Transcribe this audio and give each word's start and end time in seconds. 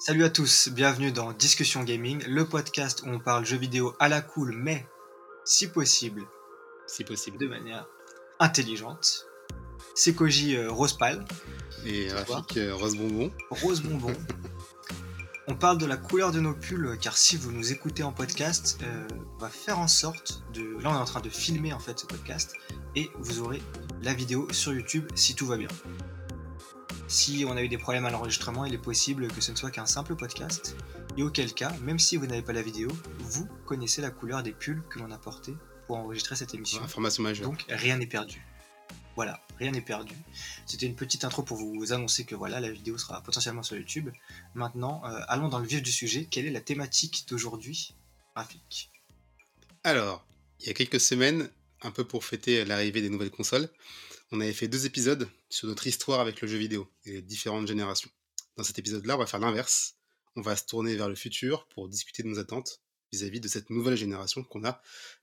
Salut 0.00 0.22
à 0.22 0.30
tous, 0.30 0.68
bienvenue 0.68 1.10
dans 1.10 1.32
Discussion 1.32 1.82
Gaming, 1.82 2.22
le 2.28 2.44
podcast 2.44 3.02
où 3.02 3.08
on 3.08 3.18
parle 3.18 3.44
jeux 3.44 3.56
vidéo 3.56 3.96
à 3.98 4.08
la 4.08 4.20
cool, 4.20 4.54
mais 4.56 4.86
si 5.44 5.66
possible, 5.66 6.22
si 6.86 7.02
possible. 7.02 7.36
de 7.36 7.48
manière 7.48 7.88
intelligente. 8.38 9.26
C'est 9.96 10.14
Koji 10.14 10.54
euh, 10.54 10.70
Rose 10.70 10.96
Pâle, 10.96 11.24
Et 11.84 12.12
Rafik 12.12 12.58
euh, 12.58 12.76
Rose 12.76 12.96
Bonbon. 12.96 13.32
Rose 13.50 13.82
Bonbon. 13.82 14.12
on 15.48 15.56
parle 15.56 15.78
de 15.78 15.86
la 15.86 15.96
couleur 15.96 16.30
de 16.30 16.38
nos 16.38 16.54
pulls, 16.54 16.96
car 17.00 17.16
si 17.16 17.36
vous 17.36 17.50
nous 17.50 17.72
écoutez 17.72 18.04
en 18.04 18.12
podcast, 18.12 18.78
euh, 18.84 19.08
on 19.34 19.38
va 19.38 19.48
faire 19.48 19.80
en 19.80 19.88
sorte 19.88 20.44
de. 20.54 20.80
Là, 20.80 20.90
on 20.90 20.94
est 20.94 20.98
en 20.98 21.06
train 21.06 21.20
de 21.20 21.28
filmer 21.28 21.72
en 21.72 21.80
fait 21.80 21.98
ce 21.98 22.06
podcast, 22.06 22.54
et 22.94 23.10
vous 23.18 23.40
aurez 23.40 23.60
la 24.00 24.14
vidéo 24.14 24.46
sur 24.52 24.72
YouTube 24.72 25.10
si 25.16 25.34
tout 25.34 25.46
va 25.46 25.56
bien. 25.56 25.68
Si 27.08 27.46
on 27.48 27.56
a 27.56 27.62
eu 27.62 27.68
des 27.68 27.78
problèmes 27.78 28.04
à 28.04 28.10
l'enregistrement, 28.10 28.66
il 28.66 28.74
est 28.74 28.78
possible 28.78 29.28
que 29.28 29.40
ce 29.40 29.50
ne 29.50 29.56
soit 29.56 29.70
qu'un 29.70 29.86
simple 29.86 30.14
podcast. 30.14 30.76
Et 31.16 31.22
auquel 31.22 31.54
cas, 31.54 31.72
même 31.80 31.98
si 31.98 32.18
vous 32.18 32.26
n'avez 32.26 32.42
pas 32.42 32.52
la 32.52 32.60
vidéo, 32.60 32.90
vous 33.20 33.48
connaissez 33.64 34.02
la 34.02 34.10
couleur 34.10 34.42
des 34.42 34.52
pulls 34.52 34.82
que 34.90 34.98
l'on 34.98 35.10
a 35.10 35.16
portés 35.16 35.54
pour 35.86 35.96
enregistrer 35.96 36.36
cette 36.36 36.52
émission. 36.52 36.82
Information 36.82 37.22
majeure. 37.22 37.48
Donc 37.48 37.64
rien 37.70 37.96
n'est 37.96 38.06
perdu. 38.06 38.44
Voilà, 39.16 39.42
rien 39.58 39.70
n'est 39.70 39.80
perdu. 39.80 40.14
C'était 40.66 40.84
une 40.84 40.96
petite 40.96 41.24
intro 41.24 41.42
pour 41.42 41.56
vous 41.56 41.94
annoncer 41.94 42.26
que 42.26 42.34
voilà, 42.34 42.60
la 42.60 42.70
vidéo 42.70 42.98
sera 42.98 43.22
potentiellement 43.22 43.62
sur 43.62 43.76
YouTube. 43.76 44.10
Maintenant, 44.54 45.00
euh, 45.06 45.18
allons 45.28 45.48
dans 45.48 45.60
le 45.60 45.66
vif 45.66 45.82
du 45.82 45.90
sujet. 45.90 46.28
Quelle 46.30 46.44
est 46.44 46.50
la 46.50 46.60
thématique 46.60 47.24
d'aujourd'hui, 47.26 47.94
Rafik? 48.36 48.90
Alors, 49.82 50.26
il 50.60 50.66
y 50.66 50.70
a 50.70 50.74
quelques 50.74 51.00
semaines, 51.00 51.48
un 51.80 51.90
peu 51.90 52.04
pour 52.04 52.22
fêter 52.22 52.66
l'arrivée 52.66 53.00
des 53.00 53.08
nouvelles 53.08 53.30
consoles, 53.30 53.70
on 54.32 54.40
avait 54.40 54.52
fait 54.52 54.68
deux 54.68 54.86
épisodes 54.86 55.28
sur 55.48 55.68
notre 55.68 55.86
histoire 55.86 56.20
avec 56.20 56.40
le 56.40 56.48
jeu 56.48 56.58
vidéo 56.58 56.90
et 57.04 57.12
les 57.12 57.22
différentes 57.22 57.66
générations. 57.66 58.10
Dans 58.56 58.64
cet 58.64 58.78
épisode-là, 58.78 59.16
on 59.16 59.18
va 59.20 59.26
faire 59.26 59.40
l'inverse. 59.40 59.94
On 60.36 60.42
va 60.42 60.54
se 60.56 60.64
tourner 60.66 60.94
vers 60.96 61.08
le 61.08 61.14
futur 61.14 61.66
pour 61.68 61.88
discuter 61.88 62.22
de 62.22 62.28
nos 62.28 62.38
attentes 62.38 62.80
vis-à-vis 63.12 63.40
de 63.40 63.48
cette 63.48 63.70
nouvelle 63.70 63.96
génération 63.96 64.42
qu'on 64.44 64.64
a 64.64 64.80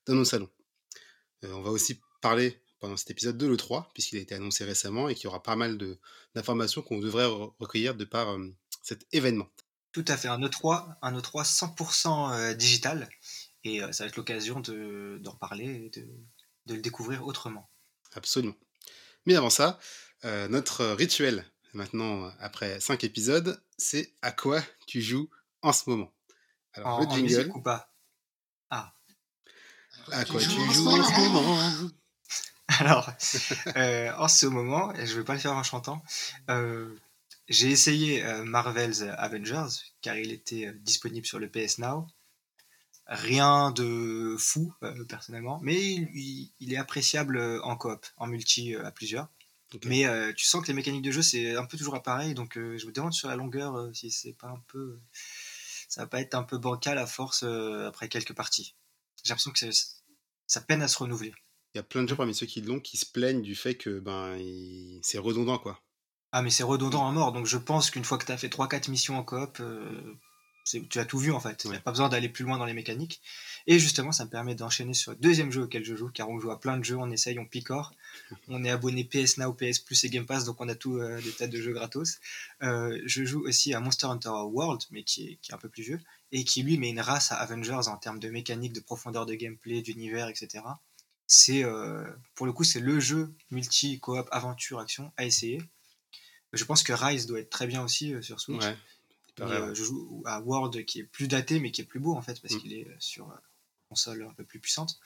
dans 0.08 0.16
nos 0.16 0.26
salons. 0.26 0.50
Euh, 1.44 1.52
on 1.54 1.62
va 1.62 1.70
aussi 1.72 2.00
parler 2.22 2.60
pendant 2.80 2.98
cet 2.98 3.12
épisode 3.12 3.38
de 3.38 3.46
l'E3, 3.48 3.92
puisqu'il 3.94 4.18
a 4.18 4.22
été 4.22 4.36
annoncé 4.36 4.64
récemment 4.66 5.08
et 5.08 5.16
qu'il 5.16 5.26
y 5.26 5.28
aura 5.28 5.44
pas 5.44 5.56
mal 5.56 5.78
d'informations 6.34 6.82
qu'on 6.82 7.00
devrait 7.00 7.26
re- 7.28 7.54
recueillir 7.60 7.96
de 7.96 8.04
par 8.06 8.30
euh, 8.34 8.54
cet 8.82 9.06
événement. 9.12 9.48
Tout 9.92 10.06
à 10.08 10.18
fait, 10.18 10.28
un 10.28 10.40
E3, 10.40 10.96
un 11.02 11.18
E3 11.20 11.46
100% 11.46 12.34
euh, 12.34 12.54
digital. 12.54 13.10
Et 13.64 13.80
ça 13.94 14.04
va 14.04 14.08
être 14.10 14.18
l'occasion 14.18 14.60
de- 14.60 15.18
d'en 15.22 15.32
reparler 15.32 15.66
et 15.86 15.90
de, 15.90 16.08
de 16.66 16.74
le 16.76 16.82
découvrir 16.82 17.26
autrement. 17.26 17.70
Absolument. 18.14 18.56
Mais 19.26 19.36
avant 19.36 19.50
ça, 19.50 19.80
euh, 20.24 20.48
notre 20.48 20.86
rituel, 20.88 21.46
maintenant 21.74 22.32
après 22.40 22.80
5 22.80 23.04
épisodes, 23.04 23.62
c'est 23.78 24.14
à 24.22 24.32
quoi 24.32 24.62
tu 24.88 25.02
joues 25.02 25.30
en 25.62 25.74
ce 25.74 25.90
moment? 25.90 26.14
Alors, 26.74 27.00
En, 27.00 27.02
le 27.02 27.10
jingle, 27.10 27.24
musique 27.24 27.56
ou 27.56 27.62
pas? 27.62 27.92
Ah, 28.70 28.94
à 30.12 30.26
quoi 30.26 30.42
tu 30.42 30.50
joues 30.50 30.62
en 30.62 30.72
joues 30.72 30.92
ce 30.92 31.00
en 31.00 31.04
ce 31.04 31.20
moment? 31.20 31.92
Alors, 32.68 33.12
euh, 33.78 34.12
en 34.18 34.28
ce 34.28 34.46
moment, 34.46 34.94
et 34.96 35.06
je 35.06 35.18
vais 35.18 35.24
pas 35.24 35.34
le 35.34 35.40
faire 35.40 35.54
en 35.54 35.64
chantant, 35.64 36.04
euh, 36.50 36.96
j'ai 37.48 37.70
essayé 37.70 38.26
euh, 38.26 38.44
Marvel's 38.44 39.02
Avengers, 39.02 39.68
car 40.02 40.18
il 40.18 40.32
était 40.32 40.68
euh, 40.68 40.74
disponible 40.74 41.26
sur 41.26 41.40
le 41.40 41.50
PS 41.50 41.78
Now. 41.78 42.08
Rien 43.08 43.72
de 43.72 44.36
fou, 44.40 44.74
euh, 44.84 45.04
personnellement, 45.06 45.60
mais 45.62 45.76
il, 45.80 46.10
il- 46.16 46.52
il 46.60 46.74
est 46.74 46.78
appréciable 46.78 47.38
euh, 47.38 47.62
en 47.64 47.76
coop, 47.78 48.06
en 48.18 48.26
multi 48.28 48.74
euh, 48.76 48.84
à 48.86 48.92
plusieurs. 48.92 49.28
Mais 49.86 50.06
euh, 50.06 50.32
tu 50.34 50.46
sens 50.46 50.62
que 50.62 50.68
les 50.68 50.74
mécaniques 50.74 51.02
de 51.04 51.12
jeu, 51.12 51.22
c'est 51.22 51.56
un 51.56 51.66
peu 51.66 51.78
toujours 51.78 52.02
pareil, 52.02 52.34
donc 52.34 52.54
je 52.56 52.86
me 52.86 52.92
demande 52.92 53.14
sur 53.14 53.28
la 53.28 53.36
longueur 53.36 53.90
si 53.94 54.10
c'est 54.10 54.34
pas 54.34 54.48
un 54.48 54.64
peu. 54.68 55.00
Ça 55.90 56.02
va 56.02 56.08
pas 56.08 56.22
être 56.22 56.34
un 56.36 56.44
peu 56.44 56.58
bancal 56.58 56.98
à 56.98 57.06
force 57.06 57.44
après 57.44 58.08
quelques 58.08 58.34
parties. 58.34 58.76
J'ai 59.24 59.30
l'impression 59.34 59.52
que 59.52 59.70
ça 60.48 60.62
peine 60.62 60.82
à 60.82 60.88
se 60.88 60.98
renouveler. 60.98 61.34
Il 61.74 61.78
y 61.78 61.80
a 61.80 61.84
plein 61.84 62.04
de 62.04 62.08
gens 62.10 62.16
parmi 62.16 62.34
ceux 62.34 62.46
qui 62.46 62.62
l'ont 62.62 62.80
qui 62.80 62.96
se 62.98 63.06
plaignent 63.06 63.42
du 63.42 63.54
fait 63.56 63.76
que 63.76 64.00
ben 64.00 64.38
il- 64.38 65.02
c'est 65.04 65.18
redondant 65.18 65.58
quoi. 65.58 65.82
Ah 66.32 66.42
mais 66.42 66.50
c'est 66.52 66.64
redondant 66.64 67.08
à 67.08 67.12
mort, 67.12 67.34
donc 67.34 67.46
je 67.46 67.58
pense 67.58 67.90
qu'une 67.92 68.06
fois 68.06 68.18
que 68.18 68.26
tu 68.26 68.32
as 68.32 68.38
fait 68.38 68.50
3-4 68.50 68.88
missions 68.90 69.18
en 69.18 69.24
coop, 69.24 69.58
euh, 69.60 70.16
tu 70.66 71.00
as 71.00 71.06
tout 71.06 71.20
vu 71.20 71.32
en 71.32 71.40
fait. 71.40 71.64
Il 71.64 71.72
n'y 71.72 71.78
a 71.78 71.80
pas 71.80 71.92
besoin 71.92 72.10
d'aller 72.10 72.30
plus 72.30 72.44
loin 72.44 72.58
dans 72.58 72.66
les 72.66 72.74
mécaniques. 72.74 73.22
Et 73.68 73.80
justement, 73.80 74.12
ça 74.12 74.26
me 74.26 74.30
permet 74.30 74.56
d'enchaîner 74.56 74.94
sur 74.94 75.12
le 75.12 75.18
deuxième 75.18 75.52
jeu 75.52 75.64
auquel 75.64 75.84
je 75.84 75.96
joue, 75.96 76.10
car 76.10 76.30
on 76.30 76.40
joue 76.40 76.52
à 76.52 76.60
plein 76.60 76.78
de 76.78 76.84
jeux, 76.84 76.98
on 76.98 77.10
essaye, 77.12 77.38
on 77.40 77.46
picore. 77.46 77.94
On 78.48 78.64
est 78.64 78.70
abonné 78.70 79.04
PS 79.04 79.38
Now, 79.38 79.54
PS 79.54 79.80
Plus 79.80 80.04
et 80.06 80.10
Game 80.10 80.26
Pass, 80.26 80.46
donc 80.46 80.62
on 80.62 80.70
a 80.70 80.76
tout 80.76 80.98
euh, 80.98 81.22
des 81.22 81.32
tas 81.32 81.48
de 81.48 81.62
jeux 81.62 81.74
gratos. 81.74 82.20
Euh, 82.64 83.02
je 83.06 83.26
joue 83.26 83.46
aussi 83.46 83.74
à 83.74 83.82
Monster 83.82 84.08
Hunter 84.08 84.30
World, 84.30 84.84
mais 84.92 85.04
qui 85.04 85.28
est, 85.28 85.36
qui 85.42 85.52
est 85.52 85.54
un 85.54 85.58
peu 85.58 85.68
plus 85.68 85.84
vieux, 85.84 86.00
et 86.32 86.46
qui 86.46 86.64
lui 86.64 86.78
met 86.78 86.90
une 86.90 87.02
race 87.02 87.34
à 87.34 87.36
Avengers 87.36 87.88
en 87.88 87.98
termes 87.98 88.20
de 88.20 88.30
mécanique, 88.30 88.72
de 88.72 88.80
profondeur 88.80 89.26
de 89.26 89.34
gameplay, 89.36 89.82
d'univers, 89.82 90.30
etc. 90.30 90.64
C'est 91.28 91.64
euh, 91.66 92.06
pour 92.36 92.46
le 92.46 92.54
coup 92.54 92.64
c'est 92.64 92.80
le 92.80 93.00
jeu 93.00 93.34
multi 93.52 94.00
coop 94.00 94.28
aventure 94.32 94.80
action 94.80 95.12
à 95.18 95.26
essayer. 95.26 95.62
Je 96.54 96.64
pense 96.64 96.84
que 96.84 96.94
Rise 96.94 97.26
doit 97.26 97.40
être 97.40 97.50
très 97.50 97.68
bien 97.68 97.84
aussi 97.84 98.14
sur 98.22 98.40
Switch. 98.40 98.64
Ouais. 98.64 98.78
Euh, 99.42 99.74
je 99.76 99.84
joue 99.84 100.24
à 100.26 100.40
World 100.42 100.86
qui 100.86 101.00
est 101.00 101.04
plus 101.04 101.28
daté 101.28 101.60
mais 101.60 101.72
qui 101.72 101.82
est 101.82 101.86
plus 101.86 102.00
beau 102.00 102.16
en 102.16 102.22
fait 102.22 102.40
parce 102.42 102.54
Mm. 102.54 102.60
qu'il 102.60 102.74
est 102.74 102.88
euh, 102.88 102.96
sur 103.00 103.30
euh, 103.30 103.36
console 103.90 104.24
un 104.30 104.34
peu 104.34 104.44
plus 104.44 104.60
puissante. 104.60 105.00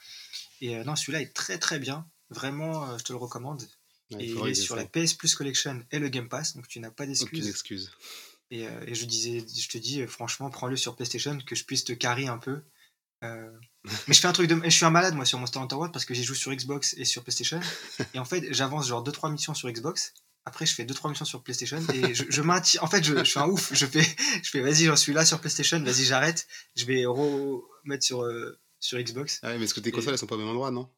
Et 0.60 0.76
non, 0.84 0.96
celui-là 0.96 1.20
est 1.22 1.34
très 1.34 1.58
très 1.58 1.78
bien. 1.78 2.06
Vraiment, 2.30 2.96
je 2.98 3.02
te 3.04 3.12
le 3.12 3.18
recommande. 3.18 3.62
ouais, 4.12 4.24
et 4.24 4.30
il 4.30 4.46
est 4.48 4.54
sur 4.54 4.76
la. 4.76 4.86
PS 4.86 5.14
Plus 5.14 5.34
Collection 5.34 5.84
et 5.90 5.98
le 5.98 6.08
Game 6.08 6.28
Pass, 6.28 6.54
donc 6.56 6.68
tu 6.68 6.78
n'as 6.80 6.90
pas 6.90 7.04
Aucune 7.04 7.14
d'excuses. 7.14 7.48
excuse. 7.48 7.92
Et, 8.52 8.66
euh, 8.66 8.84
et 8.86 8.94
je 8.94 9.04
disais, 9.04 9.44
je 9.46 9.68
te 9.68 9.78
dis 9.78 10.04
franchement, 10.06 10.50
prends-le 10.50 10.76
sur 10.76 10.96
PlayStation 10.96 11.38
que 11.46 11.54
je 11.54 11.64
puisse 11.64 11.84
te 11.84 11.92
carry 11.92 12.26
un 12.28 12.38
peu. 12.38 12.62
Euh, 13.22 13.50
mais 14.08 14.14
je 14.14 14.20
fais 14.20 14.26
un 14.28 14.32
truc 14.32 14.48
de, 14.48 14.60
je 14.64 14.70
suis 14.70 14.84
un 14.84 14.90
malade 14.90 15.14
moi 15.14 15.24
sur 15.24 15.38
Monster 15.38 15.58
Hunter 15.58 15.74
World 15.76 15.92
parce 15.92 16.04
que 16.04 16.14
j'y 16.14 16.24
joue 16.24 16.34
sur 16.34 16.52
Xbox 16.54 16.94
et 16.96 17.04
sur 17.04 17.22
PlayStation. 17.22 17.60
Et 18.14 18.18
en 18.18 18.24
fait, 18.24 18.52
j'avance 18.52 18.88
genre 18.88 19.04
2-3 19.04 19.30
missions 19.32 19.54
sur 19.54 19.70
Xbox. 19.70 20.14
Après, 20.44 20.64
je 20.66 20.74
fais 20.74 20.84
2-3 20.84 21.10
missions 21.10 21.24
sur 21.24 21.42
PlayStation 21.42 21.80
et 21.92 22.14
je, 22.14 22.24
je 22.28 22.42
maintiens. 22.42 22.80
En 22.82 22.86
fait, 22.86 23.04
je, 23.04 23.14
je 23.18 23.24
suis 23.24 23.38
un 23.38 23.46
ouf. 23.46 23.72
Je 23.74 23.86
fais, 23.86 24.02
je 24.42 24.48
fais 24.50 24.60
vas-y, 24.60 24.84
j'en 24.86 24.96
suis 24.96 25.12
là 25.12 25.24
sur 25.24 25.38
PlayStation, 25.40 25.78
vas-y, 25.82 26.04
j'arrête. 26.04 26.46
Je 26.76 26.84
vais 26.86 27.04
remettre 27.06 28.04
sur, 28.04 28.22
euh, 28.22 28.58
sur 28.80 28.98
Xbox. 28.98 29.38
Ah 29.42 29.48
ouais, 29.48 29.58
mais 29.58 29.64
est-ce 29.64 29.74
que 29.74 29.80
tes 29.80 29.90
consoles 29.92 30.12
elles 30.14 30.18
sont 30.18 30.26
pas 30.26 30.36
au 30.36 30.38
même 30.38 30.48
endroit 30.48 30.70
non? 30.70 30.88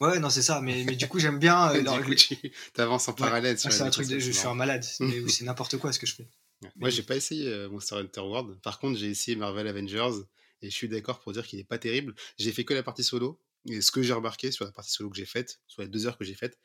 Ouais, 0.00 0.18
non, 0.18 0.28
c'est 0.30 0.42
ça. 0.42 0.60
Mais, 0.60 0.82
mais 0.84 0.96
du 0.96 1.06
coup, 1.08 1.18
j'aime 1.20 1.38
bien. 1.38 1.70
euh, 1.72 1.82
leur- 1.82 2.00
tu 2.16 2.36
avances 2.78 3.06
en 3.08 3.12
Ouais. 3.12 3.18
parallèle 3.18 3.56
Ah, 3.64 3.70
c'est 3.70 3.82
un 3.82 3.90
truc 3.90 4.08
de, 4.08 4.18
je 4.18 4.30
suis 4.32 4.46
un 4.46 4.54
malade. 4.54 4.82
C'est 5.28 5.44
n'importe 5.44 5.76
quoi 5.78 5.92
ce 5.92 5.98
que 5.98 6.06
je 6.06 6.14
fais. 6.14 6.28
Ouais. 6.62 6.70
Moi, 6.76 6.90
j'ai 6.90 7.02
pas 7.02 7.16
essayé 7.16 7.48
euh, 7.48 7.68
Monster 7.68 7.96
Hunter 7.96 8.20
World. 8.22 8.60
Par 8.62 8.78
contre, 8.78 8.98
j'ai 8.98 9.08
essayé 9.10 9.36
Marvel 9.36 9.68
Avengers 9.68 10.22
et 10.62 10.70
je 10.70 10.74
suis 10.74 10.88
d'accord 10.88 11.20
pour 11.20 11.32
dire 11.32 11.46
qu'il 11.46 11.58
est 11.60 11.64
pas 11.64 11.78
terrible. 11.78 12.14
J'ai 12.38 12.50
fait 12.52 12.64
que 12.64 12.72
la 12.74 12.82
partie 12.82 13.04
solo. 13.04 13.40
Et 13.66 13.80
ce 13.80 13.90
que 13.90 14.02
j'ai 14.02 14.12
remarqué 14.12 14.50
sur 14.52 14.64
la 14.64 14.72
partie 14.72 14.90
solo 14.92 15.10
que 15.10 15.16
j'ai 15.16 15.26
faite, 15.26 15.60
sur 15.66 15.82
les 15.82 15.88
deux 15.88 16.06
heures 16.06 16.18
que 16.18 16.24
j'ai 16.24 16.34
faites, 16.34 16.58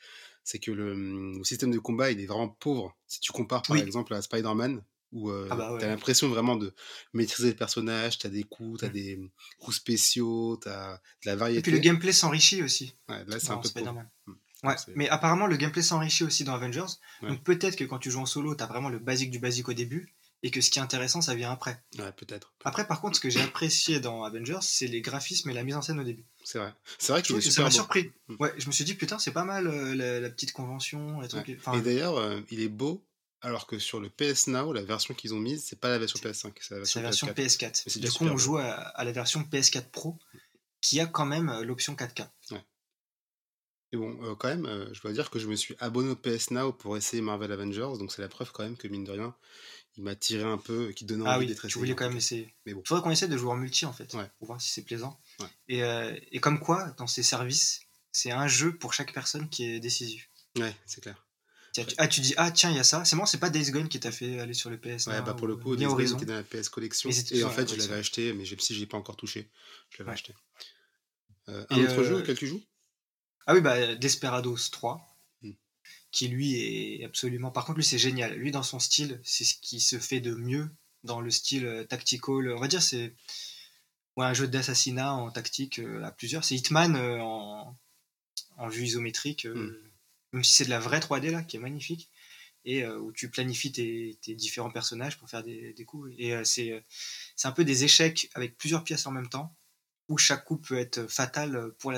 c'est 0.44 0.60
que 0.60 0.72
le, 0.72 0.94
le 1.38 1.44
système 1.44 1.72
de 1.72 1.80
combat 1.80 2.12
il 2.12 2.20
est 2.20 2.26
vraiment 2.26 2.50
pauvre. 2.50 2.98
Si 3.08 3.20
tu 3.20 3.32
compares 3.32 3.62
par 3.62 3.76
Oui. 3.78 3.82
exemple 3.84 4.14
à 4.14 4.22
Spider-Man, 4.22 4.84
où 5.12 5.30
euh, 5.32 5.48
Ah 5.50 5.56
bah 5.56 5.72
ouais. 5.74 5.80
tu 5.80 5.86
as 5.86 5.88
l'impression 5.88 6.28
vraiment 6.30 6.56
de 6.56 6.74
maîtriser 7.14 7.50
le 7.50 7.56
personnage, 7.56 8.18
tu 8.20 8.28
as 8.28 8.30
des 8.30 8.44
coups, 8.44 8.80
tu 8.82 8.86
as 8.86 8.90
Mm. 8.90 8.94
des 8.94 9.32
coups 9.60 9.78
spéciaux, 9.78 10.60
tu 10.62 10.70
as 10.70 11.02
de 11.24 11.28
la 11.28 11.34
Et 11.34 11.36
variété. 11.36 11.62
puis 11.64 11.72
le 11.72 11.80
gameplay 11.80 12.12
s'enrichit 12.12 12.62
aussi. 12.64 12.94
Ouais, 13.08 13.24
là, 13.26 13.40
c'est 13.40 13.50
un 13.52 13.58
peu. 13.58 13.68
Spider-Man. 13.70 14.10
Mm. 14.28 14.34
Ouais, 14.64 14.76
mais 14.96 15.08
apparemment 15.08 15.48
le 15.48 15.56
gameplay 15.56 15.82
s'enrichit 15.82 16.26
aussi 16.26 16.44
dans 16.44 16.54
Avengers. 16.54 16.84
Ouais. 17.22 17.30
Donc 17.30 17.44
peut-être 17.46 17.78
que 17.78 17.86
quand 17.86 17.98
tu 17.98 18.12
joues 18.12 18.20
en 18.20 18.26
solo, 18.26 18.56
t'as 18.56 18.68
vraiment 18.68 18.90
le 18.90 19.00
basique 19.00 19.32
du 19.32 19.40
basique 19.40 19.70
au 19.70 19.74
début, 19.74 20.14
et 20.44 20.52
que 20.52 20.60
ce 20.62 20.70
qui 20.70 20.80
est 20.80 20.82
intéressant, 20.82 21.22
ça 21.22 21.34
vient 21.36 21.52
après. 21.52 21.82
Ouais, 21.98 22.12
peut-être. 22.14 22.54
Après, 22.64 22.86
par 22.88 23.02
contre, 23.02 23.16
ce 23.18 23.22
que 23.22 23.30
j'ai 23.30 23.42
apprécié 23.42 24.00
dans 24.00 24.24
Avengers, 24.24 24.60
c'est 24.62 24.88
les 24.88 25.02
graphismes 25.02 25.50
et 25.50 25.54
la 25.54 25.64
mise 25.64 25.76
en 25.76 25.82
scène 25.82 26.00
au 26.00 26.04
début. 26.04 26.26
C'est 26.44 26.58
vrai. 26.60 26.74
C'est 26.98 27.12
vrai 27.12 27.22
Je 27.24 27.34
que 27.34 27.42
ça 27.42 27.50
super 27.50 27.64
m'a 27.66 27.72
surpris. 27.72 28.12
Mm. 28.28 28.36
Ouais, 28.40 28.54
je 28.58 28.68
me 28.68 28.72
suis 28.72 28.84
dit, 28.86 28.96
putain, 28.96 29.20
c'est 29.20 29.32
pas 29.34 29.44
mal 29.44 29.68
euh, 29.68 29.94
la, 29.96 30.20
la 30.20 30.30
petite 30.30 30.52
convention, 30.54 31.20
les 31.22 31.28
trucs. 31.28 31.50
Enfin, 31.60 31.74
Et 31.78 31.82
d'ailleurs, 31.82 32.18
euh, 32.18 32.42
il 32.50 32.62
est 32.62 32.70
beau, 32.70 33.04
alors 33.42 33.68
que 33.68 33.78
sur 33.80 34.00
le 34.00 34.10
PS 34.10 34.48
Now, 34.48 34.74
la 34.74 34.82
version 34.84 35.14
qu'ils 35.14 35.34
ont 35.34 35.40
mise, 35.40 35.64
c'est 35.66 35.80
pas 35.80 35.90
la 35.90 36.00
version 36.00 36.20
PS5, 36.20 36.52
c'est 36.60 36.72
la 36.72 36.78
version, 36.80 37.02
la 37.02 37.08
version 37.08 37.28
PS4. 37.28 37.34
PS4. 37.34 37.84
Mais 37.86 37.92
c'est 37.92 38.00
Du 38.00 38.12
coup, 38.12 38.26
on 38.26 38.32
beau. 38.32 38.38
joue 38.38 38.58
à, 38.58 38.72
à 38.72 39.04
la 39.04 39.12
version 39.12 39.42
PS4 39.42 39.90
Pro, 39.92 40.18
qui 40.82 41.00
a 41.00 41.06
quand 41.08 41.26
même 41.26 41.50
euh, 41.50 41.64
l'option 41.64 41.94
4K. 41.96 42.28
Et 43.92 43.98
bon, 43.98 44.24
euh, 44.24 44.36
quand 44.36 44.50
même, 44.50 44.66
euh, 44.68 44.86
je 44.94 45.02
dois 45.02 45.12
dire 45.14 45.32
que 45.32 45.40
je 45.40 45.48
me 45.48 45.56
suis 45.56 45.76
abonné 45.80 46.12
au 46.12 46.16
PS 46.16 46.52
Now 46.52 46.72
pour 46.74 46.96
essayer 46.96 47.22
Marvel 47.24 47.52
Avengers, 47.52 47.98
donc 47.98 48.12
c'est 48.12 48.22
la 48.22 48.28
preuve 48.28 48.52
quand 48.52 48.64
même 48.64 48.78
que 48.78 48.88
mine 48.88 49.04
de 49.04 49.12
rien, 49.12 49.36
m'a 50.00 50.16
tiré 50.16 50.44
un 50.44 50.58
peu, 50.58 50.92
qui 50.92 51.06
donnait 51.06 51.24
Ah 51.28 51.36
envie 51.36 51.46
oui, 51.46 51.48
d'être 51.54 51.68
tu 51.68 51.78
voulais 51.78 51.96
quand 51.96 52.08
même 52.08 52.18
essayer. 52.18 52.54
Mais 52.66 52.74
bon. 52.74 52.82
Faudrait 52.86 53.04
qu'on 53.04 53.12
essaie 53.12 53.28
de 53.28 53.38
jouer 53.38 53.52
en 53.52 53.56
multi 53.58 53.86
en 53.86 53.94
fait, 53.94 54.14
Ouais. 54.14 54.30
pour 54.38 54.48
voir 54.48 54.62
si 54.62 54.70
c'est 54.70 54.84
plaisant. 54.84 55.20
Ouais. 55.40 55.48
Et, 55.68 55.84
euh, 55.84 56.16
et 56.32 56.40
comme 56.40 56.60
quoi, 56.60 56.92
dans 56.98 57.08
ces 57.08 57.24
services, 57.24 57.82
c'est 58.12 58.32
un 58.32 58.48
jeu 58.48 58.76
pour 58.78 58.94
chaque 58.94 59.14
personne 59.14 59.50
qui 59.50 59.66
est 59.66 59.80
décisif. 59.80 60.30
Ouais, 60.58 60.76
c'est 60.86 61.02
clair. 61.02 61.26
Tiens, 61.72 61.86
tu- 61.86 61.96
ah, 62.00 62.08
tu 62.08 62.22
dis, 62.22 62.34
ah 62.38 62.50
tiens, 62.50 62.72
il 62.72 62.78
y 62.78 62.80
a 62.80 62.84
ça. 62.84 63.06
C'est 63.06 63.16
moi, 63.16 63.28
c'est 63.28 63.38
pas 63.38 63.52
Days 63.52 63.70
Gone 63.72 63.88
qui 63.90 64.00
t'a 64.00 64.12
fait 64.12 64.40
aller 64.40 64.56
sur 64.56 64.72
le 64.72 64.78
PS. 64.80 65.06
Ouais, 65.08 65.20
Now 65.20 65.24
bah 65.26 65.34
pour 65.36 65.46
le 65.48 65.54
ou 65.54 65.58
coup, 65.60 65.76
Days 65.76 65.86
Gone 65.86 66.02
était 66.16 66.26
dans 66.26 66.34
la 66.34 66.44
PS 66.44 66.68
Collection, 66.70 67.10
et 67.10 67.44
en 67.44 67.50
fait, 67.52 67.72
je 67.72 67.78
l'avais 67.78 67.96
acheté, 67.96 68.34
mais 68.34 68.44
si 68.46 68.74
j'ai 68.74 68.88
pas 68.88 68.98
encore 68.98 69.16
touché, 69.18 69.52
je 69.92 70.00
l'avais 70.00 70.14
acheté. 70.14 70.34
Euh, 71.50 71.66
un 71.70 71.78
Et, 71.78 71.84
autre 71.84 72.04
jeu 72.04 72.16
euh, 72.16 72.20
auquel 72.22 72.38
tu 72.38 72.48
joues? 72.48 72.62
Ah 73.46 73.54
oui, 73.54 73.62
bah 73.62 73.96
Desperados 73.96 74.70
3, 74.72 74.96
Hmm. 74.98 75.09
Qui 76.12 76.28
lui 76.28 76.56
est 76.56 77.04
absolument. 77.06 77.52
Par 77.52 77.66
contre, 77.66 77.78
lui, 77.78 77.86
c'est 77.86 78.00
génial. 78.00 78.34
Lui, 78.36 78.52
dans 78.52 78.64
son 78.64 78.80
style, 78.80 79.20
c'est 79.24 79.44
ce 79.46 79.56
qui 79.62 79.80
se 79.80 80.00
fait 80.00 80.20
de 80.20 80.34
mieux 80.34 80.70
dans 81.04 81.22
le 81.22 81.32
style 81.32 81.66
euh, 81.66 81.84
tactical. 81.84 82.52
On 82.52 82.60
va 82.60 82.68
dire 82.68 82.82
c'est 82.82 83.14
ouais, 84.18 84.26
un 84.26 84.34
jeu 84.34 84.48
d'assassinat 84.48 85.14
en 85.14 85.32
tactique 85.32 85.80
euh, 85.80 86.04
à 86.04 86.12
plusieurs. 86.12 86.44
C'est 86.44 86.56
Hitman 86.56 86.96
euh, 86.96 87.20
en, 87.22 87.78
en 88.58 88.68
vue 88.68 88.84
isométrique, 88.86 89.46
euh, 89.46 89.54
Mm. 89.54 89.76
même 90.34 90.44
si 90.44 90.54
c'est 90.54 90.66
de 90.66 90.70
la 90.70 90.80
vraie 90.80 91.00
3D 91.00 91.32
là, 91.32 91.44
qui 91.44 91.58
est 91.58 91.60
magnifique, 91.60 92.10
et 92.66 92.84
euh, 92.84 93.00
où 93.00 93.12
tu 93.12 93.30
planifies 93.30 93.72
tes, 93.72 94.18
tes 94.22 94.36
différents 94.36 94.72
personnages 94.72 95.18
pour 95.18 95.30
faire 95.30 95.44
des, 95.44 95.74
des 95.74 95.86
coups. 95.86 96.12
Et 96.18 96.34
euh, 96.34 96.44
c'est 96.44 96.84
un 97.44 97.52
peu 97.52 97.64
des 97.64 97.84
échecs 97.84 98.30
avec 98.34 98.58
plusieurs 98.58 98.84
pièces 98.84 99.06
en 99.08 99.12
même 99.12 99.30
temps, 99.30 99.56
où 100.10 100.18
chaque 100.18 100.44
coup 100.44 100.58
peut 100.58 100.78
être 100.78 101.08
fatal 101.08 101.72
pour, 101.78 101.94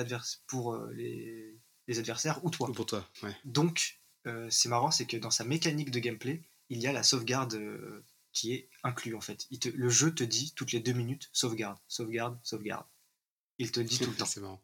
pour 0.46 0.76
les, 0.92 1.58
les 1.88 1.98
adversaires 1.98 2.44
ou 2.44 2.50
toi. 2.50 2.70
Ou 2.70 2.72
pour 2.72 2.86
toi, 2.86 3.08
ouais. 3.22 3.34
Donc, 3.44 4.01
c'est 4.50 4.68
marrant, 4.68 4.90
c'est 4.90 5.06
que 5.06 5.16
dans 5.16 5.30
sa 5.30 5.44
mécanique 5.44 5.90
de 5.90 5.98
gameplay, 5.98 6.42
il 6.70 6.80
y 6.80 6.86
a 6.86 6.92
la 6.92 7.02
sauvegarde 7.02 7.54
euh, 7.54 8.04
qui 8.32 8.52
est 8.54 8.68
inclus 8.82 9.14
en 9.14 9.20
fait. 9.20 9.46
Il 9.50 9.58
te- 9.58 9.68
le 9.68 9.88
jeu 9.90 10.14
te 10.14 10.24
dit 10.24 10.52
toutes 10.54 10.72
les 10.72 10.80
deux 10.80 10.92
minutes 10.92 11.28
sauvegarde, 11.32 11.78
sauvegarde, 11.88 12.38
sauvegarde. 12.42 12.86
Il 13.58 13.70
te 13.72 13.80
le 13.80 13.86
dit 13.86 13.98
tout 13.98 14.10
le 14.10 14.16
temps. 14.16 14.24
c'est 14.26 14.40
marrant. 14.40 14.62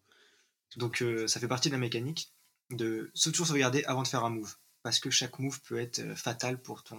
Donc, 0.77 1.03
euh, 1.03 1.27
ça 1.29 1.41
fait 1.41 1.49
partie 1.49 1.69
de 1.69 1.75
la 1.75 1.79
mécanique 1.79 2.33
de 2.71 3.11
toujours 3.23 3.47
sauvegarder 3.47 3.85
avant 3.85 4.03
de 4.03 4.09
faire 4.09 4.25
un 4.25 4.31
move. 4.31 4.57
Parce 4.83 5.01
que 5.01 5.11
chaque 5.11 5.39
move 5.39 5.61
peut 5.63 5.79
être 5.79 5.99
euh, 6.01 6.15
fatal 6.17 6.61
pour 6.61 6.83
ton, 6.85 6.99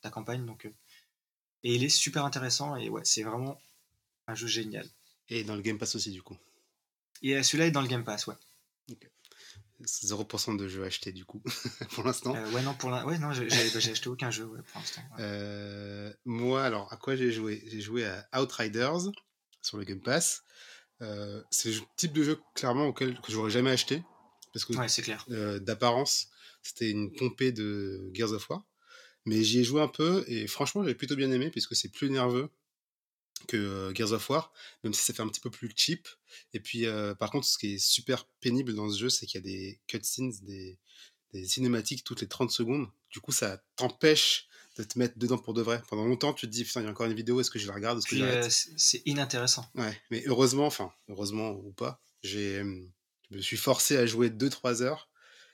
ta 0.00 0.10
campagne. 0.10 0.44
Donc, 0.46 0.66
euh, 0.66 0.72
et 1.64 1.74
il 1.74 1.84
est 1.84 1.88
super 1.88 2.24
intéressant 2.24 2.76
et 2.76 2.88
ouais, 2.88 3.04
c'est 3.04 3.22
vraiment 3.22 3.60
un 4.26 4.34
jeu 4.34 4.46
génial. 4.46 4.88
Et 5.28 5.44
dans 5.44 5.56
le 5.56 5.62
Game 5.62 5.78
Pass 5.78 5.94
aussi, 5.94 6.10
du 6.10 6.22
coup. 6.22 6.36
Et 7.22 7.36
euh, 7.36 7.42
celui-là 7.42 7.66
est 7.66 7.70
dans 7.70 7.82
le 7.82 7.88
Game 7.88 8.04
Pass, 8.04 8.26
ouais. 8.26 8.34
0% 9.84 10.56
de 10.56 10.68
jeux 10.68 10.84
achetés, 10.84 11.12
du 11.12 11.24
coup, 11.24 11.42
pour 11.92 12.04
l'instant. 12.04 12.34
Euh, 12.36 12.50
ouais, 12.52 12.62
non, 12.62 12.74
pour 12.74 12.90
la... 12.90 13.06
ouais, 13.06 13.18
non, 13.18 13.32
j'ai 13.32 13.48
j'ai- 13.48 13.90
acheté 13.90 14.08
aucun 14.08 14.30
jeu 14.30 14.44
ouais, 14.46 14.60
pour 14.72 14.80
l'instant. 14.80 15.00
ouais. 15.12 15.16
Euh, 15.20 16.12
moi, 16.24 16.64
alors, 16.64 16.92
à 16.92 16.96
quoi 16.96 17.14
j'ai 17.16 17.30
joué? 17.30 17.62
J'ai 17.68 17.80
joué 17.80 18.04
à 18.04 18.42
Outriders 18.42 19.10
sur 19.62 19.78
le 19.78 19.84
Game 19.84 20.00
Pass. 20.00 20.42
Euh, 21.00 21.42
c'est 21.50 21.70
le 21.70 21.80
type 21.96 22.12
de 22.12 22.22
jeu, 22.24 22.40
clairement, 22.54 22.86
auquel 22.86 23.20
que 23.20 23.30
j'aurais 23.30 23.50
jamais 23.50 23.70
acheté. 23.70 24.02
Parce 24.52 24.64
que 24.64 24.72
Ouais, 24.74 24.86
clair. 24.88 25.24
d'apparence, 25.60 26.28
c'était 26.62 26.90
une 26.90 27.12
pompée 27.14 27.52
de 27.52 28.10
Gears 28.14 28.32
of 28.32 28.48
War. 28.50 28.64
Mais 29.26 29.42
j'y 29.44 29.60
ai 29.60 29.64
joué 29.64 29.82
un 29.82 29.88
peu 29.88 30.24
et 30.26 30.46
franchement, 30.46 30.82
j'ai 30.84 30.94
plutôt 30.94 31.14
bien 31.14 31.30
aimé 31.30 31.50
puisque 31.50 31.76
c'est 31.76 31.90
plus 31.90 32.08
nerveux 32.10 32.48
que 33.46 33.56
euh, 33.56 33.94
Gears 33.94 34.12
of 34.12 34.28
War, 34.30 34.52
même 34.84 34.92
si 34.92 35.02
ça 35.04 35.12
fait 35.12 35.22
un 35.22 35.28
petit 35.28 35.40
peu 35.40 35.50
plus 35.50 35.70
cheap. 35.76 36.08
Et 36.54 36.60
puis, 36.60 36.86
euh, 36.86 37.14
par 37.14 37.30
contre, 37.30 37.46
ce 37.46 37.58
qui 37.58 37.74
est 37.74 37.78
super 37.78 38.26
pénible 38.40 38.74
dans 38.74 38.90
ce 38.90 38.98
jeu, 38.98 39.08
c'est 39.08 39.26
qu'il 39.26 39.40
y 39.40 39.44
a 39.44 39.46
des 39.46 39.80
cutscenes, 39.86 40.32
des, 40.42 40.78
des 41.32 41.46
cinématiques 41.46 42.04
toutes 42.04 42.20
les 42.20 42.28
30 42.28 42.50
secondes. 42.50 42.88
Du 43.10 43.20
coup, 43.20 43.32
ça 43.32 43.62
t'empêche 43.76 44.48
de 44.76 44.84
te 44.84 44.98
mettre 44.98 45.18
dedans 45.18 45.38
pour 45.38 45.54
de 45.54 45.62
vrai. 45.62 45.82
Pendant 45.88 46.04
longtemps, 46.04 46.32
tu 46.32 46.46
te 46.46 46.52
dis, 46.52 46.64
putain, 46.64 46.80
il 46.80 46.84
y 46.84 46.86
a 46.86 46.90
encore 46.90 47.06
une 47.06 47.14
vidéo, 47.14 47.40
est-ce 47.40 47.50
que 47.50 47.58
je 47.58 47.66
la 47.66 47.74
regarde, 47.74 47.98
est-ce 47.98 48.06
que 48.06 48.22
euh, 48.22 48.48
c'est 48.48 49.02
inintéressant. 49.06 49.66
Ouais, 49.74 50.00
mais 50.10 50.22
heureusement, 50.26 50.66
enfin, 50.66 50.92
heureusement 51.08 51.50
ou 51.50 51.72
pas, 51.72 52.00
j'ai, 52.22 52.62
je 53.30 53.36
me 53.36 53.42
suis 53.42 53.56
forcé 53.56 53.96
à 53.96 54.06
jouer 54.06 54.30
2-3 54.30 54.82
heures 54.82 55.08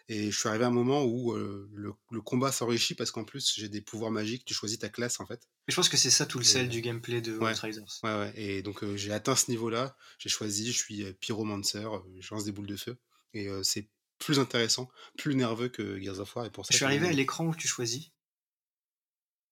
et 0.09 0.31
je 0.31 0.39
suis 0.39 0.49
arrivé 0.49 0.65
à 0.65 0.69
un 0.69 0.73
moment 0.73 1.05
où 1.05 1.33
euh, 1.33 1.69
le, 1.73 1.93
le 2.11 2.21
combat 2.21 2.53
s'enrichit 2.53 2.95
parce 2.95 3.11
qu'en 3.11 3.25
plus 3.25 3.55
j'ai 3.57 3.69
des 3.69 3.81
pouvoirs 3.81 4.11
magiques, 4.11 4.45
tu 4.45 4.53
choisis 4.53 4.79
ta 4.79 4.89
classe 4.89 5.21
en 5.21 5.27
fait. 5.27 5.49
Je 5.69 5.75
pense 5.75 5.89
que 5.89 5.97
c'est 5.97 6.11
ça 6.11 6.27
tout 6.27 6.39
le 6.39 6.45
Et- 6.45 6.49
sel 6.49 6.69
du 6.69 6.81
gameplay 6.83 7.21
de 7.23 7.39
Ouais. 7.39 7.53
Outriders. 7.53 7.87
Ouais, 8.03 8.15
ouais, 8.19 8.33
et 8.37 8.63
donc 8.63 8.85
euh, 8.85 8.97
j'ai 8.97 9.13
atteint 9.13 9.35
ce 9.37 9.51
niveau-là, 9.51 9.97
j'ai 10.19 10.29
choisi, 10.29 10.73
je 10.73 10.77
suis 10.79 11.03
euh, 11.05 11.13
pyromancer, 11.15 11.79
euh, 11.79 11.99
je 12.21 12.35
lance 12.35 12.45
des 12.45 12.53
boules 12.53 12.67
de 12.67 12.77
feu 12.77 12.99
et 13.33 13.49
euh, 13.49 13.63
c'est 13.63 13.89
plus 14.19 14.39
intéressant, 14.39 14.89
plus 15.17 15.35
nerveux 15.35 15.69
que 15.69 15.99
Gears 16.01 16.21
of 16.21 16.37
War 16.37 16.45
et 16.47 16.51
pour 16.51 16.67
ça. 16.67 16.73
Je 16.73 16.77
suis 16.77 16.85
arrivé 16.85 17.09
à 17.09 17.13
l'écran 17.13 17.47
où 17.47 17.55
tu 17.55 17.67
choisis. 17.67 18.11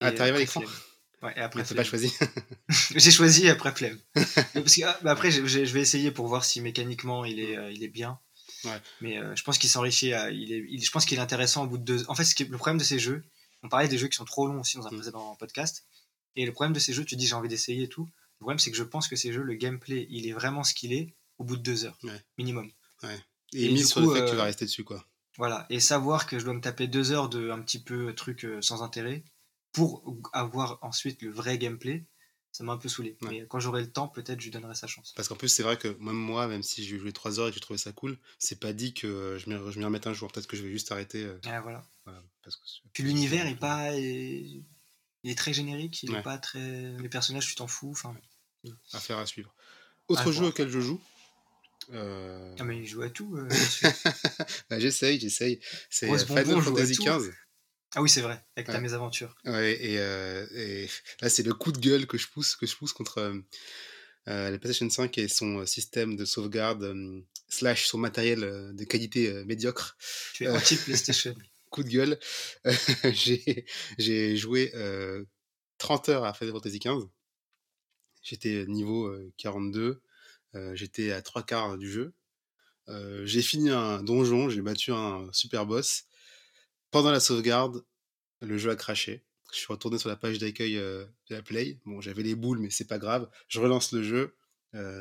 Ah, 0.00 0.12
t'es 0.12 0.20
arrivé 0.20 0.36
à 0.36 0.40
l'écran. 0.40 0.62
Ouais, 1.22 1.32
et 1.36 1.40
après, 1.40 1.62
t'as 1.64 1.74
pas 1.76 1.84
choisi. 1.84 2.12
J'ai 2.96 3.10
choisi 3.12 3.46
et 3.46 3.50
après 3.50 3.72
flemme. 3.72 3.98
Parce 4.54 4.74
que, 4.76 4.82
ah, 4.84 4.98
bah 5.02 5.12
après, 5.12 5.30
je 5.30 5.40
vais 5.40 5.80
essayer 5.80 6.10
pour 6.10 6.26
voir 6.26 6.44
si 6.44 6.60
mécaniquement 6.60 7.24
il 7.24 7.38
est, 7.38 7.56
euh, 7.56 7.70
il 7.70 7.84
est 7.84 7.88
bien. 7.88 8.18
Ouais. 8.64 8.80
Mais 9.00 9.18
euh, 9.18 9.34
je 9.36 9.42
pense 9.44 9.58
qu'il 9.58 9.70
s'enrichit. 9.70 10.08
Il 10.32 10.52
est, 10.52 10.66
il- 10.68 10.84
je 10.84 10.90
pense 10.90 11.04
qu'il 11.06 11.18
est 11.18 11.22
intéressant 11.22 11.64
au 11.64 11.66
bout 11.68 11.78
de 11.78 11.84
deux. 11.84 12.04
En 12.08 12.14
fait, 12.16 12.24
ce 12.24 12.34
qui 12.34 12.42
est- 12.42 12.46
le 12.48 12.56
problème 12.58 12.78
de 12.78 12.84
ces 12.84 12.98
jeux, 12.98 13.22
on 13.62 13.68
parlait 13.68 13.86
des 13.88 13.98
jeux 13.98 14.08
qui 14.08 14.16
sont 14.16 14.24
trop 14.24 14.46
longs 14.48 14.60
aussi 14.60 14.76
dans 14.76 14.86
un 14.86 14.90
Mm. 14.90 14.96
précédent 14.96 15.36
podcast. 15.36 15.84
Et 16.36 16.46
le 16.46 16.52
problème 16.52 16.72
de 16.72 16.78
ces 16.78 16.92
jeux, 16.92 17.04
tu 17.04 17.16
dis 17.16 17.26
j'ai 17.26 17.34
envie 17.34 17.48
d'essayer 17.48 17.84
et 17.84 17.88
tout. 17.88 18.06
Le 18.40 18.44
problème, 18.44 18.58
c'est 18.58 18.70
que 18.70 18.76
je 18.76 18.82
pense 18.82 19.06
que 19.08 19.16
ces 19.16 19.32
jeux, 19.32 19.42
le 19.42 19.54
gameplay, 19.54 20.06
il 20.10 20.26
est 20.26 20.32
vraiment 20.32 20.64
ce 20.64 20.74
qu'il 20.74 20.92
est 20.92 21.14
au 21.38 21.44
bout 21.44 21.56
de 21.56 21.62
deux 21.62 21.84
heures 21.84 21.98
Ouais. 22.02 22.20
minimum. 22.38 22.70
Et, 23.52 23.66
Et 23.66 23.68
mise 23.68 23.82
du 23.82 23.86
sur 23.86 24.00
coup, 24.00 24.08
le 24.08 24.14
fait 24.14 24.24
que 24.24 24.28
tu 24.30 24.34
euh, 24.34 24.38
vas 24.38 24.44
rester 24.44 24.64
dessus 24.64 24.84
quoi. 24.84 25.04
Voilà, 25.38 25.66
et 25.70 25.80
savoir 25.80 26.26
que 26.26 26.38
je 26.38 26.44
dois 26.44 26.54
me 26.54 26.60
taper 26.60 26.86
deux 26.88 27.10
heures 27.12 27.28
de 27.28 27.50
un 27.50 27.60
petit 27.62 27.82
peu 27.82 28.14
truc 28.14 28.44
euh, 28.44 28.60
sans 28.62 28.82
intérêt 28.82 29.24
pour 29.72 30.02
avoir 30.32 30.78
ensuite 30.82 31.22
le 31.22 31.30
vrai 31.30 31.56
gameplay, 31.58 32.04
ça 32.50 32.64
m'a 32.64 32.72
un 32.72 32.76
peu 32.76 32.88
saoulé. 32.90 33.16
Ouais. 33.22 33.28
Mais 33.30 33.46
quand 33.48 33.58
j'aurai 33.60 33.80
le 33.82 33.90
temps, 33.90 34.08
peut-être 34.08 34.40
je 34.40 34.44
lui 34.44 34.50
donnerai 34.50 34.74
sa 34.74 34.86
chance. 34.86 35.12
Parce 35.16 35.28
qu'en 35.28 35.36
plus, 35.36 35.48
c'est 35.48 35.62
vrai 35.62 35.78
que 35.78 35.88
même 36.00 36.16
moi, 36.16 36.46
même 36.48 36.62
si 36.62 36.84
j'ai 36.84 36.98
joué 36.98 37.12
3 37.12 37.40
heures 37.40 37.46
et 37.48 37.50
que 37.50 37.54
j'ai 37.54 37.60
trouvé 37.60 37.78
ça 37.78 37.92
cool, 37.92 38.18
c'est 38.38 38.60
pas 38.60 38.72
dit 38.74 38.92
que 38.92 39.06
euh, 39.06 39.38
je 39.38 39.48
m'y 39.78 39.84
remette 39.84 40.06
un 40.06 40.12
jour. 40.12 40.30
Peut-être 40.30 40.46
que 40.46 40.56
je 40.56 40.62
vais 40.62 40.70
juste 40.70 40.92
arrêter. 40.92 41.22
euh, 41.24 41.38
Ah, 41.46 41.60
voilà. 41.62 41.82
voilà, 42.04 42.22
parce 42.42 42.56
que 42.56 42.62
Puis 42.92 43.02
l'univers 43.02 43.46
est 43.46 43.56
pas, 43.58 43.94
est- 43.96 44.62
il 45.24 45.30
est 45.30 45.34
très 45.38 45.52
générique, 45.52 46.02
il 46.02 46.10
Ouais. 46.10 46.18
est 46.18 46.22
pas 46.22 46.38
très, 46.38 46.92
les 46.98 47.08
personnages 47.08 47.46
tu 47.46 47.54
t'en 47.54 47.66
fous. 47.66 47.90
Enfin, 47.92 48.14
affaire 48.92 49.18
à 49.18 49.26
suivre. 49.26 49.54
Autre 50.08 50.22
À 50.22 50.24
jeu 50.26 50.38
voir. 50.38 50.48
auquel 50.50 50.68
je 50.68 50.80
joue. 50.80 51.00
euh, 51.92 52.54
ah 52.58 52.64
mais 52.64 52.78
il 52.78 52.86
joue 52.86 53.02
à 53.02 53.10
tout. 53.10 53.36
euh, 53.36 53.48
bah, 54.70 54.78
j'essaye, 54.78 55.18
j'essaye. 55.20 55.60
C'est 55.90 56.06
euh, 56.10 56.16
Bonbon 56.26 56.44
Final 56.44 56.62
Fantasy. 56.62 56.94
XV. 56.94 57.30
ah 57.94 58.02
oui 58.02 58.08
c'est 58.08 58.20
vrai, 58.20 58.44
avec 58.56 58.66
ta 58.68 58.74
Ouais. 58.74 58.80
mésaventure. 58.80 59.34
Ouais, 59.44 59.72
et, 59.84 59.98
euh, 59.98 60.46
et 60.54 60.88
là, 61.20 61.28
c'est 61.28 61.42
le 61.42 61.54
coup 61.54 61.72
de 61.72 61.78
gueule 61.78 62.06
que 62.06 62.18
je 62.18 62.28
pousse, 62.28 62.56
que 62.56 62.66
je 62.66 62.76
pousse 62.76 62.92
contre 62.92 63.42
la 64.26 64.58
PlayStation 64.58 64.88
5 64.88 65.18
et 65.18 65.28
son 65.28 65.66
système 65.66 66.16
de 66.16 66.24
sauvegarde 66.24 66.94
slash 67.48 67.86
son 67.86 67.98
matériel 67.98 68.40
de 68.40 68.84
qualité 68.84 69.32
médiocre. 69.44 69.96
Tu 70.34 70.44
es 70.44 70.46
Euh. 70.46 70.58
Coup 71.72 71.82
de 71.82 71.88
gueule. 71.88 72.18
J'ai 73.98 74.36
joué 74.36 74.70
euh, 74.74 75.24
30 75.78 76.08
heures 76.10 76.24
à 76.24 76.34
Final 76.34 76.52
Fantasy 76.52 76.78
XV. 76.78 77.08
J'étais 78.22 78.66
niveau 78.66 79.06
euh, 79.06 79.32
42. 79.38 80.02
euh, 80.54 80.76
J'étais 80.76 81.12
à 81.12 81.22
trois 81.22 81.42
quarts 81.42 81.78
du 81.78 81.90
jeu. 81.90 82.14
J'ai 83.24 83.40
fini 83.40 83.70
un 83.70 84.02
donjon, 84.02 84.50
j'ai 84.50 84.60
battu 84.60 84.92
un 84.92 85.26
super 85.32 85.64
boss. 85.64 86.04
Pendant 86.90 87.10
la 87.10 87.20
sauvegarde, 87.20 87.84
le 88.42 88.58
jeu 88.58 88.70
a 88.70 88.76
craché. 88.76 89.24
Je 89.50 89.58
suis 89.58 89.66
retourné 89.68 89.98
sur 89.98 90.10
la 90.10 90.16
page 90.16 90.38
d'accueil 90.38 90.74
de 90.74 91.08
la 91.30 91.40
Play. 91.42 91.80
Bon, 91.86 92.02
j'avais 92.02 92.22
les 92.22 92.34
boules, 92.34 92.58
mais 92.58 92.68
c'est 92.68 92.86
pas 92.86 92.98
grave. 92.98 93.30
Je 93.48 93.60
relance 93.60 93.92
le 93.92 94.02
jeu. 94.02 94.36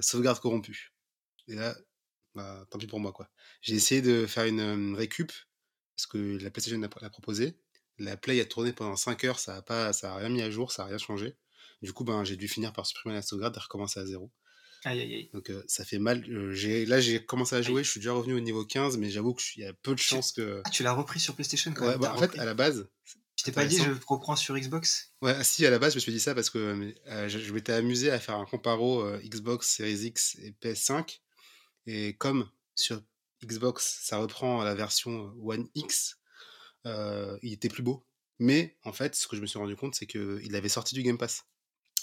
sauvegarde 0.02 0.40
corrompue. 0.40 0.94
Et 1.50 1.56
là, 1.56 1.76
bah, 2.36 2.66
tant 2.70 2.80
pis 2.80 2.88
pour 2.88 3.00
moi, 3.00 3.12
quoi. 3.12 3.30
J'ai 3.62 3.76
essayé 3.76 4.02
de 4.02 4.26
faire 4.26 4.46
une 4.46 4.60
euh, 4.62 4.96
récup, 4.96 5.32
parce 5.96 6.08
que 6.08 6.38
la 6.42 6.50
PlayStation 6.52 6.80
l'a 6.80 7.10
proposé. 7.10 7.56
La 8.00 8.18
Play 8.18 8.40
a 8.42 8.46
tourné 8.46 8.74
pendant 8.74 8.96
5 8.96 9.24
heures, 9.26 9.40
ça 9.40 9.56
a, 9.58 9.62
pas, 9.62 9.94
ça 9.94 10.14
a 10.14 10.18
rien 10.18 10.30
mis 10.30 10.42
à 10.42 10.50
jour, 10.50 10.72
ça 10.72 10.84
a 10.84 10.86
rien 10.88 10.98
changé. 10.98 11.36
Du 11.82 11.94
coup, 11.94 12.04
ben, 12.04 12.24
j'ai 12.24 12.36
dû 12.36 12.48
finir 12.48 12.74
par 12.74 12.86
supprimer 12.86 13.16
la 13.16 13.22
sauvegarde 13.22 13.56
et 13.56 13.60
recommencer 13.60 14.00
à 14.00 14.06
zéro. 14.06 14.32
Aïe 14.84 15.00
aïe 15.02 15.14
aïe. 15.14 15.30
Donc 15.34 15.52
euh, 15.52 15.64
ça 15.68 15.86
fait 15.86 16.00
mal. 16.00 16.26
Euh, 16.30 16.52
j'ai- 16.54 16.86
là, 16.88 17.00
j'ai 17.00 17.24
commencé 17.24 17.56
à 17.56 17.62
jouer, 17.62 17.84
je 17.84 17.92
suis 17.92 18.00
déjà 18.00 18.14
revenu 18.14 18.34
au 18.34 18.40
niveau 18.40 18.66
15, 18.66 18.98
mais 18.98 19.12
j'avoue 19.12 19.36
qu'il 19.36 19.62
y 19.62 19.66
a 19.68 19.74
peu 19.74 19.94
de 19.94 20.00
chances 20.00 20.32
que... 20.32 20.62
Ah 20.66 20.70
tu 20.72 20.82
l'as 20.82 20.94
repris 20.94 21.20
sur 21.20 21.36
PlayStation 21.36 21.72
quand 21.74 21.86
Ouais, 21.86 21.92
même. 21.92 22.00
bah, 22.00 22.14
en 22.16 22.18
fait, 22.18 22.38
à 22.40 22.46
la 22.46 22.56
base, 22.56 22.90
Tu 23.36 23.44
t'es 23.44 23.52
pas 23.52 23.66
dit 23.66 23.78
je 23.78 23.92
reprends 24.08 24.36
sur 24.36 24.58
Xbox? 24.58 25.14
Ouais, 25.22 25.36
ah, 25.38 25.44
si, 25.44 25.64
à 25.66 25.70
la 25.70 25.78
base, 25.78 25.94
je 25.94 25.98
me 25.98 26.02
suis 26.02 26.12
dit 26.12 26.20
ça 26.20 26.34
parce 26.34 26.50
que 26.50 26.92
euh, 27.08 27.30
je, 27.30 27.38
je 27.38 27.54
m'étais 27.54 27.74
amusé 27.74 28.10
à 28.10 28.20
faire 28.20 28.36
un 28.38 28.46
comparo 28.46 29.06
Xbox 29.20 29.68
Series 29.68 30.06
X 30.08 30.38
et 30.42 30.52
PS5. 30.62 31.20
Et 31.86 32.16
comme 32.18 32.50
sur 32.76 33.02
Xbox, 33.46 34.00
ça 34.04 34.18
reprend 34.18 34.64
la 34.64 34.76
version 34.76 35.34
One 35.44 35.68
X, 35.76 36.18
euh, 36.86 37.38
il 37.42 37.54
était 37.54 37.70
plus 37.70 37.84
beau. 37.84 38.06
Mais 38.40 38.78
en 38.84 38.92
fait, 38.94 39.16
ce 39.16 39.28
que 39.28 39.36
je 39.36 39.42
me 39.42 39.46
suis 39.48 39.60
rendu 39.60 39.76
compte, 39.76 39.94
c'est 39.96 40.08
qu'il 40.08 40.56
avait 40.56 40.70
sorti 40.70 40.96
du 40.96 41.04
Game 41.04 41.18
Pass 41.18 41.46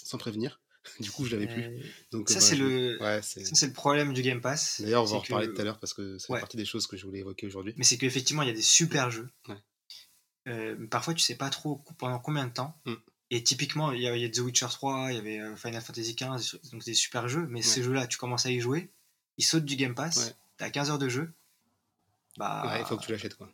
sans 0.03 0.17
prévenir. 0.17 0.61
Du 1.01 1.11
coup, 1.11 1.25
je 1.25 1.35
l'avais 1.35 1.47
plus. 1.53 1.63
Euh, 1.63 1.79
Donc, 2.13 2.29
Ça 2.29 2.35
bah, 2.35 2.41
c'est 2.41 2.55
je- 2.55 2.63
le, 2.63 2.97
Ouais, 3.01 3.19
c'est... 3.21 3.43
ça 3.43 3.53
c'est 3.53 3.67
le 3.67 3.73
problème 3.73 4.13
du 4.13 4.21
Game 4.21 4.39
Pass. 4.39 4.79
D'ailleurs, 4.79 5.03
on 5.03 5.05
va 5.05 5.11
en 5.17 5.19
c'est 5.21 5.27
reparler 5.33 5.47
que- 5.47 5.53
tout 5.53 5.61
à 5.61 5.65
l'heure 5.65 5.79
parce 5.79 5.93
que 5.93 6.17
ça 6.17 6.31
Ouais. 6.31 6.39
partie 6.39 6.55
des 6.55 6.63
choses 6.65 6.87
que 6.87 6.95
je 6.95 7.05
voulais 7.05 7.19
évoquer 7.19 7.45
aujourd'hui. 7.47 7.73
Mais 7.75 7.83
c'est 7.83 7.97
qu'effectivement, 7.97 8.41
il 8.43 8.47
y 8.47 8.51
a 8.51 8.55
des 8.55 8.61
super 8.61 9.11
jeux. 9.11 9.29
Ouais. 9.49 9.57
Euh, 10.47 10.87
parfois, 10.87 11.13
tu 11.13 11.19
sais 11.21 11.35
pas 11.35 11.49
trop 11.49 11.83
pendant 11.97 12.19
combien 12.19 12.47
de 12.47 12.53
temps. 12.53 12.79
Mm. 12.85 12.93
Et 13.31 13.43
typiquement, 13.43 13.91
il 13.91 14.01
y, 14.01 14.07
a- 14.07 14.15
il 14.15 14.21
y 14.21 14.25
a 14.25 14.29
The 14.29 14.39
Witcher 14.39 14.67
3, 14.71 15.11
il 15.11 15.15
y 15.15 15.19
avait 15.19 15.39
euh, 15.39 15.55
Final 15.57 15.81
Fantasy 15.81 16.15
XV, 16.15 16.59
donc 16.71 16.83
des 16.85 16.93
super 16.93 17.27
jeux. 17.27 17.45
Mais 17.49 17.61
ces 17.61 17.83
jeux-là, 17.83 18.07
tu 18.07 18.17
commences 18.17 18.45
à 18.45 18.51
y 18.51 18.59
jouer, 18.61 18.89
ils 19.37 19.43
sautent 19.45 19.65
du 19.65 19.75
Game 19.75 19.93
Pass. 19.93 20.33
T'as 20.59 20.69
15 20.69 20.91
heures 20.91 20.99
de 20.99 21.09
jeu. 21.09 21.31
Bah, 22.37 22.63
Ouais, 22.67 22.79
il 22.81 22.85
faut 22.85 22.95
que 22.97 23.03
tu 23.05 23.11
l'achètes, 23.11 23.35
quoi. 23.35 23.51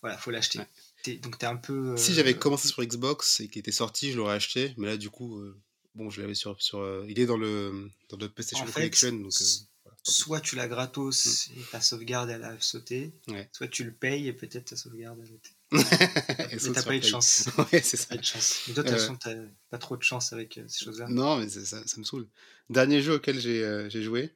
voilà, 0.00 0.16
faut 0.16 0.30
l'acheter. 0.30 0.60
Ouais. 1.06 1.16
Donc 1.18 1.38
t'es 1.38 1.46
un 1.46 1.56
peu. 1.56 1.90
euh, 1.92 1.96
Si 1.96 2.14
j'avais 2.14 2.34
commencé 2.34 2.66
sur 2.68 2.82
Xbox 2.82 3.40
et 3.40 3.48
qu'il 3.48 3.60
était 3.60 3.70
sorti, 3.72 4.10
je 4.12 4.16
l'aurais 4.16 4.34
acheté. 4.36 4.74
Mais 4.78 4.86
là, 4.88 4.96
du 4.96 5.10
coup, 5.10 5.38
euh, 5.40 5.56
bon, 5.94 6.10
je 6.10 6.20
l'avais 6.20 6.34
sur. 6.34 6.60
sur 6.60 6.80
euh, 6.80 7.04
il 7.08 7.20
est 7.20 7.26
dans 7.26 7.36
le, 7.36 7.88
dans 8.08 8.16
le 8.16 8.28
PlayStation 8.28 8.64
En 8.64 8.68
fait, 8.68 8.72
Collection. 8.80 9.12
Donc, 9.12 9.32
euh, 9.40 9.44
voilà. 9.84 9.96
Soit 10.02 10.40
tu 10.40 10.56
l'as 10.56 10.66
gratos 10.68 11.48
et 11.56 11.60
ta 11.70 11.80
sauvegarde 11.80 12.30
elle 12.30 12.42
a 12.44 12.56
sauté, 12.60 13.12
Ouais. 13.28 13.48
soit 13.52 13.68
tu 13.68 13.84
le 13.84 13.92
payes 13.92 14.26
et 14.28 14.32
peut-être 14.32 14.66
ta 14.70 14.76
sauvegarde 14.76 15.20
elle 15.22 15.28
a 15.28 15.36
Et 16.52 16.56
Mais 16.62 16.72
t'as 16.74 16.82
pas 16.82 16.96
eu 16.96 17.00
de 17.00 17.04
chance. 17.06 17.48
Ouais, 17.72 17.82
c'est 17.82 17.96
ça. 17.96 18.06
Pas 18.08 18.16
de 18.16 18.24
chance. 18.24 18.62
Mais 18.66 18.74
toi, 18.74 18.82
de 18.82 18.88
toute 18.88 18.96
Euh, 18.98 19.00
façon, 19.00 19.16
t'as 19.16 19.34
pas 19.70 19.78
trop 19.78 19.96
de 19.96 20.02
chance 20.02 20.32
avec 20.32 20.58
euh, 20.58 20.64
ces 20.68 20.84
choses-là. 20.84 21.06
Non, 21.08 21.38
mais 21.38 21.48
ça, 21.48 21.64
ça 21.86 21.98
me 21.98 22.04
saoule. 22.04 22.28
Dernier 22.70 23.02
jeu 23.02 23.14
auquel 23.14 23.38
euh, 23.46 23.88
j'ai 23.90 24.02
joué, 24.02 24.32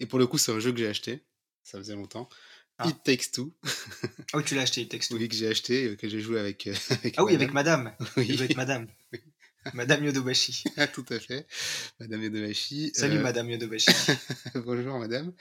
et 0.00 0.06
pour 0.06 0.18
le 0.20 0.26
coup, 0.28 0.38
c'est 0.38 0.52
un 0.52 0.60
jeu 0.60 0.70
que 0.72 0.78
j'ai 0.78 0.86
acheté, 0.88 1.24
ça 1.68 1.78
faisait 1.78 1.94
longtemps. 1.94 2.28
Ah. 2.78 2.88
It 2.88 3.02
Takes 3.02 3.32
Two, 3.32 3.52
Ah 4.32 4.36
oui, 4.38 4.44
tu 4.44 4.54
l'as 4.54 4.62
acheté, 4.62 4.82
il 4.82 4.88
texte. 4.88 5.10
oui, 5.12 5.28
que 5.28 5.34
j'ai 5.34 5.48
acheté, 5.48 5.84
et 5.84 5.90
auquel 5.90 6.10
j'ai 6.10 6.20
joué 6.20 6.38
avec, 6.38 6.66
euh, 6.68 6.74
avec 6.90 7.14
Ah 7.18 7.24
oui, 7.24 7.34
avec 7.34 7.52
madame. 7.52 7.92
Oui. 8.16 8.26
Il 8.28 8.40
être 8.42 8.56
madame. 8.56 8.86
Madame 9.74 10.04
Yodobashi. 10.04 10.64
Ah, 10.76 10.86
tout 10.86 11.04
à 11.10 11.18
fait. 11.18 11.46
Madame 12.00 12.22
Yodobashi. 12.22 12.92
Salut 12.94 13.18
Euh, 13.18 13.22
Madame 13.22 13.50
Yodobashi. 13.50 13.90
Bonjour 14.54 14.98
madame, 14.98 15.32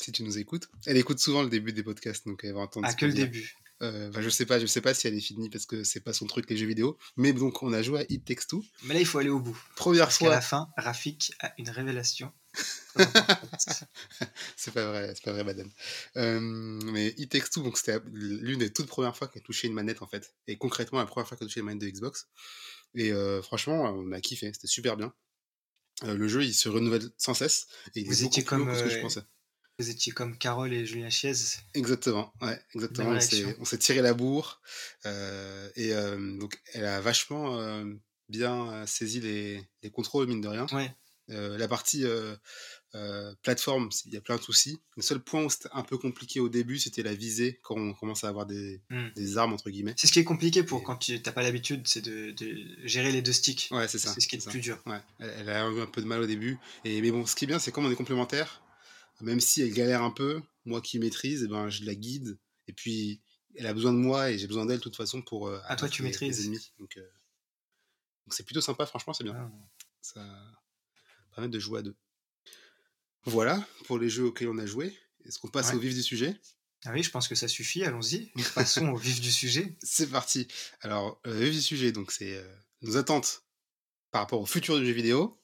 si 0.00 0.12
tu 0.12 0.22
nous 0.22 0.38
écoutes. 0.38 0.68
Elle 0.86 0.96
écoute 0.96 1.18
souvent 1.18 1.42
le 1.42 1.50
début 1.50 1.72
des 1.72 1.82
podcasts, 1.82 2.26
donc 2.26 2.40
elle 2.44 2.54
va 2.54 2.60
entendre 2.60 2.86
Ah, 2.88 2.94
que 2.94 3.04
le 3.04 3.12
début. 3.12 3.54
Euh, 3.82 4.08
bah, 4.10 4.22
je 4.22 4.30
sais 4.30 4.46
pas, 4.46 4.58
je 4.58 4.64
sais 4.64 4.80
pas 4.80 4.94
si 4.94 5.06
elle 5.06 5.14
est 5.14 5.20
finie 5.20 5.50
parce 5.50 5.66
que 5.66 5.84
c'est 5.84 6.00
pas 6.00 6.14
son 6.14 6.26
truc 6.26 6.48
les 6.48 6.56
jeux 6.56 6.66
vidéo. 6.66 6.96
Mais 7.16 7.34
donc 7.34 7.62
on 7.62 7.72
a 7.74 7.82
joué 7.82 8.00
à 8.00 8.04
It 8.08 8.24
Takes 8.24 8.46
Two. 8.48 8.64
Mais 8.84 8.94
là, 8.94 9.00
il 9.00 9.06
faut 9.06 9.18
aller 9.18 9.28
au 9.28 9.40
bout. 9.40 9.58
Première 9.74 10.04
Parce 10.04 10.18
fois, 10.18 10.30
la 10.30 10.40
fin, 10.40 10.68
Rafik 10.78 11.32
a 11.40 11.52
une 11.58 11.68
révélation. 11.68 12.32
c'est 14.56 14.72
pas 14.72 14.86
vrai, 14.86 15.12
c'est 15.14 15.24
pas 15.24 15.32
vrai 15.32 15.44
madame. 15.44 15.70
Euh, 16.16 16.40
mais 16.40 17.14
It 17.18 17.30
Takes 17.30 17.50
Two, 17.50 17.62
donc 17.62 17.76
c'était 17.76 17.98
l'une 18.12 18.58
des 18.58 18.72
toutes 18.72 18.86
premières 18.86 19.16
fois 19.16 19.28
qu'elle 19.28 19.42
touchait 19.42 19.66
une 19.66 19.74
manette 19.74 20.02
en 20.02 20.06
fait. 20.06 20.34
Et 20.46 20.56
concrètement 20.56 20.98
la 20.98 21.06
première 21.06 21.28
fois 21.28 21.36
qu'elle 21.36 21.48
touchait 21.48 21.60
une 21.60 21.66
manette 21.66 21.82
de 21.82 21.88
Xbox. 21.88 22.28
Et 22.94 23.12
euh, 23.12 23.42
franchement, 23.42 23.82
on 23.82 24.12
a 24.12 24.20
kiffé, 24.20 24.50
c'était 24.52 24.66
super 24.66 24.96
bien. 24.96 25.12
Euh, 26.04 26.16
le 26.16 26.28
jeu 26.28 26.44
il 26.44 26.54
se 26.54 26.68
renouvelle 26.68 27.08
sans 27.16 27.34
cesse 27.34 27.66
et 27.94 28.00
il 28.00 28.06
Vous 28.06 28.22
est 28.22 28.26
étiez 28.26 28.44
comme, 28.44 28.66
que 28.66 28.76
ce 28.76 28.84
que 28.84 28.90
je 28.90 29.00
pensais. 29.00 29.22
Vous 29.78 29.90
étiez 29.90 30.12
comme 30.12 30.38
Carole 30.38 30.72
et 30.72 30.86
Julien 30.86 31.10
Chiez. 31.10 31.32
Exactement, 31.74 32.32
ouais, 32.40 32.58
exactement. 32.74 33.10
On 33.58 33.64
s'est, 33.66 33.78
tiré 33.78 34.00
la 34.00 34.14
bourre. 34.14 34.62
et 35.04 35.92
donc, 36.38 36.60
elle 36.72 36.86
a 36.86 37.00
vachement 37.02 37.84
bien 38.30 38.86
saisi 38.86 39.20
les, 39.20 39.62
les 39.82 39.90
contrôles, 39.90 40.28
mine 40.28 40.40
de 40.40 40.48
rien. 40.48 40.66
Ouais. 40.72 40.90
Euh, 41.30 41.58
la 41.58 41.66
partie 41.66 42.04
euh, 42.04 42.36
euh, 42.94 43.34
plateforme, 43.42 43.90
il 44.04 44.14
y 44.14 44.16
a 44.16 44.20
plein 44.20 44.36
de 44.36 44.42
soucis. 44.42 44.78
Le 44.96 45.02
seul 45.02 45.18
point 45.18 45.42
où 45.44 45.50
c'était 45.50 45.68
un 45.72 45.82
peu 45.82 45.98
compliqué 45.98 46.38
au 46.38 46.48
début, 46.48 46.78
c'était 46.78 47.02
la 47.02 47.14
visée, 47.14 47.58
quand 47.64 47.74
on 47.76 47.94
commence 47.94 48.22
à 48.22 48.28
avoir 48.28 48.46
des, 48.46 48.80
Hmm. 48.90 49.08
des 49.16 49.36
armes, 49.36 49.52
entre 49.52 49.70
guillemets. 49.70 49.94
C'est 49.96 50.06
ce 50.06 50.12
qui 50.12 50.20
est 50.20 50.24
compliqué 50.24 50.62
pour 50.62 50.80
Et- 50.80 50.84
quand 50.84 50.96
tu 50.96 51.18
n'as 51.18 51.32
pas 51.32 51.42
l'habitude, 51.42 51.86
c'est 51.88 52.00
de, 52.00 52.30
de 52.30 52.76
gérer 52.86 53.10
les 53.10 53.22
deux 53.22 53.32
sticks. 53.32 53.68
Ouais, 53.72 53.88
c'est 53.88 53.98
ça. 53.98 54.12
C'est 54.14 54.20
ce 54.20 54.28
qui 54.28 54.36
est 54.36 54.44
le 54.46 54.50
plus 54.50 54.60
dur. 54.60 54.80
Ouais, 54.86 55.00
elle, 55.18 55.48
a 55.50 55.68
eu 55.68 55.80
un 55.80 55.86
peu 55.86 56.00
de 56.00 56.06
mal 56.06 56.20
au 56.20 56.26
début. 56.26 56.58
Et, 56.84 57.00
mais 57.02 57.10
bon, 57.10 57.26
ce 57.26 57.34
qui 57.34 57.44
est 57.44 57.48
bien, 57.48 57.58
c'est 57.58 57.72
comme 57.72 57.86
on 57.86 57.90
est 57.90 57.96
complémentaires, 57.96 58.62
même 59.20 59.40
si 59.40 59.62
elle 59.62 59.72
galère 59.72 60.02
un 60.04 60.10
peu, 60.12 60.40
moi 60.64 60.80
qui 60.80 60.98
maîtrise, 61.00 61.42
eh 61.44 61.48
ben, 61.48 61.68
je 61.68 61.84
la 61.84 61.94
guide. 61.96 62.38
Et 62.68 62.72
puis, 62.72 63.20
elle 63.56 63.66
a 63.66 63.74
besoin 63.74 63.92
de 63.92 63.98
moi 63.98 64.30
et 64.30 64.38
j'ai 64.38 64.46
besoin 64.46 64.64
d'elle 64.66 64.78
de 64.78 64.82
toute 64.82 64.96
façon 64.96 65.22
pour 65.22 65.48
euh, 65.48 65.58
Ah, 65.66 65.74
toi, 65.74 65.88
tu 65.88 66.02
les- 66.02 66.08
les 66.08 66.10
maîtrises. 66.12 66.44
ennemis. 66.46 66.70
Donc, 66.78 66.96
euh, 66.98 67.08
c'est 68.30 68.44
plutôt 68.44 68.60
sympa, 68.60 68.86
franchement, 68.86 69.12
c'est 69.12 69.24
bien. 69.24 69.34
Ah. 69.36 69.50
Ça 70.00 70.24
de 71.36 71.58
jouer 71.58 71.80
à 71.80 71.82
deux. 71.82 71.94
Voilà 73.24 73.66
pour 73.86 73.98
les 73.98 74.08
jeux 74.08 74.24
auxquels 74.24 74.48
on 74.48 74.58
a 74.58 74.66
joué. 74.66 74.96
Est-ce 75.24 75.38
qu'on 75.38 75.48
passe 75.48 75.70
Ouais. 75.70 75.76
au 75.76 75.78
vif 75.80 75.94
du 75.94 76.02
sujet? 76.02 76.36
Ah 76.84 76.92
oui, 76.92 77.02
je 77.02 77.10
pense 77.10 77.26
que 77.26 77.34
ça 77.34 77.48
suffit, 77.48 77.82
allons-y. 77.84 78.30
Passons 78.54 78.88
au 78.88 78.96
vif 78.96 79.20
du 79.20 79.32
sujet. 79.32 79.76
C'est 79.82 80.08
parti. 80.08 80.46
Alors, 80.80 81.20
le 81.24 81.32
vif 81.34 81.52
du 81.52 81.60
sujet, 81.62 81.90
donc 81.92 82.12
c'est 82.12 82.36
euh, 82.36 82.56
nos 82.82 82.96
attentes 82.96 83.42
par 84.12 84.22
rapport 84.22 84.40
au 84.40 84.46
futur 84.46 84.78
du 84.78 84.86
jeu 84.86 84.92
vidéo. 84.92 85.40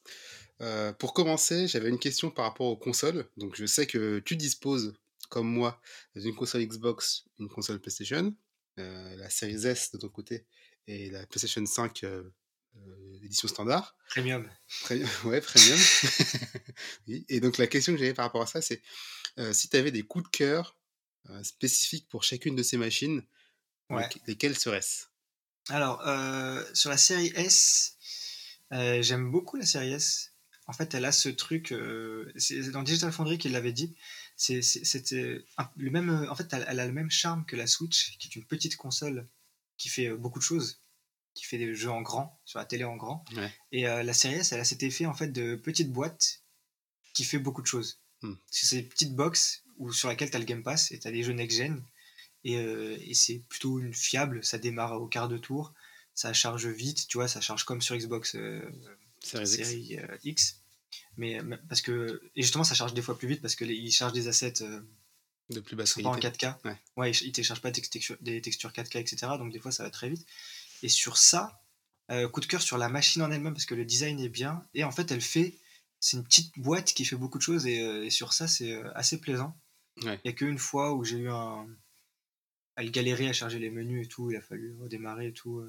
Euh, 0.60 0.92
pour 0.92 1.12
commencer, 1.14 1.66
j'avais 1.66 1.88
une 1.88 1.98
question 1.98 2.30
par 2.30 2.44
rapport 2.44 2.66
aux 2.66 2.76
consoles. 2.76 3.28
Donc, 3.36 3.56
je 3.56 3.66
sais 3.66 3.86
que 3.88 4.20
tu 4.20 4.36
disposes, 4.36 4.94
comme 5.30 5.48
moi, 5.48 5.80
d'une 6.14 6.36
console 6.36 6.62
Xbox, 6.64 7.24
une 7.40 7.48
console 7.48 7.80
PlayStation, 7.80 8.32
euh, 8.78 9.16
la 9.16 9.28
Series 9.28 9.66
S 9.66 9.90
de 9.90 9.98
ton 9.98 10.08
côté 10.08 10.46
et 10.86 11.10
la 11.10 11.26
PlayStation 11.26 11.64
5 11.66 12.04
euh, 12.76 12.80
euh, 12.80 13.24
édition 13.24 13.48
standard. 13.48 13.96
Premium. 14.10 14.48
Très, 14.82 15.00
ouais, 15.24 15.40
premium. 15.40 15.78
oui. 17.06 17.24
Et 17.28 17.40
donc, 17.40 17.58
la 17.58 17.66
question 17.66 17.92
que 17.92 17.98
j'avais 17.98 18.14
par 18.14 18.24
rapport 18.26 18.42
à 18.42 18.46
ça, 18.46 18.62
c'est 18.62 18.82
euh, 19.38 19.52
si 19.52 19.68
tu 19.68 19.76
avais 19.76 19.90
des 19.90 20.02
coups 20.02 20.24
de 20.24 20.30
cœur 20.30 20.76
euh, 21.30 21.42
spécifiques 21.42 22.08
pour 22.08 22.24
chacune 22.24 22.56
de 22.56 22.62
ces 22.62 22.76
machines, 22.76 23.22
Ouais. 23.90 24.02
donc, 24.02 24.18
lesquels 24.26 24.56
seraient-ce? 24.56 25.06
Alors, 25.68 26.00
sur 26.74 26.88
la 26.88 26.96
série 26.96 27.30
S, 27.34 27.96
j'aime 28.70 29.30
beaucoup 29.30 29.56
la 29.56 29.66
série 29.66 29.92
S. 29.92 30.32
En 30.66 30.72
fait, 30.72 30.94
elle 30.94 31.04
a 31.04 31.12
ce 31.12 31.28
truc, 31.28 31.72
euh, 31.72 32.32
c'est 32.36 32.70
dans 32.70 32.82
Digital 32.82 33.12
Foundry 33.12 33.36
qu'il 33.36 33.52
l'avait 33.52 33.72
dit. 33.72 33.94
C'était 34.36 35.44
le 35.76 35.90
même. 35.90 36.26
En 36.30 36.34
fait, 36.34 36.46
elle, 36.52 36.64
elle 36.68 36.80
a 36.80 36.86
le 36.86 36.92
même 36.92 37.10
charme 37.10 37.44
que 37.44 37.56
la 37.56 37.66
Switch, 37.66 38.16
qui 38.18 38.28
est 38.28 38.36
une 38.36 38.46
petite 38.46 38.76
console 38.76 39.28
qui 39.76 39.88
fait 39.88 40.08
beaucoup 40.10 40.38
de 40.38 40.44
choses, 40.44 40.81
qui 41.34 41.44
fait 41.44 41.58
des 41.58 41.74
jeux 41.74 41.90
en 41.90 42.02
grand 42.02 42.40
sur 42.44 42.58
la 42.58 42.64
télé 42.64 42.84
en 42.84 42.96
grand. 42.96 43.24
Ouais. 43.36 43.52
Et 43.72 43.88
euh, 43.88 44.02
la 44.02 44.12
série 44.12 44.34
S, 44.34 44.52
elle 44.52 44.60
a 44.60 44.64
cet 44.64 44.82
effet 44.82 45.06
en 45.06 45.14
fait 45.14 45.28
de 45.28 45.56
petite 45.56 45.90
boîte 45.90 46.42
qui 47.14 47.24
fait 47.24 47.38
beaucoup 47.38 47.62
de 47.62 47.66
choses. 47.66 48.00
Hmm. 48.22 48.34
C'est 48.50 48.66
ces 48.66 48.82
petites 48.82 49.14
box 49.14 49.64
où 49.78 49.92
sur 49.92 50.08
laquelle 50.08 50.30
tu 50.30 50.36
as 50.36 50.40
le 50.40 50.44
Game 50.44 50.62
Pass 50.62 50.92
et 50.92 50.98
tu 50.98 51.08
as 51.08 51.10
des 51.10 51.22
jeux 51.22 51.32
next-gen. 51.32 51.82
Et, 52.44 52.56
euh, 52.56 52.96
et 53.00 53.14
c'est 53.14 53.38
plutôt 53.48 53.78
une 53.78 53.94
fiable, 53.94 54.44
ça 54.44 54.58
démarre 54.58 55.00
au 55.00 55.06
quart 55.06 55.28
de 55.28 55.38
tour, 55.38 55.72
ça 56.14 56.32
charge 56.32 56.66
vite, 56.66 57.06
tu 57.06 57.18
vois, 57.18 57.28
ça 57.28 57.40
charge 57.40 57.64
comme 57.64 57.80
sur 57.80 57.96
Xbox 57.96 58.34
euh, 58.34 58.60
Series 59.20 59.44
X. 59.44 59.56
série 59.56 59.98
euh, 59.98 60.18
X. 60.24 60.58
Mais 61.16 61.40
parce 61.68 61.82
que, 61.82 62.20
et 62.34 62.42
justement, 62.42 62.64
ça 62.64 62.74
charge 62.74 62.94
des 62.94 63.02
fois 63.02 63.16
plus 63.16 63.28
vite 63.28 63.40
parce 63.40 63.54
qu'ils 63.54 63.92
chargent 63.92 64.12
des 64.12 64.28
assets 64.28 64.64
de 65.50 65.60
plus 65.60 65.76
basse 65.76 65.92
sont 65.92 66.02
pas 66.02 66.08
en 66.08 66.18
qualité. 66.18 66.46
4K. 66.46 66.76
Ouais. 66.96 67.10
ils, 67.10 67.26
ils 67.26 67.32
téléchargent 67.32 67.60
pas 67.60 67.70
des 67.70 67.80
textures, 67.80 68.16
des 68.20 68.40
textures 68.40 68.70
4K, 68.70 68.98
etc. 68.98 69.16
Donc 69.38 69.52
des 69.52 69.58
fois, 69.58 69.72
ça 69.72 69.84
va 69.84 69.90
très 69.90 70.08
vite. 70.08 70.26
Et 70.82 70.88
sur 70.88 71.16
ça, 71.16 71.62
euh, 72.10 72.28
coup 72.28 72.40
de 72.40 72.46
cœur 72.46 72.60
sur 72.62 72.78
la 72.78 72.88
machine 72.88 73.22
en 73.22 73.30
elle-même 73.30 73.54
parce 73.54 73.66
que 73.66 73.74
le 73.74 73.84
design 73.84 74.20
est 74.20 74.28
bien. 74.28 74.66
Et 74.74 74.84
en 74.84 74.90
fait, 74.90 75.10
elle 75.10 75.20
fait, 75.20 75.54
c'est 76.00 76.16
une 76.16 76.24
petite 76.24 76.52
boîte 76.58 76.92
qui 76.92 77.04
fait 77.04 77.16
beaucoup 77.16 77.38
de 77.38 77.42
choses 77.42 77.66
et, 77.66 77.80
euh, 77.80 78.04
et 78.04 78.10
sur 78.10 78.32
ça, 78.32 78.48
c'est 78.48 78.72
euh, 78.72 78.90
assez 78.94 79.20
plaisant. 79.20 79.56
Ouais. 80.02 80.20
Il 80.24 80.28
y 80.28 80.30
a 80.30 80.34
qu'une 80.34 80.58
fois 80.58 80.94
où 80.94 81.04
j'ai 81.04 81.18
eu 81.18 81.30
un. 81.30 81.66
Elle 82.76 82.90
galérait 82.90 83.28
à 83.28 83.32
charger 83.32 83.58
les 83.58 83.70
menus 83.70 84.06
et 84.06 84.08
tout, 84.08 84.30
il 84.30 84.36
a 84.36 84.40
fallu 84.40 84.74
redémarrer 84.80 85.28
et 85.28 85.32
tout. 85.32 85.62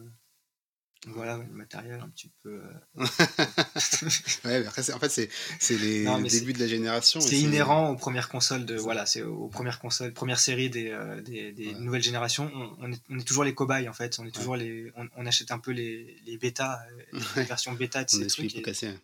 Voilà, 1.08 1.38
le 1.38 1.44
matériel 1.54 2.00
un 2.00 2.08
petit 2.08 2.32
peu. 2.44 2.62
euh, 2.64 3.04
ouais, 4.46 4.60
mais 4.62 4.66
après, 4.66 4.84
c'est- 4.84 4.94
en 4.94 5.00
fait, 5.00 5.10
c'est 5.10 5.30
c'est 5.60 5.78
les 5.78 6.04
Non, 6.06 6.22
débuts 6.22 6.54
de 6.54 6.60
la 6.60 6.68
génération. 6.68 7.20
C'est 7.20 7.38
inhérent 7.40 7.90
aux 7.90 7.96
premières 7.98 8.30
consoles 8.30 8.66
de 8.66 8.76
voilà, 8.76 9.06
c'est 9.06 9.22
aux 9.22 9.48
premières 9.50 9.80
consoles, 9.80 10.14
première 10.14 10.40
série 10.40 10.70
des, 10.70 10.90
euh, 10.92 11.22
des, 11.22 11.52
des 11.52 11.68
Ouais. 11.74 11.80
nouvelles 11.80 12.04
générations. 12.04 12.50
On, 12.54 12.76
on 12.80 12.92
est, 12.94 13.02
on 13.10 13.20
est 13.20 13.24
toujours 13.28 13.44
les 13.44 13.54
cobayes 13.54 13.90
en 13.90 13.94
fait. 13.94 14.18
On 14.20 14.26
est 14.26 14.32
toujours 14.32 14.56
les, 14.56 14.92
on, 14.96 15.08
on 15.18 15.26
achète 15.26 15.52
un 15.52 15.60
peu 15.60 15.72
les, 15.72 16.18
les 16.26 16.38
bêtas, 16.38 16.80
euh, 16.92 17.02
les 17.14 17.20
Ouais. 17.36 17.44
versions 17.44 17.74
bêta 17.74 18.04
de 18.04 18.10
On 18.14 18.18
ces 18.20 18.28
trucs. 18.28 18.54
peut 18.64 18.72
Et, 18.72 18.96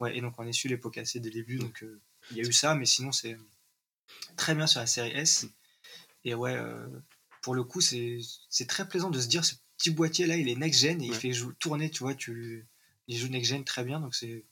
ouais, 0.00 0.16
et 0.16 0.20
donc 0.20 0.34
on 0.38 0.46
est 0.46 0.52
su 0.52 0.68
les 0.68 0.76
pots 0.76 0.90
cassés 0.90 1.18
dès 1.20 1.30
le 1.30 1.34
début. 1.34 1.56
Donc 1.58 1.82
euh, 1.82 2.00
il 2.30 2.36
y 2.36 2.40
a 2.40 2.44
eu 2.44 2.52
ça, 2.52 2.74
mais 2.76 2.86
sinon 2.86 3.10
c'est 3.12 3.36
très 4.36 4.54
bien 4.54 4.66
sur 4.68 4.78
la 4.80 4.86
série 4.86 5.10
S. 5.10 5.46
Et 6.24 6.34
ouais, 6.34 6.54
euh, 6.54 6.86
pour 7.42 7.54
le 7.56 7.64
coup 7.64 7.80
c'est 7.80 8.18
c'est 8.48 8.68
très 8.68 8.86
plaisant 8.86 9.10
de 9.10 9.20
se 9.20 9.26
dire 9.26 9.42
petit 9.80 9.90
boîtier 9.90 10.26
là, 10.26 10.36
il 10.36 10.48
est 10.48 10.54
next 10.56 10.80
gen 10.80 11.00
et 11.02 11.06
il 11.06 11.14
fait 11.14 11.32
tourner, 11.58 11.90
tu 11.90 12.04
vois, 12.04 12.14
tu 12.14 12.66
il 13.08 13.16
joue 13.18 13.28
next 13.28 13.50
gen 13.50 13.64
très 13.64 13.82
bien. 13.84 13.98
Donc 14.00 14.14
c'est 14.14 14.44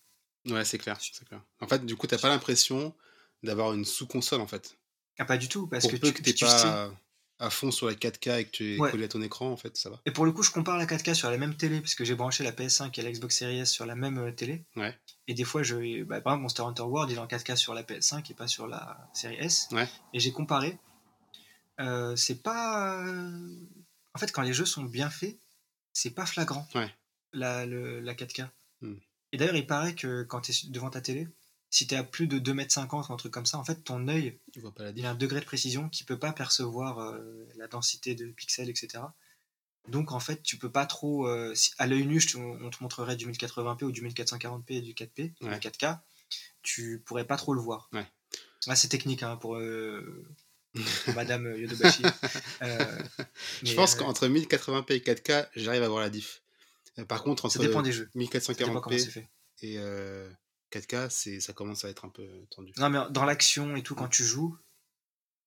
Ouais, 0.47 0.65
c'est 0.65 0.79
clair, 0.79 0.97
c'est 1.01 1.27
clair. 1.29 1.43
En 1.61 1.69
fait, 1.69 1.85
du 1.85 1.95
coup, 1.97 2.07
t'as 2.07 2.17
pas 2.19 2.29
l'impression 2.29 2.95
d'avoir 3.43 3.75
une 3.75 3.85
sous-console, 3.85 4.41
en 4.41 4.47
fait. 4.47 4.79
ah, 5.19 5.25
pas 5.27 5.37
du 5.37 5.49
tout 5.49 5.67
parce 5.67 5.83
Pour 5.85 5.93
que 5.93 5.97
peu 5.99 6.09
tu, 6.09 6.15
que 6.15 6.23
t'es 6.23 6.33
tu 6.33 6.47
sais- 6.47 6.51
pas 6.63 6.91
à 7.41 7.51
fond 7.51 7.71
sur 7.71 7.87
la 7.87 7.95
4K 7.95 8.41
et 8.41 8.45
que 8.47 8.51
tu 8.51 8.75
es 8.75 8.79
Ouais. 8.81 8.91
collé 8.91 9.05
à 9.05 9.09
ton 9.09 9.21
écran, 9.23 9.51
en 9.53 9.57
fait, 9.57 9.77
ça 9.77 9.91
va. 9.91 10.01
Et 10.07 10.11
pour 10.11 10.25
le 10.25 10.33
coup, 10.33 10.43
je 10.43 10.51
compare 10.51 10.77
la 10.79 10.87
4K 10.87 11.15
sur 11.15 11.31
la 11.31 11.37
même 11.39 11.55
télé, 11.57 11.81
parce 11.81 11.95
que 11.95 12.05
j'ai 12.05 12.15
branché 12.17 12.43
la 12.45 12.51
PS5 12.53 12.99
et 12.99 13.03
la 13.03 13.13
Xbox 13.13 13.37
Series 13.37 13.59
S 13.61 13.71
sur 13.71 13.85
la 13.87 13.95
même 13.95 14.19
euh, 14.19 14.33
télé. 14.33 14.65
Ouais. 14.75 14.97
Et 15.29 15.35
des 15.35 15.45
fois, 15.45 15.63
je, 15.63 16.03
bah, 16.05 16.21
par 16.21 16.33
exemple, 16.33 16.43
Monster 16.43 16.63
Hunter 16.63 16.83
World, 16.83 17.11
il 17.13 17.17
est 17.17 17.21
en 17.21 17.27
4K 17.29 17.55
sur 17.57 17.75
la 17.75 17.83
PS5 17.85 18.29
et 18.31 18.35
pas 18.35 18.49
sur 18.49 18.67
la 18.67 19.09
série 19.13 19.37
S. 19.39 19.69
Ouais. 19.73 19.89
Et 20.15 20.19
j'ai 20.21 20.33
comparé. 20.33 20.79
Euh, 21.81 22.17
c'est 22.17 22.43
pas. 22.43 23.05
En 24.19 24.21
fait, 24.21 24.33
quand 24.33 24.43
les 24.43 24.53
jeux 24.53 24.67
sont 24.67 24.83
bien 24.83 25.11
faits, 25.11 25.39
c'est 25.93 26.11
pas 26.11 26.27
flagrant, 26.27 26.67
Ouais. 26.75 26.93
la, 27.33 27.67
le- 27.67 28.01
la 28.01 28.15
4K. 28.15 28.49
Hmm. 28.81 28.97
Et 29.31 29.37
d'ailleurs, 29.37 29.55
il 29.55 29.65
paraît 29.67 29.95
que 29.95 30.25
quand 30.25 30.41
tu 30.41 30.51
es 30.51 30.71
devant 30.71 30.91
ta 30.91 31.01
télé, 31.01 31.29
si 31.71 31.87
tu 31.87 31.95
es 31.95 31.97
à 31.99 32.03
plus 32.03 32.27
de 32.27 32.41
2m50 32.41 33.09
ou 33.11 33.13
un 33.13 33.17
truc 33.17 33.33
comme 33.33 33.47
ça, 33.47 33.59
en 33.59 33.65
fait, 33.65 33.85
ton 33.85 34.09
œil 34.09 34.41
pas 34.75 34.83
la 34.85 34.91
il 34.91 35.07
a 35.07 35.11
un 35.11 35.15
degré 35.15 35.39
de 35.39 35.45
précision 35.45 35.89
qui 35.89 36.03
peut 36.03 36.19
pas 36.19 36.33
percevoir 36.33 36.99
euh, 36.99 37.47
la 37.57 37.69
densité 37.69 38.17
de 38.17 38.27
pixels, 38.33 38.69
etc. 38.71 39.05
Donc 39.89 40.11
en 40.11 40.19
fait, 40.21 40.43
tu 40.43 40.59
peux 40.59 40.73
pas 40.73 40.85
trop. 40.87 41.29
euh, 41.29 41.55
si- 41.55 41.71
à 41.79 41.87
l'œil 41.87 42.07
nu, 42.07 42.19
je 42.21 42.33
te- 42.33 42.39
on 42.39 42.71
te 42.71 42.83
montrerait 42.83 43.15
du 43.15 43.27
1080p 43.27 43.85
ou 43.85 43.93
du 43.93 44.03
1440p 44.03 44.75
et 44.79 44.81
du 44.83 44.95
4P, 44.95 45.35
du 45.41 45.47
Ouais. 45.47 45.61
4K, 45.61 46.01
tu 46.63 47.03
pourrais 47.07 47.25
pas 47.27 47.37
trop 47.37 47.55
le 47.55 47.61
voir. 47.61 47.89
Ouais. 47.93 48.07
Là, 48.67 48.75
c'est 48.75 48.89
technique 48.89 49.23
hein, 49.23 49.37
pour, 49.37 49.55
euh, 49.57 50.27
pour 50.37 50.48
Madame 51.15 51.55
Yodobashi. 51.57 52.03
Euh, 52.63 52.99
Je 53.63 53.75
pense 53.75 53.95
euh, 53.95 53.99
qu'entre 53.99 54.29
1080p 54.29 54.93
et 54.93 54.99
4K, 55.01 55.49
j'arrive 55.57 55.83
à 55.83 55.89
voir 55.89 56.01
la 56.01 56.11
diff. 56.11 56.43
Euh, 56.99 57.05
Par 57.05 57.23
contre, 57.23 57.45
entre 57.45 57.55
ça 57.55 57.61
dépend 57.61 57.83
des 57.83 57.93
jeux. 57.93 58.09
Ça 58.41 58.53
dépend 58.55 58.81
comment 58.81 58.99
c'est 58.99 59.05
1440p 59.05 59.11
fait. 59.11 59.29
et 59.63 59.75
euh, 59.79 60.29
4K, 60.73 61.09
c'est 61.11 61.41
ça 61.41 61.53
commence 61.53 61.85
à 61.85 61.89
être 61.89 62.05
un 62.05 62.11
peu 62.11 62.27
tendu. 62.51 62.73
Non, 62.79 62.91
mais 62.91 62.99
dans 63.11 63.25
l'action 63.25 63.77
et 63.77 63.83
tout, 63.83 63.95
quand 63.95 64.09
tu 64.09 64.25
joues, 64.25 64.57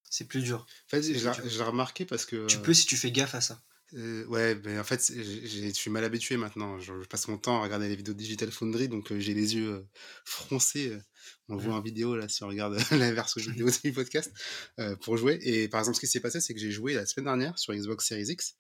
c'est 0.09 0.27
plus 0.27 0.41
dur. 0.41 0.65
En 0.87 0.89
fait, 0.89 1.01
je 1.03 1.57
l'ai 1.57 1.63
remarqué 1.63 2.05
parce 2.05 2.25
que 2.25 2.45
Tu 2.47 2.59
peux 2.59 2.73
si 2.73 2.85
tu 2.85 2.97
fais 2.97 3.11
gaffe 3.11 3.35
à 3.35 3.41
ça. 3.41 3.61
Euh, 3.93 4.25
ouais, 4.27 4.55
mais 4.63 4.79
en 4.79 4.83
fait, 4.83 5.11
je 5.13 5.71
suis 5.73 5.89
mal 5.89 6.03
habitué 6.03 6.37
maintenant. 6.37 6.79
Je, 6.79 7.01
je 7.01 7.07
passe 7.07 7.27
mon 7.27 7.37
temps 7.37 7.59
à 7.59 7.63
regarder 7.63 7.89
les 7.89 7.95
vidéos 7.95 8.13
Digital 8.13 8.51
Foundry, 8.51 8.87
donc 8.87 9.11
euh, 9.11 9.19
j'ai 9.19 9.33
les 9.33 9.55
yeux 9.55 9.69
euh, 9.69 9.87
froncés. 10.23 10.97
On 11.51 11.55
le 11.55 11.61
voit 11.63 11.75
en 11.75 11.81
vidéo 11.81 12.15
là, 12.15 12.29
si 12.29 12.43
on 12.43 12.47
regarde 12.47 12.77
la 12.91 13.11
version 13.11 13.41
vidéo 13.41 13.67
du 13.83 13.91
podcast 13.91 14.31
euh, 14.79 14.95
pour 14.95 15.17
jouer. 15.17 15.37
Et 15.41 15.67
par 15.67 15.81
exemple, 15.81 15.95
ce 15.95 15.99
qui 15.99 16.07
s'est 16.07 16.21
passé, 16.21 16.39
c'est 16.39 16.53
que 16.53 16.59
j'ai 16.59 16.71
joué 16.71 16.93
la 16.93 17.05
semaine 17.05 17.25
dernière 17.25 17.59
sur 17.59 17.73
Xbox 17.73 18.07
Series 18.07 18.23
X 18.31 18.55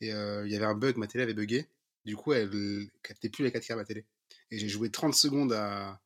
et 0.00 0.14
euh, 0.14 0.46
il 0.46 0.52
y 0.52 0.56
avait 0.56 0.64
un 0.64 0.74
bug, 0.74 0.96
ma 0.96 1.06
télé 1.06 1.24
avait 1.24 1.34
bugué. 1.34 1.68
Du 2.06 2.16
coup, 2.16 2.32
elle 2.32 2.88
captait 3.02 3.28
plus 3.28 3.44
les 3.44 3.50
4K 3.50 3.76
ma 3.76 3.84
télé. 3.84 4.06
Et 4.50 4.58
j'ai 4.58 4.68
joué 4.68 4.90
30 4.90 5.14
secondes 5.14 5.52
à 5.52 6.00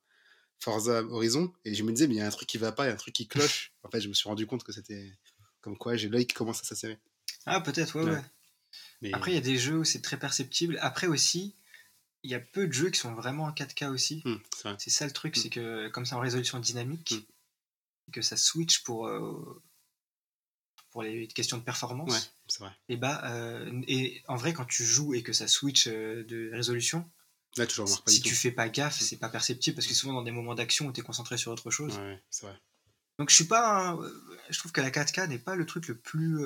Forza 0.59 1.03
Horizon 1.05 1.53
et 1.65 1.75
je 1.75 1.85
me 1.85 1.93
disais, 1.93 2.09
mais 2.09 2.15
il 2.15 2.19
y 2.19 2.21
a 2.21 2.27
un 2.27 2.31
truc 2.31 2.49
qui 2.49 2.59
va 2.59 2.73
pas, 2.73 2.85
il 2.85 2.89
y 2.89 2.91
a 2.91 2.95
un 2.95 2.97
truc 2.97 3.15
qui 3.15 3.29
cloche. 3.29 3.73
en 3.85 3.91
fait, 3.91 4.01
je 4.01 4.09
me 4.09 4.15
suis 4.15 4.29
rendu 4.29 4.45
compte 4.47 4.65
que 4.65 4.73
c'était 4.73 5.13
comme 5.61 5.79
quoi 5.79 5.95
j'ai 5.97 6.09
l'œil 6.09 6.27
qui 6.27 6.35
commence 6.35 6.61
à 6.61 6.65
s'asserrer. 6.65 6.99
Ah, 7.47 7.61
peut-être, 7.61 7.97
ouais, 7.97 8.05
Ouais. 8.05 8.11
ouais. 8.17 8.23
Mais 9.03 9.13
Après, 9.15 9.31
il 9.31 9.35
y 9.35 9.39
a 9.39 9.43
des 9.43 9.57
jeux 9.57 9.79
où 9.79 9.85
c'est 9.85 10.03
très 10.03 10.19
perceptible. 10.19 10.79
Après 10.81 11.07
aussi, 11.07 11.55
il 12.25 12.31
y 12.31 12.35
a 12.35 12.41
peu 12.41 12.67
de 12.67 12.73
jeux 12.73 12.91
qui 12.91 12.99
sont 12.99 13.15
vraiment 13.15 13.45
en 13.45 13.53
4K 13.53 13.91
aussi. 13.91 14.23
Hmm, 14.25 14.37
c'est 14.79 14.91
ça 14.91 15.07
le 15.07 15.13
truc, 15.13 15.37
c'est 15.37 15.51
que 15.51 15.89
comme 15.91 16.05
c'est 16.07 16.15
en 16.17 16.21
résolution 16.21 16.59
dynamique, 16.59 17.15
que 18.13 18.21
ça 18.23 18.37
switch 18.37 18.83
pour, 18.83 19.07
euh, 19.07 19.63
pour 20.91 21.03
les 21.03 21.27
questions 21.29 21.59
de 21.59 21.63
performance, 21.63 22.11
Ouais, 22.13 22.21
c'est 22.49 22.61
vrai. 22.61 22.73
et 22.89 22.97
bah, 22.97 23.21
euh, 23.33 23.83
et 23.89 24.23
en 24.29 24.37
vrai, 24.37 24.53
quand 24.53 24.65
tu 24.65 24.85
joues 24.85 25.15
et 25.15 25.23
que 25.23 25.33
ça 25.33 25.49
switch 25.49 25.87
euh, 25.89 26.25
de 26.25 26.51
résolution, 26.53 27.09
Là, 27.57 27.67
tu 27.69 27.81
pas 27.81 27.87
si 28.11 28.21
tu 28.21 28.35
fais 28.35 28.51
pas 28.51 28.69
gaffe, 28.69 28.99
c'est 29.01 29.17
pas 29.17 29.29
perceptible 29.29 29.77
parce 29.77 29.87
que 29.87 29.95
souvent 29.95 30.13
dans 30.15 30.23
des 30.25 30.33
moments 30.33 30.57
d'action 30.57 30.87
où 30.89 30.93
tu 30.93 31.01
es 31.01 31.03
concentré 31.05 31.37
sur 31.39 31.53
autre 31.53 31.71
chose. 31.71 31.95
Ouais, 31.97 32.03
ouais, 32.03 32.23
c'est 32.31 32.47
vrai. 32.47 32.59
Donc 33.21 33.31
je 33.31 33.35
suis 33.37 33.45
pas. 33.45 33.91
un- 33.91 33.99
Je 34.51 34.59
trouve 34.59 34.73
que 34.73 34.81
la 34.81 34.91
4K 34.91 35.29
n'est 35.29 35.39
pas 35.39 35.55
le 35.55 35.65
truc 35.67 35.87
le 35.87 35.97
plus 35.97 36.45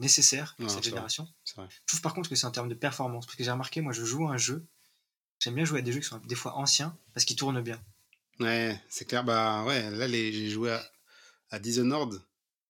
nécessaire 0.00 0.54
pour 0.56 0.64
Non, 0.64 0.68
cette 0.68 0.78
vrai. 0.80 0.90
génération. 0.90 1.28
Vrai. 1.56 1.68
Je 1.70 1.76
trouve 1.86 2.00
par 2.00 2.14
contre 2.14 2.28
que 2.28 2.34
c'est 2.36 2.46
en 2.46 2.50
termes 2.50 2.68
de 2.68 2.74
performance. 2.74 3.26
Parce 3.26 3.36
que 3.36 3.44
j'ai 3.44 3.50
remarqué, 3.52 3.80
moi 3.80 3.92
je 3.92 4.04
joue 4.04 4.26
à 4.26 4.32
un 4.32 4.38
jeu. 4.38 4.66
J'aime 5.38 5.54
bien 5.54 5.64
jouer 5.64 5.78
à 5.78 5.82
des 5.82 5.92
jeux 5.92 6.00
qui 6.00 6.06
sont 6.06 6.18
des 6.18 6.34
fois 6.34 6.56
anciens 6.56 6.96
parce 7.14 7.24
qu'ils 7.24 7.36
tournent 7.36 7.60
bien. 7.62 7.80
Ouais, 8.40 8.78
c'est 8.88 9.04
clair. 9.04 9.22
Bah 9.24 9.64
ouais, 9.64 9.90
là, 9.90 10.08
les... 10.08 10.32
j'ai 10.32 10.50
joué 10.50 10.72
à, 10.72 10.82
à 11.50 11.58
Dishonored. 11.58 12.20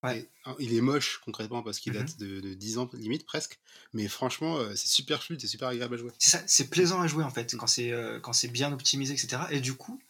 Ouais. 0.03 0.27
Hein, 0.47 0.57
il 0.59 0.73
est 0.75 0.81
moche 0.81 1.21
concrètement 1.25 1.63
parce 1.63 1.79
qu'il 1.79 1.93
Mhm. 1.93 1.99
date 1.99 2.19
de, 2.19 2.41
de 2.41 2.55
10 2.55 2.79
ans 2.79 2.89
limite 2.95 3.27
presque. 3.27 3.59
Mais 3.93 4.09
franchement, 4.09 4.57
euh, 4.57 4.75
c'est 4.75 4.89
super 4.89 5.23
fluide, 5.23 5.41
c'est 5.43 5.47
super 5.47 5.69
agréable 5.69 5.95
à 5.95 5.99
jouer. 5.99 6.11
C'est 6.19 6.71
plaisant 6.71 7.03
à 7.03 7.07
jouer 7.07 7.23
en 7.23 7.31
fait 7.31 7.55
quand 7.57 7.67
c'est 7.67 7.93
euh, 7.93 8.19
quand 8.19 8.33
c'est 8.33 8.49
bien 8.49 8.73
optimisé, 8.73 9.13
etc. 9.13 9.43
Et 9.51 9.61
du 9.61 9.75
coup, 9.75 10.01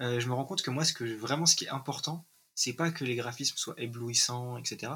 euh, 0.00 0.18
je 0.20 0.26
me 0.26 0.34
rends 0.34 0.44
compte 0.44 0.62
que 0.62 0.70
moi, 0.70 0.84
ce 0.84 0.92
que 0.92 1.04
vraiment 1.04 1.46
ce 1.46 1.54
qui 1.54 1.66
est 1.66 1.68
important, 1.70 2.26
c'est 2.56 2.72
pas 2.72 2.90
que 2.90 3.04
les 3.04 3.14
graphismes 3.14 3.56
soient 3.56 3.74
éblouissants, 3.78 4.58
etc. 4.58 4.92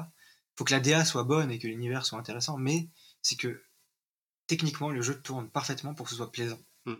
Faut 0.57 0.63
que 0.65 0.73
la 0.73 0.79
DA 0.79 1.05
soit 1.05 1.23
bonne 1.23 1.49
et 1.51 1.59
que 1.59 1.67
l'univers 1.67 2.05
soit 2.05 2.19
intéressant, 2.19 2.57
mais 2.57 2.89
c'est 3.21 3.35
que 3.37 3.61
techniquement 4.47 4.89
le 4.89 5.01
jeu 5.01 5.19
tourne 5.21 5.49
parfaitement 5.49 5.93
pour 5.93 6.05
que 6.05 6.09
ce 6.11 6.17
soit 6.17 6.31
plaisant. 6.31 6.59
Mm, 6.85 6.93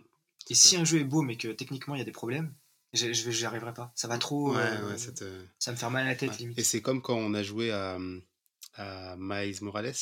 et 0.50 0.54
si 0.54 0.76
un 0.76 0.84
jeu 0.84 1.00
est 1.00 1.04
beau 1.04 1.22
mais 1.22 1.36
que 1.36 1.48
techniquement 1.48 1.94
il 1.94 1.98
y 1.98 2.02
a 2.02 2.04
des 2.04 2.12
problèmes, 2.12 2.54
je 2.92 3.12
je- 3.12 3.30
j'y 3.30 3.44
arriverai 3.44 3.74
pas. 3.74 3.92
Ça 3.94 4.08
va 4.08 4.18
trop, 4.18 4.54
Ouais, 4.54 4.60
euh, 4.62 4.90
ouais, 4.92 4.98
ça 4.98 5.12
va 5.66 5.72
me 5.72 5.76
faire 5.76 5.90
mal 5.90 6.06
à 6.06 6.10
la 6.10 6.16
tête 6.16 6.30
ouais. 6.30 6.36
limite. 6.38 6.58
Et 6.58 6.64
c'est 6.64 6.82
comme 6.82 7.02
quand 7.02 7.14
on 7.16 7.34
a 7.34 7.42
joué 7.42 7.70
à, 7.70 7.98
à 8.74 9.16
Miles 9.18 9.58
Morales. 9.62 9.94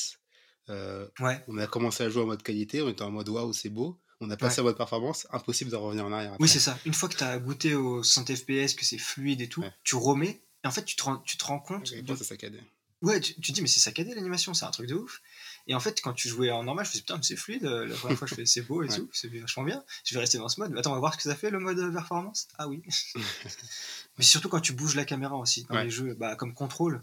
Euh, 0.69 1.07
on 1.47 1.57
a 1.57 1.67
commencé 1.67 2.03
à 2.03 2.09
jouer 2.09 2.23
en 2.23 2.27
mode 2.27 2.43
qualité, 2.43 2.81
on 2.81 2.89
était 2.89 3.01
en 3.01 3.11
mode 3.11 3.27
waouh, 3.29 3.51
c'est 3.53 3.69
beau. 3.69 3.99
On 4.23 4.29
a 4.29 4.37
passé 4.37 4.61
en 4.61 4.63
mode 4.65 4.77
performance, 4.77 5.25
impossible 5.31 5.71
de 5.71 5.75
revenir 5.75 6.05
en 6.05 6.11
arrière. 6.11 6.37
Oui, 6.39 6.47
c'est 6.47 6.59
ça. 6.59 6.77
Une 6.85 6.93
fois 6.93 7.09
que 7.09 7.17
tu 7.17 7.23
as 7.23 7.39
goûté 7.39 7.73
au 7.75 8.03
60 8.03 8.35
FPS, 8.35 8.75
que 8.75 8.85
c'est 8.85 8.99
fluide 8.99 9.41
et 9.41 9.49
tout, 9.49 9.63
tu 9.83 9.95
remets. 9.95 10.43
Et 10.63 10.67
en 10.67 10.71
fait, 10.71 10.85
tu 10.85 10.95
te 10.95 11.03
rends, 11.03 11.17
tu 11.17 11.37
te 11.37 11.43
rends 11.43 11.59
compte. 11.59 11.89
Quel 11.89 12.05
de- 12.05 12.15
saccadé. 12.15 12.61
Ouais, 13.01 13.19
tu, 13.19 13.33
tu 13.35 13.41
te 13.51 13.51
dis, 13.55 13.61
mais 13.61 13.67
c'est 13.67 13.79
saccadé 13.79 14.13
l'animation, 14.13 14.53
c'est 14.53 14.65
un 14.65 14.69
truc 14.71 14.87
de 14.87 14.93
ouf. 14.93 15.21
Et 15.67 15.73
en 15.73 15.79
fait, 15.79 15.99
quand 16.01 16.13
tu 16.13 16.27
jouais 16.29 16.51
en 16.51 16.63
normal, 16.63 16.85
je 16.85 16.91
faisais 16.91 17.01
putain, 17.01 17.17
mais 17.17 17.23
c'est 17.23 17.35
fluide. 17.35 17.65
euh, 17.65 17.87
La 17.87 17.95
première 17.95 18.17
fois, 18.17 18.27
je 18.27 18.35
fais 18.35 18.45
c'est 18.45 18.61
beau 18.61 18.83
et 18.83 18.89
Ouais. 18.89 18.95
tout, 18.95 19.09
c'est 19.11 19.27
vachement 19.27 19.63
bien. 19.63 19.83
Je 20.05 20.13
vais 20.13 20.19
rester 20.19 20.37
dans 20.37 20.49
ce 20.49 20.59
mode. 20.59 20.71
Mais 20.71 20.79
attends, 20.79 20.91
on 20.91 20.93
va 20.93 20.99
voir 20.99 21.13
ce 21.13 21.17
que 21.17 21.23
ça 21.23 21.35
fait 21.35 21.49
le 21.49 21.59
mode 21.59 21.79
euh, 21.79 21.91
performance. 21.91 22.47
Ah 22.59 22.67
oui. 22.67 22.83
mais 24.17 24.23
surtout 24.23 24.49
quand 24.49 24.61
tu 24.61 24.73
bouges 24.73 24.95
la 24.95 25.05
caméra 25.05 25.35
aussi 25.35 25.63
dans 25.65 25.75
Ouais. 25.75 25.85
les 25.85 25.89
jeux, 25.89 26.13
bah, 26.13 26.35
comme 26.35 26.53
contrôle. 26.53 27.01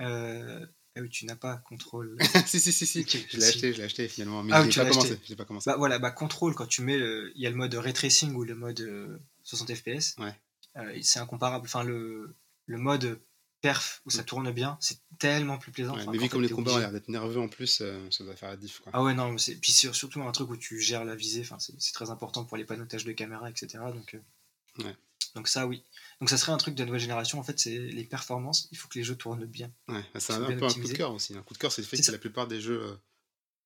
Euh... 0.00 0.66
Ah 0.96 1.00
oui, 1.02 1.08
tu 1.08 1.24
n'as 1.24 1.36
pas 1.36 1.56
contrôle. 1.58 2.16
si, 2.46 2.58
si, 2.58 2.72
si, 2.72 2.84
si. 2.84 3.06
Je 3.08 3.36
l'ai 3.36 3.42
si. 3.42 3.48
acheté, 3.48 3.72
je 3.72 3.78
l'ai 3.78 3.84
acheté 3.84 4.08
finalement. 4.08 4.42
Mais 4.42 4.52
Ah 4.52 4.56
je 4.56 4.62
oui, 4.62 4.66
l'ai 4.68 4.72
tu 4.72 4.80
pas 4.80 4.88
commencé. 4.88 5.20
Je 5.22 5.28
l'ai 5.28 5.36
pas 5.36 5.44
commencé. 5.44 5.70
Bah 5.70 5.76
voilà, 5.76 6.00
bah 6.00 6.10
contrôle, 6.10 6.54
quand 6.56 6.66
tu 6.66 6.82
mets 6.82 6.98
le... 6.98 7.30
Il 7.36 7.42
y 7.42 7.46
a 7.46 7.50
le 7.50 7.54
mode 7.56 7.72
ray 7.74 7.92
tracing 7.92 8.34
ou 8.34 8.42
le 8.42 8.56
mode 8.56 8.80
euh, 8.80 9.18
60 9.44 9.72
FPS. 9.72 10.16
Ouais. 10.18 10.34
euh, 10.78 10.98
c'est 11.02 11.20
incomparable. 11.20 11.66
Enfin, 11.66 11.84
le, 11.84 12.34
le 12.66 12.78
mode 12.78 13.20
perf 13.60 14.00
où 14.06 14.10
ça 14.10 14.24
tourne 14.24 14.50
bien, 14.52 14.76
c'est 14.80 14.98
tellement 15.18 15.58
plus 15.58 15.72
plaisant. 15.72 15.92
Mm. 15.92 15.96
Ouais, 15.96 16.02
Enfin, 16.02 16.12
mais 16.12 16.18
vu 16.18 16.28
comme 16.28 16.42
les 16.42 16.48
combats 16.48 16.72
ont 16.72 16.78
l'air 16.78 16.92
d'être 16.92 17.08
nerveux 17.08 17.40
en 17.40 17.48
plus, 17.48 17.80
euh, 17.82 18.10
ça 18.10 18.24
doit 18.24 18.36
faire 18.36 18.48
la 18.50 18.56
diff. 18.56 18.80
Quoi. 18.80 18.92
Ah 18.94 19.02
ouais, 19.02 19.14
non, 19.14 19.32
mais 19.32 19.38
c'est... 19.38 19.54
puis 19.56 19.72
sur- 19.72 19.94
surtout 19.94 20.22
un 20.22 20.32
truc 20.32 20.50
où 20.50 20.56
tu 20.56 20.80
gères 20.80 21.04
la 21.04 21.14
visée, 21.14 21.42
enfin, 21.42 21.58
c'est, 21.58 21.76
très 21.92 22.10
important 22.10 22.44
pour 22.44 22.56
les 22.56 22.64
panotages 22.64 23.04
de 23.04 23.12
caméra, 23.12 23.50
etc. 23.50 23.78
Donc, 23.94 24.14
euh, 24.14 24.82
Ouais. 24.84 24.96
donc 25.34 25.48
ça, 25.48 25.66
oui. 25.66 25.82
Donc 26.20 26.30
ça 26.30 26.38
serait 26.38 26.52
un 26.52 26.56
truc 26.56 26.74
de 26.74 26.84
nouvelle 26.84 27.00
génération, 27.00 27.38
en 27.38 27.42
fait, 27.42 27.58
c'est 27.58 27.76
les 27.78 28.04
performances, 28.04 28.68
il 28.72 28.78
faut 28.78 28.88
que 28.88 28.98
les 28.98 29.04
jeux 29.04 29.16
tournent 29.16 29.44
bien. 29.44 29.70
Ouais, 29.88 30.04
bah, 30.14 30.20
c'est 30.20 30.32
Ils 30.34 30.42
un, 30.42 30.56
peu 30.56 30.64
un 30.64 30.72
coup 30.72 30.80
de 30.88 30.92
cœur 30.92 31.12
aussi. 31.12 31.36
Un 31.36 31.42
coup 31.42 31.54
de 31.54 31.58
cœur, 31.58 31.72
c'est 31.72 31.82
le 31.82 31.86
fait 31.88 31.96
que 31.98 32.02
ça. 32.04 32.12
la 32.12 32.18
plupart 32.18 32.46
des 32.46 32.60
jeux. 32.60 32.82
euh, 32.82 32.94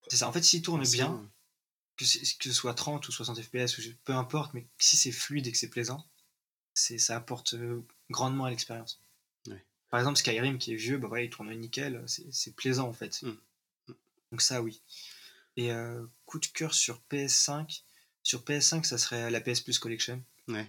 C'est 0.09 0.17
ça, 0.17 0.29
en 0.29 0.33
fait, 0.33 0.43
s'ils 0.43 0.63
tournent 0.63 0.81
anciens, 0.81 1.09
bien, 1.11 1.31
que, 1.97 2.05
que 2.05 2.49
ce 2.49 2.53
soit 2.53 2.75
30 2.75 3.07
ou 3.07 3.13
60 3.13 3.41
FPS, 3.41 3.79
peu 4.05 4.13
importe, 4.15 4.55
mais 4.55 4.67
si 4.79 4.97
c'est 4.97 5.13
fluide 5.13 5.47
et 5.47 5.53
que 5.53 5.59
c'est 5.59 5.69
plaisant, 5.71 6.05
c'est, 6.73 6.99
ça 6.99 7.17
apporte 7.17 7.55
grandement 8.11 8.47
à 8.47 8.51
l'expérience. 8.51 8.99
Par 9.95 10.01
exemple, 10.01 10.19
Skyrim 10.19 10.59
qui 10.59 10.73
est 10.73 10.77
vieux, 10.77 10.99
bah 10.99 11.07
voilà, 11.07 11.23
il 11.23 11.31
tourne 11.31 11.55
nickel, 11.55 12.03
c'est, 12.09 12.57
plaisant 12.57 12.89
en 12.89 12.93
fait. 12.93 13.23
Mm. 13.23 13.93
Donc 14.33 14.43
ça, 14.43 14.61
oui. 14.61 14.83
Et 15.57 15.71
euh, 15.71 16.05
coup 16.27 16.41
de 16.41 16.47
cœur 16.47 16.75
sur 16.75 17.01
PS5, 17.13 17.83
sur 18.25 18.43
PS5, 18.43 18.83
ça 18.83 18.99
serait 18.99 19.31
la 19.31 19.41
PS 19.41 19.61
Plus 19.61 19.79
Collection. 19.79 20.21
Ouais. 20.49 20.69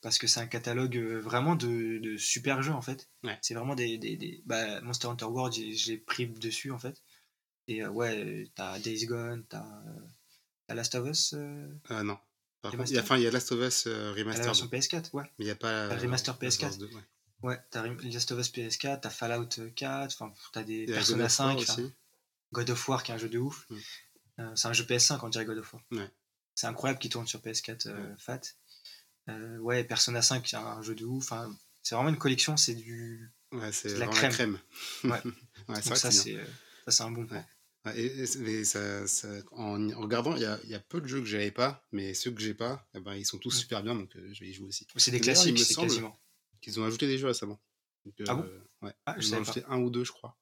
Parce 0.00 0.18
que 0.18 0.26
c'est 0.26 0.40
un 0.40 0.48
catalogue 0.48 0.96
euh, 0.96 1.20
vraiment 1.20 1.54
de, 1.54 1.98
de 1.98 2.16
super 2.16 2.64
jeux 2.64 2.72
en 2.72 2.82
fait. 2.82 3.08
Ouais. 3.22 3.38
C'est 3.42 3.54
vraiment 3.54 3.76
des. 3.76 3.96
des, 3.96 4.16
des- 4.16 4.42
bah, 4.44 4.80
Monster 4.80 5.06
Hunter 5.06 5.26
World, 5.26 5.54
j'ai- 5.54 5.76
je 5.76 5.92
l'ai 5.92 5.98
pris 5.98 6.26
dessus 6.26 6.72
en 6.72 6.80
fait. 6.80 7.00
Et 7.68 7.84
euh, 7.84 7.90
ouais, 7.90 8.50
t'as 8.56 8.76
Days 8.80 9.06
Gone, 9.06 9.44
t'as 9.48 9.64
euh, 10.68 10.74
Last 10.74 10.96
of 10.96 11.08
Us, 11.08 11.34
euh, 11.34 11.68
non. 11.90 12.18
Par 12.60 12.72
contre, 12.72 12.88
Remastered 12.88 12.90
il 12.90 12.94
y 12.94 12.98
a, 12.98 13.02
enfin, 13.02 13.16
il 13.18 13.22
y 13.22 13.26
a 13.28 13.30
Last 13.30 13.52
of 13.52 13.60
Us 13.60 13.86
euh, 13.86 14.08
la 14.08 14.20
Remastered, 14.20 14.46
version 14.46 14.66
PS4, 14.66 15.10
ouais. 15.12 15.22
mais 15.38 15.44
il 15.44 15.44
n'y 15.44 15.52
a 15.52 15.54
pas. 15.54 15.96
Remaster 15.96 16.36
Last 16.42 16.58
of 16.60 16.66
PS4. 16.66 16.70
Us 16.70 16.78
2, 16.78 16.86
ouais. 16.86 17.02
Ouais, 17.42 17.58
t'as 17.70 17.86
Last 17.86 18.30
of 18.32 18.38
Us 18.38 18.50
PS4, 18.52 19.00
t'as 19.00 19.10
Fallout 19.10 19.48
4, 19.74 20.12
enfin 20.14 20.32
t'as 20.52 20.62
des 20.62 20.86
Persona 20.86 21.24
of 21.26 21.38
War 21.38 21.56
5, 21.56 21.58
enfin, 21.60 21.72
aussi. 21.82 21.92
God 22.52 22.70
of 22.70 22.88
War 22.88 23.02
qui 23.02 23.10
est 23.10 23.14
un 23.14 23.18
jeu 23.18 23.28
de 23.28 23.38
ouf. 23.38 23.66
Mm. 23.70 23.76
Euh, 24.40 24.56
c'est 24.56 24.68
un 24.68 24.72
jeu 24.72 24.84
PS5, 24.84 25.18
on 25.22 25.28
dirait 25.28 25.44
God 25.44 25.58
of 25.58 25.72
War. 25.74 25.82
Ouais. 25.92 26.10
C'est 26.54 26.66
incroyable 26.66 26.98
qu'il 27.00 27.10
tourne 27.10 27.26
sur 27.26 27.40
PS4 27.40 27.88
euh, 27.88 27.94
Ouais. 28.10 28.14
Fat. 28.18 28.40
Euh, 29.28 29.58
ouais, 29.58 29.84
Persona 29.84 30.22
5 30.22 30.42
qui 30.42 30.54
est 30.54 30.58
un 30.58 30.82
jeu 30.82 30.94
de 30.94 31.04
ouf. 31.04 31.24
Enfin, 31.32 31.54
c'est 31.82 31.94
vraiment 31.94 32.10
une 32.10 32.18
collection, 32.18 32.56
c'est 32.56 32.74
du. 32.74 33.30
Ouais, 33.52 33.72
c'est 33.72 33.88
de 33.94 33.98
la 33.98 34.06
vraiment 34.06 34.20
la 34.22 34.28
crème. 34.30 34.58
Ouais. 35.04 35.10
ouais, 35.10 35.20
c'est 35.24 35.74
Donc 35.74 35.84
vrai 35.84 35.90
que 35.94 35.96
ça, 35.98 36.10
c'est 36.10 36.36
euh, 36.36 36.44
un 37.06 37.10
bon 37.10 37.26
point. 37.26 37.44
Et, 37.96 38.04
et 38.06 38.64
ça, 38.64 39.06
ça- 39.08 39.28
en, 39.52 39.90
en 39.90 40.00
regardant, 40.00 40.36
il 40.36 40.42
y 40.42 40.68
y 40.70 40.74
a 40.74 40.80
peu 40.80 41.00
de 41.00 41.06
jeux 41.08 41.18
que 41.20 41.26
j'avais 41.26 41.50
pas, 41.50 41.84
mais 41.90 42.14
ceux 42.14 42.30
que 42.30 42.40
j'ai 42.40 42.54
pas, 42.54 42.88
eh 42.94 43.00
ben, 43.00 43.14
ils 43.14 43.26
sont 43.26 43.38
tous 43.38 43.54
Mm. 43.56 43.58
super 43.58 43.82
bien, 43.82 43.94
donc 43.96 44.14
euh, 44.16 44.28
je 44.32 44.40
vais 44.44 44.50
y 44.50 44.52
jouer 44.54 44.68
aussi. 44.68 44.86
C'est 44.96 45.10
des 45.10 45.18
d'ailleurs, 45.18 45.34
il 45.46 45.52
classiques, 45.54 45.58
me 45.58 45.64
c'est 45.64 45.74
semble- 45.74 45.88
quasiment. 45.88 46.18
Ils 46.66 46.78
ont 46.80 46.84
ajouté 46.84 47.06
des 47.06 47.18
jeux 47.18 47.26
récemment. 47.28 47.60
Donc, 48.04 48.14
Ah 48.28 48.34
bon? 48.34 48.42
euh, 48.44 48.60
ouais. 48.82 48.94
Ah, 49.06 49.16
Ils 49.18 49.34
en 49.34 49.38
ont 49.38 49.44
pas. 49.44 49.50
ajouté 49.50 49.66
un 49.68 49.78
ou 49.78 49.90
deux, 49.90 50.04
je 50.04 50.12
crois. 50.12 50.36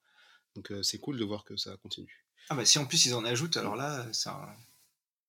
Donc 0.57 0.71
euh, 0.73 0.83
c'est 0.83 0.99
cool 0.99 1.19
de 1.19 1.25
voir 1.25 1.45
que 1.45 1.57
ça 1.57 1.77
continue. 1.79 2.25
Ah 2.49 2.55
bah 2.57 2.65
si 2.65 2.79
en 2.79 2.87
plus 2.87 3.07
ils 3.07 3.15
en 3.15 3.25
ajoutent, 3.25 3.57
alors 3.57 3.77
là, 3.77 4.07
c'est 4.13 4.29
un, 4.31 4.57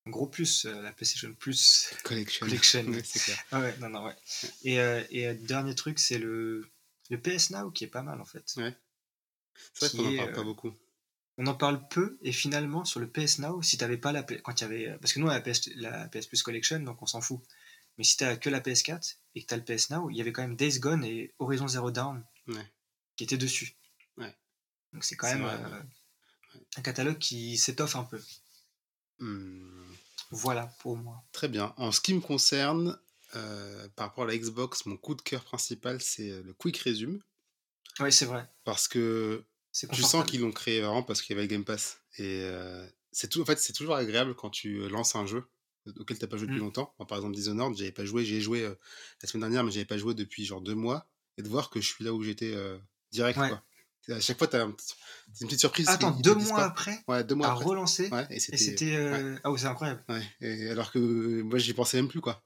un 0.08 0.10
gros 0.10 0.25
plus, 0.27 0.65
euh, 0.65 0.82
la 0.82 0.91
PlayStation 0.91 1.34
Plus. 1.36 1.93
Collection. 2.04 2.45
Collection. 2.47 2.84
Ouais, 2.88 3.04
c'est 3.04 3.19
clair. 3.19 3.38
Ah 3.51 3.60
ouais, 3.60 3.77
non, 3.80 3.89
non, 3.89 4.06
ouais. 4.06 4.15
Et, 4.63 4.80
euh, 4.80 5.04
et 5.12 5.27
euh, 5.27 5.34
dernier 5.36 5.75
truc, 5.75 5.99
c'est 5.99 6.17
le, 6.17 6.67
le 7.10 7.21
PS 7.21 7.51
Now 7.51 7.69
qui 7.71 7.84
est 7.84 7.88
pas 7.88 8.01
mal 8.01 8.19
en 8.19 8.25
fait. 8.25 8.51
Ouais. 8.58 8.75
C'est 9.73 9.86
vrai 9.93 9.97
qu'on 9.97 10.08
en 10.08 10.12
est, 10.13 10.17
parle 10.17 10.32
pas 10.34 10.41
euh, 10.41 10.43
beaucoup. 10.43 10.73
On 11.38 11.45
en 11.47 11.54
parle 11.56 11.88
peu 11.89 12.17
et 12.23 12.32
finalement 12.32 12.84
sur 12.86 12.99
le 12.99 13.08
PS 13.10 13.39
Now, 13.39 13.62
si 13.62 13.77
t'avais 13.77 13.97
pas 13.97 14.12
la 14.12 14.23
quand 14.23 14.60
il 14.60 14.63
y 14.63 14.65
avait 14.65 14.97
parce 14.99 15.13
que 15.13 15.19
nous 15.19 15.27
on 15.27 15.30
a 15.30 15.36
la 15.36 15.41
PS, 15.41 15.69
la 15.75 16.08
PS 16.08 16.27
Plus 16.27 16.41
Collection 16.43 16.80
donc 16.80 17.01
on 17.01 17.06
s'en 17.06 17.21
fout. 17.21 17.39
Mais 17.97 18.04
si 18.04 18.17
t'as 18.17 18.36
que 18.38 18.49
la 18.49 18.60
PS4 18.62 19.17
et 19.36 19.41
que 19.41 19.48
t'as 19.48 19.58
le 19.58 19.63
PS 19.63 19.89
Now, 19.91 20.10
il 20.10 20.17
y 20.17 20.22
avait 20.22 20.32
quand 20.34 20.41
même 20.41 20.56
Days 20.56 20.80
Gone 20.80 21.04
et 21.04 21.34
Horizon 21.39 21.67
Zero 21.67 21.91
Dawn 21.91 22.24
Ouais. 22.48 22.65
qui 23.15 23.24
étaient 23.24 23.38
dessus. 23.38 23.76
Ouais. 24.17 24.36
Donc 24.94 25.04
c'est 25.04 25.15
quand 25.15 25.28
même 25.28 25.41
vrai, 25.44 25.56
euh, 25.56 25.70
ouais. 25.80 26.62
un 26.78 26.82
catalogue 26.82 27.17
qui 27.17 27.58
s'étoffe 27.58 27.96
un 27.96 28.04
peu. 28.04 28.20
Hmm, 29.20 29.94
Voilà 30.32 30.67
pour 30.80 30.98
moi. 30.98 31.24
Très 31.32 31.48
bien. 31.48 31.74
En 31.78 31.91
ce 31.91 32.02
qui 32.02 32.13
me 32.13 32.22
concerne, 32.22 32.98
euh, 33.36 33.88
par 33.96 34.08
rapport 34.08 34.24
à 34.24 34.28
la 34.28 34.38
Xbox, 34.38 34.86
mon 34.86 34.98
coup 34.98 35.15
de 35.15 35.22
cœur 35.22 35.44
principal, 35.44 36.02
c'est 36.02 36.30
euh, 36.32 36.41
le 36.44 36.54
Quick 36.54 36.78
Resume. 36.80 37.22
Oui, 38.00 38.12
c'est 38.12 38.26
vrai. 38.26 38.50
Parce 38.63 38.88
que 38.88 39.44
tu 39.94 40.02
sens 40.02 40.26
qu'ils 40.26 40.41
l'ont 40.41 40.52
créé 40.52 40.82
vraiment 40.82 41.04
parce 41.04 41.22
qu'il 41.22 41.36
y 41.36 41.39
avait 41.39 41.48
le 41.48 41.52
Game 41.54 41.63
Pass. 41.65 42.00
Et 42.17 42.41
euh, 42.44 42.86
c'est 43.12 43.30
tout, 43.30 43.41
en 43.41 43.46
fait, 43.46 43.60
c'est 43.60 43.74
toujours 43.74 43.96
agréable 43.96 44.36
quand 44.36 44.50
tu 44.50 44.88
lances 44.89 45.15
un 45.15 45.26
jeu 45.26 45.46
auquel 46.00 46.17
tu 46.17 46.24
n'as 46.24 46.30
pas 46.30 46.38
joué 46.38 46.48
depuis 46.48 46.60
Mm. 46.60 46.63
longtemps. 46.65 46.94
Moi, 47.00 47.08
par 47.08 47.17
exemple, 47.17 47.36
Dishonored, 47.36 47.76
j'avais 47.78 47.91
pas 47.91 48.06
joué, 48.06 48.24
j'ai 48.26 48.41
joué 48.41 48.62
euh, 48.62 48.76
la 49.22 49.28
semaine 49.30 49.41
dernière, 49.41 49.63
mais 49.63 49.72
j'avais 49.72 49.86
pas 49.86 49.98
joué 49.98 50.13
depuis 50.13 50.46
genre 50.46 50.62
deux 50.62 50.76
mois. 50.76 51.08
Et 51.38 51.41
de 51.44 51.48
voir 51.48 51.70
que 51.70 51.80
je 51.82 51.88
suis 51.88 52.04
là 52.04 52.13
où 52.13 52.22
j'étais 52.24 52.54
euh, 52.54 52.78
direct, 53.12 53.39
Ouais. 53.39 53.50
quoi. 53.50 53.63
À 54.10 54.20
chaque 54.20 54.38
fois, 54.38 54.48
tu 54.48 54.56
as 54.58 54.63
un 54.63 54.72
petit- 54.72 54.96
une 55.41 55.48
petite 55.48 55.60
surprise. 55.60 55.88
Attends, 55.88 56.12
deux 56.12 56.36
mois 56.36 56.63
après, 56.63 57.00
Ouais, 57.08 57.24
deux 57.24 57.36
mois 57.36 57.48
à 57.48 57.52
après. 57.54 57.65
relancer. 57.65 58.10
Ouais, 58.10 58.26
et 58.30 58.39
c'était. 58.39 58.96
euh, 58.96 59.38
Ah, 59.44 59.52
ouais, 59.52 59.58
c'est 59.60 59.67
incroyable. 59.67 60.04
Et 60.41 60.70
alors 60.70 60.91
que 60.91 61.00
moi, 61.44 61.58
j'y 61.60 61.74
pensais 61.74 61.98
même 61.98 62.10
plus, 62.10 62.22
quoi. 62.22 62.44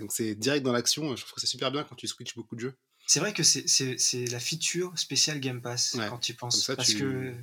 Donc, 0.00 0.12
c'est 0.12 0.34
direct 0.34 0.64
dans 0.64 0.72
l'action. 0.72 1.16
Je 1.16 1.22
trouve 1.22 1.34
que 1.34 1.40
c'est 1.40 1.46
super 1.46 1.72
bien 1.72 1.82
quand 1.84 1.94
tu 1.96 2.06
switches 2.06 2.34
beaucoup 2.36 2.54
de 2.56 2.60
jeux. 2.60 2.74
C'est 3.06 3.20
vrai 3.20 3.32
que 3.32 3.42
c'est- 3.42 4.26
la 4.30 4.38
feature 4.38 4.96
spéciale 4.98 5.40
Game 5.40 5.62
Pass 5.62 5.96
quand 6.10 6.18
tu 6.18 6.34
penses. 6.34 6.62
Ça, 6.64 6.76
parce 6.76 6.90
tu- 6.90 6.98
que 6.98 7.34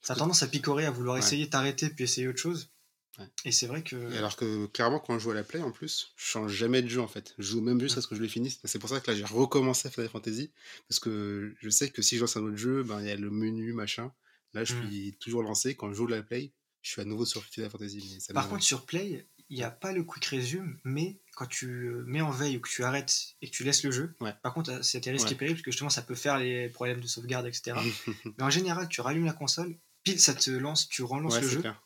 ça 0.00 0.14
a 0.14 0.16
tendance 0.16 0.42
à 0.42 0.46
picorer, 0.48 0.86
à 0.86 0.90
vouloir 0.90 1.18
essayer, 1.18 1.48
t'arrêter, 1.50 1.90
puis 1.90 2.04
essayer 2.04 2.26
autre 2.28 2.38
chose. 2.38 2.70
Ouais. 3.18 3.26
Et 3.44 3.52
c'est 3.52 3.66
vrai 3.66 3.82
que. 3.82 3.96
Et 4.12 4.16
alors 4.18 4.36
que 4.36 4.66
clairement, 4.66 4.98
quand 5.00 5.14
je 5.18 5.24
joue 5.24 5.30
à 5.32 5.34
la 5.34 5.42
play, 5.42 5.60
en 5.60 5.72
plus, 5.72 6.12
je 6.16 6.24
change 6.24 6.52
jamais 6.52 6.80
de 6.82 6.88
jeu 6.88 7.00
en 7.00 7.08
fait. 7.08 7.34
Je 7.38 7.42
joue 7.48 7.60
même 7.60 7.78
jeu 7.78 7.86
Mm. 7.86 7.88
jusqu'à 7.88 8.00
ce 8.02 8.06
que 8.08 8.14
je 8.14 8.22
le 8.22 8.28
finisse. 8.28 8.60
C'est 8.64 8.78
pour 8.78 8.88
ça 8.88 9.00
que 9.00 9.10
là, 9.10 9.16
j'ai 9.16 9.24
recommencé 9.24 9.88
à 9.88 9.90
Final 9.90 10.08
Fantasy. 10.10 10.50
Parce 10.88 11.00
que 11.00 11.54
je 11.60 11.68
sais 11.70 11.90
que 11.90 12.02
si 12.02 12.16
je 12.16 12.20
lance 12.20 12.36
un 12.36 12.42
autre 12.42 12.56
jeu, 12.56 12.82
ben, 12.82 13.00
il 13.00 13.08
y 13.08 13.10
a 13.10 13.16
le 13.16 13.30
menu, 13.30 13.72
machin. 13.72 14.12
Là, 14.54 14.64
je 14.64 14.74
Mm. 14.74 14.86
suis 14.90 15.16
toujours 15.20 15.42
lancé. 15.42 15.74
Quand 15.74 15.88
je 15.90 15.94
joue 15.94 16.06
à 16.06 16.10
la 16.10 16.22
play, 16.22 16.52
je 16.82 16.90
suis 16.92 17.00
à 17.02 17.04
nouveau 17.04 17.24
sur 17.26 17.44
Final 17.44 17.70
Fantasy. 17.70 18.10
Mais 18.14 18.20
ça 18.20 18.32
Par 18.32 18.48
contre, 18.48 18.62
sur 18.62 18.86
Play, 18.86 19.26
il 19.48 19.56
n'y 19.56 19.64
a 19.64 19.70
pas 19.70 19.92
le 19.92 20.04
quick 20.04 20.24
resume, 20.26 20.78
mais 20.84 21.20
quand 21.34 21.46
tu 21.46 21.66
euh, 21.88 22.04
mets 22.06 22.20
en 22.20 22.30
veille 22.30 22.56
ou 22.56 22.60
que 22.60 22.68
tu 22.70 22.84
arrêtes 22.84 23.34
et 23.42 23.50
que 23.50 23.54
tu 23.54 23.64
laisses 23.64 23.82
le 23.82 23.90
jeu, 23.90 24.14
Ouais. 24.20 24.32
par 24.44 24.54
contre, 24.54 24.70
euh, 24.70 24.82
c'est 24.82 25.00
tes 25.00 25.10
risques 25.10 25.26
Ouais. 25.26 25.32
et 25.32 25.36
périls, 25.36 25.54
parce 25.56 25.62
que 25.64 25.72
justement, 25.72 25.90
ça 25.90 26.02
peut 26.02 26.14
faire 26.14 26.38
les 26.38 26.68
problèmes 26.68 27.00
de 27.00 27.06
sauvegarde, 27.08 27.46
etc. 27.48 27.76
mais 28.38 28.44
en 28.44 28.50
général, 28.50 28.88
tu 28.88 29.00
rallumes 29.00 29.24
la 29.26 29.32
console, 29.32 29.76
pile, 30.04 30.20
ça 30.20 30.34
te 30.34 30.50
lance, 30.52 30.88
tu 30.88 31.02
relances 31.02 31.34
ouais, 31.34 31.40
le 31.40 31.48
jeu, 31.48 31.60
clair. 31.60 31.82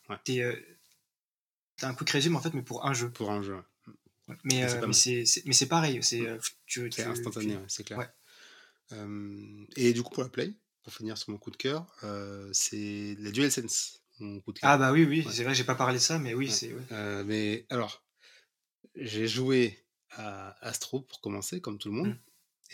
T'as 1.76 1.88
un 1.88 1.94
quick 1.94 2.10
resume 2.10 2.37
en 2.37 2.40
fait, 2.40 2.54
mais 2.54 2.62
pour 2.62 2.84
un 2.87 2.94
jeu. 2.94 3.10
Pour 3.10 3.30
un 3.30 3.42
jeu, 3.42 3.56
ouais. 3.56 4.37
Mais, 4.44 4.66
c'est 4.68 4.78
euh, 4.78 4.87
mais 5.44 5.52
c'est, 5.52 5.66
pareil, 5.66 5.98
c'est, 6.02 6.26
euh, 6.26 6.38
tu, 6.66 6.90
c'est 6.90 7.02
tu- 7.02 7.08
instantané, 7.08 7.54
tu- 7.56 7.60
c'est 7.68 7.84
clair. 7.84 7.98
ouais. 7.98 8.08
Euh, 8.92 9.64
et 9.76 9.92
du 9.92 10.02
coup, 10.02 10.14
pour 10.14 10.22
la 10.22 10.28
play, 10.30 10.54
pour 10.82 10.92
finir 10.94 11.18
sur 11.18 11.30
mon 11.30 11.38
coup 11.38 11.50
de 11.50 11.56
cœur, 11.56 11.87
euh, 12.04 12.48
c'est 12.52 13.16
la 13.18 13.30
DualSense. 13.30 14.00
Mon 14.20 14.40
coup 14.40 14.52
de 14.52 14.60
cœur. 14.60 14.70
Ah 14.70 14.78
bah 14.78 14.92
oui, 14.92 15.04
oui, 15.04 15.24
Ouais. 15.26 15.32
c'est 15.32 15.42
vrai, 15.44 15.54
j'ai 15.54 15.64
pas 15.64 15.74
parlé 15.74 15.94
de 15.98 16.02
ça, 16.02 16.18
mais 16.18 16.32
oui, 16.34 16.50
c'est. 16.50 16.72
mais 17.26 17.66
alors, 17.68 18.02
j'ai 18.94 19.26
joué 19.26 19.84
à 20.10 20.56
Astro 20.66 21.00
pour 21.00 21.20
commencer, 21.20 21.60
comme 21.60 21.78
tout 21.78 21.88
le 21.88 21.94
monde, 21.96 22.08
Mm. 22.08 22.18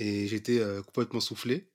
et 0.03 0.29
j'étais 0.29 0.61
complètement 0.87 1.21
soufflé. 1.21 1.71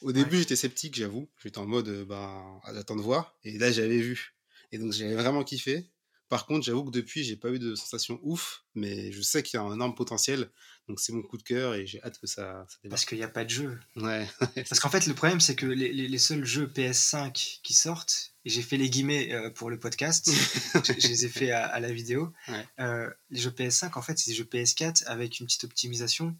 Au 0.00 0.12
début, 0.12 0.38
j'étais 0.38 0.56
sceptique, 0.56 0.94
j'avoue. 0.96 1.28
J'étais 1.42 1.58
en 1.58 1.66
mode, 1.66 2.04
ben, 2.08 2.60
j'attends 2.72 2.96
de 2.96 3.02
voir. 3.02 3.36
Et 3.44 3.58
là, 3.58 3.70
j'avais 3.70 3.98
vu. 4.00 4.34
Et 4.72 4.78
donc, 4.78 4.92
j'avais 4.92 5.14
vraiment 5.14 5.44
kiffé. 5.44 5.90
Par 6.30 6.46
contre, 6.46 6.64
j'avoue 6.64 6.84
que 6.84 6.90
depuis, 6.92 7.24
j'ai 7.24 7.36
pas 7.36 7.50
eu 7.50 7.58
de 7.58 7.74
sensation 7.74 8.18
ouf, 8.22 8.64
mais 8.74 9.12
je 9.12 9.20
sais 9.20 9.42
qu'il 9.42 9.58
y 9.58 9.60
a 9.60 9.66
un 9.66 9.74
énorme 9.74 9.94
potentiel. 9.94 10.48
Donc, 10.88 10.98
c'est 11.00 11.12
mon 11.12 11.22
coup 11.22 11.36
de 11.36 11.42
cœur 11.42 11.74
et 11.74 11.86
j'ai 11.86 12.02
hâte 12.02 12.18
que 12.18 12.26
ça, 12.26 12.64
ça 12.68 12.78
démarre. 12.82 12.94
Parce 12.94 13.04
qu'il 13.04 13.18
n'y 13.18 13.24
a 13.24 13.28
pas 13.28 13.44
de 13.44 13.50
jeu. 13.50 13.78
Ouais, 13.96 14.26
Parce 14.68 14.80
qu'en 14.80 14.88
fait, 14.90 15.06
le 15.06 15.14
problème, 15.14 15.40
c'est 15.40 15.54
que 15.56 15.66
les, 15.66 15.92
les- 15.92 16.08
les 16.08 16.18
seuls 16.18 16.44
jeux 16.44 16.66
PS5 16.66 17.60
qui 17.62 17.74
sortent, 17.74 18.32
et 18.44 18.50
j'ai 18.50 18.62
fait 18.62 18.76
les 18.76 18.88
guillemets 18.88 19.32
euh, 19.34 19.50
pour 19.50 19.68
le 19.70 19.78
podcast, 19.78 20.30
je, 20.86 20.92
je 20.98 21.08
les 21.08 21.24
ai 21.24 21.28
fait 21.28 21.50
à, 21.50 21.66
à 21.66 21.78
la 21.80 21.92
vidéo, 21.92 22.32
Ouais. 22.48 22.66
euh, 22.78 23.10
les 23.30 23.40
jeux 23.40 23.50
PS5, 23.50 23.98
en 23.98 24.02
fait, 24.02 24.18
c'est 24.18 24.30
des 24.30 24.36
jeux 24.36 24.44
PS4 24.44 25.04
avec 25.06 25.40
une 25.40 25.46
petite 25.46 25.64
optimisation, 25.64 26.36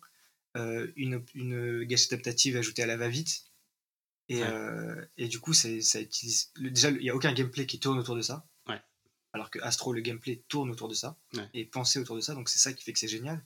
euh, 0.57 0.87
une, 0.97 1.25
une 1.35 1.83
gâchette 1.85 2.13
adaptative 2.15 2.57
ajoutée 2.57 2.83
à 2.83 2.87
la 2.87 2.97
va-vite. 2.97 3.43
Et, 4.29 4.43
Ouais. 4.45 5.09
et 5.19 5.27
du 5.27 5.41
coup, 5.41 5.53
ça 5.53 5.69
utilise. 5.69 6.51
le- 6.55 6.71
déjà, 6.71 6.91
il 6.91 6.99
n'y 6.99 7.11
a 7.11 7.17
aucun 7.17 7.33
gameplay 7.33 7.67
qui 7.67 7.81
tourne 7.81 7.99
autour 7.99 8.15
de 8.15 8.23
ça. 8.23 8.47
Alors 9.33 9.51
que 9.51 9.59
Astro, 9.61 9.93
le 9.93 10.01
gameplay 10.01 10.43
tourne 10.49 10.71
autour 10.71 10.89
de 10.89 10.95
ça. 10.95 11.17
Ouais. 11.35 11.49
Et 11.55 11.65
pensé 11.65 11.99
autour 11.99 12.17
de 12.17 12.21
ça. 12.21 12.35
Donc, 12.35 12.49
c'est 12.49 12.59
ça 12.59 12.73
qui 12.73 12.83
fait 12.85 12.93
que 12.93 12.99
c'est 12.99 13.09
génial. 13.09 13.45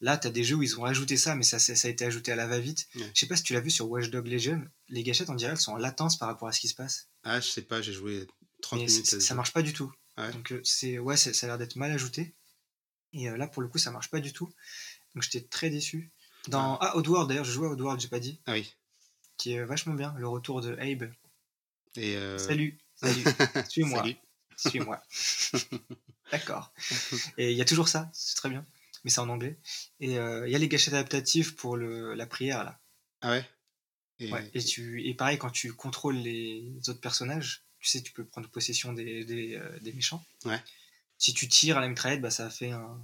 Là, 0.00 0.16
tu 0.16 0.28
as 0.28 0.30
des 0.30 0.44
jeux 0.44 0.54
où 0.54 0.62
ils 0.62 0.78
ont 0.78 0.84
ajouté 0.84 1.16
ça, 1.16 1.34
mais 1.34 1.42
ça, 1.42 1.58
ça, 1.58 1.74
ça 1.74 1.88
a 1.88 1.90
été 1.90 2.04
ajouté 2.04 2.30
à 2.30 2.36
la 2.36 2.46
va-vite. 2.46 2.86
Ouais. 2.94 3.10
Je 3.14 3.18
sais 3.18 3.26
pas 3.26 3.34
si 3.34 3.42
tu 3.42 3.52
l'as 3.52 3.60
vu 3.60 3.70
sur 3.70 3.90
Watch 3.90 4.10
Dog 4.10 4.28
Legion. 4.28 4.64
Les 4.88 5.02
gâchettes, 5.02 5.28
on 5.28 5.34
dirait, 5.34 5.50
elles 5.52 5.58
sont 5.60 5.72
en 5.72 5.76
latence 5.76 6.16
par 6.18 6.28
rapport 6.28 6.46
à 6.46 6.52
ce 6.52 6.60
qui 6.60 6.68
se 6.68 6.74
passe. 6.76 7.08
Ah, 7.24 7.40
je 7.40 7.48
sais 7.48 7.62
pas, 7.62 7.82
j'ai 7.82 7.92
joué 7.92 8.28
30 8.62 8.78
Mais 8.80 8.86
minutes. 8.86 9.06
ça 9.20 9.34
marche 9.34 9.52
pas 9.52 9.62
du 9.62 9.72
tout. 9.72 9.92
Ah 10.16 10.26
ouais 10.28 10.32
Donc, 10.32 10.52
euh, 10.52 10.60
c'est 10.64 10.98
ouais, 11.00 11.16
c'est- 11.16 11.32
ça 11.32 11.46
a 11.46 11.48
l'air 11.48 11.58
d'être 11.58 11.74
mal 11.76 11.90
ajouté. 11.90 12.34
Et 13.12 13.28
euh, 13.28 13.36
là, 13.36 13.48
pour 13.48 13.60
le 13.62 13.66
coup, 13.68 13.78
ça 13.78 13.90
marche 13.90 14.08
pas 14.10 14.20
du 14.20 14.32
tout. 14.32 14.46
Donc, 15.14 15.24
j'étais 15.24 15.40
très 15.48 15.68
déçu. 15.70 16.12
Dans... 16.46 16.76
Ah, 16.80 16.96
Oddworld, 16.96 17.28
d'ailleurs, 17.28 17.44
je 17.44 17.50
jouais 17.52 17.66
à 17.66 17.70
Oddworld, 17.70 18.00
j'ai 18.00 18.08
pas 18.08 18.20
dit. 18.20 18.40
Ah 18.46 18.52
oui. 18.52 18.72
Qui 19.36 19.52
est 19.54 19.64
vachement 19.64 19.94
bien. 19.94 20.14
Le 20.16 20.28
retour 20.28 20.60
de 20.60 20.74
Abe. 20.76 21.10
Et 21.96 22.16
euh, 22.16 22.38
Salut, 22.38 22.78
salut, 22.94 23.24
suis-moi. 23.68 24.04
Suis-moi. 24.58 25.00
D'accord. 26.32 26.72
Et 27.38 27.52
il 27.52 27.56
y 27.56 27.62
a 27.62 27.64
toujours 27.64 27.88
ça, 27.88 28.10
c'est 28.12 28.36
très 28.36 28.50
bien. 28.50 28.66
Mais 29.04 29.10
c'est 29.10 29.20
en 29.20 29.28
anglais. 29.28 29.58
Et 30.00 30.18
euh, 30.18 30.46
il 30.46 30.52
y 30.52 30.56
a 30.56 30.58
les 30.58 30.68
gâchettes 30.68 30.94
adaptatives 30.94 31.54
pour 31.54 31.76
le, 31.76 32.14
la 32.14 32.26
prière, 32.26 32.64
là. 32.64 32.80
Ah 33.22 33.30
ouais? 33.30 33.48
Et, 34.18 34.32
Ouais. 34.32 34.50
Et, 34.52 34.62
tu, 34.62 35.06
et 35.06 35.14
pareil, 35.14 35.38
quand 35.38 35.50
tu 35.50 35.72
contrôles 35.72 36.16
les 36.16 36.74
autres 36.88 37.00
personnages, 37.00 37.64
tu 37.78 37.88
sais, 37.88 38.02
tu 38.02 38.12
peux 38.12 38.26
prendre 38.26 38.48
possession 38.48 38.92
des, 38.92 39.24
des, 39.24 39.54
euh, 39.54 39.78
des 39.80 39.92
méchants. 39.92 40.26
Ouais. 40.44 40.60
Si 41.16 41.32
tu 41.32 41.48
tires 41.48 41.78
à 41.78 41.80
la 41.80 41.88
mitraillette, 41.88 42.20
bah, 42.20 42.30
ça 42.30 42.50
fait 42.50 42.72
un. 42.72 43.00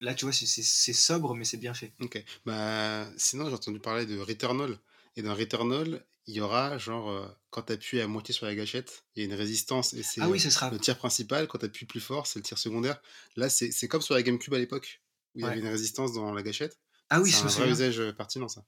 Là, 0.00 0.14
tu 0.14 0.24
vois, 0.24 0.32
c'est 0.32 0.92
sobre, 0.92 1.34
mais 1.34 1.44
c'est 1.44 1.56
bien 1.56 1.72
fait. 1.72 1.92
Ok. 2.00 2.22
Bah, 2.44 3.08
sinon, 3.16 3.48
j'ai 3.48 3.54
entendu 3.54 3.78
parler 3.78 4.04
de 4.04 4.18
Returnal. 4.18 4.78
Et 5.14 5.22
dans 5.22 5.34
Returnal, 5.34 6.04
il 6.26 6.34
y 6.34 6.40
aura, 6.40 6.76
genre, 6.78 7.10
euh, 7.10 7.26
quand 7.50 7.62
tu 7.62 7.72
appuies 7.72 8.00
à 8.00 8.06
moitié 8.08 8.34
sur 8.34 8.46
la 8.46 8.54
gâchette, 8.54 9.04
il 9.14 9.20
y 9.22 9.26
a 9.26 9.28
une 9.28 9.34
résistance 9.34 9.94
et 9.94 10.02
c'est 10.02 10.20
Ah 10.20 10.28
oui, 10.28 10.38
euh, 10.38 10.40
ce 10.42 10.50
sera. 10.50 10.70
le 10.70 10.78
tir 10.78 10.96
principal. 10.98 11.46
Quand 11.48 11.58
tu 11.58 11.66
appuies 11.66 11.86
plus 11.86 12.00
fort, 12.00 12.26
c'est 12.26 12.38
le 12.38 12.44
tir 12.44 12.58
secondaire. 12.58 13.00
Là, 13.36 13.48
c'est 13.48 13.70
c'est 13.70 13.88
comme 13.88 14.02
sur 14.02 14.14
la 14.14 14.22
GameCube 14.22 14.54
à 14.54 14.58
l'époque, 14.58 15.02
où 15.34 15.40
il 15.40 15.44
y 15.44 15.48
avait 15.48 15.60
une 15.60 15.68
résistance 15.68 16.12
dans 16.14 16.32
la 16.32 16.42
gâchette. 16.42 16.78
Ah 17.10 17.20
oui, 17.20 17.30
c'est 17.30 17.44
un 17.44 17.48
vrai 17.48 17.70
usage 17.70 18.00
euh, 18.00 18.12
pertinent, 18.12 18.48
ça. 18.48 18.64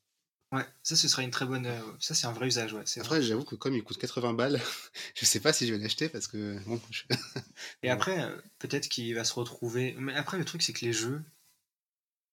Ouais, 0.51 0.65
ça, 0.83 0.97
ce 0.97 1.09
sera 1.09 1.23
une 1.23 1.31
très 1.31 1.45
bonne. 1.45 1.67
euh, 1.67 1.81
Ça, 2.01 2.15
c'est 2.15 2.27
un 2.27 2.33
vrai 2.33 2.47
usage, 2.47 2.73
ouais. 2.73 2.83
c'est. 2.87 3.01
Après, 3.01 3.21
j'avoue 3.21 3.45
que 3.45 3.55
comme 3.55 3.75
il 3.75 3.83
coûte 3.85 3.99
80 3.99 4.33
balles, 4.33 4.61
je 5.15 5.25
sais 5.27 5.41
pas 5.41 5.53
si 5.53 5.67
je 5.67 5.75
vais 5.75 5.79
l'acheter 5.79 6.09
parce 6.09 6.27
que, 6.29 6.59
bon, 6.65 6.81
je- 6.91 7.03
Et 7.83 7.91
après, 7.91 8.23
euh, 8.23 8.37
peut-être 8.59 8.89
qu'il 8.89 9.15
va 9.15 9.25
se 9.25 9.35
retrouver. 9.35 9.95
Mais 9.99 10.15
après, 10.15 10.39
le 10.39 10.45
truc, 10.47 10.63
c'est 10.63 10.73
que 10.73 10.85
les 10.87 10.93
jeux, 10.95 11.23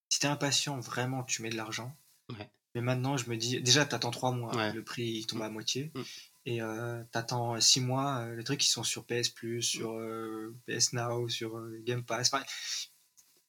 si 0.10 0.20
t'es 0.20 0.28
impatient, 0.28 0.80
vraiment, 0.80 1.24
tu 1.24 1.42
mets 1.42 1.50
de 1.50 1.58
l'argent. 1.58 1.96
Ouais. 2.30 2.50
Mais 2.76 2.82
maintenant, 2.82 3.18
je 3.18 3.30
me 3.30 3.38
dis, 3.38 3.62
déjà, 3.62 3.86
t'attends 3.86 4.12
3 4.12 4.32
mois, 4.32 4.56
Ouais. 4.56 4.74
le 4.74 4.84
prix 4.84 5.04
il 5.08 5.26
tombe 5.26 5.42
à 5.42 5.50
moitié. 5.50 5.92
Mm. 5.96 6.02
Et 6.48 6.62
euh, 6.62 7.02
t'attends 7.12 7.60
6 7.60 7.80
mois, 7.82 8.18
euh, 8.20 8.36
les 8.36 8.44
trucs 8.44 8.60
qui 8.60 8.70
sont 8.70 8.84
sur 8.84 9.06
PS 9.06 9.30
Plus, 9.30 9.64
sur 9.64 9.94
euh, 9.94 10.54
PS 10.68 10.94
Now, 10.94 11.28
sur 11.30 11.58
euh, 11.58 11.82
Game 11.84 12.04
Pass. 12.04 12.32
Enfin, 12.32 12.44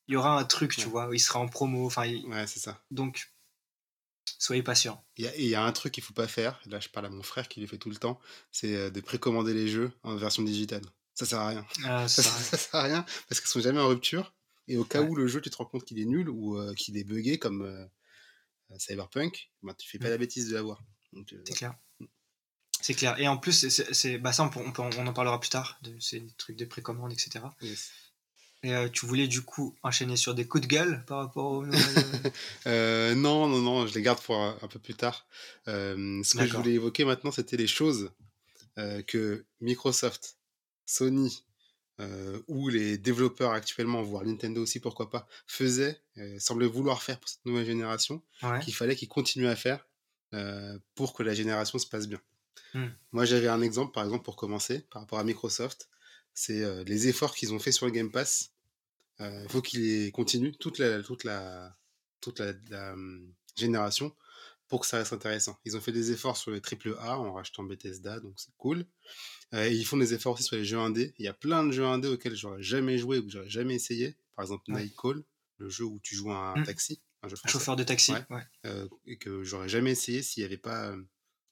il 0.09 0.15
y 0.15 0.17
aura 0.17 0.39
un 0.39 0.45
truc, 0.45 0.75
tu 0.77 0.85
Ouais. 0.85 0.91
vois, 0.91 1.09
où 1.09 1.13
il 1.13 1.19
sera 1.21 1.41
en 1.41 1.49
promo. 1.49 1.85
Enfin, 1.87 2.07
il- 2.07 2.25
ouais, 2.27 2.47
c'est 2.47 2.61
ça. 2.61 2.81
donc, 2.91 3.31
soyez 4.39 4.63
patient. 4.63 5.05
Il 5.17 5.25
y, 5.25 5.29
a, 5.29 5.37
et 5.37 5.43
il 5.43 5.49
y 5.49 5.55
a 5.55 5.65
un 5.65 5.73
truc 5.73 5.93
qu'il 5.95 6.03
faut 6.03 6.13
pas 6.15 6.29
faire, 6.29 6.61
là 6.67 6.79
je 6.81 6.89
parle 6.89 7.07
à 7.07 7.11
mon 7.11 7.23
frère 7.23 7.49
qui 7.49 7.61
le 7.61 7.67
fait 7.67 7.79
tout 7.79 7.91
le 7.91 7.97
temps, 7.97 8.21
c'est 8.53 8.91
de 8.91 9.01
précommander 9.01 9.55
les 9.55 9.67
jeux 9.69 9.91
en 10.03 10.15
version 10.17 10.43
digitale. 10.43 10.83
Ça 11.15 11.25
sert 11.27 11.39
à 11.41 11.49
rien. 11.49 11.67
Euh, 11.87 12.07
Ça, 12.09 12.23
ça- 12.23 12.31
ça 12.31 12.57
sert 12.57 12.75
à 12.81 12.83
rien 12.85 13.07
parce 13.29 13.41
qu'ils 13.41 13.49
sont 13.49 13.61
jamais 13.61 13.81
en 13.81 13.89
rupture. 13.89 14.35
Et 14.69 14.77
au 14.77 14.85
cas 14.85 15.01
Ouais. 15.03 15.09
où 15.09 15.15
le 15.15 15.27
jeu, 15.29 15.41
tu 15.41 15.49
te 15.51 15.57
rends 15.57 15.65
compte 15.65 15.85
qu'il 15.85 15.99
est 16.01 16.05
nul 16.05 16.29
ou 16.29 16.59
euh, 16.59 16.75
qu'il 16.75 16.97
est 16.99 17.05
buggé 17.05 17.39
comme 17.39 17.63
euh, 17.63 17.87
Cyberpunk, 18.79 19.51
ben, 19.63 19.75
tu 19.75 19.89
fais 19.89 19.99
pas 19.99 20.09
Mm. 20.09 20.11
la 20.11 20.19
bêtise 20.19 20.49
de 20.49 20.55
l'avoir. 20.55 20.83
Euh, 21.15 21.23
c'est 21.47 21.55
clair. 21.55 21.75
C'est 22.81 22.95
clair. 22.95 23.19
Et 23.19 23.27
en 23.27 23.37
plus, 23.39 23.69
c'est- 23.69 24.19
bah 24.19 24.33
ça, 24.33 24.45
on, 24.45 24.51
peut- 24.51 24.61
on, 24.65 24.71
peut- 24.73 24.83
on 24.83 25.07
en 25.07 25.13
parlera 25.13 25.41
plus 25.41 25.49
tard, 25.51 25.79
de 25.83 25.99
ces 25.99 26.27
trucs 26.37 26.57
de 26.57 26.65
précommande, 26.67 27.13
etc. 27.13 27.45
yes. 27.63 27.91
Et 28.63 28.75
euh, 28.75 28.89
tu 28.89 29.07
voulais 29.07 29.29
du 29.29 29.43
coup 29.43 29.77
enchaîner 29.83 30.17
sur 30.17 30.35
des 30.35 30.47
coups 30.47 30.63
de 30.63 30.67
gueule 30.67 31.05
par 31.07 31.19
rapport 31.19 31.53
aux 31.53 31.67
nouvelles, 31.67 32.33
euh, 32.67 33.15
non, 33.15 33.47
non, 33.49 33.61
non, 33.61 33.87
je 33.87 33.95
les 33.95 34.03
garde 34.03 34.21
pour 34.21 34.37
un, 34.37 34.59
un 34.61 34.69
peu 34.69 34.79
plus 34.79 34.95
tard. 34.95 35.27
Euh, 35.69 36.23
ce 36.25 36.37
que 36.37 36.47
je 36.47 36.57
voulais 36.57 36.73
évoquer 36.73 37.05
maintenant, 37.05 37.31
c'était 37.31 37.57
les 37.57 37.67
choses 37.69 38.11
que 39.07 39.47
Microsoft, 39.61 40.37
Sony 40.85 41.45
euh, 42.01 42.41
ou 42.49 42.69
les 42.69 42.99
développeurs 42.99 43.53
actuellement, 43.53 44.03
voire 44.03 44.25
Nintendo 44.25 44.63
aussi, 44.63 44.81
pourquoi 44.81 45.11
pas, 45.11 45.27
faisaient, 45.47 46.01
euh, 46.19 46.39
semblaient 46.39 46.67
vouloir 46.67 47.03
faire 47.03 47.19
pour 47.19 47.29
cette 47.29 47.45
nouvelle 47.47 47.67
génération, 47.67 48.23
Ouais. 48.43 48.61
qu'il 48.61 48.75
fallait 48.75 48.97
qu'ils 48.97 49.09
continuent 49.09 49.49
à 49.49 49.57
faire 49.57 49.87
euh, 50.35 50.79
pour 50.95 51.15
que 51.15 51.23
la 51.23 51.35
génération 51.35 51.79
se 51.79 51.87
passe 51.87 52.07
bien. 52.09 52.21
Hmm. 52.75 52.89
Moi, 53.13 53.25
j'avais 53.25 53.49
un 53.49 53.63
exemple, 53.63 53.93
par 53.93 54.05
exemple, 54.05 54.25
pour 54.25 54.37
commencer, 54.37 54.81
par 54.91 55.03
rapport 55.03 55.19
à 55.19 55.25
Microsoft, 55.25 55.89
c'est 56.35 56.63
euh, 56.63 56.85
les 56.85 57.09
efforts 57.09 57.35
qu'ils 57.35 57.55
ont 57.55 57.59
fait 57.59 57.73
sur 57.73 57.87
le 57.87 57.93
Game 57.93 58.11
Pass. 58.11 58.53
Il 59.19 59.47
faut 59.49 59.63
qu'ils 59.63 60.13
continuent 60.13 60.53
toute 60.61 60.79
la, 60.79 61.03
toute 61.03 61.25
la, 61.25 61.75
toute 62.21 62.39
la, 62.39 62.53
la, 62.69 62.93
hum, 62.93 63.33
génération 63.57 64.15
pour 64.69 64.81
que 64.81 64.87
ça 64.87 64.99
reste 64.99 65.13
intéressant. 65.13 65.57
Ils 65.65 65.77
ont 65.77 65.81
fait 65.81 65.93
des 65.93 66.11
efforts 66.13 66.37
sur 66.37 66.51
les 66.51 66.61
AAA 66.61 67.19
en 67.19 67.33
rachetant 67.35 67.63
Bethesda, 67.65 68.19
donc 68.21 68.35
c'est 68.41 68.55
cool. 68.57 68.85
Euh, 69.55 69.65
et 69.69 69.73
ils 69.75 69.85
font 69.85 69.97
des 69.97 70.13
efforts 70.15 70.35
aussi 70.35 70.43
sur 70.43 70.57
les 70.57 70.65
jeux 70.65 70.79
indés. 70.79 71.15
Il 71.19 71.25
y 71.25 71.29
a 71.29 71.35
plein 71.35 71.65
de 71.65 71.71
jeux 71.73 71.85
indés 71.87 72.09
auxquels 72.09 72.35
j'aurais 72.35 72.63
jamais 72.63 72.99
joué 72.99 73.19
ou 73.19 73.25
que 73.25 73.31
j'aurais 73.31 73.49
jamais 73.49 73.75
essayé. 73.75 74.17
Par 74.35 74.45
exemple, 74.45 74.65
Ouais. 74.73 74.83
Nightcall, 74.83 75.23
le 75.59 75.69
jeu 75.69 75.85
où 75.85 76.01
tu 76.03 76.17
joues 76.17 76.33
un 76.33 76.57
Mm. 76.61 76.65
taxi, 76.65 77.01
un 77.23 77.29
jeu 77.29 77.37
chauffeur 77.47 77.77
de 77.77 77.85
taxi. 77.85 78.13
Ouais. 78.13 78.25
Ouais. 78.31 78.43
euh, 78.67 78.89
et 79.07 79.17
que 79.19 79.45
j'aurais 79.45 79.69
jamais 79.69 79.93
essayé 79.93 80.23
s'il 80.23 80.43
n'y 80.43 80.47
avait 80.47 80.57
pas 80.59 80.89
euh, 80.91 81.03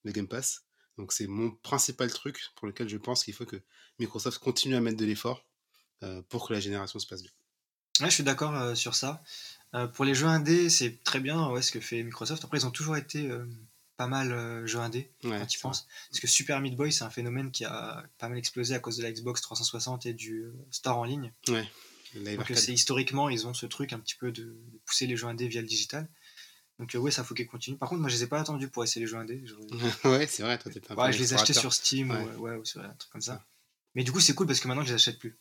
le 0.03 0.13
Game 0.13 0.27
Pass. 0.29 0.65
Donc 0.99 1.13
c'est 1.13 1.27
mon 1.27 1.51
principal 1.53 2.13
truc 2.13 2.41
pour 2.57 2.67
lequel 2.67 2.89
je 2.89 2.97
pense 2.97 3.25
qu'il 3.25 3.35
faut 3.35 3.47
que 3.47 3.61
Microsoft 3.99 4.39
continue 4.39 4.75
à 4.77 4.81
mettre 4.81 4.97
de 4.99 5.05
l'effort 5.05 5.45
pour 6.29 6.47
que 6.47 6.53
la 6.53 6.61
génération 6.61 6.99
se 6.99 7.07
passe 7.07 7.23
bien. 7.23 7.33
Ouais, 8.01 8.11
je 8.11 8.15
suis 8.15 8.23
d'accord 8.25 8.77
sur 8.77 8.95
ça. 8.95 9.23
Euh, 9.75 9.87
pour 9.89 10.05
les 10.05 10.15
jeux 10.15 10.27
indés, 10.27 10.71
c'est 10.71 11.03
très 11.03 11.21
bien 11.21 11.49
ouais, 11.51 11.63
ce 11.63 11.73
que 11.73 11.81
fait 11.81 12.03
Microsoft. 12.03 12.45
Après, 12.45 12.59
ils 12.59 12.67
ont 12.67 12.71
toujours 12.71 12.97
été 12.97 13.29
euh, 13.29 13.45
pas 13.97 14.07
mal 14.07 14.33
euh, 14.33 14.67
jeux 14.67 14.79
indés 14.79 15.11
Ouais, 15.25 15.39
quand 15.39 15.47
tu 15.47 15.59
penses. 15.59 15.87
Parce 16.11 16.21
que 16.21 16.27
Super 16.27 16.61
Meat 16.61 16.77
Boy, 16.77 16.93
c'est 16.93 17.05
un 17.05 17.11
phénomène 17.11 17.51
qui 17.51 17.65
a 17.65 18.05
pas 18.19 18.29
mal 18.29 18.39
explosé 18.39 18.75
à 18.75 18.79
cause 18.79 18.97
de 18.99 19.03
la 19.03 19.13
Xbox 19.13 19.41
360 19.41 20.07
et 20.07 20.13
du 20.15 20.43
euh, 20.45 20.53
store 20.71 20.99
en 20.99 21.05
ligne. 21.05 21.33
Ouais. 21.49 21.69
Donc 22.37 22.47
c'est 22.55 22.73
historiquement, 22.73 23.29
ils 23.29 23.47
ont 23.49 23.55
ce 23.55 23.67
truc 23.67 23.93
un 23.93 23.99
petit 23.99 24.15
peu 24.15 24.31
de, 24.31 24.45
de 24.45 24.79
pousser 24.87 25.09
les 25.09 25.17
jeux 25.17 25.27
indés 25.27 25.49
via 25.49 25.61
le 25.61 25.67
digital. 25.67 26.09
Donc 26.79 26.95
euh, 26.95 26.99
ouais, 26.99 27.11
ça 27.11 27.25
faut 27.25 27.35
qu'ils 27.35 27.47
continuent. 27.49 27.77
Par 27.77 27.89
contre, 27.89 28.01
moi 28.01 28.09
je 28.09 28.15
les 28.15 28.23
ai 28.23 28.27
pas 28.29 28.41
attendus 28.41 28.69
pour 28.69 28.85
essayer 28.85 29.01
les 29.05 29.11
jeux 29.11 29.17
indés. 29.17 29.43
Ouais, 30.05 30.27
c'est 30.29 30.45
vrai, 30.45 30.59
toi, 30.59 30.71
un 30.91 30.95
peu 30.95 31.03
Ouais, 31.03 31.13
je 31.13 31.19
les 31.19 31.33
ai 31.33 31.37
achetés 31.37 31.53
sur 31.53 31.73
Steam 31.73 32.11
Ouais. 32.11 32.25
ou, 32.37 32.43
ouais, 32.43 32.57
ou 32.57 32.65
sur 32.65 32.81
un 32.81 32.89
truc 32.95 33.11
comme 33.11 33.21
ça. 33.21 33.45
Mais 33.97 34.05
du 34.05 34.13
coup, 34.13 34.21
c'est 34.21 34.35
cool 34.35 34.47
parce 34.47 34.61
que 34.61 34.69
maintenant 34.69 34.85
je 34.85 34.89
les 34.91 34.95
achète 34.95 35.19
plus. 35.19 35.37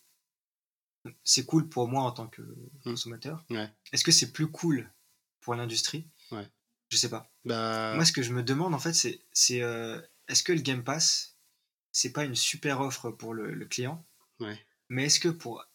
C'est 1.23 1.45
cool 1.45 1.67
pour 1.69 1.87
moi 1.87 2.03
en 2.03 2.11
tant 2.11 2.27
que 2.27 2.41
consommateur. 2.83 3.43
Ouais. 3.49 3.69
Est-ce 3.91 4.03
que 4.03 4.11
c'est 4.11 4.31
plus 4.31 4.47
cool 4.47 4.89
pour 5.41 5.55
l'industrie? 5.55 6.07
Ouais. 6.31 6.47
Je 6.89 6.97
sais 6.97 7.09
pas. 7.09 7.29
Bah, 7.45 7.93
Moi, 7.95 8.05
ce 8.05 8.11
que 8.13 8.21
je 8.21 8.31
me 8.33 8.43
demande 8.43 8.73
en 8.73 8.79
fait, 8.79 8.93
c'est 8.93 9.61
euh, 9.61 10.01
est-ce 10.27 10.43
que 10.43 10.53
le 10.53 10.61
Game 10.61 10.83
Pass, 10.83 11.37
c'est 11.91 12.11
pas 12.13 12.23
une 12.23 12.35
super 12.35 12.79
offre 12.81 13.09
pour 13.11 13.33
le, 13.33 13.53
le 13.53 13.65
client? 13.65 14.05
Ouais. 14.39 14.57
Mais 14.89 15.05
est-ce 15.05 15.19
que 15.19 15.29
pour 15.29 15.65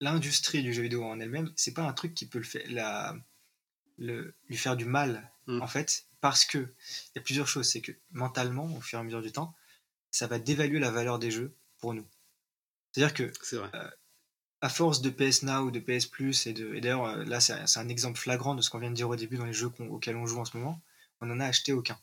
l'industrie 0.00 0.62
du 0.62 0.72
jeu 0.72 0.82
vidéo 0.82 1.04
en 1.04 1.20
elle-même, 1.20 1.52
c'est 1.56 1.74
pas 1.74 1.82
un 1.86 1.92
truc 1.92 2.14
qui 2.14 2.26
peut 2.26 2.38
le 2.38 2.44
faire, 2.44 2.64
la, 2.68 3.14
le, 3.98 4.34
lui 4.48 4.56
faire 4.56 4.76
du 4.76 4.84
mal 4.84 5.28
Mm. 5.48 5.60
en 5.60 5.66
fait? 5.66 6.06
Parce 6.20 6.44
que 6.44 6.58
il 6.58 7.12
y 7.16 7.18
a 7.18 7.22
plusieurs 7.22 7.48
choses. 7.48 7.68
C'est 7.68 7.80
que 7.80 7.90
mentalement, 8.12 8.64
au 8.76 8.80
fur 8.80 8.98
et 8.98 9.00
à 9.00 9.04
mesure 9.04 9.22
du 9.22 9.32
temps, 9.32 9.56
ça 10.12 10.28
va 10.28 10.38
dévaluer 10.38 10.78
la 10.78 10.92
valeur 10.92 11.18
des 11.18 11.32
jeux 11.32 11.52
pour 11.78 11.94
nous. 11.94 12.06
C'est-à-dire 12.92 13.12
que 13.12 13.32
c'est 13.42 13.56
vrai. 13.56 13.68
À 14.62 14.68
force 14.70 15.02
de 15.02 15.10
PS 15.10 15.42
Now 15.42 15.66
ou 15.66 15.70
de 15.70 15.80
PS 15.80 16.06
Plus, 16.06 16.46
et, 16.46 16.52
de, 16.54 16.74
et 16.74 16.80
d'ailleurs 16.80 17.04
euh, 17.04 17.24
là 17.24 17.40
c'est 17.40 17.52
un, 17.52 17.66
c'est 17.66 17.80
un 17.80 17.88
exemple 17.88 18.18
flagrant 18.18 18.54
de 18.54 18.62
ce 18.62 18.70
qu'on 18.70 18.78
vient 18.78 18.90
de 18.90 18.94
dire 18.96 19.08
au 19.10 19.16
début 19.16 19.36
dans 19.36 19.44
les 19.44 19.52
jeux 19.52 19.68
qu'on- 19.68 19.88
auxquels 19.88 20.16
on 20.16 20.26
joue 20.26 20.38
en 20.40 20.44
ce 20.44 20.56
moment, 20.56 20.80
on 21.20 21.26
n'en 21.26 21.40
a 21.40 21.46
acheté 21.46 21.72
aucun. 21.72 21.98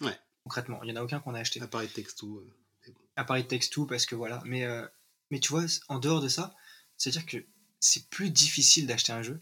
Ouais. 0.00 0.16
Concrètement, 0.44 0.82
il 0.82 0.86
n'y 0.86 0.92
en 0.92 1.00
a 1.00 1.04
aucun 1.04 1.20
qu'on 1.20 1.34
a 1.34 1.40
acheté. 1.40 1.60
Appareil 1.60 1.88
euh, 1.88 3.24
part 3.24 3.46
Takes 3.48 3.70
Two, 3.70 3.86
parce 3.86 4.06
que 4.06 4.14
voilà. 4.14 4.42
Mais, 4.44 4.64
euh, 4.64 4.86
mais 5.30 5.40
tu 5.40 5.50
vois, 5.50 5.64
en 5.88 5.98
dehors 5.98 6.20
de 6.20 6.28
ça, 6.28 6.54
c'est-à-dire 6.98 7.26
que 7.26 7.44
c'est 7.80 8.08
plus 8.10 8.30
difficile 8.30 8.86
d'acheter 8.86 9.12
un 9.12 9.22
jeu. 9.22 9.40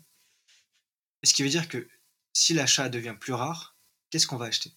Ce 1.25 1.33
qui 1.35 1.43
veut 1.43 1.49
dire 1.49 1.69
que 1.69 1.89
si 2.33 2.55
l'achat 2.55 2.89
devient 2.89 3.17
plus 3.19 3.33
rare, 3.33 3.77
qu'est-ce 4.11 4.27
qu'on 4.27 4.37
va 4.37 4.47
acheter? 4.47 4.73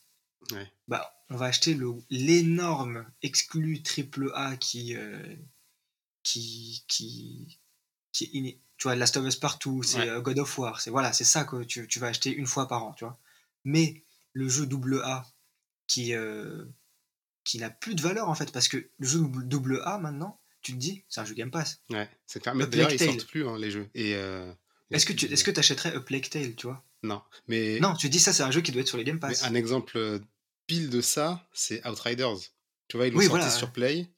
Ouais. 0.51 0.71
bah, 0.87 1.11
On 1.29 1.37
va 1.37 1.45
acheter 1.47 1.73
le- 1.73 2.01
l'énorme 2.09 3.05
exclu 3.21 3.81
triple 3.83 4.31
A 4.35 4.57
qui, 4.57 4.95
euh, 4.95 5.35
qui, 6.23 6.83
qui, 6.87 7.59
qui 8.15 8.23
est 8.25 8.29
iné- 8.33 8.59
tu 8.77 8.83
vois, 8.87 8.95
Last 8.95 9.17
of 9.17 9.25
Us 9.25 9.35
partout, 9.35 9.83
c'est 9.83 9.97
Ouais. 9.99 10.09
euh, 10.09 10.21
God 10.21 10.39
of 10.39 10.57
War, 10.57 10.79
c'est 10.81 10.89
voilà, 10.89 11.11
c'est 11.13 11.23
ça 11.25 11.43
que 11.43 11.63
tu, 11.63 11.87
tu 11.87 11.99
vas 11.99 12.07
acheter 12.07 12.31
une 12.31 12.47
fois 12.47 12.67
par 12.67 12.83
an, 12.83 12.93
tu 12.93 13.03
vois. 13.05 13.17
Mais 13.65 14.03
le 14.33 14.47
jeu 14.47 14.65
double 14.65 15.01
A 15.03 15.25
qui, 15.87 16.13
euh, 16.13 16.65
qui 17.43 17.57
n'a 17.59 17.69
plus 17.69 17.95
de 17.95 18.01
valeur 18.01 18.29
en 18.29 18.35
fait, 18.35 18.51
parce 18.51 18.67
que 18.67 18.89
le 18.97 19.07
jeu 19.07 19.19
double- 19.19 19.81
A 19.85 19.97
maintenant, 19.97 20.39
tu 20.61 20.71
te 20.73 20.77
dis, 20.77 21.03
c'est 21.09 21.21
un 21.21 21.25
jeu 21.25 21.33
Game 21.35 21.51
Pass. 21.51 21.79
Ouais, 21.89 22.09
c'est 22.25 22.39
clair. 22.41 22.55
Mais 22.55 22.65
d'ailleurs, 22.67 22.91
ils 22.91 22.99
sortent 22.99 23.25
plus, 23.27 23.47
hein, 23.47 23.57
les 23.57 23.69
jeux. 23.71 23.89
Et, 23.93 24.15
euh, 24.15 24.51
Est-ce 24.91 25.05
que 25.05 25.13
tu 25.13 25.25
est-ce 25.25 25.43
que 25.43 25.57
achèterais 25.59 25.93
A 25.93 25.99
Plague 25.99 26.29
Tale, 26.29 26.55
tu 26.55 26.67
vois? 26.67 26.83
Non. 27.03 27.21
Mais, 27.47 27.79
Non, 27.81 27.93
tu 27.95 28.09
dis 28.09 28.19
ça, 28.19 28.33
c'est 28.33 28.43
un 28.43 28.51
jeu 28.51 28.61
qui 28.61 28.71
doit 28.71 28.81
être 28.81 28.87
sur 28.87 28.97
les 28.97 29.03
Game 29.03 29.15
mais 29.21 29.29
Pass. 29.29 29.43
un 29.43 29.53
exemple 29.53 30.19
pile 30.67 30.89
de 30.89 31.01
ça, 31.01 31.47
c'est 31.53 31.85
Outriders. 31.87 32.37
Tu 32.87 32.97
vois, 32.97 33.07
ils 33.07 33.11
l'ont 33.13 33.19
Oui, 33.19 33.25
sorti 33.25 33.39
voilà, 33.41 33.51
sur. 33.51 33.71
Play. 33.71 34.09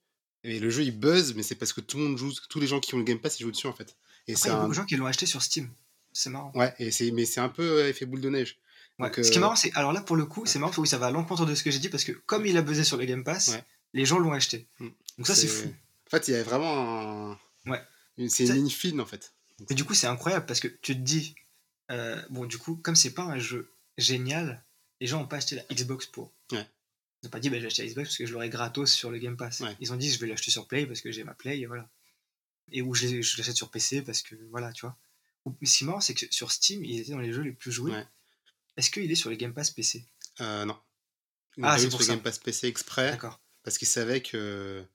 Et 0.50 0.60
le 0.60 0.70
jeu, 0.70 0.84
il 0.84 0.98
buzz, 0.98 1.34
mais 1.36 1.44
c'est 1.44 1.56
parce 1.56 1.74
que 1.74 1.82
tout 1.82 1.98
le 1.98 2.04
monde 2.04 2.18
joue, 2.18 2.32
tous 2.50 2.60
les 2.60 2.68
gens 2.68 2.80
qui 2.80 2.96
ont 2.96 2.98
le 3.00 3.04
Game 3.04 3.20
Pass, 3.20 3.40
ils 3.40 3.44
jouent 3.44 3.52
dessus, 3.52 3.68
en 3.68 3.74
fait. 3.74 3.96
Et 4.28 4.34
Après, 4.34 4.42
c'est 4.42 4.48
il 4.48 4.52
y 4.52 4.54
a 4.54 4.58
un... 4.58 4.60
beaucoup 4.62 4.72
de 4.72 4.76
gens 4.76 4.86
qui 4.86 4.96
l'ont 4.96 5.06
acheté 5.06 5.26
sur 5.26 5.42
Steam. 5.42 5.70
C'est 6.14 6.30
marrant. 6.30 6.52
Ouais, 6.56 6.74
et 6.80 6.92
c'est... 6.92 7.12
mais 7.12 7.26
c'est 7.26 7.40
un 7.42 7.50
peu 7.50 7.64
euh, 7.82 7.90
effet 7.90 8.06
boule 8.06 8.22
de 8.22 8.30
neige. 8.30 8.58
Ouais. 9.00 9.10
Donc, 9.10 9.24
Ce 9.26 9.30
qui 9.30 9.36
est 9.36 9.38
euh, 9.38 9.42
marrant, 9.42 9.56
c'est. 9.56 9.72
Alors 9.76 9.92
là, 9.94 10.02
pour 10.02 10.16
le 10.16 10.26
coup, 10.26 10.46
c'est 10.46 10.58
marrant, 10.58 10.72
oui, 10.78 10.88
ça 10.88 10.98
va 10.98 11.08
à 11.08 11.12
l'encontre 11.12 11.46
de 11.46 11.54
ce 11.54 11.64
que 11.64 11.70
j'ai 11.70 11.80
dit 11.80 11.90
parce 11.90 12.04
que 12.04 12.12
comme 12.14 12.46
il 12.46 12.58
a 12.58 12.62
buzzé 12.62 12.84
sur 12.84 12.98
le 12.98 13.06
Game 13.06 13.24
Pass, 13.24 13.50
Ouais. 13.50 13.64
les 13.94 14.06
gens 14.06 14.18
l'ont 14.20 14.32
acheté. 14.34 14.68
Mm. 14.80 14.88
Donc 15.20 15.28
ça, 15.28 15.36
c'est 15.36 15.48
fou. 15.48 15.68
En 16.08 16.10
fait, 16.10 16.28
il 16.30 16.34
y 16.34 16.38
a 16.38 16.44
vraiment 16.44 17.32
un... 17.34 17.40
Ouais. 17.70 17.82
une- 18.18 18.30
C'est 18.30 18.46
une 18.46 18.54
ligne 18.54 18.70
fine, 18.70 19.02
en 19.02 19.06
fait. 19.06 19.34
Mais 19.70 19.76
du 19.76 19.84
coup, 19.84 19.94
c'est 19.94 20.08
incroyable 20.08 20.46
parce 20.46 20.60
que 20.62 20.68
tu 20.68 20.94
te 20.96 21.00
dis, 21.02 21.36
euh, 21.92 22.20
bon, 22.30 22.46
du 22.46 22.58
coup, 22.58 22.76
comme 22.78 22.96
c'est 22.96 23.14
pas 23.14 23.24
un 23.24 23.38
jeu 23.38 23.70
génial, 23.98 24.64
les 25.02 25.08
gens 25.08 25.20
n'ont 25.20 25.28
pas 25.28 25.38
acheté 25.38 25.56
la 25.56 25.64
Xbox 25.76 26.06
pour. 26.06 26.32
Ouais. 26.52 26.66
Ils 27.22 27.26
n'ont 27.26 27.30
pas 27.32 27.40
dit, 27.40 27.50
bah, 27.50 27.56
je 27.58 27.62
vais 27.62 27.68
acheter 27.68 27.82
la 27.84 27.90
Xbox 27.90 28.10
parce 28.10 28.18
que 28.18 28.26
je 28.26 28.34
l'aurai 28.34 28.50
gratos 28.50 28.92
sur 28.94 29.10
le 29.12 29.18
Game 29.18 29.38
Pass. 29.38 29.62
Ouais. 29.62 29.76
Ils 29.80 29.92
ont 29.92 29.96
dit, 29.96 30.12
je 30.12 30.20
vais 30.20 30.28
l'acheter 30.28 30.52
sur 30.52 30.68
Play 30.68 30.86
parce 30.86 31.02
que 31.02 31.12
j'ai 31.12 31.24
ma 31.24 31.34
Play 31.34 31.60
et 31.60 31.66
voilà. 31.66 31.90
Et 32.72 32.82
ou 32.82 32.94
je 32.94 33.22
je 33.22 33.38
l'achète 33.38 33.56
sur 33.56 33.72
PC 33.72 34.02
parce 34.04 34.22
que 34.22 34.36
voilà, 34.50 34.72
tu 34.74 34.82
vois. 34.82 34.98
Ou- 35.46 35.56
Mais 35.62 35.68
ce 35.68 35.78
qui 35.80 35.84
est 35.84 35.88
marrant, 35.88 36.02
c'est 36.02 36.14
que 36.14 36.26
sur 36.32 36.52
Steam, 36.52 36.84
il 36.86 37.00
était 37.00 37.12
dans 37.12 37.18
les 37.20 37.34
jeux 37.34 37.42
les 37.42 37.54
plus 37.54 37.72
joués. 37.72 37.92
Ouais. 37.92 38.06
Est-ce 38.76 38.92
qu'il 38.92 39.10
est 39.12 39.16
sur 39.16 39.30
les 39.30 39.38
Game 39.38 39.54
Pass 39.54 39.72
PC 39.72 40.06
Euh, 40.42 40.66
non. 40.66 40.78
Il 41.58 41.64
Ah, 41.66 41.78
c'est 41.80 41.90
sur 41.90 42.02
ça. 42.04 42.14
Game 42.14 42.22
Pass 42.22 42.38
PC 42.38 42.68
exprès, 42.68 43.12
D'accord. 43.12 43.42
parce 43.64 43.78
qu'il 43.80 43.88
savait 43.88 44.22
que 44.22 44.86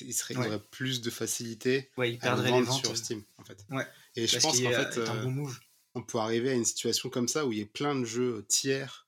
il 0.00 0.12
serait, 0.12 0.34
il 0.34 0.40
Ouais. 0.40 0.46
aurait 0.48 0.62
plus 0.70 1.00
de 1.00 1.10
facilité 1.10 1.90
Ouais, 1.96 2.10
il 2.10 2.14
à 2.14 2.14
le 2.14 2.42
perdrait 2.42 2.50
les 2.60 2.62
ventes. 2.66 2.80
sur 2.84 2.90
euh, 2.90 2.94
Steam, 2.96 3.22
en 3.38 3.44
fait. 3.44 3.64
Ouais. 3.70 3.86
Et 4.16 4.26
je 4.26 4.38
pense 4.40 4.60
qu'en 4.60 4.70
fait, 4.70 4.96
est 5.00 5.08
un 5.08 5.16
euh, 5.18 5.22
bon 5.22 5.30
move. 5.30 5.58
on 5.94 6.02
peut 6.02 6.18
arriver 6.18 6.50
à 6.50 6.54
une 6.54 6.64
situation 6.64 7.08
comme 7.08 7.28
ça 7.28 7.46
où 7.46 7.52
il 7.52 7.58
y 7.60 7.62
a 7.62 7.66
plein 7.66 7.94
de 7.94 8.04
jeux 8.04 8.44
tiers 8.48 9.06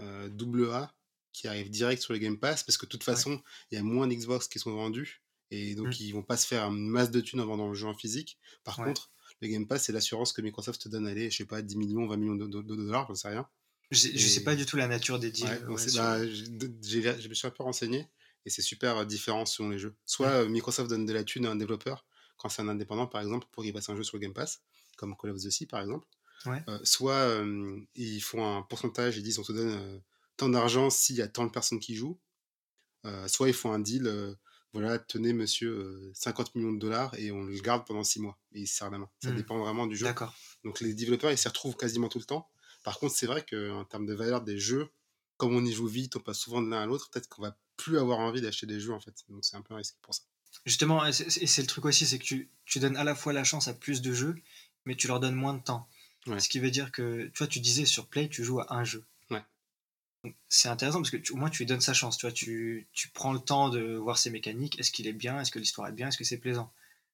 euh, 0.00 0.28
double 0.28 0.70
A 0.72 0.92
qui 1.40 1.48
arrivent 1.48 1.70
direct 1.70 2.02
sur 2.02 2.12
le 2.12 2.18
Game 2.18 2.38
Pass 2.38 2.62
parce 2.64 2.76
que 2.76 2.86
de 2.86 2.90
toute 2.90 3.06
Ouais. 3.06 3.14
façon, 3.14 3.40
il 3.70 3.76
y 3.76 3.78
a 3.78 3.82
moins 3.82 4.06
d'Xbox 4.08 4.48
qui 4.48 4.58
sont 4.58 4.72
vendus 4.74 5.22
et 5.50 5.74
donc 5.74 5.88
Mm. 5.88 5.92
ils 6.00 6.12
vont 6.12 6.22
pas 6.22 6.36
se 6.36 6.46
faire 6.46 6.64
une 6.64 6.88
masse 6.88 7.10
de 7.10 7.20
thunes 7.20 7.40
en 7.40 7.46
vendant 7.46 7.68
le 7.68 7.74
jeu 7.74 7.86
en 7.86 7.94
physique. 7.94 8.38
Par 8.64 8.78
Ouais. 8.78 8.86
contre, 8.86 9.10
le 9.40 9.48
Game 9.48 9.66
Pass, 9.66 9.84
c'est 9.84 9.92
l'assurance 9.92 10.32
que 10.32 10.42
Microsoft 10.42 10.82
te 10.82 10.88
donne, 10.88 11.06
allez, 11.06 11.30
je 11.30 11.36
sais 11.36 11.44
pas, 11.44 11.62
10 11.62 11.76
millions, 11.76 12.06
20 12.06 12.16
millions 12.16 12.34
de, 12.34 12.46
de- 12.46 12.62
de 12.62 12.74
dollars, 12.76 13.06
j'en 13.08 13.14
sais 13.14 13.28
rien. 13.28 13.48
Je, 13.90 14.08
je 14.14 14.26
sais 14.26 14.40
et- 14.40 14.44
pas 14.44 14.56
du 14.56 14.66
tout 14.66 14.76
la 14.76 14.88
nature 14.88 15.18
des 15.18 15.30
deals. 15.30 15.46
Ouais, 15.68 15.78
sur- 15.78 16.02
bah, 16.02 16.18
je 16.26 17.28
me 17.28 17.34
suis 17.34 17.46
un 17.46 17.50
peu 17.50 17.62
renseigné 17.62 18.06
et 18.44 18.50
c'est 18.50 18.62
super 18.62 18.98
euh, 18.98 19.04
différent 19.04 19.46
selon 19.46 19.70
les 19.70 19.78
jeux. 19.78 19.94
Soit 20.04 20.28
Mm. 20.28 20.32
euh, 20.44 20.48
Microsoft 20.48 20.90
donne 20.90 21.06
de 21.06 21.12
la 21.12 21.24
thune 21.24 21.46
à 21.46 21.50
un 21.50 21.56
développeur 21.56 22.04
quand 22.36 22.48
c'est 22.48 22.62
un 22.62 22.68
indépendant, 22.68 23.06
par 23.06 23.20
exemple, 23.22 23.46
pour 23.52 23.62
qu'il 23.64 23.72
passe 23.72 23.88
un 23.88 23.96
jeu 23.96 24.02
sur 24.02 24.16
le 24.16 24.20
Game 24.22 24.34
Pass, 24.34 24.60
comme 24.96 25.16
Call 25.16 25.30
of 25.30 25.38
the 25.42 25.50
Sea, 25.50 25.66
par 25.66 25.80
exemple. 25.80 26.06
Ouais. 26.46 26.62
Euh, 26.68 26.78
soit 26.84 27.14
euh, 27.14 27.80
ils 27.96 28.20
font 28.20 28.44
un 28.46 28.62
pourcentage, 28.62 29.16
ils 29.16 29.22
disent 29.22 29.38
on 29.38 29.42
te 29.42 29.52
donne 29.52 30.00
tant 30.38 30.48
d'argent 30.48 30.88
s'il 30.88 31.16
y 31.16 31.22
a 31.22 31.28
tant 31.28 31.44
de 31.44 31.50
personnes 31.50 31.80
qui 31.80 31.94
jouent. 31.94 32.18
Euh, 33.04 33.28
soit 33.28 33.48
ils 33.48 33.54
font 33.54 33.72
un 33.72 33.78
deal, 33.78 34.06
euh, 34.06 34.34
voilà, 34.72 34.98
tenez 34.98 35.32
monsieur 35.32 35.70
euh, 35.70 36.10
50 36.14 36.54
millions 36.54 36.72
de 36.72 36.78
dollars 36.78 37.14
et 37.18 37.30
on 37.30 37.42
le 37.44 37.58
garde 37.60 37.86
pendant 37.86 38.02
6 38.04 38.20
mois. 38.20 38.38
Et 38.52 38.60
il 38.62 38.66
se 38.66 38.76
serre 38.76 38.90
la 38.90 38.98
main. 38.98 39.10
Ça 39.22 39.30
Mm. 39.30 39.36
dépend 39.36 39.58
vraiment 39.58 39.86
du 39.86 39.96
jeu. 39.96 40.06
D'accord. 40.06 40.34
Donc 40.64 40.80
les 40.80 40.94
développeurs, 40.94 41.30
ils 41.30 41.38
s'y 41.38 41.48
retrouvent 41.48 41.76
quasiment 41.76 42.08
tout 42.08 42.18
le 42.18 42.24
temps. 42.24 42.48
Par 42.84 42.98
contre, 42.98 43.14
c'est 43.14 43.26
vrai 43.26 43.44
qu'en 43.48 43.84
termes 43.84 44.06
de 44.06 44.14
valeur 44.14 44.40
des 44.42 44.58
jeux, 44.58 44.88
comme 45.36 45.54
on 45.54 45.64
y 45.64 45.72
joue 45.72 45.86
vite, 45.86 46.16
on 46.16 46.20
passe 46.20 46.38
souvent 46.38 46.62
de 46.62 46.68
l'un 46.70 46.80
à 46.80 46.86
l'autre, 46.86 47.10
peut-être 47.10 47.28
qu'on 47.28 47.42
va 47.42 47.56
plus 47.76 47.98
avoir 47.98 48.18
envie 48.18 48.40
d'acheter 48.40 48.66
des 48.66 48.80
jeux 48.80 48.92
en 48.92 49.00
fait. 49.00 49.14
Donc 49.28 49.44
c'est 49.44 49.56
un 49.56 49.62
peu 49.62 49.74
un 49.74 49.76
risque 49.78 49.96
pour 50.02 50.14
ça. 50.14 50.22
Justement, 50.64 51.04
et 51.06 51.12
c'est 51.12 51.26
et 51.42 51.46
c'est 51.46 51.60
le 51.62 51.68
truc 51.68 51.84
aussi, 51.84 52.06
c'est 52.06 52.18
que 52.18 52.24
tu, 52.24 52.50
tu 52.64 52.80
donnes 52.80 52.96
à 52.96 53.04
la 53.04 53.14
fois 53.14 53.32
la 53.32 53.44
chance 53.44 53.68
à 53.68 53.74
plus 53.74 54.02
de 54.02 54.12
jeux, 54.12 54.34
mais 54.84 54.96
tu 54.96 55.06
leur 55.06 55.20
donnes 55.20 55.34
moins 55.36 55.54
de 55.54 55.62
temps. 55.62 55.88
Ouais. 56.26 56.40
Ce 56.40 56.48
qui 56.48 56.58
veut 56.58 56.70
dire 56.70 56.90
que, 56.90 57.26
tu 57.28 57.38
vois, 57.38 57.46
tu 57.46 57.60
disais 57.60 57.84
sur 57.84 58.08
Play, 58.08 58.28
tu 58.28 58.42
joues 58.42 58.60
à 58.60 58.74
un 58.74 58.82
jeu. 58.84 59.04
C'est 60.48 60.68
intéressant 60.68 60.98
parce 60.98 61.10
que 61.10 61.16
tu- 61.16 61.32
au 61.32 61.36
moins 61.36 61.48
tu 61.50 61.58
lui 61.62 61.66
donnes 61.66 61.80
sa 61.80 61.94
chance. 61.94 62.16
Tu 62.18 62.26
vois, 62.26 62.32
tu, 62.32 62.88
tu 62.92 63.08
prends 63.10 63.32
le 63.32 63.38
temps 63.38 63.68
de 63.68 63.94
voir 63.94 64.18
ses 64.18 64.30
mécaniques. 64.30 64.78
Est-ce 64.78 64.90
qu'il 64.90 65.06
est 65.06 65.12
bien? 65.12 65.40
Est-ce 65.40 65.50
que 65.50 65.58
l'histoire 65.58 65.88
est 65.88 65.92
bien? 65.92 66.08
Est-ce 66.08 66.18
que 66.18 66.24
c'est 66.24 66.38
plaisant? 66.38 66.72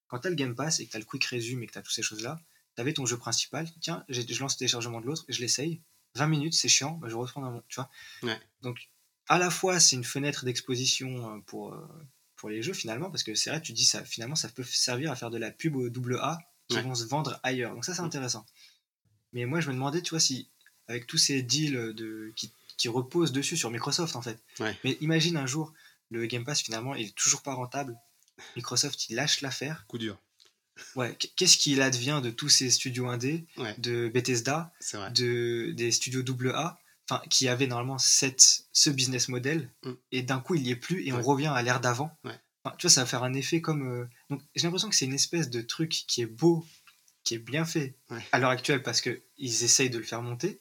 Quand 0.09 0.21
tu 0.21 0.27
as 0.27 0.31
le 0.31 0.37
Game 0.37 0.55
Pass 0.55 0.81
et 0.81 0.87
que 0.87 0.90
tu 0.90 0.97
as 0.97 1.01
le 1.01 1.05
quick 1.05 1.25
resume 1.27 1.62
et 1.62 1.67
que 1.67 1.73
tu 1.73 1.79
as 1.79 1.83
toutes 1.83 1.95
ces 1.95 2.03
choses-là, 2.03 2.40
tu 2.77 2.81
avais 2.81 2.93
ton 2.95 3.05
jeu 3.07 3.19
principal. 3.19 3.69
Tiens, 3.81 4.05
je 4.09 4.21
lance 4.40 4.55
le 4.55 4.59
téléchargement 4.59 5.01
de 5.01 5.07
l'autre, 5.07 5.25
je 5.29 5.40
l'essaye. 5.40 5.81
20 6.14 6.27
minutes, 6.29 6.55
c'est 6.55 6.69
chiant, 6.69 6.93
bah, 6.93 7.09
je 7.11 7.14
reprends 7.17 7.40
dans 7.43 7.51
mon. 7.51 7.62
Tu 7.69 7.75
vois 7.77 7.90
Ouais. 8.23 8.38
Donc, 8.62 8.88
à 9.29 9.38
la 9.38 9.51
fois, 9.51 9.81
c'est 9.81 9.97
une 9.97 10.05
fenêtre 10.05 10.45
d'exposition 10.45 11.35
euh, 11.37 11.40
pour, 11.40 11.75
euh, 11.75 11.87
pour 12.37 12.49
les 12.51 12.62
jeux 12.62 12.73
finalement, 12.75 13.11
parce 13.11 13.23
que 13.25 13.35
c'est 13.35 13.51
vrai, 13.51 13.61
tu 13.61 13.73
dis 13.73 13.85
ça, 13.85 14.05
finalement, 14.05 14.37
ça 14.37 14.49
peut 14.49 14.64
servir 14.64 15.11
à 15.11 15.17
faire 15.17 15.31
de 15.31 15.38
la 15.38 15.51
pub 15.51 15.77
au 15.77 15.88
double 15.88 16.19
A 16.23 16.38
qui 16.69 16.77
Ouais. 16.77 16.83
vont 16.83 16.95
se 16.95 17.05
vendre 17.05 17.38
ailleurs. 17.43 17.75
Donc, 17.75 17.85
ça, 17.85 17.95
c'est 17.95 18.03
Mm. 18.03 18.07
intéressant. 18.07 18.47
Mais 19.33 19.45
moi, 19.45 19.61
je 19.61 19.69
me 19.69 19.75
demandais, 19.75 20.01
tu 20.03 20.11
vois, 20.11 20.21
si 20.21 20.49
avec 20.87 21.07
tous 21.07 21.19
ces 21.19 21.43
deals 21.43 21.93
de, 21.95 22.33
qui, 22.37 22.53
qui 22.77 22.89
reposent 22.89 23.33
dessus 23.33 23.57
sur 23.57 23.71
Microsoft 23.71 24.17
en 24.17 24.23
fait. 24.23 24.39
Ouais. 24.61 24.77
Mais 24.85 24.97
imagine 25.01 25.37
un 25.37 25.47
jour, 25.47 25.73
le 26.11 26.27
Game 26.27 26.45
Pass 26.45 26.61
finalement, 26.63 26.95
il 26.95 27.07
est 27.09 27.15
toujours 27.15 27.43
pas 27.43 27.55
rentable. 27.55 27.97
Microsoft, 28.57 29.09
il 29.11 29.17
lâche 29.17 29.41
l'affaire. 29.41 29.85
Coup 29.89 29.99
dur. 29.99 30.19
Ouais, 30.97 31.17
qu'est-ce 31.37 31.57
qu'il 31.57 31.81
advient 31.83 32.21
de 32.23 32.31
tous 32.31 32.49
ces 32.49 32.69
studios 32.69 33.07
indés, 33.07 33.47
Ouais, 33.57 33.75
de 33.79 34.09
Bethesda, 34.09 34.73
de, 35.15 35.71
des 35.71 35.93
studios 35.93 36.25
AA, 36.53 36.81
enfin, 37.09 37.23
qui 37.31 37.47
avaient 37.47 37.69
normalement 37.69 37.99
cette, 37.99 38.65
ce 38.73 38.91
business 38.91 39.29
model, 39.29 39.71
Mm. 39.85 39.93
et 40.11 40.23
d'un 40.23 40.41
coup 40.41 40.57
il 40.57 40.63
n'y 40.63 40.71
est 40.73 40.77
plus, 40.77 41.07
et 41.07 41.13
on 41.13 41.23
revient 41.23 41.53
à 41.55 41.63
l'ère 41.63 41.81
d'avant. 41.81 42.11
Ouais. 42.25 42.37
Enfin, 42.65 42.75
tu 42.77 42.87
vois, 42.87 42.91
ça 42.93 43.03
va 43.03 43.07
faire 43.07 43.23
un 43.23 43.35
effet 43.35 43.61
comme. 43.61 43.87
euh, 43.89 44.09
Donc 44.31 44.43
j'ai 44.57 44.63
l'impression 44.67 44.89
que 44.89 44.97
c'est 44.97 45.05
une 45.05 45.15
espèce 45.15 45.49
de 45.49 45.61
truc 45.61 45.91
qui 46.09 46.23
est 46.23 46.27
beau, 46.27 46.67
qui 47.23 47.35
est 47.35 47.39
bien 47.39 47.65
fait 47.65 47.95
à 48.33 48.39
l'heure 48.41 48.51
actuelle 48.51 48.83
parce 48.83 49.01
qu'ils 49.01 49.15
essayent 49.65 49.91
de 49.91 49.99
le 49.99 50.05
faire 50.05 50.23
monter. 50.23 50.61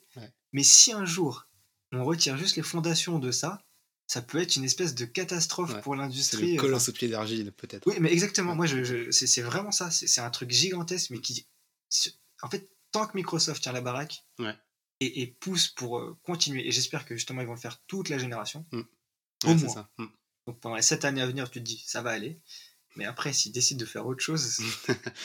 Mais 0.51 0.63
si 0.63 0.91
un 0.93 1.05
jour 1.05 1.47
on 1.99 2.05
retire 2.05 2.37
juste 2.37 2.55
les 2.55 2.63
fondations 2.63 3.19
de 3.19 3.31
ça, 3.31 3.63
ça 4.07 4.21
peut 4.21 4.39
être 4.39 4.55
une 4.57 4.63
espèce 4.65 4.95
de 4.95 5.05
catastrophe 5.05 5.73
Ouais. 5.73 5.81
pour 5.81 5.95
l'industrie. 5.95 6.53
le 6.53 6.53
enfin, 6.53 6.61
colosse 6.61 6.89
au 6.89 6.91
pied 6.93 7.07
d'argile, 7.07 7.51
peut-être. 7.53 7.87
oui, 7.87 7.95
mais 7.99 8.11
exactement. 8.11 8.55
Moi, 8.55 8.65
je, 8.65 8.83
je- 8.83 9.11
c'est 9.11 9.41
vraiment 9.41 9.71
ça. 9.71 9.89
C'est 9.91 10.21
un 10.21 10.29
truc 10.29 10.51
gigantesque, 10.51 11.09
mais 11.11 11.19
qui. 11.19 11.47
En 12.41 12.49
fait, 12.49 12.69
tant 12.91 13.07
que 13.07 13.15
Microsoft 13.15 13.61
tient 13.63 13.71
la 13.71 13.81
baraque 13.81 14.25
Ouais. 14.39 14.55
et, 14.99 15.21
et 15.21 15.27
poussent 15.27 15.69
pour 15.69 15.97
euh, 15.99 16.17
continuer. 16.23 16.67
Et 16.67 16.71
j'espère 16.71 17.05
que 17.05 17.15
justement 17.15 17.41
ils 17.41 17.47
vont 17.47 17.53
le 17.55 17.59
faire 17.59 17.81
toute 17.87 18.09
la 18.09 18.17
génération. 18.17 18.65
Mm. 18.71 18.81
Au 19.45 19.53
moins. 19.55 19.69
ça. 19.73 19.89
Mm. 19.97 20.05
Donc 20.47 20.59
pendant 20.59 20.75
les 20.75 20.81
7 20.81 21.05
années 21.05 21.21
à 21.21 21.25
venir, 21.27 21.49
tu 21.49 21.59
te 21.59 21.63
dis 21.65 21.81
ça 21.87 22.01
va 22.01 22.11
aller. 22.11 22.39
Mais 22.95 23.05
après, 23.05 23.33
s'ils 23.33 23.51
décident 23.51 23.79
de 23.79 23.85
faire 23.85 24.05
autre 24.05 24.21
chose, 24.23 24.59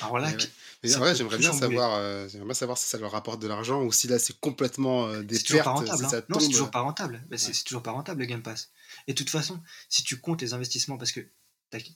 alors 0.00 0.18
là, 0.18 0.28
Ouais, 0.28 0.36
ouais. 0.36 0.44
Mais 0.82 0.88
vrai, 0.90 1.10
peut 1.12 1.16
j'aimerais 1.18 1.38
bien 1.38 1.52
savoir, 1.52 1.94
euh, 1.96 2.26
j'aimerais 2.28 2.46
bien 2.46 2.54
savoir 2.54 2.78
si 2.78 2.86
ça 2.86 2.96
leur 2.98 3.12
rapporte 3.12 3.40
de 3.42 3.46
l'argent 3.48 3.82
ou 3.82 3.92
si 3.92 4.08
là 4.08 4.18
c'est 4.18 4.38
complètement 4.40 5.06
euh, 5.06 5.22
des 5.22 5.36
c'est 5.36 5.42
toujours 5.44 5.64
pas 5.64 5.74
pertes, 5.74 5.78
rentable. 5.80 5.98
si 5.98 6.04
hein. 6.04 6.08
ça 6.08 6.22
Non, 6.28 6.38
c'est 6.40 6.48
toujours 6.48 6.70
pas 6.70 6.80
rentable. 6.80 7.22
Bah, 7.28 7.36
c'est 7.36 7.48
Ouais. 7.48 7.62
toujours 7.66 7.82
pas 7.82 7.90
rentable 7.90 8.20
le 8.20 8.26
Game 8.26 8.42
Pass. 8.42 8.70
Et 9.06 9.12
de 9.12 9.18
toute 9.18 9.28
façon, 9.30 9.60
si 9.88 10.02
tu 10.02 10.18
comptes 10.20 10.40
les 10.40 10.54
investissements, 10.54 10.96
parce 10.96 11.12
que 11.12 11.20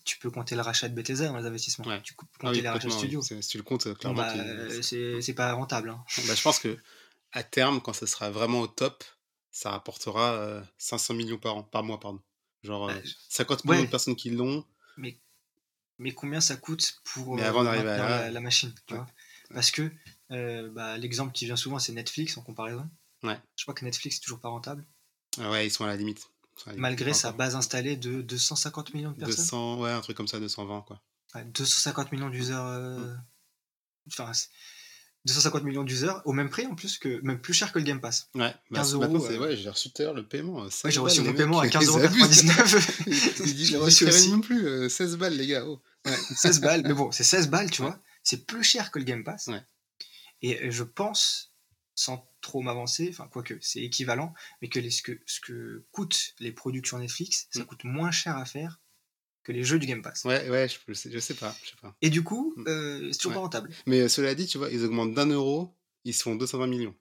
tu 0.04 0.18
peux 0.18 0.30
compter 0.30 0.54
le 0.54 0.60
rachat 0.60 0.88
de 0.90 0.94
Bethesda 0.94 1.28
dans 1.28 1.38
les 1.38 1.46
investissements, 1.46 1.86
Ouais. 1.86 2.02
tu 2.02 2.12
peux 2.14 2.26
Ah 2.34 2.38
compter 2.40 2.56
oui, 2.56 2.62
les 2.62 2.68
rachats 2.68 2.88
de 2.88 2.92
oui. 3.16 3.22
C'est- 3.22 3.40
Si 3.40 3.48
tu 3.48 3.56
le 3.56 3.62
comptes, 3.62 3.86
euh, 3.86 3.94
clairement. 3.94 4.18
bah, 4.20 4.34
euh, 4.36 4.82
c'est 5.22 5.32
pas 5.34 5.52
rentable. 5.54 5.88
hein. 5.90 6.04
Bah, 6.28 6.34
je 6.34 6.42
pense 6.42 6.58
que 6.58 6.76
à 7.32 7.42
terme, 7.42 7.80
quand 7.80 7.94
ça 7.94 8.06
sera 8.06 8.30
vraiment 8.30 8.60
au 8.60 8.66
top, 8.66 9.02
ça 9.50 9.70
rapportera 9.70 10.32
euh, 10.34 10.60
500 10.76 11.14
millions 11.14 11.38
par 11.38 11.56
an, 11.56 11.62
par 11.62 11.82
mois, 11.82 11.98
pardon. 11.98 12.20
Genre 12.62 12.90
euh, 12.90 12.92
Bah, 12.94 13.00
je- 13.02 13.12
50 13.30 13.64
millions 13.64 13.78
ouais. 13.78 13.86
de 13.86 13.90
personnes 13.90 14.16
qui 14.16 14.28
l'ont. 14.30 14.66
mais, 14.98 15.18
mais 16.02 16.12
combien 16.12 16.40
ça 16.40 16.56
coûte 16.56 17.00
pour 17.04 17.36
Mais 17.36 17.42
euh, 17.42 17.48
avant 17.48 17.64
d'arriver 17.64 17.88
à 17.88 17.96
maintenir 17.96 18.08
là, 18.10 18.20
la, 18.22 18.30
la 18.30 18.40
machine 18.40 18.72
tu 18.86 18.94
ouais. 18.94 19.00
vois 19.00 19.08
Parce 19.54 19.70
que 19.70 19.90
euh, 20.30 20.68
bah, 20.70 20.98
l'exemple 20.98 21.32
qui 21.32 21.44
vient 21.46 21.56
souvent, 21.56 21.78
c'est 21.78 21.92
Netflix 21.92 22.36
en 22.36 22.42
comparaison. 22.42 22.88
Ouais. 23.22 23.38
Je 23.56 23.64
crois 23.64 23.74
que 23.74 23.84
Netflix, 23.84 24.16
c'est 24.16 24.22
toujours 24.22 24.40
pas 24.40 24.48
rentable, 24.48 24.84
Ah 25.40 25.50
ouais, 25.50 25.66
ils 25.66 25.70
sont 25.70 25.84
à 25.84 25.88
la 25.88 25.96
limite. 25.96 26.18
Ils 26.18 26.60
sont 26.60 26.66
à 26.66 26.70
la 26.70 26.72
limite. 26.72 26.82
malgré 26.82 27.12
sa 27.14 27.32
base 27.32 27.54
installée 27.54 27.96
de 27.96 28.20
250 28.22 28.94
millions 28.94 29.12
de 29.12 29.18
personnes. 29.18 29.36
200, 29.44 29.80
ouais, 29.80 29.90
un 29.92 30.00
truc 30.00 30.16
comme 30.16 30.28
ça, 30.28 30.40
220 30.40 30.82
quoi. 30.82 31.00
Ouais, 31.34 31.44
250 31.44 32.12
millions 32.12 32.28
d'users. 32.30 32.64
euh, 32.66 32.98
Mm. 32.98 33.22
Enfin, 34.08 34.32
c'est- 34.32 34.48
250 35.24 35.62
millions 35.62 35.84
d'users 35.84 36.20
au 36.24 36.32
même 36.32 36.50
prix 36.50 36.66
en 36.66 36.74
plus 36.74 36.98
que 36.98 37.20
même 37.22 37.40
plus 37.40 37.54
cher 37.54 37.70
que 37.72 37.78
le 37.78 37.84
Game 37.84 38.00
Pass. 38.00 38.28
Ouais, 38.34 38.52
bah, 38.72 38.80
15 38.80 38.90
c'est- 38.90 38.96
maintenant, 38.98 39.18
euros, 39.20 39.30
euh. 39.30 39.38
ouais, 39.38 39.56
j'ai 39.56 39.68
reçu 39.70 39.92
tout 39.92 40.02
à 40.02 40.06
l'heure 40.06 40.14
le 40.14 40.26
paiement. 40.26 40.68
16 40.68 40.84
Ouais, 40.84 40.90
j'ai 40.90 40.98
reçu 40.98 41.20
mon 41.20 41.32
paiement 41.32 41.60
à 41.60 41.64
mecs, 41.66 41.74
ils 41.74 41.88
abusent. 41.88 42.42
15,99€. 42.42 43.44
Il 43.46 43.54
dit, 43.54 43.64
je 43.66 43.70
Je 43.70 43.72
l'ai 43.74 43.78
l'ai 43.78 43.84
reçu 43.84 44.04
reçu 44.04 44.16
aussi. 44.18 44.30
même 44.32 44.40
plus, 44.40 44.66
euh, 44.66 44.88
16 44.88 45.16
balles 45.16 45.36
les 45.36 45.46
gars. 45.46 45.64
oh. 45.64 45.80
16 46.04 46.60
balles, 46.60 46.82
mais 46.84 46.94
bon, 46.94 47.10
c'est 47.12 47.24
16 47.24 47.48
balles, 47.48 47.70
tu 47.70 47.82
Ouais. 47.82 47.88
vois. 47.88 48.00
C'est 48.22 48.46
plus 48.46 48.62
cher 48.64 48.90
que 48.90 48.98
le 48.98 49.04
Game 49.04 49.24
Pass. 49.24 49.48
Ouais. 49.48 49.62
Et 50.42 50.70
je 50.70 50.82
pense, 50.82 51.52
sans 51.94 52.28
trop 52.40 52.60
m'avancer, 52.62 53.08
enfin, 53.10 53.28
quoique, 53.28 53.54
c'est 53.60 53.80
équivalent, 53.80 54.34
mais 54.60 54.68
que 54.68 54.80
les- 54.80 54.90
ce, 54.90 55.02
que 55.02 55.20
ce 55.26 55.40
que 55.40 55.84
coûtent 55.92 56.34
les 56.40 56.52
productions 56.52 56.98
Netflix, 56.98 57.46
ça 57.50 57.60
Mm. 57.60 57.66
coûte 57.66 57.84
moins 57.84 58.10
cher 58.10 58.36
à 58.36 58.44
faire 58.44 58.80
que 59.44 59.52
les 59.52 59.64
jeux 59.64 59.78
du 59.78 59.86
Game 59.86 60.02
Pass. 60.02 60.24
Ouais, 60.24 60.48
ouais, 60.48 60.68
je, 60.68 60.78
je 60.88 60.92
sais, 60.94 61.10
je 61.12 61.18
sais 61.18 61.34
pas, 61.34 61.54
je 61.64 61.70
sais 61.70 61.76
pas. 61.80 61.96
Et 62.02 62.10
du 62.10 62.22
coup, 62.24 62.54
Mm. 62.56 62.64
euh, 62.68 63.12
c'est 63.12 63.18
toujours 63.18 63.30
Ouais. 63.30 63.34
pas 63.36 63.40
rentable. 63.40 63.70
Mais 63.86 64.00
euh, 64.00 64.08
cela 64.08 64.34
dit, 64.34 64.46
tu 64.46 64.58
vois, 64.58 64.70
ils 64.70 64.84
augmentent 64.84 65.14
d'un 65.14 65.26
euro, 65.26 65.74
ils 66.04 66.14
se 66.14 66.22
font 66.22 66.34
220 66.36 66.66
millions. 66.68 66.94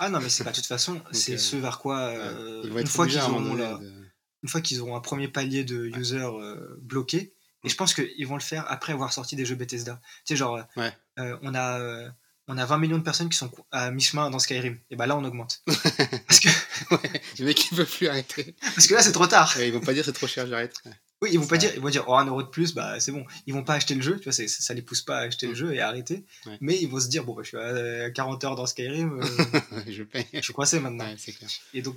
Ah 0.00 0.08
non, 0.08 0.20
mais 0.20 0.30
c'est 0.30 0.44
pas 0.44 0.50
de 0.50 0.56
toute 0.56 0.66
façon, 0.66 1.00
c'est 1.12 1.34
euh, 1.34 1.38
ce 1.38 1.56
vers 1.56 1.78
quoi, 1.78 2.08
Ouais, 2.08 2.16
euh, 2.16 2.62
une, 2.80 2.86
fois 2.86 3.06
qu'ils 3.06 3.18
auront 3.20 3.54
de- 3.54 4.08
une 4.42 4.48
fois 4.48 4.60
qu'ils 4.60 4.80
auront 4.80 4.96
un 4.96 5.00
premier 5.00 5.28
palier 5.28 5.62
de 5.64 5.90
Ouais. 5.90 5.98
users 5.98 6.18
euh, 6.40 6.76
bloqués, 6.80 7.34
et 7.68 7.70
je 7.70 7.76
pense 7.76 7.94
qu'ils 7.94 8.26
vont 8.26 8.34
le 8.36 8.40
faire 8.42 8.64
après 8.70 8.92
avoir 8.92 9.12
sorti 9.12 9.36
des 9.36 9.44
jeux 9.44 9.54
Bethesda. 9.54 10.00
Tu 10.24 10.34
sais, 10.34 10.36
genre, 10.36 10.56
euh, 10.56 10.62
Ouais. 10.80 10.92
euh, 11.18 11.36
on, 11.42 11.54
a, 11.54 11.78
euh, 11.80 12.08
on 12.48 12.56
a 12.58 12.64
20 12.64 12.78
millions 12.78 12.98
de 12.98 13.02
personnes 13.02 13.28
qui 13.28 13.36
sont 13.38 13.50
à 13.70 13.90
mi-chemin 13.90 14.30
dans 14.30 14.38
Skyrim. 14.38 14.78
Et 14.90 14.96
bah 14.96 15.06
là, 15.06 15.16
on 15.16 15.24
augmente. 15.24 15.62
parce, 16.26 16.40
que, 16.40 16.48
Ouais, 16.94 17.22
les 17.38 17.44
mecs 17.44 17.70
ils 17.70 17.76
peuvent 17.76 17.90
plus 17.90 18.08
arrêter. 18.08 18.54
parce 18.74 18.86
que 18.86 18.94
là, 18.94 19.02
c'est 19.02 19.12
trop 19.12 19.26
tard. 19.26 19.54
Ouais, 19.56 19.68
ils 19.68 19.72
vont 19.74 19.80
pas 19.80 19.92
dire 19.94 20.04
c'est 20.04 20.12
trop 20.12 20.26
cher, 20.26 20.46
j'arrête. 20.46 20.74
Oui, 21.20 21.30
ils 21.32 21.38
vont 21.40 21.48
pas 21.48 21.56
dire, 21.56 21.72
ils 21.74 21.80
vont 21.80 21.88
dire, 21.90 22.04
oh, 22.06 22.14
un 22.14 22.26
euro 22.26 22.44
de 22.44 22.48
plus, 22.48 22.72
bah 22.74 23.00
c'est 23.00 23.10
bon. 23.10 23.24
Ils 23.46 23.52
vont 23.52 23.64
pas 23.64 23.74
acheter 23.74 23.94
le 23.96 24.02
jeu, 24.02 24.18
tu 24.18 24.24
vois, 24.24 24.32
ça, 24.32 24.46
ça 24.46 24.72
les 24.72 24.82
pousse 24.82 25.02
pas 25.02 25.18
à 25.18 25.20
acheter 25.22 25.46
le 25.48 25.52
Mm. 25.52 25.56
jeu 25.56 25.74
et 25.74 25.80
à 25.80 25.88
arrêter. 25.88 26.24
Mais 26.60 26.78
ils 26.80 26.88
vont 26.88 27.00
se 27.00 27.08
dire, 27.08 27.24
bon, 27.24 27.34
bah, 27.34 27.42
je 27.42 27.48
suis 27.48 27.58
à 27.58 28.10
40 28.12 28.44
heures 28.44 28.54
dans 28.54 28.66
Skyrim, 28.66 29.20
euh, 29.20 29.24
je 29.88 30.04
paye. 30.04 30.26
je 30.32 30.40
suis 30.40 30.52
coincé 30.52 30.78
maintenant. 30.78 31.12
Clair. 31.16 31.50
Et 31.74 31.82
donc, 31.82 31.96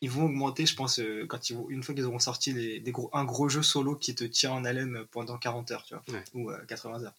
ils 0.00 0.10
vont 0.10 0.24
augmenter, 0.26 0.66
je 0.66 0.76
pense, 0.76 0.98
euh, 0.98 1.26
quand 1.26 1.48
ils 1.50 1.56
vont, 1.56 1.68
une 1.70 1.82
fois 1.82 1.94
qu'ils 1.94 2.04
auront 2.04 2.18
sorti 2.18 2.52
les, 2.52 2.80
des 2.80 2.92
gros, 2.92 3.08
un 3.12 3.24
gros 3.24 3.48
jeu 3.48 3.62
solo 3.62 3.96
qui 3.96 4.14
te 4.14 4.24
tient 4.24 4.52
en 4.52 4.64
haleine 4.64 5.04
pendant 5.10 5.38
40 5.38 5.70
heures, 5.70 5.84
tu 5.84 5.94
vois, 5.94 6.04
Ouais. 6.08 6.24
ou 6.34 6.50
euh, 6.50 6.64
80 6.66 7.04
heures. 7.04 7.14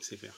C'est 0.00 0.16
clair. 0.18 0.34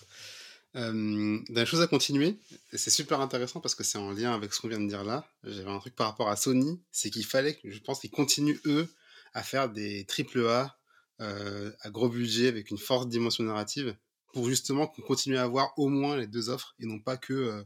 Euh, 0.77 1.39
dans 1.51 1.65
chose 1.65 1.81
à 1.83 1.87
continuer, 1.87 2.37
c'est 2.73 2.91
super 2.91 3.21
intéressant 3.21 3.61
parce 3.61 3.77
que 3.77 3.85
c'est 3.85 3.99
en 3.99 4.11
lien 4.11 4.35
avec 4.35 4.53
ce 4.53 4.61
qu'on 4.61 4.67
vient 4.69 4.81
de 4.81 4.89
dire 4.89 5.05
là. 5.05 5.29
J'avais 5.45 5.71
un 5.71 5.79
truc 5.79 5.95
par 5.95 6.09
rapport 6.09 6.29
à 6.29 6.35
Sony, 6.37 6.81
c'est 6.91 7.11
qu'il 7.11 7.25
fallait 7.25 7.61
je 7.63 7.79
pense 7.79 8.01
qu'ils 8.01 8.11
continuent 8.11 8.59
eux 8.67 8.89
à 9.35 9.45
faire 9.45 9.69
des 9.71 10.05
triple 10.05 10.47
A 10.49 10.77
euh, 11.21 11.71
à 11.83 11.91
gros 11.91 12.09
budget 12.09 12.49
avec 12.49 12.71
une 12.73 12.79
forte 12.79 13.09
dimension 13.09 13.45
narrative 13.45 13.97
pour 14.33 14.49
justement 14.49 14.89
qu'on 14.89 15.03
continue 15.03 15.37
à 15.37 15.45
avoir 15.45 15.79
au 15.79 15.89
moins 15.89 16.17
les 16.17 16.27
deux 16.27 16.49
offres 16.49 16.75
et 16.81 16.87
non 16.87 16.99
pas 16.99 17.17
que 17.17 17.33
euh, 17.33 17.63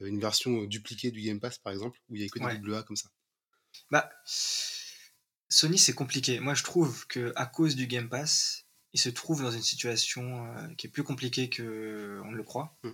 une 0.00 0.18
version 0.18 0.64
dupliquée 0.64 1.10
du 1.10 1.20
Game 1.20 1.40
Pass 1.40 1.58
par 1.58 1.74
exemple 1.74 1.98
où 2.08 2.16
il 2.16 2.22
y 2.22 2.24
a 2.24 2.28
que 2.28 2.38
des 2.38 2.56
double 2.56 2.76
A 2.76 2.82
comme 2.82 2.96
ça. 2.96 3.10
Bah, 3.90 4.10
Sony, 5.48 5.78
c'est 5.78 5.94
compliqué. 5.94 6.40
Moi, 6.40 6.54
je 6.54 6.62
trouve 6.62 7.06
que 7.06 7.32
à 7.36 7.46
cause 7.46 7.74
du 7.76 7.86
Game 7.86 8.08
Pass, 8.08 8.66
ils 8.92 9.00
se 9.00 9.08
trouvent 9.08 9.42
dans 9.42 9.50
une 9.50 9.62
situation 9.62 10.46
euh, 10.56 10.68
qui 10.76 10.86
est 10.86 10.90
plus 10.90 11.04
compliquée 11.04 11.48
que 11.48 12.20
on 12.24 12.30
ne 12.32 12.36
le 12.36 12.42
croit. 12.42 12.76
Mm. 12.82 12.90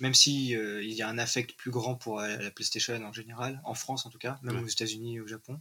Même 0.00 0.14
si 0.14 0.56
euh, 0.56 0.82
il 0.82 0.92
y 0.92 1.02
a 1.02 1.08
un 1.08 1.18
affect 1.18 1.56
plus 1.56 1.70
grand 1.70 1.94
pour 1.94 2.20
euh, 2.20 2.36
la 2.38 2.50
PlayStation 2.50 2.94
en 3.04 3.12
général, 3.12 3.60
en 3.64 3.74
France 3.74 4.06
en 4.06 4.10
tout 4.10 4.18
cas, 4.18 4.38
même 4.42 4.56
Ouais. 4.56 4.62
aux 4.62 4.66
États-Unis 4.68 5.16
et 5.16 5.20
au 5.20 5.26
Japon. 5.26 5.60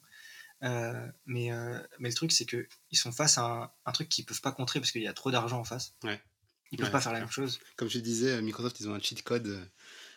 Euh, 0.64 1.08
mais, 1.26 1.52
euh, 1.52 1.78
mais 2.00 2.10
le 2.10 2.16
truc, 2.16 2.32
c'est 2.32 2.46
que 2.46 2.68
ils 2.90 2.98
sont 2.98 3.12
face 3.12 3.38
à 3.38 3.44
un, 3.44 3.72
un 3.86 3.92
truc 3.92 4.08
qu'ils 4.10 4.26
peuvent 4.26 4.42
pas 4.42 4.52
contrer 4.54 4.80
parce 4.80 4.92
qu'il 4.92 5.04
y 5.04 5.08
a 5.08 5.14
trop 5.14 5.30
d'argent 5.30 5.60
en 5.60 5.64
face. 5.66 5.94
Ouais. 6.04 6.22
Ils 6.72 6.78
peuvent 6.78 6.88
Ouais, 6.88 6.92
pas 6.92 7.02
faire 7.02 7.12
la 7.12 7.20
clair. 7.20 7.28
même 7.28 7.34
chose. 7.34 7.60
Comme 7.76 7.90
je 7.90 8.00
te 8.00 8.04
disais, 8.04 8.42
Microsoft 8.42 8.80
ils 8.80 8.90
ont 8.90 8.96
un 8.96 9.00
cheat 9.00 9.22
code 9.24 9.46
euh, 9.48 9.64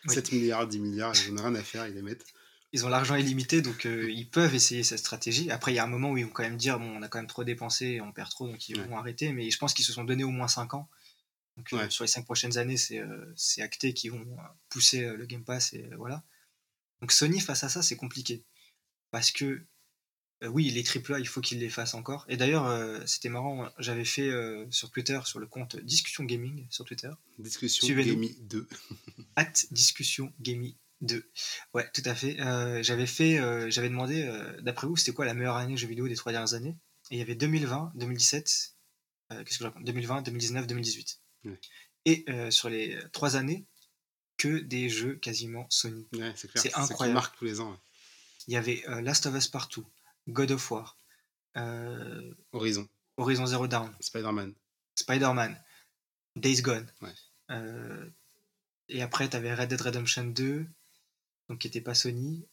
Oui. 0.07 0.15
7 0.15 0.31
milliards, 0.31 0.67
10 0.67 0.79
milliards, 0.79 1.13
ils 1.27 1.33
n'ont 1.33 1.43
rien 1.43 1.53
à 1.55 1.63
faire, 1.63 1.85
ils 1.85 1.93
les 1.93 2.01
mettent. 2.01 2.25
Ils 2.73 2.85
ont 2.85 2.89
l'argent 2.89 3.15
illimité, 3.15 3.61
donc 3.61 3.85
euh, 3.85 4.11
ils 4.11 4.29
peuvent 4.29 4.53
essayer 4.53 4.83
cette 4.83 4.99
stratégie. 4.99 5.49
Après, 5.51 5.71
il 5.71 5.75
y 5.75 5.79
a 5.79 5.83
un 5.83 5.87
moment 5.87 6.11
où 6.11 6.17
ils 6.17 6.25
vont 6.25 6.31
quand 6.31 6.43
même 6.43 6.57
dire, 6.57 6.79
bon, 6.79 6.97
on 6.97 7.01
a 7.01 7.07
quand 7.07 7.17
même 7.19 7.27
trop 7.27 7.43
dépensé, 7.43 8.01
on 8.01 8.11
perd 8.11 8.29
trop, 8.29 8.47
donc 8.47 8.67
ils 8.69 8.77
Ouais. 8.77 8.85
vont 8.87 8.97
arrêter. 8.97 9.31
Mais 9.31 9.49
je 9.49 9.57
pense 9.57 9.73
qu'ils 9.73 9.85
se 9.85 9.93
sont 9.93 10.03
donné 10.03 10.23
au 10.23 10.31
moins 10.31 10.47
5 10.49 10.73
ans. 10.73 10.89
Donc 11.55 11.73
euh, 11.73 11.89
sur 11.89 12.03
les 12.03 12.07
5 12.09 12.25
prochaines 12.25 12.57
années, 12.57 12.77
c'est 12.77 12.99
euh, 12.99 13.33
acté 13.59 13.93
qu'ils 13.93 14.11
vont 14.11 14.19
euh, 14.21 14.41
pousser 14.69 15.01
le 15.15 15.25
Game 15.25 15.43
Pass 15.43 15.73
et 15.73 15.89
voilà. 15.97 16.23
Donc 17.01 17.11
Sony 17.11 17.39
face 17.39 17.63
à 17.63 17.69
ça, 17.69 17.81
c'est 17.81 17.95
compliqué 17.95 18.43
parce 19.11 19.31
que 19.31 19.65
oui, 20.43 20.69
les 20.69 20.83
AAA, 20.83 21.19
il 21.19 21.27
faut 21.27 21.41
qu'ils 21.41 21.57
les 21.59 21.69
fassent 21.69 21.95
encore. 21.95 22.25
Et 22.29 22.37
d'ailleurs, 22.37 22.67
c'était 23.07 23.29
marrant, 23.29 23.67
j'avais 23.79 24.05
fait 24.05 24.29
sur 24.69 24.91
Twitter, 24.91 25.19
sur 25.25 25.39
le 25.39 25.47
compte 25.47 25.77
Discussion 25.77 26.25
Gaming 26.25 26.67
sur 26.69 26.85
Twitter, 26.85 27.09
Discussion. 27.39 27.87
Gaming 27.87 28.35
2. 28.47 28.67
at 29.35 29.53
discussion 29.71 30.31
gaming 30.39 30.75
2. 31.01 31.23
Ouais, 31.73 31.89
tout 31.93 32.01
à 32.05 32.15
fait. 32.15 32.39
Euh, 32.39 32.81
j'avais 32.83 33.05
fait, 33.05 33.39
euh, 33.39 33.69
j'avais 33.69 33.89
demandé, 33.89 34.23
euh, 34.23 34.59
d'après 34.61 34.87
vous, 34.87 34.95
c'était 34.97 35.13
quoi 35.13 35.25
la 35.25 35.33
meilleure 35.33 35.55
année 35.57 35.77
jeux 35.77 35.87
vidéo 35.87 36.07
des 36.07 36.15
trois 36.15 36.31
dernières 36.31 36.53
années? 36.53 36.75
Et 37.11 37.15
il 37.15 37.19
y 37.19 37.21
avait 37.21 37.35
2020, 37.35 37.91
2017, 37.95 38.75
euh, 39.31 39.43
qu'est-ce 39.43 39.57
que 39.59 39.63
je 39.63 39.69
raconte? 39.69 39.83
2020, 39.85 40.21
2019, 40.23 40.67
2018. 40.67 41.19
Ouais. 41.45 41.59
Et 42.05 42.25
sur 42.51 42.69
les 42.69 42.97
trois 43.11 43.35
années, 43.35 43.65
que 44.37 44.59
des 44.59 44.87
jeux 44.87 45.15
quasiment 45.15 45.65
Sony. 45.69 46.07
Ouais, 46.13 46.31
c'est 46.35 46.47
clair. 46.49 46.61
C'est 46.61 46.73
incroyable. 46.77 47.15
marque 47.15 47.37
tous 47.37 47.43
les 47.45 47.59
ans. 47.59 47.71
ouais. 47.71 47.77
Il 48.47 48.53
y 48.53 48.57
avait 48.57 48.81
Last 49.01 49.25
of 49.25 49.35
Us 49.35 49.49
Partout, 49.49 49.85
God 50.29 50.51
of 50.51 50.71
War, 50.71 50.97
Horizon, 52.53 52.87
Horizon 53.17 53.45
Zero 53.45 53.67
Dawn, 53.67 53.93
Spider-Man. 53.99 54.53
Spider-Man, 54.95 55.61
Days 56.37 56.61
Gone. 56.61 56.87
Et 58.89 59.01
après, 59.01 59.27
tu 59.29 59.35
avais 59.35 59.53
Red 59.53 59.69
Dead 59.69 59.81
Redemption 59.81 60.23
2, 60.25 60.65
donc 61.49 61.59
qui 61.59 61.67
n'était 61.67 61.81
pas 61.81 61.95
Sony. 61.95 62.45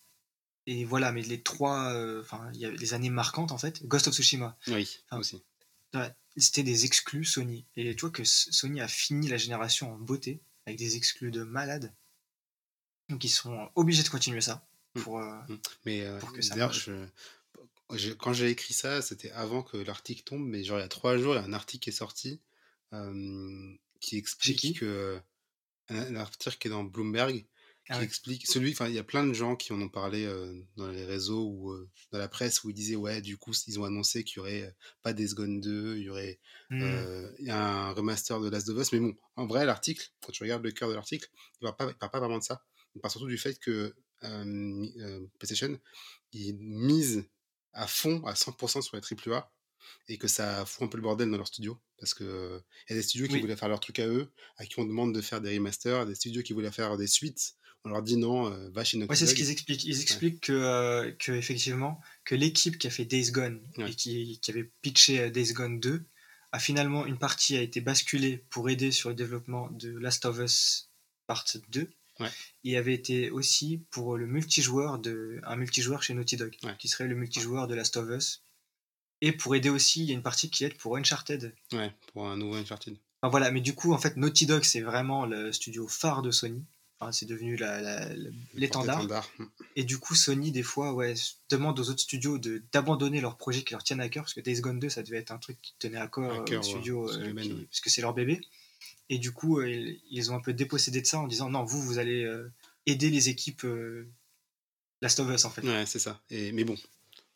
Et 0.66 0.85
voilà, 0.85 1.12
mais 1.12 1.22
les 1.22 1.42
trois, 1.42 1.92
euh, 1.92 2.22
enfin, 2.22 2.50
il 2.54 2.61
y 2.61 2.64
avait 2.64 2.76
les 2.76 2.94
années 2.94 3.11
marquantes 3.11 3.52
en 3.52 3.59
fait. 3.59 3.85
Ghost 3.87 4.09
of 4.09 4.14
Tsushima, 4.14 4.57
Oui, 4.68 4.98
aussi. 5.12 5.42
c'était 6.37 6.62
des 6.62 6.85
exclus 6.87 7.24
Sony. 7.24 7.66
Et 7.76 7.94
tu 7.94 8.00
vois 8.00 8.11
que 8.11 8.24
Sony 8.24 8.80
a 8.80 8.88
fini 8.88 9.28
la 9.28 9.37
génération 9.37 9.92
en 9.92 9.98
beauté, 9.98 10.40
avec 10.66 10.78
des 10.78 10.96
exclus 10.96 11.30
de 11.30 11.42
malades. 11.42 11.94
Donc 13.11 13.24
ils 13.24 13.28
sont 13.28 13.70
obligés 13.74 14.02
de 14.02 14.09
continuer 14.09 14.40
ça. 14.40 14.66
Mm. 14.94 15.00
Pour, 15.00 15.18
euh, 15.20 15.38
Mais 15.85 16.02
euh, 16.02 16.18
Pour 16.18 16.33
que 16.33 16.40
ça 16.40 16.54
quand 18.18 18.33
j'ai 18.33 18.48
écrit 18.48 18.74
ça, 18.74 19.02
c'était 19.02 19.30
avant 19.33 19.62
que 19.62 19.76
l'article 19.76 20.23
tombe, 20.23 20.42
mais 20.42 20.64
genre 20.64 20.79
il 20.79 20.83
y 20.83 20.85
a 20.85 20.88
trois 20.88 21.19
jours, 21.19 21.35
il 21.35 21.37
y 21.37 21.40
a 21.40 21.44
un 21.44 21.52
article 21.52 21.85
qui 21.85 21.90
est 21.90 21.92
sorti 21.92 22.40
euh, 22.92 23.75
qui 24.00 24.16
explique 24.16 24.58
qui? 24.58 24.73
que. 24.73 25.21
Un, 25.90 26.14
un 26.14 26.16
article 26.16 26.56
qui 26.56 26.69
est 26.69 26.71
dans 26.71 26.83
Bloomberg 26.83 27.44
qui 27.92 27.98
Ah 27.98 28.02
ouais. 28.02 28.04
explique. 28.04 28.46
Celui, 28.46 28.72
enfin, 28.72 28.88
il 28.88 28.94
y 28.94 28.98
a 28.98 29.04
plein 29.04 29.26
de 29.26 29.32
gens 29.32 29.56
qui 29.56 29.72
en 29.72 29.80
ont 29.80 29.88
parlé 29.88 30.24
euh, 30.24 30.54
dans 30.76 30.88
les 30.90 31.04
réseaux 31.04 31.44
ou 31.48 31.70
euh, 31.72 31.88
dans 32.12 32.18
la 32.18 32.28
presse 32.28 32.64
où 32.64 32.70
ils 32.70 32.74
disaient, 32.74 32.96
ouais, 32.96 33.20
du 33.20 33.37
coup, 33.37 33.52
ils 33.66 33.78
ont 33.80 33.85
annoncé 33.85 34.24
qu'il 34.24 34.38
y 34.38 34.40
aurait 34.40 34.62
euh, 34.64 34.70
pas 35.02 35.12
Days 35.12 35.35
Gone 35.35 35.60
2, 35.60 35.96
il 35.96 36.04
y 36.04 36.08
aurait 36.10 36.40
a 36.80 37.88
un 37.88 37.92
remaster 37.92 38.40
de 38.40 38.48
Last 38.50 38.68
of 38.68 38.78
Us, 38.80 38.92
mais 38.92 39.00
bon, 39.00 39.14
en 39.37 39.46
vrai, 39.46 39.64
l'article, 39.66 40.08
quand 40.20 40.32
tu 40.32 40.42
regardes 40.42 40.64
le 40.64 40.72
cœur 40.72 40.88
de 40.88 40.94
l'article, 40.94 41.28
il 41.60 41.64
ne 41.66 41.70
parle, 41.70 41.76
pas- 41.76 41.92
il 41.92 41.98
parle 41.98 42.10
pas 42.12 42.20
vraiment 42.20 42.38
de 42.38 42.42
ça. 42.44 42.62
Il 42.94 43.00
parle 43.00 43.12
surtout 43.12 43.26
du 43.28 43.38
fait 43.38 43.58
que 43.58 43.94
PlayStation, 45.38 45.78
il 46.32 46.54
mise 46.58 47.24
à 47.72 47.87
fond, 47.87 48.24
à 48.26 48.35
100% 48.35 48.82
sur 48.82 48.96
les 48.96 49.02
AAA, 49.02 49.52
et 50.08 50.18
que 50.18 50.28
ça 50.28 50.64
fout 50.66 50.85
un 50.85 50.88
peu 50.88 50.96
le 50.96 51.02
bordel 51.02 51.30
dans 51.30 51.37
leur 51.37 51.46
studio, 51.48 51.78
parce 51.98 52.14
que 52.14 52.24
euh, 52.24 52.60
il 52.88 52.92
y 52.94 52.98
a 52.98 53.00
des 53.00 53.02
studios 53.06 53.28
qui 53.28 53.37
Oui. 53.37 53.40
voulaient 53.40 53.56
faire 53.56 53.68
leur 53.68 53.80
truc 53.80 53.98
à 53.98 54.06
eux, 54.06 54.32
à 54.56 54.66
qui 54.66 54.78
on 54.78 54.85
demande 54.85 55.14
de 55.14 55.20
faire 55.20 55.40
des 55.40 55.54
remasters, 55.56 56.06
des 56.06 56.14
studios 56.14 56.42
qui 56.42 56.52
voulaient 56.52 56.72
faire 56.72 56.96
des 56.96 57.06
suites, 57.06 57.54
On 57.85 57.90
leur 57.90 58.02
dit 58.02 58.16
non, 58.16 58.50
euh, 58.50 58.70
va 58.70 58.82
chez 58.85 58.96
Naughty 58.96 59.10
Ouais, 59.10 59.16
c'est 59.16 59.26
ce 59.26 59.35
qu'ils 59.35 59.50
expliquent. 59.50 59.85
Ils 59.85 60.00
expliquent 60.00 60.40
que, 60.40 60.52
euh, 60.52 61.12
que, 61.18 61.32
effectivement, 61.32 62.00
que 62.24 62.35
l'équipe 62.35 62.78
qui 62.78 62.87
a 62.87 62.90
fait 62.90 63.04
Days 63.04 63.30
Gone 63.30 63.60
Ouais. 63.76 63.90
et 63.90 63.94
qui, 63.94 64.38
qui 64.40 64.50
avait 64.50 64.70
pitché 64.82 65.20
euh, 65.20 65.30
Days 65.30 65.52
Gone 65.52 65.80
2 65.80 66.02
a 66.52 66.58
finalement 66.58 67.04
une 67.04 67.18
partie 67.18 67.56
a 67.56 67.60
été 67.60 67.80
basculée 67.80 68.38
pour 68.48 68.70
aider 68.70 68.90
sur 68.90 69.08
le 69.10 69.14
développement 69.14 69.68
de 69.72 69.90
Last 69.98 70.24
of 70.24 70.38
Us 70.38 70.90
Part 71.26 71.44
2 71.68 71.90
Ouais. 72.20 72.28
et 72.62 72.76
avait 72.76 72.94
été 72.94 73.30
aussi 73.32 73.82
pour 73.90 74.16
le 74.16 74.26
multijoueur 74.28 75.00
de 75.00 75.40
un 75.42 75.56
multijoueur 75.56 76.00
chez 76.04 76.14
Naughty 76.14 76.37
Dog 76.37 76.56
qui 76.78 76.87
serait 76.87 77.08
le 77.08 77.16
multijoueur 77.16 77.66
de 77.66 77.74
Last 77.74 77.96
of 77.96 78.08
Us 78.08 78.40
et 79.20 79.32
pour 79.32 79.56
aider 79.56 79.68
aussi 79.68 80.02
il 80.04 80.06
y 80.06 80.10
a 80.12 80.14
une 80.14 80.22
partie 80.22 80.48
qui 80.48 80.62
aide 80.64 80.76
pour 80.76 80.96
Uncharted 80.96 81.52
Ouais, 81.72 81.92
pour 82.12 82.28
un 82.28 82.37
nouveau 82.37 82.54
Uncharted. 82.54 82.96
Enfin, 83.20 83.30
voilà, 83.32 83.50
mais 83.50 83.60
du 83.62 83.74
coup, 83.74 83.92
en 83.92 83.98
fait, 83.98 84.16
Naughty 84.16 84.46
Dog, 84.46 84.62
c'est 84.64 84.82
vraiment 84.82 85.24
le 85.26 85.50
studio 85.50 85.88
phare 85.88 86.20
de 86.22 86.30
Sony. 86.30 86.62
Enfin, 87.01 87.13
c'est 87.13 87.27
devenu 87.27 87.59
l'étendard. 88.55 89.29
Et 89.77 89.85
du 89.85 89.99
coup, 89.99 90.15
Sony, 90.15 90.53
des 90.53 90.63
fois, 90.63 90.92
ouais, 90.95 91.15
demande 91.51 91.79
aux 91.81 91.90
autres 91.90 92.01
studios 92.01 92.38
de- 92.38 92.63
d'abandonner 92.73 93.21
leurs 93.21 93.37
projets 93.37 93.63
qui 93.63 93.73
leur 93.73 93.83
tiennent 93.83 94.01
à 94.01 94.09
cœur, 94.09 94.23
parce 94.25 94.35
que 94.35 94.40
Days 94.40 94.61
Gone 94.61 94.79
2, 94.79 94.88
ça 94.88 95.03
devait 95.03 95.19
être 95.19 95.33
un 95.33 95.38
truc 95.38 95.59
qui 95.61 95.75
tenait 95.79 95.99
à 95.99 96.07
cœur, 96.09 96.31
euh, 96.33 96.45
aux 96.45 96.49
ouais, 96.51 96.63
studios, 96.63 97.11
euh, 97.13 97.35
qui- 97.35 97.53
ouais. 97.53 97.65
parce 97.71 97.81
que 97.81 97.90
c'est 97.90 98.01
leur 98.01 98.15
bébé. 98.15 98.40
Et 99.11 99.19
du 99.19 99.33
coup, 99.33 99.59
euh, 99.59 99.69
ils, 99.69 100.01
ils 100.11 100.31
ont 100.33 100.37
un 100.37 100.40
peu 100.40 100.53
dépossédé 100.53 101.01
de 101.01 101.07
ça 101.07 101.19
en 101.19 101.27
disant 101.27 101.51
non, 101.51 101.65
vous, 101.65 101.83
vous 101.83 101.99
allez 101.99 102.23
euh, 102.25 102.51
aider 102.87 103.11
les 103.11 103.29
équipes 103.29 103.65
euh, 103.65 104.09
Last 105.03 105.19
of 105.21 105.29
Us, 105.31 105.45
en 105.45 105.51
fait. 105.51 105.63
Ouais, 105.63 105.85
c'est 105.87 105.99
ça. 105.99 106.23
Et, 106.31 106.53
mais 106.53 106.65
bon, 106.65 106.77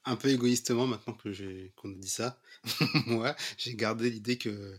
un 0.05 0.17
peu 0.17 0.29
égoïstement, 0.29 0.87
maintenant 0.87 1.15
que 1.15 1.69
qu'on 1.77 1.91
a 1.91 1.95
dit 1.97 2.09
ça, 2.09 2.41
moi, 3.07 3.37
j'ai 3.59 3.75
gardé 3.75 4.09
l'idée 4.09 4.39
que 4.39 4.79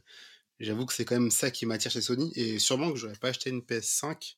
j'avoue 0.59 0.85
que 0.85 0.93
c'est 0.93 1.05
quand 1.05 1.19
même 1.19 1.29
ça 1.31 1.51
qui 1.51 1.65
m'attire 1.65 1.91
chez 1.91 2.01
Sony. 2.01 2.31
Et 2.35 2.57
sûrement 2.59 2.91
que 2.91 2.97
j'aurais 2.97 3.15
pas 3.17 3.27
acheté 3.29 3.49
une 3.51 3.61
PS5 3.61 4.37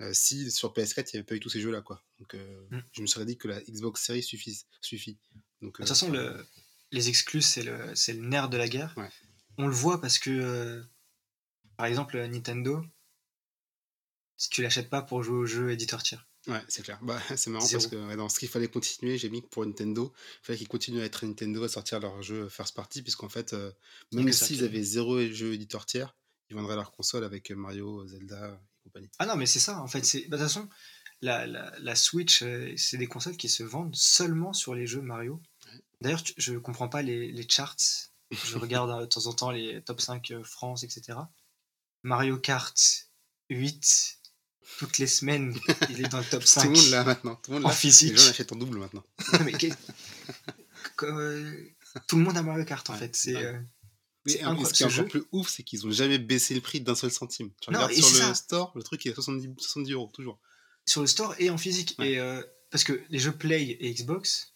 euh, 0.00 0.12
si 0.12 0.50
sur 0.50 0.72
PS4 0.72 1.10
il 1.12 1.16
n'y 1.16 1.18
avait 1.20 1.26
pas 1.26 1.34
eu 1.36 1.40
tous 1.40 1.48
ces 1.50 1.60
jeux-là. 1.60 1.80
quoi. 1.82 2.02
Donc 2.18 2.34
euh, 2.34 2.66
Mm. 2.70 2.78
je 2.92 3.02
me 3.02 3.06
serais 3.06 3.24
dit 3.26 3.36
que 3.38 3.48
la 3.48 3.60
Xbox 3.62 4.02
Series 4.04 4.22
suffit. 4.22 4.64
suffit. 4.80 5.18
Donc, 5.62 5.78
De 5.78 5.82
euh, 5.82 5.86
toute 5.86 5.88
façon, 5.88 6.10
le- 6.10 6.44
les 6.90 7.08
exclus, 7.08 7.42
c'est 7.42 7.62
le, 7.62 7.94
c'est 7.94 8.12
le 8.12 8.20
nerf 8.26 8.48
de 8.48 8.56
la 8.56 8.68
guerre. 8.68 8.92
Ouais. 8.96 9.08
On 9.58 9.66
le 9.66 9.72
voit 9.74 10.00
parce 10.00 10.18
que, 10.18 10.84
par 11.76 11.86
exemple, 11.86 12.16
Nintendo, 12.26 12.84
si 14.36 14.48
tu 14.50 14.62
l'achètes 14.62 14.90
pas 14.90 15.02
pour 15.02 15.22
jouer 15.22 15.36
au 15.38 15.46
jeu 15.46 15.70
éditeur 15.70 16.02
tiers. 16.02 16.26
Ouais, 16.46 16.60
c'est 16.68 16.82
clair. 16.82 16.98
Bah, 17.02 17.18
c'est 17.36 17.48
marrant 17.50 17.64
Zéro. 17.64 17.80
parce 17.82 17.90
que 17.90 17.96
ouais, 18.08 18.16
dans 18.16 18.28
ce 18.28 18.38
qu'il 18.38 18.48
fallait 18.48 18.68
continuer, 18.68 19.16
j'ai 19.16 19.30
mis 19.30 19.42
que 19.42 19.46
pour 19.48 19.64
Nintendo, 19.64 20.12
il 20.42 20.44
fallait 20.46 20.58
qu'ils 20.58 20.68
continuent 20.68 21.00
à 21.00 21.04
être 21.04 21.24
Nintendo 21.24 21.62
à 21.64 21.68
sortir 21.68 22.00
leurs 22.00 22.22
jeux 22.22 22.48
first 22.48 22.74
party, 22.74 23.02
puisqu'en 23.02 23.28
fait, 23.28 23.54
même 24.12 24.30
s'ils 24.32 24.62
avaient 24.64 24.82
zéro 24.82 25.20
jeu 25.30 25.54
éditeur 25.54 25.86
tiers, 25.86 26.14
ils 26.50 26.56
vendraient 26.56 26.76
leur 26.76 26.92
console 26.92 27.24
avec 27.24 27.50
Mario, 27.52 28.06
Zelda 28.06 28.60
compagnie. 28.84 29.10
Ah 29.18 29.26
non, 29.26 29.36
mais 29.36 29.46
c'est 29.46 29.60
ça, 29.60 29.80
en 29.80 29.88
fait. 29.88 30.04
c'est- 30.04 30.28
bah, 30.28 30.36
De 30.36 30.42
toute 30.42 30.52
façon, 30.52 30.68
la, 31.22 31.46
la, 31.46 31.72
la 31.80 31.94
Switch, 31.96 32.42
euh, 32.42 32.72
c'est 32.76 32.96
des 32.98 33.06
consoles 33.06 33.36
qui 33.36 33.48
se 33.48 33.62
vendent 33.62 33.96
seulement 33.96 34.52
sur 34.52 34.74
les 34.74 34.86
jeux 34.86 35.00
Mario. 35.02 35.42
D'ailleurs, 36.00 36.22
je 36.36 36.54
comprends 36.54 36.88
pas 36.88 37.02
les, 37.02 37.32
les 37.32 37.48
charts. 37.48 37.76
Je 38.30 38.56
regarde 38.58 38.90
euh, 38.90 39.00
de 39.02 39.06
temps 39.06 39.26
en 39.26 39.32
temps 39.32 39.50
les 39.50 39.82
top 39.82 40.00
5 40.00 40.30
euh, 40.32 40.42
France, 40.44 40.82
etc. 40.84 41.18
Mario 42.02 42.38
Kart 42.38 42.76
8, 43.50 44.18
toutes 44.78 44.98
les 44.98 45.06
semaines, 45.06 45.54
il 45.90 46.00
est 46.04 46.08
dans 46.08 46.18
le 46.18 46.24
top 46.24 46.42
5. 46.44 46.62
Tout 46.64 46.68
le 46.70 46.76
monde 46.76 46.90
là 46.90 47.04
maintenant. 47.04 47.36
Tout 47.36 47.50
le 47.52 47.58
monde 47.58 47.66
En 47.66 47.70
physique. 47.74 48.12
Les 48.12 48.16
gens 48.18 48.26
l'achètent 48.26 48.52
en 48.52 48.56
double 48.56 48.78
maintenant. 48.78 49.04
Non, 49.32 49.44
mais 49.44 49.52
tout 52.06 52.16
le 52.16 52.22
monde 52.22 52.36
a 52.36 52.42
Mario 52.42 52.64
Kart 52.64 52.88
en 52.90 52.94
Ouais, 52.94 52.98
fait. 52.98 53.16
C'est 53.16 53.36
ouais. 53.36 53.44
euh, 53.44 53.60
Et 54.26 54.40
incroyable, 54.42 54.66
ce 54.66 54.72
qui 54.72 54.82
est 54.82 54.86
encore 54.86 55.06
plus 55.08 55.24
ouf, 55.32 55.48
c'est 55.50 55.62
qu'ils 55.62 55.86
ont 55.86 55.90
jamais 55.90 56.18
baissé 56.18 56.54
le 56.54 56.60
prix 56.60 56.80
d'un 56.80 56.94
seul 56.94 57.10
centime. 57.10 57.50
Tu 57.60 57.70
Non, 57.70 57.78
regardes 57.78 57.92
sur 57.92 58.08
le 58.08 58.14
ça. 58.14 58.34
store, 58.34 58.72
le 58.74 58.82
truc 58.82 59.04
il 59.04 59.08
est 59.08 59.12
à 59.12 59.14
70, 59.16 59.54
70 59.58 59.92
euros, 59.92 60.10
toujours. 60.14 60.38
sur 60.86 61.00
le 61.02 61.06
store 61.06 61.34
et 61.38 61.50
en 61.50 61.58
physique. 61.58 61.94
Ouais. 61.98 62.12
Et, 62.12 62.18
euh, 62.18 62.42
parce 62.70 62.84
que 62.84 63.02
les 63.10 63.18
jeux 63.18 63.32
Play 63.36 63.76
et 63.80 63.92
Xbox 63.94 64.54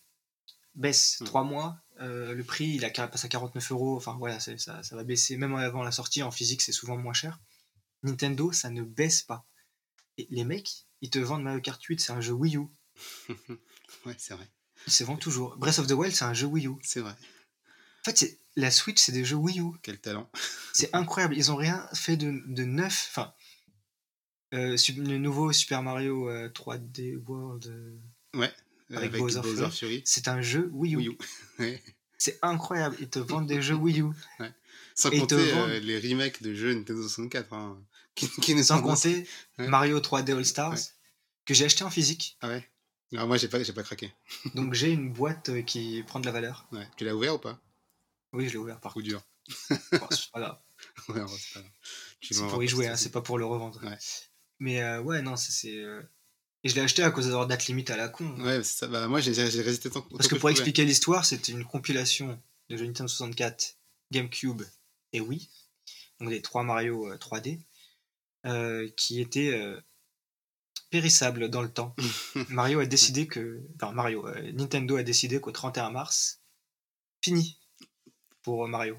baissent 0.74 1.18
Ouais. 1.20 1.26
3 1.26 1.44
mois. 1.44 1.78
euh, 2.00 2.32
le 2.32 2.44
prix, 2.44 2.74
il 2.76 2.84
a 2.84 2.90
passe 2.90 3.24
à 3.24 3.28
49 3.28 3.72
euros. 3.72 3.96
Enfin 3.96 4.16
voilà, 4.18 4.38
ça 4.40 4.54
va 4.92 5.04
baisser. 5.04 5.36
Même 5.36 5.54
avant 5.56 5.82
la 5.82 5.90
sortie, 5.92 6.22
en 6.22 6.30
physique, 6.30 6.62
c'est 6.62 6.72
souvent 6.72 6.96
moins 6.96 7.12
cher. 7.12 7.40
Nintendo, 8.04 8.52
ça 8.52 8.70
ne 8.70 8.82
baisse 8.84 9.22
pas. 9.22 9.44
Et 10.16 10.28
les 10.30 10.44
mecs, 10.44 10.86
ils 11.00 11.10
te 11.10 11.18
vendent 11.18 11.42
Mario 11.42 11.60
Kart 11.60 11.82
8, 11.82 12.00
c'est 12.00 12.12
un 12.12 12.20
jeu 12.20 12.32
Wii 12.32 12.56
U. 12.56 12.66
ouais, 14.06 14.14
c'est 14.18 14.34
vrai. 14.34 14.48
Ils 14.86 14.92
se 14.92 15.04
vendent 15.04 15.20
toujours. 15.20 15.56
Breath 15.56 15.78
of 15.80 15.86
the 15.88 15.92
Wild, 15.92 16.14
c'est 16.14 16.24
un 16.24 16.34
jeu 16.34 16.46
Wii 16.46 16.66
U. 16.68 16.72
C'est 16.82 17.00
vrai. 17.00 17.12
En 17.12 18.04
fait, 18.10 18.16
c'est- 18.18 18.38
la 18.58 18.70
Switch, 18.70 19.00
c'est 19.00 19.12
des 19.12 19.24
jeux 19.24 19.36
Wii 19.36 19.60
U. 19.60 19.72
Quel 19.82 19.98
talent. 19.98 20.28
C'est 20.72 20.94
incroyable. 20.94 21.36
Ils 21.36 21.50
ont 21.50 21.56
rien 21.56 21.86
fait 21.94 22.16
de, 22.16 22.42
de 22.46 22.64
neuf. 22.64 23.08
Enfin, 23.10 23.32
euh, 24.54 24.76
le 24.96 25.18
nouveau 25.18 25.52
Super 25.52 25.82
Mario 25.82 26.28
euh, 26.30 26.48
3D 26.50 27.16
World, 27.26 27.66
euh, 27.66 27.98
Ouais. 28.38 28.52
Avec 28.90 29.08
Avec, 29.10 29.20
Bowser 29.20 29.40
Bowser, 29.40 29.70
Fury. 29.70 30.02
C'est 30.04 30.28
un 30.28 30.40
jeu 30.40 30.70
Wii 30.72 30.94
U. 30.94 30.96
Wii 30.98 31.08
U. 31.08 31.18
Ouais. 31.58 31.82
C'est 32.18 32.38
incroyable. 32.42 32.96
Ils 33.00 33.08
te 33.08 33.18
vendent 33.18 33.46
des 33.46 33.60
jeux 33.62 33.74
Wii 33.74 34.00
U. 34.00 34.06
Sans 34.94 35.10
Et 35.10 35.16
ils 35.18 35.26
te 35.26 35.34
compter 35.34 35.50
vendent- 35.52 35.70
euh, 35.70 35.80
les 35.80 35.98
remakes 36.00 36.42
de 36.42 36.54
jeux 36.54 36.74
Nintendo 36.74 37.02
64. 37.02 37.52
Hein, 37.52 37.78
qui, 38.14 38.28
qui 38.40 38.54
ne 38.54 38.62
Sans 38.62 38.82
compter 38.82 39.26
Ouais. 39.58 39.68
Mario 39.68 40.00
3D 40.00 40.32
All 40.36 40.44
Stars, 40.44 40.72
Ouais. 40.72 40.80
que 41.44 41.54
j'ai 41.54 41.64
acheté 41.66 41.84
en 41.84 41.90
physique. 41.90 42.36
Ah 42.40 42.48
ouais 42.48 42.68
Non, 43.12 43.26
moi 43.26 43.36
j'ai 43.36 43.48
pas, 43.48 43.62
j'ai 43.62 43.72
pas 43.72 43.82
craqué. 43.84 44.12
Donc 44.54 44.74
j'ai 44.74 44.90
une 44.90 45.12
boîte 45.12 45.48
euh, 45.50 45.62
qui 45.62 46.02
prend 46.06 46.18
de 46.20 46.26
la 46.26 46.32
valeur. 46.32 46.66
Ouais. 46.72 46.88
Tu 46.96 47.04
l'as 47.04 47.14
ouvert 47.14 47.34
ou 47.34 47.38
pas? 47.38 47.60
Oui, 48.32 48.46
je 48.48 48.52
l'ai 48.52 48.58
ouvert 48.58 48.80
par 48.80 48.92
Coup 48.92 49.02
dur. 49.02 49.22
Bon, 49.70 50.06
c'est 50.10 50.30
pas 50.32 50.40
grave. 50.40 50.58
Ouais, 51.08 51.20
ouais, 51.20 51.26
c'est 51.38 51.54
pas 51.54 51.60
grave. 51.60 51.72
C'est 52.22 52.46
pour 52.48 52.62
y 52.62 52.68
jouer, 52.68 52.86
hein, 52.88 52.96
c'est- 52.96 53.10
pas 53.10 53.22
pour 53.22 53.38
le 53.38 53.44
revendre. 53.46 53.82
Ouais. 53.84 53.98
Mais 54.60 54.82
euh, 54.82 55.00
ouais, 55.00 55.22
non, 55.22 55.36
c'est. 55.36 55.74
euh, 55.76 56.02
Et 56.64 56.68
je 56.68 56.74
l'ai 56.74 56.82
acheté 56.82 57.02
à 57.02 57.10
cause 57.10 57.26
de 57.26 57.30
leur 57.32 57.46
date 57.46 57.66
limite 57.66 57.90
à 57.90 57.96
la 57.96 58.08
con. 58.08 58.28
Ouais, 58.40 58.62
c'est 58.62 58.78
ça. 58.80 58.86
Bah, 58.88 59.08
moi 59.08 59.20
j'ai 59.20 59.32
résisté 59.32 59.90
tant 59.90 60.02
Parce 60.02 60.28
que 60.28 60.34
pour 60.36 60.50
expliquer 60.50 60.84
l'histoire, 60.84 61.24
c'était 61.24 61.52
une 61.52 61.64
compilation 61.64 62.40
de 62.68 62.76
jeux 62.76 62.84
Nintendo 62.86 63.08
64, 63.08 63.76
GameCube 64.12 64.62
et 65.12 65.20
Wii, 65.20 65.48
donc 66.20 66.30
les 66.30 66.42
trois 66.42 66.62
Mario 66.64 67.10
euh, 67.10 67.16
3D, 67.16 67.60
euh, 68.46 68.88
qui 68.96 69.20
étaient 69.20 69.58
périssables 70.90 71.48
dans 71.50 71.62
le 71.62 71.70
temps. 71.70 71.94
Mario 72.48 72.80
a 72.80 72.86
décidé 72.86 73.26
que. 73.26 73.62
Enfin, 73.76 73.92
Mario, 73.92 74.26
Nintendo 74.52 74.96
a 74.96 75.02
décidé 75.02 75.40
qu'au 75.40 75.52
31 75.52 75.90
mars, 75.90 76.40
fini 77.22 77.58
pour 78.48 78.64
euh, 78.64 78.68
Mario. 78.68 78.96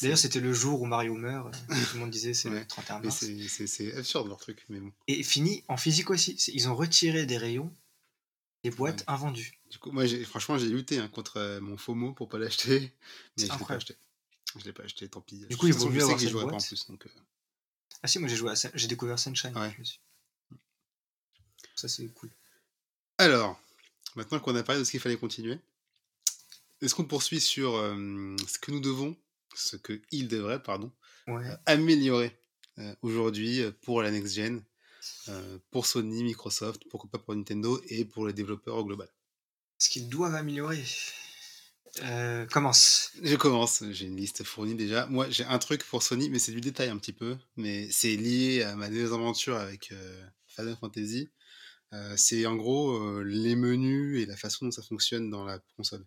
D'ailleurs, 0.00 0.16
c'était 0.16 0.40
le 0.40 0.54
jour 0.54 0.80
où 0.80 0.86
Mario 0.86 1.14
meurt. 1.14 1.54
euh, 1.54 1.74
Tout 1.90 1.94
le 1.94 2.00
monde 2.00 2.10
disait 2.10 2.32
c'est 2.32 2.48
Ouais, 2.48 2.60
le 2.60 2.66
31 2.66 3.00
Mais 3.00 3.06
mars. 3.08 3.24
c'est- 3.66 3.94
absurde 3.94 4.28
leur 4.28 4.38
truc, 4.38 4.64
mais 4.70 4.80
bon. 4.80 4.90
Et 5.06 5.22
fini 5.22 5.62
en 5.68 5.76
physique 5.76 6.08
aussi. 6.10 6.32
Ils 6.54 6.66
ont 6.70 6.74
retiré 6.74 7.26
des 7.26 7.36
rayons 7.36 7.70
des 8.62 8.70
boîtes 8.70 9.00
Ouais. 9.00 9.04
invendues. 9.14 9.58
Du 9.70 9.78
coup, 9.78 9.90
moi 9.92 10.04
franchement 10.24 10.56
j'ai 10.56 10.68
lutté 10.70 10.96
hein, 10.98 11.08
contre 11.08 11.36
euh, 11.36 11.60
mon 11.60 11.76
FOMO 11.76 12.12
pour 12.14 12.30
pas 12.30 12.38
l'acheter, 12.38 12.90
mais 13.36 13.44
je 13.46 13.52
l'ai 13.52 13.58
pas 13.66 13.74
acheté. 13.74 13.96
Je 14.58 14.64
l'ai 14.64 14.72
pas 14.72 14.84
acheté, 14.84 15.08
tant 15.08 15.20
pis. 15.20 15.44
Du 15.50 15.56
coup, 15.58 15.66
il 15.66 15.74
vaut 15.74 15.90
mieux 15.90 16.00
avoir 16.02 16.16
que 16.16 16.22
cette 16.22 16.30
jouerai 16.30 16.44
pas 16.44 16.52
en 16.52 16.56
boîte. 16.56 16.66
plus. 16.66 16.86
Donc, 16.88 17.04
euh, 17.06 17.10
Ah 18.02 18.08
si, 18.08 18.18
moi 18.18 18.28
j'ai 18.30 18.36
joué 18.36 18.50
à 18.52 18.54
j'ai 18.74 18.86
découvert 18.88 19.18
Sunshine. 19.18 19.54
Ouais. 19.58 19.76
Ça 21.74 21.88
c'est 21.88 22.06
cool. 22.14 22.30
Alors, 23.18 23.60
maintenant 24.16 24.40
qu'on 24.40 24.56
a 24.56 24.62
parlé 24.62 24.80
de 24.80 24.84
ce 24.84 24.90
qu'il 24.90 25.00
fallait 25.00 25.16
continuer, 25.18 25.58
est-ce 26.84 26.94
qu'on 26.94 27.04
poursuit 27.04 27.40
sur 27.40 27.74
euh, 27.76 28.36
ce 28.46 28.58
que 28.58 28.70
nous 28.70 28.80
devons, 28.80 29.16
ce 29.54 29.76
que 29.76 30.00
il 30.10 30.28
devrait, 30.28 30.62
pardon, 30.62 30.92
Ouais. 31.26 31.46
euh, 31.46 31.56
améliorer 31.66 32.36
euh, 32.78 32.94
aujourd'hui 33.02 33.62
pour 33.82 34.02
la 34.02 34.10
next 34.10 34.34
gen, 34.34 34.62
euh, 35.28 35.58
pour 35.70 35.86
Sony, 35.86 36.22
Microsoft, 36.22 36.82
pourquoi 36.90 37.10
pas 37.10 37.18
pour 37.18 37.34
Nintendo 37.34 37.80
et 37.88 38.04
pour 38.04 38.26
les 38.26 38.32
développeurs 38.32 38.76
au 38.76 38.84
global? 38.84 39.08
Ce 39.78 39.88
qu'ils 39.88 40.08
doivent 40.08 40.34
améliorer. 40.34 40.84
Euh, 42.02 42.44
commence. 42.46 43.12
Je 43.22 43.36
commence, 43.36 43.84
j'ai 43.92 44.06
une 44.06 44.16
liste 44.16 44.42
fournie 44.42 44.74
déjà. 44.74 45.06
Moi, 45.06 45.30
j'ai 45.30 45.44
un 45.44 45.58
truc 45.58 45.84
pour 45.84 46.02
Sony, 46.02 46.28
mais 46.28 46.38
c'est 46.40 46.52
du 46.52 46.60
détail 46.60 46.88
un 46.88 46.96
petit 46.98 47.12
peu. 47.12 47.36
Mais 47.56 47.88
c'est 47.90 48.16
lié 48.16 48.62
à 48.62 48.74
ma 48.74 48.88
désaventure 48.88 49.56
avec 49.56 49.92
Final 50.48 50.76
Fantasy. 50.80 51.30
C'est 52.16 52.44
en 52.46 52.56
gros 52.56 53.22
les 53.22 53.54
menus 53.54 54.20
et 54.20 54.26
la 54.26 54.36
façon 54.36 54.64
dont 54.64 54.72
ça 54.72 54.82
fonctionne 54.82 55.30
dans 55.30 55.44
la 55.44 55.60
console. 55.76 56.04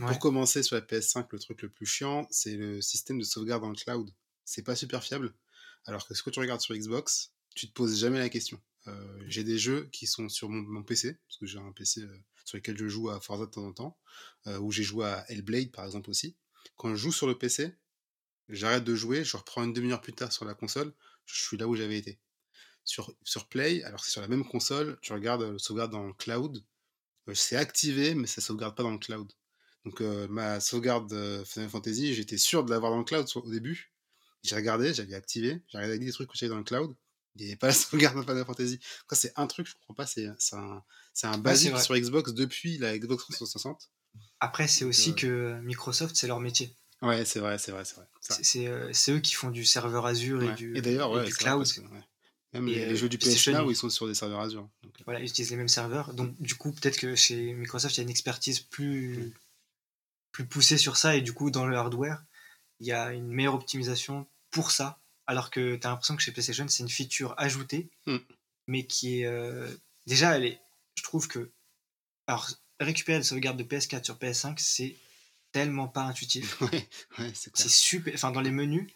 Ouais. 0.00 0.06
Pour 0.06 0.18
commencer 0.18 0.62
sur 0.62 0.76
la 0.76 0.82
PS5, 0.82 1.26
le 1.30 1.38
truc 1.38 1.60
le 1.60 1.68
plus 1.68 1.84
chiant, 1.84 2.26
c'est 2.30 2.56
le 2.56 2.80
système 2.80 3.18
de 3.18 3.24
sauvegarde 3.24 3.62
dans 3.62 3.68
le 3.68 3.76
cloud. 3.76 4.10
C'est 4.46 4.62
pas 4.62 4.74
super 4.74 5.04
fiable. 5.04 5.34
Alors 5.84 6.06
que 6.08 6.14
ce 6.14 6.22
que 6.22 6.30
tu 6.30 6.40
regardes 6.40 6.62
sur 6.62 6.74
Xbox, 6.74 7.34
tu 7.54 7.68
te 7.68 7.72
poses 7.74 7.98
jamais 7.98 8.18
la 8.18 8.30
question. 8.30 8.58
Euh, 8.86 9.22
j'ai 9.26 9.44
des 9.44 9.58
jeux 9.58 9.90
qui 9.92 10.06
sont 10.06 10.30
sur 10.30 10.48
mon, 10.48 10.62
mon 10.62 10.82
PC, 10.82 11.18
parce 11.26 11.36
que 11.36 11.44
j'ai 11.44 11.58
un 11.58 11.72
PC 11.72 12.00
euh, 12.00 12.18
sur 12.46 12.56
lequel 12.56 12.78
je 12.78 12.88
joue 12.88 13.10
à 13.10 13.20
Forza 13.20 13.44
de 13.44 13.50
temps 13.50 13.66
en 13.66 13.72
temps, 13.74 13.98
euh, 14.46 14.58
où 14.58 14.72
j'ai 14.72 14.82
joué 14.82 15.04
à 15.04 15.30
Hellblade 15.30 15.70
par 15.70 15.84
exemple 15.84 16.08
aussi. 16.08 16.34
Quand 16.76 16.88
je 16.88 16.96
joue 16.96 17.12
sur 17.12 17.26
le 17.26 17.36
PC, 17.36 17.74
j'arrête 18.48 18.84
de 18.84 18.94
jouer, 18.94 19.22
je 19.22 19.36
reprends 19.36 19.64
une 19.64 19.74
demi-heure 19.74 20.00
plus 20.00 20.14
tard 20.14 20.32
sur 20.32 20.46
la 20.46 20.54
console, 20.54 20.94
je 21.26 21.44
suis 21.44 21.58
là 21.58 21.68
où 21.68 21.76
j'avais 21.76 21.98
été. 21.98 22.18
Sur, 22.84 23.14
sur 23.22 23.48
Play, 23.48 23.82
alors 23.82 24.02
c'est 24.02 24.12
sur 24.12 24.22
la 24.22 24.28
même 24.28 24.48
console, 24.48 24.98
tu 25.02 25.12
regardes 25.12 25.42
le 25.42 25.58
sauvegarde 25.58 25.92
dans 25.92 26.06
le 26.06 26.14
cloud, 26.14 26.64
c'est 27.34 27.56
activé, 27.56 28.14
mais 28.14 28.26
ça 28.26 28.40
sauvegarde 28.40 28.74
pas 28.74 28.82
dans 28.82 28.92
le 28.92 28.98
cloud. 28.98 29.30
Donc 29.84 30.00
euh, 30.00 30.28
ma 30.28 30.60
sauvegarde 30.60 31.10
Final 31.46 31.70
Fantasy, 31.70 32.14
j'étais 32.14 32.36
sûr 32.38 32.64
de 32.64 32.70
l'avoir 32.70 32.92
dans 32.92 32.98
le 32.98 33.04
cloud 33.04 33.26
au 33.36 33.50
début. 33.50 33.92
J'ai 34.42 34.56
regardé, 34.56 34.94
j'avais 34.94 35.14
activé, 35.14 35.62
j'ai 35.68 35.78
regardé 35.78 35.98
des 35.98 36.12
trucs 36.12 36.30
que 36.30 36.36
j'avais 36.36 36.50
dans 36.50 36.56
le 36.58 36.64
cloud. 36.64 36.94
Il 37.36 37.42
n'y 37.42 37.48
avait 37.48 37.56
pas 37.56 37.68
la 37.68 37.72
sauvegarde 37.74 38.16
dans 38.16 38.22
Final 38.22 38.44
Fantasy. 38.44 38.78
Quoi, 39.06 39.16
c'est 39.16 39.32
un 39.36 39.46
truc, 39.46 39.66
je 39.66 39.74
comprends 39.74 39.94
pas, 39.94 40.06
c'est 40.06 40.28
c'est 40.38 40.56
un, 40.56 40.82
c'est 41.12 41.26
un 41.26 41.38
basique 41.38 41.78
sur 41.78 41.94
Xbox 41.96 42.32
depuis 42.32 42.78
la 42.78 42.98
Xbox 42.98 43.22
360. 43.24 43.90
Après, 44.40 44.66
c'est 44.66 44.84
aussi 44.84 45.10
euh, 45.10 45.14
que 45.14 45.60
Microsoft, 45.60 46.16
c'est 46.16 46.26
leur 46.26 46.40
métier. 46.40 46.76
Ouais, 47.02 47.24
c'est 47.24 47.40
vrai, 47.40 47.58
c'est 47.58 47.72
vrai, 47.72 47.84
c'est 47.84 47.96
vrai. 47.96 48.06
Ça. 48.20 48.34
C'est 48.34 48.44
c'est, 48.44 48.66
euh, 48.66 48.92
eux 49.16 49.20
qui 49.20 49.34
font 49.34 49.50
du 49.50 49.64
serveur 49.64 50.04
Azure 50.06 50.42
et 50.42 50.54
du, 50.54 50.76
Et 50.76 50.82
d'ailleurs, 50.82 51.10
ouais, 51.12 51.24
du 51.24 51.32
vrai, 51.32 51.44
cloud. 51.44 51.58
parce 51.58 51.72
que, 51.72 51.80
ouais. 51.80 52.04
Même 52.52 52.68
Et, 52.68 52.74
les, 52.74 52.92
euh, 52.92 52.96
jeux 52.96 53.08
du 53.08 53.16
PS 53.16 53.48
Now, 53.48 53.70
ils- 53.70 53.76
sont 53.76 53.88
sur 53.88 54.06
des 54.08 54.14
serveurs 54.14 54.40
Azure. 54.40 54.68
Donc, 54.82 54.92
euh, 54.98 55.02
Voilà, 55.04 55.20
ils 55.20 55.26
utilisent 55.28 55.50
les 55.50 55.56
mêmes 55.56 55.68
serveurs. 55.68 56.12
Donc, 56.14 56.34
du 56.40 56.56
coup, 56.56 56.72
peut-être 56.72 56.98
que 56.98 57.14
chez 57.14 57.54
Microsoft, 57.54 57.94
il 57.94 57.98
y 57.98 58.00
a 58.00 58.04
une 58.04 58.10
expertise 58.10 58.60
plus, 58.60 59.32
plus 60.32 60.46
poussée 60.46 60.78
sur 60.78 60.96
ça. 60.96 61.16
Et 61.16 61.20
du 61.22 61.32
coup, 61.32 61.50
dans 61.50 61.66
le 61.66 61.76
hardware, 61.76 62.22
il 62.80 62.86
y 62.86 62.92
a 62.92 63.12
une 63.12 63.28
meilleure 63.28 63.54
optimisation 63.54 64.26
pour 64.50 64.70
ça. 64.70 64.98
Alors 65.26 65.50
que 65.50 65.76
tu 65.76 65.86
as 65.86 65.90
l'impression 65.90 66.16
que 66.16 66.22
chez 66.22 66.32
PlayStation, 66.32 66.66
c'est 66.68 66.82
une 66.82 66.88
feature 66.88 67.34
ajoutée, 67.38 67.88
Mm. 68.06 68.16
mais 68.66 68.86
qui 68.86 69.20
est. 69.20 69.26
euh, 69.26 69.68
déjà, 70.06 70.36
elle 70.36 70.44
est. 70.44 70.60
Je 70.96 71.02
trouve 71.02 71.28
que. 71.28 71.50
Alors, 72.26 72.48
récupérer 72.80 73.18
la 73.18 73.24
sauvegarde 73.24 73.56
de 73.56 73.62
PS4 73.64 74.04
sur 74.04 74.16
PS5, 74.18 74.54
c'est 74.58 74.96
tellement 75.52 75.88
pas 75.88 76.02
intuitif. 76.02 76.60
ouais, 76.62 76.88
ouais, 77.18 77.32
c'est 77.34 77.68
super. 77.70 78.14
Enfin, 78.14 78.30
dans 78.32 78.40
les 78.40 78.50
menus. 78.50 78.90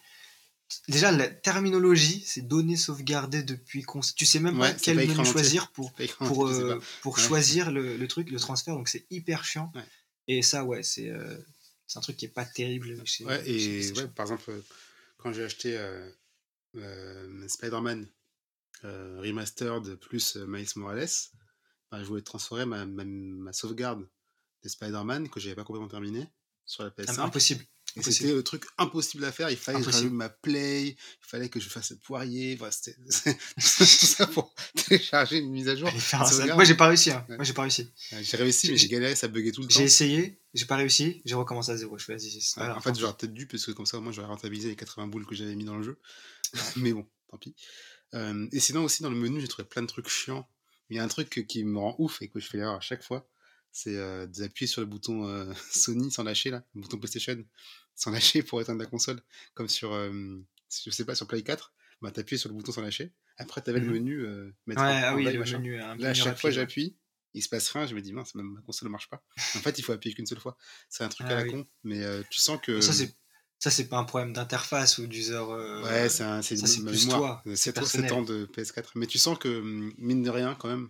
Déjà, 0.87 1.11
la 1.11 1.27
terminologie, 1.27 2.23
c'est 2.25 2.41
données 2.41 2.75
sauvegardées 2.75 3.43
depuis. 3.43 3.83
cons- 3.83 3.99
Tu 4.15 4.25
sais 4.25 4.39
même 4.39 4.59
Ouais, 4.59 4.73
pas 4.73 4.79
quel 4.79 4.95
pas 4.97 5.03
menu 5.03 5.25
choisir 5.31 5.71
pour, 5.71 5.93
pour, 6.17 6.47
euh, 6.47 6.81
pour 7.01 7.19
choisir 7.19 7.71
le, 7.71 7.97
le 7.97 8.07
truc, 8.07 8.31
le 8.31 8.39
transfert. 8.39 8.73
Donc 8.75 8.89
c'est 8.89 9.05
hyper 9.11 9.45
chiant. 9.45 9.71
Et 10.27 10.41
ça, 10.41 10.63
ouais, 10.65 10.83
c'est 10.83 11.09
euh, 11.09 11.37
c'est 11.87 11.99
un 11.99 12.01
truc 12.01 12.17
qui 12.17 12.25
est 12.25 12.29
pas 12.29 12.45
terrible 12.45 13.05
chez, 13.05 13.25
Ouais, 13.25 13.47
et 13.47 13.91
ouais, 13.93 14.07
par 14.07 14.25
exemple, 14.25 14.49
euh, 14.49 14.61
quand 15.17 15.31
j'ai 15.33 15.43
acheté 15.43 15.77
euh, 15.77 16.09
euh, 16.75 17.47
Spider-Man 17.47 18.07
Remastered 18.83 19.95
plus 19.95 20.35
Miles 20.35 20.67
Morales, 20.75 21.07
ben, 21.91 21.99
je 22.03 22.05
voulais 22.05 22.21
transférer 22.21 22.65
ma, 22.65 22.85
ma, 22.85 23.03
ma 23.05 23.53
sauvegarde 23.53 24.07
de 24.63 24.69
Spider-Man 24.69 25.29
que 25.29 25.39
j'avais 25.39 25.55
pas 25.55 25.63
complètement 25.63 25.87
terminé 25.87 26.27
sur 26.65 26.83
la 26.83 26.89
Ah, 26.97 27.01
PS5. 27.01 27.19
Impossible. 27.21 27.65
Et 27.97 28.01
c'était 28.03 28.33
le 28.33 28.43
truc 28.43 28.65
impossible 28.77 29.23
à 29.23 29.31
faire. 29.31 29.49
Il 29.49 29.57
fallait 29.57 29.81
que 29.81 29.89
je 29.91 30.07
ma 30.07 30.27
Play, 30.29 30.87
il 30.89 30.95
fallait 31.21 31.49
que 31.49 31.59
je 31.59 31.69
fasse 31.69 31.91
le 31.91 31.97
poirier. 31.97 32.55
Voilà, 32.55 32.71
c'était 32.71 32.97
tout 33.55 33.85
ça 33.85 34.27
pour 34.27 34.53
télécharger 34.75 35.37
une 35.37 35.49
mise 35.51 35.69
à 35.69 35.75
jour. 35.75 35.89
Moi, 36.53 36.63
j'ai 36.65 36.75
pas 36.75 36.87
réussi. 36.87 37.11
hein. 37.11 37.25
Ouais. 37.29 37.35
Moi, 37.37 37.45
j'ai 37.45 37.53
pas 37.53 37.61
réussi. 37.61 37.89
J'ai 38.21 38.37
réussi, 38.37 38.71
mais 38.71 38.77
J'ai- 38.77 38.87
galéré, 38.89 39.15
ça 39.15 39.27
buguait 39.29 39.51
tout 39.51 39.61
le 39.61 39.67
temps. 39.67 39.73
J'ai 39.75 39.83
essayé, 39.85 40.39
j'ai 40.53 40.65
pas 40.65 40.75
réussi, 40.75 41.21
j'ai 41.25 41.35
recommencé 41.35 41.71
à 41.71 41.77
zéro. 41.77 41.97
Je 41.97 42.05
fais, 42.05 42.15
en 42.15 42.81
fait, 42.81 42.99
j'aurais 42.99 43.13
peut-être 43.17 43.33
dû, 43.33 43.47
parce 43.47 43.65
que 43.65 43.71
comme 43.71 43.85
ça, 43.85 43.99
moi, 43.99 44.11
j'aurais 44.11 44.27
rentabilisé 44.27 44.69
les 44.69 44.75
80 44.75 45.07
boules 45.07 45.25
que 45.25 45.35
j'avais 45.35 45.55
mis 45.55 45.65
dans 45.65 45.77
le 45.77 45.83
jeu. 45.83 45.99
Mais 46.77 46.91
bon, 46.93 47.07
tant 47.29 47.37
pis. 47.37 47.55
Euh, 48.13 48.47
et 48.51 48.59
sinon, 48.59 48.83
aussi, 48.83 49.03
dans 49.03 49.09
le 49.09 49.15
menu, 49.17 49.39
j'ai 49.41 49.47
trouvé 49.47 49.67
plein 49.67 49.81
de 49.81 49.87
trucs 49.87 50.09
chiants. 50.09 50.47
Il 50.89 50.97
y 50.97 50.99
a 50.99 51.03
un 51.03 51.07
truc 51.07 51.45
qui 51.47 51.63
me 51.63 51.79
rend 51.79 51.95
ouf 51.97 52.21
et 52.21 52.27
que 52.29 52.39
je 52.39 52.47
fais 52.47 52.57
l'erreur 52.57 52.75
à 52.75 52.79
chaque 52.81 53.03
fois. 53.03 53.27
C'est 53.71 53.97
euh, 53.97 54.25
d'appuyer 54.27 54.67
sur 54.67 54.79
le 54.79 54.87
bouton 54.87 55.27
euh, 55.27 55.51
Sony 55.71 56.09
sans 56.11 56.23
lâcher, 56.23 56.49
là, 56.49 56.63
le 56.75 56.81
bouton 56.81 56.97
PlayStation, 56.97 57.43
sans 57.95 58.11
lâcher 58.11 58.43
pour 58.43 58.61
éteindre 58.61 58.79
la 58.79 58.85
console. 58.85 59.21
Comme 59.53 59.67
sur, 59.69 59.93
euh, 59.93 60.11
je 60.83 60.89
sais 60.91 61.05
pas, 61.05 61.15
sur 61.15 61.27
Play 61.27 61.43
4, 61.43 61.73
bah, 62.01 62.11
t'appuies 62.11 62.37
sur 62.37 62.49
le 62.49 62.55
bouton 62.55 62.71
sans 62.71 62.81
lâcher. 62.81 63.13
Après, 63.37 63.61
t'avais 63.61 63.79
le 63.79 63.87
menu 63.87 64.21
euh, 64.25 64.51
mettre 64.65 64.81
Ouais, 64.81 65.01
ah 65.03 65.15
oui, 65.15 65.23
le 65.25 65.39
machin. 65.39 65.57
menu. 65.59 65.81
un 65.81 65.97
Là, 65.97 66.09
à 66.09 66.13
chaque 66.13 66.23
fois, 66.25 66.31
rapide, 66.31 66.45
ouais. 66.45 66.51
j'appuie, 66.51 66.97
il 67.33 67.41
se 67.43 67.49
passe 67.49 67.69
rien, 67.69 67.85
je 67.85 67.95
me 67.95 68.01
dis, 68.01 68.13
mince, 68.13 68.33
ma 68.35 68.61
console 68.61 68.87
ne 68.87 68.91
marche 68.91 69.09
pas. 69.09 69.23
En 69.55 69.59
fait, 69.59 69.77
il 69.77 69.83
faut 69.83 69.91
appuyer 69.91 70.15
qu'une 70.15 70.25
seule 70.25 70.39
fois. 70.39 70.57
C'est 70.89 71.03
un 71.03 71.09
truc 71.09 71.27
Ah 71.29 71.33
à 71.33 71.35
la 71.35 71.43
oui. 71.43 71.51
con, 71.51 71.67
mais 71.83 72.03
euh, 72.03 72.23
tu 72.29 72.39
sens 72.39 72.59
que. 72.61 72.79
Ça, 72.81 72.93
c'est 72.93 73.13
ça, 73.57 73.71
c'est 73.71 73.87
pas 73.87 73.97
un 73.97 74.03
problème 74.03 74.33
d'interface 74.33 74.97
ou 74.97 75.07
d'user. 75.07 75.37
Ouais, 75.39 76.09
c'est 76.09 76.23
un- 76.23 76.41
c'est 76.41 76.55
plus 76.83 77.07
mémoire. 77.07 77.41
toi, 77.41 77.55
c'est 77.55 77.55
7 77.57 77.75
personnel. 77.75 78.13
ans 78.13 78.21
de 78.21 78.45
PS4. 78.45 78.91
Mais 78.95 79.07
tu 79.07 79.17
sens 79.17 79.39
que, 79.39 79.47
hum, 79.59 79.93
mine 79.97 80.23
de 80.23 80.29
rien, 80.29 80.55
quand 80.55 80.67
même, 80.67 80.89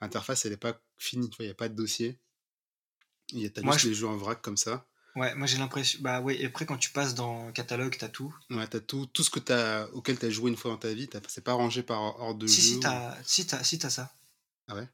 l'interface, 0.00 0.44
elle 0.46 0.52
est 0.52 0.56
pas 0.56 0.80
finie. 0.96 1.28
Tu 1.30 1.36
vois, 1.36 1.44
il 1.44 1.48
n'y 1.48 1.52
a 1.52 1.56
pas 1.56 1.68
de 1.68 1.74
dossier. 1.74 2.18
Il 3.32 3.40
y 3.40 3.46
a 3.46 3.50
t'as 3.50 3.62
Moi, 3.62 3.74
juste 3.74 3.84
je- 3.84 3.88
les 3.90 3.94
jeux 3.94 4.06
en 4.06 4.16
vrac 4.16 4.40
comme 4.40 4.56
ça. 4.56 4.88
Ouais, 5.18 5.34
moi 5.34 5.46
j'ai 5.46 5.58
l'impression. 5.58 5.98
Bah 6.02 6.20
ouais, 6.20 6.40
et 6.40 6.46
après 6.46 6.64
quand 6.66 6.76
tu 6.78 6.90
passes 6.90 7.14
dans 7.14 7.50
catalogue, 7.52 7.96
t'as 7.98 8.08
tout. 8.08 8.34
Ouais, 8.50 8.66
t'as 8.66 8.80
tout, 8.80 9.06
tout 9.06 9.22
ce 9.22 9.30
que 9.30 9.40
t'as, 9.40 9.86
auquel 9.88 10.18
tu 10.18 10.26
as 10.26 10.30
joué 10.30 10.50
une 10.50 10.56
fois 10.56 10.70
dans 10.70 10.76
ta 10.78 10.92
vie. 10.92 11.08
t'as- 11.08 11.20
C'est 11.28 11.44
pas 11.44 11.52
rangé 11.54 11.82
par 11.82 12.00
ordre 12.20 12.38
de 12.40 12.46
Si, 12.46 12.56
jeu. 12.60 12.62
si, 12.68 12.74
ou- 12.76 12.80
t'as 12.80 13.14
si, 13.24 13.46
t'as 13.46 13.62
si, 13.64 13.78
t'as 13.78 13.90
ça. 13.90 14.12
Ah 14.68 14.74
ouais? 14.76 14.88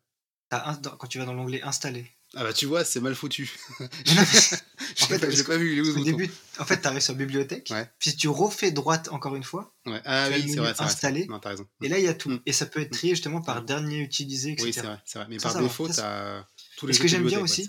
T'as 0.48 0.68
un- 0.70 0.76
quand 0.76 1.06
tu 1.06 1.18
vas 1.18 1.24
dans 1.24 1.34
l'onglet 1.34 1.62
installer. 1.62 2.10
Ah 2.36 2.42
bah 2.42 2.52
tu 2.52 2.66
vois, 2.66 2.84
c'est 2.84 3.00
mal 3.00 3.14
foutu. 3.14 3.52
Non, 3.80 3.86
mais- 4.08 5.02
en 5.02 5.06
fait, 5.06 5.18
l'ai 5.26 5.44
pas 5.44 5.56
vu, 5.56 5.72
il 5.72 5.78
est 5.78 5.80
où 5.82 5.94
ce 5.94 5.98
Au 6.00 6.04
début, 6.04 6.30
en 6.58 6.64
fait, 6.64 6.78
t'arrives 6.78 7.00
sur 7.00 7.14
bibliothèque, 7.14 7.68
Ouais. 7.70 7.88
puis 7.98 8.16
tu 8.16 8.28
refais 8.28 8.70
droite 8.72 9.08
encore 9.12 9.34
une 9.36 9.42
fois, 9.44 9.74
Ouais. 9.86 10.00
Ah 10.04 10.28
oui, 10.30 10.48
c'est 10.48 10.56
vrai, 10.56 10.74
installé, 10.78 11.26
Non, 11.26 11.38
t'as 11.40 11.50
raison. 11.50 11.66
et 11.82 11.88
là 11.88 11.98
il 11.98 12.04
y 12.04 12.08
a 12.08 12.14
tout. 12.14 12.30
Mm. 12.30 12.40
Et 12.46 12.52
ça 12.52 12.66
peut 12.66 12.80
être 12.80 12.90
trié 12.92 13.14
justement 13.14 13.40
par 13.40 13.62
dernier 13.62 13.98
utilisé, 13.98 14.52
etc. 14.52 14.64
Oui, 14.66 14.72
c'est 14.72 14.80
vrai, 14.82 14.98
vrai. 15.14 15.26
Mais 15.28 15.38
Ça, 15.38 15.42
par 15.44 15.52
ça 15.52 15.60
défaut, 15.62 15.88
t'as 15.88 16.44
tous 16.76 16.86
les 16.86 16.92
ce 16.94 17.00
que 17.00 17.08
j'aime 17.08 17.24
bien 17.26 17.40
aussi. 17.40 17.68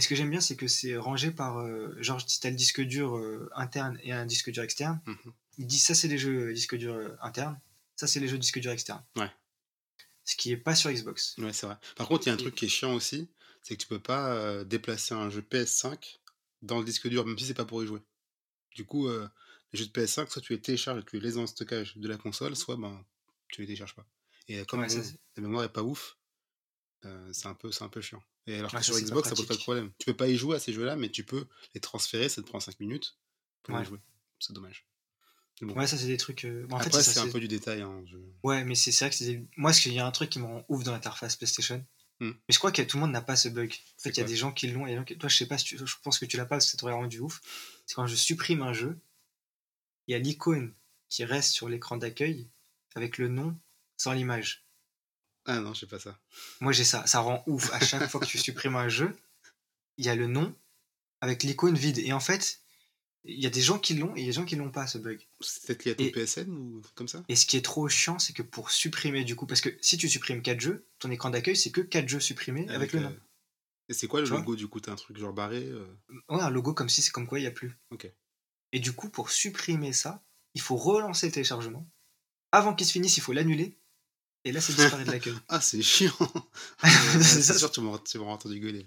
Et 0.00 0.02
ce 0.02 0.08
que 0.08 0.14
j'aime 0.14 0.30
bien, 0.30 0.40
c'est 0.40 0.56
que 0.56 0.66
c'est 0.66 0.96
rangé 0.96 1.30
par, 1.30 1.58
euh, 1.58 1.94
genre, 2.00 2.18
si 2.26 2.40
t'as 2.40 2.48
le 2.48 2.56
disque 2.56 2.80
dur 2.80 3.18
euh, 3.18 3.50
interne 3.54 3.98
et 4.02 4.12
un 4.12 4.24
disque 4.24 4.50
dur 4.50 4.62
externe, 4.62 4.98
Mhm. 5.04 5.32
il 5.58 5.66
dit 5.66 5.78
ça 5.78 5.94
c'est 5.94 6.08
les 6.08 6.16
jeux 6.16 6.48
euh, 6.48 6.52
disque 6.54 6.74
dur 6.74 7.14
interne, 7.20 7.60
ça 7.96 8.06
c'est 8.06 8.18
les 8.18 8.26
jeux 8.26 8.38
disque 8.38 8.58
dur 8.60 8.70
externe. 8.72 9.04
Ouais. 9.16 9.30
Ce 10.24 10.36
qui 10.36 10.52
est 10.52 10.56
pas 10.56 10.74
sur 10.74 10.90
Xbox. 10.90 11.34
Ouais, 11.36 11.52
c'est 11.52 11.66
vrai. 11.66 11.76
Par 11.96 12.08
contre, 12.08 12.24
il 12.26 12.28
y 12.28 12.30
a 12.30 12.34
un 12.34 12.38
Et- 12.38 12.40
truc 12.40 12.54
qui 12.54 12.64
est 12.64 12.68
chiant 12.68 12.94
aussi, 12.94 13.28
c'est 13.62 13.76
que 13.76 13.82
tu 13.82 13.88
peux 13.88 14.00
pas 14.00 14.32
euh, 14.32 14.64
déplacer 14.64 15.12
un 15.12 15.28
jeu 15.28 15.42
PS5 15.42 16.18
dans 16.62 16.78
le 16.78 16.84
disque 16.86 17.06
dur, 17.06 17.26
même 17.26 17.38
si 17.38 17.44
c'est 17.44 17.52
pas 17.52 17.66
pour 17.66 17.84
y 17.84 17.86
jouer. 17.86 18.00
Du 18.76 18.86
coup, 18.86 19.06
les 19.06 19.78
jeux 19.78 19.84
de 19.86 19.90
PS5, 19.92 20.30
soit 20.30 20.40
tu 20.40 20.54
les 20.54 20.62
télécharges 20.62 21.00
et 21.00 21.04
tu 21.04 21.16
les 21.16 21.22
laisses 21.22 21.34
dans 21.34 21.42
le 21.42 21.46
stockage 21.46 21.98
de 21.98 22.08
la 22.08 22.16
console, 22.16 22.56
soit 22.56 22.76
ben, 22.76 23.04
tu 23.48 23.60
les 23.60 23.66
télécharges 23.66 23.94
pas. 23.94 24.06
Et 24.48 24.64
comme 24.64 24.80
Ouais, 24.80 24.88
ça, 24.88 25.00
la 25.36 25.42
mémoire 25.42 25.64
est 25.64 25.72
pas 25.72 25.82
ouf, 25.82 26.16
euh, 27.04 27.32
c'est 27.32 27.46
un, 27.46 27.54
peu- 27.54 27.72
c'est 27.72 27.84
un 27.84 27.88
peu 27.88 28.00
chiant. 28.00 28.22
Et 28.46 28.58
alors 28.58 28.70
que 28.70 28.76
Ouais, 28.76 28.82
ça, 28.82 28.92
sur 28.92 29.00
Xbox, 29.02 29.28
ça 29.28 29.34
pose 29.34 29.46
pas 29.46 29.54
de 29.54 29.60
problème. 29.60 29.90
Tu 29.98 30.06
peux 30.06 30.16
pas 30.16 30.28
y 30.28 30.36
jouer 30.36 30.56
à 30.56 30.58
ces 30.60 30.72
jeux-là, 30.72 30.96
mais 30.96 31.08
tu 31.10 31.24
peux 31.24 31.46
les 31.74 31.80
transférer, 31.80 32.28
ça 32.28 32.42
te 32.42 32.46
prend 32.46 32.60
5 32.60 32.78
minutes 32.80 33.16
pour 33.62 33.74
Ouais. 33.74 33.82
y 33.82 33.84
jouer. 33.84 33.98
C'est 34.38 34.52
dommage. 34.52 34.86
bon. 35.62 35.74
Ouais, 35.74 35.86
ça 35.86 35.98
c'est 35.98 36.06
des 36.06 36.16
trucs. 36.16 36.44
euh, 36.46 36.66
bon, 36.66 36.76
en 36.76 36.80
fait, 36.80 36.86
Après, 36.86 37.02
c'est 37.02 37.18
un 37.20 37.28
peu 37.28 37.38
du 37.40 37.48
détail. 37.48 37.82
hein, 37.82 38.02
je- 38.06 38.16
Ouais, 38.42 38.64
mais 38.64 38.74
c'est 38.74 38.90
vrai 38.98 39.10
que 39.10 39.16
c'est 39.16 39.26
des- 39.26 39.46
moi, 39.58 39.72
ce 39.74 39.82
qu'il 39.82 39.92
y 39.92 39.98
a 39.98 40.06
un 40.06 40.10
truc 40.10 40.30
qui 40.30 40.38
me 40.38 40.46
rend 40.46 40.64
ouf 40.68 40.84
dans 40.84 40.92
l'interface 40.92 41.36
PlayStation. 41.36 41.84
Hmm. 42.18 42.30
Mais 42.30 42.52
je 42.54 42.58
crois 42.58 42.72
que 42.72 42.80
tout 42.82 42.96
le 42.96 43.02
monde 43.02 43.12
n'a 43.12 43.20
pas 43.22 43.36
ce 43.36 43.48
bug. 43.50 43.70
En 43.98 44.02
fait, 44.02 44.10
il 44.10 44.16
y 44.18 44.20
a 44.20 44.24
des 44.24 44.36
gens 44.36 44.52
qui 44.52 44.68
l'ont 44.68 44.86
et 44.86 44.94
toi, 45.18 45.28
je 45.28 45.36
sais 45.36 45.46
pas, 45.46 45.58
si 45.58 45.64
tu- 45.66 45.78
je 45.78 45.94
pense 46.02 46.18
que 46.18 46.24
tu 46.26 46.36
l'as 46.38 46.44
pas 46.44 46.56
parce 46.56 46.66
que 46.66 46.70
ça 46.72 46.76
t'aurait 46.78 46.92
rendu 46.94 47.18
ouf. 47.20 47.40
C'est 47.86 47.94
quand 47.94 48.06
je 48.06 48.14
supprime 48.14 48.62
un 48.62 48.72
jeu, 48.72 48.98
il 50.06 50.12
y 50.12 50.14
a 50.14 50.18
l'icône 50.18 50.74
qui 51.08 51.24
reste 51.24 51.52
sur 51.52 51.68
l'écran 51.68 51.96
d'accueil 51.98 52.48
avec 52.94 53.18
le 53.18 53.28
nom 53.28 53.58
sans 53.98 54.12
l'image. 54.12 54.64
Ah 55.46 55.60
non, 55.60 55.74
je 55.74 55.80
sais 55.80 55.86
pas 55.86 55.98
ça. 55.98 56.18
Moi, 56.60 56.72
j'ai 56.72 56.84
ça. 56.84 57.06
Ça 57.06 57.20
rend 57.20 57.42
ouf. 57.46 57.72
À 57.72 57.80
chaque 57.80 58.08
fois 58.10 58.20
que 58.20 58.26
tu 58.26 58.38
supprimes 58.38 58.76
un 58.76 58.88
jeu, 58.88 59.16
il 59.96 60.04
y 60.04 60.08
a 60.08 60.14
le 60.14 60.26
nom 60.26 60.54
avec 61.20 61.42
l'icône 61.42 61.74
vide. 61.76 61.98
Et 61.98 62.12
en 62.12 62.20
fait, 62.20 62.60
il 63.24 63.40
y 63.40 63.46
a 63.46 63.50
des 63.50 63.60
gens 63.60 63.78
qui 63.78 63.94
l'ont 63.94 64.14
et 64.16 64.20
il 64.20 64.22
y 64.22 64.26
a 64.26 64.28
des 64.28 64.32
gens 64.34 64.44
qui 64.44 64.56
l'ont 64.56 64.70
pas, 64.70 64.86
ce 64.86 64.98
bug. 64.98 65.26
C'est 65.40 65.66
peut-être 65.66 65.84
lié 65.84 65.92
à 65.92 65.94
ton 65.94 66.04
Et- 66.04 66.10
PSN 66.10 66.50
ou 66.50 66.82
comme 66.94 67.08
ça? 67.08 67.22
Et 67.28 67.36
ce 67.36 67.46
qui 67.46 67.56
est 67.56 67.64
trop 67.64 67.88
chiant, 67.88 68.18
c'est 68.18 68.32
que 68.32 68.42
pour 68.42 68.70
supprimer 68.70 69.24
du 69.24 69.36
coup, 69.36 69.46
parce 69.46 69.60
que 69.60 69.70
si 69.80 69.96
tu 69.96 70.08
supprimes 70.08 70.42
4 70.42 70.60
jeux, 70.60 70.86
ton 70.98 71.10
écran 71.10 71.30
d'accueil, 71.30 71.56
c'est 71.56 71.70
que 71.70 71.80
4 71.80 72.08
jeux 72.08 72.20
supprimés 72.20 72.68
avec, 72.68 72.92
le 72.92 73.00
euh, 73.00 73.02
nom. 73.04 73.16
Et 73.88 73.94
c'est 73.94 74.06
quoi 74.06 74.20
le 74.20 74.26
Tu 74.26 74.32
logo 74.32 74.56
du 74.56 74.68
coup? 74.68 74.80
T'as 74.80 74.92
un 74.92 74.96
truc 74.96 75.18
genre 75.18 75.32
barré 75.32 75.64
euh, 75.64 75.86
Ouais, 76.28 76.40
un 76.40 76.50
logo 76.50 76.72
comme 76.74 76.88
si 76.88 77.02
c'est 77.02 77.10
comme 77.10 77.26
quoi 77.26 77.38
il 77.38 77.42
n'y 77.42 77.48
a 77.48 77.52
plus. 77.52 77.76
Ok. 77.90 78.10
Et 78.72 78.78
du 78.78 78.92
coup, 78.92 79.08
pour 79.10 79.30
supprimer 79.30 79.92
ça, 79.92 80.22
il 80.54 80.60
faut 80.60 80.76
relancer 80.76 81.26
le 81.26 81.32
téléchargement. 81.32 81.86
Avant 82.52 82.74
qu'il 82.74 82.86
se 82.86 82.92
finisse, 82.92 83.16
il 83.16 83.20
faut 83.20 83.32
l'annuler. 83.32 83.76
Et 84.44 84.52
là, 84.52 84.60
ça 84.60 84.72
disparaît 84.76 85.04
de 85.04 85.10
l'accueil. 85.10 85.34
Ah, 85.48 85.60
c'est 85.60 85.82
chiant 85.82 86.12
c'est 86.82 87.22
C'est 87.22 87.42
ça, 87.42 87.58
sûr, 87.58 87.70
tu 87.70 87.80
m'auras 87.80 88.32
entendu 88.32 88.60
gueuler. 88.60 88.86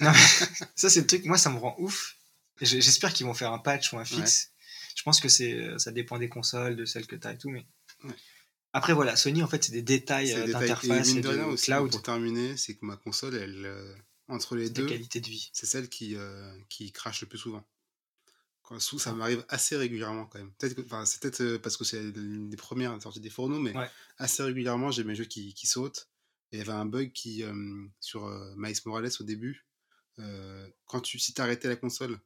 Non, 0.00 0.10
mais 0.10 0.18
ça, 0.74 0.90
c'est 0.90 1.00
le 1.00 1.06
truc, 1.06 1.24
moi, 1.24 1.38
ça 1.38 1.50
me 1.50 1.58
rend 1.58 1.74
ouf. 1.78 2.16
Et 2.60 2.66
J'espère 2.66 3.12
qu'ils 3.12 3.26
vont 3.26 3.34
faire 3.34 3.52
un 3.52 3.58
patch 3.58 3.92
ou 3.92 3.98
un 3.98 4.04
fixe. 4.04 4.52
Je 4.94 5.02
pense 5.02 5.20
que 5.20 5.28
c'est, 5.28 5.52
euh, 5.52 5.78
ça 5.78 5.92
dépend 5.92 6.18
des 6.18 6.30
consoles, 6.30 6.74
de 6.74 6.86
celles 6.86 7.06
que 7.06 7.16
tu 7.16 7.26
as 7.26 7.32
et 7.32 7.38
tout. 7.38 7.50
Mais... 7.50 7.66
Ouais. 8.04 8.14
Après, 8.76 8.92
voilà, 8.92 9.16
Sony, 9.16 9.42
en 9.42 9.48
fait, 9.48 9.64
c'est 9.64 9.72
des 9.72 9.80
détails 9.80 10.34
euh. 10.34 10.46
Et 10.46 10.52
d'interface 10.52 11.08
et, 11.08 11.12
mine 11.14 11.22
de 11.22 11.28
de 11.28 11.34
rien 11.34 11.46
aussi, 11.46 11.64
cloud, 11.64 11.90
pour 11.90 12.02
terminer, 12.02 12.58
c'est 12.58 12.74
que 12.74 12.84
ma 12.84 12.96
console, 12.96 13.34
elle, 13.34 13.64
euh, 13.64 13.94
entre 14.28 14.54
les 14.54 14.68
de 14.68 14.82
deux, 14.82 14.86
qualité 14.86 15.20
de 15.20 15.28
vie. 15.28 15.48
c'est 15.54 15.64
celle 15.64 15.88
qui, 15.88 16.14
euh, 16.14 16.52
qui 16.68 16.92
crache 16.92 17.22
le 17.22 17.26
plus 17.26 17.38
souvent. 17.38 17.66
Sous, 18.78 18.98
ça 18.98 19.12
m'arrive 19.12 19.44
assez 19.48 19.76
régulièrement 19.76 20.26
quand 20.26 20.38
même. 20.38 20.52
Peut-être 20.58 20.74
que- 20.74 20.82
enfin, 20.82 21.04
c'est 21.06 21.20
peut-être 21.20 21.40
euh, 21.40 21.58
parce 21.58 21.76
que 21.76 21.84
c'est 21.84 22.02
l'une 22.02 22.48
des 22.50 22.56
premières 22.56 23.00
sorties 23.00 23.20
des 23.20 23.30
fourneaux, 23.30 23.60
mais 23.60 23.76
Ouais. 23.76 23.88
assez 24.18 24.42
régulièrement, 24.42 24.90
j'ai 24.90 25.04
mes 25.04 25.14
jeux 25.14 25.24
qui, 25.24 25.54
qui 25.54 25.66
sautent. 25.66 26.08
Et 26.52 26.56
il 26.56 26.58
y 26.58 26.62
avait 26.62 26.72
un 26.72 26.86
bug 26.86 27.12
qui, 27.12 27.42
euh, 27.44 27.86
sur 28.00 28.24
euh, 28.26 28.54
Miles 28.56 28.76
Morales 28.84 29.10
au 29.20 29.24
début, 29.24 29.66
euh, 30.18 30.68
quand 30.86 31.00
tu, 31.00 31.18
si 31.18 31.32
t'arrêtais 31.34 31.68
la 31.68 31.76
console 31.76 32.18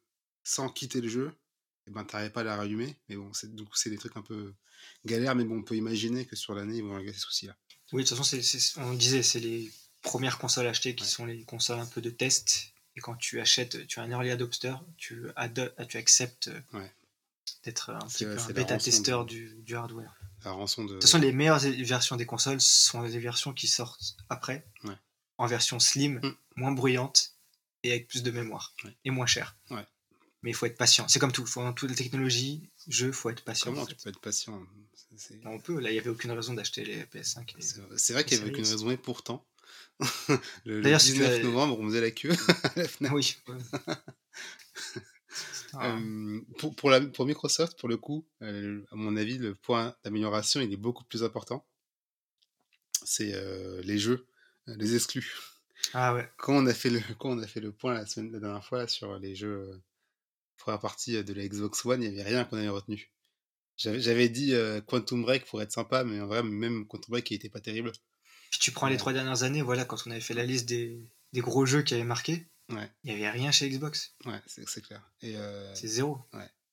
sans 0.45 0.68
quitter 0.68 1.01
le 1.01 1.09
jeu, 1.09 1.32
eh 1.86 1.91
ben, 1.91 2.05
t'arrivais 2.05 2.30
pas 2.30 2.41
à 2.43 2.45
la 2.45 2.57
rallumer. 2.57 2.97
Mais 3.09 3.16
bon, 3.16 3.32
c'est- 3.32 3.55
du 3.55 3.64
coup, 3.64 3.74
c'est 3.74 3.91
des 3.91 3.99
trucs 3.99 4.16
un 4.16 4.22
peu 4.22 4.55
galères, 5.05 5.34
mais 5.34 5.45
bon, 5.45 5.59
on 5.59 5.62
peut 5.62 5.76
imaginer 5.76 6.26
que 6.26 6.36
sur 6.36 6.55
l'année, 6.55 6.76
ils 6.78 6.84
vont 6.84 6.95
régler 6.97 7.12
ces 7.12 7.18
soucis-là. 7.20 7.57
Oui, 7.93 8.03
de 8.05 8.09
toute 8.09 8.16
façon, 8.16 8.28
c'est- 8.28 8.43
c'est- 8.43 8.78
on 8.80 8.95
disait, 8.95 9.22
c'est 9.22 9.41
les 9.41 9.70
premières 10.03 10.38
consoles 10.38 10.66
achetées 10.66 10.95
qui 10.95 11.05
Ouais. 11.05 11.11
sont 11.11 11.26
les 11.26 11.45
consoles 11.45 11.80
un 11.80 11.86
peu 11.86 12.01
de 12.01 12.11
test. 12.11 12.70
Et 12.97 13.01
quand 13.01 13.14
tu 13.16 13.41
achètes, 13.41 13.86
tu 13.86 13.99
es 14.01 14.03
un 14.03 14.11
early 14.11 14.30
adopter, 14.30 14.74
tu, 14.97 15.26
acceptes 15.95 16.49
euh, 16.49 16.61
Ouais. 16.78 16.93
d'être 17.64 17.91
un, 17.91 17.99
petit 18.07 18.24
peu 18.24 18.32
un 18.32 18.38
c'est 18.38 18.49
la 18.49 18.53
bêta 18.55 18.74
rançon 18.74 18.84
testeur 18.84 19.24
de- 19.24 19.30
du, 19.30 19.55
du 19.62 19.76
hardware. 19.76 20.14
la 20.45 20.53
rançon 20.53 20.82
de. 20.84 20.88
De 20.88 20.93
toute 20.95 21.03
façon, 21.03 21.18
les 21.18 21.32
meilleures 21.32 21.59
versions 21.61 22.16
des 22.16 22.26
consoles 22.26 22.61
sont 22.61 23.03
des 23.07 23.18
versions 23.18 23.53
qui 23.53 23.68
sortent 23.68 24.16
après, 24.28 24.64
Ouais. 24.84 24.95
en 25.38 25.47
version 25.47 25.78
slim, 25.78 26.20
Mm. 26.22 26.36
moins 26.57 26.72
bruyante 26.72 27.32
et 27.82 27.93
avec 27.93 28.09
plus 28.09 28.22
de 28.22 28.30
mémoire 28.30 28.74
Ouais. 28.84 28.95
et 29.05 29.11
moins 29.11 29.26
cher. 29.26 29.57
Ouais. 29.70 29.86
Mais 30.43 30.51
il 30.51 30.55
faut 30.55 30.64
être 30.66 30.78
patient. 30.78 31.07
C'est 31.09 31.18
comme 31.18 31.32
tout. 31.32 31.45
Faut, 31.47 31.62
dans 31.62 31.72
toute 31.74 31.91
la 31.91 31.97
technologie, 31.97 32.68
jeu, 32.88 33.12
faut 33.12 33.28
être 33.30 33.45
patient. 33.45 33.70
Comment 33.70 33.82
en 33.82 33.86
tu 33.86 33.95
peux 33.95 34.09
être 34.09 34.20
patient? 34.20 34.61
C'est- 35.16 35.38
On 35.45 35.59
peut. 35.61 35.78
Là, 35.80 35.91
il 35.91 35.93
n'y 35.93 35.99
avait 35.99 36.09
aucune 36.09 36.30
raison 36.32 36.55
d'acheter 36.55 36.82
les 36.84 37.05
PS5. 37.05 37.55
et- 37.59 37.62
C'est 37.99 38.12
vrai 38.14 38.24
qu'il 38.24 38.38
n'y 38.38 38.43
avait 38.45 38.51
aucune 38.53 38.64
raison, 38.64 38.91
et 38.91 38.97
pourtant, 38.97 39.45
le, 40.29 40.39
le 40.77 40.83
D'ailleurs, 40.83 41.01
si 41.01 41.12
tu 41.12 41.18
19 41.18 41.41
as- 41.41 41.43
novembre, 41.43 41.79
on 41.79 41.87
faisait 41.89 42.01
la 42.01 42.11
queue 42.11 42.31
à 42.64 42.73
la 42.77 42.89
Fnac. 42.89 43.12
Oui. 43.12 43.37
ouais. 43.49 43.57
Euh, 45.75 46.41
pour, 46.59 46.75
pour, 46.75 46.91
la, 46.91 47.01
pour 47.01 47.25
Microsoft, 47.27 47.79
pour 47.79 47.89
le 47.89 47.97
coup, 47.97 48.27
euh, 48.43 48.83
à 48.91 48.97
mon 48.97 49.16
avis, 49.16 49.39
le 49.39 49.55
point 49.55 49.95
d'amélioration, 50.03 50.61
il 50.61 50.73
est 50.73 50.77
beaucoup 50.77 51.05
plus 51.05 51.23
important. 51.23 51.64
C'est 53.05 53.35
euh, 53.35 53.81
les 53.85 53.97
jeux, 53.99 54.27
euh, 54.68 54.75
les 54.77 54.97
exclus. 54.97 55.33
Ah 55.95 56.12
ouais. 56.12 56.29
Quand 56.39 56.55
on 56.57 56.66
a 56.66 56.75
fait 56.75 56.91
le, 56.91 57.01
quand 57.21 57.31
on 57.31 57.39
a 57.39 57.47
fait 57.47 57.61
le 57.61 57.71
point 57.71 57.95
la, 57.95 58.05
semaine, 58.05 58.33
la 58.33 58.41
dernière 58.41 58.64
fois 58.64 58.89
sur 58.89 59.16
les 59.21 59.37
jeux 59.37 59.71
euh, 59.71 59.81
première 60.57 60.81
partie 60.81 61.23
de 61.23 61.33
la 61.33 61.47
Xbox 61.47 61.87
One, 61.87 62.03
il 62.03 62.12
n'y 62.12 62.21
avait 62.21 62.31
rien 62.31 62.45
qu'on 62.45 62.57
avait 62.57 62.68
retenu. 62.68 63.12
J'avais 63.77 64.29
dit 64.29 64.53
Quantum 64.87 65.23
Break 65.23 65.47
pour 65.47 65.62
être 65.62 65.73
sympa, 65.73 66.05
mais 66.05 66.21
en 66.21 66.27
vrai, 66.27 66.43
même 66.43 66.87
Quantum 66.87 67.12
Break, 67.12 67.31
il 67.31 67.35
était 67.37 67.49
pas 67.49 67.61
terrible. 67.61 67.93
Puis 68.51 68.59
tu 68.59 68.72
prends 68.72 68.88
les 68.88 68.96
trois 68.96 69.12
dernières 69.12 69.42
années, 69.44 69.62
voilà, 69.62 69.84
quand 69.84 69.96
on 70.07 70.11
avait 70.11 70.20
fait 70.20 70.34
la 70.34 70.44
liste 70.44 70.68
des, 70.68 71.01
des 71.32 71.40
gros 71.40 71.66
jeux 71.66 71.82
qui 71.82 71.94
avaient 71.94 72.05
marqué, 72.05 72.46
Ouais, 72.68 72.88
il 73.03 73.12
n'y 73.14 73.16
avait 73.24 73.30
rien 73.30 73.51
chez 73.51 73.68
Xbox. 73.68 74.14
ouais, 74.26 74.40
c'est 74.46 74.80
clair. 74.80 75.03
Et, 75.22 75.36
euh, 75.36 75.74
C'est 75.74 75.88
zéro. 75.88 76.18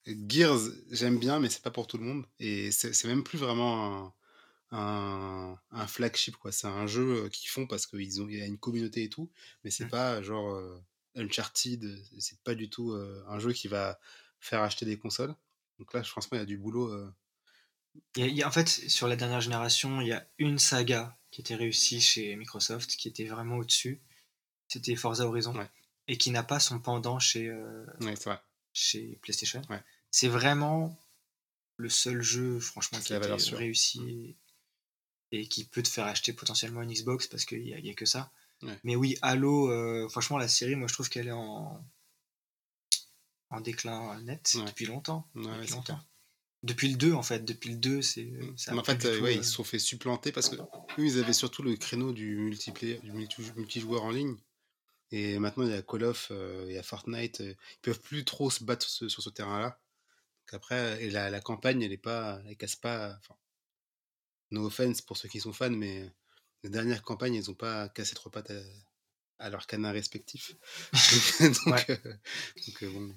Gears, 0.05 0.59
j'aime 0.91 1.17
bien, 1.17 1.39
mais 1.39 1.49
c'est 1.49 1.61
pas 1.63 1.71
pour 1.71 1.87
tout 1.87 1.97
le 1.97 2.03
monde. 2.03 2.25
Et 2.39 2.71
c'est 2.71 3.03
même 3.05 3.23
plus 3.23 3.37
vraiment 3.39 4.13
un, 4.71 4.77
un, 4.77 5.59
un 5.71 5.87
flagship, 5.87 6.37
quoi. 6.37 6.51
C'est 6.51 6.67
un 6.67 6.87
jeu 6.87 7.25
euh, 7.25 7.29
qu'ils 7.29 7.49
font 7.49 7.67
parce 7.67 7.87
qu'il 7.87 8.21
ont- 8.21 8.29
il 8.29 8.37
y 8.37 8.41
a 8.41 8.45
une 8.45 8.57
communauté 8.59 9.03
et 9.03 9.09
tout, 9.09 9.29
mais 9.63 9.71
c'est 9.71 9.87
pas 9.87 10.21
genre 10.21 10.53
euh, 10.53 10.79
Uncharted, 11.15 11.83
c'est 12.19 12.39
pas 12.41 12.53
du 12.55 12.69
tout 12.69 12.91
euh, 12.91 13.23
un 13.27 13.39
jeu 13.39 13.51
qui 13.53 13.67
va 13.67 13.99
faire 14.39 14.61
acheter 14.61 14.85
des 14.85 14.97
consoles. 14.99 15.35
Donc 15.79 15.93
là, 15.93 16.03
franchement, 16.03 16.37
il 16.37 16.39
y 16.39 16.43
a 16.43 16.45
du 16.45 16.57
boulot. 16.57 16.91
Y 18.15 18.21
a- 18.23 18.27
y 18.27 18.43
a- 18.43 18.47
en 18.47 18.51
fait, 18.51 18.67
sur 18.67 19.07
la 19.07 19.15
dernière 19.15 19.41
génération, 19.41 20.01
il 20.01 20.07
y 20.07 20.13
a 20.13 20.27
une 20.37 20.59
saga 20.59 21.17
qui 21.31 21.41
était 21.41 21.55
réussie 21.55 22.01
chez 22.01 22.35
Microsoft, 22.35 22.95
qui 22.95 23.07
était 23.07 23.25
vraiment 23.25 23.57
au-dessus. 23.57 24.01
C'était 24.67 24.95
Forza 24.95 25.25
Horizon. 25.25 25.55
Ouais. 25.55 25.69
Et 26.07 26.17
qui 26.17 26.31
n'a 26.31 26.43
pas 26.43 26.59
son 26.59 26.79
pendant 26.79 27.19
chez, 27.19 27.47
euh, 27.49 27.85
Ouais, 28.01 28.15
c'est 28.15 28.29
vrai. 28.29 28.41
chez 28.73 29.19
PlayStation. 29.21 29.61
Ouais. 29.69 29.81
C'est 30.11 30.29
vraiment 30.29 30.97
le 31.75 31.89
seul 31.89 32.21
jeu, 32.21 32.59
franchement, 32.59 32.99
qui 32.99 33.13
a 33.13 33.17
été 33.17 33.55
réussi 33.55 34.01
et, 35.31 35.39
et 35.39 35.47
qui 35.47 35.65
peut 35.65 35.83
te 35.83 35.89
faire 35.89 36.05
acheter 36.05 36.33
potentiellement 36.33 36.81
une 36.81 36.91
Xbox 36.93 37.27
parce 37.27 37.45
qu'il 37.45 37.61
n'y 37.61 37.73
a, 37.73 37.91
a 37.91 37.93
que 37.93 38.05
ça. 38.05 38.31
Mais 38.83 38.95
oui, 38.95 39.17
Halo, 39.21 39.69
euh, 39.69 40.07
franchement, 40.09 40.37
la 40.37 40.47
série, 40.47 40.75
moi, 40.75 40.87
je 40.87 40.93
trouve 40.93 41.09
qu'elle 41.09 41.27
est 41.27 41.31
en, 41.31 41.85
en 43.49 43.61
déclin 43.61 44.19
net 44.21 44.57
depuis 44.65 44.85
longtemps. 44.85 45.27
Depuis 45.35 45.67
longtemps. 45.71 45.99
Depuis 46.63 46.89
le 46.89 46.97
2, 46.97 47.13
en 47.13 47.23
fait. 47.23 47.45
Depuis 47.45 47.69
le 47.71 47.77
2, 47.77 48.01
c'est. 48.01 48.23
Mais 48.25 48.79
en 48.79 48.83
fait, 48.83 49.05
euh, 49.05 49.17
tout, 49.17 49.23
ouais, 49.23 49.31
euh, 49.31 49.37
ils 49.37 49.43
se 49.45 49.51
sont 49.51 49.63
fait 49.63 49.79
supplanter 49.79 50.31
parce 50.31 50.49
que 50.49 50.55
eux, 50.55 51.05
ils 51.05 51.19
avaient 51.19 51.33
surtout 51.33 51.61
le 51.63 51.75
créneau 51.75 52.11
du 52.13 52.35
multiplayer, 52.37 52.99
du 52.99 53.11
multi- 53.11 53.51
multijoueur 53.55 54.03
en 54.03 54.11
ligne. 54.11 54.35
Et 55.11 55.39
maintenant, 55.39 55.63
il 55.65 55.71
y 55.71 55.73
a 55.73 55.81
Call 55.81 56.03
of, 56.03 56.27
euh, 56.31 56.65
il 56.67 56.73
y 56.73 56.77
a 56.77 56.83
Fortnite. 56.83 57.39
ils 57.39 57.55
peuvent 57.81 58.01
plus 58.01 58.25
trop 58.25 58.49
se 58.49 58.63
battre 58.63 58.85
sur 58.85 58.91
ce, 58.91 59.09
sur 59.09 59.23
ce 59.23 59.29
terrain-là. 59.29 59.79
Après, 60.51 61.03
et 61.03 61.09
la, 61.09 61.29
la 61.29 61.41
campagne, 61.41 61.81
elle 61.83 61.91
est 61.91 61.97
pas, 61.97 62.41
elle 62.47 62.57
casse 62.57 62.75
pas. 62.75 63.15
Enfin, 63.19 63.35
no 64.51 64.65
offense 64.65 65.01
pour 65.01 65.17
ceux 65.17 65.29
qui 65.29 65.39
sont 65.39 65.53
fans, 65.53 65.69
mais 65.69 66.09
les 66.63 66.69
dernières 66.69 67.03
campagnes, 67.03 67.35
elles 67.35 67.51
ont 67.51 67.55
pas 67.55 67.89
cassé 67.89 68.15
trois 68.15 68.31
pattes 68.31 68.51
à, 68.51 69.45
à 69.45 69.49
leurs 69.49 69.67
canards 69.67 69.93
respectifs. 69.93 70.55
donc, 71.41 71.65
Ouais. 71.67 71.85
euh, 71.89 72.13
donc, 72.67 72.83
euh, 72.83 72.89
bon. 72.89 73.15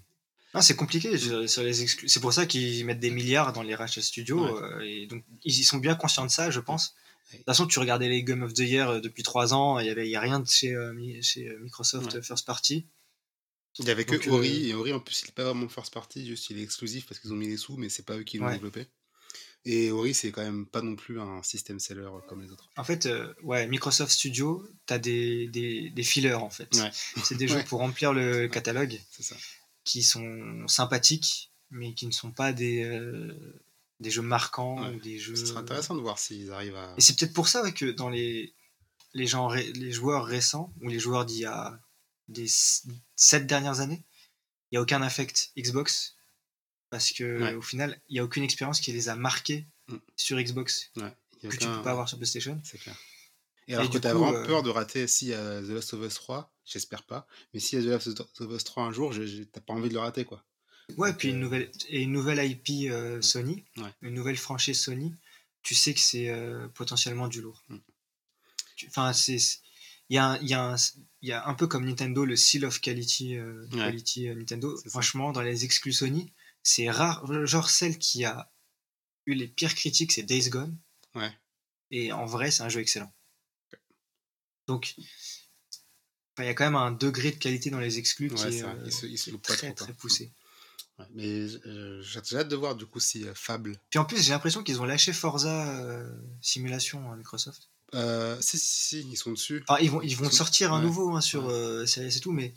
Non, 0.54 0.60
c'est 0.62 0.74
compliqué 0.76 1.16
sur, 1.16 1.48
sur 1.48 1.62
les 1.62 1.82
exclus. 1.82 2.08
C'est 2.08 2.20
pour 2.20 2.32
ça 2.32 2.44
qu'ils 2.46 2.84
mettent 2.84 2.98
des 3.00 3.10
milliards 3.10 3.52
dans 3.52 3.62
les 3.62 3.74
rachats 3.74 4.02
studios. 4.02 4.44
Ouais. 4.44 4.62
euh, 4.62 4.80
et 4.80 5.06
donc, 5.06 5.22
ils 5.44 5.52
sont 5.64 5.78
bien 5.78 5.94
conscients 5.94 6.26
de 6.26 6.30
ça, 6.30 6.50
je 6.50 6.58
pense. 6.60 6.94
De 7.32 7.36
toute 7.36 7.46
façon, 7.46 7.66
tu 7.68 7.78
regardais 7.78 8.08
les 8.08 8.24
Game 8.24 8.42
of 8.42 8.52
the 8.54 8.58
Year 8.60 8.88
euh, 8.90 9.00
depuis 9.00 9.22
trois 9.22 9.54
ans, 9.54 9.78
il 9.78 9.84
n'y 9.84 9.90
avait 9.90 10.08
y 10.08 10.16
a 10.16 10.20
rien 10.20 10.40
de 10.40 10.48
chez, 10.48 10.74
euh, 10.74 10.92
chez 11.22 11.48
Microsoft 11.60 12.14
Ouais. 12.14 12.22
First 12.22 12.44
Party. 12.46 12.86
Il 13.78 13.84
y 13.86 13.90
avait 13.92 14.04
que 14.04 14.16
Donc, 14.16 14.26
Ori, 14.26 14.68
et 14.70 14.74
Ori 14.74 14.92
en 14.92 14.98
plus 14.98 15.22
il 15.22 15.28
est 15.28 15.32
pas 15.32 15.44
vraiment 15.44 15.68
first 15.68 15.94
party, 15.94 16.26
juste 16.26 16.50
il 16.50 16.58
est 16.58 16.62
exclusif 16.62 17.06
parce 17.06 17.20
qu'ils 17.20 17.32
ont 17.32 17.36
mis 17.36 17.46
les 17.46 17.56
sous, 17.56 17.76
mais 17.76 17.88
c'est 17.88 18.04
pas 18.04 18.16
eux 18.16 18.24
qui 18.24 18.38
l'ont 18.38 18.46
Ouais. 18.46 18.54
développé. 18.54 18.88
Et 19.64 19.92
Ori 19.92 20.12
c'est 20.12 20.32
quand 20.32 20.42
même 20.42 20.66
pas 20.66 20.82
non 20.82 20.96
plus 20.96 21.20
un 21.20 21.40
système 21.44 21.78
seller 21.78 22.08
comme 22.28 22.42
les 22.42 22.50
autres. 22.50 22.68
En 22.76 22.82
fait, 22.82 23.06
euh, 23.06 23.32
ouais, 23.44 23.68
Microsoft 23.68 24.10
Studio, 24.10 24.66
tu 24.88 24.92
as 24.94 24.98
des, 24.98 25.46
des, 25.48 25.90
des 25.90 26.02
fillers 26.02 26.34
en 26.34 26.50
fait. 26.50 26.74
Ouais. 26.76 26.90
C'est 27.22 27.36
des 27.36 27.46
jeux 27.46 27.62
pour 27.68 27.78
remplir 27.78 28.12
le 28.12 28.48
catalogue 28.48 29.00
C'est 29.12 29.22
ça. 29.22 29.36
Qui 29.90 30.02
sont 30.02 30.66
sympathiques, 30.68 31.50
mais 31.70 31.94
qui 31.94 32.06
ne 32.06 32.12
sont 32.12 32.30
pas 32.32 32.52
des, 32.52 32.84
euh, 32.84 33.60
des 33.98 34.10
jeux 34.10 34.22
marquants 34.22 34.82
Ouais. 34.82 34.94
ou 34.94 35.00
des 35.00 35.18
jeux. 35.18 35.34
Ce 35.36 35.46
serait 35.46 35.60
intéressant 35.60 35.94
de 35.96 36.00
voir 36.00 36.18
s'ils 36.18 36.52
arrivent 36.52 36.76
à. 36.76 36.94
Et 36.96 37.00
c'est 37.00 37.18
peut-être 37.18 37.32
pour 37.34 37.48
ça 37.48 37.62
ouais, 37.62 37.72
que 37.72 37.86
dans 37.86 38.08
les, 38.08 38.54
les, 39.14 39.26
gens, 39.26 39.48
ré- 39.48 39.72
les 39.72 39.92
joueurs 39.92 40.24
récents, 40.26 40.72
ou 40.80 40.88
les 40.88 40.98
joueurs 41.00 41.24
d'il 41.26 41.38
y 41.40 41.44
a 41.44 41.80
des 42.28 42.46
sept 43.16 43.46
dernières 43.46 43.80
années, 43.80 44.04
il 44.70 44.74
n'y 44.74 44.78
a 44.78 44.82
aucun 44.82 45.02
affect 45.02 45.50
Xbox. 45.58 46.16
Parce 46.90 47.10
que 47.12 47.40
Ouais. 47.42 47.54
au 47.54 47.62
final, 47.62 48.00
il 48.08 48.14
n'y 48.14 48.18
a 48.20 48.24
aucune 48.24 48.42
expérience 48.44 48.80
qui 48.80 48.92
les 48.92 49.08
a 49.08 49.16
marqués 49.16 49.66
Mm. 49.88 49.96
sur 50.16 50.40
Xbox 50.40 50.90
que 50.94 51.00
tu 51.40 51.46
aucun- 51.46 51.76
peux 51.76 51.82
pas 51.82 51.90
avoir 51.92 52.08
sur 52.08 52.16
PlayStation. 52.18 52.60
C'est 52.64 52.78
clair. 52.78 52.96
Et 53.70 53.74
alors 53.74 53.86
Et 53.86 53.90
que 53.90 53.98
t'as 53.98 54.12
vraiment 54.14 54.34
euh, 54.34 54.44
peur 54.46 54.62
de 54.62 54.70
rater 54.70 55.06
y 55.28 55.34
a 55.34 55.62
The 55.62 55.68
Last 55.68 55.94
of 55.94 56.04
Us 56.04 56.14
3, 56.14 56.52
j'espère 56.64 57.04
pas, 57.04 57.26
mais 57.54 57.60
a 57.80 57.82
The 57.98 58.06
Last 58.06 58.20
of 58.40 58.52
Us 58.52 58.64
3 58.64 58.84
un 58.84 58.92
jour, 58.92 59.12
t'as 59.46 59.60
pas 59.60 59.72
envie 59.74 59.88
de 59.88 59.94
le 59.94 60.00
rater 60.00 60.24
quoi. 60.24 60.44
Ouais, 60.96 61.10
Donc, 61.10 61.18
puis 61.18 61.28
une 61.28 61.36
euh, 61.36 61.38
nouvelle, 61.40 61.70
et 61.88 62.02
une 62.02 62.10
nouvelle 62.12 62.44
IP 62.50 62.90
euh, 62.90 63.22
Sony, 63.22 63.64
Ouais. 63.76 63.94
une 64.02 64.14
nouvelle 64.14 64.36
franchise 64.36 64.80
Sony, 64.80 65.14
tu 65.62 65.74
sais 65.76 65.94
que 65.94 66.00
c'est 66.00 66.30
euh, 66.30 66.66
potentiellement 66.68 67.28
du 67.28 67.40
lourd. 67.42 67.62
Mm. 67.68 67.76
Tu- 68.76 68.86
Enfin, 68.88 69.12
c'est. 69.12 69.38
Il 70.08 70.16
y 70.16 70.18
a, 70.18 70.26
un- 70.30 70.38
il 70.38 70.48
y, 70.48 70.54
a 70.54 70.72
un- 70.72 70.76
il 71.22 71.28
y 71.28 71.32
a 71.32 71.46
un 71.46 71.54
peu 71.54 71.68
comme 71.68 71.84
Nintendo, 71.84 72.24
le 72.24 72.34
seal 72.34 72.64
of 72.64 72.80
quality, 72.80 73.36
euh, 73.36 73.64
Ouais. 73.72 73.78
quality 73.78 74.28
euh, 74.28 74.34
Nintendo. 74.34 74.76
Franchement, 74.88 75.30
dans 75.30 75.42
les 75.42 75.64
exclus 75.64 75.92
Sony, 75.92 76.32
c'est 76.64 76.90
rare. 76.90 77.24
Genre, 77.46 77.70
celle 77.70 77.96
qui 77.98 78.24
a 78.24 78.50
eu 79.26 79.34
les 79.34 79.46
pires 79.46 79.76
critiques, 79.76 80.10
c'est 80.10 80.24
Days 80.24 80.48
Gone. 80.50 80.76
Ouais. 81.14 81.30
Et 81.92 82.10
en 82.10 82.26
vrai, 82.26 82.50
c'est 82.50 82.64
un 82.64 82.68
jeu 82.68 82.80
excellent. 82.80 83.12
Donc, 84.70 84.94
il 86.38 86.44
y 86.44 86.48
a 86.48 86.54
quand 86.54 86.64
même 86.64 86.76
un 86.76 86.90
degré 86.92 87.32
de 87.32 87.36
qualité 87.36 87.70
dans 87.70 87.80
les 87.80 87.98
exclus 87.98 88.28
qui 88.30 88.42
est 88.42 88.62
euh, 88.64 88.90
se- 88.90 89.14
se 89.16 89.30
très, 89.36 89.72
très 89.74 89.92
poussé. 89.92 90.30
Ouais, 90.98 91.06
mais 91.14 91.26
euh, 91.66 92.00
j'ai 92.02 92.36
hâte 92.36 92.48
de 92.48 92.56
voir 92.56 92.76
du 92.76 92.86
coup 92.86 93.00
si 93.00 93.24
euh, 93.26 93.34
Fable. 93.34 93.78
Puis 93.90 93.98
en 93.98 94.04
plus, 94.04 94.22
j'ai 94.22 94.30
l'impression 94.32 94.62
qu'ils 94.62 94.80
ont 94.80 94.84
lâché 94.84 95.12
Forza 95.12 95.80
euh, 95.80 96.10
Simulation 96.40 97.10
à 97.12 97.16
Microsoft. 97.16 97.68
Euh, 97.94 98.38
si, 98.40 98.58
si, 98.58 98.84
si, 98.84 99.00
ils 99.10 99.16
sont 99.16 99.32
dessus. 99.32 99.64
Enfin, 99.66 99.80
ils 99.82 99.90
vont, 99.90 100.00
ils 100.02 100.16
vont 100.16 100.24
Ils 100.26 100.30
sont- 100.30 100.36
sortir 100.36 100.72
un 100.72 100.78
ouais, 100.78 100.86
nouveau 100.86 101.16
hein, 101.16 101.20
sur 101.20 101.50
Series 101.86 102.16
et 102.16 102.20
tout, 102.20 102.32
mais 102.32 102.54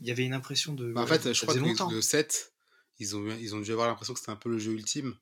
il 0.00 0.06
y 0.06 0.10
avait 0.10 0.24
une 0.24 0.32
impression 0.34 0.72
de. 0.72 0.92
Bah, 0.92 1.02
en 1.02 1.06
fait, 1.06 1.32
je 1.32 1.40
crois 1.42 1.54
que 1.54 1.58
longtemps. 1.60 1.90
le 1.90 2.00
7, 2.00 2.52
ils 2.98 3.14
ont, 3.14 3.28
ils 3.38 3.54
ont 3.54 3.60
dû 3.60 3.72
avoir 3.72 3.88
l'impression 3.88 4.14
que 4.14 4.20
c'était 4.20 4.32
un 4.32 4.36
peu 4.36 4.48
le 4.50 4.58
jeu 4.58 4.72
ultime 4.72 5.14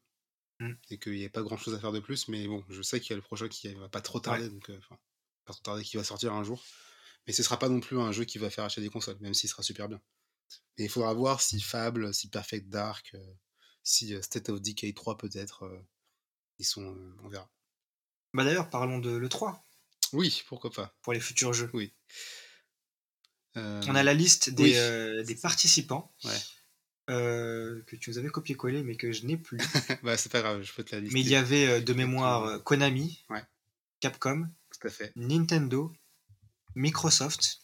Mm. 0.61 0.75
et 0.91 0.99
qu'il 0.99 1.13
n'y 1.13 1.21
avait 1.21 1.31
pas 1.31 1.41
grand 1.43 1.57
chose 1.57 1.75
à 1.75 1.79
faire 1.81 1.91
de 1.93 2.01
plus. 2.01 2.29
Mais 2.29 2.47
bon, 2.47 2.63
je 2.69 2.83
sais 2.83 3.01
qu'il 3.01 3.11
y 3.11 3.13
a 3.15 3.17
le 3.17 3.23
prochain 3.23 3.49
qui 3.49 3.73
va 3.75 3.89
pas 3.89 4.03
trop 4.03 4.21
tarder, 4.21 4.49
donc 4.51 4.69
pas 5.51 5.55
trop 5.55 5.63
tarder, 5.63 5.85
qui 5.85 5.97
va 5.97 6.05
sortir 6.05 6.33
un 6.33 6.45
jour. 6.45 6.63
Mais 7.27 7.33
ce 7.33 7.43
sera 7.43 7.59
pas 7.59 7.69
non 7.69 7.81
plus 7.81 7.99
un 8.01 8.13
jeu 8.13 8.25
qui 8.25 8.39
va 8.39 8.51
faire 8.51 8.65
acheter 8.65 8.81
des 8.81 8.89
consoles, 8.89 9.17
même 9.21 9.35
s'il 9.35 9.49
sera 9.51 9.63
super 9.63 9.89
bien. 9.89 10.01
Mais 10.79 10.85
il 10.85 10.91
faudra 10.91 11.13
voir 11.13 11.41
si 11.41 11.61
Fable, 11.61 12.13
si 12.15 12.29
Perfect 12.29 12.69
Dark, 12.69 13.11
euh, 13.15 13.25
si 13.83 14.15
euh, 14.15 14.23
State 14.23 14.49
of 14.49 14.61
Decay 14.61 14.93
3 14.95 15.19
peut-être, 15.19 15.65
euh, 15.65 15.79
ils 16.59 16.65
sont, 16.65 16.83
euh, 16.95 17.17
on 17.23 17.29
verra. 17.29 17.51
Bah 18.33 18.45
d'ailleurs, 18.45 18.71
parlons 18.71 18.99
de 18.99 19.11
l'E3 19.11 19.61
Oui, 20.13 20.43
pourquoi 20.49 20.71
pas. 20.71 20.95
pour 21.03 21.13
les 21.13 21.21
futurs 21.21 21.53
jeux. 21.53 21.71
Oui. 21.75 21.93
On 23.57 23.95
a 23.95 24.03
la 24.03 24.15
liste 24.15 24.51
des, 24.51 24.63
oui. 25.19 25.25
des 25.27 25.35
participants 25.35 26.15
Ouais. 26.25 26.39
euh, 27.11 27.83
que 27.87 27.97
tu 27.97 28.11
nous 28.11 28.19
avais 28.19 28.29
copié-collé, 28.29 28.83
mais 28.85 28.97
que 28.97 29.11
je 29.13 29.27
n'ai 29.27 29.37
plus. 29.37 29.59
bah, 30.05 30.17
c'est 30.17 30.31
pas 30.31 30.41
grave, 30.41 30.63
je 30.63 30.73
peux 30.73 30.85
te 30.85 30.95
la 30.95 31.01
lister. 31.01 31.15
mais 31.15 31.21
il 31.21 31.29
y 31.29 31.35
avait 31.35 31.67
euh, 31.69 31.81
de 31.81 31.93
mémoire 31.93 32.45
euh, 32.45 32.59
Konami, 32.61 33.25
Ouais. 33.29 33.43
Capcom, 33.99 34.49
Tout 34.81 34.89
à 34.89 34.91
fait. 34.91 35.13
Nintendo, 35.17 35.93
Microsoft, 36.75 37.63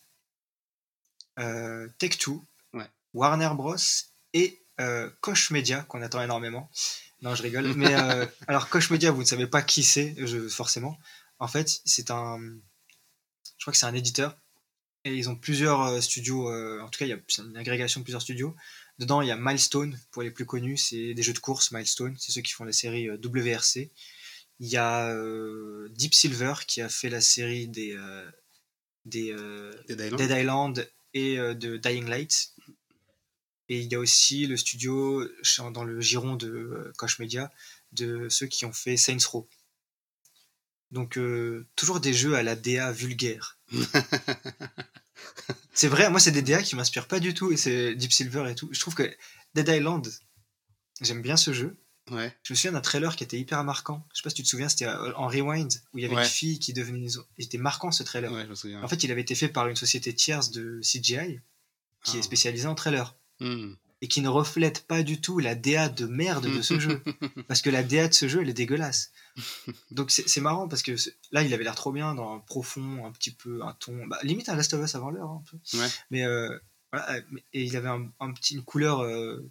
euh, 1.38 1.88
Tech2, 1.98 2.40
Ouais. 2.72 2.88
Warner 3.14 3.50
Bros. 3.54 3.76
et 4.32 4.62
euh, 4.80 5.10
Koch 5.20 5.50
Media, 5.50 5.82
qu'on 5.82 6.02
attend 6.02 6.22
énormément. 6.22 6.70
Non, 7.22 7.34
je 7.34 7.42
rigole. 7.42 7.72
Mais 7.74 7.94
euh, 7.98 8.26
alors, 8.46 8.68
Koch 8.68 8.90
Media, 8.90 9.10
vous 9.10 9.22
ne 9.22 9.26
savez 9.26 9.46
pas 9.46 9.62
qui 9.62 9.82
c'est, 9.82 10.14
forcément. 10.48 10.98
En 11.38 11.48
fait, 11.48 11.80
c'est 11.84 12.10
un. 12.10 12.38
Je 13.58 13.64
crois 13.64 13.72
que 13.72 13.78
c'est 13.78 13.86
un 13.86 13.94
éditeur. 13.94 14.36
Et 15.04 15.14
ils 15.14 15.28
ont 15.30 15.36
plusieurs 15.36 15.82
euh, 15.82 16.00
studios. 16.00 16.50
en 16.82 16.88
tout 16.88 16.98
cas, 16.98 17.06
il 17.06 17.10
y 17.10 17.12
a 17.12 17.18
une 17.38 17.56
agrégation 17.56 18.00
de 18.00 18.04
plusieurs 18.04 18.22
studios. 18.22 18.54
Dedans, 18.98 19.20
il 19.20 19.28
y 19.28 19.30
a 19.30 19.36
Milestone, 19.36 19.98
pour 20.10 20.22
les 20.22 20.30
plus 20.30 20.46
connus. 20.46 20.78
C'est 20.78 21.14
des 21.14 21.22
jeux 21.22 21.34
de 21.34 21.38
course, 21.38 21.70
Milestone. 21.70 22.16
C'est 22.18 22.32
ceux 22.32 22.40
qui 22.40 22.52
font 22.52 22.64
la 22.64 22.72
série 22.72 23.08
euh, 23.08 23.18
WRC. 23.22 23.90
Il 24.58 24.68
y 24.68 24.76
a 24.76 25.08
euh, 25.10 25.88
Deep 25.90 26.14
Silver 26.14 26.54
qui 26.66 26.80
a 26.80 26.88
fait 26.88 27.10
la 27.10 27.20
série 27.20 27.68
des, 27.68 27.92
euh, 27.92 28.30
des 29.04 29.32
euh, 29.32 29.72
Dead 29.88 30.00
Island. 30.00 30.16
Dead 30.16 30.30
Island 30.38 30.90
et 31.14 31.36
de 31.36 31.76
Dying 31.76 32.08
Light. 32.08 32.52
Et 33.68 33.80
il 33.80 33.90
y 33.90 33.94
a 33.94 33.98
aussi 33.98 34.46
le 34.46 34.56
studio 34.56 35.26
dans 35.72 35.84
le 35.84 36.00
giron 36.00 36.36
de 36.36 36.92
Koch 36.98 37.18
Media 37.18 37.50
de 37.92 38.28
ceux 38.28 38.46
qui 38.46 38.64
ont 38.64 38.72
fait 38.72 38.96
Saints 38.96 39.26
Row. 39.30 39.48
Donc 40.92 41.18
toujours 41.74 42.00
des 42.00 42.12
jeux 42.12 42.34
à 42.34 42.42
la 42.42 42.54
DA 42.54 42.92
vulgaire. 42.92 43.58
c'est 45.72 45.88
vrai, 45.88 46.10
moi 46.10 46.20
c'est 46.20 46.32
des 46.32 46.42
DA 46.42 46.62
qui 46.62 46.76
m'inspirent 46.76 47.08
pas 47.08 47.18
du 47.18 47.32
tout 47.32 47.50
et 47.50 47.56
c'est 47.56 47.94
Deep 47.94 48.12
Silver 48.12 48.50
et 48.50 48.54
tout. 48.54 48.68
Je 48.72 48.78
trouve 48.78 48.94
que 48.94 49.10
Dead 49.54 49.68
Island, 49.68 50.06
j'aime 51.00 51.22
bien 51.22 51.38
ce 51.38 51.54
jeu. 51.54 51.78
Ouais. 52.10 52.32
Je 52.44 52.52
me 52.52 52.56
souviens 52.56 52.72
d'un 52.72 52.80
trailer 52.80 53.16
qui 53.16 53.24
était 53.24 53.38
hyper 53.38 53.62
marquant. 53.64 54.06
Je 54.12 54.18
sais 54.18 54.22
pas 54.22 54.30
si 54.30 54.36
tu 54.36 54.42
te 54.44 54.48
souviens, 54.48 54.68
c'était 54.68 54.86
euh, 54.86 55.12
en 55.16 55.26
Rewind 55.26 55.72
où 55.92 55.98
il 55.98 56.02
y 56.02 56.04
avait 56.04 56.14
Ouais. 56.14 56.22
une 56.22 56.28
fille 56.28 56.58
qui 56.60 56.72
devenait. 56.72 57.00
une 57.00 57.10
Il 57.38 57.44
était 57.46 57.58
marquant 57.58 57.90
ce 57.90 58.02
trailer. 58.04 58.32
Ouais, 58.32 58.44
je 58.44 58.50
me 58.50 58.54
souviens. 58.54 58.82
En 58.82 58.88
fait, 58.88 59.02
il 59.02 59.10
avait 59.10 59.22
été 59.22 59.34
fait 59.34 59.48
par 59.48 59.66
une 59.68 59.76
société 59.76 60.14
tierce 60.14 60.50
de 60.52 60.80
CGI 60.82 61.40
qui 62.04 62.16
Ah. 62.16 62.18
est 62.18 62.22
spécialisée 62.22 62.68
en 62.68 62.74
trailer 62.76 63.16
Hmm. 63.40 63.74
et 64.00 64.08
qui 64.08 64.20
ne 64.22 64.28
reflète 64.28 64.86
pas 64.86 65.02
du 65.02 65.20
tout 65.20 65.38
la 65.40 65.54
DA 65.54 65.88
de 65.88 66.06
merde 66.06 66.46
de 66.46 66.62
ce 66.62 66.78
jeu. 66.78 67.02
Parce 67.48 67.60
que 67.60 67.70
la 67.70 67.82
DA 67.82 68.08
de 68.08 68.14
ce 68.14 68.28
jeu, 68.28 68.40
elle 68.42 68.48
est 68.48 68.54
dégueulasse. 68.54 69.10
Donc 69.90 70.10
c'est 70.10 70.40
marrant 70.40 70.68
parce 70.68 70.82
que 70.82 70.92
là, 71.32 71.42
il 71.42 71.52
avait 71.52 71.64
l'air 71.64 71.74
trop 71.74 71.92
bien 71.92 72.14
dans 72.14 72.34
un 72.34 72.38
profond, 72.38 73.04
un 73.04 73.12
petit 73.12 73.30
peu, 73.32 73.62
un 73.62 73.72
ton. 73.74 74.06
Bah, 74.06 74.18
limite 74.22 74.48
un 74.48 74.54
Last 74.54 74.72
of 74.72 74.82
Us 74.84 74.94
avant 74.94 75.10
l'heure. 75.10 75.28
hein, 75.28 75.42
un 75.42 75.50
peu. 75.50 75.58
Mais 76.10 76.24
euh, 76.24 76.48
voilà, 76.92 77.10
euh, 77.16 77.20
mais- 77.30 77.44
et 77.52 77.64
il 77.64 77.76
avait 77.76 77.88
un, 77.90 78.10
un 78.20 78.32
petit, 78.32 78.54
une 78.54 78.62
couleur 78.64 79.00
euh, 79.00 79.46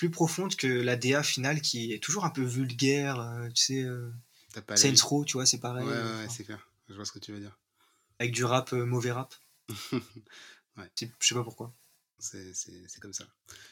plus 0.00 0.08
profonde 0.10 0.56
que 0.56 0.66
la 0.66 0.96
DA 0.96 1.22
finale 1.22 1.60
qui 1.60 1.92
est 1.92 1.98
toujours 2.02 2.24
un 2.24 2.30
peu 2.30 2.42
vulgaire. 2.42 3.20
euh, 3.20 3.48
tu 3.50 3.62
sais, 3.62 3.82
euh, 3.82 4.10
Saints 4.78 5.04
Row, 5.04 5.26
tu 5.26 5.34
vois, 5.34 5.44
c'est 5.44 5.58
pareil. 5.60 5.86
Ouais, 5.86 5.92
ouais, 5.92 5.98
euh, 5.98 6.22
ouais, 6.22 6.28
c'est 6.34 6.44
clair. 6.44 6.66
Je 6.88 6.94
vois 6.94 7.04
ce 7.04 7.12
que 7.12 7.18
tu 7.18 7.32
veux 7.32 7.38
dire. 7.40 7.58
avec 8.18 8.32
du 8.32 8.42
rap, 8.44 8.72
euh, 8.72 8.86
mauvais 8.86 9.12
rap. 9.12 9.34
Ouais. 10.78 10.88
Je 10.96 11.06
sais 11.20 11.34
pas 11.34 11.42
pourquoi. 11.44 11.74
C'est 12.18 13.00
comme 13.00 13.12
ça. 13.12 13.24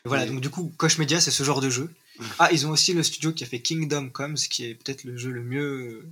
Voilà, 0.05 0.27
Mais- 0.27 0.33
donc 0.33 0.41
du 0.43 0.51
coup, 0.51 0.71
Koch 0.77 0.99
Media, 0.99 1.19
c'est 1.21 1.31
ce 1.31 1.43
genre 1.45 1.63
de 1.63 1.71
jeu. 1.71 1.91
Ah, 2.39 2.51
ils 2.53 2.67
ont 2.67 2.71
aussi 2.71 2.93
le 2.93 3.03
studio 3.03 3.33
qui 3.33 3.45
a 3.45 3.47
fait 3.47 3.63
Kingdom 3.63 4.11
Comes, 4.11 4.35
qui 4.35 4.67
est 4.67 4.75
peut-être 4.75 5.05
le 5.05 5.17
jeu 5.17 5.31
le 5.31 5.43
mieux 5.43 6.11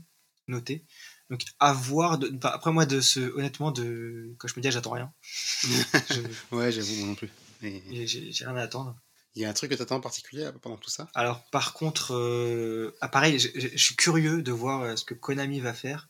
noté. 0.48 0.82
Donc, 1.28 1.42
à 1.58 1.72
voir. 1.74 2.18
De... 2.18 2.28
enfin, 2.36 2.50
après, 2.54 2.72
moi, 2.72 2.86
de 2.86 3.00
ce... 3.02 3.20
honnêtement, 3.36 3.70
de 3.72 4.34
Koch 4.38 4.56
Media, 4.56 4.70
j'attends 4.70 4.92
rien. 4.92 5.12
Je- 5.62 6.56
Ouais, 6.56 6.72
j'avoue, 6.72 6.94
moi 6.96 7.08
non 7.08 7.14
plus. 7.16 7.28
J'ai 7.60 8.44
rien 8.46 8.56
à 8.56 8.62
attendre. 8.62 8.96
Il 9.36 9.42
y 9.42 9.44
a 9.44 9.50
un 9.50 9.52
truc 9.52 9.70
que 9.70 9.76
t'attends 9.76 9.96
en 9.96 10.00
particulier 10.00 10.50
pendant 10.62 10.76
tout 10.78 10.90
ça? 10.90 11.08
Alors, 11.14 11.44
par 11.50 11.72
contre, 11.74 12.14
euh, 12.14 12.96
ah, 13.00 13.08
pareil, 13.08 13.38
je 13.38 13.76
suis 13.76 13.94
curieux 13.96 14.42
de 14.42 14.50
voir 14.52 14.82
euh, 14.82 14.96
ce 14.96 15.04
que 15.04 15.14
Konami 15.14 15.60
va 15.60 15.74
faire. 15.74 16.08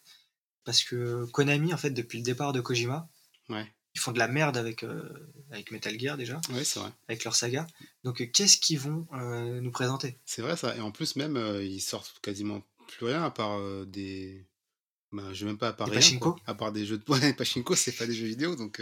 Parce 0.65 0.83
que 0.83 1.25
Konami, 1.27 1.73
en 1.75 1.77
fait, 1.77 1.91
depuis 1.91 2.19
le 2.19 2.25
départ 2.25 2.53
de 2.53 2.61
Kojima, 2.61 3.09
Ouais. 3.49 3.73
ils 3.95 4.01
font 4.01 4.11
de 4.13 4.19
la 4.19 4.27
merde 4.29 4.57
avec, 4.57 4.83
euh, 4.83 5.33
avec 5.53 5.71
Metal 5.71 5.99
Gear 5.99 6.17
déjà, 6.17 6.41
Ouais, 6.53 6.65
c'est 6.65 6.81
vrai. 6.81 6.91
avec 7.09 7.23
leur 7.25 7.37
saga. 7.37 7.67
Donc, 8.05 8.21
euh, 8.21 8.27
qu'est-ce 8.27 8.59
qu'ils 8.59 8.79
vont 8.81 9.07
euh, 9.13 9.61
nous 9.61 9.71
présenter? 9.71 10.19
C'est 10.25 10.43
vrai 10.43 10.57
ça. 10.57 10.77
Et 10.77 10.81
en 10.81 10.91
plus, 10.91 11.15
même, 11.17 11.37
euh, 11.37 11.63
ils 11.65 11.81
sortent 11.81 12.19
quasiment 12.23 12.63
plus 12.89 13.07
rien 13.07 13.23
à 13.25 13.31
part 13.31 13.59
euh, 13.59 13.85
des. 13.87 14.45
Bah, 15.13 15.33
je 15.33 15.45
vais 15.45 15.51
même 15.53 15.59
pas 15.59 15.69
à 15.69 15.73
part 15.73 15.89
Des 15.89 15.99
rien. 15.99 16.21
À 16.47 16.55
part 16.55 16.73
des 16.73 16.85
jeux 16.85 16.99
de. 16.99 17.05
Ouais, 17.13 17.33
Pachinko, 17.33 17.75
c'est 17.77 17.93
pas 17.93 18.07
des 18.07 18.15
jeux 18.15 18.27
vidéo 18.27 18.55
donc. 18.57 18.81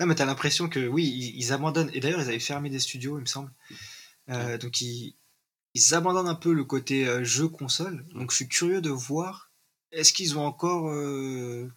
Non, 0.00 0.06
mais 0.06 0.14
t'as 0.14 0.24
l'impression 0.24 0.68
que 0.68 0.86
oui, 0.86 1.04
ils, 1.06 1.36
ils 1.38 1.52
abandonnent. 1.52 1.90
Et 1.92 2.00
d'ailleurs, 2.00 2.20
ils 2.20 2.28
avaient 2.28 2.38
fermé 2.40 2.70
des 2.70 2.80
studios, 2.80 3.18
il 3.18 3.22
me 3.22 3.26
semble. 3.26 3.52
Euh, 4.30 4.58
Donc, 4.58 4.80
ils, 4.80 5.16
ils 5.74 5.94
abandonnent 5.94 6.28
un 6.28 6.34
peu 6.34 6.52
le 6.52 6.64
côté 6.64 7.06
euh, 7.06 7.24
jeu 7.24 7.48
console. 7.48 8.04
Donc, 8.14 8.30
je 8.30 8.36
suis 8.36 8.48
curieux 8.48 8.80
de 8.80 8.90
voir 8.90 9.52
est-ce 9.92 10.12
qu'ils 10.12 10.36
ont 10.38 10.44
encore. 10.44 10.90
euh, 10.90 11.70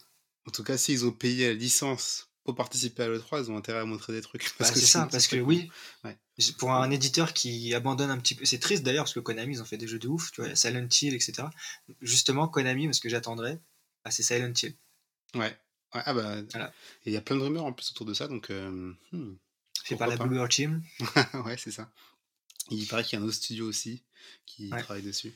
En 0.48 0.52
tout 0.52 0.64
cas, 0.64 0.78
s'ils 0.78 1.06
ont 1.06 1.12
payé 1.12 1.48
la 1.48 1.54
licence 1.54 2.30
pour 2.44 2.56
participer 2.56 3.04
à 3.04 3.08
l'E3, 3.08 3.44
ils 3.46 3.52
ont 3.52 3.58
intérêt 3.58 3.80
à 3.80 3.86
montrer 3.86 4.14
des 4.14 4.22
trucs. 4.22 4.52
bah, 4.60 4.66
c'est 4.66 4.80
ça, 4.82 5.08
parce 5.12 5.28
que 5.28 5.36
oui, 5.38 5.70
Ouais. 6.04 6.18
pour 6.58 6.72
un 6.72 6.89
éditeur 6.89 7.34
qui 7.34 7.74
abandonne 7.76 8.10
un 8.10 8.18
petit 8.18 8.34
peu. 8.36 8.46
C'est 8.46 8.58
triste 8.60 8.82
d'ailleurs, 8.84 9.04
parce 9.04 9.14
que 9.14 9.20
Konami, 9.20 9.54
ils 9.56 9.62
ont 9.62 9.66
fait 9.66 9.78
des 9.78 9.88
jeux 9.88 10.00
de 10.00 10.08
ouf, 10.08 10.32
tu 10.32 10.42
vois, 10.42 10.56
Silent 10.56 10.88
Hill, 11.02 11.14
etc. 11.14 11.44
Justement, 12.02 12.48
Konami, 12.48 12.86
parce 12.88 13.00
que 13.00 13.10
j'attendrais, 13.10 13.62
bah, 14.04 14.10
c'est 14.12 14.24
Silent 14.24 14.54
Hill. 14.62 14.76
Ouais. 15.36 15.56
Ouais, 15.94 16.02
ah 16.06 16.14
bah. 16.14 16.42
Voilà. 16.52 16.74
Et 17.06 17.10
il 17.10 17.14
y 17.14 17.18
a 17.18 17.22
plein 17.22 17.36
de 17.36 17.42
rumeurs 17.42 17.66
en 17.66 17.74
plus 17.74 17.89
autour 17.92 18.06
de 18.06 18.14
ça 18.14 18.28
donc. 18.28 18.50
euh, 18.50 18.94
hmm. 19.12 19.36
Pourquoi 19.88 20.08
par 20.08 20.08
la 20.08 20.26
World 20.26 20.52
Team. 20.56 20.84
ouais, 21.46 21.58
c'est 21.58 21.72
ça. 21.72 21.92
Il 22.70 22.88
paraît 22.88 23.04
qu'il 23.04 23.18
y 23.18 23.22
a 23.22 23.24
un 23.24 23.28
autre 23.28 23.36
studio 23.36 23.68
aussi 23.68 24.04
qui 24.46 24.72
Ouais. 24.72 24.82
travaille 24.82 25.02
dessus. 25.04 25.34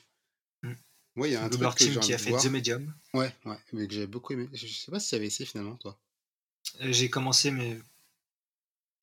Mm. 0.64 0.74
Ouais, 1.18 1.30
il 1.30 1.34
y 1.34 1.36
a 1.36 1.44
un 1.44 1.48
Blue 1.50 1.58
truc 1.60 1.76
que 1.78 1.84
Team 1.84 2.00
qui 2.00 2.14
a 2.14 2.18
fait 2.18 2.30
voir. 2.30 2.42
The 2.42 2.48
Medium. 2.48 2.94
Ouais, 3.14 3.34
ouais, 3.46 3.58
mais 3.74 3.88
que 3.88 3.94
j'avais 3.94 4.08
beaucoup 4.08 4.34
aimé. 4.34 4.48
Je, 4.54 4.68
je 4.68 4.74
sais 4.74 4.92
pas 4.92 5.00
si 5.00 5.10
tu 5.10 5.16
avais 5.16 5.26
essayé 5.28 5.46
finalement, 5.46 5.76
toi. 5.78 6.00
Euh, 6.82 6.92
J'ai 6.92 7.10
commencé, 7.10 7.52
mais 7.52 7.80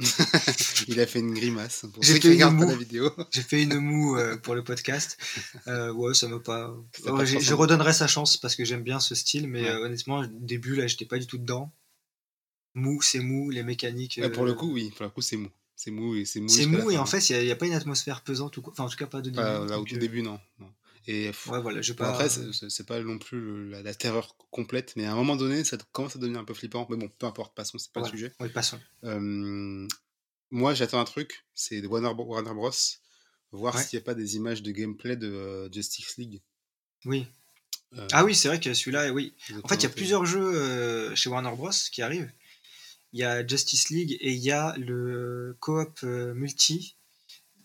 Il 0.88 1.00
a 1.00 1.06
fait 1.06 1.20
une 1.20 1.34
grimace 1.34 1.86
pour 1.92 2.02
J'ai 2.02 2.20
fait 2.20 2.34
une 2.34 2.50
moue. 2.50 2.68
la 2.68 2.76
vidéo. 2.76 3.10
J'ai 3.30 3.42
fait 3.42 3.62
une 3.62 3.78
moue 3.78 4.16
euh, 4.16 4.36
pour 4.36 4.54
le 4.54 4.64
podcast. 4.64 5.18
Euh, 5.66 5.92
ouais, 5.92 6.14
ça 6.14 6.28
m'a 6.28 6.38
pas. 6.38 6.74
Ça 7.02 7.12
Ouais, 7.12 7.26
je 7.26 7.54
redonnerai 7.54 7.92
sa 7.92 8.06
chance 8.06 8.36
parce 8.36 8.56
que 8.56 8.64
j'aime 8.64 8.82
bien 8.82 9.00
ce 9.00 9.14
style, 9.14 9.48
mais 9.48 9.62
Ouais. 9.62 9.70
euh, 9.70 9.84
honnêtement, 9.86 10.18
au 10.20 10.26
début 10.26 10.74
là, 10.74 10.86
j'étais 10.86 11.06
pas 11.06 11.18
du 11.18 11.26
tout 11.26 11.38
dedans. 11.38 11.72
Mou, 12.74 13.02
c'est 13.02 13.20
mou, 13.20 13.50
les 13.50 13.62
mécaniques. 13.62 14.18
Ouais, 14.20 14.30
pour 14.30 14.44
le 14.44 14.52
euh, 14.52 14.54
coup, 14.54 14.72
oui, 14.72 14.90
pour 14.96 15.04
le 15.04 15.10
coup, 15.10 15.20
c'est 15.20 15.36
mou. 15.36 15.50
C'est 15.76 15.90
mou 15.90 16.14
et 16.14 16.24
c'est 16.24 16.40
mou. 16.40 16.48
c'est 16.48 16.66
mou 16.66 16.90
et 16.90 16.98
en 16.98 17.06
fait, 17.06 17.28
il 17.30 17.44
n'y 17.44 17.50
a, 17.50 17.56
pas 17.56 17.66
une 17.66 17.72
atmosphère 17.72 18.22
pesante 18.22 18.56
ou 18.56 18.62
quoi. 18.62 18.72
Enfin, 18.72 18.84
en 18.84 18.88
tout 18.88 18.96
cas, 18.96 19.06
pas 19.06 19.20
de 19.20 19.30
début. 19.30 19.42
Là 19.42 19.78
au 19.78 19.84
tout 19.84 19.96
euh, 19.96 19.98
début, 19.98 20.22
non. 20.22 20.38
non. 20.58 20.68
Et 21.06 21.28
Ouais, 21.48 21.60
voilà, 21.60 21.82
je 21.82 21.92
bon, 21.92 21.98
pas. 22.04 22.10
après, 22.10 22.28
c'est- 22.28 22.86
pas 22.86 23.00
non 23.00 23.18
plus 23.18 23.68
la, 23.70 23.82
la 23.82 23.94
terreur 23.94 24.36
complète, 24.50 24.94
mais 24.96 25.04
à 25.06 25.12
un 25.12 25.16
moment 25.16 25.34
donné, 25.36 25.64
ça 25.64 25.76
commence 25.92 26.14
à 26.16 26.18
devenir 26.20 26.40
un 26.40 26.44
peu 26.44 26.54
flippant. 26.54 26.86
Mais 26.90 26.96
bon, 26.96 27.08
peu 27.18 27.26
importe, 27.26 27.54
passons, 27.56 27.78
c'est 27.78 27.90
pas 27.92 28.00
Ouais. 28.02 28.06
le 28.10 28.16
sujet. 28.16 28.32
Passons. 28.54 28.78
Euh, 29.04 29.86
moi, 30.50 30.74
j'attends 30.74 31.00
un 31.00 31.04
truc, 31.04 31.44
c'est 31.54 31.84
Warner, 31.86 32.12
Warner 32.16 32.54
Bros. 32.54 32.70
Voir 33.50 33.78
s'il 33.78 33.98
n'y 33.98 34.02
a 34.02 34.04
pas 34.04 34.14
des 34.14 34.36
images 34.36 34.62
de 34.62 34.70
gameplay 34.70 35.16
de 35.16 35.26
euh, 35.30 35.72
Justice 35.72 36.16
League. 36.16 36.40
Oui. 37.04 37.26
Euh, 37.98 38.06
Ah 38.12 38.24
oui, 38.24 38.34
c'est 38.34 38.48
vrai 38.48 38.58
que 38.60 38.72
celui-là, 38.72 39.12
oui. 39.12 39.34
ils 39.50 39.56
ont 39.56 39.60
En 39.64 39.68
fait, 39.68 39.74
il 39.76 39.82
y 39.82 39.86
a 39.86 39.90
plusieurs 39.90 40.24
jeux 40.24 41.14
chez 41.14 41.28
Warner 41.28 41.54
Bros. 41.56 41.70
qui 41.90 42.00
arrivent. 42.00 42.30
Il 43.12 43.20
y 43.20 43.24
a 43.24 43.46
Justice 43.46 43.90
League 43.90 44.16
et 44.20 44.32
il 44.32 44.38
y 44.38 44.50
a 44.52 44.74
le 44.78 45.54
coop 45.60 46.02
multi 46.02 46.96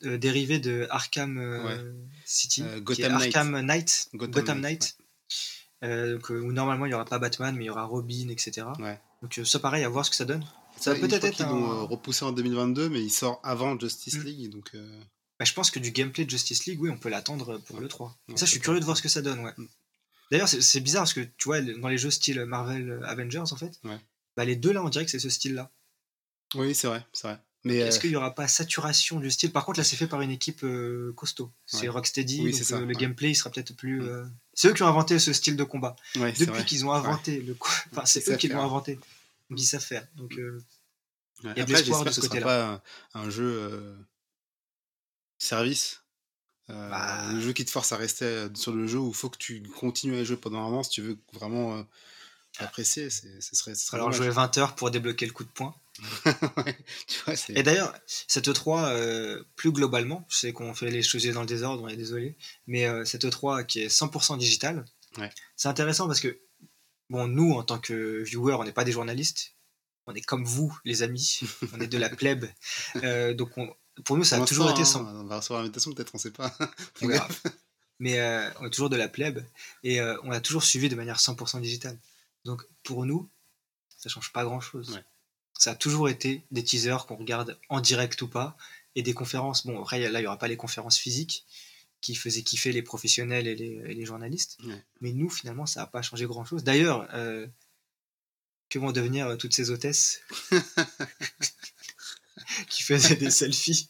euh, 0.06 0.18
dérivé 0.18 0.60
de 0.60 0.88
Arkham 0.90 1.38
euh, 1.38 1.94
City, 2.26 2.64
Euh, 2.64 2.80
Gotham 2.80 3.14
Knight. 3.18 3.36
Arkham 3.36 3.62
Knight, 3.62 4.10
Gotham 4.14 4.32
Gotham, 4.34 4.60
Knight, 4.62 4.98
Euh, 5.84 6.14
donc, 6.16 6.30
où 6.30 6.52
normalement 6.52 6.86
il 6.86 6.90
n'y 6.90 6.96
aura 6.96 7.06
pas 7.06 7.20
Batman, 7.20 7.56
mais 7.56 7.66
il 7.66 7.68
y 7.68 7.70
aura 7.70 7.84
Robin, 7.86 8.30
etc. 8.30 8.66
Ouais. 8.80 9.00
Donc 9.22 9.40
ça, 9.46 9.60
pareil, 9.60 9.84
à 9.84 9.90
voir 9.90 10.06
ce 10.06 10.10
que 10.10 10.16
ça 10.16 10.26
donne. 10.26 10.44
Ça 10.80 10.94
va 10.94 11.00
peut-être 11.00 11.24
être 11.24 11.40
l'ont 11.44 11.72
un- 11.72 11.84
repoussé 11.84 12.24
en 12.26 12.32
2022, 12.32 12.90
mais 12.90 13.02
il 13.02 13.10
sort 13.12 13.40
avant 13.44 13.80
Justice 13.80 14.16
Mm. 14.16 14.24
League, 14.24 14.50
donc 14.52 14.76
Bah, 15.40 15.46
je 15.46 15.54
pense 15.54 15.70
que 15.70 15.78
du 15.80 15.92
gameplay 15.92 16.26
de 16.26 16.30
Justice 16.32 16.66
League, 16.66 16.82
oui, 16.82 16.90
on 16.90 16.98
peut 16.98 17.10
l'attendre 17.10 17.60
pour 17.60 17.80
le 17.80 17.88
3. 17.88 18.18
Ouais, 18.28 18.38
ça, 18.38 18.46
je 18.48 18.52
suis 18.52 18.60
curieux 18.60 18.80
de 18.80 18.86
voir 18.86 18.98
ce 18.98 19.04
que 19.04 19.10
ça 19.10 19.22
donne, 19.22 19.40
ouais. 19.42 19.54
Mm. 19.58 19.68
D'ailleurs, 20.32 20.50
c'est 20.50 20.80
bizarre 20.82 21.04
parce 21.04 21.14
que 21.14 21.22
tu 21.22 21.46
vois, 21.46 21.62
dans 21.62 21.88
les 21.90 21.98
jeux 22.00 22.10
style 22.12 22.44
Marvel 22.46 23.00
Avengers, 23.06 23.38
en 23.52 23.56
fait, 23.56 23.80
Ouais. 23.84 24.00
bah, 24.36 24.46
les 24.46 24.56
deux 24.56 24.74
là, 24.74 24.84
on 24.84 24.90
dirait 24.90 25.06
que 25.06 25.12
c'est 25.12 25.20
ce 25.20 25.30
style-là. 25.30 25.72
oui, 26.56 26.74
c'est 26.74 26.88
vrai, 26.88 27.06
c'est 27.14 27.28
vrai. 27.28 27.40
Mais 27.68 27.78
Est-ce 27.78 27.98
euh, 27.98 28.02
qu'il 28.02 28.10
n'y 28.12 28.16
aura 28.16 28.34
pas 28.34 28.48
saturation 28.48 29.20
du 29.20 29.30
style? 29.32 29.52
Par 29.52 29.66
contre, 29.66 29.80
là, 29.80 29.84
c'est 29.84 29.96
fait 29.96 30.08
par 30.08 30.22
une 30.22 30.32
équipe 30.32 30.64
euh, 30.64 31.14
costaud. 31.16 31.52
C'est 31.66 31.82
Ouais. 31.82 31.88
Rocksteady, 31.90 32.42
Oui, 32.42 32.52
donc 32.52 32.62
ça, 32.64 32.76
euh, 32.78 32.80
le 32.82 32.88
ouais. 32.88 32.94
gameplay, 32.94 33.32
il 33.32 33.36
sera 33.36 33.50
peut-être 33.50 33.76
plus. 33.76 34.02
Euh, 34.04 34.24
C'est 34.54 34.70
eux 34.70 34.74
qui 34.74 34.84
ont 34.84 34.88
inventé 34.88 35.20
ce 35.20 35.34
style 35.34 35.56
de 35.56 35.64
combat. 35.64 35.96
ouais, 36.16 36.32
Depuis 36.34 36.66
qu'ils 36.66 36.86
ont 36.86 36.92
inventé 36.92 37.42
le. 37.42 37.56
Enfin, 37.92 38.06
c'est 38.06 38.28
eux 38.30 38.36
qui 38.38 38.48
l'ont 38.48 38.62
inventé. 38.62 38.96
Donc 39.50 39.60
ils 39.62 39.66
savent 39.66 39.84
faire. 39.84 40.08
Donc 40.16 40.36
Il 41.44 41.48
y 41.58 41.62
a 41.62 41.66
de 41.66 41.72
l'espoir 41.74 42.04
de 42.04 42.12
ce 42.12 42.22
côté-là. 42.22 42.46
pas 42.46 42.82
un, 43.16 43.22
un 43.22 43.30
jeu 43.30 43.96
service. 45.38 46.02
Bah. 46.68 47.32
Le 47.32 47.40
jeu 47.40 47.54
qui 47.54 47.64
te 47.64 47.72
force 47.72 47.92
à 47.94 47.98
rester 47.98 48.48
sur 48.56 48.74
le 48.74 48.88
jeu 48.88 49.00
où 49.00 49.10
il 49.10 49.16
faut 49.16 49.30
que 49.30 49.38
tu 49.38 49.62
continues 49.80 50.18
à 50.18 50.24
jouer 50.24 50.36
pendant 50.36 50.60
un 50.60 50.64
moment 50.64 50.84
si 50.84 50.90
tu 50.90 51.02
veux 51.02 51.18
vraiment 51.34 51.86
apprécier. 52.60 53.10
Ce 53.10 53.22
serait, 53.54 53.76
ce 53.76 53.86
serait 53.86 53.98
alors 53.98 54.12
jouer 54.12 54.30
20 54.30 54.58
heures 54.58 54.76
pour 54.76 54.92
débloquer 54.92 55.26
le 55.26 55.32
coup 55.32 55.44
de 55.46 55.50
poing. 55.50 55.74
Ouais, 56.58 56.78
tu 57.08 57.20
vois, 57.26 57.36
c'est- 57.36 57.54
Et 57.58 57.64
d'ailleurs, 57.64 57.94
cette 58.06 58.48
E3, 58.48 58.86
euh, 58.90 59.44
plus 59.56 59.72
globalement, 59.72 60.26
je 60.30 60.38
sais 60.38 60.54
qu'on 60.54 60.74
fait 60.74 60.92
les 60.92 61.02
choses 61.04 61.26
dans 61.28 61.42
le 61.42 61.48
désordre, 61.48 61.84
on 61.84 61.88
est 61.88 61.96
désolé, 61.98 62.38
mais 62.68 62.86
euh, 62.86 63.06
cette 63.06 63.26
E3 63.26 63.66
qui 63.66 63.82
est 63.82 63.88
100% 63.90 64.38
digitale, 64.38 64.86
Ouais. 65.18 65.32
c'est 65.56 65.68
intéressant 65.70 66.06
parce 66.08 66.20
que, 66.20 66.40
bon, 67.10 67.28
nous, 67.28 67.54
en 67.54 67.64
tant 67.64 67.80
que 67.80 68.22
viewers, 68.24 68.56
on 68.60 68.64
n'est 68.64 68.72
pas 68.74 68.84
des 68.84 68.92
journalistes, 68.92 69.56
on 70.06 70.14
est 70.14 70.22
comme 70.22 70.46
vous, 70.46 70.78
les 70.86 71.02
amis, 71.04 71.40
on 71.74 71.82
est 71.82 71.88
de 71.88 71.98
la 71.98 72.10
plèbe. 72.10 72.46
Euh, 73.04 73.34
donc, 73.34 73.58
on- 73.58 73.74
pour 74.06 74.16
nous, 74.18 74.24
ça 74.24 74.42
a 74.42 74.46
toujours 74.46 74.70
été 74.70 74.80
l'instant, 74.82 75.04
100%. 75.04 75.08
hein, 75.08 75.22
On 75.22 75.26
va 75.26 75.38
recevoir 75.38 75.62
l'invitation, 75.62 75.92
peut-être, 75.94 76.14
on 76.14 76.20
sait 76.20 76.32
pas. 76.32 76.56
Mais 78.00 78.20
on 78.60 78.68
est 78.68 78.70
toujours 78.70 78.90
de 78.92 78.96
la 78.96 79.08
plèbe 79.08 79.44
et 79.84 80.00
on 80.02 80.32
a 80.32 80.40
toujours 80.40 80.64
suivi 80.64 80.88
de 80.88 80.96
manière 80.96 81.18
100% 81.20 81.60
digitale. 81.62 81.98
Donc 82.46 82.64
pour 82.84 83.06
nous, 83.08 83.28
ça 83.98 84.08
change 84.10 84.32
pas 84.32 84.44
grand 84.44 84.60
chose. 84.62 84.92
Ouais. 84.92 85.04
Ça 85.58 85.72
a 85.72 85.76
toujours 85.76 86.10
été 86.10 86.44
des 86.52 86.64
teasers 86.64 87.06
qu'on 87.06 87.16
regarde 87.16 87.60
en 87.70 87.82
direct 87.82 88.22
ou 88.22 88.28
pas 88.28 88.58
et 88.96 89.02
des 89.02 89.14
conférences. 89.14 89.66
Bon, 89.66 89.82
après 89.82 90.00
là, 90.00 90.20
il 90.20 90.24
y 90.24 90.28
aura 90.28 90.38
pas 90.38 90.48
les 90.48 90.58
conférences 90.58 90.98
physiques 90.98 91.46
qui 92.02 92.16
faisait 92.16 92.44
kiffer 92.44 92.72
les 92.72 92.84
professionnels 92.84 93.48
et 93.48 93.56
les, 93.56 93.82
et 93.86 93.94
les 93.94 94.06
journalistes. 94.06 94.58
Ouais. 94.64 94.84
Mais 95.02 95.14
nous, 95.14 95.30
finalement, 95.30 95.66
ça 95.66 95.82
n'a 95.82 95.88
pas 95.88 96.02
changé 96.02 96.26
grand-chose. 96.26 96.64
D'ailleurs, 96.64 97.08
euh, 97.14 97.48
que 98.70 98.80
vont 98.80 98.92
devenir 98.92 99.28
euh, 99.28 99.36
toutes 99.36 99.54
ces 99.54 99.72
hôtesses 99.72 100.22
qui 102.70 102.84
faisaient 102.84 103.16
des 103.16 103.32
selfies? 103.32 103.90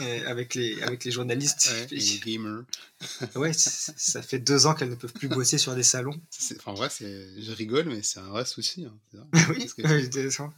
Euh, 0.00 0.26
avec, 0.26 0.54
les, 0.54 0.80
avec 0.82 1.04
les 1.04 1.10
journalistes 1.10 1.68
Ouais, 1.70 1.86
et 1.96 2.00
les 2.00 2.18
gamers. 2.20 2.62
Ouais, 3.36 3.52
ça 3.52 4.22
fait 4.22 4.38
deux 4.38 4.66
ans 4.66 4.74
qu'elles 4.74 4.90
ne 4.90 4.94
peuvent 4.94 5.12
plus 5.12 5.28
bosser 5.28 5.58
sur 5.58 5.74
des 5.74 5.82
salons. 5.82 6.18
En 6.66 6.74
vrai, 6.74 6.88
je 7.00 7.52
rigole, 7.52 7.86
mais 7.86 8.02
c'est 8.02 8.20
un 8.20 8.28
vrai 8.28 8.44
souci. 8.46 8.86
hein, 8.86 9.26
oui, 9.50 9.66
que- 9.76 10.04
intéressant. 10.06 10.52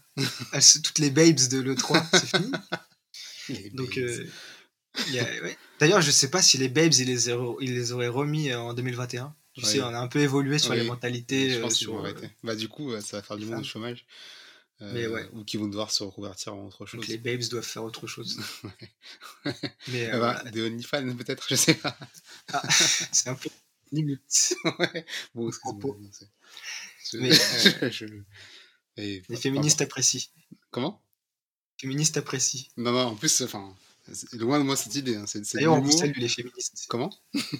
Elles 0.52 0.62
se- 0.62 0.78
toutes 0.78 0.98
les 1.00 1.10
babes 1.10 1.48
de 1.48 1.58
l'E3, 1.60 2.04
c'est 2.12 2.36
fini. 2.36 2.52
Les 3.48 3.70
Donc, 3.70 3.96
euh, 3.98 4.26
ouais. 5.12 5.56
D'ailleurs, 5.78 6.00
je 6.00 6.10
sais 6.10 6.28
pas 6.30 6.42
si 6.42 6.58
les 6.58 6.68
babes, 6.68 6.92
ils 6.94 7.06
les, 7.06 7.28
auraient- 7.28 7.64
ils 7.64 7.74
les 7.74 7.92
auraient 7.92 8.08
remis 8.08 8.50
euh, 8.50 8.58
en 8.58 8.74
2021. 8.74 9.34
Tu 9.54 9.64
Ouais. 9.64 9.70
sais, 9.70 9.80
on 9.80 9.86
a 9.86 9.98
un 9.98 10.08
peu 10.08 10.18
évolué 10.20 10.58
sur 10.58 10.72
Oui. 10.72 10.78
les 10.78 10.84
mentalités. 10.84 11.50
je 11.50 11.60
pense 11.60 11.74
sur, 11.76 11.94
euh, 11.96 12.00
arrêter. 12.00 12.28
Bah, 12.42 12.54
du 12.56 12.68
coup, 12.68 12.90
ça 13.00 13.16
va 13.18 13.22
faire 13.22 13.36
du 13.38 13.46
monde 13.46 13.60
au 13.60 13.64
chômage. 13.64 14.04
Euh, 14.82 14.92
Mais 14.92 15.06
ouais. 15.06 15.28
Ou 15.32 15.42
qui 15.44 15.56
vont 15.56 15.68
devoir 15.68 15.90
se 15.90 16.02
reconvertir 16.04 16.54
en 16.54 16.66
autre 16.66 16.84
chose. 16.86 17.00
donc 17.00 17.08
les 17.08 17.18
babes 17.18 17.42
doivent 17.48 17.64
faire 17.64 17.84
autre 17.84 18.06
chose. 18.06 18.38
Mais 19.88 20.06
euh, 20.06 20.10
Ah 20.12 20.18
bah, 20.18 20.34
voilà. 20.34 20.50
Des 20.50 20.62
OnlyFans, 20.66 21.14
peut-être, 21.16 21.46
je 21.48 21.54
sais 21.54 21.74
pas. 21.74 21.96
Ah, 22.52 22.62
c'est 22.70 23.28
un 23.28 23.34
peu 23.34 23.48
limite. 23.92 24.54
ouais. 24.78 25.06
Bon, 25.34 25.50
propos. 25.50 25.98
je- 27.10 27.18
Mais, 27.18 27.32
euh, 27.32 27.90
je- 27.90 28.04
et- 28.96 29.22
Les 29.28 29.36
féministes 29.36 29.80
apprécient. 29.82 30.20
Comment? 30.70 31.02
Les 31.78 31.88
féministes 31.88 32.16
apprécient. 32.16 32.66
Non, 32.76 32.92
non, 32.92 33.00
en 33.08 33.16
plus, 33.16 33.42
enfin, 33.42 33.74
loin 34.32 34.58
de 34.58 34.64
moi 34.64 34.76
cette 34.76 34.94
idée. 34.94 35.16
hein, 35.16 35.24
C'est 35.26 35.40
D'ailleurs, 35.54 35.74
on 35.74 35.90
salue 35.90 36.16
les 36.18 36.28
féministes. 36.28 36.86
Comment? 36.88 37.10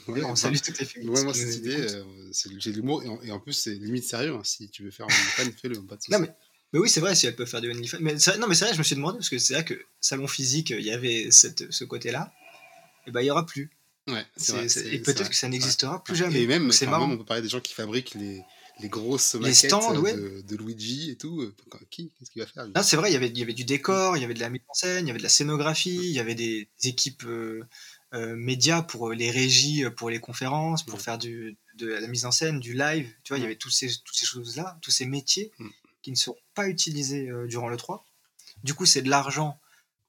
Ouais, 0.09 0.23
on 0.25 0.37
salue 0.37 0.57
toutes 0.57 0.79
les 0.79 0.85
féministes. 0.87 1.07
loin 1.13 1.21
de 1.21 1.25
moi 1.25 1.35
cette 1.35 1.57
idée. 1.57 1.77
euh, 1.77 2.05
c'est- 2.33 2.51
J'ai 2.61 2.73
l'humour 2.73 3.03
et, 3.03 3.09
en- 3.09 3.21
et 3.23 3.31
en 3.33 3.41
plus, 3.41 3.53
c'est 3.53 3.75
limite 3.75 4.05
sérieux. 4.05 4.35
hein, 4.35 4.43
Si 4.45 4.71
tu 4.71 4.83
veux 4.85 4.91
faire 4.91 5.07
un 5.07 5.43
OnlyFans, 5.43 5.59
fais-le, 5.61 5.83
pas 5.85 5.97
de 5.97 6.03
soucis. 6.03 6.13
Non, 6.13 6.21
mais, 6.21 6.33
mais 6.73 6.79
oui, 6.81 6.89
c'est 6.89 7.01
vrai, 7.01 7.15
si 7.15 7.27
elles 7.27 7.37
peuvent 7.37 7.49
faire 7.49 7.61
des 7.61 7.71
OnlyFans. 7.71 7.99
Mais 8.01 8.15
vrai- 8.15 8.39
non, 8.39 8.47
mais 8.49 8.55
c'est 8.55 8.65
vrai, 8.67 8.75
je 8.75 8.79
me 8.79 8.85
suis 8.85 8.97
demandé, 8.97 9.19
parce 9.19 9.29
que 9.31 9.39
c'est 9.39 9.55
vrai 9.55 9.65
que 9.65 9.81
salon 10.01 10.27
physique, 10.27 10.71
il 10.71 10.85
y 10.85 10.91
avait 10.91 11.31
cette, 11.31 11.71
ce 11.73 11.85
côté-là. 11.85 12.33
Et 13.07 13.11
ben, 13.13 13.21
il 13.21 13.27
y 13.27 13.31
aura 13.31 13.47
plus. 13.47 13.71
Ouais, 14.09 14.25
c'est- 14.37 14.87
et 14.93 14.99
peut-être 15.01 15.29
que 15.29 15.35
ça 15.35 15.49
n'existera 15.49 16.03
plus 16.05 16.15
jamais. 16.17 16.43
Et 16.43 16.47
même, 16.47 16.71
c'est 16.73 16.87
marrant. 16.87 17.11
on 17.11 17.17
peut 17.19 17.25
parler 17.25 17.43
des 17.43 17.49
gens 17.49 17.61
qui 17.61 17.73
fabriquent 17.75 18.15
les, 18.15 18.41
les 18.81 18.89
grosses 18.89 19.35
Les 19.35 19.41
maquettes 19.41 19.57
stands, 19.71 19.95
euh, 19.97 19.99
ouais. 20.01 20.15
de, 20.15 20.43
de 20.43 20.57
Luigi 20.57 21.11
et 21.11 21.17
tout. 21.17 21.41
euh, 21.41 21.55
Qui 21.91 22.13
Qu'est-ce 22.19 22.31
qu'il 22.31 22.43
va 22.43 22.47
faire 22.47 22.67
Non, 22.69 22.83
c'est 22.83 22.97
vrai, 22.97 23.11
il 23.11 23.15
y 23.15 23.17
avait, 23.17 23.29
il 23.29 23.39
y 23.39 23.43
avait 23.43 23.53
du 23.55 23.65
décor, 23.65 24.17
il 24.17 24.21
y 24.21 24.25
avait 24.25 24.35
de 24.35 24.41
la 24.41 24.51
mise 24.51 24.61
en 24.69 24.75
scène, 24.75 25.07
il 25.07 25.09
y 25.09 25.11
avait 25.11 25.19
de 25.19 25.23
la 25.25 25.29
scénographie, 25.29 25.97
il 25.97 26.13
y 26.13 26.21
avait 26.21 26.35
des 26.37 26.69
équipes 26.85 27.25
euh, 27.25 27.65
euh, 28.15 28.37
médias 28.37 28.83
pour 28.83 29.13
les 29.13 29.31
régies, 29.33 29.85
pour 29.97 30.09
les 30.11 30.21
conférences, 30.21 30.85
pour 30.85 30.95
Ouais. 30.95 31.01
faire 31.01 31.19
du, 31.19 31.57
de 31.77 31.89
la 31.89 32.07
mise 32.07 32.27
en 32.27 32.31
scène, 32.33 32.61
du 32.61 32.75
live. 32.75 33.09
Tu 33.25 33.31
vois, 33.33 33.39
il 33.39 33.43
y 33.43 33.45
avait 33.47 33.57
tous 33.57 33.71
ces, 33.71 33.89
toutes 34.05 34.15
ces 34.17 34.27
choses-là, 34.27 34.79
tous 34.83 34.91
ces 34.93 35.07
métiers 35.07 35.51
Mm. 35.59 35.69
Qui 36.07 36.13
ne 36.13 36.17
seront 36.17 36.39
pas 36.55 36.69
utilisés 36.69 37.29
euh, 37.29 37.49
durant 37.49 37.69
le 37.69 37.77
3. 37.77 38.07
Du 38.63 38.75
coup, 38.75 38.87
c'est 38.87 39.03
de 39.03 39.11
l'argent 39.11 39.61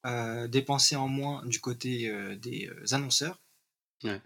euh, 0.05 0.47
dépensé 0.47 0.95
en 0.95 1.07
moins 1.07 1.43
du 1.47 1.59
côté 1.59 2.07
euh, 2.07 2.35
des 2.35 2.69
annonceurs. 2.91 3.39
Ouais. 4.03 4.21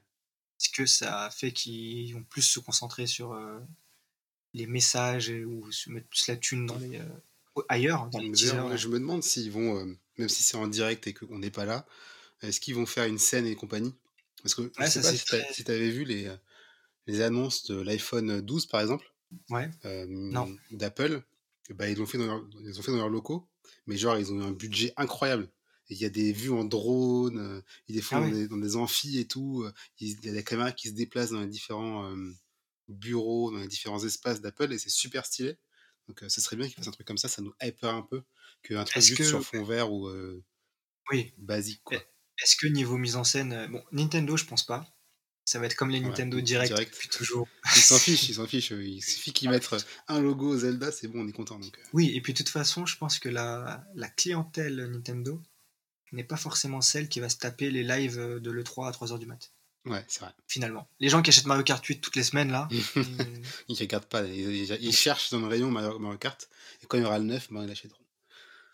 Parce 0.57 0.67
que 0.73 0.85
ça 0.85 1.29
fait 1.31 1.53
qu'ils 1.53 2.13
vont 2.13 2.23
plus 2.23 2.41
se 2.41 2.59
concentrer 2.59 3.07
sur 3.07 3.33
les 4.53 4.67
messages 4.67 5.29
ou 5.29 5.71
se 5.71 5.89
mettre 5.89 6.07
plus 6.09 6.27
la 6.27 6.35
thune 6.35 6.65
dans 6.65 6.77
les, 6.77 6.99
ailleurs, 7.69 8.09
dans 8.09 8.19
les 8.19 8.25
Donc, 8.27 8.35
teasers. 8.35 8.55
d'ailleurs, 8.63 8.77
Je 8.77 8.87
me 8.89 8.99
demande 8.99 9.23
s'ils 9.23 9.49
vont, 9.49 9.79
euh, 9.79 9.97
même 10.17 10.27
si 10.27 10.43
c'est 10.43 10.57
en 10.57 10.67
direct 10.67 11.07
et 11.07 11.13
qu'on 11.13 11.39
n'est 11.39 11.51
pas 11.51 11.63
là, 11.63 11.87
est-ce 12.41 12.59
qu'ils 12.59 12.75
vont 12.75 12.85
faire 12.85 13.05
une 13.05 13.17
scène 13.17 13.45
et 13.47 13.55
compagnie? 13.55 13.95
Parce 14.43 14.55
que 14.55 14.63
je 14.77 14.85
sais 14.87 15.01
pas 15.01 15.13
si 15.13 15.25
très- 15.25 15.47
tu 15.53 15.71
avais 15.71 15.89
vu 15.89 16.03
les, 16.03 16.29
les 17.07 17.21
annonces 17.21 17.65
de 17.67 17.79
l'iPhone 17.81 18.41
12 18.41 18.65
par 18.65 18.81
exemple, 18.81 19.09
Ouais. 19.49 19.71
euh, 19.85 20.45
d'Apple. 20.71 21.23
Ben, 21.73 21.87
ils 21.91 21.97
l'ont 21.97 22.05
fait 22.05 22.17
dans 22.17 22.27
leur- 22.27 22.47
ils 22.63 22.79
ont 22.79 22.83
fait 22.83 22.91
dans 22.91 22.97
leurs 22.97 23.09
locaux, 23.09 23.49
mais 23.87 23.97
genre 23.97 24.17
ils 24.17 24.31
ont 24.33 24.39
eu 24.39 24.43
un 24.43 24.51
budget 24.51 24.93
incroyable. 24.97 25.49
Il 25.89 25.97
y 25.97 26.05
a 26.05 26.09
des 26.09 26.31
vues 26.31 26.51
en 26.51 26.63
drone, 26.63 27.37
euh, 27.39 27.61
ils 27.87 27.95
les 27.95 28.01
font 28.01 28.17
Ah 28.17 28.21
dans, 28.21 28.29
des, 28.29 28.47
dans 28.47 28.57
des 28.57 28.75
amphis 28.77 29.19
et 29.19 29.27
tout. 29.27 29.63
euh, 29.63 29.73
Il 29.99 30.23
y 30.25 30.29
a 30.29 30.33
des 30.33 30.43
caméras 30.43 30.71
qui 30.71 30.87
se 30.89 30.93
déplacent 30.93 31.31
dans 31.31 31.41
les 31.41 31.47
différents 31.47 32.05
euh, 32.09 32.31
bureaux, 32.87 33.51
dans 33.51 33.59
les 33.59 33.67
différents 33.67 34.03
espaces 34.03 34.41
d'Apple 34.41 34.71
et 34.73 34.79
c'est 34.79 34.89
super 34.89 35.25
stylé. 35.25 35.57
Donc 36.07 36.23
euh, 36.23 36.29
ce 36.29 36.41
serait 36.41 36.55
bien 36.55 36.65
qu'ils 36.67 36.75
fassent 36.75 36.87
un 36.87 36.91
truc 36.91 37.07
comme 37.07 37.17
ça, 37.17 37.27
ça 37.29 37.41
nous 37.41 37.53
hyper 37.61 37.93
un 37.93 38.03
peu 38.03 38.23
qu'un 38.63 38.83
truc 38.85 39.03
juste 39.03 39.17
que- 39.17 39.23
sur 39.25 39.43
fond 39.43 39.63
vert 39.63 39.91
ou 39.91 40.09
Oui. 41.11 41.33
basique 41.37 41.81
quoi. 41.83 41.97
Est-ce 42.41 42.55
que 42.55 42.67
niveau 42.67 42.97
mise 42.97 43.15
en 43.17 43.23
scène, 43.23 43.67
bon, 43.69 43.83
Nintendo, 43.91 44.35
je 44.35 44.45
pense 44.45 44.65
pas. 44.65 44.85
Ça 45.45 45.59
va 45.59 45.65
être 45.65 45.75
comme 45.75 45.89
les 45.89 45.99
Ouais, 45.99 46.05
Nintendo 46.07 46.39
Direct, 46.39 46.71
Direct. 46.73 46.93
depuis 46.93 47.09
toujours. 47.09 47.47
Ils 47.75 47.81
s'en 47.81 47.97
fichent, 47.99 48.29
ils 48.29 48.35
s'en 48.35 48.47
fichent. 48.47 48.71
Il 48.71 49.01
suffit 49.01 49.33
qu'ils 49.33 49.49
mettent 49.49 49.67
un 50.07 50.21
logo 50.21 50.55
Zelda, 50.57 50.91
c'est 50.91 51.07
bon, 51.07 51.21
on 51.23 51.27
est 51.27 51.31
content. 51.33 51.59
Donc, 51.59 51.77
euh, 51.77 51.81
Oui, 51.93 52.11
et 52.15 52.21
puis 52.21 52.33
de 52.33 52.37
toute 52.37 52.49
façon, 52.49 52.85
je 52.85 52.95
pense 52.97 53.19
que 53.19 53.27
la, 53.29 53.83
la 53.95 54.07
clientèle 54.07 54.75
Nintendo 54.91 55.41
n'est 56.11 56.23
pas 56.23 56.37
forcément 56.37 56.81
celle 56.81 57.09
qui 57.09 57.19
va 57.19 57.29
se 57.29 57.37
taper 57.37 57.71
les 57.71 57.83
lives 57.83 58.19
euh, 58.19 58.39
de 58.39 58.51
l'E3 58.51 58.87
à 58.87 58.91
3h 58.91 59.17
du 59.19 59.25
mat. 59.25 59.51
ouais, 59.85 60.05
c'est 60.07 60.19
vrai. 60.21 60.31
Finalement. 60.47 60.87
Les 60.99 61.09
gens 61.09 61.21
qui 61.21 61.29
achètent 61.31 61.45
Mario 61.47 61.63
Kart 61.63 61.83
8 61.83 61.99
toutes 62.01 62.15
les 62.15 62.23
semaines, 62.23 62.51
là, 62.51 62.67
ils- 62.95 63.41
Ils 63.67 63.79
regardent 63.79 64.05
pas, 64.05 64.23
ils, 64.23 64.39
ils- 64.55 64.77
ils 64.81 64.95
cherchent 64.95 65.31
dans 65.31 65.39
le 65.39 65.47
rayon 65.47 65.71
Mario, 65.71 65.97
Mario 65.99 66.17
Kart, 66.19 66.47
et 66.83 66.85
quand 66.85 66.97
il 66.97 67.03
y 67.03 67.05
aura 67.05 67.17
le 67.17 67.25
9, 67.25 67.47
ben, 67.51 67.63
ils 67.63 67.67
l'achèteront. 67.67 68.03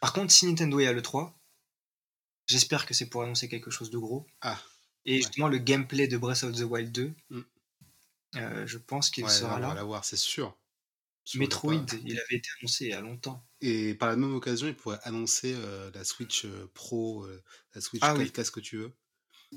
Par 0.01 0.13
contre, 0.13 0.32
si 0.34 0.45
Nintendo 0.47 0.80
est 0.80 0.88
à 0.88 0.93
l'E3, 0.93 1.34
j'espère 2.47 2.86
que 2.86 2.93
c'est 2.93 3.07
pour 3.07 3.24
annoncer 3.24 3.47
quelque 3.49 3.72
chose 3.72 3.89
de 3.89 3.97
gros. 3.97 4.28
Ah, 4.41 4.59
Et 5.08 5.18
justement, 5.18 5.47
le 5.47 5.58
gameplay 5.58 6.08
de 6.08 6.18
Breath 6.18 6.43
of 6.43 6.55
the 6.55 6.62
Wild 6.62 6.91
2, 6.91 7.14
Mm. 7.32 7.41
euh, 8.36 8.68
je 8.68 8.78
pense 8.78 9.10
qu'il 9.10 9.28
sera 9.30 9.55
on 9.58 9.60
va 9.62 9.68
là. 9.70 9.74
l'avoir, 9.74 10.05
c'est 10.05 10.18
sûr. 10.18 10.55
Metroid, 11.36 11.74
il 11.74 11.86
pas- 11.86 11.95
il 12.05 12.20
avait 12.20 12.36
été 12.38 12.49
annoncé 12.62 12.86
il 12.86 12.91
y 12.91 12.93
a 12.93 13.01
longtemps. 13.01 13.45
Et 13.60 13.95
par 13.95 14.08
la 14.10 14.16
même 14.16 14.34
occasion, 14.34 14.68
ils 14.68 14.76
pourraient 14.76 14.99
annoncer 15.03 15.53
euh, 15.55 15.91
la 15.93 16.03
Switch 16.05 16.45
euh, 16.45 16.70
Pro, 16.74 17.26
euh, 17.26 17.43
la 17.76 17.82
Switch 17.82 18.01
Ah 18.03 18.14
4K, 18.14 18.39
oui. 18.39 18.45
ce 18.45 18.51
que 18.51 18.60
tu 18.62 18.78
veux. 18.78 18.93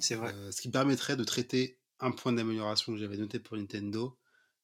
C'est 0.01 0.15
vrai. 0.17 0.35
Ce 0.53 0.61
qui 0.61 0.69
permettrait 0.71 1.17
de 1.17 1.25
traiter 1.25 1.79
un 2.01 2.11
point 2.13 2.33
d'amélioration 2.33 2.93
que 2.93 2.99
j'avais 2.99 3.17
noté 3.17 3.39
pour 3.41 3.57
Nintendo, 3.57 4.19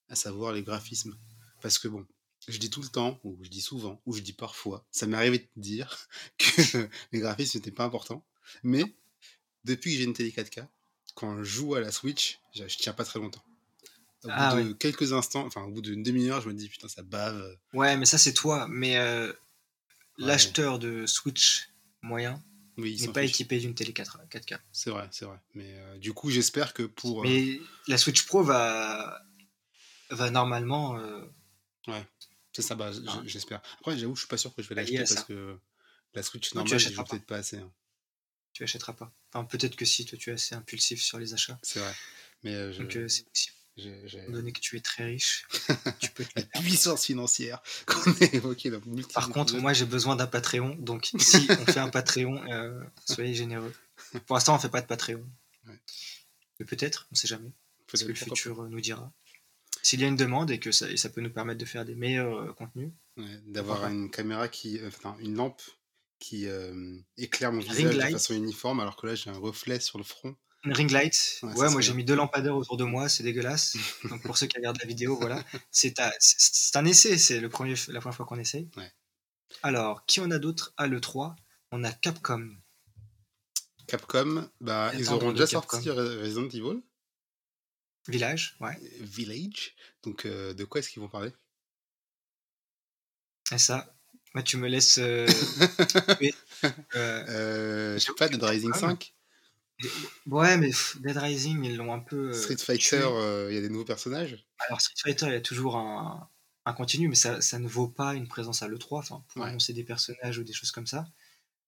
à 0.09 0.15
savoir 0.17 0.53
les 0.53 0.63
graphismes. 0.63 1.17
Parce 1.61 1.79
que 1.79 1.89
bon, 1.89 2.07
je 2.49 2.59
dis 2.59 2.71
tout 2.71 2.81
le 2.83 2.89
temps, 2.89 3.21
ou 3.25 3.39
je 3.43 3.51
dis 3.51 3.61
souvent, 3.61 4.01
ou 4.07 4.15
je 4.15 4.21
dis 4.23 4.33
parfois, 4.33 4.87
ça 4.91 5.07
m'est 5.07 5.17
arrivé 5.17 5.39
de 5.57 5.61
dire 5.61 6.09
que 6.39 6.89
les 7.13 7.19
graphismes 7.21 7.59
n'étaient 7.59 7.71
pas 7.73 7.85
importants. 7.85 8.25
Mais 8.65 8.97
depuis 9.65 9.93
que 9.93 9.99
j'ai 9.99 10.05
une 10.05 10.13
télé 10.13 10.31
4K, 10.33 10.67
quand 11.17 11.37
je 11.39 11.43
joue 11.43 11.75
à 11.75 11.81
la 11.81 11.91
Switch, 11.91 12.39
je, 12.55 12.69
je 12.69 12.79
tiens 12.79 12.93
pas 12.93 13.05
très 13.05 13.19
longtemps. 13.19 13.43
Au 14.25 14.29
Ah 14.31 14.55
bout 14.55 14.69
de 14.69 14.73
quelques 14.75 15.13
instants, 15.13 15.45
enfin 15.45 15.63
au 15.65 15.71
bout 15.73 15.83
d'une 15.83 16.03
demi-heure, 16.03 16.41
je 16.41 16.49
me 16.49 16.55
dis 16.55 16.69
putain 16.69 16.89
ça 16.89 17.03
bave. 17.03 17.59
Ouais, 17.73 17.97
mais 17.97 18.07
ça 18.07 18.19
c'est 18.19 18.33
toi. 18.35 18.67
Mais 18.69 18.97
euh, 18.99 19.33
Ouais. 20.19 20.27
l'acheteur 20.27 20.79
de 20.79 21.05
Switch 21.07 21.69
moyen 22.03 22.43
Oui, 22.79 22.97
n'est 23.01 23.09
pas 23.13 23.23
équipé 23.23 23.59
d'une 23.59 23.75
télé 23.75 23.93
4, 23.93 24.19
4K. 24.31 24.59
C'est 24.73 24.91
vrai, 24.91 25.09
c'est 25.13 25.25
vrai. 25.27 25.39
Mais 25.55 25.75
euh, 25.79 25.99
du 25.99 26.13
coup, 26.13 26.31
j'espère 26.31 26.73
que 26.75 26.83
pour. 26.85 27.21
euh, 27.21 27.23
Mais 27.29 27.61
la 27.87 27.99
Switch 27.99 28.25
Pro 28.27 28.43
va, 28.43 29.23
va 30.11 30.31
normalement. 30.31 30.99
euh, 30.99 31.23
C'est 32.53 32.63
ça, 32.63 32.75
bah, 32.75 32.91
Ah. 33.07 33.23
j'espère. 33.27 33.61
Après, 33.81 33.99
j'avoue, 33.99 34.15
je 34.15 34.21
suis 34.21 34.29
pas 34.29 34.39
sûr 34.39 34.55
que 34.55 34.63
je 34.63 34.69
vais 34.69 34.75
Bah, 34.75 34.81
l'acheter 34.83 34.99
parce 34.99 35.11
ça. 35.15 35.23
que 35.25 35.59
la 36.15 36.23
Switch 36.23 36.55
normale, 36.55 36.79
je 36.79 36.89
peut-être 36.89 37.27
pas 37.27 37.37
assez. 37.37 37.59
hein. 37.59 37.71
Tu 38.57 38.65
achèteras 38.65 38.95
pas. 38.95 39.13
Enfin, 39.33 39.45
peut-être 39.45 39.77
que 39.77 39.85
si, 39.85 40.07
toi 40.07 40.17
tu 40.19 40.31
es 40.31 40.33
assez 40.33 40.55
impulsif 40.55 41.03
sur 41.03 41.19
les 41.19 41.35
achats. 41.35 41.59
C'est 41.63 41.79
vrai. 41.81 41.93
Mais 42.43 42.55
euh, 42.55 42.73
je- 42.73 42.79
Donc 42.83 42.97
euh, 42.97 43.07
c'est 43.09 43.25
possible. 43.29 43.55
donné 44.33 44.53
que 44.53 44.61
tu 44.61 44.77
es 44.77 44.81
très 44.81 45.05
riche, 45.05 45.47
tu 46.01 46.11
peux 46.13 46.25
te 46.25 46.31
la 46.37 46.43
puissance 46.61 47.05
financière 47.05 47.61
qu'on 47.85 48.13
a 48.21 48.25
évoquée 48.33 48.73
Par 49.13 49.29
contre, 49.29 49.57
moi 49.59 49.75
j'ai 49.75 49.85
besoin 49.85 50.17
d'un 50.17 50.27
Patreon. 50.27 50.75
Donc 50.77 51.11
si 51.19 51.47
on 51.51 51.67
fait 51.67 51.81
un 51.81 51.91
Patreon, 51.91 52.43
euh, 52.51 52.83
soyez 53.05 53.35
généreux. 53.35 53.75
Pour 54.27 54.37
l'instant, 54.37 54.55
on 54.55 54.59
fait 54.59 54.71
pas 54.71 54.81
de 54.81 54.87
Patreon. 54.87 55.25
Ouais. 55.67 55.79
Mais 56.59 56.65
peut-être, 56.67 57.07
on 57.13 57.15
sait 57.15 57.29
jamais. 57.29 57.51
Parce 57.91 58.03
que 58.05 58.09
le 58.09 58.15
futur 58.15 58.63
nous 58.71 58.81
dira. 58.81 59.13
S'il 59.83 60.01
y 60.01 60.05
a 60.05 60.09
une 60.09 60.17
demande 60.17 60.51
et 60.51 60.59
que 60.59 60.73
ça, 60.73 60.91
et 60.91 60.97
ça 60.97 61.11
peut 61.11 61.21
nous 61.21 61.31
permettre 61.31 61.61
de 61.61 61.65
faire 61.67 61.85
des 61.85 61.95
meilleurs 61.95 62.35
euh, 62.39 62.53
contenus. 62.55 62.91
Ouais, 63.19 63.39
D'avoir 63.47 63.87
une 63.87 64.11
caméra 64.11 64.49
qui. 64.49 64.81
Enfin, 64.87 65.17
une 65.21 65.35
lampe 65.37 65.61
qui 66.19 66.47
euh, 66.47 66.99
éclaire 67.17 67.53
mon 67.53 67.61
visage 67.61 67.83
de 67.83 67.89
light. 67.91 68.13
façon 68.13 68.35
uniforme, 68.35 68.81
alors 68.81 68.97
que 68.97 69.07
là, 69.07 69.15
j'ai 69.15 69.31
un 69.31 69.39
reflet 69.39 69.81
sur 69.81 69.99
le 69.99 70.05
front. 70.05 70.35
Une 70.65 70.73
ring 70.73 70.91
light. 70.91 71.39
Ouais, 71.43 71.71
moi 71.71 71.81
j'ai 71.81 71.95
mis 71.95 72.05
deux 72.05 72.17
lampadaires 72.17 72.57
autour 72.57 72.77
de 72.77 72.83
moi, 72.85 73.09
c'est 73.09 73.23
dégueulasse. 73.23 73.77
Donc 74.05 74.23
pour 74.23 74.37
ceux 74.37 74.47
qui 74.49 74.57
regardent 74.57 74.81
la 74.81 74.87
vidéo, 74.89 75.17
voilà. 75.17 75.45
C'est 75.71 76.01
un 76.01 76.85
essai, 76.85 77.19
c'est 77.19 77.39
le 77.39 77.49
premier, 77.49 77.75
la 77.89 78.01
première 78.01 78.17
fois 78.17 78.27
qu'on 78.27 78.39
essaye. 78.39 78.69
Ouais. 78.77 78.93
Alors, 79.63 80.05
qui 80.07 80.19
on 80.21 80.31
a 80.33 80.39
d'autre 80.41 80.75
à 80.77 80.89
l'E3 80.89 81.37
On 81.71 81.85
a 81.85 81.93
Capcom. 81.93 82.51
Capcom, 83.87 84.51
bah, 84.61 84.91
ils 84.99 85.11
auront 85.13 85.31
déjà 85.33 85.47
Capcom. 85.47 85.77
sorti 85.81 85.89
Re- 85.91 86.21
Resident 86.21 86.49
Evil 86.49 86.83
Village, 88.09 88.57
ouais. 88.61 88.77
Village. 89.01 89.75
Donc, 90.03 90.25
euh, 90.27 90.53
de 90.55 90.65
quoi 90.65 90.81
est-ce 90.81 90.91
qu'ils 90.91 91.03
vont 91.03 91.09
parler? 91.09 91.33
Et 93.53 93.59
ça, 93.59 93.96
moi 94.37 94.43
tu 94.43 94.59
me 94.59 94.69
laisses. 94.69 94.99
euh, 94.99 95.27
euh, 96.21 96.31
euh, 96.95 97.95
Je 97.95 97.99
sais 98.05 98.13
pas, 98.19 98.29
Dead 98.29 98.43
Rising 98.43 98.71
Capcom, 98.73 98.89
5 98.89 99.15
Ouais, 100.27 100.59
mais 100.59 100.69
pff, 100.69 100.99
Dead 101.01 101.17
Rising, 101.17 101.65
ils 101.65 101.77
l'ont 101.77 101.91
un 101.95 102.01
peu. 102.01 102.29
euh, 102.29 102.33
Street. 102.35 102.59
Fighter, 102.59 103.09
il 103.49 103.55
y 103.55 103.59
a 103.59 103.63
des 103.63 103.71
nouveaux 103.71 103.87
personnages. 103.87 104.47
Alors, 104.59 104.83
Street 104.83 104.95
Fighter, 105.03 105.27
il 105.29 105.33
y 105.33 105.37
a 105.37 105.41
toujours 105.41 105.79
un, 105.79 106.29
un 106.67 106.73
continu, 106.75 107.09
mais 107.09 107.15
ça, 107.15 107.41
ça 107.41 107.59
ne 107.59 107.67
vaut 107.67 107.89
pas 107.89 108.13
une 108.15 108.29
présence 108.29 108.63
à 108.63 108.69
l'E3, 108.69 108.99
enfin, 108.99 109.25
pour 109.29 109.43
Ouais. 109.43 109.49
annoncer 109.49 109.73
des 109.73 109.85
personnages 109.85 110.37
ou 110.39 110.45
des 110.45 110.53
choses 110.53 110.71
comme 110.71 110.87
ça. 110.87 111.07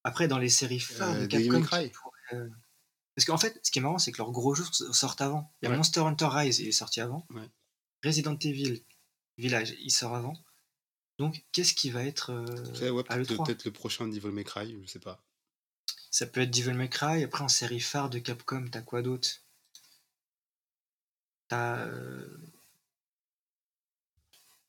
Après, 0.04 0.28
dans 0.28 0.38
les 0.38 0.50
séries 0.50 0.78
phares 0.80 1.18
de 1.18 1.24
Capcom, 1.24 1.62
parce 3.14 3.24
qu'en 3.26 3.38
fait, 3.38 3.58
ce 3.62 3.70
qui 3.70 3.78
est 3.78 3.82
marrant, 3.82 3.98
c'est 3.98 4.12
que 4.12 4.18
leurs 4.18 4.30
gros 4.30 4.54
jeux 4.54 4.64
sortent 4.92 5.22
avant. 5.22 5.52
Il 5.62 5.64
y 5.64 5.68
a 5.68 5.70
Ouais. 5.70 5.76
Monster 5.78 6.00
Hunter 6.00 6.28
Rise, 6.30 6.60
il 6.60 6.68
est 6.68 6.72
sorti 6.72 7.00
avant. 7.00 7.26
Ouais. 7.30 7.48
Resident 8.04 8.36
Evil 8.42 8.84
Village, 9.38 9.74
il 9.80 9.90
sort 9.90 10.14
avant. 10.14 10.34
Donc, 11.18 11.44
qu'est-ce 11.52 11.74
qui 11.74 11.90
va 11.90 12.04
être 12.04 12.30
euh, 12.30 12.90
ouais, 12.92 13.02
à 13.08 13.16
peut-être 13.16 13.30
l'E3 13.32 13.44
peut-être 13.46 13.64
le 13.64 13.72
prochain 13.72 14.06
Devil 14.06 14.28
May 14.30 14.44
Cry, 14.44 14.78
je 14.82 14.86
sais 14.86 15.00
pas. 15.00 15.24
Ça 16.10 16.26
peut 16.26 16.40
être 16.42 16.50
Devil 16.50 16.74
May 16.74 16.88
Cry. 16.88 17.24
Après, 17.24 17.42
en 17.44 17.48
série 17.48 17.80
phare 17.80 18.08
de 18.08 18.18
Capcom, 18.18 18.66
t'as 18.70 18.82
quoi 18.82 19.02
d'autre? 19.02 19.28
T'as. 21.48 21.86
euh, 21.86 22.38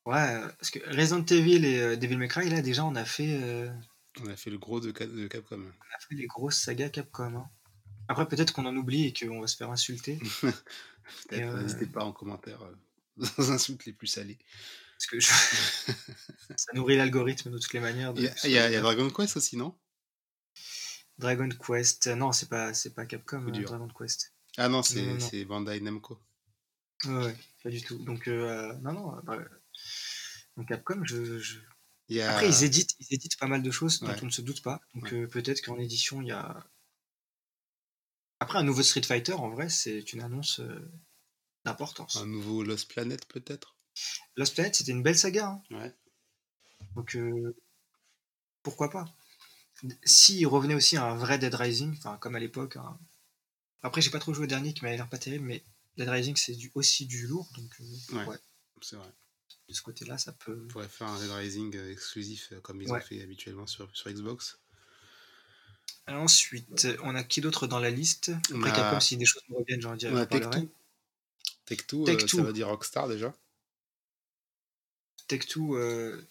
Ouais, 0.06 0.40
parce 0.58 0.72
que 0.72 0.80
Resident 0.96 1.24
Evil 1.26 1.66
et 1.66 1.80
euh, 1.82 1.96
Devil 1.96 2.18
May 2.18 2.28
Cry, 2.28 2.50
là, 2.50 2.62
déjà, 2.62 2.84
on 2.84 2.96
a 2.96 3.06
fait, 3.06 3.70
On 4.22 4.28
a 4.28 4.36
fait 4.36 4.50
le 4.50 4.58
gros 4.58 4.80
de, 4.80 4.92
Ca- 4.98 5.06
de 5.06 5.28
Capcom. 5.28 5.62
on 5.62 5.96
a 5.96 6.00
fait 6.00 6.16
les 6.16 6.26
grosses 6.26 6.58
sagas 6.60 6.90
Capcom. 6.90 7.36
hein. 7.36 7.50
Après, 8.08 8.28
peut-être 8.28 8.54
qu'on 8.54 8.66
en 8.66 8.76
oublie 8.76 9.06
et 9.06 9.14
qu'on 9.14 9.40
va 9.40 9.46
se 9.48 9.56
faire 9.56 9.70
insulter. 9.70 10.20
N'hésitez 11.32 11.86
pas 11.86 12.04
en 12.04 12.12
commentaire 12.12 12.64
nos 13.18 13.52
insultes 13.52 13.86
les 13.86 13.94
plus 13.94 14.08
salées. 14.08 14.40
Parce 15.00 15.08
que 15.08 15.20
je- 15.20 15.30
ça 16.58 16.74
nourrit 16.74 16.98
l'algorithme 16.98 17.50
de 17.52 17.58
toutes 17.58 17.74
les 17.74 17.80
manières. 17.80 18.14
Il 18.18 18.24
y, 18.52 18.58
a, 18.58 18.70
y 18.70 18.76
y 18.76 18.82
Dragon 18.82 19.10
Quest 19.10 19.38
aussi, 19.38 19.56
non? 19.58 19.74
Dragon 21.18 21.50
Quest. 21.50 22.08
euh, 22.08 22.16
Non, 22.16 22.32
c'est 22.32 22.50
pas, 22.50 22.74
c'est 22.74 22.94
pas 22.94 23.06
Capcom, 23.06 23.40
dur. 23.52 23.70
Dragon 23.70 23.88
Quest. 23.98 24.34
Ah 24.58 24.68
non, 24.68 24.84
c'est 24.84 25.46
Bandai 25.46 25.80
Namco. 25.80 26.20
Ouais, 27.06 27.12
ouais, 27.26 27.36
pas 27.64 27.70
du 27.70 27.82
tout. 27.82 27.98
Donc, 28.00 28.28
euh, 28.28 28.74
non, 28.82 28.94
non. 28.94 29.16
euh, 29.18 29.22
bah, 29.24 29.38
donc 30.58 30.68
Capcom, 30.68 31.02
je- 31.06 31.60
a... 32.22 32.30
Après, 32.32 32.50
ils 32.50 32.64
éditent, 32.64 32.96
ils 33.00 33.14
éditent 33.14 33.38
pas 33.38 33.48
mal 33.48 33.62
de 33.64 33.72
choses 33.72 34.00
dont 34.00 34.08
Ouais. 34.08 34.16
on 34.22 34.26
ne 34.26 34.32
se 34.32 34.42
doute 34.42 34.62
pas. 34.64 34.82
Donc 34.96 35.04
Ouais. 35.06 35.14
euh, 35.14 35.28
peut-être 35.28 35.62
qu'en 35.64 35.78
édition, 35.80 36.22
il 36.22 36.28
y 36.28 36.32
a. 36.32 36.66
Après, 38.42 38.60
un 38.60 38.64
nouveau 38.64 38.84
Street 38.84 39.04
Fighter, 39.04 39.32
en 39.32 39.50
vrai, 39.50 39.70
c'est 39.70 40.12
une 40.12 40.20
annonce 40.22 40.60
euh, 40.60 40.92
d'importance. 41.66 42.18
un 42.18 42.28
nouveau 42.28 42.62
Lost 42.64 42.88
Planet, 42.92 43.26
peut-être? 43.28 43.76
Lost 44.36 44.54
Planet, 44.56 44.76
c'était 44.76 44.92
une 44.92 45.04
belle 45.04 45.18
saga. 45.18 45.48
hein. 45.48 45.62
Ouais. 45.76 45.94
Donc 46.96 47.16
euh, 47.16 47.56
pourquoi 48.64 48.90
pas 48.90 49.06
S'il 50.04 50.46
revenait 50.48 50.76
aussi 50.76 50.98
à 50.98 51.06
un 51.06 51.16
vrai 51.16 51.38
Dead 51.40 51.54
Rising, 51.54 51.98
comme 52.20 52.36
à 52.36 52.40
l'époque. 52.40 52.76
un- 52.78 52.98
Après, 53.82 54.02
j'ai 54.02 54.10
pas 54.10 54.20
trop 54.20 54.34
joué 54.34 54.44
au 54.46 54.48
dernier 54.48 54.74
qui 54.74 54.84
m'avait 54.84 54.98
l'air 54.98 55.10
pas 55.10 55.18
terrible, 55.18 55.46
mais 55.46 55.64
Dead 55.98 56.10
Rising, 56.10 56.36
c'est 56.36 56.56
du, 56.56 56.72
aussi 56.76 57.06
du 57.06 57.28
lourd. 57.28 57.50
Donc 57.58 57.72
euh, 57.82 58.16
Ouais. 58.18 58.26
ouais, 58.26 58.38
C'est 58.82 58.96
vrai. 58.96 59.10
de 59.68 59.74
ce 59.74 59.82
côté-là, 59.82 60.18
ça 60.18 60.32
peut. 60.34 60.62
On 60.66 60.68
pourrait 60.68 60.88
faire 60.90 61.08
un 61.08 61.20
Dead 61.20 61.32
Rising 61.32 61.76
euh, 61.76 61.92
exclusif 61.92 62.54
comme 62.64 62.82
ils 62.82 62.90
Ouais. 62.92 63.00
ont 63.00 63.02
fait 63.06 63.22
habituellement 63.22 63.68
sur, 63.68 63.90
sur 63.96 64.10
Xbox. 64.12 64.60
Ensuite, 66.08 66.88
on 67.04 67.14
a 67.14 67.24
qui 67.24 67.40
d'autre 67.40 67.68
dans 67.68 67.78
la 67.80 67.92
liste? 67.92 68.32
Après, 68.54 68.72
a- 68.72 68.76
Capcom, 68.76 69.00
si 69.00 69.16
des 69.18 69.26
choses 69.26 69.44
me 69.50 69.58
reviennent, 69.58 69.82
j'en 69.82 69.96
dirai. 69.96 70.12
On 70.14 70.18
a 70.18 70.22
j'en 70.22 70.28
parlerai. 70.28 70.62
Tech2. 70.62 70.70
Tech2, 71.68 72.06
Tech2. 72.06 72.36
ça 72.38 72.42
veut 72.44 72.54
dire 72.54 72.68
Rockstar 72.68 73.08
déjà. 73.08 73.32
Tech2, 75.30 75.76
euh, 75.76 76.22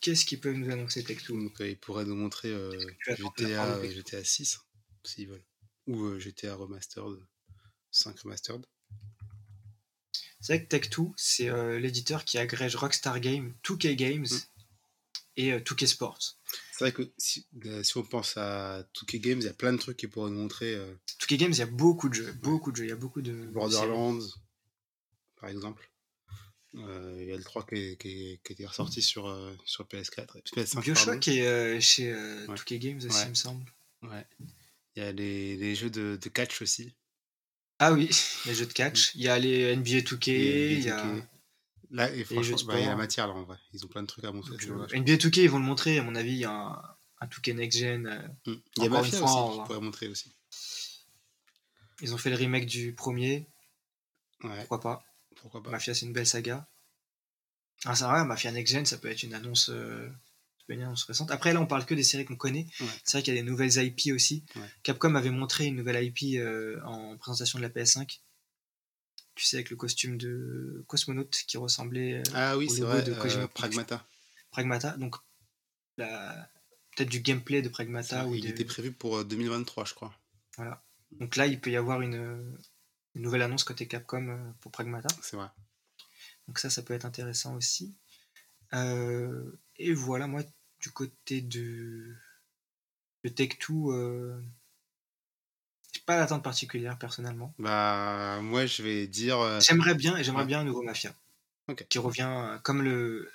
qu'est-ce 0.00 0.24
qu'ils 0.24 0.40
peuvent 0.40 0.54
nous 0.56 0.70
annoncer 0.70 1.02
Tech2 1.02 1.28
Donc 1.28 1.60
euh, 1.60 1.68
ils 1.68 1.78
pourraient 1.78 2.04
nous 2.04 2.16
montrer 2.16 2.50
GTA, 3.06 3.66
part 3.66 3.80
de 3.80 3.86
Tech2 3.86 3.94
GTA 3.94 4.24
6, 4.24 4.58
s'ils 5.04 5.28
veulent. 5.28 5.44
Ou 5.86 6.04
euh, 6.04 6.18
GTA 6.18 6.54
Remastered, 6.54 7.18
5 7.90 8.18
Remastered. 8.20 8.66
C'est 10.40 10.56
vrai 10.56 10.66
que 10.66 10.74
Tech2, 10.76 11.12
c'est 11.16 11.78
l'éditeur 11.78 12.24
qui 12.24 12.38
agrège 12.38 12.74
Rockstar 12.76 13.20
Games, 13.20 13.52
2K 13.62 13.94
Games 13.94 14.26
Mm. 14.30 14.38
et 15.36 15.52
euh, 15.52 15.60
2K 15.60 15.86
Sports. 15.86 16.38
C'est 16.72 16.84
vrai 16.84 16.92
que 16.92 17.12
si, 17.18 17.46
euh, 17.66 17.82
si 17.82 17.96
on 17.98 18.02
pense 18.04 18.36
à 18.38 18.82
2K 18.94 19.20
Games, 19.20 19.38
il 19.40 19.44
y 19.44 19.48
a 19.48 19.52
plein 19.52 19.72
de 19.72 19.78
trucs 19.78 19.98
qu'ils 19.98 20.08
pourraient 20.08 20.30
nous 20.30 20.38
montrer. 20.40 20.74
euh, 20.74 20.94
2K 21.20 21.36
Games, 21.36 21.52
il 21.52 21.58
y 21.58 21.62
a 21.62 21.66
beaucoup 21.66 22.08
de 22.08 22.14
jeux, 22.14 22.32
beaucoup 22.32 22.72
de 22.72 22.76
jeux, 22.76 22.84
il 22.84 22.88
y 22.88 22.92
a 22.92 22.96
beaucoup 22.96 23.20
de. 23.20 23.32
Borderlands, 23.46 24.20
par 25.36 25.50
exemple. 25.50 25.89
Euh, 26.76 27.18
Il 27.20 27.28
y 27.28 27.32
a 27.32 27.36
le 27.36 27.42
3 27.42 27.66
qui, 27.66 27.74
est- 27.74 28.00
qui, 28.00 28.08
est- 28.32 28.40
qui 28.44 28.52
était 28.52 28.66
ressorti 28.66 29.02
sur, 29.02 29.26
euh, 29.26 29.52
sur 29.64 29.84
PS4. 29.86 30.36
et 30.36 30.40
PS5, 30.42 30.74
pardon. 30.74 30.80
Bioshock 30.82 31.28
est 31.28 31.46
euh, 31.46 31.80
chez 31.80 32.12
Ouais. 32.14 32.54
2K 32.54 32.78
Games 32.78 32.98
aussi, 32.98 33.08
Ouais. 33.08 33.24
il 33.24 33.30
me 33.30 33.34
semble. 33.34 33.64
Ouais. 34.02 34.26
Il 34.96 35.02
y 35.02 35.06
a 35.06 35.12
les, 35.12 35.56
les 35.56 35.74
jeux 35.74 35.90
de, 35.90 36.18
de 36.20 36.28
catch 36.28 36.62
aussi. 36.62 36.94
Ah 37.80 37.92
oui, 37.92 38.08
les 38.46 38.54
jeux 38.54 38.66
de 38.66 38.72
catch. 38.72 39.14
Il 39.16 39.22
y 39.22 39.28
a 39.28 39.38
les 39.38 39.74
NBA 39.76 40.00
2K, 40.02 40.28
Et 40.30 40.72
il 40.74 40.84
y 40.84 40.90
a. 40.90 41.04
2K. 41.04 41.22
Là, 41.92 42.08
et 42.14 42.22
franchement, 42.22 42.56
bah, 42.66 42.78
il 42.78 42.82
y 42.84 42.86
a 42.86 42.90
la 42.90 42.96
matière 42.96 43.26
là 43.26 43.34
en 43.34 43.42
vrai. 43.42 43.56
Ils 43.72 43.84
ont 43.84 43.88
plein 43.88 44.02
de 44.02 44.06
trucs 44.06 44.24
à 44.24 44.30
montrer. 44.30 44.54
euh, 44.68 44.86
NBA 44.92 45.16
2K, 45.16 45.38
ils 45.42 45.50
vont 45.50 45.58
le 45.58 45.64
montrer, 45.64 45.98
à 45.98 46.04
mon 46.04 46.14
avis, 46.14 46.30
il 46.32 46.38
y 46.38 46.44
a 46.44 46.52
un, 46.52 46.82
un 47.20 47.26
2K 47.26 47.52
Next 47.54 47.78
Gen. 47.80 48.06
euh, 48.06 48.20
je 48.46 48.52
pense. 48.52 48.54
Mm. 48.54 48.62
Il 48.76 48.82
y 48.84 48.86
a 48.86 48.90
Mafia 48.90 49.18
fois, 49.18 49.26
aussi 49.28 49.56
va- 49.56 49.62
qui 49.64 49.66
pourrait 49.66 49.80
montrer 49.84 50.06
aussi. 50.08 50.32
Ils 52.00 52.14
ont 52.14 52.18
fait 52.18 52.30
le 52.30 52.36
remake 52.36 52.66
du 52.66 52.94
premier, 52.94 53.46
Ouais, 54.44 54.56
pourquoi 54.60 54.80
pas. 54.80 55.04
Pourquoi 55.40 55.62
pas. 55.62 55.70
Mafia, 55.70 55.94
c'est 55.94 56.06
une 56.06 56.12
belle 56.12 56.26
saga. 56.26 56.68
Ah, 57.84 57.94
c'est 57.94 58.04
vrai, 58.04 58.24
Mafia 58.24 58.52
Next 58.52 58.72
Gen, 58.74 58.84
ça 58.86 58.98
peut 58.98 59.08
être 59.08 59.22
une 59.22 59.32
annonce, 59.34 59.70
euh, 59.70 60.06
ça 60.58 60.64
peut 60.66 60.72
être 60.74 60.78
une 60.80 60.84
annonce 60.84 61.04
récente. 61.04 61.30
Après, 61.30 61.52
là, 61.54 61.60
on 61.60 61.66
parle 61.66 61.86
que 61.86 61.94
des 61.94 62.02
séries 62.02 62.24
qu'on 62.26 62.36
connaît. 62.36 62.66
Ouais. 62.80 62.86
C'est 63.04 63.16
vrai 63.18 63.22
qu'il 63.22 63.34
y 63.34 63.38
a 63.38 63.40
des 63.42 63.48
nouvelles 63.48 63.76
IP 63.82 64.12
aussi. 64.14 64.44
Ouais. 64.56 64.62
Capcom 64.82 65.14
avait 65.14 65.30
montré 65.30 65.66
une 65.66 65.76
nouvelle 65.76 66.04
IP 66.04 66.36
euh, 66.38 66.78
en 66.84 67.16
présentation 67.16 67.58
de 67.58 67.62
la 67.62 67.70
PS5. 67.70 68.20
Tu 69.34 69.44
sais, 69.46 69.56
avec 69.56 69.70
le 69.70 69.76
costume 69.76 70.18
de 70.18 70.84
cosmonaute 70.88 71.44
qui 71.46 71.56
ressemblait 71.56 72.18
euh, 72.18 72.22
Ah 72.34 72.58
oui, 72.58 72.66
au 72.68 72.74
logo 72.74 72.86
vrai, 72.86 73.02
de 73.02 73.12
euh, 73.12 73.16
Kojima 73.16 73.48
Pragmata. 73.48 74.06
Pragmata. 74.50 74.96
Donc, 74.98 75.16
la- 75.96 76.50
peut-être 76.94 77.08
du 77.08 77.20
gameplay 77.20 77.62
de 77.62 77.68
Pragmata. 77.70 78.26
ou 78.26 78.34
il 78.34 78.42
des- 78.42 78.48
était 78.48 78.64
prévu 78.66 78.92
pour 78.92 79.16
euh, 79.18 79.24
2023, 79.24 79.86
je 79.86 79.94
crois. 79.94 80.14
Donc 81.12 81.36
là, 81.36 81.46
il 81.46 81.58
peut 81.60 81.70
y 81.70 81.76
avoir 81.76 82.02
une, 82.02 82.58
une 83.14 83.22
nouvelle 83.22 83.42
annonce 83.42 83.64
côté 83.64 83.86
Capcom 83.88 84.28
euh, 84.28 84.50
pour 84.60 84.70
Pragmata. 84.72 85.08
C'est 85.22 85.36
vrai. 85.36 85.48
Donc 86.48 86.58
ça, 86.58 86.70
ça 86.70 86.82
peut 86.82 86.94
être 86.94 87.04
intéressant 87.04 87.54
aussi. 87.56 87.94
Euh, 88.72 89.52
et 89.76 89.92
voilà, 89.92 90.26
moi, 90.26 90.42
du 90.80 90.90
côté 90.90 91.40
de, 91.40 92.14
de 93.24 93.28
Tech2, 93.30 93.92
euh, 93.92 94.40
j'ai 95.92 96.00
pas 96.06 96.16
d'attente 96.18 96.42
particulière 96.44 96.98
personnellement. 96.98 97.52
Bah, 97.58 98.38
moi, 98.42 98.66
je 98.66 98.82
vais 98.82 99.06
dire. 99.06 99.38
euh, 99.40 99.60
J'aimerais 99.60 99.94
bien, 99.94 100.16
et 100.16 100.24
j'aimerais 100.24 100.42
Ouais. 100.42 100.46
bien 100.48 100.60
un 100.60 100.64
nouveau 100.64 100.82
Mafia. 100.82 101.14
Ok. 101.68 101.86
Qui 101.88 101.98
revient 101.98 102.58
comme 102.62 102.82
le. 102.82 103.30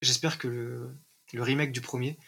J'espère 0.00 0.38
que 0.38 0.46
le, 0.48 0.96
le 1.32 1.42
remake 1.42 1.72
du 1.72 1.80
premier 1.80 2.18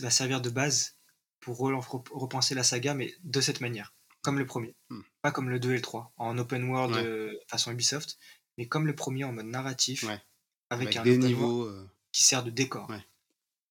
va 0.00 0.10
servir 0.10 0.40
de 0.42 0.50
base 0.50 0.96
pour 1.40 1.58
repenser 1.58 2.54
la 2.54 2.64
saga, 2.64 2.94
mais 2.94 3.14
de 3.22 3.40
cette 3.40 3.60
manière. 3.60 3.92
Comme 4.24 4.38
le 4.38 4.46
premier. 4.46 4.74
Hmm. 4.90 5.02
Pas 5.22 5.30
comme 5.30 5.48
le 5.50 5.60
2 5.60 5.70
et 5.72 5.76
le 5.76 5.82
3, 5.82 6.12
en 6.16 6.36
open 6.38 6.64
world 6.64 6.94
Ouais. 6.96 7.04
euh, 7.04 7.38
façon 7.46 7.70
Ubisoft, 7.70 8.18
mais 8.58 8.66
comme 8.66 8.86
le 8.86 8.94
premier 8.96 9.22
en 9.24 9.32
mode 9.32 9.46
narratif, 9.46 10.02
Ouais. 10.02 10.20
avec, 10.70 10.88
avec 10.88 10.96
un 10.96 11.02
des 11.04 11.18
niveaux. 11.18 11.64
euh, 11.66 11.88
qui 12.10 12.22
sert 12.24 12.42
de 12.42 12.50
décor. 12.50 12.88
Ouais. 12.90 13.04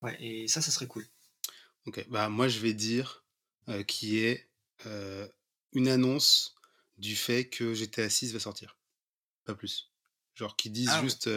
Ouais, 0.01 0.17
et 0.23 0.47
ça, 0.47 0.61
ça 0.61 0.71
serait 0.71 0.87
cool. 0.87 1.05
Ok, 1.85 2.05
bah 2.09 2.29
moi 2.29 2.47
je 2.47 2.59
vais 2.59 2.73
dire 2.73 3.25
euh, 3.67 3.83
qui 3.83 4.19
est 4.19 4.47
euh, 4.85 5.27
une 5.73 5.87
annonce 5.89 6.55
du 6.97 7.15
fait 7.15 7.49
que 7.49 7.73
GTA 7.73 8.09
6 8.09 8.31
va 8.33 8.39
sortir. 8.39 8.77
Pas 9.45 9.55
plus. 9.55 9.91
Genre 10.35 10.55
qu'ils 10.55 10.71
disent 10.71 10.89
Ah 10.91 11.01
juste 11.01 11.29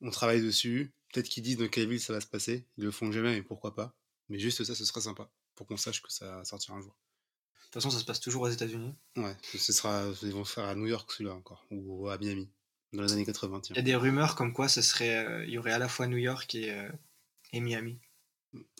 on 0.00 0.10
travaille 0.10 0.40
dessus, 0.42 0.92
peut-être 1.12 1.28
qu'ils 1.28 1.42
disent 1.42 1.56
dans 1.58 1.68
quelle 1.68 1.88
ville 1.88 2.00
ça 2.00 2.12
va 2.12 2.20
se 2.20 2.26
passer, 2.26 2.64
ils 2.78 2.84
le 2.84 2.90
font 2.90 3.12
jamais 3.12 3.34
mais 3.34 3.42
pourquoi 3.42 3.74
pas. 3.74 3.94
Mais 4.28 4.38
juste 4.38 4.62
ça 4.64 4.74
ce 4.74 4.84
serait 4.84 5.00
sympa 5.02 5.30
pour 5.56 5.66
qu'on 5.66 5.76
sache 5.76 6.00
que 6.02 6.10
ça 6.10 6.44
sortira 6.44 6.76
un 6.76 6.80
jour. 6.80 6.96
De 7.70 7.74
toute 7.74 7.82
façon, 7.84 7.90
ça 7.94 8.00
se 8.00 8.04
passe 8.04 8.18
toujours 8.20 8.42
aux 8.42 8.48
États-Unis. 8.50 8.94
Ouais, 9.16 9.36
ce 9.56 9.72
sera 9.72 10.04
ils 10.22 10.32
vont 10.32 10.44
faire 10.44 10.64
à 10.64 10.74
New 10.74 10.86
York 10.86 11.10
celui-là 11.12 11.34
encore 11.34 11.64
ou 11.70 12.08
à 12.08 12.18
Miami 12.18 12.48
dans 12.92 13.02
les 13.02 13.12
années 13.12 13.24
80 13.24 13.60
tiens. 13.60 13.74
Il 13.74 13.78
y 13.78 13.80
a 13.80 13.82
des 13.82 13.94
rumeurs 13.94 14.34
comme 14.34 14.52
quoi 14.52 14.68
ce 14.68 14.82
serait, 14.82 15.24
euh, 15.24 15.44
il 15.44 15.50
y 15.52 15.58
aurait 15.58 15.70
à 15.70 15.78
la 15.78 15.88
fois 15.88 16.08
New 16.08 16.16
York 16.16 16.52
et, 16.56 16.72
euh, 16.72 16.90
et 17.52 17.60
Miami. 17.60 18.00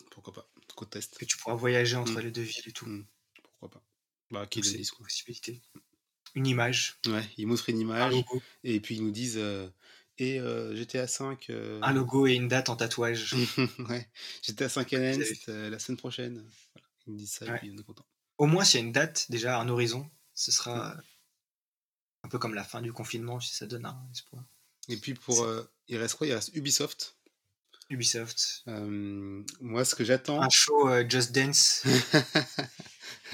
Pourquoi 0.09 0.33
pas 0.33 0.47
Côte 0.75 0.89
test. 0.89 1.17
Que 1.17 1.23
tu 1.25 1.37
pourras 1.37 1.55
voyager 1.55 1.95
entre 1.95 2.13
Mm. 2.19 2.19
les 2.19 2.31
deux 2.31 2.41
villes 2.41 2.63
et 2.67 2.71
tout. 2.73 2.85
Mm. 2.85 3.05
Pourquoi 3.43 3.69
pas 3.69 3.83
Bah 4.29 4.41
Donc, 4.41 4.55
le 4.55 4.61
disent 4.61 4.91
quoi. 4.91 5.05
possibilité. 5.05 5.61
Une 6.35 6.47
image, 6.47 6.97
Ouais, 7.07 7.23
ils 7.37 7.47
montrent 7.47 7.69
une 7.69 7.77
un 7.77 7.79
image 7.81 8.15
et 8.65 8.79
puis 8.81 8.95
ils 8.95 9.03
nous 9.03 9.11
disent 9.11 9.37
euh, 9.37 9.69
et 10.17 10.39
euh, 10.39 10.75
GTA 10.75 11.07
5 11.07 11.49
un 11.81 11.93
logo 11.93 12.27
et 12.27 12.33
une 12.33 12.47
date 12.49 12.67
en 12.69 12.75
tatouage. 12.75 13.33
ouais, 13.89 14.09
à 14.59 14.69
5 14.69 14.89
Vous 14.89 14.95
avez 14.95 15.07
Announced 15.13 15.37
euh, 15.49 15.69
la 15.69 15.79
semaine 15.79 15.97
prochaine. 15.97 16.35
Voilà. 16.73 16.87
Ils 17.07 17.13
me 17.13 17.17
disent 17.17 17.31
ça 17.31 17.45
Ouais. 17.45 17.55
et 17.55 17.59
puis 17.59 17.71
on 17.73 17.79
est 17.79 17.83
content. 17.83 18.05
Au 18.41 18.47
moins, 18.47 18.63
s'il 18.65 18.79
y 18.79 18.83
a 18.83 18.85
une 18.87 18.91
date, 18.91 19.27
déjà 19.29 19.59
un 19.59 19.69
horizon, 19.69 20.09
ce 20.33 20.51
sera 20.51 20.95
un 22.23 22.27
peu 22.27 22.39
comme 22.39 22.55
la 22.55 22.63
fin 22.63 22.81
du 22.81 22.91
confinement, 22.91 23.39
si 23.39 23.53
ça 23.53 23.67
donne 23.67 23.85
un 23.85 24.09
espoir. 24.11 24.43
Et 24.89 24.97
puis 24.97 25.13
pour. 25.13 25.43
euh, 25.43 25.63
il 25.87 25.97
reste 25.97 26.15
quoi? 26.15 26.25
Il 26.25 26.33
reste 26.33 26.49
Ubisoft. 26.55 27.17
Ubisoft. 27.91 28.63
Euh, 28.67 29.43
moi, 29.59 29.85
ce 29.85 29.93
que 29.93 30.03
j'attends. 30.03 30.41
Un 30.41 30.49
show 30.49 30.89
euh, 30.89 31.07
Just 31.07 31.33
Dance. 31.33 31.83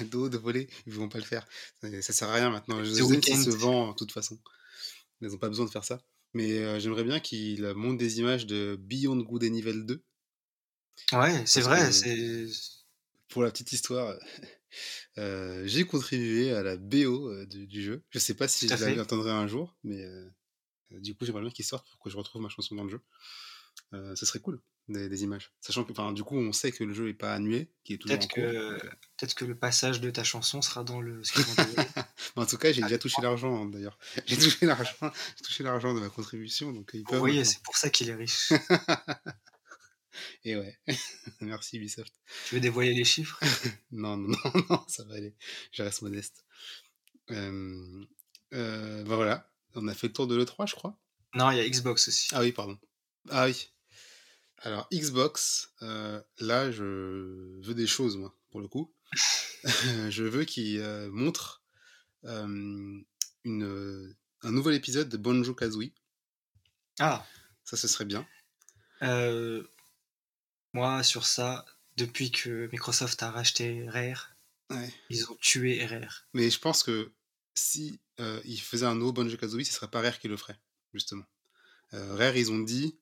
d'eau, 0.00 0.28
de 0.28 0.36
voler, 0.36 0.68
ils 0.86 0.92
vont 0.92 1.08
pas 1.08 1.16
le 1.20 1.24
faire. 1.24 1.48
Ça, 1.80 2.12
sert 2.12 2.28
à 2.28 2.34
rien 2.34 2.50
maintenant. 2.50 2.84
Il 2.84 3.02
Weeknd. 3.02 3.42
se 3.42 3.48
vend 3.48 3.92
de 3.92 3.96
toute 3.96 4.12
façon. 4.12 4.38
Ils 5.22 5.34
ont 5.34 5.38
pas 5.38 5.48
besoin 5.48 5.64
de 5.64 5.70
faire 5.70 5.84
ça. 5.84 6.02
Mais 6.34 6.58
euh, 6.58 6.78
j'aimerais 6.80 7.04
bien 7.04 7.18
qu'il 7.18 7.66
monte 7.72 7.96
des 7.96 8.18
images 8.18 8.44
de 8.44 8.76
Beyond 8.78 9.22
Good 9.22 9.44
and 9.44 9.54
Evil 9.54 9.86
2. 9.86 10.04
Ouais, 11.12 11.46
c'est 11.46 11.62
vrai, 11.62 11.78
que-. 11.78 12.50
Pour 13.30 13.42
la 13.42 13.50
petite 13.50 13.72
histoire, 13.72 14.14
euh, 15.18 15.62
j'ai 15.66 15.84
contribué 15.84 16.52
à 16.52 16.62
la 16.62 16.76
BO 16.76 17.28
euh, 17.28 17.46
du, 17.46 17.66
du 17.66 17.82
jeu. 17.82 18.04
Je 18.10 18.18
sais 18.18 18.34
pas 18.34 18.48
si 18.48 18.68
je 18.68 18.94
l'entendrai 18.94 19.30
un 19.30 19.46
jour, 19.46 19.76
mais 19.84 20.02
euh, 20.02 20.30
du 20.90 21.14
coup, 21.14 21.24
j'aimerais 21.24 21.42
bien 21.42 21.50
qu'il 21.50 21.64
sorte 21.64 21.88
pour 21.90 21.98
que 22.00 22.10
je 22.10 22.16
retrouve 22.16 22.42
ma 22.42 22.48
chanson 22.48 22.74
dans 22.74 22.84
le 22.84 22.90
jeu. 22.90 23.00
Ce 23.92 24.26
serait 24.26 24.40
cool, 24.40 24.60
des, 24.88 25.08
des 25.08 25.22
images. 25.22 25.50
Sachant 25.60 25.82
que, 25.84 26.12
du 26.12 26.22
coup, 26.24 26.36
on 26.36 26.52
sait 26.52 26.72
que 26.72 26.84
le 26.84 26.92
jeu 26.92 27.08
est 27.08 27.14
pas 27.14 27.32
annulé, 27.32 27.70
qu'il 27.84 27.94
est 27.94 27.98
toujours 27.98 28.16
en 28.16 28.18
Peut-être 28.18 28.34
cours. 28.34 28.42
que, 28.42 28.86
peut-être 29.16 29.34
que 29.34 29.44
le 29.46 29.56
passage 29.56 30.00
de 30.02 30.10
ta 30.10 30.24
chanson 30.24 30.60
sera 30.60 30.84
dans 30.84 31.00
le. 31.00 31.22
en 32.36 32.44
tout 32.44 32.58
cas, 32.58 32.70
j'ai 32.72 32.82
déjà 32.82 32.98
touché 32.98 33.22
l'argent, 33.22 33.64
d'ailleurs. 33.64 33.98
J'ai 34.26 34.36
touché 34.36 34.66
l'argent, 34.66 34.92
j'ai 35.00 35.44
touché 35.44 35.62
l'argent 35.64 35.94
de 35.94 36.00
ma 36.00 36.10
contribution, 36.10 36.72
donc 36.72 36.90
ils 36.92 37.04
peuvent. 37.04 37.22
maintenant. 37.22 37.44
c'est 37.44 37.62
pour 37.62 37.76
ça 37.76 37.88
qu'il 37.88 38.10
est 38.10 38.14
riche. 38.14 38.52
Et 40.44 40.56
ouais. 40.56 40.78
Merci 41.40 41.76
Ubisoft. 41.76 42.12
Tu 42.46 42.54
veux 42.56 42.60
dévoiler 42.60 42.94
les 42.94 43.04
chiffres? 43.04 43.38
Non, 43.90 44.16
non, 44.16 44.28
non, 44.28 44.52
non, 44.70 44.84
ça 44.88 45.04
va 45.04 45.14
aller. 45.14 45.34
Je 45.72 45.82
reste 45.82 46.02
modeste. 46.02 46.44
Euh, 47.30 48.04
euh, 48.54 49.04
bah 49.04 49.16
voilà, 49.16 49.50
on 49.74 49.86
a 49.88 49.94
fait 49.94 50.08
le 50.08 50.12
tour 50.12 50.26
de 50.26 50.36
l'E3, 50.36 50.68
je 50.68 50.74
crois. 50.74 50.98
Non, 51.34 51.50
il 51.50 51.58
y 51.58 51.60
a 51.60 51.68
Xbox 51.68 52.08
aussi. 52.08 52.28
Ah 52.32 52.40
oui, 52.40 52.52
pardon. 52.52 52.78
Ah 53.30 53.46
oui. 53.46 53.68
Alors, 54.58 54.88
Xbox, 54.92 55.72
euh, 55.82 56.20
là, 56.38 56.70
je 56.72 57.60
veux 57.62 57.74
des 57.74 57.86
choses, 57.86 58.16
moi, 58.16 58.34
pour 58.50 58.60
le 58.60 58.68
coup. 58.68 58.92
je 60.08 60.22
veux 60.24 60.44
qu'il 60.44 60.80
euh, 60.80 61.10
montre 61.10 61.62
euh, 62.24 62.98
une, 63.44 64.14
un 64.42 64.50
nouvel 64.50 64.74
épisode 64.74 65.08
de 65.08 65.16
Bonjo 65.16 65.54
Kazooie. 65.54 65.92
Ah, 66.98 67.24
Ça, 67.64 67.76
ce 67.76 67.86
serait 67.88 68.04
bien. 68.06 68.26
euh, 69.02 69.62
moi, 70.72 71.02
sur 71.02 71.26
ça, 71.26 71.64
depuis 71.96 72.30
que 72.30 72.68
Microsoft 72.72 73.22
a 73.22 73.30
racheté 73.30 73.88
Rare, 73.88 74.30
Ouais. 74.70 74.92
ils 75.08 75.30
ont 75.30 75.36
tué 75.40 75.84
Rare. 75.86 76.26
Mais 76.34 76.50
je 76.50 76.58
pense 76.58 76.82
que 76.82 77.10
si 77.54 78.00
euh, 78.20 78.40
ils 78.44 78.60
faisaient 78.60 78.86
un 78.86 78.94
nouveau 78.94 79.12
Banjo 79.12 79.36
Kazooie, 79.36 79.64
ce 79.64 79.72
serait 79.72 79.88
pas 79.88 80.02
Rare 80.02 80.18
qui 80.18 80.28
le 80.28 80.36
ferait, 80.36 80.58
justement. 80.92 81.24
Euh, 81.94 82.14
Rare, 82.16 82.36
ils 82.36 82.50
ont 82.52 82.58
dit 82.58 82.98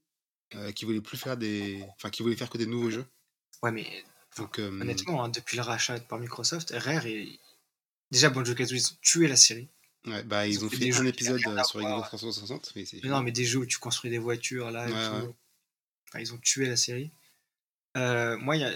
euh, 0.55 0.71
qu'ils 0.73 0.87
voulaient 0.87 1.01
plus 1.01 1.19
faire 1.19 1.37
des. 1.37 1.85
Enfin, 1.97 2.11
qu'ils 2.11 2.23
voulaient 2.23 2.37
faire 2.37 2.51
que 2.51 2.59
des 2.59 2.67
nouveaux 2.67 2.91
jeux. 2.91 3.07
Ouais, 3.63 3.73
mais 3.73 4.05
Donc, 4.37 4.59
euh, 4.61 4.69
honnêtement, 4.81 5.25
hein, 5.25 5.29
depuis 5.29 5.57
le 5.57 5.63
rachat 5.65 5.99
par 6.01 6.19
Microsoft, 6.21 6.71
Rare 6.77 7.07
est. 7.07 7.41
Déjà, 8.13 8.31
Banjo 8.31 8.55
Kazooie, 8.55 8.77
ils 8.79 8.87
ont 8.93 8.97
tué 9.03 9.27
la 9.27 9.35
série. 9.37 9.69
ouais, 10.07 10.23
bah, 10.23 10.47
ils 10.47 10.53
ils 10.55 10.63
ont 10.63 10.67
ont 10.69 10.71
fait 10.71 10.77
fait 10.77 10.85
des 10.85 10.93
jeux 10.93 11.03
un 11.03 11.07
épisode 11.07 11.41
sur. 11.41 11.51
Xbox 11.81 12.07
360, 12.09 12.73
mais 12.77 12.85
Mais 13.03 13.09
non, 13.09 13.23
mais 13.23 13.33
des 13.33 13.45
jeux 13.45 13.59
où 13.59 13.67
tu 13.67 13.79
construis 13.79 14.11
des 14.11 14.19
voitures, 14.19 14.71
là, 14.71 14.89
et 14.89 14.93
Ouais, 14.93 15.21
tout. 15.27 15.35
Enfin, 16.09 16.21
ils 16.21 16.33
ont 16.33 16.39
tué 16.39 16.69
la 16.69 16.77
série. 16.77 17.11
Euh, 17.97 18.37
moi, 18.39 18.57
il 18.57 18.61
y 18.61 18.65
a 18.65 18.73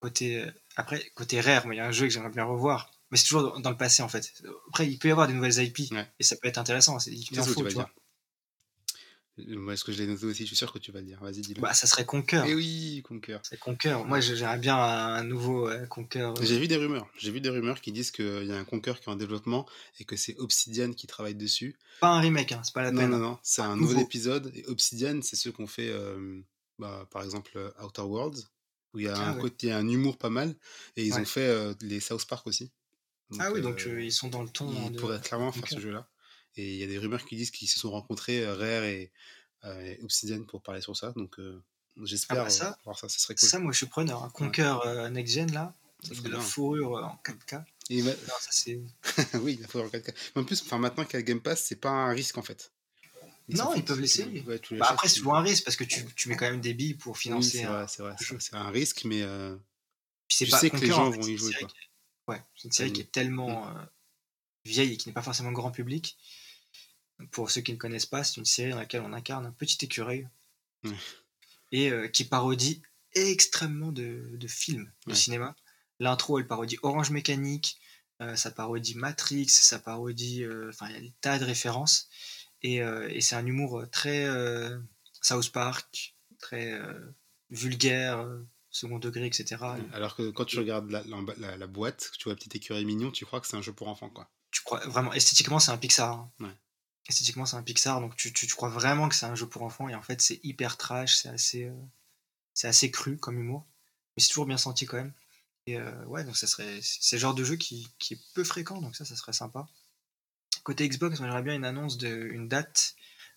côté. 0.00 0.44
Après, 0.76 1.10
côté 1.14 1.40
Rare, 1.40 1.64
il 1.72 1.76
y 1.76 1.80
a 1.80 1.86
un 1.86 1.90
jeu 1.92 2.06
que 2.06 2.12
j'aimerais 2.12 2.30
bien 2.30 2.44
revoir. 2.44 2.90
Mais 3.10 3.16
c'est 3.16 3.24
toujours 3.26 3.42
dans, 3.54 3.60
dans 3.60 3.70
le 3.70 3.76
passé, 3.76 4.02
en 4.02 4.08
fait. 4.08 4.32
Après, 4.68 4.86
il 4.86 4.98
peut 4.98 5.08
y 5.08 5.10
avoir 5.10 5.26
des 5.26 5.32
nouvelles 5.34 5.58
IP. 5.62 5.90
Ouais. 5.92 6.06
Et 6.20 6.22
ça 6.22 6.36
peut 6.36 6.46
être 6.48 6.58
intéressant. 6.58 6.98
c'est- 6.98 7.10
Il 7.10 7.40
en 7.40 7.42
tu 7.44 7.50
faut, 7.52 7.62
vas 7.62 7.68
tu 7.70 7.74
vois. 7.74 7.84
dire 7.84 7.92
Moi, 9.58 9.72
est-ce 9.74 9.84
que 9.84 9.92
je 9.92 9.98
l'ai 9.98 10.06
noté 10.08 10.26
aussi 10.26 10.42
Je 10.42 10.48
suis 10.48 10.56
sûr 10.56 10.72
que 10.72 10.78
tu 10.80 10.90
vas 10.92 10.98
le 11.00 11.06
dire. 11.06 11.20
Vas-y, 11.22 11.40
dis-le. 11.40 11.60
Bah, 11.62 11.72
ça 11.72 11.86
serait 11.86 12.04
Conquer. 12.04 12.42
Eh 12.46 12.54
oui, 12.54 13.02
Conquer. 13.06 13.38
C'est 13.44 13.58
Conquer. 13.58 13.96
Moi, 14.04 14.18
j'aimerais 14.20 14.58
bien 14.58 14.76
un 14.76 15.22
nouveau 15.22 15.68
euh, 15.68 15.86
Conquer. 15.86 16.20
euh, 16.22 16.34
J'ai 16.42 16.58
vu 16.58 16.66
des 16.68 16.76
rumeurs. 16.76 17.08
J'ai 17.16 17.30
vu 17.30 17.40
des 17.40 17.48
rumeurs 17.48 17.80
qui 17.80 17.92
disent 17.92 18.10
qu'il 18.10 18.44
y 18.44 18.52
a 18.52 18.56
un 18.58 18.64
Conquer 18.64 18.94
qui 19.00 19.08
est 19.08 19.12
en 19.12 19.16
développement 19.16 19.64
et 20.00 20.04
que 20.04 20.16
c'est 20.16 20.36
Obsidian 20.38 20.92
qui 20.92 21.06
travaille 21.06 21.36
dessus. 21.36 21.76
Pas 22.00 22.08
un 22.08 22.20
remake, 22.20 22.50
hein, 22.52 22.60
c'est 22.64 22.74
pas 22.74 22.82
la 22.82 22.90
Non, 22.90 23.00
peine. 23.02 23.10
non, 23.12 23.18
non, 23.18 23.38
c'est 23.42 23.62
un 23.62 23.76
nouveau. 23.76 23.92
nouvel 23.92 24.04
épisode. 24.04 24.50
Et 24.56 24.66
Obsidian, 24.66 25.20
c'est 25.22 25.36
ceux 25.36 25.52
qu'on 25.52 25.68
fait, 25.68 25.88
euh, 25.88 26.40
bah, 26.80 27.06
par 27.12 27.22
exemple, 27.22 27.52
euh, 27.56 27.70
Outer 27.82 28.02
Worlds, 28.02 28.48
où 28.94 28.98
il 29.00 29.04
y 29.06 29.08
a 29.08 29.16
Ah 29.16 29.30
un 29.30 29.34
ouais. 29.34 29.40
côté, 29.40 29.72
un 29.72 29.86
humour 29.86 30.16
pas 30.18 30.30
mal. 30.30 30.54
Et 30.96 31.04
ils 31.04 31.14
Ouais. 31.14 31.20
ont 31.20 31.24
fait 31.24 31.46
euh, 31.46 31.74
les 31.80 32.00
South 32.00 32.26
Park 32.26 32.46
aussi. 32.46 32.70
ah 33.38 33.50
oui, 33.52 33.60
donc 33.60 33.86
euh, 33.86 34.02
ils 34.02 34.12
sont 34.12 34.28
dans 34.28 34.42
le 34.42 34.48
ton. 34.48 34.68
hein, 34.70 34.84
ils 34.86 34.92
de- 34.92 34.98
pourraient 34.98 35.20
clairement 35.20 35.52
faire 35.52 35.68
ce 35.68 35.80
jeu-là. 35.80 36.08
Et 36.56 36.74
il 36.74 36.78
y 36.80 36.84
a 36.84 36.86
des 36.86 36.98
rumeurs 36.98 37.24
qui 37.24 37.36
disent 37.36 37.50
qu'ils 37.50 37.68
se 37.68 37.78
sont 37.78 37.90
rencontrés, 37.90 38.44
Rare 38.46 38.84
et, 38.84 39.12
et 39.64 39.98
Obsidian, 40.02 40.42
pour 40.44 40.62
parler 40.62 40.80
sur 40.80 40.96
ça. 40.96 41.12
Donc 41.14 41.38
euh, 41.38 41.62
j'espère 42.02 42.40
Ah 42.40 42.44
bah 42.44 42.50
ça, 42.50 42.78
voir 42.84 42.98
ça, 42.98 43.08
ce 43.08 43.20
serait 43.20 43.34
cool. 43.34 43.48
Ça, 43.48 43.58
moi, 43.58 43.72
je 43.72 43.76
suis 43.78 43.86
preneur. 43.86 44.24
Un 44.24 44.30
Conquer 44.30 44.74
euh, 44.86 45.08
Next 45.10 45.34
Gen, 45.34 45.52
là, 45.52 45.74
Ça 46.02 46.10
avec 46.12 46.22
de 46.22 46.28
la 46.30 46.38
bien. 46.38 46.44
fourrure 46.46 46.92
en 46.92 47.20
4K. 47.24 47.64
Et 47.90 48.02
ma- 48.02 48.10
Non, 48.10 48.34
ça, 48.40 48.48
c'est. 48.50 48.80
oui, 49.42 49.58
il 49.60 49.66
faut 49.66 49.80
en 49.80 49.88
4K. 49.88 50.14
Mais 50.34 50.42
en 50.42 50.44
plus, 50.44 50.60
enfin, 50.62 50.78
maintenant 50.78 51.04
qu'il 51.04 51.14
y 51.14 51.16
a 51.16 51.20
le 51.20 51.24
Game 51.24 51.40
Pass, 51.40 51.64
c'est 51.64 51.76
pas 51.80 51.90
un 51.90 52.10
risque 52.12 52.38
en 52.38 52.42
fait. 52.42 52.72
Non, 53.48 53.74
ils 53.74 53.84
peuvent 53.84 54.00
l'essayer. 54.00 54.42
ouais, 54.42 54.60
Bah, 54.72 54.86
après, 54.90 55.08
c'est 55.08 55.16
toujours 55.16 55.36
un 55.36 55.42
risque 55.42 55.64
parce 55.64 55.76
que 55.76 55.84
tu, 55.84 56.04
tu 56.14 56.28
mets 56.28 56.36
quand 56.36 56.50
même 56.50 56.60
des 56.60 56.74
billes 56.74 56.94
pour 56.94 57.14
Oui, 57.14 57.20
financer 57.20 57.58
c'est 57.58 57.64
un. 57.64 57.84
vrai, 57.86 58.14
c'est 58.40 58.54
un 58.54 58.70
risque, 58.70 59.04
mais 59.04 59.22
euh, 59.22 59.56
Puis 60.28 60.44
tu 60.44 60.50
pas 60.50 60.58
sais 60.58 60.70
que 60.70 60.76
les 60.76 60.86
gens 60.88 61.08
vont 61.10 61.22
c'est 61.22 61.28
y 61.28 61.32
une 61.32 61.38
jouer. 61.38 61.52
série 61.52 61.64
Quoi. 61.64 61.70
qui- 61.72 61.88
Ouais, 62.28 62.42
c'est 62.56 62.64
une 62.68 62.72
série 62.72 62.90
Mm. 62.90 62.92
qui 62.92 63.00
est 63.00 63.10
tellement 63.12 63.68
euh, 63.68 63.82
vieille 64.66 64.92
et 64.92 64.96
qui 64.98 65.08
n'est 65.08 65.14
pas 65.14 65.22
forcément 65.22 65.50
grand 65.52 65.70
public. 65.70 66.18
Pour 67.30 67.50
ceux 67.50 67.62
qui 67.62 67.72
ne 67.72 67.78
connaissent 67.78 68.06
pas, 68.06 68.22
c'est 68.22 68.36
une 68.36 68.44
série 68.44 68.70
dans 68.70 68.78
laquelle 68.78 69.00
on 69.00 69.12
incarne 69.14 69.46
un 69.46 69.50
petit 69.52 69.82
écureuil 69.84 70.28
et 71.72 71.90
euh, 71.90 72.06
qui 72.08 72.24
parodie 72.24 72.82
extrêmement 73.14 73.92
de, 73.92 74.30
de 74.34 74.46
films 74.48 74.92
de 75.06 75.12
Ouais. 75.12 75.16
cinéma. 75.18 75.56
L'intro, 76.00 76.38
elle 76.38 76.46
parodie 76.46 76.78
Orange 76.82 77.10
Mécanique, 77.10 77.80
euh, 78.20 78.36
ça 78.36 78.50
parodie 78.50 78.94
Matrix, 78.94 79.48
ça 79.48 79.78
parodie. 79.78 80.44
euh, 80.44 80.68
Enfin, 80.70 80.88
il 80.90 80.94
y 80.94 80.98
a 80.98 81.00
des 81.00 81.12
tas 81.20 81.38
de 81.38 81.44
références. 81.44 82.08
Et, 82.62 82.82
euh, 82.82 83.08
et 83.10 83.20
c'est 83.20 83.36
un 83.36 83.46
humour 83.46 83.84
très 83.90 84.24
euh, 84.26 84.78
South 85.22 85.50
Park, 85.52 86.14
très 86.38 86.72
euh, 86.72 87.14
vulgaire, 87.50 88.18
euh, 88.18 88.40
second 88.70 88.98
degré, 88.98 89.26
etc. 89.26 89.56
Alors 89.92 90.14
que 90.16 90.30
quand 90.30 90.44
tu 90.44 90.58
regardes 90.58 90.90
la, 90.90 91.02
la, 91.04 91.16
la- 91.38 91.56
la 91.56 91.66
boîte, 91.66 92.10
tu 92.18 92.24
vois 92.24 92.34
petit 92.36 92.56
écureuil 92.56 92.84
mignon, 92.84 93.10
tu 93.10 93.24
crois 93.24 93.40
que 93.40 93.46
c'est 93.46 93.56
un 93.56 93.62
jeu 93.62 93.72
pour 93.72 93.88
enfants. 93.88 94.10
quoi. 94.10 94.28
tu 94.50 94.62
crois 94.62 94.80
vraiment 94.86 95.12
esthétiquement 95.12 95.58
c'est 95.58 95.70
un 95.70 95.78
Pixar 95.78 96.12
hein. 96.14 96.30
Ouais. 96.40 96.54
esthétiquement 97.08 97.46
c'est 97.46 97.56
un 97.56 97.62
Pixar 97.62 98.00
donc 98.00 98.16
tu, 98.16 98.32
tu, 98.32 98.46
tu 98.46 98.54
crois 98.54 98.68
vraiment 98.70 99.08
que 99.08 99.14
c'est 99.14 99.26
un 99.26 99.34
jeu 99.34 99.46
pour 99.48 99.62
enfants 99.62 99.88
et 99.88 99.94
en 99.94 100.02
fait 100.02 100.20
c'est 100.20 100.40
hyper 100.44 100.76
trash 100.76 101.16
c'est 101.16 101.28
assez 101.28 101.64
euh, 101.64 101.74
c'est 102.54 102.68
assez 102.68 102.90
cru 102.90 103.16
comme 103.18 103.38
humour 103.38 103.66
mais 104.16 104.22
c'est 104.22 104.28
toujours 104.28 104.46
bien 104.46 104.58
senti 104.58 104.84
quand 104.86 104.96
même 104.98 105.12
et 105.66 105.76
euh, 105.78 106.04
ouais 106.06 106.24
donc 106.24 106.36
ça 106.36 106.46
serait 106.46 106.80
c'est 106.82 107.16
le 107.16 107.20
genre 107.20 107.34
de 107.34 107.44
jeu 107.44 107.56
qui, 107.56 107.88
qui 107.98 108.14
est 108.14 108.20
peu 108.34 108.44
fréquent 108.44 108.80
donc 108.80 108.96
ça 108.96 109.04
ça 109.04 109.16
serait 109.16 109.32
sympa 109.32 109.66
côté 110.62 110.88
Xbox 110.88 111.18
moi, 111.20 111.28
j'aimerais 111.28 111.42
bien 111.42 111.54
une 111.54 111.64
annonce 111.64 111.96
de 111.98 112.08
une 112.08 112.48
date 112.48 112.94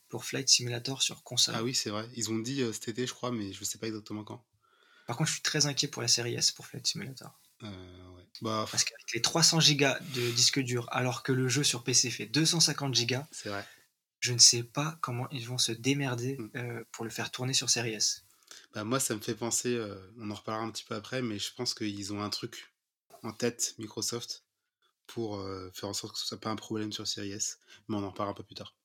pour 0.09 0.25
Flight 0.25 0.49
Simulator 0.49 1.01
sur 1.01 1.23
console 1.23 1.55
Ah 1.57 1.63
oui, 1.63 1.73
c'est 1.73 1.89
vrai. 1.89 2.07
Ils 2.15 2.29
ont 2.31 2.39
dit 2.39 2.61
euh, 2.61 2.73
cet 2.73 2.89
été, 2.89 3.07
je 3.07 3.13
crois, 3.13 3.31
mais 3.31 3.53
je 3.53 3.63
sais 3.63 3.77
pas 3.77 3.87
exactement 3.87 4.23
quand. 4.23 4.43
par 5.07 5.17
contre 5.17 5.27
je 5.29 5.33
suis 5.35 5.41
très 5.43 5.65
inquiet 5.65 5.87
pour 5.87 6.01
la 6.01 6.07
série 6.07 6.33
S 6.35 6.51
pour 6.51 6.65
Flight 6.67 6.85
Simulator 6.87 7.39
Euh, 7.63 7.67
ouais. 8.15 8.23
Bah, 8.41 8.65
parce 8.71 8.83
qu'avec 8.83 9.13
les 9.13 9.21
300 9.21 9.59
gigas 9.59 9.99
de 10.15 10.31
disque 10.31 10.59
dur 10.59 10.87
alors 10.91 11.21
que 11.23 11.31
le 11.31 11.47
jeu 11.47 11.63
sur 11.63 11.83
PC 11.83 12.09
fait 12.09 12.25
250 12.25 12.93
gigas 12.95 13.27
c'est 13.31 13.49
vrai. 13.49 13.65
je 14.19 14.33
ne 14.33 14.39
sais 14.39 14.63
pas 14.63 14.97
comment 15.01 15.29
ils 15.31 15.47
vont 15.47 15.57
se 15.57 15.71
démerder 15.71 16.37
Mm. 16.39 16.49
euh, 16.55 16.83
pour 16.91 17.03
le 17.05 17.11
faire 17.11 17.29
tourner 17.31 17.53
sur 17.53 17.69
Series 17.69 17.93
S. 17.93 18.23
Bah, 18.73 18.83
moi, 18.83 18.99
ça 18.99 19.15
me 19.15 19.19
fait 19.21 19.35
penser, 19.35 19.79
on 20.17 20.29
en 20.31 20.33
reparlera 20.35 20.65
un 20.65 20.71
petit 20.71 20.83
peu 20.83 20.95
après, 20.95 21.21
mais 21.21 21.39
je 21.39 21.53
pense 21.53 21.73
qu'ils 21.73 22.11
ont 22.13 22.21
un 22.21 22.29
truc 22.29 22.73
en 23.23 23.31
tête, 23.33 23.75
Microsoft, 23.79 24.43
pour 25.13 25.39
euh, 25.39 25.69
faire 25.73 25.89
en 25.89 25.93
sorte 25.93 26.13
que 26.13 26.19
ce 26.19 26.25
soit 26.27 26.39
pas 26.39 26.49
un 26.49 26.55
problème 26.55 26.91
sur 26.91 27.07
Series 27.07 27.31
S. 27.31 27.59
Mais 27.87 27.95
on 27.97 28.03
en 28.03 28.11
parlera 28.11 28.31
un 28.31 28.35
peu 28.35 28.43
plus 28.43 28.55
tard. 28.55 28.75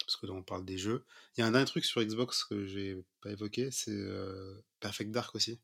Parce 0.00 0.16
que 0.16 0.26
là, 0.26 0.32
on 0.32 0.42
parle 0.42 0.64
des 0.64 0.78
jeux. 0.78 1.04
Il 1.36 1.40
y 1.40 1.44
a 1.44 1.46
un 1.46 1.52
dernier 1.52 1.66
truc 1.66 1.84
sur 1.84 2.02
Xbox 2.02 2.44
que 2.44 2.66
j'ai 2.66 2.96
pas 3.22 3.30
évoqué, 3.30 3.70
c'est 3.70 3.90
euh, 3.92 4.60
Perfect 4.80 5.10
Dark 5.10 5.34
aussi. 5.34 5.60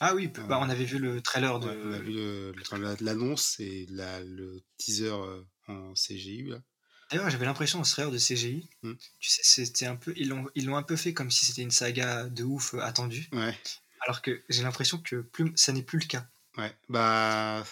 Ah 0.00 0.14
oui, 0.14 0.26
bah, 0.28 0.58
on 0.60 0.68
avait 0.70 0.84
vu 0.84 0.98
le 0.98 1.20
trailer 1.20 1.60
de. 1.60 1.68
On 1.68 1.92
a 1.92 1.98
vu 1.98 3.04
l'annonce 3.04 3.60
et 3.60 3.86
la- 3.90 4.22
le 4.24 4.62
teaser 4.78 5.10
euh, 5.12 5.42
en 5.68 5.94
CGI. 5.94 6.44
Là. 6.44 6.62
D'ailleurs, 7.10 7.28
j'avais 7.30 7.44
l'impression 7.44 7.80
au 7.80 7.84
trailer 7.84 8.10
de 8.10 8.18
CGI, 8.18 8.68
Mm. 8.82 8.94
tu 9.20 9.30
sais, 9.30 9.42
c'était 9.66 9.86
un 9.86 9.96
peu, 9.96 10.14
ils 10.16 10.28
l'ont, 10.30 10.48
ils 10.54 10.64
l'ont 10.64 10.76
un 10.76 10.82
peu 10.82 10.96
fait 10.96 11.12
comme 11.12 11.30
si 11.30 11.44
c'était 11.44 11.62
une 11.62 11.70
saga 11.70 12.24
de 12.24 12.42
ouf 12.42 12.72
euh, 12.74 12.80
attendue, 12.80 13.28
Ouais, 13.32 13.54
alors 14.00 14.22
que 14.22 14.42
j'ai 14.48 14.62
l'impression 14.62 14.98
que 14.98 15.16
plus, 15.20 15.52
ça 15.56 15.72
n'est 15.72 15.82
plus 15.82 15.98
le 15.98 16.06
cas. 16.06 16.26
ouais. 16.56 16.74
Bah, 16.88 17.64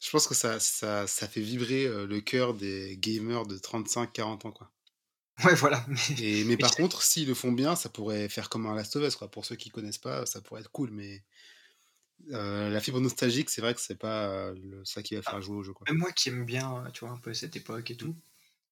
je 0.00 0.10
pense 0.10 0.26
que 0.26 0.34
ça, 0.34 0.60
ça, 0.60 1.06
ça 1.06 1.26
fait 1.28 1.40
vibrer 1.40 1.84
le 2.06 2.20
cœur 2.20 2.54
des 2.54 2.96
gamers 2.98 3.46
de 3.46 3.56
35-40 3.58 4.46
ans. 4.46 4.52
Quoi. 4.52 4.70
Ouais, 5.44 5.54
voilà. 5.54 5.84
Mais, 5.88 5.98
Et, 6.18 6.44
mais 6.44 6.56
par 6.56 6.70
contre, 6.74 7.02
s'ils 7.02 7.28
le 7.28 7.34
font 7.34 7.52
bien, 7.52 7.76
ça 7.76 7.90
pourrait 7.90 8.28
faire 8.30 8.48
comme 8.48 8.64
un 8.66 8.74
Last 8.74 8.96
of 8.96 9.06
Us. 9.06 9.16
Quoi. 9.16 9.30
Pour 9.30 9.44
ceux 9.44 9.56
qui 9.56 9.68
connaissent 9.70 9.98
pas, 9.98 10.24
ça 10.24 10.40
pourrait 10.40 10.62
être 10.62 10.70
cool. 10.70 10.90
Mais 10.90 11.24
euh, 12.32 12.70
la 12.70 12.80
fibre 12.80 13.00
nostalgique, 13.00 13.50
c'est 13.50 13.60
vrai 13.60 13.74
que 13.74 13.80
c'est 13.80 13.98
pas 13.98 14.28
euh, 14.28 14.54
le- 14.64 14.84
ça 14.84 15.02
qui 15.02 15.14
va 15.14 15.22
faire 15.22 15.40
jouer 15.42 15.56
au 15.56 15.62
jeu. 15.62 15.72
Quoi. 15.72 15.84
même 15.90 15.98
moi 15.98 16.12
qui 16.12 16.30
aime 16.30 16.44
bien, 16.46 16.84
tu 16.94 17.00
vois, 17.04 17.10
un 17.14 17.18
peu 17.18 17.34
cette 17.34 17.54
époque 17.56 17.90
et 17.90 17.96
tout, 17.96 18.16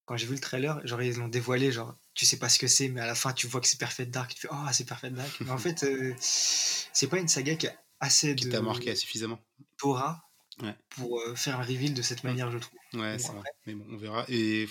quand 0.06 0.16
j'ai 0.16 0.26
vu 0.26 0.34
le 0.34 0.40
trailer, 0.40 0.80
genre 0.86 1.02
ils 1.02 1.14
l'ont 1.16 1.28
dévoilé, 1.28 1.70
genre 1.70 1.94
tu 2.14 2.24
sais 2.26 2.38
pas 2.38 2.48
ce 2.48 2.58
que 2.58 2.66
c'est, 2.66 2.88
mais 2.88 3.00
à 3.02 3.06
la 3.06 3.14
fin 3.14 3.32
tu 3.34 3.46
vois 3.46 3.60
que 3.60 3.66
c'est 3.68 3.78
Perfect 3.78 4.10
Dark, 4.10 4.34
tu 4.34 4.40
fais 4.40 4.48
oh 4.50 4.66
c'est 4.72 4.86
Perfect 4.86 5.14
Dark. 5.14 5.40
Mais 5.40 5.50
en 5.50 5.58
fait, 5.58 5.82
euh, 5.84 6.14
c'est 6.18 7.08
pas 7.08 7.18
une 7.18 7.28
saga 7.28 7.54
qui 7.56 7.66
a 7.68 7.74
assez 8.00 8.34
Qui 8.34 8.46
de 8.46 8.50
t'a 8.50 8.62
marqué 8.62 8.94
suffisamment. 8.96 9.38
d'aura 9.82 10.30
Ouais. 10.62 10.76
pour 10.90 11.20
euh, 11.20 11.34
faire 11.34 11.58
un 11.58 11.64
reveal 11.64 11.94
de 11.94 12.02
cette 12.02 12.22
manière, 12.24 12.50
je 12.50 12.58
trouve. 12.58 12.78
Ouais, 12.94 13.18
c'est 13.18 13.32
vrai. 13.32 13.50
Mais 13.66 13.74
bon, 13.74 13.86
on 13.90 13.96
verra. 13.96 14.24
Et 14.28 14.68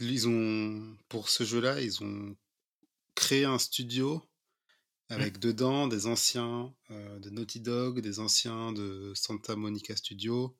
ils 0.00 0.28
ont, 0.28 0.96
pour 1.08 1.28
ce 1.28 1.44
jeu-là, 1.44 1.80
ils 1.80 2.02
ont 2.02 2.36
créé 3.14 3.44
un 3.44 3.58
studio 3.58 4.22
hmm, 5.10 5.12
avec 5.12 5.38
dedans 5.38 5.88
des 5.88 6.06
anciens 6.06 6.72
euh, 6.90 7.18
de 7.18 7.30
Naughty 7.30 7.60
Dog, 7.60 8.00
des 8.00 8.20
anciens 8.20 8.72
de 8.72 9.12
Santa 9.14 9.56
Monica 9.56 9.96
Studio, 9.96 10.56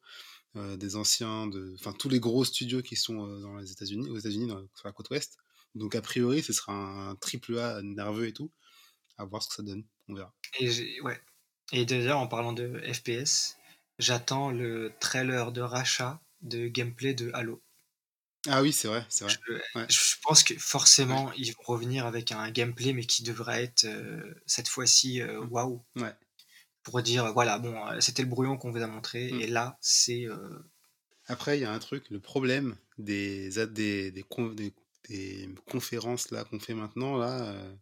euh, 0.57 0.77
des 0.77 0.97
anciens 0.97 1.47
de, 1.47 1.75
enfin 1.79 1.93
tous 1.93 2.09
les 2.09 2.19
gros 2.19 2.45
studios 2.45 2.83
qui 2.83 2.97
sont 2.97 3.27
dans 3.41 3.57
les 3.57 3.71
États-Unis, 3.71 4.11
aux 4.11 4.19
États-Unis, 4.19 4.49
sur 4.75 4.89
la 4.89 4.93
côte 4.93 5.11
ouest. 5.11 5.37
Donc 5.75 5.95
a 5.95 6.03
priori, 6.03 6.43
ce 6.43 6.53
sera 6.53 6.73
un 6.73 7.15
triple 7.17 7.59
A 7.59 7.83
nerveux 7.83 8.27
et 8.27 8.33
tout. 8.33 8.51
À 9.19 9.25
voir 9.25 9.43
ce 9.43 9.49
que 9.49 9.55
ça 9.55 9.63
donne. 9.63 9.85
On 10.09 10.15
verra. 10.15 10.35
et 10.59 11.01
ouais. 11.03 11.21
Et 11.73 11.85
d'ailleurs, 11.85 12.19
en 12.19 12.29
parlant 12.29 12.53
de 12.53 12.81
FPS, 12.93 13.57
j'attends 13.99 14.51
le 14.51 14.93
trailer 15.01 15.53
de 15.53 15.61
rachat 15.61 16.21
de 16.43 16.69
gameplay 16.69 17.15
de 17.15 17.31
Halo. 17.35 17.63
Ah 18.49 18.63
oui, 18.63 18.73
c'est 18.73 18.89
vrai, 18.89 19.05
c'est 19.09 19.25
vrai. 19.25 19.37
Je, 19.49 19.53
Ouais. 19.75 19.87
je 19.89 20.17
pense 20.23 20.43
que 20.45 20.55
Ouais. 21.09 21.21
forcément, 21.21 21.33
ils 21.35 21.53
vont 21.53 21.63
revenir 21.67 22.07
avec 22.07 22.33
un 22.33 22.51
gameplay, 22.51 22.93
mais 22.93 23.05
qui 23.07 23.23
devrait 23.23 23.65
être 23.65 23.85
euh, 23.85 24.35
cette 24.47 24.69
fois-ci 24.69 25.21
euh, 25.23 25.43
Mm. 25.43 25.49
waouh. 25.53 25.85
Ouais. 25.97 26.15
Pour 26.83 27.03
dire, 27.03 27.33
voilà, 27.35 27.59
bon, 27.59 27.75
euh, 27.89 28.01
c'était 28.01 28.23
le 28.23 28.29
brouillon 28.29 28.57
qu'on 28.57 28.71
vous 28.73 28.83
a 28.83 28.87
montré, 28.87 29.33
Mm. 29.33 29.41
et 29.43 29.47
là, 29.49 29.77
c'est. 29.81 30.27
euh, 30.27 30.59
Après, 31.27 31.59
il 31.59 31.63
y 31.63 31.65
a 31.65 31.73
un 31.73 31.79
truc, 31.79 32.11
le 32.11 32.21
problème 32.21 32.77
des, 32.99 33.51
des, 33.69 34.11
des, 34.13 34.23
con- 34.25 34.53
des- 34.55 34.75
des 35.09 35.49
conférences 35.71 36.31
là 36.33 36.45
qu'on 36.45 36.59
fait 36.61 36.75
maintenant 36.75 37.17
là 37.17 37.43
euh, 37.53 37.77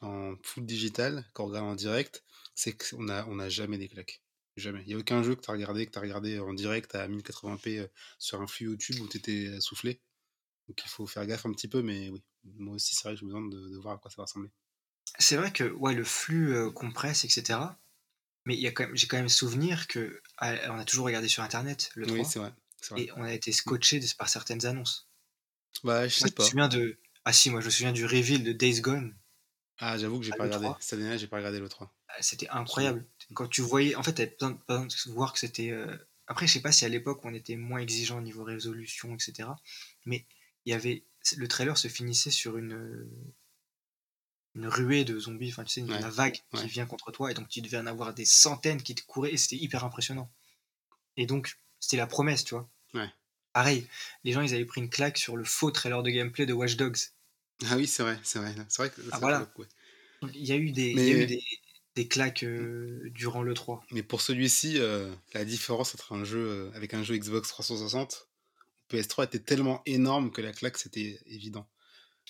en 0.00 0.36
full 0.44 0.66
digital, 0.66 1.24
qu'on 1.34 1.46
regarde 1.46 1.66
en 1.66 1.76
direct, 1.76 2.24
c'est 2.54 2.74
qu'on 2.76 3.08
a, 3.08 3.26
on 3.26 3.38
a 3.40 3.48
jamais 3.50 3.78
des 3.78 3.88
claques. 3.88 4.22
Jamais. 4.58 4.82
Il 4.82 4.88
n'y 4.88 4.94
a 4.94 4.98
aucun 4.98 5.22
jeu 5.22 5.34
que 5.36 5.40
tu 5.42 5.50
as 5.50 5.52
regardé, 5.54 5.86
que 5.86 5.92
tu 5.92 5.98
regardé 5.98 6.38
en 6.38 6.52
direct 6.52 6.94
à 6.94 7.06
1080p 7.08 7.78
euh, 7.78 7.86
sur 8.18 8.40
un 8.40 8.46
flux 8.46 8.66
YouTube 8.66 8.96
où 9.00 9.08
tu 9.08 9.18
étais 9.18 9.60
soufflé. 9.60 10.00
Donc 10.68 10.82
il 10.84 10.88
faut 10.88 11.06
faire 11.06 11.26
gaffe 11.26 11.46
un 11.46 11.52
petit 11.52 11.68
peu, 11.68 11.82
mais 11.82 12.10
oui. 12.10 12.22
Moi 12.44 12.74
aussi, 12.76 12.94
c'est 12.94 13.04
vrai 13.04 13.14
que 13.14 13.20
j'ai 13.20 13.26
besoin 13.26 13.42
de, 13.46 13.68
de 13.68 13.76
voir 13.78 13.94
à 13.94 13.98
quoi 13.98 14.10
ça 14.10 14.16
va 14.18 14.24
ressembler. 14.24 14.50
C'est 15.18 15.36
vrai 15.36 15.52
que 15.52 15.64
ouais, 15.64 15.94
le 15.94 16.04
flux 16.04 16.54
euh, 16.54 16.70
compresse, 16.70 17.24
etc. 17.24 17.78
Mais 18.46 18.56
j'ai 18.56 18.72
quand 18.72 19.16
même 19.18 19.28
souvenir 19.28 19.86
que 19.88 20.22
ah, 20.38 20.54
on 20.70 20.78
a 20.78 20.84
toujours 20.84 21.06
regardé 21.06 21.28
sur 21.28 21.42
Internet 21.42 21.90
le 21.94 22.06
3, 22.06 22.16
Oui, 22.16 22.24
c'est 22.24 22.38
vrai. 22.38 22.52
et 22.96 23.10
on 23.16 23.22
a 23.22 23.32
été 23.32 23.52
scotché 23.52 24.00
de- 24.00 24.06
par 24.16 24.28
certaines 24.28 24.64
annonces. 24.66 25.08
Bah, 25.84 26.06
je 26.08 26.14
Moi, 26.20 26.28
sais 26.28 26.28
je 26.28 26.32
me 26.32 26.36
pas. 26.36 26.44
souviens 26.44 26.68
de. 26.68 26.98
Ah 27.24 27.32
si, 27.32 27.50
moi 27.50 27.60
je 27.60 27.66
me 27.66 27.70
souviens 27.70 27.92
du 27.92 28.06
reveal 28.06 28.42
de 28.44 28.52
Days 28.52 28.80
Gone. 28.80 29.16
Ah, 29.78 29.98
j'avoue 29.98 30.18
que 30.20 30.24
j'ai 30.24 30.32
à 30.32 30.36
pas 30.36 30.44
regardé. 30.44 30.66
l'E3. 30.66 30.78
Cette 30.80 30.98
année-là, 31.00 31.16
j'ai 31.16 31.26
pas 31.26 31.36
regardé 31.38 31.58
le 31.58 31.68
3. 31.68 31.92
Ah, 32.08 32.20
C'était 32.22 32.48
incroyable. 32.48 33.06
Quand 33.34 33.48
tu 33.48 33.60
voyais, 33.62 33.94
en 33.94 34.02
fait, 34.02 34.14
t'avais 34.14 34.30
besoin, 34.38 34.50
de- 34.52 34.58
besoin 34.66 34.86
de 34.86 35.12
voir 35.14 35.32
que 35.32 35.38
c'était. 35.38 35.70
euh, 35.70 35.96
Après, 36.26 36.46
je 36.46 36.52
sais 36.54 36.60
pas 36.60 36.72
si 36.72 36.84
à 36.84 36.88
l'époque 36.88 37.20
on 37.24 37.32
était 37.34 37.56
moins 37.56 37.78
exigeant 37.80 38.18
au 38.18 38.20
niveau 38.22 38.44
résolution, 38.44 39.14
etc. 39.14 39.60
Mais 40.06 40.26
il 40.66 40.70
y 40.70 40.74
avait. 40.74 41.04
Le 41.36 41.48
trailer 41.48 41.76
se 41.78 41.88
finissait 41.88 42.30
sur 42.30 42.56
une 42.58 43.08
une 44.54 44.66
ruée 44.66 45.04
de 45.04 45.18
zombies, 45.18 45.50
enfin 45.50 45.64
tu 45.64 45.70
sais, 45.70 45.80
une 45.80 45.90
Ouais, 45.92 46.00
la 46.00 46.10
vague 46.10 46.40
ouais. 46.52 46.60
qui 46.60 46.66
vient 46.68 46.86
contre 46.86 47.12
toi, 47.12 47.30
et 47.30 47.34
donc 47.34 47.48
tu 47.48 47.60
devais 47.60 47.78
en 47.78 47.86
avoir 47.86 48.12
des 48.14 48.24
centaines 48.24 48.82
qui 48.82 48.94
te 48.94 49.02
couraient, 49.02 49.32
et 49.32 49.36
c'était 49.36 49.56
hyper 49.56 49.84
impressionnant. 49.84 50.30
Et 51.16 51.26
donc, 51.26 51.58
c'était 51.80 51.96
la 51.96 52.06
promesse, 52.06 52.44
tu 52.44 52.54
vois. 52.54 52.68
Ouais. 52.94 53.10
Pareil, 53.52 53.86
les 54.24 54.32
gens 54.32 54.40
ils 54.42 54.54
avaient 54.54 54.64
pris 54.64 54.80
une 54.80 54.90
claque 54.90 55.18
sur 55.18 55.36
le 55.36 55.44
faux 55.44 55.70
trailer 55.70 56.02
de 56.02 56.10
gameplay 56.10 56.46
de 56.46 56.52
Watch 56.52 56.76
Dogs. 56.76 56.98
Ah 57.66 57.76
oui, 57.76 57.86
c'est 57.86 58.02
vrai, 58.02 58.18
c'est 58.22 58.38
vrai. 58.38 58.54
C'est 58.68 58.82
vrai 58.82 58.90
que 58.90 59.00
Ah, 59.12 59.18
voilà. 59.18 59.40
coup, 59.46 59.62
ouais. 59.62 59.68
Il 60.34 60.44
y 60.46 60.52
a 60.52 60.56
eu 60.56 60.72
des, 60.72 60.90
il 60.90 60.98
y 60.98 61.12
a 61.12 61.14
Mais- 61.16 61.22
eu 61.24 61.26
des, 61.26 61.42
des 61.98 62.06
claques 62.06 62.44
euh, 62.44 63.10
durant 63.10 63.42
le 63.42 63.54
3. 63.54 63.84
Mais 63.90 64.04
pour 64.04 64.20
celui-ci, 64.20 64.78
euh, 64.78 65.12
la 65.34 65.44
différence 65.44 65.96
entre 65.96 66.12
un 66.12 66.22
jeu 66.22 66.38
euh, 66.38 66.70
avec 66.76 66.94
un 66.94 67.02
jeu 67.02 67.16
Xbox 67.16 67.48
360 67.48 68.28
PS3 68.88 69.24
était 69.24 69.40
tellement 69.40 69.82
énorme 69.84 70.30
que 70.30 70.40
la 70.40 70.52
claque 70.52 70.78
c'était 70.78 71.18
évident. 71.26 71.68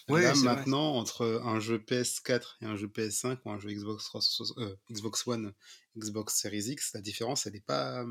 Ouais, 0.09 0.23
Là 0.23 0.32
vrai. 0.32 0.43
maintenant, 0.43 0.95
entre 0.95 1.43
un 1.45 1.61
jeu 1.61 1.77
PS4 1.77 2.57
et 2.62 2.65
un 2.65 2.77
jeu 2.77 2.86
PS5 2.86 3.40
ou 3.45 3.51
un 3.51 3.59
jeu 3.59 3.69
Xbox 3.69 4.05
360, 4.05 4.57
euh, 4.59 4.74
Xbox 4.90 5.27
One, 5.27 5.53
Xbox 5.99 6.40
Series 6.40 6.70
X, 6.70 6.95
la 6.95 7.03
différence 7.03 7.47
elle 7.47 7.53
n'est 7.53 7.61
pas 7.61 8.07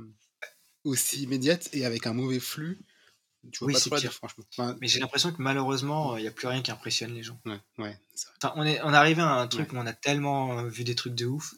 aussi 0.84 1.23
immédiate 1.23 1.69
et 1.73 1.85
avec 1.85 2.05
un 2.05 2.13
mauvais 2.13 2.39
flux, 2.39 2.85
tu 3.52 3.60
vois 3.60 3.68
Oui, 3.68 3.74
pas 3.74 3.80
c'est 3.80 3.90
trop 3.90 3.95
la 3.95 4.02
pire. 4.02 4.10
dire 4.10 4.18
franchement. 4.18 4.44
Enfin, 4.57 4.76
Mais 4.82 4.88
j'ai 4.88 4.99
l'impression 4.99 5.32
que 5.32 5.41
malheureusement, 5.41 6.18
il 6.18 6.22
n'y 6.22 6.28
a 6.28 6.32
plus 6.32 6.48
rien 6.48 6.61
qui 6.61 6.72
impressionne 6.72 7.14
les 7.14 7.24
gens. 7.24 7.40
ouais, 7.45 7.60
ouais, 7.80 7.99
c'est 8.15 8.28
vrai. 8.28 8.36
Enfin, 8.44 8.53
on 8.56 8.64
est, 8.65 8.82
on 8.84 8.94
est 8.94 8.98
arrivé 8.98 9.22
à 9.22 9.30
un 9.34 9.48
truc 9.48 9.72
Ouais. 9.72 9.78
où 9.78 9.82
on 9.82 9.86
a 9.88 9.94
tellement 9.94 10.60
euh, 10.60 10.68
vu 10.68 10.84
des 10.84 10.95
trucs 10.95 11.15
de 11.15 11.26
ouf 11.26 11.53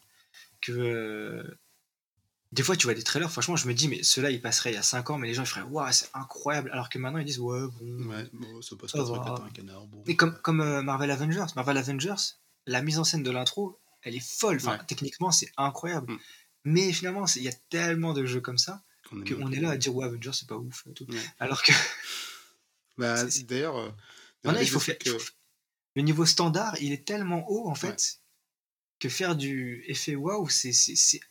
que 0.62 0.72
euh, 0.72 1.44
des 2.52 2.64
fois 2.64 2.76
tu 2.76 2.86
vois 2.88 2.94
des 2.96 3.04
trailers, 3.04 3.32
franchement, 3.32 3.56
je 3.56 3.68
me 3.68 3.74
dis, 3.74 3.88
mais 3.88 4.02
ceux-là 4.04 4.32
ils 4.32 4.42
passeraient 4.42 4.72
il 4.72 4.76
y 4.76 4.78
a 4.78 4.82
5 4.84 5.10
ans, 5.12 5.18
mais 5.18 5.28
les 5.28 5.34
gens 5.34 5.44
ils 5.44 5.48
feraient, 5.48 5.62
waouh, 5.62 5.92
c'est 5.92 6.10
incroyable. 6.14 6.70
Alors 6.72 6.90
que 6.90 6.98
maintenant 6.98 7.20
ils 7.20 7.26
disent, 7.26 7.40
ouais, 7.40 7.60
bon. 7.80 8.08
Ouais, 8.10 8.26
bon, 8.34 8.62
ça 8.62 8.76
passe 8.76 8.92
pas 8.92 9.00
éclater 9.04 9.42
un 9.44 9.50
canard. 9.52 9.86
Bon. 9.88 10.04
Mais 10.08 10.16
comme, 10.16 10.36
comme 10.42 10.62
euh, 10.62 10.82
Marvel 10.82 11.12
Avengers, 11.12 11.46
Marvel 11.56 11.78
Avengers, 11.78 12.16
la 12.66 12.82
mise 12.82 12.98
en 13.00 13.04
scène 13.04 13.24
de 13.24 13.32
l'intro, 13.32 13.80
elle 14.02 14.16
est 14.16 14.26
folle. 14.40 14.58
Enfin, 14.58 14.78
Ouais. 14.78 14.86
techniquement, 14.88 15.32
c'est 15.32 15.52
incroyable. 15.58 16.12
Mm. 16.14 16.20
Mais 16.66 16.92
finalement, 16.92 17.26
il 17.36 17.44
y 17.44 17.48
a 17.48 17.54
tellement 17.70 18.14
de 18.14 18.26
jeux 18.26 18.42
comme 18.42 18.58
ça 18.58 18.82
On 19.12 19.52
est 19.52 19.60
là 19.60 19.72
à 19.72 19.78
dire, 19.78 19.96
ouais, 19.96 20.06
Avengers, 20.06 20.32
c'est 20.34 20.48
pas 20.48 20.58
ouf. 20.58 20.86
et 20.90 20.94
tout. 20.94 21.06
Ouais. 21.12 21.20
Alors 21.40 21.64
que 21.64 21.72
Bah, 22.98 23.24
d'ailleurs, 23.48 23.78
euh, 23.78 23.90
Non, 24.44 24.52
avec 24.52 24.64
il 24.68 24.70
faut 24.72 24.80
le 24.80 24.84
faire. 24.84 24.98
Le 25.96 26.02
niveau 26.02 26.26
standard, 26.26 26.76
il 26.82 26.92
est 26.92 27.06
tellement 27.06 27.50
haut 27.50 27.68
en 27.70 27.76
fait 27.76 27.88
Ouais. 27.88 29.00
que 29.00 29.10
faire 29.10 29.36
du 29.36 29.84
effet 29.88 30.16
waouh, 30.16 30.50
c'est 30.50 30.74
c'est- 30.74 31.22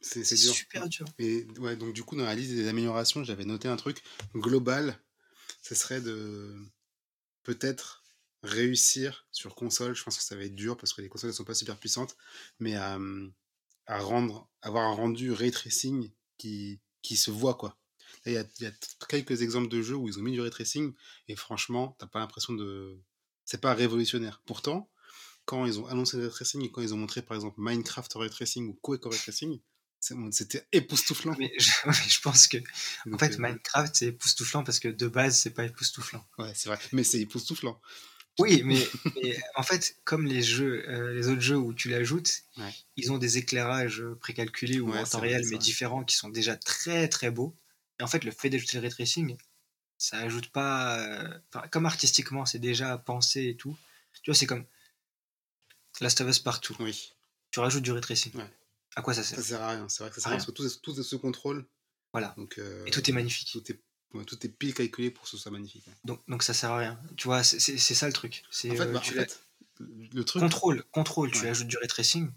super 0.00 0.88
dur. 0.88 1.06
Et 1.18 1.46
ouais, 1.58 1.76
donc 1.76 1.92
du 1.92 2.04
coup, 2.04 2.16
dans 2.16 2.24
la 2.24 2.34
liste 2.34 2.52
des 2.52 2.68
améliorations, 2.68 3.24
j'avais 3.24 3.44
noté 3.44 3.66
un 3.68 3.76
truc 3.76 4.02
global. 4.34 4.98
Ce 5.62 5.74
serait 5.74 6.00
de 6.00 6.54
peut-être 7.42 8.04
réussir 8.42 9.26
sur 9.32 9.54
console. 9.56 9.96
Je 9.96 10.04
pense 10.04 10.16
que 10.16 10.22
ça 10.22 10.36
va 10.36 10.44
être 10.44 10.54
dur 10.54 10.76
parce 10.76 10.92
que 10.92 11.02
les 11.02 11.08
consoles 11.08 11.30
ne 11.30 11.34
sont 11.34 11.44
pas 11.44 11.54
super 11.54 11.76
puissantes, 11.76 12.16
mais 12.60 12.76
à, 12.76 12.96
hum, 12.96 13.32
à 13.86 13.98
rendre, 13.98 14.48
avoir 14.62 14.84
un 14.86 14.94
rendu 14.94 15.32
ray 15.32 15.50
tracing 15.50 16.10
qui, 16.38 16.80
qui 17.06 17.16
se 17.16 17.30
voit 17.30 17.54
quoi. 17.54 17.78
Il 18.24 18.32
y 18.32 18.36
a, 18.36 18.44
il 18.58 18.64
y 18.64 18.66
a 18.66 18.72
t- 18.72 18.88
quelques 19.08 19.42
exemples 19.42 19.68
de 19.68 19.80
jeux 19.82 19.94
où 19.94 20.08
ils 20.08 20.18
ont 20.18 20.22
mis 20.22 20.32
du 20.32 20.40
ray 20.40 20.50
tracing 20.50 20.92
et 21.28 21.36
franchement, 21.36 21.94
t'as 21.98 22.06
pas 22.06 22.18
l'impression 22.18 22.52
de. 22.54 22.98
C'est 23.44 23.60
pas 23.60 23.74
révolutionnaire. 23.74 24.42
Pourtant, 24.44 24.90
quand 25.44 25.66
ils 25.66 25.78
ont 25.78 25.86
annoncé 25.86 26.16
le 26.16 26.24
ray 26.24 26.32
tracing 26.32 26.62
et 26.62 26.70
quand 26.72 26.82
ils 26.82 26.92
ont 26.94 26.96
montré 26.96 27.22
par 27.22 27.36
exemple 27.36 27.56
Minecraft 27.58 28.12
ray 28.14 28.30
tracing 28.30 28.68
ou 28.68 28.74
Quake 28.82 29.04
ray 29.04 29.18
tracing, 29.18 29.60
c'était 30.32 30.66
époustouflant. 30.72 31.36
Mais 31.38 31.52
je, 31.58 31.70
je 32.08 32.20
pense 32.20 32.48
que 32.48 32.58
en 33.12 33.18
fait 33.18 33.34
euh, 33.34 33.42
Minecraft 33.42 33.94
c'est 33.94 34.06
époustouflant 34.06 34.64
parce 34.64 34.80
que 34.80 34.88
de 34.88 35.06
base 35.06 35.38
c'est 35.38 35.54
pas 35.54 35.64
époustouflant. 35.64 36.24
Ouais, 36.38 36.52
c'est 36.56 36.68
vrai. 36.68 36.78
Mais 36.92 37.04
c'est 37.04 37.20
époustouflant. 37.20 37.80
Oui, 38.38 38.62
mais, 38.64 38.86
mais 39.22 39.38
en 39.54 39.62
fait 39.62 39.96
comme 40.04 40.26
les 40.26 40.42
jeux, 40.42 40.84
euh, 40.90 41.14
les 41.14 41.28
autres 41.28 41.40
jeux 41.40 41.56
où 41.56 41.72
tu 41.72 41.88
l'ajoutes, 41.88 42.42
Ouais. 42.58 42.74
ils 42.96 43.10
ont 43.12 43.18
des 43.18 43.38
éclairages 43.38 44.02
précalculés 44.20 44.78
ou 44.80 44.90
Ouais, 44.92 44.98
en 44.98 45.04
temps 45.04 45.20
réel 45.20 45.42
mais 45.50 45.56
différents 45.58 46.04
qui 46.04 46.16
sont 46.16 46.28
déjà 46.28 46.56
très 46.56 47.08
très 47.08 47.30
beaux. 47.30 47.56
Et 47.98 48.02
en 48.02 48.06
fait 48.06 48.24
le 48.24 48.30
fait 48.30 48.50
d'ajouter 48.50 48.76
le 48.76 48.82
ray 48.82 48.90
tracing, 48.90 49.36
ça 49.98 50.18
ajoute 50.18 50.48
pas, 50.50 50.98
euh, 50.98 51.38
comme 51.70 51.86
artistiquement 51.86 52.44
c'est 52.44 52.58
déjà 52.58 52.98
pensé 52.98 53.46
et 53.48 53.56
tout. 53.56 53.76
Tu 54.22 54.30
vois 54.30 54.34
c'est 54.36 54.46
comme 54.46 54.66
Last 56.00 56.20
of 56.20 56.28
Us 56.28 56.38
partout. 56.38 56.76
Oui. 56.80 57.12
tu 57.50 57.60
rajoutes 57.60 57.82
du 57.82 57.92
ray 57.92 58.02
tracing. 58.02 58.34
Ouais. 58.36 58.50
À 58.96 59.02
quoi 59.02 59.14
ça 59.14 59.22
sert? 59.22 59.38
Ça 59.38 59.44
sert 59.44 59.62
à 59.62 59.70
rien. 59.70 59.88
C'est 59.88 60.02
vrai 60.02 60.10
que 60.10 60.16
ça 60.16 60.20
sert 60.22 60.28
à 60.28 60.30
Rien. 60.32 60.38
parce 60.38 60.46
que 60.46 60.52
tout, 60.52 60.66
est- 60.66 60.80
tout 60.82 61.02
sous 61.02 61.18
contrôle. 61.18 61.66
Voilà. 62.12 62.34
Donc, 62.36 62.58
euh, 62.58 62.84
Et 62.86 62.90
tout 62.90 63.08
est 63.08 63.12
magnifique. 63.12 63.50
Tout 63.52 63.70
est, 63.72 63.78
tout 64.26 64.46
est 64.46 64.48
pile 64.48 64.74
calculé 64.74 65.10
pour 65.10 65.24
que 65.24 65.30
ce 65.30 65.36
soit 65.36 65.50
magnifique. 65.50 65.84
Donc, 66.04 66.22
donc 66.28 66.42
ça 66.42 66.54
sert 66.54 66.70
à 66.70 66.78
rien. 66.78 67.00
Tu 67.16 67.28
vois, 67.28 67.42
c'est 67.42 67.58
ça 67.78 68.06
le 68.06 68.12
truc. 68.12 68.42
En 68.48 68.52
fait, 68.52 68.80
euh, 68.80 68.92
bah, 68.92 68.98
en 68.98 69.02
tu 69.02 69.14
fait, 69.14 69.40
le 69.78 70.24
truc. 70.24 70.40
contrôle, 70.42 70.84
contrôle. 70.90 71.30
Tu 71.30 71.42
Ouais. 71.42 71.48
ajoutes 71.50 71.68
du 71.68 71.76
ray 71.76 71.88
tracing. 71.88 72.30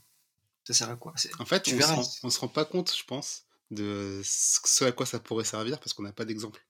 Ça 0.65 0.73
sert 0.73 0.89
à 0.89 0.95
quoi? 0.97 1.13
En 1.39 1.45
fait, 1.45 1.63
tu 1.63 1.73
on, 1.73 1.77
verras. 1.77 1.95
se 1.95 1.99
rend, 1.99 2.13
on 2.23 2.29
se 2.29 2.39
rend 2.39 2.47
pas 2.47 2.65
compte, 2.65 2.95
je 2.95 3.03
pense, 3.03 3.45
de 3.71 4.21
ce 4.23 4.83
à 4.83 4.91
quoi 4.91 5.05
ça 5.05 5.19
pourrait 5.19 5.45
servir 5.45 5.79
parce 5.79 5.93
qu'on 5.93 6.03
n'a 6.03 6.11
pas 6.13 6.25
d'exemple. 6.25 6.63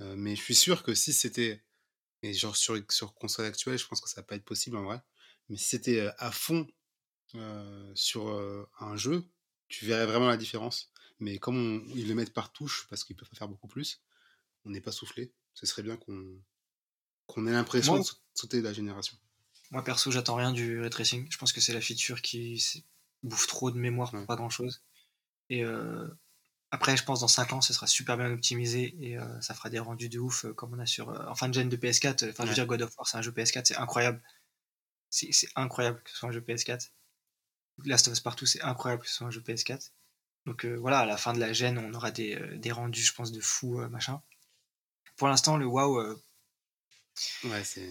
Euh, 0.00 0.14
mais 0.16 0.34
je 0.34 0.42
suis 0.42 0.54
sûr 0.54 0.82
que 0.82 0.94
si 0.94 1.12
c'était. 1.12 1.62
Et 2.22 2.32
genre 2.32 2.56
sur, 2.56 2.76
sur 2.88 3.14
console 3.14 3.44
actuelle, 3.44 3.78
je 3.78 3.86
pense 3.86 4.00
que 4.00 4.08
ça 4.08 4.22
va 4.22 4.26
pas 4.26 4.34
être 4.36 4.44
possible 4.44 4.76
en 4.78 4.84
vrai. 4.84 5.00
Mais 5.50 5.56
si 5.58 5.66
c'était 5.66 6.00
euh, 6.00 6.10
à 6.18 6.32
fond 6.32 6.66
euh, 7.34 7.92
sur 7.94 8.28
euh, 8.28 8.68
un 8.80 8.96
jeu, 8.96 9.24
tu 9.68 9.84
verrais 9.84 10.06
vraiment 10.06 10.28
la 10.28 10.36
différence. 10.38 10.90
Mais 11.20 11.38
comme 11.38 11.56
on- 11.56 11.94
ils 11.94 12.08
le 12.08 12.14
mettent 12.14 12.32
par 12.32 12.50
touche, 12.52 12.86
parce 12.88 13.04
qu'ils 13.04 13.14
peuvent 13.14 13.28
pas 13.28 13.36
faire 13.36 13.48
beaucoup 13.48 13.68
plus, 13.68 14.00
on 14.64 14.70
n'est 14.70 14.80
pas 14.80 14.92
soufflé. 14.92 15.32
Ce 15.54 15.66
serait 15.66 15.82
bien 15.82 15.96
qu'on 15.96 16.24
qu'on 17.26 17.46
ait 17.46 17.52
l'impression 17.52 17.96
de 17.98 18.02
sau- 18.02 18.16
sauter 18.34 18.58
de 18.58 18.64
la 18.64 18.72
génération. 18.74 19.16
Moi 19.70 19.82
perso, 19.82 20.10
j'attends 20.10 20.34
rien 20.36 20.52
du 20.52 20.80
ray 20.80 20.90
tracing. 20.90 21.26
Je 21.30 21.38
pense 21.38 21.52
que 21.52 21.60
c'est 21.60 21.72
la 21.72 21.80
feature 21.80 22.20
qui 22.22 22.84
bouffe 23.22 23.46
trop 23.46 23.70
de 23.70 23.78
mémoire 23.78 24.10
pour 24.10 24.20
Ouais. 24.20 24.26
pas 24.26 24.36
grand 24.36 24.50
chose. 24.50 24.82
Et 25.48 25.64
euh, 25.64 26.06
après, 26.70 26.96
je 26.96 27.04
pense 27.04 27.20
dans 27.20 27.28
5 27.28 27.52
ans, 27.54 27.60
ce 27.62 27.72
sera 27.72 27.86
super 27.86 28.16
bien 28.18 28.30
optimisé 28.30 28.94
et 29.00 29.18
euh, 29.18 29.40
ça 29.40 29.54
fera 29.54 29.70
des 29.70 29.78
rendus 29.78 30.08
de 30.10 30.18
ouf 30.18 30.44
euh, 30.44 30.52
comme 30.52 30.74
on 30.74 30.78
a 30.78 30.86
sur 30.86 31.08
en 31.08 31.34
fin 31.34 31.48
de 31.48 31.54
gen 31.54 31.68
de 31.68 31.76
PS4. 31.76 32.28
Enfin, 32.30 32.42
je 32.42 32.42
veux 32.42 32.48
Ouais. 32.48 32.54
dire, 32.54 32.66
God 32.66 32.82
of 32.82 32.96
War, 32.98 33.06
c'est 33.08 33.16
un 33.16 33.22
jeu 33.22 33.30
PS4, 33.32 33.64
c'est 33.66 33.76
incroyable. 33.76 34.22
C'est 35.10 35.30
incroyable 35.56 36.02
que 36.02 36.10
ce 36.10 36.16
soit 36.18 36.28
un 36.28 36.32
jeu 36.32 36.40
PS4. 36.40 36.90
Last 37.84 38.08
of 38.08 38.14
Us 38.14 38.20
Partout, 38.20 38.46
c'est 38.46 38.60
incroyable 38.62 39.02
que 39.02 39.08
ce 39.08 39.14
soit 39.14 39.26
un 39.26 39.30
jeu 39.30 39.40
PS4. 39.40 39.92
Donc 40.46 40.66
voilà, 40.66 40.98
à 41.00 41.06
la 41.06 41.16
fin 41.16 41.32
de 41.32 41.40
la 41.40 41.52
gêne, 41.54 41.78
on 41.78 41.94
aura 41.94 42.10
des, 42.10 42.36
des 42.58 42.70
rendus, 42.72 43.02
je 43.02 43.14
pense, 43.14 43.32
de 43.32 43.40
fou, 43.40 43.78
machin. 43.88 44.20
Pour 45.16 45.28
l'instant, 45.28 45.56
le 45.56 45.66
WoW, 45.66 45.98
euh, 46.00 46.20
Ouais, 47.44 47.62
c'est. 47.64 47.88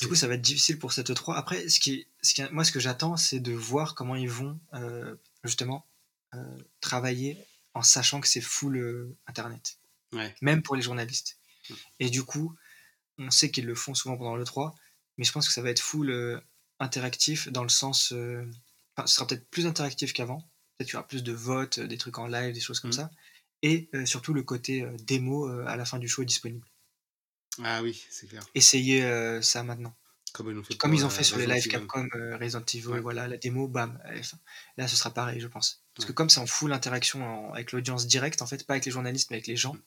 du 0.00 0.08
coup, 0.08 0.14
ça 0.14 0.28
va 0.28 0.34
être 0.34 0.42
difficile 0.42 0.78
pour 0.78 0.92
cette 0.92 1.12
3. 1.14 1.36
Après, 1.36 1.68
ce 1.68 1.80
qui, 1.80 2.06
ce 2.22 2.34
qui, 2.34 2.42
moi, 2.52 2.64
ce 2.64 2.72
que 2.72 2.80
j'attends, 2.80 3.16
c'est 3.16 3.40
de 3.40 3.52
voir 3.52 3.94
comment 3.94 4.14
ils 4.16 4.28
vont, 4.28 4.60
euh, 4.74 5.16
justement, 5.44 5.86
euh, 6.34 6.58
travailler 6.80 7.38
en 7.74 7.82
sachant 7.82 8.20
que 8.20 8.28
c'est 8.28 8.40
full 8.40 9.16
Internet. 9.26 9.78
Ouais. 10.12 10.34
Même 10.42 10.62
pour 10.62 10.76
les 10.76 10.82
journalistes. 10.82 11.38
Mm. 11.68 11.74
Et 12.00 12.10
du 12.10 12.22
coup, 12.24 12.54
on 13.18 13.30
sait 13.30 13.50
qu'ils 13.50 13.66
le 13.66 13.74
font 13.74 13.94
souvent 13.94 14.16
pendant 14.16 14.36
le 14.36 14.44
3, 14.44 14.74
mais 15.16 15.24
je 15.24 15.32
pense 15.32 15.46
que 15.46 15.52
ça 15.54 15.62
va 15.62 15.70
être 15.70 15.80
full 15.80 16.42
interactif 16.78 17.48
dans 17.48 17.62
le 17.62 17.68
sens. 17.68 18.12
Enfin, 18.12 19.06
ce 19.06 19.14
sera 19.14 19.26
peut-être 19.26 19.48
plus 19.50 19.66
interactif 19.66 20.12
qu'avant. 20.12 20.40
Peut-être 20.76 20.88
qu'il 20.88 20.94
y 20.94 20.98
aura 20.98 21.06
plus 21.08 21.22
de 21.22 21.32
votes, 21.32 21.80
des 21.80 21.98
trucs 21.98 22.18
en 22.18 22.26
live, 22.26 22.52
des 22.54 22.60
choses 22.60 22.80
comme 22.80 22.90
Mm. 22.90 22.94
ça. 22.94 23.10
Et 23.62 23.88
euh, 23.94 24.06
surtout 24.06 24.32
le 24.32 24.42
côté 24.42 24.82
euh, 24.82 24.96
démo 25.02 25.48
euh, 25.48 25.64
à 25.66 25.76
la 25.76 25.84
fin 25.84 25.98
du 25.98 26.08
show 26.08 26.22
est 26.22 26.26
disponible. 26.26 26.66
Ah 27.62 27.82
oui, 27.82 28.02
c'est 28.10 28.26
clair. 28.26 28.42
Essayez 28.54 29.02
ça 29.42 29.62
maintenant. 29.62 29.94
Comme 30.32 30.48
ils 30.50 30.56
ont 30.56 30.62
fait, 30.62 30.76
Comme 30.76 30.92
pour, 30.92 31.00
ils 31.00 31.04
ont 31.04 31.10
fait 31.10 31.24
sur 31.24 31.36
les 31.38 31.44
Evil. 31.44 31.68
Capcom, 31.68 32.08
Resident 32.40 32.64
Evil, 32.72 32.86
Ouais. 32.86 33.00
voilà, 33.00 33.26
la 33.26 33.36
démo, 33.36 33.66
bam. 33.66 34.00
Là, 34.76 34.86
ce 34.86 34.94
sera 34.96 35.10
pareil, 35.12 35.40
je 35.40 35.48
pense. 35.48 35.82
Parce 35.94 36.06
que 36.06 36.12
comme 36.12 36.30
c'est 36.30 36.38
en 36.40 36.46
full 36.46 36.72
interaction 36.72 37.22
en- 37.48 37.52
avec 37.52 37.72
l'audience 37.72 38.06
directe, 38.06 38.40
en 38.40 38.46
fait, 38.46 38.64
pas 38.64 38.74
avec 38.74 38.84
les 38.86 38.92
journalistes, 38.92 39.30
mais 39.30 39.36
avec 39.36 39.48
les 39.48 39.56
gens, 39.56 39.74
Mm. 39.74 39.82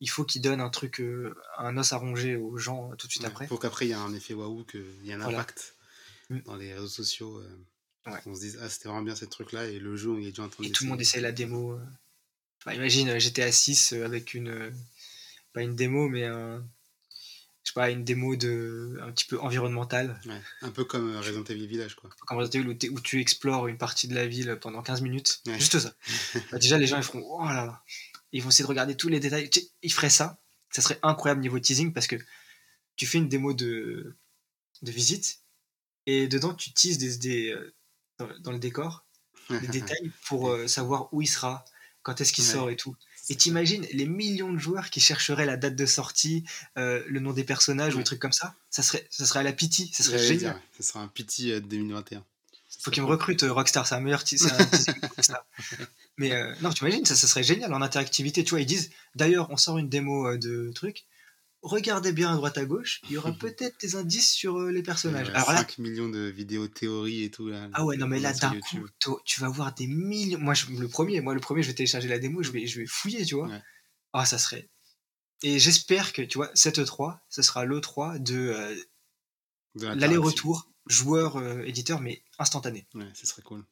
il 0.00 0.10
faut 0.10 0.24
qu'ils 0.24 0.42
donnent 0.42 0.60
un 0.60 0.70
truc, 0.70 1.00
euh, 1.00 1.34
un 1.56 1.76
os 1.78 1.92
à 1.92 1.96
ronger 1.98 2.34
aux 2.36 2.58
gens 2.58 2.90
tout 2.96 3.06
de 3.06 3.12
suite 3.12 3.22
Ouais, 3.22 3.28
après. 3.30 3.46
Faut 3.46 3.56
qu'après 3.56 3.86
il 3.86 3.90
y 3.90 3.92
ait 3.92 3.94
un 3.94 4.12
effet 4.12 4.34
waouh, 4.34 4.64
qu'il 4.64 4.84
y 5.04 5.10
ait 5.10 5.14
un 5.14 5.18
Voilà. 5.18 5.38
impact 5.38 5.76
Mm. 6.30 6.40
dans 6.40 6.56
les 6.56 6.74
réseaux 6.74 6.88
sociaux. 6.88 7.38
euh. 7.38 7.56
On 8.26 8.34
se 8.34 8.40
dise, 8.40 8.58
ah, 8.60 8.68
c'était 8.68 8.88
vraiment 8.88 9.02
bien 9.02 9.16
ce 9.16 9.24
truc-là, 9.24 9.64
et 9.66 9.78
le 9.78 9.96
jeu, 9.96 10.14
il 10.20 10.26
est 10.26 10.30
déjà 10.30 10.42
en 10.42 10.48
train 10.50 10.64
Et 10.64 10.70
tout 10.72 10.84
le 10.84 10.90
monde 10.90 11.00
essaye 11.00 11.22
la 11.22 11.32
démo. 11.32 11.72
euh. 11.74 11.80
Enfin, 12.64 12.76
imagine 12.76 13.10
euh, 13.10 13.18
GTA 13.18 13.50
6 13.52 13.92
euh, 13.92 14.04
avec 14.04 14.34
une. 14.34 14.48
euh, 14.48 14.70
pas 15.52 15.62
une 15.62 15.76
démo, 15.76 16.08
mais 16.08 16.24
un. 16.24 16.64
Je 17.62 17.70
sais 17.70 17.74
pas, 17.74 17.90
une 17.90 18.04
démo 18.04 18.36
de, 18.36 18.98
un 19.00 19.10
petit 19.10 19.24
peu 19.24 19.40
environnementale. 19.40 20.20
Ouais. 20.26 20.40
Un 20.60 20.70
peu 20.70 20.84
comme 20.84 21.16
Resident 21.16 21.44
Evil 21.44 21.66
Village, 21.66 21.94
quoi. 21.94 22.10
Comme 22.26 22.36
Resident 22.36 22.60
Evil 22.68 22.90
où, 22.90 23.00
tu 23.00 23.20
explores 23.20 23.68
une 23.68 23.78
partie 23.78 24.06
de 24.06 24.14
la 24.14 24.26
ville 24.26 24.58
pendant 24.60 24.82
15 24.82 25.00
minutes. 25.00 25.40
Ouais. 25.46 25.58
Juste 25.58 25.78
ça. 25.78 25.94
Bah, 26.52 26.58
déjà, 26.58 26.76
les 26.76 26.86
gens, 26.86 26.98
ils 26.98 27.02
feront 27.02 27.22
Oh 27.24 27.44
là 27.44 27.64
là. 27.64 27.82
Ils 28.32 28.42
vont 28.42 28.50
essayer 28.50 28.64
de 28.64 28.68
regarder 28.68 28.96
tous 28.96 29.08
les 29.08 29.18
détails. 29.18 29.48
Ils 29.82 29.92
feraient 29.92 30.10
ça. 30.10 30.38
Ça 30.70 30.82
serait 30.82 30.98
incroyable 31.02 31.40
niveau 31.40 31.58
teasing 31.58 31.92
parce 31.94 32.06
que 32.06 32.16
tu 32.96 33.06
fais 33.06 33.16
une 33.18 33.28
démo 33.28 33.54
de, 33.54 34.14
de 34.82 34.90
visite 34.90 35.40
et 36.06 36.28
dedans, 36.28 36.52
tu 36.54 36.72
teases 36.72 36.98
des, 36.98 37.16
des, 37.16 37.56
dans, 38.18 38.28
dans 38.40 38.52
le 38.52 38.58
décor 38.58 39.06
des 39.50 39.68
détails 39.68 40.10
pour 40.26 40.50
euh, 40.50 40.66
savoir 40.66 41.12
où 41.12 41.22
il 41.22 41.26
sera, 41.26 41.64
quand 42.04 42.20
est-ce 42.20 42.32
qu'il 42.32 42.44
Ouais. 42.44 42.52
sort 42.52 42.70
et 42.70 42.76
tout. 42.76 42.94
Et 43.30 43.34
t'imagines 43.36 43.84
les 43.92 44.06
millions 44.06 44.52
de 44.52 44.58
joueurs 44.58 44.90
qui 44.90 45.00
chercheraient 45.00 45.46
la 45.46 45.56
date 45.56 45.74
de 45.74 45.86
sortie, 45.86 46.44
euh, 46.78 47.02
le 47.08 47.18
nom 47.20 47.32
des 47.32 47.42
personnages 47.44 47.94
ou 47.94 47.98
des 47.98 48.04
trucs 48.04 48.20
comme 48.20 48.32
ça. 48.32 48.54
Ça 48.70 48.82
serait, 48.82 49.06
ça 49.10 49.24
serait 49.26 49.40
à 49.40 49.42
la 49.42 49.52
pity, 49.54 49.90
ça 49.94 50.04
serait 50.04 50.18
génial. 50.18 50.38
dire, 50.54 50.60
Ce 50.76 50.82
sera 50.82 51.00
un 51.00 51.08
pity 51.08 51.50
euh, 51.50 51.60
2021. 51.60 52.22
Faut 52.80 52.90
qu'ils 52.90 53.02
me 53.02 53.08
recrutent 53.08 53.42
euh, 53.44 53.52
Rockstar, 53.52 53.86
c'est 53.86 53.94
un 53.94 54.00
meilleur 54.00 54.22
c'est 54.26 54.42
un. 55.32 55.38
Mais 56.18 56.32
euh, 56.32 56.54
non, 56.60 56.70
tu 56.70 56.84
imagines, 56.84 57.04
ça, 57.06 57.16
ça 57.16 57.26
serait 57.26 57.42
génial 57.42 57.72
en 57.72 57.80
interactivité. 57.82 58.44
Tu 58.44 58.50
vois, 58.50 58.60
ils 58.60 58.66
disent, 58.66 58.90
d'ailleurs, 59.14 59.48
on 59.50 59.56
sort 59.56 59.78
une 59.78 59.88
démo 59.88 60.28
euh, 60.28 60.36
de 60.38 60.70
truc. 60.74 61.04
Regardez 61.66 62.12
bien 62.12 62.30
à 62.30 62.36
droite 62.36 62.58
à 62.58 62.64
gauche, 62.66 63.00
il 63.04 63.12
y 63.12 63.16
aura 63.16 63.32
peut-être 63.40 63.80
des 63.80 63.96
indices 63.96 64.30
sur 64.32 64.58
euh, 64.58 64.70
les 64.70 64.82
personnages. 64.82 65.30
Alors 65.30 65.50
là, 65.52 65.58
5 65.60 65.78
millions 65.78 66.08
de 66.10 66.20
vidéos 66.20 66.68
théories 66.68 67.24
et 67.24 67.30
tout. 67.30 67.48
Là, 67.48 67.68
ah 67.72 67.84
ouais, 67.86 67.96
non, 67.96 68.06
mais 68.06 68.20
là, 68.20 68.32
d'un 68.34 68.60
coup, 68.60 68.86
tu 69.24 69.40
vas 69.40 69.48
voir 69.48 69.74
des 69.74 69.86
millions. 69.86 70.38
Moi, 70.38 70.52
je- 70.54 70.66
le 70.66 70.88
premier, 70.88 71.20
moi, 71.22 71.32
le 71.34 71.40
premier, 71.40 71.62
je 71.62 71.68
vais 71.68 71.74
télécharger 71.74 72.06
la 72.08 72.18
démo, 72.18 72.42
je 72.42 72.50
vais, 72.50 72.66
je 72.66 72.80
vais 72.80 72.86
fouiller, 72.86 73.24
tu 73.24 73.34
vois. 73.34 73.48
Ouais. 73.48 73.62
Ah, 74.12 74.26
ça 74.26 74.36
serait. 74.38 74.68
Et 75.42 75.58
j'espère 75.58 76.12
que, 76.12 76.22
tu 76.22 76.36
vois, 76.38 76.50
cette 76.54 76.78
E3, 76.78 77.18
ce 77.30 77.40
sera 77.42 77.64
l'E3 77.64 78.18
de 78.22 78.36
euh, 78.36 78.74
De 79.74 79.86
l'aller-retour, 80.00 80.70
joueur-éditeur, 80.86 82.00
mais 82.00 82.22
instantané. 82.38 82.86
Ouais, 82.94 83.10
ce 83.14 83.26
serait 83.26 83.42
cool. 83.42 83.64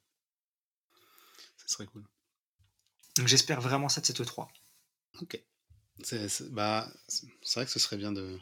Ce 1.59 1.75
serait 1.75 1.87
cool. 1.87 2.05
Donc 3.19 3.29
j'espère 3.29 3.61
vraiment 3.61 3.89
ça 3.91 4.01
de 4.01 4.07
cette 4.07 4.21
E 4.21 4.25
E3. 4.25 4.49
Ok. 5.21 5.39
C'est 6.03 6.51
bah, 6.51 6.91
c'est 7.09 7.27
vrai 7.55 7.65
que 7.67 7.71
ce 7.71 7.79
serait 7.79 7.97
bien 7.97 8.13
de 8.13 8.39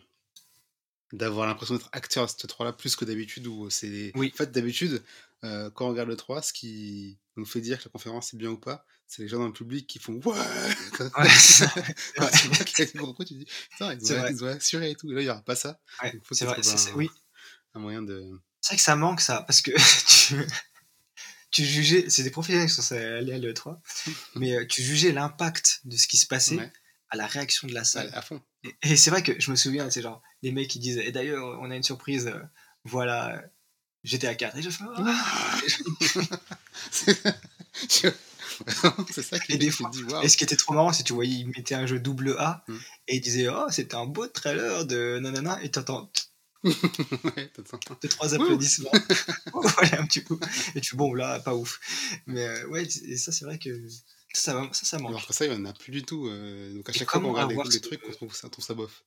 d'avoir 1.12 1.47
l'impression 1.47 1.74
d'être 1.74 1.89
acteur 1.93 2.24
à 2.24 2.28
cette 2.28 2.47
3 2.47 2.64
là 2.64 2.72
plus 2.72 2.94
que 2.94 3.05
d'habitude 3.05 3.47
où 3.48 3.68
c'est 3.68 4.12
Oui. 4.14 4.31
en 4.32 4.36
fait 4.36 4.52
d'habitude 4.52 5.02
euh, 5.43 5.68
quand 5.70 5.86
on 5.86 5.90
regarde 5.90 6.09
le 6.09 6.16
3 6.16 6.40
ce 6.43 6.52
qui 6.52 7.18
nous 7.36 7.44
fait 7.44 7.60
dire 7.60 7.78
que 7.81 7.85
la 7.86 7.90
conférence 7.90 8.32
est 8.32 8.36
bien 8.36 8.51
ou 8.51 8.59
pas 8.59 8.86
c'est 9.09 9.22
les 9.22 9.28
gens 9.28 9.40
dans 9.40 9.47
le 9.48 9.52
public 9.52 9.89
qui 9.89 9.98
font 9.98 10.14
ouais 10.24 10.36
Ouais, 10.39 11.28
quand 12.16 12.31
tu 12.31 12.48
vois 12.48 13.14
dis 13.24 13.47
putain 13.70 13.94
ils 13.94 14.44
assuré 14.44 14.90
et 14.93 14.94
tout 14.94 15.10
et 15.10 15.14
là 15.14 15.20
il 15.20 15.24
n'y 15.24 15.31
aura 15.31 15.43
pas 15.43 15.56
ça 15.56 15.81
Ouais, 16.02 16.14
c'est 16.31 16.44
vrai, 16.44 16.62
c'est- 16.62 16.93
oui. 16.93 17.10
un 17.74 17.81
moyen 17.81 18.02
de 18.02 18.40
C'est 18.60 18.68
vrai 18.68 18.77
que 18.77 18.82
ça 18.82 18.94
manque 18.94 19.20
ça, 19.20 19.43
parce 19.43 19.62
que 19.62 19.72
tu, 20.28 20.47
tu 21.51 21.64
jugeais, 21.64 22.09
c'est 22.09 22.22
des 22.22 22.31
professionnels 22.31 22.68
qui 22.68 22.74
sont 22.74 22.94
aller 22.94 23.32
à 23.32 23.39
l'E3, 23.39 23.81
mais 24.36 24.55
euh, 24.55 24.66
tu 24.66 24.82
jugeais 24.82 25.10
l'impact 25.12 25.81
de 25.85 25.97
ce 25.97 26.06
qui 26.06 26.16
se 26.18 26.27
passait. 26.27 26.56
À 27.11 27.16
la 27.16 27.27
réaction 27.27 27.69
de 27.69 27.74
la 27.74 27.85
salle. 27.85 28.09
Ouais, 28.09 28.15
à 28.15 28.23
fond 28.23 28.41
Et, 28.65 28.74
et 28.82 28.97
c'est 28.97 29.11
vrai 29.11 29.23
que 29.23 29.39
je 29.41 29.51
me 29.51 29.57
souviens, 29.57 29.91
c'est 29.91 30.03
genre, 30.03 30.23
les 30.43 30.53
mecs 30.53 30.69
qui 30.69 30.78
disent, 30.78 30.99
et 30.99 31.12
d'ailleurs, 31.12 31.59
on 31.61 31.70
a 31.70 31.77
une 31.77 31.82
surprise, 31.82 32.27
euh, 32.28 32.41
voilà, 32.85 33.37
euh, 33.37 33.41
GTA 34.05 34.35
4. 34.35 34.57
Et 34.57 34.62
je 34.62 34.70
fais, 34.70 34.85
Ah 34.97 35.59
c'est 39.11 39.23
ça 39.23 39.39
qui 39.39 39.59
des 39.59 39.70
fois- 39.70 39.91
dis 39.91 40.03
waouh 40.05 40.23
Et 40.23 40.28
ce 40.28 40.37
qui 40.37 40.45
était 40.45 40.57
trop 40.57 40.74
marrant, 40.74 40.93
c'est 40.93 41.03
que 41.03 41.09
tu 41.09 41.12
voyais, 41.15 41.35
ils 41.35 41.49
mettaient 41.49 41.74
un 41.74 41.87
jeu 41.87 41.99
double 41.99 42.37
A, 42.39 42.65
Mm. 42.69 42.77
et 43.09 43.16
ils 43.16 43.20
disaient, 43.20 43.49
oh, 43.49 43.66
c'était 43.70 43.95
un 43.95 44.07
beau 44.07 44.27
trailer 44.27 44.85
de 44.87 45.19
nanana, 45.20 45.62
et 45.62 45.70
t'entends 45.70 46.11
Ouais, 46.65 47.51
deux, 47.57 48.09
trois 48.09 48.35
applaudissements. 48.35 48.93
voilà, 49.53 50.01
un 50.01 50.07
petit 50.07 50.20
peu. 50.20 50.39
Et 50.74 50.81
tu 50.82 50.95
bon, 50.95 51.15
là, 51.15 51.41
pas 51.41 51.55
ouf. 51.55 51.81
Mais 52.27 52.47
euh, 52.47 52.66
ouais, 52.69 52.87
et 53.07 53.16
ça, 53.16 53.32
c'est 53.32 53.47
vrai 53.47 53.59
que 53.59 53.70
ça, 54.32 54.69
ça, 54.73 54.85
ça, 54.85 54.98
manque. 54.98 55.11
Alors 55.11 55.27
que 55.27 55.32
ça, 55.32 55.44
il 55.47 55.51
n'y 55.52 55.57
en 55.57 55.65
a 55.65 55.73
plus 55.73 55.93
du 55.93 56.02
tout. 56.02 56.27
euh, 56.28 56.73
donc 56.74 56.89
à 56.89 56.93
Et 56.93 56.98
chaque 56.98 57.11
fois 57.11 57.20
qu'on 57.20 57.32
regarde 57.32 57.51
des, 57.52 57.70
des 57.70 57.81
trucs, 57.81 58.01
on 58.09 58.12
trouve 58.12 58.35
ça, 58.35 58.47
on 58.47 58.51
trouve 58.51 58.65
ça 58.65 58.74
bof. 58.74 59.05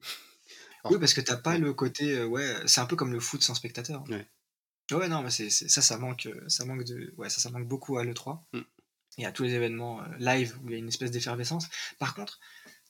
Oui, 0.84 0.98
parce 0.98 1.14
que 1.14 1.20
t'as 1.20 1.36
pas 1.36 1.52
Ouais. 1.52 1.58
le 1.58 1.72
côté, 1.74 2.16
euh, 2.18 2.26
ouais, 2.26 2.54
c'est 2.66 2.80
un 2.80 2.86
peu 2.86 2.96
comme 2.96 3.12
le 3.12 3.20
foot 3.20 3.40
sans 3.42 3.54
spectateur. 3.54 4.02
Ouais. 4.08 4.26
Ouais, 4.90 5.08
non, 5.08 5.22
mais 5.22 5.30
c'est, 5.30 5.48
ça, 5.48 5.80
ça 5.80 5.96
manque, 5.96 6.26
euh, 6.26 6.44
ça 6.48 6.64
manque 6.64 6.82
de, 6.84 7.14
ouais, 7.16 7.30
ça, 7.30 7.40
ça 7.40 7.50
manque 7.50 7.68
beaucoup 7.68 7.98
à 7.98 8.04
l'E3 8.04 8.42
Mm. 8.52 8.60
et 9.18 9.26
à 9.26 9.30
tous 9.32 9.44
les 9.44 9.52
événements 9.54 10.02
euh, 10.02 10.06
live 10.18 10.58
où 10.62 10.68
il 10.68 10.72
y 10.72 10.74
a 10.74 10.78
une 10.78 10.88
espèce 10.88 11.12
d'effervescence. 11.12 11.68
Par 12.00 12.14
contre, 12.14 12.40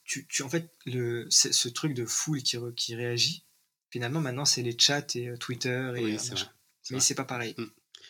tu, 0.04 0.26
tu 0.26 0.42
en 0.42 0.48
fait, 0.48 0.70
le, 0.86 1.26
ce 1.30 1.68
truc 1.68 1.92
de 1.94 2.06
foule 2.06 2.42
qui, 2.42 2.56
qui 2.76 2.94
réagit, 2.94 3.44
finalement, 3.90 4.20
maintenant, 4.20 4.46
c'est 4.46 4.62
les 4.62 4.76
chats 4.78 5.06
et 5.14 5.28
euh, 5.28 5.36
Twitter 5.36 5.92
et 5.96 6.02
Oui, 6.02 6.14
euh, 6.16 6.34
vrai. 6.34 6.44
Mais 6.90 7.00
c'est 7.00 7.14
pas 7.14 7.24
pareil. 7.24 7.54
Mm. 7.58 7.64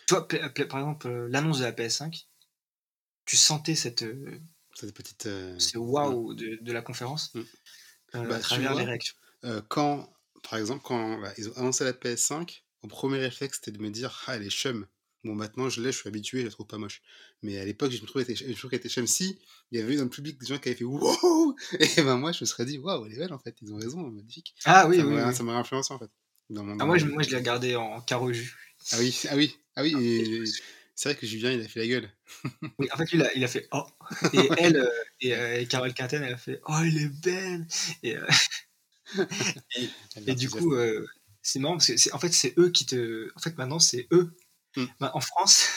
Toi, 0.07 0.28
par 0.28 0.78
exemple, 0.78 1.09
euh, 1.09 1.27
l'annonce 1.28 1.59
de 1.59 1.65
la 1.65 1.73
PS5, 1.73 2.28
tu 3.24 3.36
sentais 3.36 3.74
cette, 3.74 4.03
euh, 4.03 4.40
Cette 4.74 4.94
petite. 4.94 5.27
euh, 5.27 5.59
ce 5.59 5.78
waouh 5.78 6.35
de, 6.35 6.59
de 6.61 6.73
la 6.73 6.82
conférence 6.82 7.32
Mm. 7.35 7.43
euh, 8.16 8.28
Bah, 8.28 8.36
à 8.36 8.40
travers 8.40 8.74
vois, 8.74 8.82
les 8.82 8.85
réactions? 8.85 9.16
quand, 9.69 10.12
par 10.43 10.59
exemple, 10.59 10.82
quand 10.85 11.20
bah, 11.20 11.32
ils 11.39 11.49
ont 11.51 11.57
annoncé 11.57 11.85
la 11.85 11.93
PS5, 11.93 12.65
mon 12.82 12.89
premier 12.89 13.19
réflexe 13.19 13.59
c'était 13.59 13.73
de 13.77 13.82
me 13.82 13.90
dire 13.90 14.24
Ah, 14.27 14.36
elle 14.36 14.44
est 14.44 14.51
chum. 14.51 14.86
Bon, 15.24 15.35
maintenant 15.35 15.69
je 15.69 15.81
l'ai, 15.82 15.93
je 15.93 15.99
suis 15.99 16.09
habitué, 16.09 16.40
je 16.40 16.47
la 16.47 16.51
trouve 16.53 16.66
pas 16.66 16.78
moche. 16.78 17.03
Mais 17.43 17.59
à 17.59 17.65
l'époque, 17.65 17.93
je 17.93 18.03
me 18.03 18.07
trouvais 18.07 18.24
qu'elle 18.24 18.36
était 18.74 18.89
chum. 18.89 19.07
Si, 19.07 19.39
il 19.70 19.78
y 19.78 19.82
avait 19.82 19.94
eu 19.94 19.97
dans 19.99 20.05
le 20.05 20.11
public 20.11 20.39
des 20.40 20.47
gens 20.47 20.59
qui 20.59 20.69
avaient 20.70 20.78
fait 20.78 20.85
Wow 20.85 21.57
Et 21.81 22.03
ben 22.03 22.16
moi, 22.19 22.32
je 22.32 22.44
me 22.44 22.47
serais 22.47 22.66
dit 22.66 22.78
Waouh, 22.78 23.07
elle 23.07 23.15
est 23.15 23.19
belle 23.19 23.32
en 23.35 23.39
fait, 23.39 23.57
ils 23.62 23.73
ont 23.74 23.78
raison, 23.78 24.01
magnifique. 24.11 24.55
Ah 24.65 24.86
oui, 24.89 24.99
ça 24.99 25.05
oui, 25.05 25.32
ça 25.35 25.43
m'aurait 25.44 25.59
influencé 25.59 25.94
en 25.94 25.99
fait. 25.99 26.11
Dans 26.51 26.65
mon, 26.65 26.77
Ah, 26.78 26.85
moi, 26.86 26.99
je, 26.99 27.07
mon- 27.07 27.11
moi, 27.11 27.23
je 27.23 27.31
l'ai 27.31 27.36
regardé 27.36 27.77
en 27.77 28.01
carreau 28.03 28.32
jus. 28.32 28.55
Ah 28.90 28.99
oui, 28.99 29.23
ah 29.31 29.36
oui, 29.36 29.57
ah 29.77 29.82
oui, 29.82 29.93
et 30.05 30.55
c'est 30.94 31.10
vrai 31.10 31.19
que 31.19 31.27
Julien, 31.27 31.52
il 31.52 31.60
a 31.60 31.69
fait 31.69 31.81
la 31.81 31.86
gueule. 31.89 32.10
Oui, 32.78 32.89
en 32.93 32.97
fait, 32.97 33.10
lui, 33.12 33.19
il 33.19 33.23
a, 33.23 33.32
il 33.35 33.44
a 33.44 33.48
fait 33.48 33.69
Oh 33.73 33.85
Et 34.32 34.48
elle, 34.59 34.77
euh, 34.77 34.89
et, 35.20 35.35
euh, 35.35 35.60
et 35.60 35.66
Carole 35.66 35.94
Quinten, 35.94 36.23
elle 36.23 36.35
a 36.35 36.39
fait 36.39 36.60
Oh, 36.66 36.77
elle 36.82 36.97
est 36.97 37.09
belle 37.09 37.66
Et, 38.02 38.16
euh, 38.16 38.27
et 40.27 40.35
du 40.35 40.48
l'a 40.48 40.60
coup, 40.60 40.74
c'est 41.43 41.59
marrant 41.59 41.74
parce 41.77 41.89
que, 41.89 42.14
en 42.14 42.19
fait, 42.19 42.32
c'est 42.32 42.55
eux 42.59 42.70
qui 42.70 42.86
te. 42.86 43.31
En 43.36 43.40
fait, 43.40 43.56
maintenant, 43.59 43.78
c'est 43.78 44.06
eux. 44.12 44.36
Mm. 44.77 44.85
Ben, 45.01 45.10
en 45.14 45.20
France, 45.20 45.69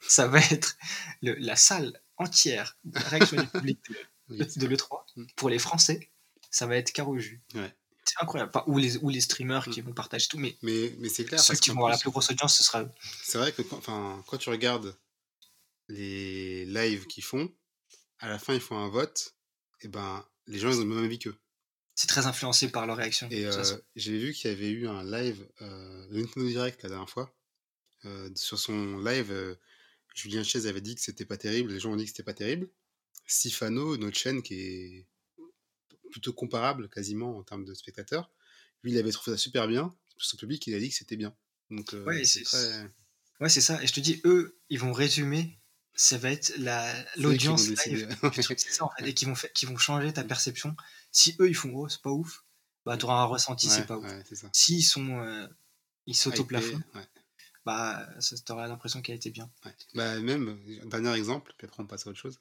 ça 0.00 0.26
va 0.26 0.40
être 0.40 0.76
le- 1.22 1.34
la 1.34 1.56
salle 1.56 2.00
entière 2.16 2.76
de 2.84 2.98
réaction 2.98 3.36
du 3.40 3.46
public 3.48 3.80
de, 3.90 3.96
Oui, 4.30 4.38
de 4.56 4.66
l'E3. 4.66 5.04
Mm. 5.16 5.24
Pour 5.36 5.48
les 5.50 5.58
Français, 5.58 6.10
ça 6.50 6.66
va 6.66 6.76
être 6.76 6.92
carreau 6.92 7.18
jus. 7.18 7.42
Ouais. 7.54 7.72
C'est 8.08 8.22
incroyable. 8.22 8.50
Enfin, 8.54 8.64
ou, 8.66 8.78
les, 8.78 8.96
ou 8.98 9.08
les 9.10 9.20
streamers 9.20 9.64
qui 9.68 9.82
Mm. 9.82 9.86
vont 9.86 9.92
partager 9.92 10.26
tout, 10.28 10.38
mais 10.38 10.56
Mais, 10.62 10.94
mais 10.98 11.08
c'est 11.08 11.24
clair, 11.24 11.40
ceux 11.40 11.48
parce 11.52 11.60
qui 11.60 11.70
vont 11.70 11.76
avoir 11.76 11.90
la 11.90 11.98
plus, 11.98 12.10
grosse 12.10 12.30
audience, 12.30 12.56
ce 12.56 12.64
sera 12.64 12.82
eux. 12.82 12.90
c'est 13.22 13.38
vrai 13.38 13.52
que 13.52 13.62
quand, 13.62 13.76
enfin, 13.76 14.22
quand 14.26 14.38
tu 14.38 14.48
regardes 14.50 14.96
les 15.88 16.64
lives 16.66 17.06
qu'ils 17.06 17.24
font, 17.24 17.52
à 18.18 18.28
la 18.28 18.38
fin, 18.38 18.54
ils 18.54 18.60
font 18.60 18.78
un 18.78 18.88
vote, 18.88 19.34
et 19.80 19.88
ben, 19.88 20.24
les 20.46 20.58
gens, 20.58 20.70
ils 20.70 20.76
ont 20.80 20.84
le 20.84 20.94
même 20.94 21.04
avis 21.04 21.18
qu'eux. 21.18 21.36
C'est 21.94 22.06
très 22.08 22.26
influencé 22.26 22.70
par 22.70 22.86
leur 22.86 22.96
réaction. 22.96 23.28
Et 23.30 23.44
euh, 23.46 23.64
j'ai 23.96 24.16
vu 24.18 24.32
qu'il 24.32 24.50
y 24.50 24.54
avait 24.54 24.70
eu 24.70 24.86
un 24.86 25.02
live 25.04 25.46
euh, 25.62 26.06
Nintendo 26.10 26.46
Direct 26.48 26.82
la 26.84 26.88
dernière 26.90 27.10
fois. 27.10 27.34
Euh, 28.04 28.30
sur 28.36 28.58
son 28.58 28.98
live, 28.98 29.32
euh, 29.32 29.56
Julien 30.14 30.44
Chaise 30.44 30.66
avait 30.68 30.80
dit 30.80 30.94
que 30.94 31.00
c'était 31.00 31.24
pas 31.24 31.36
terrible, 31.36 31.72
les 31.72 31.80
gens 31.80 31.90
ont 31.92 31.96
dit 31.96 32.04
que 32.04 32.10
c'était 32.10 32.22
pas 32.22 32.34
terrible. 32.34 32.68
Sifano, 33.26 33.96
notre 33.96 34.16
chaîne 34.16 34.42
qui 34.42 34.54
est 34.60 35.06
plutôt 36.10 36.32
comparable 36.32 36.88
quasiment 36.88 37.36
en 37.38 37.42
termes 37.42 37.64
de 37.64 37.74
spectateurs, 37.74 38.30
lui 38.82 38.92
il 38.92 38.98
avait 38.98 39.12
trouvé 39.12 39.36
ça 39.36 39.40
super 39.40 39.66
bien. 39.68 39.94
Son 40.16 40.36
public 40.36 40.66
il 40.66 40.74
a 40.74 40.78
dit 40.78 40.88
que 40.90 40.94
c'était 40.96 41.16
bien. 41.16 41.34
Donc 41.70 41.94
euh, 41.94 42.04
Ouais, 42.04 42.24
c'est 42.24 42.42
très. 42.42 42.90
Ouais, 43.40 43.48
c'est 43.48 43.60
ça. 43.60 43.80
Et 43.82 43.86
je 43.86 43.92
te 43.92 44.00
dis, 44.00 44.20
eux, 44.24 44.58
ils 44.68 44.80
vont 44.80 44.92
résumer. 44.92 45.60
Ça 45.94 46.16
va 46.18 46.30
être 46.30 46.52
la- 46.58 46.92
l'audience 47.16 47.66
live 47.86 48.08
du 48.32 48.40
truc, 48.42 48.58
c'est 48.60 48.70
ça, 48.72 48.84
en 48.84 48.90
fait, 48.98 49.08
et 49.08 49.14
qui 49.14 49.24
vont, 49.26 49.34
qui 49.54 49.66
vont 49.66 49.76
changer 49.76 50.12
ta 50.12 50.22
perception. 50.24 50.76
Si 51.12 51.36
eux, 51.40 51.48
ils 51.48 51.54
font 51.54 51.72
oh, 51.74 51.88
c'est 51.88 52.00
pas 52.02 52.10
ouf, 52.10 52.44
bah, 52.84 52.96
tu 52.96 53.04
auras 53.04 53.20
un 53.22 53.24
ressenti, 53.24 53.66
Ouais, 53.68 53.72
c'est 53.74 53.86
pas 53.86 53.96
ouf. 53.98 54.06
S'ils 54.52 54.84
sont. 54.84 55.18
euh, 55.24 55.46
ils 56.06 56.14
sautent 56.16 56.34
au 56.40 56.44
plafond, 56.44 56.80
bah, 57.64 58.08
t'auras 58.46 58.66
l'impression 58.66 59.02
qu'elle 59.02 59.14
a 59.14 59.16
été 59.16 59.30
bien. 59.30 59.50
Bah, 59.94 60.18
même, 60.20 60.58
un 60.82 60.86
dernier 60.86 61.14
exemple, 61.14 61.52
puis 61.58 61.66
après 61.66 61.82
on 61.82 61.86
passe 61.86 62.06
à 62.06 62.10
autre 62.10 62.18
chose. 62.18 62.40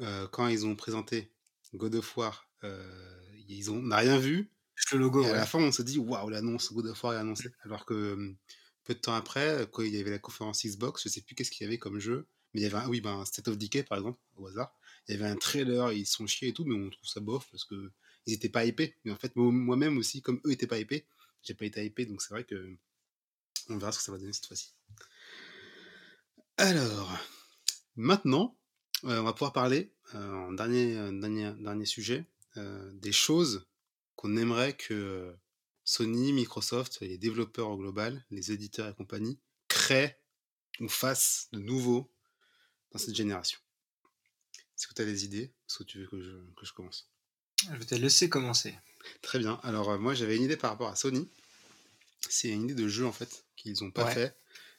Euh, 0.00 0.28
quand 0.28 0.46
ils 0.48 0.64
ont 0.66 0.76
présenté 0.76 1.32
God 1.74 1.94
of 1.96 2.16
War, 2.16 2.34
euh, 2.36 2.49
ils 3.48 3.70
ont, 3.70 3.76
on 3.78 3.82
n'a 3.82 3.96
rien 3.98 4.18
vu, 4.18 4.50
le 4.92 4.98
logo, 4.98 5.22
Et 5.22 5.26
à 5.26 5.32
ouais. 5.32 5.36
la 5.36 5.46
fin, 5.46 5.58
on 5.58 5.72
se 5.72 5.82
dit, 5.82 5.98
waouh, 5.98 6.28
l'annonce 6.30 6.72
God 6.72 6.86
of 6.86 7.02
War 7.04 7.14
est 7.14 7.18
annoncée. 7.18 7.50
Alors 7.62 7.84
que 7.84 7.94
euh, 7.94 8.34
peu 8.84 8.94
de 8.94 8.98
temps 9.00 9.14
après, 9.14 9.68
quand 9.72 9.82
il 9.82 9.94
y 9.94 10.00
avait 10.00 10.10
la 10.10 10.18
conférence 10.18 10.64
Xbox, 10.64 11.02
je 11.04 11.08
sais 11.08 11.20
plus 11.20 11.34
qu'est-ce 11.34 11.50
qu'il 11.50 11.64
y 11.64 11.66
avait 11.66 11.78
comme 11.78 11.98
jeu, 11.98 12.26
mais 12.54 12.60
il 12.60 12.64
y 12.64 12.66
avait 12.66 12.76
un, 12.76 12.88
oui, 12.88 13.00
ben, 13.00 13.24
State 13.24 13.48
of 13.48 13.58
Decay 13.58 13.82
par 13.82 13.98
exemple, 13.98 14.18
au 14.36 14.46
hasard. 14.46 14.74
Il 15.08 15.14
y 15.14 15.18
avait 15.18 15.30
un 15.30 15.36
trailer, 15.36 15.92
ils 15.92 16.06
sont 16.06 16.26
chiés 16.26 16.48
et 16.48 16.52
tout, 16.52 16.64
mais 16.64 16.74
on 16.74 16.88
trouve 16.90 17.08
ça 17.08 17.20
bof 17.20 17.46
parce 17.50 17.64
que 17.64 17.90
ils 18.26 18.34
étaient 18.34 18.48
pas 18.48 18.64
hypés. 18.64 18.96
Mais 19.04 19.12
en 19.12 19.16
fait, 19.16 19.34
moi- 19.36 19.52
moi-même 19.52 19.98
aussi, 19.98 20.22
comme 20.22 20.40
eux 20.46 20.52
étaient 20.52 20.66
pas 20.66 20.78
hypés, 20.78 21.06
j'ai 21.42 21.54
pas 21.54 21.64
été 21.66 21.84
hypé, 21.84 22.06
donc 22.06 22.22
c'est 22.22 22.30
vrai 22.34 22.44
que 22.44 22.76
on 23.68 23.78
verra 23.78 23.92
ce 23.92 23.98
que 23.98 24.04
ça 24.04 24.12
va 24.12 24.18
donner 24.18 24.32
cette 24.32 24.46
fois-ci. 24.46 24.74
Alors, 26.56 27.16
maintenant, 27.96 28.56
euh, 29.04 29.20
on 29.20 29.24
va 29.24 29.32
pouvoir 29.32 29.52
parler, 29.52 29.92
euh, 30.14 30.32
en 30.34 30.52
dernier, 30.52 30.96
euh, 30.98 31.12
dernier, 31.12 31.52
dernier 31.58 31.86
sujet, 31.86 32.26
euh, 32.56 32.90
des 32.94 33.12
choses 33.12 33.66
qu'on 34.16 34.36
aimerait 34.36 34.76
que 34.76 35.34
Sony, 35.84 36.32
Microsoft, 36.32 37.00
les 37.00 37.18
développeurs 37.18 37.68
au 37.70 37.76
global, 37.76 38.24
les 38.30 38.52
éditeurs 38.52 38.88
et 38.88 38.94
compagnie, 38.94 39.38
créent 39.68 40.20
ou 40.80 40.88
fassent 40.88 41.48
de 41.52 41.58
nouveau 41.58 42.12
dans 42.92 42.98
cette 42.98 43.14
génération. 43.14 43.58
Est-ce 44.76 44.86
que 44.88 44.94
tu 44.94 45.02
as 45.02 45.06
des 45.06 45.24
idées 45.24 45.52
Est-ce 45.68 45.78
que 45.78 45.84
tu 45.84 46.00
veux 46.00 46.06
que 46.06 46.22
je, 46.22 46.30
que 46.56 46.64
je 46.66 46.72
commence? 46.72 47.08
Je 47.70 47.76
vais 47.76 47.84
te 47.84 47.94
laisser 47.94 48.28
commencer. 48.28 48.74
Très 49.22 49.38
bien. 49.38 49.60
Alors, 49.62 49.90
euh, 49.90 49.98
moi, 49.98 50.14
j'avais 50.14 50.36
une 50.36 50.42
idée 50.44 50.56
par 50.56 50.70
rapport 50.70 50.88
à 50.88 50.96
Sony. 50.96 51.28
C'est 52.28 52.48
une 52.48 52.64
idée 52.64 52.74
de 52.74 52.88
jeu, 52.88 53.06
en 53.06 53.12
fait, 53.12 53.44
qu'ils 53.56 53.76
n'ont 53.82 53.90
pas 53.90 54.06
Ouais. 54.06 54.14
fait 54.14 54.36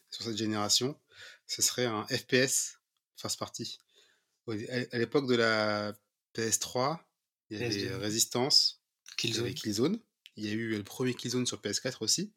sur 0.10 0.24
cette 0.24 0.38
génération. 0.38 1.00
Ce 1.48 1.62
serait 1.62 1.86
un 1.86 2.06
FPS 2.08 2.78
first 3.18 3.38
party. 3.38 3.80
À 4.48 4.98
l'époque 4.98 5.28
de 5.28 5.36
la 5.36 5.94
PS3, 6.36 7.00
il 7.52 7.60
y 7.60 7.64
avait 7.64 7.76
PS2. 7.76 7.92
euh, 7.92 7.98
Resistance, 8.00 8.82
il 9.24 9.36
y 9.36 9.40
avait 9.40 9.54
Killzone. 9.54 9.54
Killzone. 9.94 10.00
Il 10.38 10.46
y 10.46 10.50
a 10.50 10.54
eu 10.54 10.70
le 10.78 10.84
premier 10.84 11.14
Killzone 11.14 11.46
sur 11.46 11.62
PS4 11.62 11.98
aussi. 12.02 12.34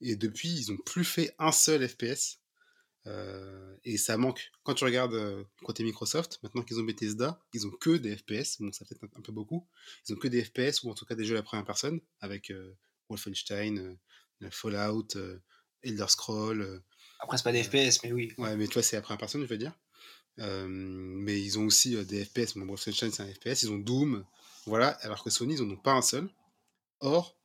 Et 0.00 0.16
depuis, 0.16 0.48
ils 0.48 0.70
n'ont 0.72 0.78
plus 0.78 1.04
fait 1.04 1.34
un 1.38 1.52
seul 1.52 1.86
FPS. 1.88 2.38
Euh, 3.06 3.76
et 3.84 3.96
ça 3.96 4.16
manque. 4.18 4.50
Quand 4.62 4.74
tu 4.74 4.84
regardes 4.84 5.14
euh, 5.14 5.44
côté 5.64 5.82
Microsoft, 5.84 6.38
maintenant 6.42 6.62
qu'ils 6.62 6.78
ont 6.80 6.82
Bethesda, 6.84 7.40
ils 7.54 7.66
ont 7.66 7.70
que 7.70 7.90
des 7.96 8.16
FPS. 8.16 8.58
Bon, 8.60 8.72
ça 8.72 8.84
fait 8.84 8.96
un, 9.02 9.06
un 9.14 9.22
peu 9.22 9.32
beaucoup. 9.32 9.68
Ils 10.08 10.14
ont 10.14 10.16
que 10.16 10.28
des 10.28 10.44
FPS 10.44 10.82
ou 10.82 10.90
en 10.90 10.94
tout 10.94 11.04
cas 11.06 11.14
des 11.14 11.24
jeux 11.24 11.34
à 11.34 11.38
la 11.38 11.42
première 11.42 11.64
personne 11.64 12.00
avec 12.20 12.50
euh, 12.50 12.74
Wolfenstein, 13.08 13.78
euh, 14.42 14.50
Fallout, 14.50 15.08
euh, 15.16 15.38
Elder 15.82 16.06
Scroll. 16.08 16.60
euh, 16.62 16.80
Après, 17.20 17.36
c'est 17.38 17.44
pas 17.44 17.52
des 17.52 17.62
FPS, 17.62 18.02
mais 18.04 18.12
oui. 18.12 18.32
Ouais, 18.38 18.54
mais 18.56 18.66
tu 18.66 18.74
vois, 18.74 18.82
c'est 18.82 18.96
la 18.96 19.02
première 19.02 19.18
personne, 19.18 19.42
je 19.42 19.46
veux 19.46 19.58
dire. 19.58 19.72
Mais 20.38 21.40
ils 21.40 21.58
ont 21.58 21.66
aussi 21.66 22.02
des 22.06 22.24
FPS. 22.24 22.54
Bon, 22.56 22.66
Wolfenstein, 22.66 23.10
c'est 23.10 23.22
un 23.22 23.32
FPS. 23.32 23.62
Ils 23.62 23.70
ont 23.70 23.78
Doom. 23.78 24.24
Voilà. 24.66 24.88
Alors 25.02 25.22
que 25.22 25.30
Sony, 25.30 25.54
ils 25.54 25.62
n'en 25.62 25.74
ont 25.74 25.76
pas 25.76 25.92
un 25.92 26.02
seul. 26.02 26.28
Or, 27.00 27.36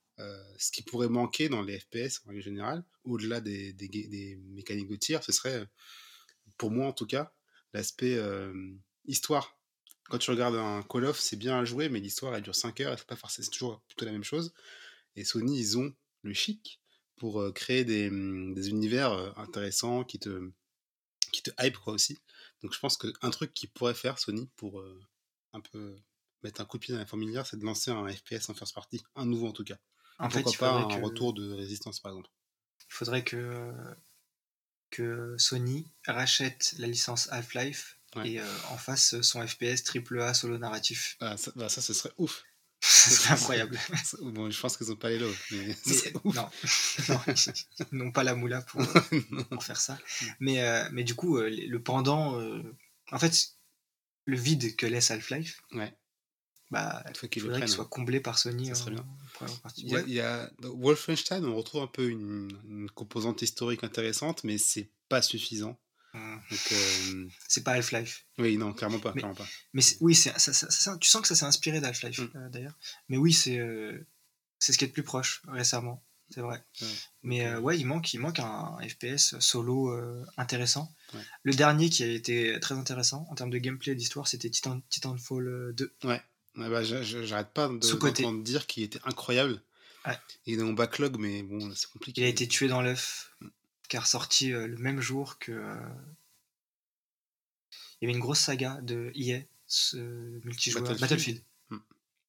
ce 0.57 0.71
qui 0.71 0.81
pourrait 0.83 1.09
manquer 1.09 1.49
dans 1.49 1.61
les 1.61 1.79
FPS 1.79 2.21
en 2.25 2.29
règle 2.29 2.41
générale, 2.41 2.83
au-delà 3.03 3.41
des, 3.41 4.39
mécaniques 4.49 4.87
de 4.87 4.95
tir, 4.95 5.23
ce 5.23 5.31
serait, 5.31 5.65
pour 6.57 6.71
moi 6.71 6.87
en 6.87 6.93
tout 6.93 7.05
cas, 7.05 7.33
l'aspect 7.73 8.19
histoire. 9.05 9.57
Quand 10.09 10.19
tu 10.19 10.29
regardes 10.29 10.55
un 10.55 10.83
Call 10.83 11.05
of, 11.05 11.19
c'est 11.19 11.35
bien 11.35 11.59
à 11.59 11.65
jouer, 11.65 11.89
mais 11.89 11.99
l'histoire 11.99 12.35
elle 12.35 12.43
dure 12.43 12.55
5 12.55 12.79
heures 12.81 13.05
pas 13.05 13.17
c'est 13.27 13.49
toujours 13.49 13.81
plutôt 13.87 14.05
la 14.05 14.11
même 14.11 14.23
chose. 14.23 14.53
Et 15.15 15.23
Sony, 15.23 15.59
ils 15.59 15.77
ont 15.77 15.93
le 16.21 16.33
chic 16.33 16.81
pour 17.17 17.53
créer 17.53 17.85
des, 17.85 18.09
hum, 18.09 18.53
des 18.53 18.69
univers 18.69 19.37
intéressants 19.39 20.03
qui 20.03 20.19
te, 20.19 20.51
qui 21.31 21.41
te 21.41 21.51
hype 21.59 21.77
quoi 21.77 21.93
aussi. 21.93 22.19
Donc 22.63 22.73
je 22.73 22.79
pense 22.79 22.97
qu'un 22.97 23.29
truc 23.29 23.53
qu'ils 23.53 23.69
pourrait 23.69 23.93
faire 23.93 24.17
Sony 24.19 24.49
pour 24.55 24.79
euh, 24.79 24.99
un 25.53 25.61
peu 25.61 25.95
mettre 26.43 26.61
un 26.61 26.65
coup 26.65 26.77
de 26.77 26.83
pied 26.83 26.93
dans 26.93 26.99
la 26.99 27.05
fourmilière, 27.05 27.45
c'est 27.45 27.57
de 27.57 27.65
lancer 27.65 27.91
un 27.91 28.07
FPS 28.07 28.49
en 28.49 28.53
first 28.53 28.73
party, 28.73 29.03
un 29.15 29.25
nouveau 29.25 29.47
en 29.47 29.51
tout 29.53 29.63
cas. 29.63 29.77
En 30.19 30.29
fait, 30.29 30.41
Pourquoi 30.43 30.51
il 30.53 30.57
pas 30.57 30.71
un 30.71 30.99
que, 30.99 31.03
retour 31.05 31.33
de 31.33 31.51
résistance 31.51 31.99
par 31.99 32.11
exemple. 32.11 32.29
il 32.89 32.93
faudrait 32.93 33.23
que, 33.23 33.73
que 34.89 35.35
Sony 35.37 35.85
rachète 36.05 36.75
la 36.77 36.87
licence 36.87 37.31
Half-Life 37.31 37.99
Ouais. 38.15 38.29
et 38.31 38.39
euh, 38.39 38.45
en 38.69 38.77
fasse 38.77 39.19
son 39.21 39.45
FPS 39.45 39.83
AAA 39.93 40.33
solo 40.33 40.57
narratif. 40.57 41.17
Ah, 41.19 41.35
ça, 41.35 41.51
bah, 41.57 41.67
ça, 41.67 41.81
ce 41.81 41.93
serait 41.93 42.13
ouf. 42.17 42.45
Ce 42.87 43.09
serait 43.09 43.33
incroyable. 43.33 43.79
Bon, 44.21 44.49
je 44.51 44.59
pense 44.59 44.77
qu'ils 44.77 44.87
n'ont 44.87 44.95
pas 44.95 45.09
les 45.09 45.17
lots, 45.19 45.33
mais 45.51 45.75
Mais, 45.85 46.13
non, 46.25 46.49
non, 47.09 47.19
ils 47.27 47.97
n'ont 47.97 48.11
pas 48.11 48.23
la 48.23 48.35
moula 48.35 48.61
pour, 48.61 48.81
pour 49.49 49.63
faire 49.63 49.79
ça. 49.79 49.97
Mais, 50.39 50.61
euh, 50.61 50.87
mais 50.91 51.03
du 51.03 51.15
coup, 51.15 51.37
euh, 51.37 51.49
le 51.49 51.81
pendant. 51.81 52.39
euh, 52.39 52.61
en 53.11 53.19
fait, 53.19 53.33
le 54.25 54.37
vide 54.37 54.75
que 54.75 54.85
laisse 54.85 55.11
Half-Life, 55.11 55.61
Ouais. 55.73 55.95
bah, 56.71 57.03
Il 57.09 57.13
faudrait 57.15 57.29
qu'il 57.29 57.47
prennent. 57.47 57.67
soit 57.67 57.85
comblé 57.85 58.19
par 58.19 58.37
Sony. 58.37 58.67
Ça 58.67 58.75
serait 58.75 58.91
en- 58.91 58.93
bien. 58.93 59.05
Il 59.77 59.89
y 59.89 59.95
a, 59.95 60.01
il 60.01 60.13
y 60.13 60.19
a- 60.19 60.51
Wolfenstein, 60.61 61.43
on 61.45 61.55
retrouve 61.55 61.81
un 61.83 61.87
peu 61.87 62.07
une, 62.09 62.49
une 62.67 62.89
composante 62.91 63.41
historique 63.41 63.83
intéressante, 63.83 64.43
mais 64.43 64.57
c'est 64.57 64.89
pas 65.09 65.21
suffisant. 65.21 65.79
Donc, 66.51 66.71
euh, 66.71 67.27
C'est 67.47 67.63
pas 67.63 67.73
Half-Life. 67.73 68.25
oui, 68.37 68.57
non, 68.57 68.73
clairement 68.73 68.99
pas, 68.99 69.11
Mais- 69.15 69.21
clairement 69.21 69.35
pas. 69.35 69.47
Mais 69.73 69.81
oui, 70.01 70.13
ça, 70.15 70.37
ça- 70.39 70.53
ça- 70.53 70.97
tu 70.99 71.09
sens 71.09 71.21
que 71.21 71.27
ça 71.27 71.35
s'est 71.35 71.45
inspiré 71.45 71.79
d'Half-Life 71.81 72.19
Mm. 72.19 72.29
euh, 72.35 72.49
d'ailleurs. 72.49 72.77
Mais 73.09 73.17
oui, 73.17 73.33
c'est, 73.33 73.57
euh, 73.59 74.05
c'est 74.59 74.73
ce 74.73 74.77
qui 74.77 74.83
est 74.85 74.87
le 74.87 74.93
plus 74.93 75.03
proche 75.03 75.41
récemment, 75.47 76.03
c'est 76.29 76.41
vrai. 76.41 76.63
Ouais. 76.81 76.87
Mais 77.23 77.55
ouais, 77.55 77.77
il 77.79 77.85
manque, 77.85 78.13
il 78.13 78.19
manque 78.19 78.39
un 78.39 78.77
FPS 78.87 79.39
solo 79.39 79.91
intéressant. 80.37 80.93
Ouais. 81.13 81.19
Le 81.43 81.53
dernier 81.53 81.89
qui 81.89 82.03
a 82.03 82.07
été 82.07 82.59
très 82.59 82.75
intéressant 82.75 83.25
en 83.29 83.35
termes 83.35 83.49
de 83.51 83.57
gameplay 83.57 83.91
et 83.93 83.95
d'histoire, 83.95 84.27
c'était 84.27 84.49
Titan, 84.49 84.81
Titanfall 84.89 85.47
euh, 85.47 85.73
2. 85.73 85.93
Ouais, 86.03 86.21
bah, 86.55 86.83
je- 86.83 87.03
je- 87.03 87.23
j'arrête 87.23 87.51
pas 87.53 87.67
de- 87.67 88.41
dire 88.43 88.67
qu'il 88.67 88.83
était 88.83 88.99
incroyable. 89.05 89.61
Ouais. 90.05 90.17
Il 90.45 90.53
est 90.53 90.57
dans 90.57 90.65
mon 90.65 90.73
backlog, 90.73 91.17
mais 91.17 91.41
bon, 91.41 91.73
c'est 91.75 91.89
compliqué. 91.89 92.21
Il 92.21 92.23
a 92.25 92.27
été 92.27 92.47
tué 92.47 92.67
dans 92.67 92.81
l'œuf, 92.83 93.35
car 93.89 94.05
sorti 94.07 94.49
le 94.49 94.77
même 94.77 95.01
jour 95.01 95.39
que. 95.39 95.75
Il 98.01 98.05
y 98.05 98.07
avait 98.07 98.13
une 98.17 98.21
grosse 98.23 98.39
saga 98.39 98.79
de 98.81 99.11
EA, 99.15 99.41
ce 99.67 99.97
multijoueur 100.45 100.83
Battlefield. 100.83 101.01
Battlefield. 101.01 101.41
Mm. 101.69 101.77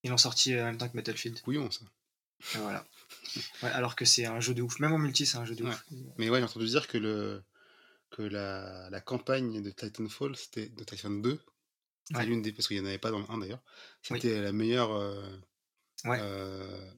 Ils 0.03 0.09
l'ont 0.09 0.17
sorti 0.17 0.53
euh, 0.53 0.61
en 0.63 0.65
même 0.65 0.77
temps 0.77 0.87
que 0.89 0.95
Battlefield. 0.95 1.41
Couillon, 1.41 1.69
ça. 1.71 1.81
Et 2.55 2.57
voilà. 2.59 2.85
Ouais, 3.63 3.69
alors 3.69 3.95
que 3.95 4.05
c'est 4.05 4.25
un 4.25 4.39
jeu 4.39 4.53
de 4.53 4.61
ouf. 4.61 4.79
Même 4.79 4.93
en 4.93 4.97
multi, 4.97 5.25
c'est 5.25 5.37
un 5.37 5.45
jeu 5.45 5.55
de 5.55 5.63
Ouais. 5.63 5.69
ouf. 5.69 5.85
Mais 6.17 6.29
ouais, 6.29 6.39
j'ai 6.39 6.45
entendu 6.45 6.65
dire 6.67 6.87
que, 6.87 6.97
le, 6.97 7.43
que 8.11 8.21
la, 8.21 8.89
la 8.89 9.01
campagne 9.01 9.61
de 9.61 9.69
Titanfall, 9.71 10.35
c'était 10.35 10.69
de 10.69 10.83
Titan 10.83 11.09
2, 11.09 11.39
c'était 12.05 12.19
Ouais. 12.19 12.25
l'une 12.25 12.41
des, 12.41 12.53
parce 12.53 12.67
qu'il 12.67 12.77
n'y 12.77 12.83
en 12.83 12.87
avait 12.87 12.97
pas 12.99 13.11
dans 13.11 13.19
le 13.19 13.25
1 13.29 13.39
d'ailleurs, 13.39 13.61
c'était 14.01 14.41
la 14.41 14.51
meilleure 14.53 14.93
euh, 14.93 15.37
Ouais. 16.05 16.19
euh, 16.21 16.91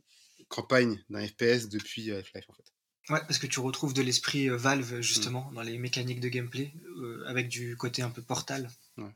campagne 0.49 1.03
d'un 1.09 1.25
FPS 1.25 1.69
depuis 1.69 2.11
Half-Life 2.11 2.45
en 2.49 2.53
fait. 2.53 2.73
Ouais, 3.09 3.19
parce 3.21 3.39
que 3.39 3.47
tu 3.47 3.59
retrouves 3.59 3.93
de 3.93 4.01
l'esprit 4.01 4.49
euh, 4.49 4.55
Valve 4.57 5.01
justement 5.01 5.51
dans 5.53 5.61
les 5.61 5.77
mécaniques 5.77 6.19
de 6.19 6.29
gameplay, 6.29 6.71
euh, 6.97 7.23
avec 7.27 7.47
du 7.49 7.75
côté 7.75 8.01
un 8.01 8.09
peu 8.11 8.21
portal. 8.21 8.69
Ouais. 8.97 9.15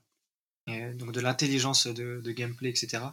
Et, 0.68 0.84
euh, 0.84 0.94
donc 0.96 1.12
de 1.12 1.20
l'intelligence 1.20 1.88
de, 1.88 2.20
de 2.22 2.32
gameplay, 2.32 2.70
etc. 2.70 3.04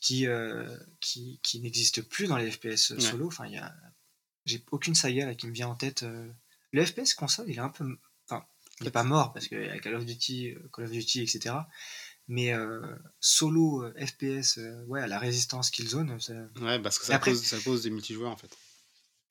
qui, 0.00 0.26
euh, 0.26 0.68
qui, 1.00 1.40
qui 1.42 1.60
n'existe 1.60 2.02
plus 2.02 2.26
dans 2.28 2.36
les 2.36 2.50
FPS 2.50 2.90
Ouais. 2.90 3.00
solo. 3.00 3.26
Enfin, 3.26 3.46
y 3.48 3.56
a... 3.56 3.74
J'ai 4.44 4.62
aucune 4.72 4.94
saga 4.94 5.26
là, 5.26 5.34
qui 5.34 5.46
me 5.46 5.52
vient 5.52 5.68
en 5.68 5.76
tête. 5.76 6.04
Le 6.72 6.84
FPS 6.84 7.14
console, 7.14 7.46
il 7.48 7.56
est 7.56 7.60
un 7.60 7.68
peu. 7.68 7.84
Enfin, 8.28 8.44
il 8.80 8.84
n'est 8.84 8.90
pas 8.90 9.04
mort 9.04 9.32
parce 9.32 9.46
qu'il 9.46 9.60
y 9.62 9.68
a 9.68 9.78
Call 9.78 9.94
of 9.94 10.04
Duty, 10.04 10.54
Call 10.72 10.86
of 10.86 10.90
Duty, 10.90 11.22
etc. 11.22 11.54
Mais 12.26 12.52
euh, 12.52 12.80
solo 13.20 13.84
FPS, 13.96 14.58
ouais, 14.88 15.00
à 15.00 15.06
la 15.06 15.18
résistance 15.20 15.70
Killzone, 15.70 16.18
ça, 16.20 16.32
Ouais, 16.60 16.80
parce 16.80 16.98
que 16.98 17.06
ça, 17.06 17.14
après- 17.16 17.32
cause, 17.32 17.44
ça 17.44 17.58
cause 17.60 17.82
des 17.84 17.90
multijoueurs 17.90 18.32
en 18.32 18.36
fait. 18.36 18.50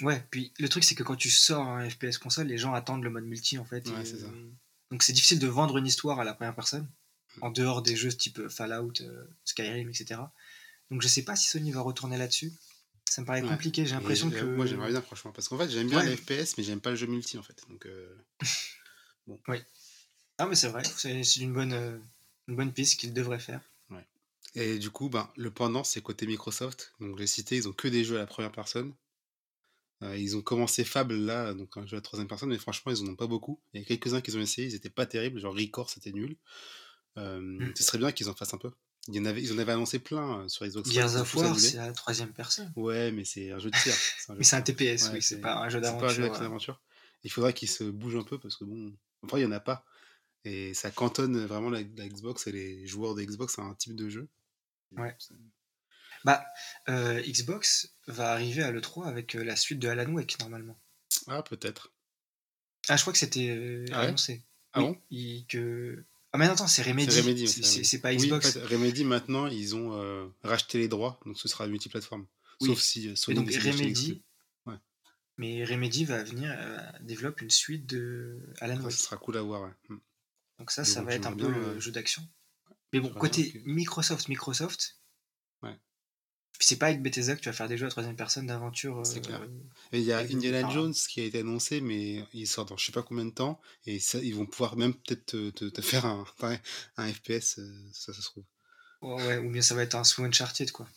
Ouais, 0.02 0.26
puis 0.32 0.52
le 0.60 0.68
truc 0.70 0.84
c'est 0.84 0.96
que 0.96 1.04
quand 1.04 1.16
tu 1.16 1.30
sors 1.30 1.68
un 1.68 1.90
FPS 1.90 2.18
console, 2.18 2.48
les 2.48 2.58
gens 2.58 2.74
attendent 2.74 3.04
le 3.04 3.10
mode 3.10 3.26
multi 3.26 3.58
en 3.58 3.66
fait. 3.66 3.88
Ouais, 3.90 4.02
et, 4.02 4.06
ça. 4.06 4.16
euh, 4.16 4.50
Donc 4.90 5.04
c'est 5.04 5.14
difficile 5.14 5.40
de 5.40 5.48
vendre 5.48 5.78
une 5.78 5.86
histoire 5.88 6.20
à 6.20 6.24
la 6.24 6.34
première 6.34 6.56
personne, 6.56 6.90
en 7.42 7.50
dehors 7.52 7.82
des 7.82 7.96
jeux 7.96 8.12
type 8.12 8.48
Fallout, 8.50 8.94
euh, 9.02 9.24
Skyrim, 9.46 9.90
etc. 9.90 10.22
Donc 10.90 11.02
je 11.02 11.08
sais 11.08 11.24
pas 11.24 11.36
si 11.36 11.48
Sony 11.50 11.72
va 11.72 11.82
retourner 11.82 12.18
là-dessus. 12.18 12.52
Ça 13.10 13.22
me 13.22 13.28
paraît 13.28 13.42
Ouais. 13.42 13.50
compliqué, 13.50 13.86
j'ai 13.86 13.94
l'impression 13.96 14.30
que. 14.32 14.36
euh, 14.38 14.56
Moi 14.56 14.66
j'aimerais 14.66 14.90
bien 14.90 15.02
franchement, 15.02 15.32
parce 15.32 15.48
qu'en 15.50 15.58
fait 15.58 15.70
j'aime 15.70 15.88
bien 15.90 16.00
Ouais. 16.00 16.10
les 16.10 16.18
FPS, 16.18 16.58
mais 16.58 16.64
j'aime 16.64 16.82
pas 16.82 16.90
le 16.92 16.96
jeu 16.96 17.08
multi 17.08 17.38
en 17.38 17.44
fait. 17.44 17.62
Donc, 17.70 17.86
euh, 17.86 18.16
Ah, 20.38 20.48
mais 20.48 20.56
c'est 20.56 20.70
vrai, 20.70 20.82
c'est 20.84 21.24
c'est 21.24 21.40
une 21.42 21.54
bonne, 21.54 21.74
euh, 21.74 21.98
une 22.48 22.56
bonne 22.56 22.74
piste 22.74 23.00
qu'ils 23.00 23.14
devraient 23.14 23.40
faire. 23.40 23.62
Et 24.56 24.80
du 24.80 24.90
coup, 24.90 25.08
ben, 25.08 25.32
le 25.38 25.50
pendant, 25.50 25.86
c'est 25.86 26.02
côté 26.02 26.28
Microsoft. 26.28 26.92
Donc, 27.00 27.18
j'ai 27.18 27.28
cité, 27.28 27.56
ils 27.56 27.70
ont 27.70 27.72
que 27.72 27.88
des 27.88 28.04
jeux 28.04 28.18
à 28.18 28.20
la 28.20 28.28
première 28.28 28.52
personne. 28.52 28.94
Euh, 30.04 30.18
ils 30.18 30.36
ont 30.36 30.42
commencé 30.42 30.84
Fable 30.84 31.16
là, 31.16 31.54
donc 31.54 31.78
un 31.78 31.86
jeu 31.86 31.98
à 31.98 32.02
troisième 32.02 32.28
personne, 32.28 32.50
mais 32.50 32.58
franchement, 32.58 32.92
ils 32.92 33.02
en 33.04 33.08
ont 33.08 33.16
pas 33.16 33.28
beaucoup. 33.28 33.62
Il 33.74 33.82
y 33.82 33.84
a 33.84 33.86
quelques-uns 33.86 34.22
qu'ils 34.22 34.38
ont 34.38 34.42
essayé, 34.42 34.68
ils 34.68 34.76
étaient 34.76 34.90
pas 34.90 35.06
terribles. 35.06 35.40
Genre 35.40 35.56
Record, 35.56 35.90
c'était 35.90 36.12
nul. 36.12 36.38
Euh, 37.18 37.40
Mm. 37.42 37.74
Ce 37.76 37.84
serait 37.84 37.98
bien 37.98 38.12
qu'ils 38.12 38.30
en 38.30 38.34
fassent 38.34 38.54
un 38.54 38.58
peu. 38.58 38.72
Il 39.08 39.16
y 39.16 39.20
en 39.20 39.26
avait, 39.26 39.42
ils 39.42 39.52
en 39.52 39.58
avaient 39.58 39.72
annoncé 39.72 40.00
plein 40.00 40.42
euh, 40.42 40.48
sur 40.48 40.66
Xbox 40.66 40.88
One, 40.90 40.94
Gears 40.94 41.16
of 41.16 41.36
War, 41.36 41.60
c'est 41.60 41.78
la 41.78 41.92
troisième 41.92 42.34
personne. 42.34 42.72
Ouais, 42.76 43.12
mais 43.12 43.26
c'est 43.26 43.52
un 43.52 43.60
jeu 43.60 43.70
de 43.70 43.78
tir. 43.78 43.94
un 43.94 43.96
jeu 44.34 44.38
Mais 44.38 44.44
c'est 44.44 44.56
un. 44.56 44.62
TPS, 44.62 45.08
Ouais, 45.08 45.10
oui, 45.14 45.22
c'est 45.22 45.42
pas 45.42 45.58
un 45.58 45.70
jeu 45.70 45.82
c'est 45.84 45.98
pas 45.98 46.06
un 46.06 46.10
jeu 46.10 46.30
d'aventure. 46.30 46.82
Il 47.24 47.32
faudrait 47.32 47.54
qu'il 47.54 47.70
se 47.70 47.84
bouge 47.84 48.16
un 48.16 48.24
peu 48.24 48.40
parce 48.40 48.56
que 48.56 48.64
bon, 48.64 48.96
enfin 49.24 49.38
il 49.38 49.42
y 49.42 49.46
en 49.46 49.52
a 49.52 49.60
pas 49.60 49.86
et 50.44 50.74
ça 50.74 50.90
cantonne 50.90 51.46
vraiment 51.46 51.70
la, 51.70 51.82
la 51.82 52.08
Xbox 52.08 52.48
et 52.48 52.52
les 52.52 52.88
joueurs 52.88 53.14
de 53.14 53.22
Xbox 53.24 53.60
à 53.60 53.64
un 53.64 53.76
type 53.76 53.96
de 53.96 54.10
jeu. 54.10 54.28
Ouais. 54.98 55.16
Bah, 56.26 56.46
euh, 56.90 57.22
Xbox 57.22 57.96
va 58.08 58.32
arriver 58.32 58.64
à 58.64 58.72
l'E3 58.72 59.08
avec 59.08 59.36
euh, 59.36 59.44
la 59.44 59.56
suite 59.56 59.80
de 59.80 59.88
Alan 59.88 60.12
Wake, 60.12 60.38
normalement. 60.40 60.80
Ah 61.28 61.42
peut-être. 61.44 61.92
Ah, 62.90 62.96
je 62.98 63.02
crois 63.02 63.14
que 63.14 63.20
c'était 63.20 63.50
euh, 63.50 63.86
Ah 63.92 64.02
ouais 64.02 64.08
annoncé. 64.08 64.44
Ah 64.74 64.80
Oui, 64.82 64.86
bon 64.88 65.02
il- 65.10 65.46
que... 65.48 66.04
Ah, 66.34 66.38
mais 66.38 66.46
attends, 66.48 66.68
c'est 66.68 66.82
Remedy. 66.84 67.12
C'est 67.12 67.22
Remedy. 67.22 67.48
C'est- 67.48 68.00
pas 68.00 68.10
Oui, 68.12 68.18
Xbox. 68.18 68.48
en 68.48 68.52
fait, 68.52 68.66
Remedy 68.66 69.04
maintenant 69.04 69.48
ils 69.48 69.76
ont 69.76 70.32
racheté 70.44 70.78
les 70.78 70.88
droits 70.88 71.20
donc 71.26 71.38
ce 71.38 71.48
sera 71.48 71.68
multiplateforme. 71.68 72.26
Oui. 72.62 72.68
Sauf 72.70 72.80
si 72.80 73.10
Et 73.10 73.16
Sony 73.16 73.36
donc 73.38 73.52
Remedy. 73.52 74.24
Ouais. 74.66 74.76
mais 75.38 75.66
Remedy 75.66 76.06
va 76.06 76.24
venir 76.24 76.56
développer 77.02 77.44
une 77.44 77.50
suite 77.52 77.86
de 77.88 78.40
Alan 78.62 78.78
Ça, 78.78 78.84
Wake. 78.84 78.92
ce 78.94 79.04
sera 79.04 79.18
cool 79.18 79.38
à 79.38 79.42
voir. 79.42 79.64
Ouais. 79.90 79.98
Donc 80.60 80.72
ça, 80.72 80.86
ça 80.86 81.02
va 81.02 81.14
être 81.16 81.26
un 81.28 81.36
peu 81.36 81.50
le 81.52 81.80
jeu 81.80 81.92
d'action. 81.92 82.22
Mais 82.94 83.00
bon, 83.00 83.10
côté 83.10 83.62
Microsoft, 83.66 84.28
Microsoft. 84.30 85.01
Puis 86.62 86.68
c'est 86.68 86.78
pas 86.78 86.86
avec 86.86 87.02
Bethesda 87.02 87.36
que 87.36 87.42
tu 87.42 87.50
vas 87.50 87.54
faire 87.54 87.68
des 87.68 87.76
jeux 87.76 87.88
à 87.88 87.90
troisième 87.90 88.16
personne 88.16 88.46
d'aventure. 88.46 89.04
C'est 89.04 89.18
euh, 89.18 89.22
clair. 89.22 89.42
Et 89.94 89.98
il 89.98 90.04
y 90.06 90.12
a 90.14 90.20
Indiana 90.20 90.70
Jones 90.70 90.94
qui 90.94 91.20
a 91.20 91.24
été 91.24 91.40
annoncé, 91.40 91.82
mais 91.82 92.24
il 92.36 92.46
sort 92.48 92.68
dans 92.68 92.78
je 92.78 92.86
sais 92.86 92.92
pas 92.92 93.02
combien 93.02 93.26
de 93.26 93.32
temps. 93.32 93.60
Et 93.88 93.98
ça, 94.00 94.20
ils 94.20 94.36
vont 94.36 94.46
pouvoir 94.46 94.78
même 94.78 94.94
peut-être 94.94 95.26
te, 95.26 95.50
te- 95.50 95.66
te 95.66 95.82
faire 95.82 96.06
un, 96.06 96.24
FPS, 97.00 97.58
euh, 97.58 97.90
ça, 97.94 98.14
ça 98.14 98.22
se 98.22 98.28
trouve. 98.28 98.44
ouais, 99.02 99.16
ouais, 99.26 99.38
ou 99.40 99.50
bien 99.50 99.64
ça 99.64 99.74
va 99.74 99.82
être 99.82 99.96
un 99.96 100.04
sous 100.04 100.24
Uncharted, 100.24 100.72
quoi. 100.72 100.88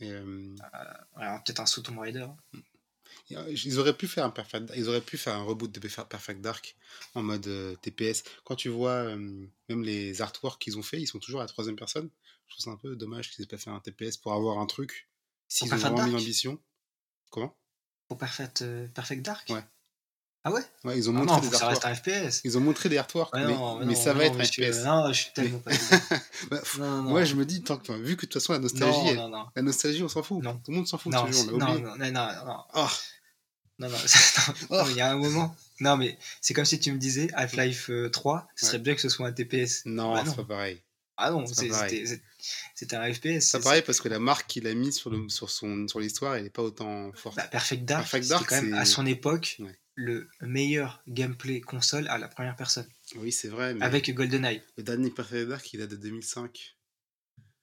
Et, 0.00 0.10
euh, 0.10 0.56
peut-être 1.44 1.60
un 1.60 1.66
sous 1.66 1.82
Tomb 1.82 2.00
Raider. 2.00 2.26
euh, 3.30 3.54
ils 3.64 3.78
auraient 3.78 3.96
pu 3.96 4.08
faire 4.08 4.24
un 4.24 4.30
Perfect, 4.30 4.72
ils 4.74 4.88
auraient 4.88 5.00
pu 5.00 5.16
faire 5.18 5.34
un 5.36 5.44
reboot 5.44 5.70
de 5.70 5.78
Perf- 5.78 6.08
Perfect 6.08 6.40
Dark 6.40 6.74
en 7.14 7.22
mode 7.22 7.46
euh, 7.46 7.76
TPS. 7.76 8.24
Quand 8.42 8.56
tu 8.56 8.70
vois 8.70 9.04
même 9.14 9.84
les 9.84 10.20
artworks 10.20 10.60
qu'ils 10.60 10.78
ont 10.78 10.82
fait, 10.82 11.00
ils 11.00 11.06
sont 11.06 11.20
toujours 11.20 11.42
à 11.42 11.44
la 11.44 11.48
troisième 11.48 11.76
personne. 11.76 12.10
Je 12.48 12.54
trouve 12.54 12.64
ça 12.64 12.70
un 12.70 12.76
peu 12.76 12.96
dommage 12.96 13.30
qu'ils 13.30 13.42
aient 13.44 13.48
pas 13.48 13.58
fait 13.58 13.70
un 13.70 13.80
TPS 13.80 14.16
pour 14.16 14.32
avoir 14.32 14.58
un 14.58 14.66
truc. 14.66 15.08
S'ils 15.48 15.72
ont 15.72 15.76
vraiment 15.76 15.90
mis 16.04 16.10
Dark? 16.10 16.12
l'ambition. 16.12 16.58
Comment? 17.30 17.56
Pour 18.08 18.18
Perfect, 18.18 18.62
euh, 18.62 18.86
Perfect 18.88 19.24
Dark? 19.24 19.48
Ouais. 19.50 19.64
Ah 20.46 20.52
ouais? 20.52 20.60
Ouais, 20.84 20.98
ils 20.98 21.08
ont 21.08 21.14
Ah 21.16 21.20
montré 21.20 21.36
Non, 21.36 21.40
des 21.42 21.48
que 21.50 21.56
ça 21.56 21.68
reste 21.68 21.84
artworks. 21.86 22.06
un 22.08 22.28
FPS. 22.30 22.40
Ils 22.44 22.58
ont 22.58 22.60
montré 22.60 22.88
des 22.90 22.98
artworks, 22.98 23.34
Ouais, 23.34 23.46
mais, 23.46 23.54
non, 23.54 23.78
mais 23.78 23.86
non, 23.86 23.94
ça 23.94 24.12
va 24.12 24.26
être 24.26 24.38
un 24.38 24.44
FPS. 24.44 24.84
Non, 24.84 25.08
je 25.10 25.22
suis 25.22 25.32
tellement 25.32 25.58
pas. 25.60 25.70
Bah, 26.50 26.60
Moi, 26.78 27.24
je 27.24 27.34
me 27.34 27.46
dis, 27.46 27.62
tant 27.62 27.78
que, 27.78 27.92
vu 27.92 28.16
que 28.16 28.26
de 28.26 28.30
toute 28.30 28.34
façon, 28.34 28.52
la 28.52 28.58
nostalgie, 28.58 29.08
elle- 29.08 29.30
la 29.56 29.62
nostalgie, 29.62 30.02
on 30.02 30.08
s'en 30.08 30.22
fout. 30.22 30.42
Non. 30.44 30.58
Tout 30.58 30.70
le 30.70 30.76
monde 30.76 30.86
s'en 30.86 30.98
fout 30.98 31.10
de 31.12 31.16
Non, 31.16 31.26
ce 31.26 31.32
jeu, 31.32 31.38
c'est- 31.38 31.48
on 31.48 31.58
l'a 31.58 31.64
non, 31.66 31.72
oublié. 31.72 31.82
non, 31.82 32.12
non, 32.12 32.64
Oh, 32.74 32.86
non, 33.78 33.88
non, 33.88 33.88
non, 33.88 33.98
non, 34.70 34.86
il 34.90 34.96
y 34.96 35.00
a 35.00 35.10
un 35.12 35.16
moment. 35.16 35.56
Non, 35.80 35.96
mais 35.96 36.18
c'est 36.42 36.52
comme 36.52 36.66
si 36.66 36.78
tu 36.78 36.92
me 36.92 36.98
disais 36.98 37.28
Half-Life 37.32 37.88
euh, 37.90 38.10
3, 38.10 38.46
ce 38.54 38.66
serait 38.66 38.78
bien 38.78 38.94
que 38.94 39.00
ce 39.00 39.08
soit 39.08 39.26
un 39.26 39.32
TPS. 39.32 39.82
non, 39.86 40.12
Bah 40.12 40.24
c'est 40.26 40.36
pas 40.36 40.44
pareil. 40.44 40.82
Ah 41.16 41.30
non, 41.30 41.44
c'était 41.46 42.96
un 42.96 43.12
FPS. 43.14 43.52
Pas 43.52 43.60
pareil 43.60 43.82
parce 43.82 44.00
que 44.00 44.08
la 44.08 44.18
marque 44.18 44.48
qu'il 44.48 44.66
a 44.66 44.74
mis 44.74 44.92
sur, 44.92 45.10
le, 45.10 45.28
sur, 45.28 45.50
son, 45.50 45.86
sur 45.88 46.00
l'histoire, 46.00 46.34
elle 46.36 46.46
est 46.46 46.50
pas 46.50 46.62
autant 46.62 47.12
forte. 47.12 47.36
Bah, 47.36 47.46
Perfect 47.46 47.84
Dark, 47.84 48.02
Perfect 48.02 48.28
Dark, 48.28 48.48
quand 48.48 48.60
même 48.62 48.74
à 48.74 48.84
son 48.84 49.06
époque 49.06 49.56
Ouais. 49.60 49.78
le 49.94 50.28
meilleur 50.40 51.02
gameplay 51.06 51.60
console 51.60 52.08
à 52.08 52.18
la 52.18 52.26
première 52.28 52.56
personne, 52.56 52.88
Oui, 53.16 53.30
c'est 53.30 53.48
vrai, 53.48 53.74
mais 53.74 53.84
avec 53.84 54.12
GoldenEye. 54.12 54.62
le 54.76 54.82
dernier 54.82 55.10
Perfect 55.10 55.48
Dark, 55.48 55.72
il 55.72 55.78
date 55.78 55.90
de 55.90 55.96
2005. 55.96 56.76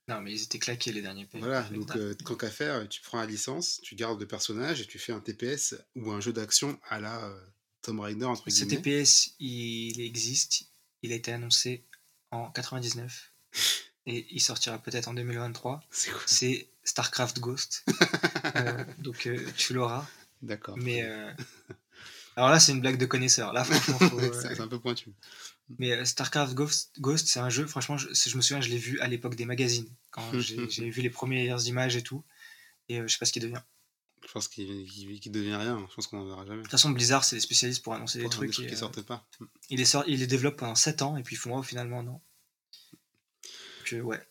Non, 0.07 0.19
mais 0.21 0.33
ils 0.33 0.43
étaient 0.43 0.59
claqués 0.59 0.91
les 0.91 1.01
derniers 1.01 1.27
Voilà, 1.33 1.61
donc 1.63 1.95
euh, 1.95 2.13
tant 2.13 2.35
qu'à 2.35 2.49
faire, 2.49 2.87
tu 2.89 3.01
prends 3.01 3.19
la 3.19 3.25
licence, 3.25 3.79
tu 3.83 3.95
gardes 3.95 4.19
le 4.19 4.27
personnage 4.27 4.81
et 4.81 4.85
tu 4.85 4.97
fais 4.99 5.11
un 5.13 5.19
TPS 5.19 5.75
ou 5.95 6.11
un 6.11 6.19
jeu 6.21 6.33
d'action 6.33 6.79
à 6.89 6.99
la 6.99 7.25
euh, 7.25 7.39
Tomb 7.81 7.99
Raider, 7.99 8.25
entre 8.25 8.49
Ce 8.49 8.63
guillemets. 8.65 8.81
TPS, 8.81 9.35
il 9.39 10.01
existe, 10.01 10.63
il 11.01 11.11
a 11.13 11.15
été 11.15 11.31
annoncé 11.31 11.85
en 12.31 12.49
99 12.51 13.30
et 14.05 14.25
il 14.31 14.39
sortira 14.41 14.77
peut-être 14.77 15.07
en 15.07 15.13
2023. 15.13 15.81
C'est 15.89 16.11
cool. 16.11 16.21
C'est 16.25 16.69
StarCraft 16.83 17.39
Ghost. 17.39 17.85
Euh, 18.53 18.83
donc 18.99 19.27
euh, 19.27 19.39
tu 19.55 19.73
l'auras. 19.73 20.05
D'accord. 20.41 20.75
Mais 20.77 21.03
euh, 21.03 21.31
alors 22.35 22.49
là, 22.49 22.59
c'est 22.59 22.73
une 22.73 22.81
blague 22.81 22.97
de 22.97 23.05
connaisseur. 23.05 23.53
Là, 23.53 23.63
franchement, 23.63 23.97
faut, 24.09 24.19
c'est 24.33 24.59
un 24.59 24.67
peu 24.67 24.79
pointu. 24.79 25.13
Mais 25.79 26.03
StarCraft 26.03 26.53
Ghost, 26.53 26.91
Ghost 26.99 27.27
c'est 27.27 27.39
un 27.39 27.49
jeu, 27.49 27.65
franchement, 27.65 27.97
je, 27.97 28.09
je 28.13 28.35
me 28.35 28.41
souviens, 28.41 28.59
je 28.59 28.67
l'ai 28.69 28.77
vu 28.77 28.99
à 28.99 29.07
l'époque 29.07 29.35
des 29.35 29.45
magazines, 29.45 29.87
quand 30.09 30.21
j'ai 30.39 30.69
j'ai 30.69 30.89
vu 30.89 31.01
les 31.01 31.09
premières 31.09 31.65
images 31.65 31.95
et 31.95 32.03
tout. 32.03 32.25
Et 32.89 32.97
je 32.97 33.07
sais 33.07 33.19
pas 33.19 33.25
ce 33.25 33.31
qu'il 33.31 33.41
devient. 33.43 33.53
De 34.21 34.27
Je 34.27 34.33
pense 34.33 34.49
qu'il 34.49 34.85
qu'il- 34.85 35.19
qu'il 35.21 35.31
devient 35.31 35.55
rien. 35.55 35.85
Je 35.89 35.95
pense 35.95 36.07
qu'on 36.07 36.17
n'en 36.17 36.25
verra 36.25 36.45
jamais. 36.45 36.61
toute 36.63 36.71
façon, 36.71 36.89
Blizzard, 36.89 37.23
c'est 37.23 37.37
des 37.37 37.41
spécialistes 37.41 37.83
pour 37.83 37.93
annoncer 37.93 38.19
des 38.19 38.27
trucs. 38.27 38.57
des 38.57 38.67
qui 38.67 38.75
sortent 38.75 39.01
pas. 39.03 39.25
il, 39.69 39.77
les 39.77 39.85
sort, 39.85 40.03
il 40.07 40.19
les 40.19 40.27
développe 40.27 40.57
pendant 40.57 40.75
7 40.75 41.03
ans 41.03 41.15
et 41.15 41.23
puis 41.23 41.35
ils 41.35 41.39
font, 41.39 41.55
oh, 41.57 41.63
finalement, 41.63 42.03
non. 42.03 42.19
Donc, 43.91 43.99
euh, 43.99 44.03
ouais. 44.03 44.27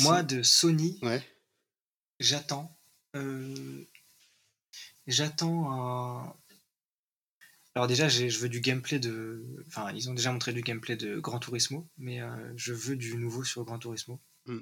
Moi, 0.00 0.22
de 0.22 0.42
Sony, 0.42 0.98
Ouais. 1.02 1.22
j'attends. 2.20 2.72
euh, 3.14 3.84
j'attends 5.06 5.72
un. 5.72 6.36
Alors, 7.74 7.86
déjà, 7.88 8.08
j'ai- 8.08 8.28
je 8.30 8.38
veux 8.40 8.48
du 8.50 8.60
gameplay 8.60 8.98
de. 8.98 9.42
Enfin, 9.68 9.90
ils 9.92 10.10
ont 10.10 10.14
déjà 10.14 10.32
montré 10.32 10.52
du 10.52 10.60
gameplay 10.62 10.96
de 10.96 11.18
Gran 11.18 11.38
Turismo, 11.38 11.88
mais 11.96 12.20
euh, 12.20 12.52
je 12.56 12.72
veux 12.74 12.96
du 12.96 13.16
nouveau 13.16 13.42
sur 13.44 13.64
Gran 13.64 13.78
Turismo. 13.78 14.20
Hmm. 14.46 14.60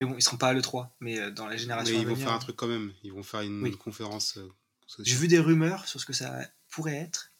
Mais 0.00 0.06
bon, 0.06 0.14
ils 0.16 0.22
seront 0.22 0.36
pas 0.36 0.48
à 0.48 0.52
l'E3, 0.54 0.90
mais 1.00 1.18
euh, 1.18 1.30
dans 1.32 1.46
la 1.48 1.56
génération. 1.56 1.92
Mais 1.92 1.98
à 1.98 2.02
ils 2.02 2.08
vont 2.08 2.14
faire 2.16 2.32
un 2.32 2.38
truc 2.38 2.54
quand 2.56 2.68
même. 2.68 2.92
Ils 3.02 3.12
vont 3.12 3.24
faire 3.24 3.40
une 3.40 3.62
Oui. 3.62 3.76
conférence. 3.76 4.38
J'ai 5.00 5.16
vu 5.16 5.26
des 5.28 5.40
rumeurs 5.40 5.88
sur 5.88 6.00
ce 6.00 6.06
que 6.06 6.12
ça 6.12 6.48
pourrait 6.68 6.94
être. 6.96 7.32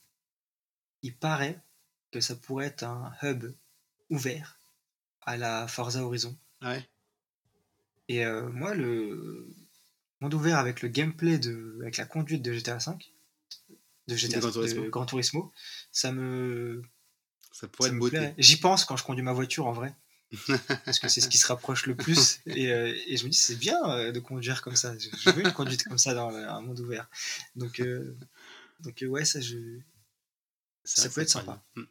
Il 1.02 1.16
paraît 1.16 1.62
que 2.10 2.20
ça 2.20 2.34
pourrait 2.34 2.66
être 2.66 2.82
un 2.82 3.12
hub 3.22 3.54
ouvert 4.10 4.57
à 5.28 5.36
la 5.36 5.68
Forza 5.68 6.02
Horizon. 6.02 6.34
Ouais. 6.62 6.88
Et 8.08 8.24
euh, 8.24 8.48
moi, 8.48 8.74
le 8.74 9.46
monde 10.20 10.32
ouvert 10.32 10.56
avec 10.58 10.80
le 10.80 10.88
gameplay 10.88 11.38
de, 11.38 11.78
avec 11.82 11.98
la 11.98 12.06
conduite 12.06 12.42
de 12.42 12.54
GTA 12.54 12.78
V, 12.78 12.92
de 14.08 14.16
GTA 14.16 14.40
Gran 14.40 14.50
Turismo. 14.50 14.84
de 14.84 14.88
Gran 14.88 15.04
Turismo, 15.06 15.52
ça 15.92 16.12
me, 16.12 16.80
Ça 17.52 17.68
pourrait 17.68 17.90
ça 17.90 17.94
être 17.94 18.00
me. 18.00 18.34
J'y 18.38 18.56
pense 18.56 18.86
quand 18.86 18.96
je 18.96 19.04
conduis 19.04 19.22
ma 19.22 19.34
voiture 19.34 19.66
en 19.66 19.72
vrai, 19.72 19.94
parce 20.86 20.98
que 20.98 21.08
c'est 21.10 21.20
ce 21.20 21.28
qui 21.28 21.36
se 21.36 21.46
rapproche 21.46 21.84
le 21.84 21.94
plus. 21.94 22.40
Et, 22.46 22.72
euh, 22.72 22.96
et 23.06 23.18
je 23.18 23.24
me 23.24 23.28
dis, 23.28 23.36
c'est 23.36 23.56
bien 23.56 23.78
euh, 23.90 24.12
de 24.12 24.20
conduire 24.20 24.62
comme 24.62 24.76
ça. 24.76 24.96
Je, 24.96 25.10
je 25.14 25.30
veux 25.30 25.44
une 25.44 25.52
conduite 25.52 25.84
comme 25.84 25.98
ça 25.98 26.14
dans 26.14 26.30
un 26.34 26.60
monde 26.62 26.80
ouvert. 26.80 27.06
Donc, 27.54 27.80
euh, 27.80 28.16
donc 28.80 29.04
ouais, 29.06 29.26
ça, 29.26 29.42
je. 29.42 29.58
Ça 30.84 31.02
vrai 31.02 31.14
peut 31.14 31.20
être 31.20 31.28
sympa. 31.28 31.62
pareil. 31.74 31.88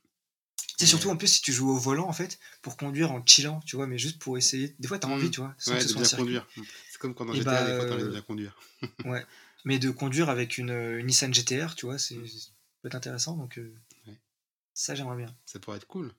C'est 0.79 0.85
surtout 0.85 1.09
en 1.09 1.17
plus 1.17 1.27
si 1.27 1.41
tu 1.41 1.51
joues 1.51 1.69
au 1.71 1.77
volant 1.77 2.07
en 2.07 2.13
fait 2.13 2.39
pour 2.61 2.77
conduire 2.77 3.11
en 3.11 3.25
chillant, 3.25 3.59
tu 3.65 3.75
vois, 3.75 3.87
mais 3.87 3.97
juste 3.97 4.19
pour 4.19 4.37
essayer. 4.37 4.75
Des 4.79 4.87
fois, 4.87 4.99
t'as 4.99 5.07
envie, 5.07 5.31
tu 5.31 5.39
vois, 5.39 5.55
sans 5.57 5.71
Ouais, 5.71 5.77
que 5.77 5.83
ce 5.83 5.87
de 5.87 5.91
soit 5.93 5.99
un 5.99 6.01
bien 6.01 6.07
circuit. 6.09 6.23
conduire. 6.25 6.47
Mm. 6.55 6.61
C'est 6.91 6.97
comme 6.99 7.15
quand 7.15 7.33
Et 7.33 7.37
GTA, 7.37 7.43
bah, 7.43 7.65
des 7.67 7.75
fois, 7.77 7.85
t'as 7.85 7.93
envie 7.95 8.03
de 8.03 8.07
euh, 8.09 8.11
bien 8.11 8.21
conduire. 8.21 8.59
mais 9.65 9.79
de 9.79 9.89
conduire 9.89 10.29
avec 10.29 10.57
une, 10.59 10.69
une 10.69 11.07
Nissan 11.07 11.33
GTR, 11.33 11.73
tu 11.75 11.87
vois, 11.87 11.97
c'est 11.97 12.15
peut 12.15 12.87
être 12.89 12.95
intéressant. 12.95 13.35
Donc 13.35 13.57
euh, 13.57 13.73
Ouais. 14.07 14.17
ça, 14.75 14.93
j'aimerais 14.93 15.17
bien. 15.17 15.35
Ça 15.45 15.59
pourrait 15.59 15.77
être 15.77 15.87
cool. 15.87 16.13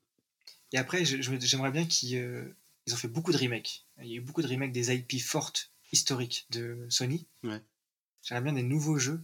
Et 0.72 0.78
après, 0.78 1.04
j'aimerais 1.04 1.70
bien 1.70 1.86
qu'ils 1.86 2.16
euh, 2.18 2.54
ils 2.86 2.94
ont 2.94 2.96
fait 2.98 3.08
beaucoup 3.08 3.32
de 3.32 3.38
remakes. 3.38 3.86
Il 4.02 4.08
y 4.08 4.14
a 4.14 4.16
eu 4.16 4.20
beaucoup 4.20 4.42
de 4.42 4.48
remakes 4.48 4.72
des 4.72 4.92
IP 4.92 5.20
fortes 5.22 5.70
historiques 5.92 6.46
de 6.50 6.84
Sony. 6.90 7.26
Ouais. 7.44 7.62
J'aimerais 8.22 8.42
bien 8.42 8.52
des 8.54 8.62
nouveaux 8.64 8.98
jeux 8.98 9.20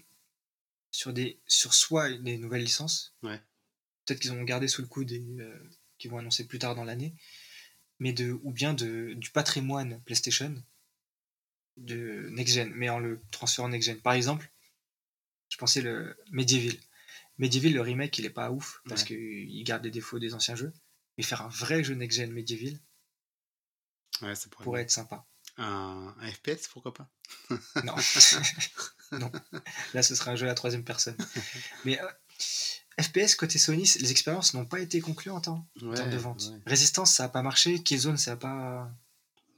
sur 0.92 1.12
des 1.12 1.40
sur 1.48 1.74
soit 1.74 2.10
des 2.12 2.38
nouvelles 2.38 2.62
licences. 2.62 3.14
Ouais. 3.24 3.42
Peut-être 4.04 4.20
qu'ils 4.20 4.32
ont 4.32 4.42
gardé 4.42 4.68
sous 4.68 4.82
le 4.82 4.88
coude 4.88 5.12
et 5.12 5.24
euh, 5.40 5.70
qu'ils 5.98 6.10
vont 6.10 6.18
annoncer 6.18 6.46
plus 6.46 6.58
tard 6.58 6.74
dans 6.74 6.84
l'année, 6.84 7.14
mais 7.98 8.12
de 8.12 8.32
ou 8.42 8.52
bien 8.52 8.74
de 8.74 9.14
du 9.14 9.30
patrimoine 9.30 10.00
PlayStation 10.04 10.54
de 11.76 12.28
next 12.30 12.54
gen, 12.54 12.70
mais 12.74 12.88
en 12.88 12.98
le 12.98 13.20
transférant 13.30 13.68
next 13.68 13.86
gen. 13.88 14.00
Par 14.00 14.12
exemple, 14.12 14.50
je 15.48 15.56
pensais 15.56 15.80
le 15.80 16.16
Medieval. 16.30 16.76
Medieval, 17.38 17.72
le 17.72 17.80
remake, 17.80 18.16
il 18.18 18.26
est 18.26 18.30
pas 18.30 18.50
ouf 18.52 18.80
parce 18.88 19.02
Ouais. 19.02 19.08
qu'il 19.08 19.64
garde 19.64 19.84
les 19.84 19.90
défauts 19.90 20.18
des 20.20 20.34
anciens 20.34 20.54
jeux. 20.54 20.72
Mais 21.16 21.24
faire 21.24 21.42
un 21.42 21.48
vrai 21.48 21.82
jeu 21.84 21.94
next 21.94 22.18
gen 22.18 22.32
Medieval 22.32 22.78
Ouais, 24.22 24.34
ça 24.36 24.48
pourrait 24.48 24.64
pourrait 24.64 24.82
être 24.82 24.90
sympa. 24.92 25.26
un, 25.56 26.14
un 26.18 26.30
FPS, 26.30 26.68
pourquoi 26.68 26.94
pas? 26.94 27.10
Non. 27.82 27.94
non. 29.12 29.32
Là, 29.94 30.02
ce 30.04 30.14
sera 30.14 30.30
un 30.32 30.36
jeu 30.36 30.46
à 30.46 30.48
la 30.50 30.54
troisième 30.54 30.84
personne. 30.84 31.16
Mais 31.84 32.00
euh, 32.00 32.08
FPS 33.00 33.34
côté 33.34 33.58
Sony, 33.58 33.88
les 34.00 34.10
expériences 34.10 34.54
n'ont 34.54 34.66
pas 34.66 34.80
été 34.80 35.00
concluantes 35.00 35.48
hein, 35.48 35.64
en 35.82 35.86
Ouais, 35.88 35.94
termes 35.96 36.10
de 36.10 36.16
vente. 36.16 36.42
ouais, 36.52 36.60
Résistance, 36.66 37.12
ça 37.12 37.24
a 37.24 37.28
pas 37.28 37.42
marché. 37.42 37.82
Killzone, 37.82 38.16
ça 38.16 38.32
a 38.32 38.36
pas. 38.36 38.90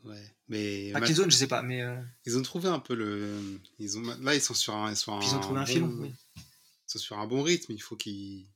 ouais. 0.05 0.35
Mais 0.49 0.93
Pas 0.93 1.01
Killzone, 1.01 1.31
je 1.31 1.37
sais 1.37 1.47
pas, 1.49 1.61
mais 1.63 1.83
euh, 1.83 2.01
ils 2.25 2.39
ont 2.39 2.43
trouvé 2.43 2.69
un 2.69 2.79
peu 2.79 2.95
le. 2.95 3.61
Ils 3.79 3.99
ont... 3.99 4.03
Là, 4.21 4.35
ils 4.35 4.41
sont 4.41 4.55
sur 4.55 4.75
un. 4.77 4.91
Ils, 4.91 4.97
sont 4.97 5.19
puis 5.19 5.29
ils 5.29 5.35
ont 5.35 5.39
un 5.39 5.41
trouvé 5.41 5.61
un 5.61 5.81
bon- 5.81 6.03
oui. 6.03 6.15
ils 6.37 6.43
sont 6.87 6.99
sur 6.99 7.19
un 7.19 7.27
bon 7.27 7.43
rythme. 7.43 7.73
Il 7.73 7.83
faut 7.83 7.97
qu'ils. 7.97 8.47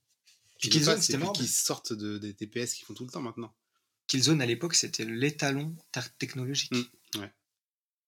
Puis 0.60 0.68
Killzone, 0.70 1.00
c'était 1.00 1.18
mort. 1.18 1.32
qu'ils 1.32 1.48
sortent 1.48 1.92
de, 1.92 2.18
des 2.18 2.32
TPS 2.34 2.74
qu'ils 2.74 2.84
font 2.86 2.94
tout 2.94 3.04
le 3.04 3.10
temps 3.10 3.22
maintenant. 3.22 3.52
Killzone 4.06 4.40
à 4.40 4.46
l'époque, 4.46 4.74
c'était 4.74 5.04
l'étalon 5.04 5.74
technologique. 6.18 6.72
Mm, 6.72 7.20
ouais. 7.20 7.32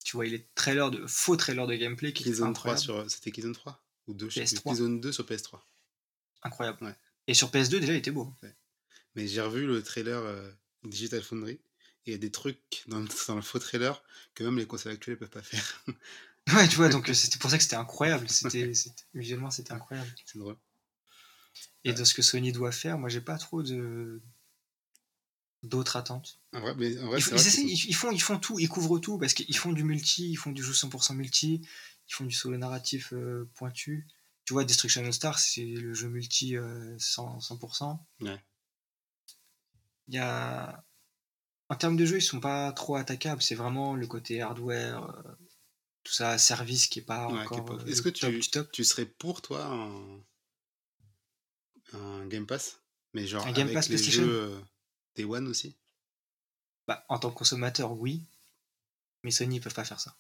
Tu 0.05 0.17
vois, 0.17 0.27
il 0.27 0.35
est 0.35 0.47
trailer 0.55 0.91
de 0.91 1.07
faux 1.07 1.37
trailer 1.37 1.67
de 1.67 1.75
gameplay 1.75 2.13
qui 2.13 2.25
Killzone 2.25 2.53
3 2.55 2.73
incroyable. 2.75 2.81
sur. 3.05 3.11
C'était 3.11 3.31
Killzone 3.33 3.53
3 3.55 3.83
Ou 4.09 4.15
2 4.15 4.29
je 4.31 4.35
sais 4.35 4.41
plus. 4.45 4.55
PS3. 4.57 4.63
Killzone 4.69 5.01
2 5.01 5.13
sur 5.13 5.25
PS3. 5.25 5.61
Incroyable. 6.43 6.85
Ouais. 6.85 6.95
Et 7.29 7.35
sur 7.35 7.51
PS2 7.51 7.81
déjà, 7.81 7.93
il 7.93 7.97
était 7.99 8.11
beau. 8.11 8.33
Mais 9.15 9.27
j'ai 9.29 9.41
revu 9.41 9.67
le 9.67 9.83
trailer 9.83 10.21
euh, 10.23 10.51
Digital 10.85 11.23
Foundry. 11.23 11.61
Et 12.05 12.11
il 12.11 12.13
y 12.13 12.15
a 12.17 12.19
des 12.19 12.33
trucs 12.33 12.83
dans 12.89 12.99
le, 12.99 13.07
dans 13.29 13.37
le 13.37 13.43
faux 13.43 13.61
trailer 13.61 14.03
que 14.35 14.43
même 14.43 14.59
les 14.59 14.67
consoles 14.67 14.93
actuelles 14.93 15.19
peuvent 15.19 15.31
pas 15.31 15.43
faire. 15.43 15.85
Ouais, 16.53 16.67
tu 16.67 16.75
vois, 16.75 16.89
donc 16.89 17.09
euh, 17.09 17.15
c'était 17.15 17.39
pour 17.39 17.51
ça 17.51 17.57
que 17.57 17.63
c'était 17.63 17.77
incroyable. 17.77 18.29
C'était 18.29 18.73
visuellement, 19.15 19.53
c'était 19.53 19.73
incroyable. 19.73 20.11
C'est 20.27 20.39
drôle. 20.39 20.57
Et 21.85 21.91
Ouais. 21.91 21.95
de 21.95 22.03
ce 22.03 22.15
que 22.15 22.23
Sony 22.23 22.51
doit 22.51 22.73
faire, 22.73 22.99
moi, 22.99 23.09
j'ai 23.09 23.21
pas 23.21 23.39
trop 23.39 23.63
de 23.63 24.21
d'autres 25.63 25.97
attentes. 25.97 26.41
En 26.53 26.61
vrai, 26.61 26.75
mais 26.77 26.99
en 26.99 27.07
vrai, 27.07 27.21
ils, 27.21 27.25
vrai 27.25 27.41
ils 27.41 27.71
ils- 27.71 27.87
ils 27.91 27.95
font, 27.95 28.11
ils 28.11 28.21
font 28.21 28.39
tout, 28.39 28.59
ils 28.59 28.69
couvrent 28.69 28.99
tout 28.99 29.19
parce 29.19 29.35
qu'ils 29.35 29.57
font 29.57 29.73
du 29.73 29.85
multi, 29.85 30.31
ils 30.31 30.37
font 30.37 30.51
du 30.51 30.63
jeu 30.65 30.73
100% 30.73 31.15
multi, 31.15 31.61
ils 32.09 32.13
font 32.15 32.25
du 32.25 32.35
solo 32.35 32.57
narratif 32.57 33.13
euh, 33.13 33.49
pointu. 33.55 34.09
Tu 34.53 34.55
vois, 34.55 34.65
Destruction 34.65 35.03
All 35.03 35.15
Star, 35.15 35.39
c'est 35.39 35.65
le 35.65 35.95
jeu 35.95 36.09
multi 36.11 36.59
euh, 36.59 36.95
100%. 36.99 37.41
100%. 37.41 37.99
Ouais. 38.21 38.39
Il 40.09 40.15
y 40.15 40.19
a. 40.19 40.85
En 41.71 41.75
termes 41.77 41.97
de 41.97 42.05
jeu, 42.05 42.19
ils 42.19 42.23
sont 42.23 42.39
pas 42.39 42.71
trop 42.75 42.97
attaquables. 42.97 43.41
C'est 43.41 43.55
vraiment 43.55 43.95
le 43.97 44.07
côté 44.07 44.43
hardware, 44.43 45.09
euh, 45.09 45.33
tout 46.05 46.13
ça, 46.13 46.37
service 46.37 46.87
qui 46.87 46.99
est 46.99 47.03
pas 47.03 47.29
Ouais, 47.29 47.41
encore. 47.47 47.65
pas- 47.65 47.75
euh, 47.77 47.87
Est-ce 47.87 48.03
que 48.03 48.11
tu, 48.11 48.41
top. 48.51 48.71
tu 48.73 48.85
serais 48.85 49.07
pour 49.07 49.41
toi 49.41 49.65
un, 49.65 50.21
un 51.95 52.27
Game 52.27 52.47
Pass? 52.47 52.83
Mais 53.15 53.27
genre 53.27 53.47
Un 53.47 53.53
Game 53.53 53.69
avec 53.69 53.73
Pass 53.77 53.89
les 53.89 53.97
jeux 53.97 54.51
euh, 54.51 54.61
Day 55.17 55.25
One 55.25 55.49
aussi? 55.49 55.79
Bah, 56.87 57.07
en 57.09 57.19
tant 57.19 57.31
que 57.31 57.37
consommateur, 57.39 57.93
oui. 57.93 58.27
Mais 59.23 59.31
Sony, 59.31 59.57
ils 59.57 59.61
peuvent 59.63 59.73
pas 59.73 59.87
faire 59.87 59.99
ça. 60.01 60.15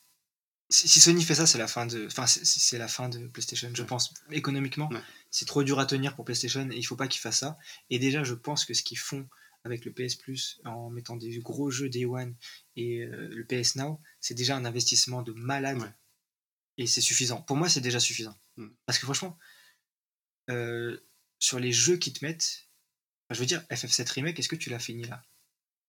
Si, 0.68 0.88
si 0.88 1.00
Sony 1.00 1.22
fait 1.22 1.34
ça, 1.34 1.46
c'est 1.46 1.58
la 1.58 1.68
fin 1.68 1.84
de, 1.86 2.06
enfin, 2.06 2.26
c'est- 2.26 2.78
la 2.78 2.88
fin 2.88 3.08
de 3.10 3.26
PlayStation, 3.28 3.70
je 3.74 3.82
Ouais. 3.82 3.86
pense. 3.86 4.14
Économiquement, 4.30 4.88
Ouais. 4.90 5.02
c'est 5.30 5.44
trop 5.44 5.62
dur 5.62 5.78
à 5.78 5.84
tenir 5.86 6.14
pour 6.16 6.24
PlayStation 6.24 6.68
et 6.70 6.76
il 6.76 6.82
faut 6.84 6.96
pas 6.96 7.08
qu'ils 7.08 7.20
fassent 7.20 7.40
ça. 7.40 7.58
Et 7.90 7.98
déjà, 7.98 8.24
je 8.24 8.32
pense 8.34 8.64
que 8.64 8.72
ce 8.72 8.82
qu'ils 8.82 8.98
font 8.98 9.28
avec 9.64 9.84
le 9.84 9.92
PS 9.92 10.16
Plus 10.16 10.60
en 10.64 10.88
mettant 10.90 11.16
des 11.16 11.38
gros 11.40 11.70
jeux 11.70 11.88
Day 11.90 12.04
One 12.06 12.34
et 12.76 13.02
euh, 13.02 13.28
le 13.28 13.44
PS 13.46 13.76
Now, 13.76 14.00
c'est 14.20 14.34
déjà 14.34 14.56
un 14.56 14.64
investissement 14.64 15.22
de 15.22 15.32
malade. 15.32 15.78
Ouais. 15.78 15.92
Et 16.78 16.86
c'est 16.86 17.02
suffisant. 17.02 17.42
Pour 17.42 17.56
moi, 17.56 17.68
c'est 17.68 17.82
déjà 17.82 18.00
suffisant. 18.00 18.40
Mm. 18.56 18.68
Parce 18.86 18.98
que 18.98 19.04
franchement, 19.04 19.38
euh, 20.50 20.98
sur 21.38 21.58
les 21.60 21.72
jeux 21.72 21.96
qui 21.98 22.12
te 22.14 22.24
mettent, 22.24 22.66
enfin, 23.28 23.34
je 23.34 23.40
veux 23.40 23.46
dire, 23.46 23.62
FF7 23.70 24.08
Remake, 24.10 24.38
est-ce 24.38 24.48
que 24.48 24.56
tu 24.56 24.70
l'as 24.70 24.78
fini 24.78 25.04
là? 25.04 25.22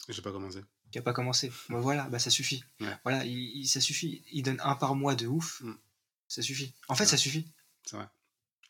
J'ai 0.10 0.22
pas 0.22 0.32
commencé. 0.34 0.60
Qui 0.94 1.00
a 1.00 1.02
pas 1.02 1.12
commencé. 1.12 1.52
Bon, 1.70 1.82
voilà, 1.82 2.04
bah 2.10 2.20
ça 2.20 2.30
suffit. 2.30 2.64
Ouais. 2.80 2.96
Voilà, 3.04 3.26
il, 3.26 3.34
il- 3.58 3.68
ça 3.68 3.82
suffit. 3.82 4.24
Il 4.32 4.44
donne 4.44 4.62
un 4.64 4.76
par 4.76 4.94
mois 4.96 5.16
de 5.16 5.26
ouf, 5.28 5.60
Mm. 5.62 5.74
ça 6.28 6.42
suffit. 6.44 6.72
En 6.88 6.96
fait, 6.96 7.08
ça 7.08 7.18
suffit. 7.18 7.48
C'est 7.84 7.98
vrai. 7.98 8.08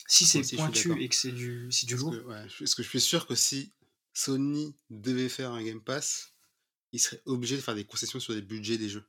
Si 0.08 0.26
c'est 0.26 0.42
pointu 0.56 1.02
et 1.02 1.10
que 1.10 1.16
c'est 1.16 1.32
du, 1.34 1.70
c'est 1.72 1.86
du 1.86 1.94
Parce 1.96 2.04
lourd, 2.04 2.14
que, 2.14 2.28
ouais, 2.28 2.50
je- 2.50 2.60
parce 2.60 2.76
que 2.76 2.82
je 2.84 2.88
suis 2.90 3.02
sûr 3.02 3.28
que 3.28 3.36
si 3.36 3.74
Sony 4.14 4.74
devait 4.90 5.28
faire 5.30 5.52
un 5.52 5.62
Game 5.64 5.82
Pass, 5.82 6.34
ils 6.94 7.00
seraient 7.00 7.22
obligés 7.26 7.56
de 7.58 7.62
faire 7.62 7.76
des 7.76 7.86
concessions 7.86 8.20
sur 8.22 8.34
les 8.34 8.42
budgets 8.42 8.78
des 8.78 8.88
jeux 8.90 9.06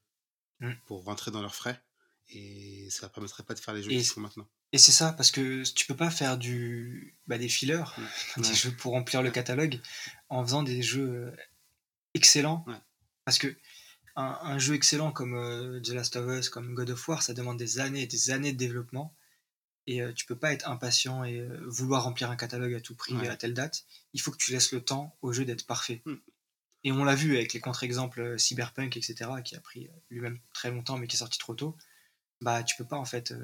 Mm. 0.60 0.72
pour 0.86 1.04
rentrer 1.04 1.30
dans 1.30 1.40
leurs 1.40 1.54
frais. 1.54 1.80
Et 2.30 2.88
ça 2.90 3.06
ne 3.06 3.12
permettrait 3.12 3.42
pas 3.44 3.54
de 3.54 3.60
faire 3.60 3.74
les 3.74 3.82
jeux 3.82 3.90
qu'ils 3.90 4.04
font 4.04 4.20
maintenant. 4.20 4.48
et 4.72 4.78
c'est 4.78 4.92
ça, 4.92 5.12
parce 5.12 5.30
que 5.30 5.62
tu 5.72 5.86
peux 5.86 5.94
pas 5.96 6.10
faire 6.10 6.36
du, 6.36 7.16
bah, 7.28 7.38
des 7.38 7.48
fillers, 7.48 7.84
Mm. 7.96 8.02
des 8.42 8.48
Ouais. 8.48 8.54
jeux 8.56 8.72
pour 8.76 8.92
remplir 8.92 9.22
le 9.22 9.30
catalogue, 9.30 9.80
en 10.30 10.42
faisant 10.44 10.64
des 10.64 10.82
jeux 10.82 11.08
euh, 11.28 11.36
excellents. 12.14 12.64
Ouais. 12.66 12.74
Parce 13.24 13.38
que 13.38 13.54
un, 14.16 14.38
un 14.42 14.58
jeu 14.58 14.74
excellent 14.74 15.12
comme 15.12 15.34
euh, 15.34 15.80
The 15.80 15.88
Last 15.88 16.16
of 16.16 16.28
Us, 16.38 16.48
comme 16.48 16.74
God 16.74 16.90
of 16.90 17.08
War, 17.08 17.22
ça 17.22 17.34
demande 17.34 17.58
des 17.58 17.80
années 17.80 18.02
et 18.02 18.06
des 18.06 18.30
années 18.30 18.52
de 18.52 18.58
développement. 18.58 19.14
Et 19.86 20.00
euh, 20.00 20.12
tu 20.12 20.24
peux 20.26 20.36
pas 20.36 20.52
être 20.52 20.68
impatient 20.68 21.24
et 21.24 21.40
euh, 21.40 21.60
vouloir 21.66 22.04
remplir 22.04 22.30
un 22.30 22.36
catalogue 22.36 22.74
à 22.74 22.80
tout 22.80 22.94
prix 22.94 23.14
Ouais. 23.14 23.28
à 23.28 23.36
telle 23.36 23.54
date. 23.54 23.84
Il 24.12 24.20
faut 24.20 24.30
que 24.30 24.36
tu 24.36 24.52
laisses 24.52 24.72
le 24.72 24.80
temps 24.82 25.16
au 25.20 25.32
jeu 25.32 25.44
d'être 25.44 25.66
parfait. 25.66 26.02
Mm. 26.06 26.14
Et 26.84 26.92
on 26.92 27.04
l'a 27.04 27.14
vu 27.14 27.36
avec 27.36 27.52
les 27.54 27.60
contre-exemples 27.60 28.38
Cyberpunk, 28.38 28.96
etc., 28.96 29.30
qui 29.44 29.56
a 29.56 29.60
pris 29.60 29.88
lui-même 30.10 30.38
très 30.52 30.70
longtemps, 30.70 30.98
mais 30.98 31.06
qui 31.06 31.16
est 31.16 31.18
sorti 31.18 31.38
trop 31.38 31.54
tôt. 31.54 31.76
Bah, 32.42 32.62
tu 32.62 32.76
peux 32.76 32.84
pas 32.84 32.98
en 32.98 33.06
fait 33.06 33.34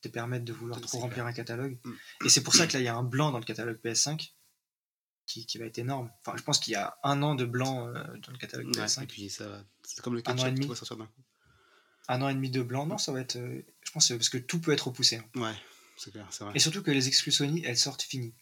te 0.00 0.08
permettre 0.08 0.44
de 0.46 0.52
vouloir 0.54 0.80
trop 0.80 0.90
clair. 0.90 1.02
remplir 1.02 1.26
un 1.26 1.32
catalogue. 1.34 1.78
Mm. 1.84 1.92
Et 2.24 2.28
c'est 2.30 2.42
pour 2.42 2.54
ça 2.54 2.66
que 2.66 2.72
là, 2.72 2.80
il 2.80 2.84
y 2.84 2.88
a 2.88 2.96
un 2.96 3.02
blanc 3.02 3.30
dans 3.30 3.38
le 3.38 3.44
catalogue 3.44 3.78
PS5 3.84 4.32
qui, 5.32 5.46
qui 5.46 5.58
va 5.58 5.64
être 5.66 5.78
énorme. 5.78 6.10
Enfin, 6.20 6.36
je 6.36 6.42
pense 6.42 6.58
qu'il 6.58 6.72
y 6.72 6.76
a 6.76 6.96
un 7.02 7.22
an 7.22 7.34
de 7.34 7.44
blanc 7.44 7.88
euh, 7.88 7.92
dans 8.18 8.32
le 8.32 8.38
catalogue 8.38 8.66
Ouais, 8.76 8.84
PS5. 8.84 9.02
et 9.02 9.06
puis 9.06 9.30
ça. 9.30 9.64
C'est 9.82 10.00
comme 10.02 10.14
le 10.14 10.22
ketchup, 10.22 10.60
tout 10.60 10.68
va 10.68 10.74
sortir 10.76 10.96
d'un 10.96 11.06
coup. 11.06 11.22
Un 12.08 12.20
an 12.22 12.28
et 12.28 12.34
demi 12.34 12.50
de 12.50 12.62
blanc, 12.62 12.86
non, 12.86 12.98
ça 12.98 13.12
va 13.12 13.20
être. 13.20 13.36
euh, 13.36 13.62
je 13.82 13.90
pense 13.92 14.08
que 14.08 14.14
parce 14.14 14.28
que 14.28 14.38
tout 14.38 14.60
peut 14.60 14.72
être 14.72 14.88
repoussé. 14.88 15.16
hein. 15.16 15.40
Ouais, 15.40 15.54
c'est 15.96 16.10
clair, 16.10 16.26
c'est 16.30 16.44
vrai. 16.44 16.52
Et 16.54 16.58
surtout 16.58 16.82
que 16.82 16.90
les 16.90 17.08
exclus 17.08 17.32
Sony, 17.32 17.62
elles 17.64 17.78
sortent 17.78 18.02
finies. 18.02 18.34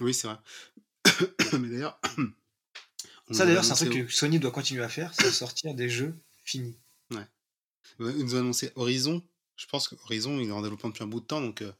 Oui, 0.00 0.12
c'est 0.12 0.26
vrai. 0.28 0.38
Mais 1.58 1.68
d'ailleurs. 1.68 2.00
Ça 3.30 3.46
d'ailleurs, 3.46 3.64
c'est 3.64 3.72
un 3.72 3.76
truc 3.76 3.92
que 4.06 4.12
Sony 4.12 4.38
doit 4.38 4.50
continuer 4.50 4.82
à 4.84 4.88
faire, 4.90 5.14
c'est 5.14 5.30
sortir 5.30 5.74
des 5.74 5.88
jeux 5.88 6.14
finis. 6.44 6.76
Ouais, 7.10 7.26
Ils 7.98 8.24
nous 8.24 8.34
ont 8.34 8.40
annoncé 8.40 8.70
Horizon. 8.76 9.22
Je 9.56 9.64
pense 9.66 9.88
que 9.88 9.94
Horizon, 10.04 10.38
il 10.40 10.48
est 10.48 10.52
en 10.52 10.60
développement 10.60 10.90
depuis 10.90 11.04
un 11.04 11.06
bout 11.06 11.20
de 11.20 11.24
temps, 11.24 11.40
donc 11.40 11.62
euh, 11.62 11.72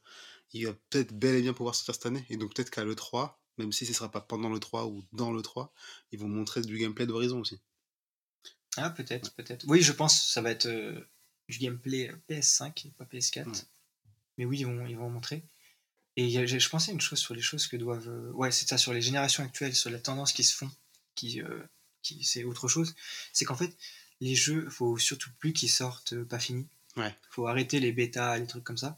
il 0.53 0.65
va 0.65 0.73
peut-être 0.89 1.13
bel 1.13 1.35
et 1.35 1.41
bien 1.43 1.53
pouvoir 1.53 1.75
sortir 1.75 1.93
cette 1.93 2.05
année. 2.07 2.25
Et 2.31 2.37
donc 2.37 2.55
peut-être 2.55 2.71
qu'à 2.71 2.83
l'E3, 2.83 3.33
même 3.57 3.71
si 3.71 3.85
ce 3.85 3.91
ne 3.91 3.95
sera 3.95 4.11
pas 4.11 4.21
pendant 4.21 4.49
l'E3 4.49 4.85
ou 4.87 5.03
dans 5.13 5.31
l'E3, 5.31 5.69
ils 6.11 6.19
vont 6.19 6.27
montrer 6.27 6.61
du 6.61 6.77
gameplay 6.77 7.05
d'Horizon 7.05 7.39
aussi. 7.39 7.59
Ah, 8.77 8.89
peut-être, 8.89 9.33
peut-être. 9.35 9.65
Oui, 9.67 9.81
je 9.81 9.91
pense 9.93 10.19
que 10.19 10.31
ça 10.31 10.41
va 10.41 10.51
être 10.51 10.65
euh, 10.65 10.99
du 11.47 11.57
gameplay 11.59 12.09
euh, 12.09 12.15
PS5 12.29 12.87
et 12.87 12.91
pas 12.91 13.05
PS4. 13.05 13.45
Ouais. 13.47 13.51
Mais 14.37 14.45
oui, 14.45 14.59
ils 14.59 14.65
vont, 14.65 14.85
ils 14.85 14.97
vont 14.97 15.09
montrer. 15.09 15.43
Et 16.17 16.25
il 16.27 16.37
a- 16.37 16.45
je 16.45 16.69
pensais 16.69 16.91
à 16.91 16.93
une 16.93 17.01
chose 17.01 17.19
sur 17.19 17.33
les 17.33 17.41
choses 17.41 17.67
que 17.67 17.77
doivent. 17.77 18.09
euh, 18.09 18.31
ouais, 18.33 18.51
c'est 18.51 18.67
ça, 18.67 18.77
sur 18.77 18.93
les 18.93 19.01
générations 19.01 19.43
actuelles, 19.43 19.75
sur 19.75 19.89
la 19.89 19.99
tendance 19.99 20.33
qui 20.33 20.43
se 20.43 20.53
font, 20.55 20.69
qui, 21.15 21.41
euh, 21.41 21.63
qui 22.01 22.23
c'est 22.25 22.43
autre 22.43 22.67
chose. 22.67 22.95
C'est 23.31 23.45
qu'en 23.45 23.55
fait, 23.55 23.75
les 24.19 24.35
jeux, 24.35 24.69
faut 24.69 24.97
surtout 24.97 25.29
plus 25.39 25.53
qu'ils 25.53 25.69
sortent 25.71 26.21
pas 26.23 26.39
finis. 26.39 26.67
Ouais. 26.97 27.13
faut 27.29 27.45
arrêter 27.47 27.81
les 27.81 27.91
bêtas, 27.91 28.37
les 28.37 28.47
trucs 28.47 28.63
comme 28.63 28.77
ça. 28.77 28.97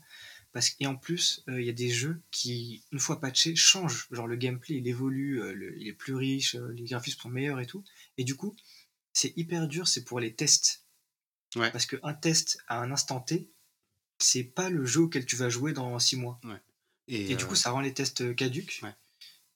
Parce 0.53 0.75
et 0.79 0.87
en 0.87 0.95
plus, 0.95 1.43
euh, 1.49 1.61
il 1.61 1.67
y 1.67 1.69
a 1.69 1.73
des 1.73 1.89
jeux 1.89 2.21
qui, 2.31 2.83
une 2.91 2.99
fois 2.99 3.19
patchés, 3.19 3.55
changent. 3.55 4.07
Genre 4.11 4.27
le 4.27 4.35
gameplay, 4.35 4.75
il 4.77 4.87
évolue, 4.87 5.41
euh, 5.41 5.53
le- 5.53 5.77
il 5.79 5.87
est 5.87 5.93
plus 5.93 6.15
riche, 6.15 6.55
euh, 6.55 6.71
les 6.73 6.83
graphismes 6.85 7.19
sont 7.21 7.29
meilleurs 7.29 7.59
et 7.59 7.65
tout. 7.67 7.83
Et 8.17 8.23
du 8.23 8.35
coup, 8.35 8.55
c'est 9.13 9.33
hyper 9.35 9.67
dur, 9.67 9.87
c'est 9.87 10.03
pour 10.03 10.19
les 10.19 10.33
tests. 10.33 10.83
Ouais. 11.55 11.69
Parce 11.71 11.85
qu'un 11.85 12.13
test 12.13 12.59
à 12.67 12.79
un 12.81 12.91
instant 12.91 13.19
T, 13.19 13.49
c'est 14.19 14.43
pas 14.43 14.69
le 14.69 14.85
jeu 14.85 15.01
auquel 15.01 15.25
tu 15.25 15.35
vas 15.35 15.49
jouer 15.49 15.73
dans 15.73 15.97
6 15.99 16.15
mois. 16.15 16.39
Et, 17.07 17.31
Et 17.31 17.35
du 17.35 17.45
coup, 17.45 17.55
ça 17.55 17.71
rend 17.71 17.81
les 17.81 17.93
tests 17.93 18.35
caduques. 18.35 18.79
Ouais. 18.83 18.93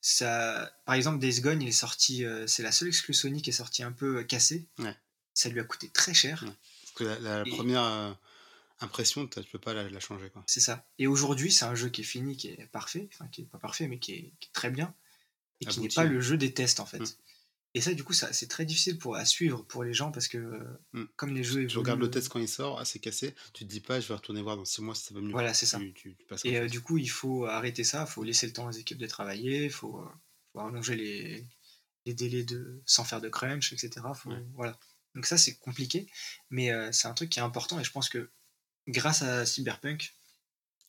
Ça, 0.01 0.71
par 0.85 0.95
exemple, 0.95 1.19
Days 1.19 1.41
Gone, 1.41 1.61
il 1.61 1.67
est 1.67 1.71
sorti, 1.73 2.23
c'est 2.47 2.63
la 2.63 2.71
seule 2.71 2.87
exclus 2.87 3.13
Sony 3.13 3.41
qui 3.41 3.49
est 3.49 3.53
sortie 3.53 3.83
un 3.83 3.91
peu 3.91 4.23
cassée. 4.23 4.65
Ça 5.33 5.49
lui 5.49 5.59
a 5.59 5.63
coûté 5.63 5.89
très 5.89 6.13
cher. 6.13 6.43
Ouais. 6.43 6.51
parce 6.83 6.91
que 6.95 7.03
la, 7.05 7.19
la 7.19 7.43
Et- 7.47 7.49
première 7.51 8.17
impression, 8.81 9.27
tu 9.27 9.41
peux 9.51 9.59
pas 9.59 9.73
la, 9.73 9.89
la 9.89 9.99
changer. 9.99 10.31
C'est 10.47 10.59
ça. 10.59 10.85
Et 10.99 11.07
aujourd'hui, 11.07 11.51
c'est 11.51 11.65
un 11.65 11.75
jeu 11.75 11.89
qui 11.89 12.01
est 12.01 12.05
fini, 12.05 12.35
qui 12.37 12.47
est 12.49 12.67
parfait, 12.71 13.09
enfin 13.13 13.27
qui 13.27 13.41
est 13.41 13.45
pas 13.45 13.57
parfait, 13.59 13.87
mais 13.87 13.99
qui 13.99 14.13
est, 14.13 14.33
qui 14.39 14.49
est 14.49 14.53
très 14.53 14.69
bien, 14.71 14.93
et 15.59 15.65
qui 15.65 15.79
n'est 15.79 15.89
pas 15.89 16.03
le 16.03 16.19
jeu 16.21 16.37
des 16.37 16.53
tests 16.53 16.79
en 16.79 16.85
fait. 16.85 16.99
Mm. 16.99 17.05
Et 17.73 17.79
ça, 17.79 17.93
du 17.93 18.03
coup, 18.03 18.11
ça, 18.11 18.33
c'est 18.33 18.47
très 18.49 18.65
difficile 18.65 18.97
pour, 18.97 19.15
à 19.15 19.23
suivre 19.23 19.61
pour 19.63 19.85
les 19.85 19.93
gens 19.93 20.11
parce 20.11 20.27
que 20.27 20.37
euh, 20.37 20.79
Mm. 20.93 21.03
comme 21.15 21.33
les 21.33 21.43
jeux 21.43 21.65
Tu 21.67 21.77
regardes 21.77 21.99
évoluent, 21.99 22.09
le 22.09 22.11
test 22.11 22.27
quand 22.29 22.39
il 22.39 22.49
sort, 22.49 22.79
ah, 22.79 22.83
c'est 22.85 22.99
cassé, 22.99 23.33
tu 23.53 23.63
te 23.65 23.69
dis 23.69 23.79
pas, 23.79 23.99
je 24.01 24.07
vais 24.09 24.13
retourner 24.15 24.41
voir 24.41 24.57
dans 24.57 24.65
6 24.65 24.81
mois 24.81 24.93
si 24.95 25.03
ça 25.05 25.13
va 25.13 25.21
mieux. 25.21 25.31
Voilà, 25.31 25.53
c'est 25.53 25.65
ça. 25.65 25.79
Tu, 25.79 25.93
tu- 25.93 26.15
tu 26.17 26.25
passes 26.25 26.43
à 26.45 26.49
Et 26.49 26.57
euh, 26.57 26.67
du 26.67 26.81
coup, 26.81 26.97
il 26.97 27.09
faut 27.09 27.45
arrêter 27.45 27.83
ça, 27.85 28.05
il 28.07 28.11
faut 28.11 28.23
laisser 28.23 28.45
le 28.47 28.51
temps 28.53 28.67
aux 28.67 28.71
équipes 28.71 28.97
de 28.97 29.07
travailler, 29.07 29.65
il 29.65 29.71
faut, 29.71 29.99
euh, 30.01 30.09
faut 30.51 30.59
allonger 30.59 30.95
les, 30.97 31.45
les 32.05 32.13
délais 32.13 32.43
de, 32.43 32.81
sans 32.85 33.05
faire 33.05 33.21
de 33.21 33.29
crunch, 33.29 33.71
etc. 33.71 33.89
Faut- 34.15 34.31
Ouais. 34.31 34.43
voilà. 34.55 34.77
Donc 35.15 35.25
ça, 35.25 35.37
c'est 35.37 35.55
compliqué, 35.55 36.07
mais 36.49 36.71
euh, 36.73 36.91
c'est 36.91 37.07
un 37.07 37.13
truc 37.13 37.29
qui 37.29 37.39
est 37.39 37.41
important 37.41 37.79
et 37.79 37.83
je 37.85 37.91
pense 37.91 38.09
que 38.09 38.29
grâce 38.87 39.21
à 39.21 39.45
Cyberpunk, 39.45 40.13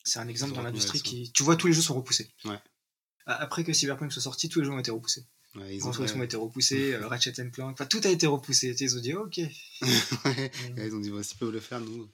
c'est 0.05 0.19
un 0.19 0.29
exemple 0.29 0.55
dans 0.55 0.63
l'industrie 0.63 1.01
qui... 1.01 1.31
Tu 1.33 1.43
vois, 1.43 1.57
tous 1.57 1.69
les 1.69 1.73
jeux 1.73 1.83
sont 1.83 1.95
repoussés. 1.95 2.31
Ouais. 2.45 2.59
Après 3.27 3.65
que 3.65 3.73
Cyberpunk 3.73 4.13
soit 4.13 4.23
sorti, 4.23 4.49
tous 4.49 4.61
les 4.61 4.67
jeux 4.67 4.73
ont 4.73 4.79
été 4.79 4.91
repoussés. 4.91 5.25
Ouais, 5.55 5.77
ils 5.77 5.87
ont, 5.87 6.23
été 6.23 6.37
repoussé, 6.37 6.95
euh, 6.95 7.07
Ratchet 7.07 7.33
Clank, 7.51 7.75
enfin 7.75 7.85
tout 7.85 8.01
a 8.05 8.09
été 8.09 8.27
repoussé. 8.27 8.75
Ils 8.79 8.97
ont 8.97 9.01
dit, 9.01 9.13
ok. 9.13 9.37
Ouais, 10.25 10.51
ils 10.79 10.95
ont 10.95 10.99
dit, 10.99 11.13
s'ils 11.23 11.39
peuvent 11.39 11.53
le 11.53 11.61
faire, 11.61 11.81
nous, 11.81 12.09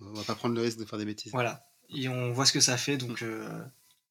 on 0.00 0.12
va 0.12 0.24
pas 0.24 0.34
prendre 0.34 0.56
le 0.56 0.62
risque 0.62 0.78
de 0.78 0.84
faire 0.84 0.98
des 0.98 1.04
bêtises. 1.04 1.30
Voilà. 1.32 1.64
Et 1.90 2.08
on 2.08 2.32
voit 2.32 2.46
ce 2.46 2.52
que 2.52 2.60
ça 2.60 2.76
fait, 2.76 2.96
donc 2.96 3.22
euh, 3.22 3.64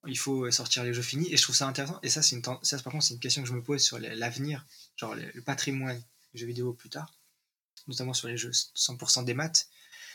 il 0.08 0.18
faut 0.18 0.50
sortir 0.50 0.84
les 0.84 0.94
jeux 0.94 1.02
finis. 1.02 1.28
Et 1.32 1.36
je 1.36 1.44
trouve 1.44 1.56
ça 1.56 1.68
intéressant. 1.68 2.00
Et 2.04 2.10
ça, 2.10 2.22
c'est 2.22 2.38
une, 2.38 2.44
ça, 2.62 2.80
par 2.80 2.94
contre, 2.94 3.04
c'est 3.04 3.16
une 3.16 3.20
question 3.20 3.41
que 3.41 3.50
je 3.50 3.54
me 3.54 3.62
pose 3.62 3.82
sur 3.82 4.00
l'avenir, 4.00 4.66
genre 4.96 5.14
le 5.14 5.41
patrimoine 5.41 6.02
des 6.34 6.40
jeux 6.40 6.48
vidéo 6.48 6.72
plus 6.72 6.90
tard, 6.90 7.14
notamment 7.88 8.14
sur 8.14 8.30
les 8.30 8.38
jeux 8.38 8.52
100% 8.52 9.26
des 9.26 9.34
maths. 9.34 9.68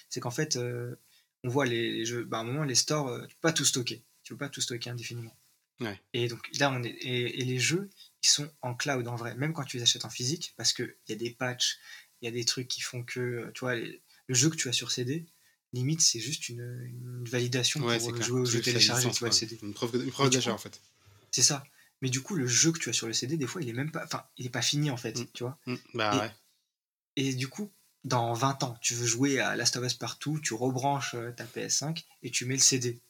C'est 0.08 0.20
qu'en 0.20 0.30
fait, 0.30 0.56
euh, 0.56 0.94
on 1.42 1.48
voit 1.48 1.66
les, 1.66 2.04
jeux, 2.04 2.24
bah, 2.24 2.38
à 2.38 2.40
un 2.40 2.44
moment, 2.44 2.64
les 2.64 2.74
stores, 2.74 3.08
euh, 3.08 3.26
tu 3.26 3.34
peux 3.36 3.40
pas 3.40 3.52
tout 3.52 3.64
stocker. 3.64 4.04
Tu 4.22 4.32
peux 4.32 4.38
pas 4.38 4.48
tout 4.48 4.60
stocker 4.60 4.90
indéfiniment. 4.90 5.36
Et 6.12 6.28
donc 6.28 6.40
là, 6.58 6.70
on 6.70 6.82
est, 6.82 6.96
et, 7.02 7.44
les 7.44 7.58
jeux, 7.58 7.90
ils 8.22 8.28
sont 8.28 8.48
en 8.62 8.74
cloud 8.74 9.06
en 9.08 9.16
vrai, 9.16 9.34
même 9.34 9.52
quand 9.52 9.64
tu 9.64 9.76
les 9.76 9.82
achètes 9.82 10.04
en 10.04 10.10
physique, 10.10 10.54
parce 10.56 10.72
qu'il 10.72 10.94
y 11.08 11.12
a 11.12 11.16
des 11.16 11.30
patchs, 11.30 11.78
il 12.22 12.26
y 12.26 12.28
a 12.28 12.30
des 12.30 12.44
trucs 12.44 12.68
qui 12.68 12.80
font 12.80 13.02
que, 13.02 13.50
tu 13.54 13.60
vois, 13.60 13.74
le 13.74 14.00
jeu 14.28 14.50
que 14.50 14.56
tu 14.56 14.68
as 14.68 14.72
sur 14.72 14.90
CD, 14.90 15.26
limite, 15.74 16.00
c'est 16.00 16.20
juste 16.20 16.48
une, 16.48 17.24
validation 17.26 17.80
pour 17.80 18.22
jouer 18.22 18.40
au 18.40 18.44
jeu 18.44 18.60
téléchargé, 18.60 19.10
tu 19.10 19.18
vois, 19.18 19.28
le 19.28 19.34
CD. 19.34 19.58
Une 19.62 19.74
preuve, 19.74 20.30
d'achat, 20.30 20.52
en 20.52 20.58
fait. 20.58 20.80
C'est 21.30 21.42
ça. 21.42 21.64
Mais 22.00 22.10
du 22.10 22.20
coup, 22.20 22.34
le 22.34 22.46
jeu 22.46 22.72
que 22.72 22.78
tu 22.78 22.90
as 22.90 22.92
sur 22.92 23.06
le 23.06 23.12
CD, 23.12 23.36
des 23.36 23.46
fois, 23.46 23.62
il 23.62 23.68
est 23.68 23.74
même 23.74 23.90
pas, 23.90 24.04
enfin, 24.04 24.24
il 24.36 24.46
est 24.46 24.50
pas 24.50 24.62
fini, 24.62 24.90
en 24.90 24.96
fait, 24.96 25.18
mm. 25.18 25.26
tu 25.32 25.42
vois. 25.42 25.58
Mm. 25.66 25.74
Bah 25.94 26.14
et, 26.14 26.18
ouais. 26.18 26.32
Et 27.16 27.34
du 27.34 27.48
coup, 27.48 27.72
dans 28.04 28.32
20 28.34 28.62
ans, 28.62 28.76
tu 28.80 28.94
veux 28.94 29.06
jouer 29.06 29.40
à 29.40 29.56
Last 29.56 29.76
of 29.76 29.84
Us 29.84 29.94
partout, 29.94 30.38
tu 30.40 30.54
rebranches 30.54 31.14
euh, 31.14 31.32
ta 31.32 31.44
PS5 31.44 32.04
et 32.22 32.30
tu 32.30 32.44
mets 32.44 32.54
le 32.54 32.60
CD. 32.60 33.00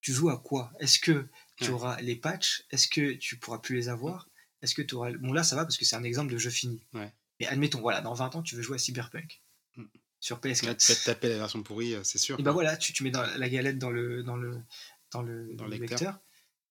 Tu 0.00 0.12
joues 0.12 0.30
à 0.30 0.38
quoi? 0.38 0.70
Est-ce 0.78 1.00
que 1.00 1.26
tu 1.56 1.70
auras 1.70 2.00
les 2.00 2.14
patchs? 2.14 2.64
Est-ce 2.70 2.86
que 2.86 3.14
tu 3.14 3.38
pourras 3.38 3.58
plus 3.58 3.74
les 3.74 3.88
avoir? 3.88 4.28
Est-ce 4.62 4.74
que 4.74 4.82
tu 4.82 4.94
auras. 4.94 5.12
Bon, 5.12 5.32
là, 5.32 5.42
ça 5.42 5.56
va 5.56 5.64
parce 5.64 5.76
que 5.76 5.84
c'est 5.84 5.96
un 5.96 6.04
exemple 6.04 6.32
de 6.32 6.38
jeu 6.38 6.50
fini. 6.50 6.80
Mais 6.92 7.46
admettons, 7.46 7.80
voilà, 7.80 8.00
dans 8.00 8.14
20 8.14 8.36
ans, 8.36 8.42
tu 8.42 8.54
veux 8.54 8.62
jouer 8.62 8.76
à 8.76 8.78
Cyberpunk. 8.78 9.42
Mm. 9.76 9.84
Sur 10.20 10.38
PS4. 10.38 10.60
tu 10.60 10.66
vas 10.66 10.74
te 10.74 11.04
taper 11.04 11.28
la 11.28 11.38
version 11.38 11.62
pourrie, 11.62 11.94
euh, 11.94 12.02
c'est 12.04 12.18
sûr. 12.18 12.38
Et 12.38 12.42
bah 12.42 12.52
voilà, 12.52 12.76
tu, 12.76 12.92
tu 12.92 13.02
mets 13.02 13.10
dans 13.10 13.22
la 13.22 13.48
galette 13.48 13.78
dans 13.78 13.90
le, 13.90 14.22
dans 14.22 14.36
le, 14.36 14.62
dans 15.10 15.22
le, 15.22 15.54
dans 15.54 15.66
le 15.66 15.76
lecteur, 15.76 16.18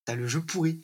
tu 0.06 0.12
as 0.12 0.16
le 0.16 0.28
jeu 0.28 0.42
pourri. 0.42 0.82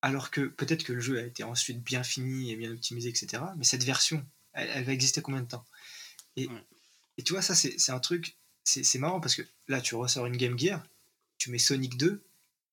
Alors 0.00 0.30
que 0.30 0.40
peut-être 0.40 0.82
que 0.82 0.92
le 0.92 1.00
jeu 1.00 1.18
a 1.18 1.22
été 1.22 1.44
ensuite 1.44 1.82
bien 1.82 2.02
fini 2.02 2.50
et 2.50 2.56
bien 2.56 2.72
optimisé, 2.72 3.08
etc. 3.08 3.42
Mais 3.56 3.64
cette 3.64 3.84
version, 3.84 4.26
elle, 4.52 4.84
va 4.84 4.92
exister 4.92 5.22
combien 5.22 5.42
de 5.42 5.46
temps? 5.46 5.64
Et, 6.36 6.48
et, 7.18 7.22
tu 7.22 7.32
vois, 7.32 7.42
ça, 7.42 7.54
c'est 7.54 7.90
un 7.90 8.00
truc, 8.00 8.36
c'est 8.64 8.98
marrant 8.98 9.20
parce 9.20 9.34
que 9.34 9.42
là, 9.68 9.80
tu 9.80 9.94
ressors 9.94 10.26
une 10.26 10.36
Game 10.36 10.58
Gear, 10.58 10.82
tu 11.38 11.50
mets 11.50 11.58
Sonic 11.58 11.96
2, 11.96 12.22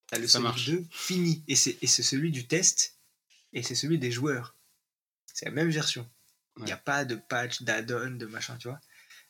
tu 0.07 0.15
as 0.15 0.19
le 0.19 0.27
Sonic 0.27 0.65
2 0.65 0.85
fini. 0.91 1.43
Et 1.47 1.55
c'est 1.55 2.03
celui 2.03 2.31
du 2.31 2.47
test 2.47 2.97
et 3.53 3.63
c'est 3.63 3.75
celui 3.75 3.97
des 3.99 4.11
joueurs. 4.11 4.55
C'est 5.33 5.45
la 5.45 5.51
même 5.51 5.69
version. 5.69 6.09
Il 6.57 6.65
n'y 6.65 6.71
a 6.71 6.77
pas 6.77 7.05
de 7.05 7.15
patch, 7.15 7.61
d'add-on, 7.61 8.11
de 8.11 8.25
machin, 8.25 8.57
tu 8.57 8.67
vois. 8.67 8.81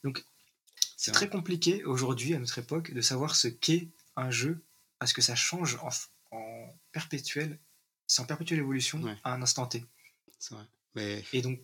Donc, 0.03 0.23
c'est 0.97 1.11
très 1.11 1.29
compliqué 1.29 1.83
aujourd'hui, 1.85 2.33
à 2.33 2.39
notre 2.39 2.57
époque, 2.57 2.91
de 2.91 3.01
savoir 3.01 3.35
ce 3.35 3.47
qu'est 3.47 3.89
un 4.15 4.31
jeu 4.31 4.63
parce 4.97 5.13
que 5.13 5.21
ça 5.21 5.35
change 5.35 5.75
en, 5.75 5.89
en 6.31 6.75
perpétuel, 6.91 7.57
c'est 8.07 8.21
en 8.21 8.25
perpétuelle 8.25 8.59
évolution 8.59 9.01
à 9.23 9.33
un 9.33 9.41
instant 9.41 9.65
T. 9.65 9.85
C'est 10.39 10.55
vrai. 10.55 10.65
Mais... 10.95 11.23
Et 11.33 11.41
donc, 11.41 11.59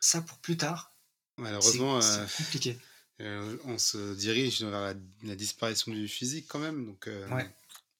ça 0.00 0.20
pour 0.20 0.38
plus 0.38 0.56
tard, 0.56 0.92
malheureusement, 1.40 2.00
c'est 2.00 2.20
euh, 2.20 2.26
compliqué. 2.36 2.78
Euh, 3.22 3.58
on 3.66 3.76
se 3.76 4.14
dirige 4.14 4.62
vers 4.62 4.94
la, 5.24 5.36
disparition 5.36 5.92
du 5.92 6.08
physique 6.08 6.46
quand 6.48 6.58
même, 6.58 6.86
donc 6.86 7.06
euh, 7.06 7.28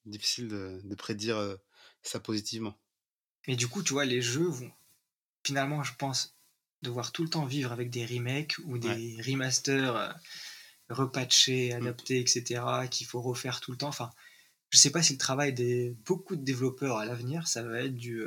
difficile 0.07 0.49
de, 0.49 0.95
prédire 0.95 1.59
ça 2.03 2.21
positivement. 2.21 2.75
Et 3.47 3.55
du 3.55 3.69
coup, 3.69 3.83
tu 3.83 3.93
vois, 3.93 4.07
les 4.07 4.23
jeux 4.23 4.49
vont 4.49 4.73
finalement, 5.45 5.83
je 5.83 5.93
pense, 5.99 6.35
devoir 6.81 7.13
tout 7.13 7.23
le 7.23 7.29
temps 7.29 7.45
vivre 7.45 7.71
avec 7.71 7.91
des 7.91 8.07
remakes 8.07 8.57
ou 8.65 8.79
des 8.79 9.21
remasters 9.21 10.19
repatchés, 10.89 11.75
mmh. 11.75 11.77
adaptés, 11.77 12.21
etc., 12.21 12.63
qu'il 12.91 13.07
faut 13.07 13.21
refaire 13.21 13.61
tout 13.61 13.73
le 13.73 13.77
temps. 13.77 13.89
Enfin, 13.89 14.11
je 14.71 14.79
sais 14.79 14.91
pas 14.91 15.03
si 15.03 15.13
le 15.13 15.19
travail 15.19 15.53
des 15.53 15.91
beaucoup 16.07 16.35
de 16.35 16.43
développeurs 16.43 16.97
à 16.97 17.05
l'avenir, 17.05 17.47
ça 17.47 17.63
va 17.63 17.83
être 17.83 17.95
du 17.95 18.25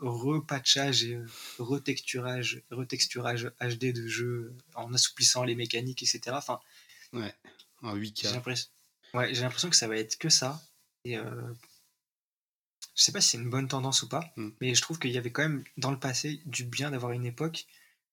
repatchage 0.00 1.04
et 1.04 1.18
retexturage, 1.58 2.62
retexturage 2.70 3.52
HD 3.60 3.92
de 3.92 4.06
jeux 4.06 4.54
en 4.74 4.92
assouplissant 4.94 5.44
les 5.44 5.54
mécaniques, 5.54 6.02
etc. 6.02 6.20
Enfin, 6.32 6.58
ouais, 7.12 7.34
en 7.82 7.96
8K. 7.96 8.22
J'ai 8.22 8.32
l'impression, 8.32 8.68
ouais, 9.14 9.34
j'ai 9.34 9.42
l'impression 9.42 9.70
que 9.70 9.76
ça 9.76 9.88
va 9.88 9.96
être 9.96 10.16
que 10.18 10.28
ça. 10.28 10.62
Et 11.04 11.16
euh, 11.16 11.52
je 12.94 13.04
sais 13.04 13.12
pas 13.12 13.20
si 13.20 13.30
c'est 13.30 13.38
une 13.38 13.50
bonne 13.50 13.68
tendance 13.68 14.02
ou 14.02 14.08
pas, 14.08 14.32
hmm. 14.36 14.50
mais 14.60 14.74
je 14.74 14.82
trouve 14.82 14.98
qu'il 14.98 15.10
y 15.10 15.18
avait 15.18 15.32
quand 15.32 15.42
même 15.42 15.64
dans 15.76 15.90
le 15.90 15.98
passé 15.98 16.40
du 16.46 16.64
bien 16.64 16.90
d'avoir 16.90 17.12
une 17.12 17.26
époque 17.26 17.66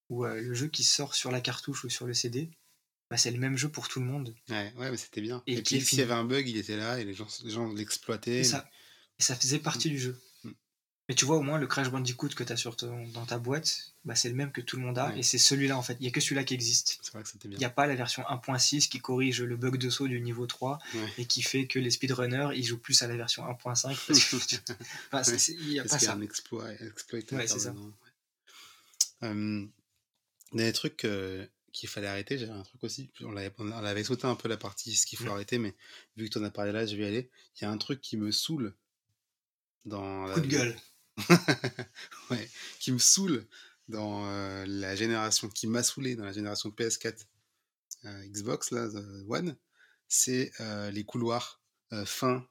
où 0.09 0.25
euh, 0.25 0.41
le 0.41 0.53
jeu 0.53 0.67
qui 0.67 0.83
sort 0.83 1.15
sur 1.15 1.31
la 1.31 1.41
cartouche 1.41 1.83
ou 1.83 1.89
sur 1.89 2.05
le 2.07 2.13
CD, 2.13 2.49
bah, 3.09 3.17
c'est 3.17 3.31
le 3.31 3.39
même 3.39 3.57
jeu 3.57 3.69
pour 3.69 3.87
tout 3.87 3.99
le 3.99 4.05
monde. 4.05 4.35
Ouais, 4.49 4.73
ouais 4.77 4.91
mais 4.91 4.97
c'était 4.97 5.21
bien. 5.21 5.43
Et, 5.47 5.61
puis 5.61 5.81
s'il 5.81 5.99
y 5.99 6.01
avait 6.01 6.13
un 6.13 6.23
bug, 6.23 6.47
il 6.47 6.57
était 6.57 6.77
là 6.77 6.99
et 6.99 7.05
les 7.05 7.13
gens, 7.13 7.27
les 7.43 7.51
gens 7.51 7.71
l'exploitaient. 7.73 8.39
Et 8.39 8.43
ça, 8.43 8.69
et 9.19 9.23
ça 9.23 9.35
faisait 9.35 9.59
partie 9.59 9.89
hmm. 9.89 9.93
du 9.93 9.99
jeu. 9.99 10.21
Mais 11.07 11.15
tu 11.15 11.23
vois, 11.23 11.37
au 11.37 11.41
moins, 11.41 11.57
le 11.57 11.67
Crash 11.67 11.89
Bandicoot 11.89 12.29
que 12.29 12.43
tu 12.43 12.51
as 12.51 12.57
sur 12.57 12.75
dans 12.75 13.25
ta 13.25 13.39
boîte, 13.39 13.93
bah, 14.03 14.15
c'est 14.15 14.27
le 14.27 14.35
même 14.35 14.51
que 14.51 14.59
tout 14.59 14.75
le 14.75 14.81
monde 14.81 14.97
a. 14.97 15.15
Et 15.15 15.23
c'est 15.23 15.37
celui-là, 15.37 15.77
en 15.77 15.81
fait. 15.81 15.95
Il 15.99 16.01
n'y 16.01 16.09
a 16.09 16.11
que 16.11 16.19
celui-là 16.19 16.43
qui 16.43 16.53
existe. 16.53 16.99
C'est. 17.01 17.45
Il 17.45 17.57
n'y 17.57 17.63
a 17.63 17.69
pas 17.69 17.87
la 17.87 17.95
version 17.95 18.23
1.6 18.23 18.89
qui 18.89 18.99
corrige 18.99 19.41
le 19.41 19.55
bug 19.55 19.77
de 19.77 19.89
saut 19.89 20.07
du 20.07 20.19
niveau 20.19 20.45
3 20.47 20.79
et 21.17 21.25
qui 21.25 21.41
fait 21.41 21.65
que 21.65 21.79
les 21.79 21.91
speedrunners, 21.91 22.49
ils 22.55 22.65
jouent 22.65 22.77
plus 22.77 23.01
à 23.03 23.07
la 23.07 23.15
version 23.15 23.43
1.5. 23.43 23.97
Parce 25.09 25.29
que... 25.29 25.51
il 25.51 25.69
n'y 25.69 25.79
a 25.79 25.83
pas 25.83 25.97
ça. 25.97 26.13
un 26.13 26.21
exploit, 26.21 26.65
Ouais, 26.65 27.47
c'est 27.47 27.59
ça. 27.59 27.73
il 29.21 29.69
y 30.53 30.61
a 30.61 30.65
des 30.65 30.73
trucs 30.73 31.05
euh, 31.05 31.45
qu'il 31.71 31.87
fallait 31.87 32.07
arrêter. 32.07 32.37
J'avais 32.37 32.51
un 32.51 32.63
truc 32.63 32.83
aussi. 32.83 33.09
On 33.21 33.37
avait, 33.37 33.53
on 33.59 33.71
avait 33.71 34.03
sauté 34.03 34.27
un 34.27 34.35
peu 34.35 34.49
la 34.49 34.57
partie 34.57 34.93
ce 34.93 35.05
qu'il 35.05 35.17
faut 35.17 35.29
arrêter, 35.29 35.57
mais 35.57 35.73
vu 36.17 36.25
que 36.25 36.33
tu 36.33 36.37
en 36.37 36.43
as 36.43 36.51
parlé 36.51 36.73
là, 36.73 36.85
je 36.85 36.97
vais 36.97 37.03
y 37.03 37.07
aller. 37.07 37.29
Il 37.55 37.63
y 37.63 37.65
a 37.65 37.71
un 37.71 37.77
truc 37.77 38.01
qui 38.01 38.17
me 38.17 38.29
saoule 38.31 38.75
dans. 39.85 40.33
Coup 40.33 40.41
de 40.41 40.47
gueule. 40.47 40.75
ouais, 42.31 42.49
qui 42.79 42.91
me 42.91 42.99
saoule 42.99 43.45
dans 43.87 44.25
euh, 44.25 44.65
la 44.67 44.95
génération, 44.95 45.49
qui 45.49 45.67
m'a 45.67 45.83
saoulé 45.83 46.15
dans 46.15 46.25
la 46.25 46.33
génération 46.33 46.69
PS4 46.69 47.15
euh, 48.05 48.27
Xbox, 48.27 48.71
là, 48.71 48.87
One, 49.27 49.55
c'est 50.07 50.51
euh, 50.59 50.91
les 50.91 51.03
couloirs 51.03 51.61
fins 52.05 52.45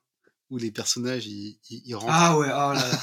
où 0.49 0.59
les 0.59 0.71
personnages 0.71 1.27
ils, 1.27 1.59
rentrent. 1.95 2.13
Ah 2.13 2.39
ouais, 2.39 2.47
oh 2.49 2.73
là 2.73 2.75
là. 2.75 3.03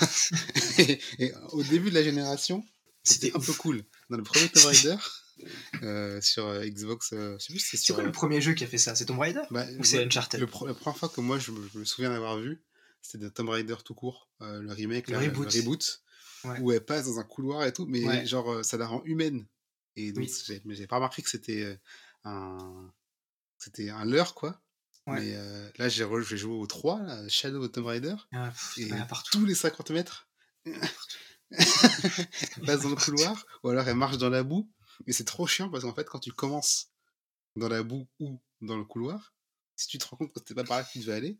et, 1.19 1.34
au 1.52 1.61
début 1.64 1.90
de 1.90 1.95
la 1.95 2.03
génération, 2.03 2.65
c'était 3.03 3.35
un 3.35 3.40
peu 3.40 3.53
cool. 3.53 3.84
Dans 4.10 4.18
le 4.18 4.23
premier 4.23 4.49
Tomb 4.49 4.65
Raider, 4.65 6.22
sur 6.22 6.64
Xbox, 6.64 7.10
je 7.11 7.38
sais 7.40 7.53
plus 7.53 7.60
c'est 7.60 7.77
sur. 7.77 7.95
quoi 7.95 8.03
le 8.03 8.11
premier 8.11 8.41
jeu 8.41 8.53
qui 8.53 8.64
a 8.64 8.68
fait 8.68 8.77
ça? 8.77 8.95
C'est 8.95 9.06
Tomb 9.06 9.19
Raider? 9.19 9.44
Bah, 9.52 9.65
Ou 9.77 9.84
c'est 9.84 10.03
Uncharted? 10.03 10.40
La 10.40 10.48
première 10.48 10.98
fois 10.98 11.10
que 11.10 11.22
moi 11.22 11.38
je 11.38 11.52
me 11.52 11.85
souviens 11.85 12.10
d'avoir 12.10 12.38
vu, 12.38 12.64
c'était 13.04 13.26
de 13.26 13.30
Tomb 13.30 13.50
Raider 13.50 13.76
tout 13.86 13.94
court, 13.94 14.30
euh, 14.42 14.62
le 14.62 14.72
remake, 14.72 15.10
le, 15.10 15.18
reboot, 15.18 16.04
où 16.62 16.72
elle 16.72 16.84
passe 16.84 17.06
dans 17.06 17.20
un 17.20 17.24
couloir 17.24 17.64
et 17.66 17.74
tout, 17.74 17.86
mais 17.86 18.26
genre 18.26 18.52
euh, 18.52 18.64
ça 18.64 18.78
la 18.78 18.88
rend 18.88 19.04
humaine. 19.04 19.46
Et 19.96 20.12
donc 20.12 20.28
j'ai 20.66 20.88
pas 20.88 20.96
remarqué 20.96 21.22
que 21.22 21.30
c'était 21.30 21.64
euh, 21.64 21.78
un 22.24 22.92
c'était 23.60 23.90
un 23.90 24.06
leurre 24.06 24.34
quoi. 24.34 24.60
Mais 25.06 25.36
là 25.78 25.90
j'ai 25.90 26.08
joué 26.38 26.54
au 26.54 26.66
3, 26.66 27.28
Shadow 27.28 27.64
of 27.64 27.72
Tomb 27.74 27.86
Raider, 27.86 28.16
ah, 28.32 28.54
et 28.78 28.90
tous 29.32 29.46
les 29.46 29.54
50 29.54 29.92
mètres, 29.92 30.30
elle 30.66 30.80
passe 32.66 32.84
dans 32.84 32.90
le 32.90 32.96
couloir, 32.96 33.46
ou 33.64 33.70
alors 33.70 33.86
elle 33.88 33.98
marche 33.98 34.18
dans 34.18 34.30
la 34.30 34.44
boue, 34.44 34.72
et 35.06 35.12
c'est 35.12 35.26
trop 35.26 35.46
chiant 35.46 35.70
parce 35.70 35.84
qu'en 35.84 35.94
fait 35.94 36.08
quand 36.08 36.20
tu 36.20 36.32
commences 36.32 36.88
dans 37.58 37.68
la 37.68 37.84
boue 37.84 38.08
ou 38.22 38.42
dans 38.62 38.78
le 38.78 38.86
couloir, 38.86 39.34
si 39.76 39.88
tu 39.88 39.98
te 39.98 40.06
rends 40.06 40.16
compte 40.16 40.32
que 40.32 40.40
c'était 40.40 40.56
pas 40.56 40.64
par 40.64 40.78
là 40.78 40.84
que 40.86 40.92
tu 40.94 41.00
devais 41.00 41.14
aller, 41.14 41.38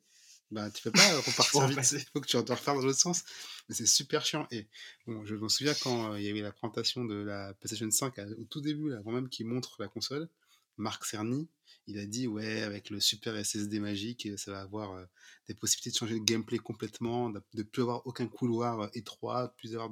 bah, 0.54 0.70
tu 0.70 0.84
peux 0.84 0.92
pas 0.92 1.18
repartir 1.18 1.68
vite. 1.68 1.92
Il 1.92 2.06
faut 2.14 2.22
que 2.22 2.28
tu 2.28 2.42
dois 2.44 2.56
refaire 2.56 2.76
dans 2.76 2.82
l'autre 2.82 3.00
sens. 3.00 3.24
Mais 3.68 3.76
c'est 3.76 3.86
super 3.86 4.26
chiant. 4.26 4.48
Et 4.52 4.68
bon, 5.08 5.26
je 5.26 5.36
me 5.36 5.50
souviens 5.50 5.74
quand 5.74 6.14
euh, 6.14 6.20
il 6.20 6.26
y 6.26 6.30
avait 6.30 6.42
la 6.42 6.52
présentation 6.52 7.04
de 7.06 7.16
la 7.16 7.54
PlayStation 7.56 7.90
5 7.90 8.20
au 8.38 8.44
tout 8.46 8.62
début, 8.62 8.94
avant 8.94 9.12
même 9.12 9.30
qu'il 9.30 9.48
montre 9.48 9.76
la 9.80 9.88
console, 9.88 10.30
Marc 10.78 11.06
Cerny, 11.06 11.50
il 11.88 12.00
a 12.00 12.06
dit 12.06 12.28
ouais, 12.28 12.62
avec 12.62 12.90
le 12.90 13.00
super 13.00 13.36
SSD 13.44 13.80
magique, 13.80 14.28
ça 14.38 14.52
va 14.52 14.62
avoir 14.62 14.94
euh, 14.94 15.06
des 15.48 15.54
possibilités 15.54 15.92
de 15.92 15.98
changer 15.98 16.16
le 16.16 16.24
gameplay 16.24 16.58
complètement, 16.58 17.30
de 17.30 17.42
ne 17.54 17.64
plus 17.64 17.82
avoir 17.82 18.06
aucun 18.08 18.28
couloir 18.28 18.82
euh, 18.82 18.88
étroit, 18.94 19.48
de 19.48 19.54
plus 19.58 19.76
avoir 19.76 19.90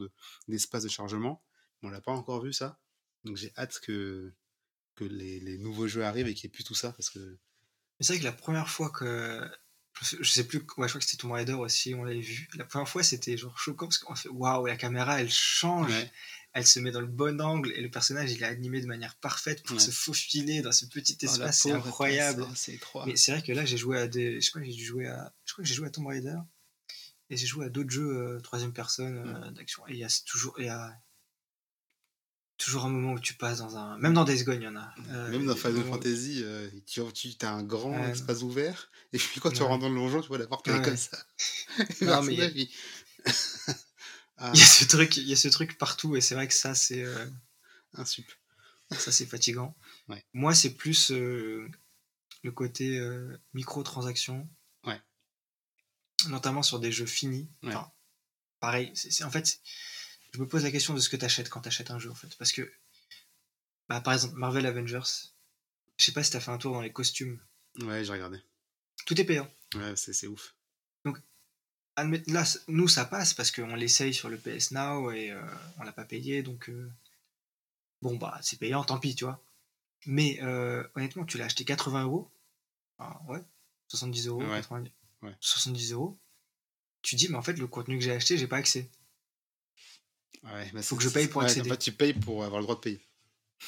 d'espace 0.47 0.83
de, 0.83 0.89
chargement. 0.89 1.43
On 1.83 1.89
l'a 1.89 2.01
pas 2.01 2.11
encore 2.11 2.43
vu 2.43 2.53
ça. 2.53 2.79
Donc 3.23 3.38
j'ai 3.38 3.51
hâte 3.57 3.79
que, 3.79 4.33
que 4.95 5.03
les, 5.03 5.39
les 5.39 5.57
nouveaux 5.57 5.88
jeux 5.88 6.03
arrivent 6.03 6.27
et 6.27 6.33
qu'il 6.33 6.47
n'y 6.47 6.51
ait 6.51 6.55
plus 6.55 6.63
tout 6.63 6.75
ça 6.75 6.91
parce 6.91 7.09
que. 7.09 7.38
C'est 7.99 8.13
vrai 8.13 8.19
que 8.19 8.25
la 8.25 8.31
première 8.31 8.69
fois 8.69 8.89
que 8.89 9.47
je 10.01 10.29
sais 10.29 10.45
plus, 10.45 10.59
ouais, 10.59 10.87
je 10.87 10.93
crois 10.93 10.99
que 10.99 11.05
c'était 11.05 11.17
Tomb 11.17 11.31
Raider 11.31 11.53
aussi, 11.53 11.93
on 11.93 12.03
l'avait 12.03 12.19
vu. 12.19 12.47
La 12.55 12.65
première 12.65 12.89
fois, 12.89 13.03
c'était 13.03 13.37
genre 13.37 13.57
choquant 13.57 13.87
parce 13.87 13.99
qu'on 13.99 14.15
fait 14.15 14.29
waouh, 14.29 14.65
la 14.65 14.75
caméra 14.75 15.21
elle 15.21 15.31
change, 15.31 15.93
elle 16.53 16.65
se 16.65 16.79
met 16.79 16.91
dans 16.91 17.01
le 17.01 17.07
bon 17.07 17.39
angle 17.39 17.71
et 17.73 17.81
le 17.81 17.89
personnage 17.89 18.31
il 18.31 18.41
est 18.41 18.45
animé 18.45 18.81
de 18.81 18.87
manière 18.87 19.15
parfaite 19.15 19.63
pour 19.63 19.79
se 19.79 19.91
faufiler 19.91 20.61
dans 20.61 20.71
ce 20.71 20.85
petit 20.85 21.17
oh, 21.21 21.25
espace, 21.25 21.61
c'est 21.61 21.71
incroyable. 21.71 22.45
C'est 22.55 22.79
Mais 23.05 23.15
c'est 23.15 23.31
vrai 23.31 23.41
que 23.41 23.51
là, 23.51 23.65
j'ai 23.65 23.77
joué 23.77 23.99
à 23.99 24.07
des. 24.07 24.41
Je 24.41 24.49
crois 24.49 24.61
que 24.61 24.67
j'ai 24.67 24.83
joué 24.83 25.07
à. 25.07 25.33
Je 25.45 25.53
crois 25.53 25.63
que 25.63 25.67
j'ai 25.67 25.75
joué 25.75 25.87
à 25.87 25.91
Tomb 25.91 26.07
Raider 26.07 26.37
et 27.29 27.37
j'ai 27.37 27.47
joué 27.47 27.65
à 27.65 27.69
d'autres 27.69 27.91
jeux 27.91 28.17
euh, 28.17 28.39
troisième 28.41 28.73
personne 28.73 29.23
euh, 29.25 29.51
d'action 29.51 29.87
et 29.87 29.93
il 29.93 29.99
y 29.99 30.03
a 30.03 30.21
toujours. 30.25 30.55
Il 30.59 30.65
y 30.65 30.69
a 30.69 30.93
toujours 32.63 32.85
un 32.85 32.89
moment 32.89 33.13
où 33.13 33.19
tu 33.19 33.33
passes 33.33 33.57
dans 33.59 33.75
un. 33.77 33.97
Même 33.97 34.13
dans 34.13 34.23
Days 34.23 34.43
Gone, 34.43 34.61
il 34.61 34.65
y 34.65 34.67
en 34.67 34.75
a. 34.75 34.93
Euh, 35.09 35.29
Même 35.31 35.45
dans 35.45 35.55
Final 35.55 35.83
Fantasy, 35.83 36.41
euh, 36.43 36.69
tu, 36.85 37.01
tu 37.13 37.45
as 37.45 37.51
un 37.51 37.63
grand 37.63 37.97
espace 38.09 38.41
ouvert, 38.43 38.91
et 39.13 39.17
puis 39.17 39.39
quand 39.39 39.49
tu 39.51 39.61
Ouais. 39.61 39.67
rentres 39.67 39.81
dans 39.81 39.89
le 39.89 39.95
donjon, 39.95 40.21
tu 40.21 40.27
vois 40.27 40.38
la 40.38 40.47
porte 40.47 40.67
Ouais. 40.67 40.81
comme 40.81 40.97
ça. 40.97 41.17
Non, 42.01 42.21
mais 42.23 42.33
il 42.33 42.39
y 42.39 42.43
a- 42.43 42.49
personnage, 42.49 42.53
il- 42.55 42.69
ah, 44.38 44.51
Il 44.53 44.59
y 44.59 44.63
a 44.63 44.65
ce 44.65 44.85
truc, 44.85 45.17
il 45.17 45.27
y 45.27 45.33
a 45.33 45.35
ce 45.35 45.47
truc 45.47 45.77
partout 45.77 46.15
et 46.15 46.21
c'est 46.21 46.35
vrai 46.35 46.47
que 46.47 46.53
ça 46.53 46.73
c'est 46.75 47.03
euh, 47.03 47.25
un 47.93 48.05
sup. 48.05 48.25
ça 48.91 49.11
c'est 49.11 49.25
fatigant. 49.25 49.75
Ouais. 50.07 50.23
Moi 50.33 50.53
c'est 50.55 50.71
plus 50.75 51.11
euh, 51.11 51.67
le 52.43 52.51
côté 52.51 52.97
euh, 52.99 53.38
microtransactions. 53.53 54.49
Ouais. 54.85 54.99
Notamment 56.27 56.63
sur 56.63 56.79
des 56.79 56.91
jeux 56.91 57.05
finis. 57.05 57.49
Ouais. 57.63 57.69
Enfin, 57.75 57.91
pareil, 58.59 58.91
c'est- 58.95 59.23
en 59.23 59.31
fait 59.31 59.59
je 60.31 60.39
me 60.39 60.47
pose 60.47 60.63
la 60.63 60.71
question 60.71 60.93
de 60.93 60.99
ce 60.99 61.09
que 61.09 61.17
tu 61.17 61.25
achètes 61.25 61.49
quand 61.49 61.61
tu 61.61 61.67
achètes 61.67 61.91
un 61.91 61.99
jeu 61.99 62.09
en 62.11 62.15
fait 62.15 62.35
parce 62.37 62.51
que 62.51 62.71
bah, 63.89 63.99
par 64.01 64.13
exemple 64.13 64.35
Marvel 64.35 64.65
Avengers, 64.65 65.01
je 65.97 66.05
sais 66.05 66.11
pas 66.13 66.23
si 66.23 66.31
tu 66.31 66.37
as 66.37 66.41
fait 66.41 66.51
un 66.51 66.57
tour 66.57 66.73
dans 66.73 66.81
les 66.81 66.93
costumes. 66.93 67.39
Ouais, 67.81 68.03
j'ai 68.05 68.11
regardé. 68.13 68.41
Tout 69.05 69.19
est 69.19 69.25
payant. 69.25 69.49
Ouais, 69.75 69.93
c'est 69.95 70.27
ouf. 70.27 70.55
Admet- 71.97 72.23
Là, 72.31 72.45
nous, 72.69 72.87
ça 72.87 73.03
passe 73.03 73.33
parce 73.33 73.51
qu'on 73.51 73.75
l'essaye 73.75 74.13
sur 74.13 74.29
le 74.29 74.37
PS 74.37 74.71
Now 74.71 75.11
et 75.11 75.31
euh, 75.31 75.41
on 75.77 75.83
l'a 75.83 75.91
pas 75.91 76.05
payé, 76.05 76.41
donc 76.41 76.69
euh, 76.69 76.89
bon, 78.01 78.15
bah, 78.15 78.39
c'est 78.41 78.57
payant, 78.57 78.83
tant 78.85 78.97
pis, 78.97 79.13
tu 79.13 79.25
vois. 79.25 79.43
Mais 80.05 80.39
euh, 80.41 80.87
honnêtement, 80.95 81.25
tu 81.25 81.37
l'as 81.37 81.45
acheté 81.45 81.65
80 81.65 82.03
euros, 82.03 82.31
Enfin, 82.97 83.19
ouais, 83.27 83.41
70 83.89 84.27
euros, 84.27 84.41
Ouais. 84.41 84.61
90 84.61 84.91
Ouais. 85.21 85.35
70 85.41 85.91
euros. 85.91 86.17
Tu 87.01 87.15
dis, 87.15 87.27
mais 87.29 87.35
en 87.37 87.41
fait, 87.41 87.53
le 87.53 87.67
contenu 87.67 87.97
que 87.97 88.03
j'ai 88.03 88.11
acheté, 88.13 88.37
j'ai 88.37 88.47
pas 88.47 88.57
accès. 88.57 88.89
Ouais, 90.43 90.81
Faut 90.81 90.95
que 90.95 91.03
je 91.03 91.09
paye 91.09 91.27
pour 91.27 91.41
ouais, 91.41 91.47
accéder. 91.47 91.69
En 91.69 91.73
fait, 91.73 91.79
tu 91.79 91.91
payes 91.91 92.13
pour 92.13 92.43
avoir 92.43 92.59
le 92.59 92.65
droit 92.65 92.75
de 92.75 92.81
payer. 92.81 93.01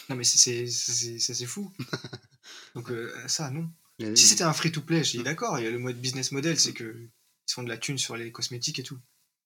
Non, 0.10 0.16
mais 0.16 0.24
c'est- 0.24 1.46
fou. 1.46 1.72
donc, 2.76 2.90
euh, 2.90 3.14
ça, 3.28 3.50
non. 3.52 3.70
Si 4.16 4.28
c'était 4.28 4.44
un 4.44 4.54
free-to-play, 4.54 5.04
je 5.04 5.18
dis 5.18 5.24
d'accord, 5.24 5.60
il 5.60 5.66
y 5.66 5.68
a 5.68 5.72
le 5.72 5.80
mode 5.80 6.00
business 6.00 6.32
model, 6.32 6.60
c'est 6.60 6.74
que 6.74 7.08
ils 7.48 7.54
font 7.54 7.64
de 7.64 7.70
la 7.70 7.78
thune 7.78 7.98
sur 7.98 8.18
les 8.18 8.32
cosmétiques 8.32 8.80
et 8.80 8.84
tout. 8.84 9.00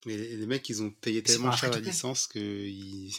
Mais 0.06 0.15
les, 0.15 0.38
les 0.38 0.45
mecs, 0.45 0.68
ils 0.69 0.81
ont 0.81 0.89
payé 0.91 1.22
tellement 1.22 1.52
cher 1.52 1.72
la 1.72 1.80
licence 1.80 2.27
qu'ils 2.27 3.14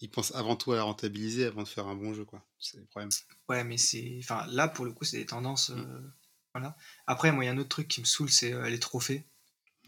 ils 0.00 0.10
pensent 0.10 0.34
avant 0.34 0.56
tout 0.56 0.72
à 0.72 0.76
la 0.76 0.82
rentabiliser 0.82 1.46
avant 1.46 1.62
de 1.62 1.68
faire 1.68 1.86
un 1.86 1.94
bon 1.94 2.12
jeu, 2.12 2.24
quoi. 2.24 2.44
C'est 2.58 2.76
le 2.78 2.84
problème. 2.84 3.08
Ouais, 3.48 3.64
mais 3.64 3.78
c'est. 3.78 4.18
Enfin, 4.18 4.46
là, 4.48 4.68
pour 4.68 4.84
le 4.84 4.92
coup, 4.92 5.04
c'est 5.04 5.16
des 5.18 5.26
tendances. 5.26 5.70
Mm. 5.70 5.78
euh, 5.78 6.00
Voilà. 6.54 6.76
Après, 7.06 7.32
moi, 7.32 7.44
il 7.44 7.46
y 7.46 7.50
a 7.50 7.52
un 7.52 7.58
autre 7.58 7.70
truc 7.70 7.88
qui 7.88 8.00
me 8.00 8.06
saoule, 8.06 8.30
c'est 8.30 8.52
euh, 8.52 8.68
les 8.68 8.80
trophées. 8.80 9.24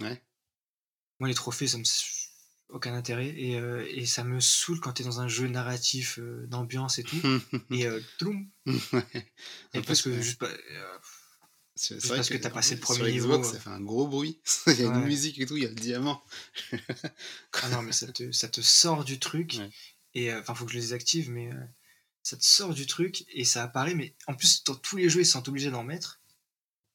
Ouais. 0.00 0.22
Moi, 1.18 1.28
les 1.28 1.34
trophées, 1.34 1.66
ça 1.66 1.76
me. 1.76 1.84
Aucun 2.68 2.94
intérêt. 2.94 3.28
Et, 3.28 3.58
euh, 3.58 3.86
et 3.90 4.04
ça 4.04 4.24
me 4.24 4.40
saoule 4.40 4.80
quand 4.80 4.92
t'es 4.92 5.04
dans 5.04 5.20
un 5.20 5.28
jeu 5.28 5.48
narratif, 5.48 6.18
euh, 6.18 6.46
d'ambiance 6.48 6.98
et 6.98 7.02
tout. 7.02 7.16
et 7.70 7.86
euh. 7.86 8.00
Ouais. 8.92 9.32
Et 9.74 9.80
parce 9.80 10.02
que 10.02 10.10
ouais. 10.10 10.22
juste 10.22 10.38
pas. 10.38 10.48
euh, 10.48 10.98
C'est 11.74 11.94
Juste 11.94 12.08
vrai 12.08 12.16
parce 12.16 12.28
que 12.28 12.36
t'as 12.36 12.50
passé 12.50 12.74
le 12.74 12.80
sur 12.84 12.94
premier 12.94 13.12
Xbox, 13.16 13.38
niveau, 13.38 13.44
ça 13.44 13.60
fait 13.60 13.70
un 13.70 13.80
gros 13.80 14.06
bruit. 14.06 14.40
il 14.66 14.80
y 14.80 14.82
a 14.82 14.86
une 14.86 15.04
musique 15.04 15.40
et 15.40 15.46
tout, 15.46 15.56
il 15.56 15.62
y 15.62 15.66
a 15.66 15.70
le 15.70 15.74
diamant. 15.74 16.22
Ah 17.62 17.68
non, 17.70 17.82
mais 17.82 17.92
ça 17.92 18.10
te, 18.12 18.30
ça 18.32 18.48
te 18.48 18.60
sort 18.60 19.04
du 19.04 19.18
truc. 19.18 19.54
Ouais. 19.58 19.70
Et 20.14 20.34
enfin, 20.34 20.54
faut 20.54 20.64
que 20.64 20.70
je 20.72 20.76
les 20.76 20.82
désactive, 20.82 21.30
mais 21.30 21.50
ça 22.22 22.36
te 22.36 22.44
sort 22.44 22.74
du 22.74 22.86
truc 22.86 23.24
et 23.32 23.44
ça 23.44 23.62
apparaît. 23.62 23.94
Mais 23.94 24.14
en 24.26 24.34
plus, 24.34 24.62
dans 24.64 24.74
tous 24.74 24.96
les 24.96 25.08
jeux, 25.08 25.20
ils 25.20 25.26
sont 25.26 25.48
obligés 25.48 25.70
d'en 25.70 25.84
mettre. 25.84 26.20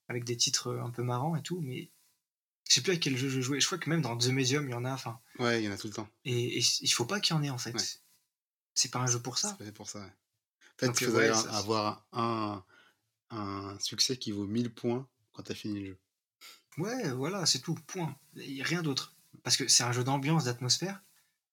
Avec 0.09 0.25
des 0.25 0.35
titres 0.37 0.75
un 0.83 0.89
peu 0.91 1.01
marrants 1.01 1.35
et 1.35 1.41
tout. 1.41 1.61
Mais 1.61 1.89
je 2.69 2.73
sais 2.75 2.81
plus 2.81 2.93
à 2.93 2.97
quel 2.97 3.17
jeu 3.17 3.29
je 3.29 3.41
jouais. 3.41 3.59
Je 3.59 3.65
crois 3.65 3.77
que 3.77 3.89
même 3.89 4.01
dans 4.01 4.17
The 4.17 4.27
Medium, 4.27 4.67
il 4.67 4.71
y 4.71 4.73
en 4.73 4.85
a. 4.85 4.93
Enfin, 4.93 5.19
Ouais, 5.39 5.61
il 5.61 5.65
y 5.65 5.69
en 5.69 5.71
a 5.71 5.77
tout 5.77 5.87
le 5.87 5.93
temps. 5.93 6.09
et, 6.25 6.57
et 6.59 6.63
il 6.81 6.89
faut 6.89 7.05
pas 7.05 7.19
qu'il 7.19 7.35
y 7.35 7.39
en 7.39 7.43
ait 7.43 7.49
en 7.49 7.57
fait. 7.57 7.73
Ouais. 7.73 7.81
C'est 8.75 8.89
pas 8.91 8.99
un 8.99 9.07
jeu 9.07 9.19
pour 9.21 9.37
C'est 9.37 9.47
ça. 9.47 9.53
pas 9.53 9.65
fait 9.65 9.71
pour 9.71 9.89
ça. 9.89 9.99
ouais. 9.99 10.11
Euh, 10.83 10.93
faudrait 10.93 11.25
ouais, 11.25 11.29
un- 11.29 11.35
ça, 11.35 11.49
c'est- 11.51 11.55
avoir 11.57 12.05
un, 12.13 12.63
un 13.29 13.77
succès 13.79 14.17
qui 14.17 14.31
vaut 14.31 14.47
1000 14.47 14.73
points 14.73 15.07
quand 15.33 15.43
t'as 15.43 15.53
fini 15.53 15.79
le 15.79 15.85
jeu. 15.87 15.97
Ouais, 16.77 17.11
voilà, 17.11 17.45
c'est 17.45 17.59
tout. 17.59 17.75
Point. 17.87 18.15
Rien 18.35 18.81
d'autre. 18.81 19.15
Parce 19.43 19.57
que 19.57 19.67
c'est 19.67 19.83
un 19.83 19.91
jeu 19.91 20.03
d'ambiance, 20.03 20.45
d'atmosphère. 20.45 21.01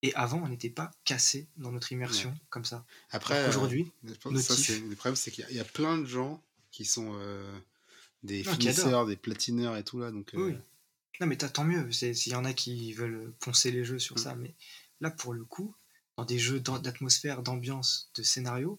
Et 0.03 0.15
avant, 0.15 0.39
on 0.43 0.49
n'était 0.49 0.70
pas 0.70 0.91
cassé 1.05 1.47
dans 1.59 1.73
notre 1.73 1.93
immersion 1.93 2.35
comme 2.49 2.65
ça. 2.65 2.87
Après, 3.11 3.35
euh, 3.39 3.51
que 3.53 4.28
notif. 4.31 4.57
c'est- 4.57 4.81
le 4.81 4.95
problème, 4.97 5.16
c'est 5.16 5.31
qu'il 5.31 5.43
y 5.45 5.47
a- 5.47 5.51
il 5.51 5.57
y, 5.57 5.61
a 5.61 5.65
plein 5.65 5.99
de 5.99 6.07
gens 6.07 6.43
qui 6.70 6.87
sont 6.87 7.11
euh, 7.16 7.59
des 8.23 8.43
Non, 8.45 8.53
finisseurs, 8.55 9.05
des 9.07 9.16
platineurs 9.16 9.77
et 9.77 9.85
tout 9.85 9.99
là. 9.99 10.11
Donc, 10.11 10.32
euh, 10.35 10.39
Oui. 10.53 10.57
Non, 11.20 11.27
mais 11.27 11.37
t'as- 11.37 11.49
tant 11.49 11.65
mieux. 11.65 11.91
S'il 11.93 12.32
y 12.32 12.35
en 12.35 12.45
a 12.45 12.53
qui 12.55 12.93
veulent 12.93 13.32
poncer 13.41 13.70
les 13.70 13.85
jeux 13.85 13.99
sur 13.99 14.16
Mm. 14.16 14.19
ça. 14.19 14.35
Mais 14.37 14.55
là, 15.01 15.11
pour 15.11 15.32
le 15.35 15.45
coup, 15.45 15.74
dans 16.16 16.24
des 16.24 16.39
jeux 16.39 16.61
d'atmosphère, 16.61 17.43
d'ambiance, 17.43 18.11
de 18.15 18.23
scénario, 18.23 18.78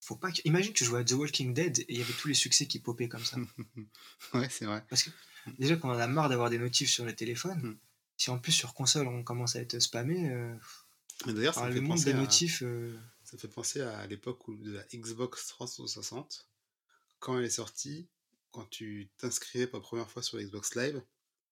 faut 0.00 0.16
pas 0.16 0.32
que... 0.32 0.40
Imagine, 0.44 0.72
tu 0.72 0.84
jouais 0.84 1.00
à 1.00 1.04
The 1.04 1.12
Walking 1.12 1.54
Dead 1.54 1.78
et 1.80 1.84
il 1.88 1.98
y 1.98 2.02
avait 2.02 2.12
tous 2.12 2.28
les 2.28 2.34
succès 2.34 2.66
qui 2.66 2.78
popaient 2.80 3.08
comme 3.08 3.24
ça. 3.24 3.36
ouais, 4.34 4.48
c'est 4.50 4.64
vrai. 4.64 4.84
Parce 4.88 5.04
que 5.04 5.10
déjà 5.58 5.76
qu'on 5.76 5.90
en 5.90 5.98
a 5.98 6.06
marre 6.06 6.28
d'avoir 6.28 6.50
des 6.50 6.58
notifs 6.58 6.90
sur 6.90 7.04
le 7.04 7.14
téléphone, 7.14 7.60
Mm. 7.62 7.78
si 8.16 8.30
en 8.30 8.38
plus 8.38 8.52
sur 8.52 8.74
console 8.74 9.06
on 9.08 9.22
commence 9.22 9.56
à 9.56 9.60
être 9.60 9.78
spammé, 9.78 10.30
euh, 10.30 10.54
Mais 11.26 11.34
D'ailleurs, 11.34 11.54
ça, 11.54 11.64
ah, 11.64 11.68
le 11.68 11.74
fait 11.74 11.80
monde 11.80 11.90
penser 11.98 12.04
des 12.12 12.18
à- 12.18 12.20
notifs. 12.20 12.62
euh, 12.64 12.98
ça 13.22 13.38
fait 13.38 13.46
penser 13.48 13.80
à 13.80 14.04
l'époque 14.08 14.40
de 14.60 14.72
la 14.72 14.82
Xbox 14.92 15.46
360. 15.48 16.48
Quand 17.20 17.38
elle 17.38 17.44
est 17.44 17.50
sortie, 17.50 18.08
quand 18.50 18.68
tu 18.70 19.08
t'inscrivais 19.18 19.68
pour 19.68 19.78
la 19.78 19.82
première 19.84 20.10
fois 20.10 20.22
sur 20.22 20.38
Xbox 20.40 20.74
Live, 20.74 21.00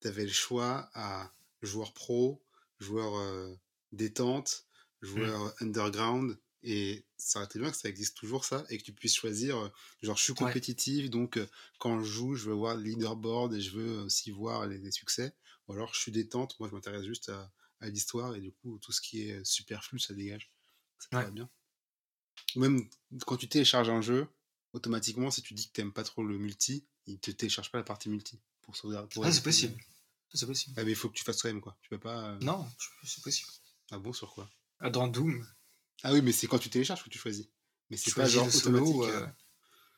tu 0.00 0.08
avais 0.08 0.24
le 0.24 0.32
choix 0.32 0.90
à 0.94 1.32
joueur 1.62 1.92
pro, 1.94 2.42
joueur 2.78 3.16
euh, 3.16 3.54
détente, 3.92 4.66
joueur 5.02 5.40
Mm. 5.40 5.60
underground. 5.60 6.38
Et 6.62 7.06
ça 7.16 7.38
aurait 7.38 7.46
été 7.46 7.58
bien 7.58 7.70
que 7.70 7.76
ça 7.76 7.88
existe 7.88 8.16
toujours 8.18 8.44
ça 8.44 8.66
et 8.68 8.76
que 8.78 8.82
tu 8.82 8.92
puisses 8.92 9.14
choisir, 9.14 9.56
euh, 9.58 9.68
genre 10.02 10.16
je 10.18 10.22
suis 10.24 10.34
Ouais. 10.40 10.60
compétitif, 10.60 11.08
donc 11.08 11.38
euh, 11.38 11.48
quand 11.78 12.00
je 12.02 12.04
joue, 12.10 12.34
je 12.34 12.50
veux 12.50 12.54
voir 12.54 12.76
le 12.76 12.82
leaderboard 12.82 13.54
et 13.54 13.60
je 13.62 13.70
veux 13.70 14.00
aussi 14.02 14.30
voir 14.30 14.66
les, 14.66 14.78
les 14.78 14.90
succès. 14.92 15.34
Ou 15.68 15.72
alors 15.72 15.94
je 15.94 16.00
suis 16.00 16.12
détente, 16.12 16.58
moi 16.60 16.68
je 16.68 16.74
m'intéresse 16.74 17.04
juste 17.06 17.30
à, 17.30 17.50
à 17.80 17.88
l'histoire 17.88 18.34
et 18.36 18.40
du 18.42 18.52
coup 18.52 18.78
tout 18.78 18.92
ce 18.92 19.00
qui 19.00 19.22
est 19.22 19.42
superflu, 19.44 19.98
ça 19.98 20.12
dégage. 20.14 20.52
Ça 20.98 21.08
Ouais. 21.12 21.30
bien. 21.30 21.50
Ou 22.54 22.60
même 22.60 22.88
quand 23.26 23.36
tu 23.36 23.48
télécharges 23.48 23.88
un 23.90 24.00
jeu, 24.02 24.28
automatiquement, 24.72 25.32
si 25.32 25.42
tu 25.42 25.52
dis 25.54 25.66
que 25.66 25.72
t'aimes 25.72 25.92
pas 25.92 26.04
trop 26.04 26.22
le 26.22 26.38
multi, 26.38 26.86
il 27.06 27.18
te 27.18 27.32
télécharge 27.32 27.72
pas 27.72 27.78
la 27.78 27.84
partie 27.84 28.08
multi 28.08 28.40
pour 28.62 28.76
sauvegarder. 28.76 29.08
pour 29.12 29.24
Ah, 29.24 29.32
c'est 29.32 29.42
possible. 29.42 29.76
C'est 30.32 30.46
possible. 30.46 30.74
Ah, 30.78 30.84
mais 30.84 30.92
il 30.92 30.96
faut 30.96 31.08
que 31.08 31.14
tu 31.14 31.24
fasses 31.24 31.38
toi-même 31.38 31.60
quoi. 31.60 31.76
Tu 31.82 31.88
peux 31.90 31.98
pas. 31.98 32.30
euh, 32.30 32.38
Non, 32.40 32.68
c'est 33.04 33.22
possible. 33.22 33.48
Ah 33.90 33.98
bon, 33.98 34.12
sur 34.12 34.32
quoi? 34.32 34.48
Ah, 34.78 34.90
Dans 34.90 35.08
Doom, 35.08 35.44
Ah 36.04 36.12
oui, 36.12 36.22
mais 36.22 36.32
c'est 36.32 36.46
quand 36.46 36.58
tu 36.58 36.70
télécharges 36.70 37.02
que 37.04 37.10
tu 37.10 37.18
choisis. 37.18 37.46
Mais 37.90 37.96
c'est 37.96 38.14
pas 38.14 38.28
genre 38.28 38.46
le 38.46 38.50
solo. 38.52 38.78
automatique. 38.78 39.14
euh, 39.14 39.26
euh, 39.26 39.30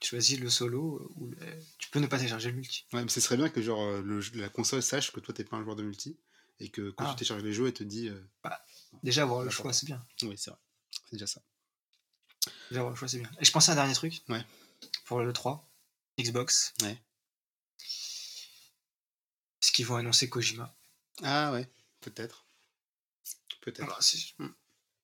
tu 0.00 0.08
choisis 0.08 0.38
le 0.40 0.48
solo 0.50 1.12
ou 1.16 1.28
le- 1.28 1.36
tu 1.78 1.90
peux 1.90 2.00
ne 2.00 2.06
pas 2.06 2.16
télécharger 2.16 2.50
le 2.50 2.56
multi. 2.56 2.86
Ouais, 2.92 3.02
mais 3.04 3.10
ce 3.10 3.20
serait 3.20 3.36
bien 3.36 3.50
que 3.50 3.60
genre 3.62 4.00
le, 4.00 4.20
la 4.34 4.48
console 4.48 4.82
sache 4.82 5.12
que 5.12 5.20
toi 5.20 5.32
t'es 5.34 5.44
pas 5.44 5.56
un 5.58 5.62
joueur 5.62 5.76
de 5.76 5.82
multi 5.82 6.18
et 6.58 6.70
que 6.70 6.90
quand 6.90 7.04
Ah. 7.04 7.10
tu 7.10 7.16
télécharges 7.16 7.42
les 7.42 7.52
jeux, 7.52 7.66
elle 7.66 7.74
te 7.74 7.84
dit. 7.84 8.08
euh, 8.08 8.20
Déjà 9.02 9.22
avoir 9.24 9.42
le 9.44 9.50
choix, 9.50 9.72
c'est 9.74 9.86
bien. 9.86 10.04
Oui, 10.22 10.36
c'est 10.38 10.50
vrai. 10.50 10.58
C'est 11.04 11.12
déjà 11.12 11.26
ça. 11.26 11.42
Déjà 12.70 12.80
avoir 12.80 12.90
le 12.90 12.96
choix, 12.96 13.08
c'est 13.08 13.18
bien. 13.18 13.30
Et 13.40 13.44
je 13.44 13.52
pensais 13.52 13.70
à 13.70 13.74
un 13.74 13.76
dernier 13.76 13.94
truc. 13.94 14.22
Ouais. 14.30 14.44
Pour 15.04 15.20
le 15.20 15.32
3, 15.32 15.68
Xbox. 16.18 16.72
Ouais. 16.82 17.00
Qu'ils 19.82 19.88
vont 19.88 19.96
annoncer 19.96 20.28
Kojima 20.28 20.72
Ah 21.24 21.50
ouais, 21.50 21.68
peut-être. 22.02 22.46
Peut-être. 23.62 23.84
Voilà, 23.84 24.00
c'est 24.00 24.16
Hmm. 24.38 24.46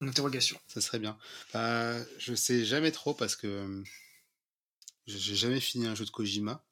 une 0.02 0.08
interrogation. 0.08 0.56
Ça 0.68 0.80
serait 0.80 1.00
bien. 1.00 1.18
Bah, 1.52 1.96
je 2.20 2.32
sais 2.36 2.64
jamais 2.64 2.92
trop 2.92 3.12
parce 3.12 3.34
que 3.34 3.48
euh, 3.48 3.82
j'ai 5.08 5.34
jamais 5.34 5.58
fini 5.58 5.86
un 5.88 5.96
jeu 5.96 6.04
de 6.04 6.10
Kojima. 6.10 6.64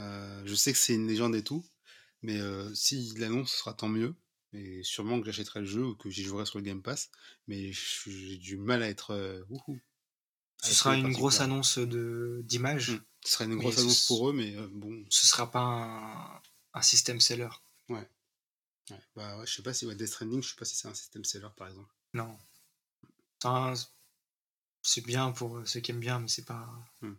Euh, 0.00 0.42
je 0.46 0.54
sais 0.54 0.72
que 0.72 0.78
c'est 0.78 0.94
une 0.94 1.06
légende 1.06 1.34
et 1.36 1.44
tout, 1.44 1.66
mais 2.22 2.40
euh, 2.40 2.74
s'il 2.74 3.18
l'annonce, 3.18 3.52
ce 3.52 3.58
sera 3.58 3.74
tant 3.74 3.88
mieux. 3.90 4.14
Et 4.54 4.82
sûrement 4.82 5.20
que 5.20 5.26
j'achèterai 5.26 5.60
le 5.60 5.66
jeu 5.66 5.84
ou 5.84 5.94
que 5.96 6.08
j'y 6.08 6.22
jouerai 6.24 6.46
sur 6.46 6.58
le 6.58 6.64
Game 6.64 6.80
Pass. 6.82 7.10
Mais 7.46 7.72
j'ai 7.74 8.38
du 8.38 8.56
mal 8.56 8.82
à 8.82 8.88
être. 8.88 9.10
euh, 9.10 9.42
wouhou. 9.50 9.78
Ce 10.62 10.72
sera 10.72 10.96
une 10.96 11.12
grosse 11.12 11.40
annonce 11.40 11.76
de 11.76 12.40
d'image. 12.44 12.92
Hmm. 12.92 13.00
Ce 13.22 13.32
sera 13.32 13.44
une 13.44 13.54
Mais 13.54 13.60
grosse 13.60 13.74
ce- 13.76 13.80
annonce 13.80 14.06
pour 14.06 14.30
eux, 14.30 14.32
mais 14.32 14.56
bon. 14.70 15.04
Ce 15.10 15.26
sera 15.26 15.50
pas 15.50 15.60
un, 15.60 16.40
un 16.76 16.82
système 16.82 17.20
seller. 17.20 17.48
Ouais. 17.88 18.08
Bah 19.16 19.38
ouais, 19.38 19.46
je 19.46 19.52
sais 19.54 19.62
pas 19.62 19.74
si 19.74 19.84
ouais, 19.86 19.96
Death 19.96 20.08
Stranding, 20.08 20.42
je 20.42 20.50
sais 20.50 20.54
pas 20.56 20.64
si 20.64 20.76
c'est 20.76 20.86
un 20.88 20.94
système 20.94 21.24
seller 21.24 21.48
par 21.56 21.66
exemple. 21.68 21.92
Non. 22.14 22.38
Enfin, 23.42 23.74
c'est 24.82 25.04
bien 25.04 25.32
pour 25.32 25.60
ceux 25.66 25.80
qui 25.80 25.90
aiment 25.90 26.00
bien, 26.00 26.20
mais 26.20 26.28
c'est 26.28 26.44
pas. 26.44 26.68
Hmm. 27.02 27.14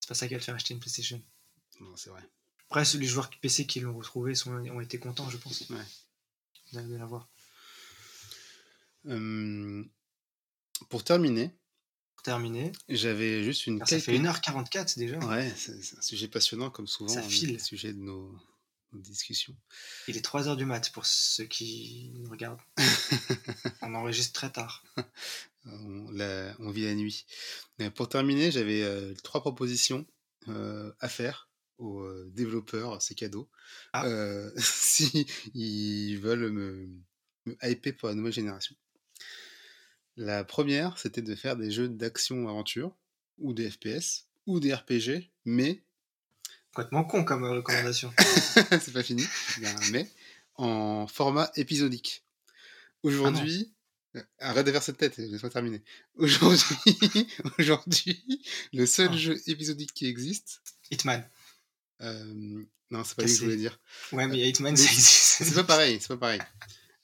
C'est 0.00 0.08
pas 0.08 0.14
ça 0.14 0.28
qui 0.28 0.34
va 0.34 0.40
te 0.40 0.44
faire 0.44 0.54
acheter 0.54 0.74
une 0.74 0.80
PlayStation. 0.80 1.22
Non, 1.80 1.96
c'est 1.96 2.10
vrai. 2.10 2.22
Après, 2.70 2.84
les 2.98 3.06
joueurs 3.06 3.30
PC 3.40 3.66
qui 3.66 3.80
l'ont 3.80 3.96
retrouvé 3.96 4.34
sont, 4.34 4.52
ont 4.52 4.80
été 4.80 4.98
contents, 4.98 5.30
je 5.30 5.38
pense, 5.38 5.68
Ouais. 5.70 5.84
de, 6.74 6.80
de 6.82 6.96
l'avoir. 6.96 7.28
Euh, 9.06 9.84
pour 10.90 11.02
terminer, 11.04 11.50
Pour 12.16 12.22
terminer, 12.24 12.72
j'avais 12.88 13.42
juste 13.44 13.66
une 13.66 13.78
car 13.78 13.88
ça 13.88 13.98
fait 14.00 14.12
quelques- 14.12 14.26
1h44 14.26 14.98
déjà. 14.98 15.18
Ouais, 15.20 15.50
c'est 15.56 15.82
c'est 15.82 15.96
un 15.98 16.02
sujet 16.02 16.28
passionnant 16.28 16.70
comme 16.70 16.86
souvent. 16.86 17.12
Ça 17.12 17.20
hein, 17.20 17.28
file. 17.28 17.54
le 17.54 17.58
sujet 17.58 17.92
de 17.94 17.98
nos, 18.00 18.38
nos 18.92 19.00
discussions. 19.00 19.54
Il 20.08 20.16
est 20.16 20.24
3h 20.24 20.56
du 20.56 20.64
mat 20.64 20.90
pour 20.92 21.04
ceux 21.06 21.44
qui 21.44 22.10
nous 22.14 22.30
regardent. 22.30 22.60
On 23.82 23.94
enregistre 23.94 24.32
très 24.32 24.50
tard. 24.50 24.84
on, 25.66 26.10
la- 26.12 26.54
on 26.58 26.70
vit 26.70 26.84
la 26.84 26.94
nuit. 26.94 27.26
Mais 27.78 27.90
pour 27.90 28.08
terminer, 28.08 28.50
j'avais 28.50 28.82
euh, 28.82 29.14
trois 29.22 29.40
propositions 29.40 30.06
euh, 30.48 30.92
à 31.00 31.08
faire 31.08 31.48
aux 31.78 32.00
euh, 32.00 32.28
développeurs, 32.34 33.00
c'est 33.02 33.14
cadeau, 33.14 33.48
Ah. 33.92 34.04
euh, 34.06 34.50
si 34.58 35.26
ils 35.54 36.16
veulent 36.18 36.50
me, 36.50 36.88
me 37.46 37.56
hyper 37.62 37.96
pour 37.96 38.08
la 38.08 38.14
nouvelle 38.14 38.32
génération. 38.32 38.74
La 40.16 40.42
première, 40.44 40.98
c'était 40.98 41.22
de 41.22 41.34
faire 41.36 41.56
des 41.56 41.70
jeux 41.70 41.88
d'action-aventure, 41.88 42.96
ou 43.38 43.52
des 43.52 43.70
FPS, 43.70 44.26
ou 44.46 44.58
des 44.58 44.74
RPG, 44.74 45.30
mais 45.44 45.82
Complètement 46.74 47.04
con 47.04 47.24
comme 47.24 47.44
euh, 47.44 47.54
recommandation. 47.54 48.12
c'est 48.70 48.92
pas 48.92 49.02
fini, 49.02 49.24
un 49.64 49.90
mais, 49.90 50.08
en 50.56 51.06
format 51.06 51.50
épisodique. 51.56 52.24
Aujourd'hui, 53.02 53.72
euh, 54.16 54.22
arrête 54.38 54.66
de 54.66 54.72
faire 54.72 54.82
cette 54.82 54.98
tête, 54.98 55.16
laisse-moi 55.16 55.50
terminer. 55.50 55.82
Aujourd'hui, 56.16 57.28
aujourd'hui, 57.58 58.42
le 58.72 58.86
seul 58.86 59.08
Ah. 59.12 59.16
jeu 59.16 59.40
épisodique 59.46 59.92
qui 59.94 60.06
existe, 60.06 60.60
Hitman. 60.90 61.28
euh, 62.02 62.64
non, 62.90 63.04
c'est 63.04 63.16
pas 63.16 63.22
lui 63.22 63.30
que 63.32 63.36
je 63.38 63.44
voulais 63.44 63.56
dire. 63.56 63.78
Ouais, 64.12 64.26
mais 64.26 64.48
Hitman, 64.48 64.72
Mais 64.72 64.76
ça 64.76 64.88
C'est 64.88 65.44
existe. 65.44 65.54
pas 65.54 65.64
pareil, 65.64 65.98
c'est 66.00 66.08
pas 66.08 66.16
pareil. 66.16 66.40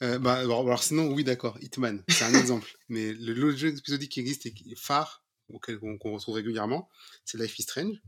Euh, 0.02 0.18
bah, 0.18 0.34
alors, 0.34 0.60
alors 0.66 0.82
sinon, 0.82 1.12
oui, 1.12 1.24
d'accord, 1.24 1.56
Hitman, 1.62 2.02
c'est 2.08 2.24
un 2.24 2.34
exemple. 2.34 2.68
Mais 2.88 3.12
le 3.12 3.32
l'autre 3.32 3.56
jeu 3.58 3.68
épisodique 3.68 4.10
qui 4.12 4.20
existe 4.20 4.44
et 4.46 4.52
qui 4.52 4.72
est 4.72 4.78
phare, 4.78 5.22
auquel 5.48 5.78
on, 5.82 5.96
qu'on 5.98 6.12
retrouve 6.14 6.34
régulièrement, 6.34 6.88
c'est 7.24 7.38
Life 7.38 7.58
is 7.58 7.62
Strange. 7.62 8.02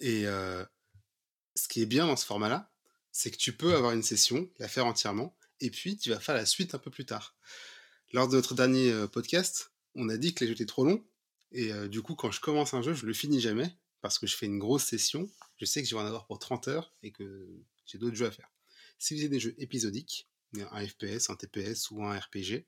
Et 0.00 0.26
euh, 0.26 0.64
ce 1.54 1.68
qui 1.68 1.82
est 1.82 1.86
bien 1.86 2.06
dans 2.06 2.16
ce 2.16 2.24
format-là, 2.24 2.72
c'est 3.12 3.30
que 3.30 3.36
tu 3.36 3.52
peux 3.52 3.74
avoir 3.74 3.92
une 3.92 4.02
session, 4.02 4.50
la 4.58 4.68
faire 4.68 4.86
entièrement, 4.86 5.36
et 5.60 5.70
puis 5.70 5.96
tu 5.96 6.10
vas 6.10 6.20
faire 6.20 6.34
la 6.34 6.46
suite 6.46 6.74
un 6.74 6.78
peu 6.78 6.90
plus 6.90 7.04
tard. 7.04 7.36
Lors 8.12 8.28
de 8.28 8.36
notre 8.36 8.54
dernier 8.54 8.90
euh, 8.90 9.06
podcast, 9.06 9.72
on 9.94 10.08
a 10.08 10.16
dit 10.16 10.34
que 10.34 10.42
les 10.42 10.48
jeux 10.48 10.54
étaient 10.54 10.66
trop 10.66 10.84
longs, 10.84 11.04
et 11.52 11.72
euh, 11.72 11.88
du 11.88 12.02
coup, 12.02 12.14
quand 12.14 12.30
je 12.30 12.40
commence 12.40 12.72
un 12.72 12.82
jeu, 12.82 12.94
je 12.94 13.04
le 13.04 13.12
finis 13.12 13.40
jamais, 13.40 13.76
parce 14.00 14.18
que 14.18 14.26
je 14.26 14.36
fais 14.36 14.46
une 14.46 14.58
grosse 14.58 14.84
session, 14.84 15.28
je 15.58 15.66
sais 15.66 15.82
que 15.82 15.88
je 15.88 15.94
vais 15.94 16.00
en 16.00 16.06
avoir 16.06 16.26
pour 16.26 16.38
30 16.38 16.68
heures, 16.68 16.94
et 17.02 17.12
que 17.12 17.48
j'ai 17.84 17.98
d'autres 17.98 18.16
jeux 18.16 18.26
à 18.26 18.30
faire. 18.30 18.50
Si 18.98 19.18
j'ai 19.18 19.28
des 19.28 19.40
jeux 19.40 19.54
épisodiques, 19.58 20.28
un 20.54 20.86
FPS, 20.86 21.28
un 21.28 21.36
TPS 21.36 21.90
ou 21.90 22.02
un 22.04 22.18
RPG, 22.18 22.64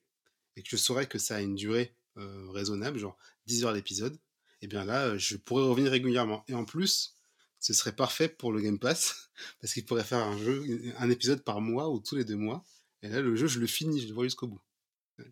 et 0.56 0.62
que 0.62 0.68
je 0.68 0.76
saurais 0.76 1.06
que 1.06 1.18
ça 1.18 1.36
a 1.36 1.40
une 1.40 1.54
durée 1.54 1.96
raisonnable, 2.16 2.98
genre 2.98 3.16
10 3.46 3.64
heures 3.64 3.72
d'épisode, 3.72 4.18
et 4.60 4.68
bien 4.68 4.84
là, 4.84 5.16
je 5.18 5.36
pourrais 5.36 5.64
revenir 5.64 5.90
régulièrement. 5.90 6.44
Et 6.48 6.54
en 6.54 6.64
plus, 6.64 7.16
ce 7.62 7.72
serait 7.72 7.97
parfait 7.97 8.28
pour 8.28 8.52
le 8.52 8.60
Game 8.60 8.78
Pass, 8.78 9.30
parce 9.60 9.72
qu'il 9.72 9.86
pourrait 9.86 10.05
faire 10.05 10.18
un 10.18 10.36
jeu, 10.36 10.62
un 10.98 11.09
épisode 11.09 11.43
par 11.43 11.60
mois 11.62 11.89
ou 11.90 12.01
tous 12.01 12.16
les 12.16 12.24
deux 12.26 12.36
mois. 12.36 12.62
Et 13.02 13.09
là, 13.09 13.20
le 13.22 13.34
jeu, 13.34 13.47
je 13.47 13.59
le 13.59 13.66
finis, 13.66 14.01
je 14.02 14.09
le 14.09 14.14
vois 14.14 14.24
jusqu'au 14.24 14.47
bout. 14.48 14.60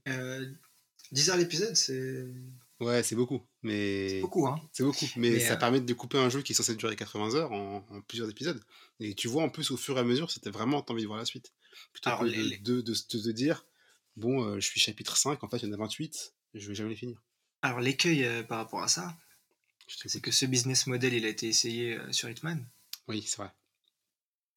Euh, 0.09 0.51
10 1.13 1.31
heures 1.31 1.37
l'épisode, 1.37 1.77
c'est 1.77 2.25
Ouais, 2.81 3.03
c'est 3.03 3.15
beaucoup, 3.15 3.47
mais 3.63 4.23
beaucoup, 4.23 4.47
hein. 4.47 4.59
c'est 4.73 4.85
beaucoup. 4.85 5.05
Mais, 5.17 5.31
Mais, 5.33 5.41
ça 5.41 5.53
euh, 5.53 5.57
permet 5.57 5.81
de 5.81 5.85
découper 5.85 6.17
un 6.17 6.31
jeu 6.31 6.41
qui 6.41 6.53
est 6.53 6.55
censé 6.55 6.75
durer 6.77 6.97
80 6.97 7.35
heures 7.35 7.53
en, 7.53 7.85
en 7.91 8.01
plusieurs 8.01 8.31
épisodes. 8.31 8.59
Et 9.01 9.15
tu 9.15 9.29
vois 9.29 9.43
en 9.43 9.51
plus 9.51 9.71
au 9.71 9.77
fur 9.77 9.99
et 9.99 10.01
à 10.01 10.05
mesure 10.05 10.33
t'as 10.33 10.51
vraiment 10.51 10.83
envie 10.89 11.03
de 11.03 11.07
voir 11.07 11.19
la 11.19 11.27
suite. 11.27 11.53
Plutôt 11.93 12.09
Alors, 12.09 12.21
que 12.21 12.27
les- 12.27 12.57
de, 12.59 12.77
de, 12.77 12.81
de, 12.81 12.93
de 12.93 13.23
te 13.23 13.29
dire, 13.31 13.67
bon, 14.17 14.45
euh, 14.45 14.61
je 14.61 14.67
suis 14.67 14.81
chapitre 14.81 15.17
5, 15.19 15.45
en 15.45 15.49
fait 15.49 15.59
il 15.59 15.67
y 15.67 15.69
en 15.69 15.75
a 15.75 15.77
28, 15.77 16.33
je 16.55 16.69
vais 16.69 16.75
jamais 16.75 16.91
les 16.91 16.97
finir. 16.97 17.21
Alors, 17.61 17.81
l'écueil 17.81 18.25
euh, 18.25 18.43
par 18.43 18.57
rapport 18.59 18.83
à 18.83 18.89
ça. 18.89 19.15
C'est 20.07 20.21
que 20.21 20.31
ce 20.31 20.47
business 20.47 20.87
model, 20.87 21.15
il 21.15 21.25
a 21.25 21.29
été 21.29 21.49
essayé 21.49 21.97
euh, 21.97 22.13
sur 22.13 22.29
Hitman. 22.29 22.65
Oui, 23.09 23.23
c'est 23.23 23.37
vrai. 23.37 23.51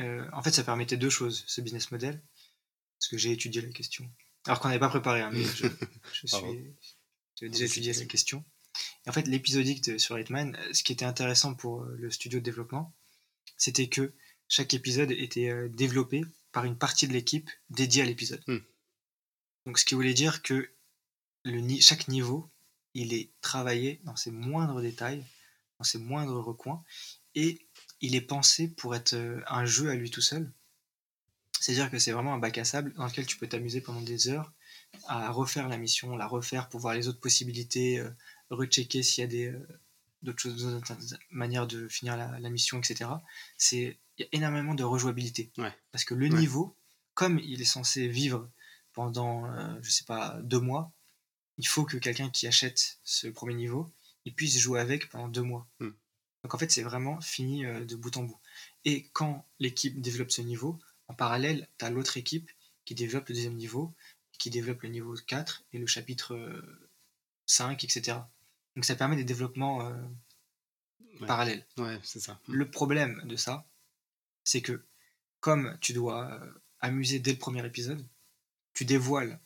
Euh, 0.02 0.28
en 0.34 0.42
fait, 0.42 0.52
ça 0.52 0.64
permettait 0.64 0.98
deux 0.98 1.10
choses, 1.10 1.44
ce 1.48 1.62
business 1.62 1.92
model, 1.92 2.22
parce 3.00 3.10
que 3.10 3.18
j'ai 3.18 3.32
étudié 3.32 3.62
la 3.62 3.72
question. 3.72 4.10
Alors 4.46 4.60
qu'on 4.60 4.68
n'avait 4.68 4.80
pas 4.80 4.90
préparé, 4.90 5.22
hein, 5.22 5.32
mais 5.32 5.44
je, 5.44 5.68
suis, 6.26 6.76
j'ai 7.40 7.50
déjà 7.50 7.66
étudié 7.66 7.94
la 7.94 8.06
question. 8.06 8.44
Et 9.06 9.10
en 9.10 9.14
fait, 9.14 9.28
l'épisodique 9.28 9.84
de- 9.84 9.98
sur 9.98 10.18
Hitman, 10.20 10.56
euh, 10.56 10.74
ce 10.74 10.84
qui 10.84 10.94
était 10.94 11.06
intéressant 11.06 11.56
pour 11.56 11.84
le 11.84 12.12
studio 12.12 12.40
de 12.40 12.44
développement, 12.44 12.94
c'était 13.58 13.88
que 13.88 14.14
chaque 14.50 14.74
épisode 14.74 15.12
était 15.12 15.70
développé 15.70 16.22
par 16.52 16.66
une 16.66 16.78
partie 16.78 17.08
de 17.08 17.14
l'équipe 17.14 17.50
dédiée 17.70 18.04
à 18.04 18.06
l'épisode. 18.06 18.44
Hmm. 18.48 18.60
Donc, 19.66 19.80
ce 19.80 19.86
qui 19.86 19.96
voulait 19.96 20.14
dire 20.14 20.42
que 20.44 20.70
le, 21.46 21.80
chaque 21.80 22.08
niveau, 22.08 22.53
il 22.94 23.14
est 23.14 23.32
travaillé 23.42 24.02
dans 24.04 24.16
ses 24.16 24.32
moindres 24.32 24.82
détails, 24.82 25.24
dans 25.80 25.84
ses 25.86 25.98
moindres 25.98 26.44
recoins, 26.44 26.84
et 27.36 27.60
il 28.02 28.16
est 28.16 28.22
pensé 28.22 28.68
pour 28.68 28.96
être 28.96 29.14
euh, 29.14 29.42
un 29.48 29.66
jeu 29.66 29.90
à 29.90 29.96
lui 29.96 30.10
tout 30.12 30.22
seul. 30.22 30.52
C'est-à-dire 31.60 31.90
que 31.90 31.98
c'est 32.00 32.12
vraiment 32.12 32.34
un 32.34 32.40
bac 32.40 32.58
à 32.58 32.66
sable 32.66 32.94
dans 32.94 33.06
lequel 33.06 33.26
tu 33.26 33.38
peux 33.38 33.48
t'amuser 33.48 33.80
pendant 33.82 34.02
des 34.02 34.28
heures 34.28 34.52
à 35.08 35.32
refaire 35.32 35.70
la 35.70 35.78
mission, 35.78 36.16
la 36.18 36.28
refaire 36.28 36.68
pour 36.70 36.80
voir 36.82 36.94
les 36.94 37.08
autres 37.08 37.20
possibilités, 37.22 38.00
euh, 38.00 38.10
rechecker 38.50 39.02
s'il 39.02 39.22
y 39.22 39.26
a 39.26 39.28
des 39.28 39.48
euh, 39.48 39.68
d'autres 40.22 40.42
choses, 40.42 40.64
d'autres 40.64 40.96
manières 41.32 41.68
de 41.68 41.88
finir 41.88 42.16
la, 42.18 42.38
la 42.40 42.50
mission, 42.50 42.80
etc. 42.80 43.10
C'est 43.58 43.98
il 44.18 44.22
y 44.22 44.26
a 44.26 44.28
énormément 44.34 44.76
de 44.76 44.84
rejouabilité 44.84 45.52
Ouais. 45.58 45.74
parce 45.92 46.06
que 46.06 46.14
le 46.14 46.28
Ouais. 46.28 46.38
niveau, 46.40 46.78
comme 47.14 47.40
il 47.40 47.62
est 47.62 47.66
censé 47.66 48.08
vivre 48.08 48.50
pendant, 48.94 49.46
euh, 49.46 49.76
je 49.82 49.90
sais 49.90 50.04
pas, 50.06 50.40
deux 50.44 50.60
mois, 50.60 50.92
il 51.64 51.68
faut 51.68 51.86
que 51.86 51.96
quelqu'un 51.96 52.30
qui 52.30 52.46
achète 52.46 53.00
ce 53.06 53.28
premier 53.28 53.54
niveau, 53.54 53.90
il 54.26 54.36
puisse 54.36 54.60
jouer 54.60 54.82
avec 54.82 55.10
pendant 55.10 55.30
deux 55.30 55.44
mois. 55.44 55.66
Hmm. 55.80 55.92
Donc 56.44 56.54
en 56.54 56.58
fait, 56.58 56.70
c'est 56.70 56.84
vraiment 56.84 57.22
fini 57.22 57.66
euh, 57.66 57.86
de 57.86 57.96
bout 57.96 58.18
en 58.18 58.24
bout. 58.24 58.38
Et 58.84 59.08
quand 59.14 59.48
l'équipe 59.60 60.02
développe 60.02 60.30
ce 60.32 60.42
niveau, 60.42 60.78
en 61.08 61.14
parallèle, 61.14 61.70
tu 61.78 61.86
as 61.86 61.90
l'autre 61.90 62.18
équipe 62.18 62.52
qui 62.84 62.96
développe 62.96 63.30
le 63.30 63.36
deuxième 63.36 63.56
niveau, 63.56 63.96
qui 64.40 64.50
développe 64.50 64.82
le 64.82 64.90
niveau 64.90 65.16
4 65.16 65.64
et 65.72 65.78
le 65.78 65.88
chapitre 65.88 66.36
euh, 66.36 66.90
5, 67.46 67.82
etc. 67.86 68.18
Donc 68.76 68.84
ça 68.84 68.98
permet 68.98 69.16
des 69.16 69.24
développements 69.24 69.88
euh, 69.88 69.94
Ouais. 71.22 71.28
parallèles. 71.28 71.66
Ouais, 71.78 71.98
c'est 72.04 72.20
ça. 72.20 72.42
Le 72.48 72.70
problème 72.70 73.22
de 73.26 73.36
ça, 73.38 73.66
c'est 74.44 74.62
que 74.62 74.84
comme 75.40 75.78
tu 75.80 75.94
dois 75.94 76.30
euh, 76.30 76.52
amuser 76.82 77.20
dès 77.20 77.32
le 77.32 77.38
premier 77.38 77.66
épisode, 77.66 78.06
tu 78.74 78.84
dévoiles 78.84 79.40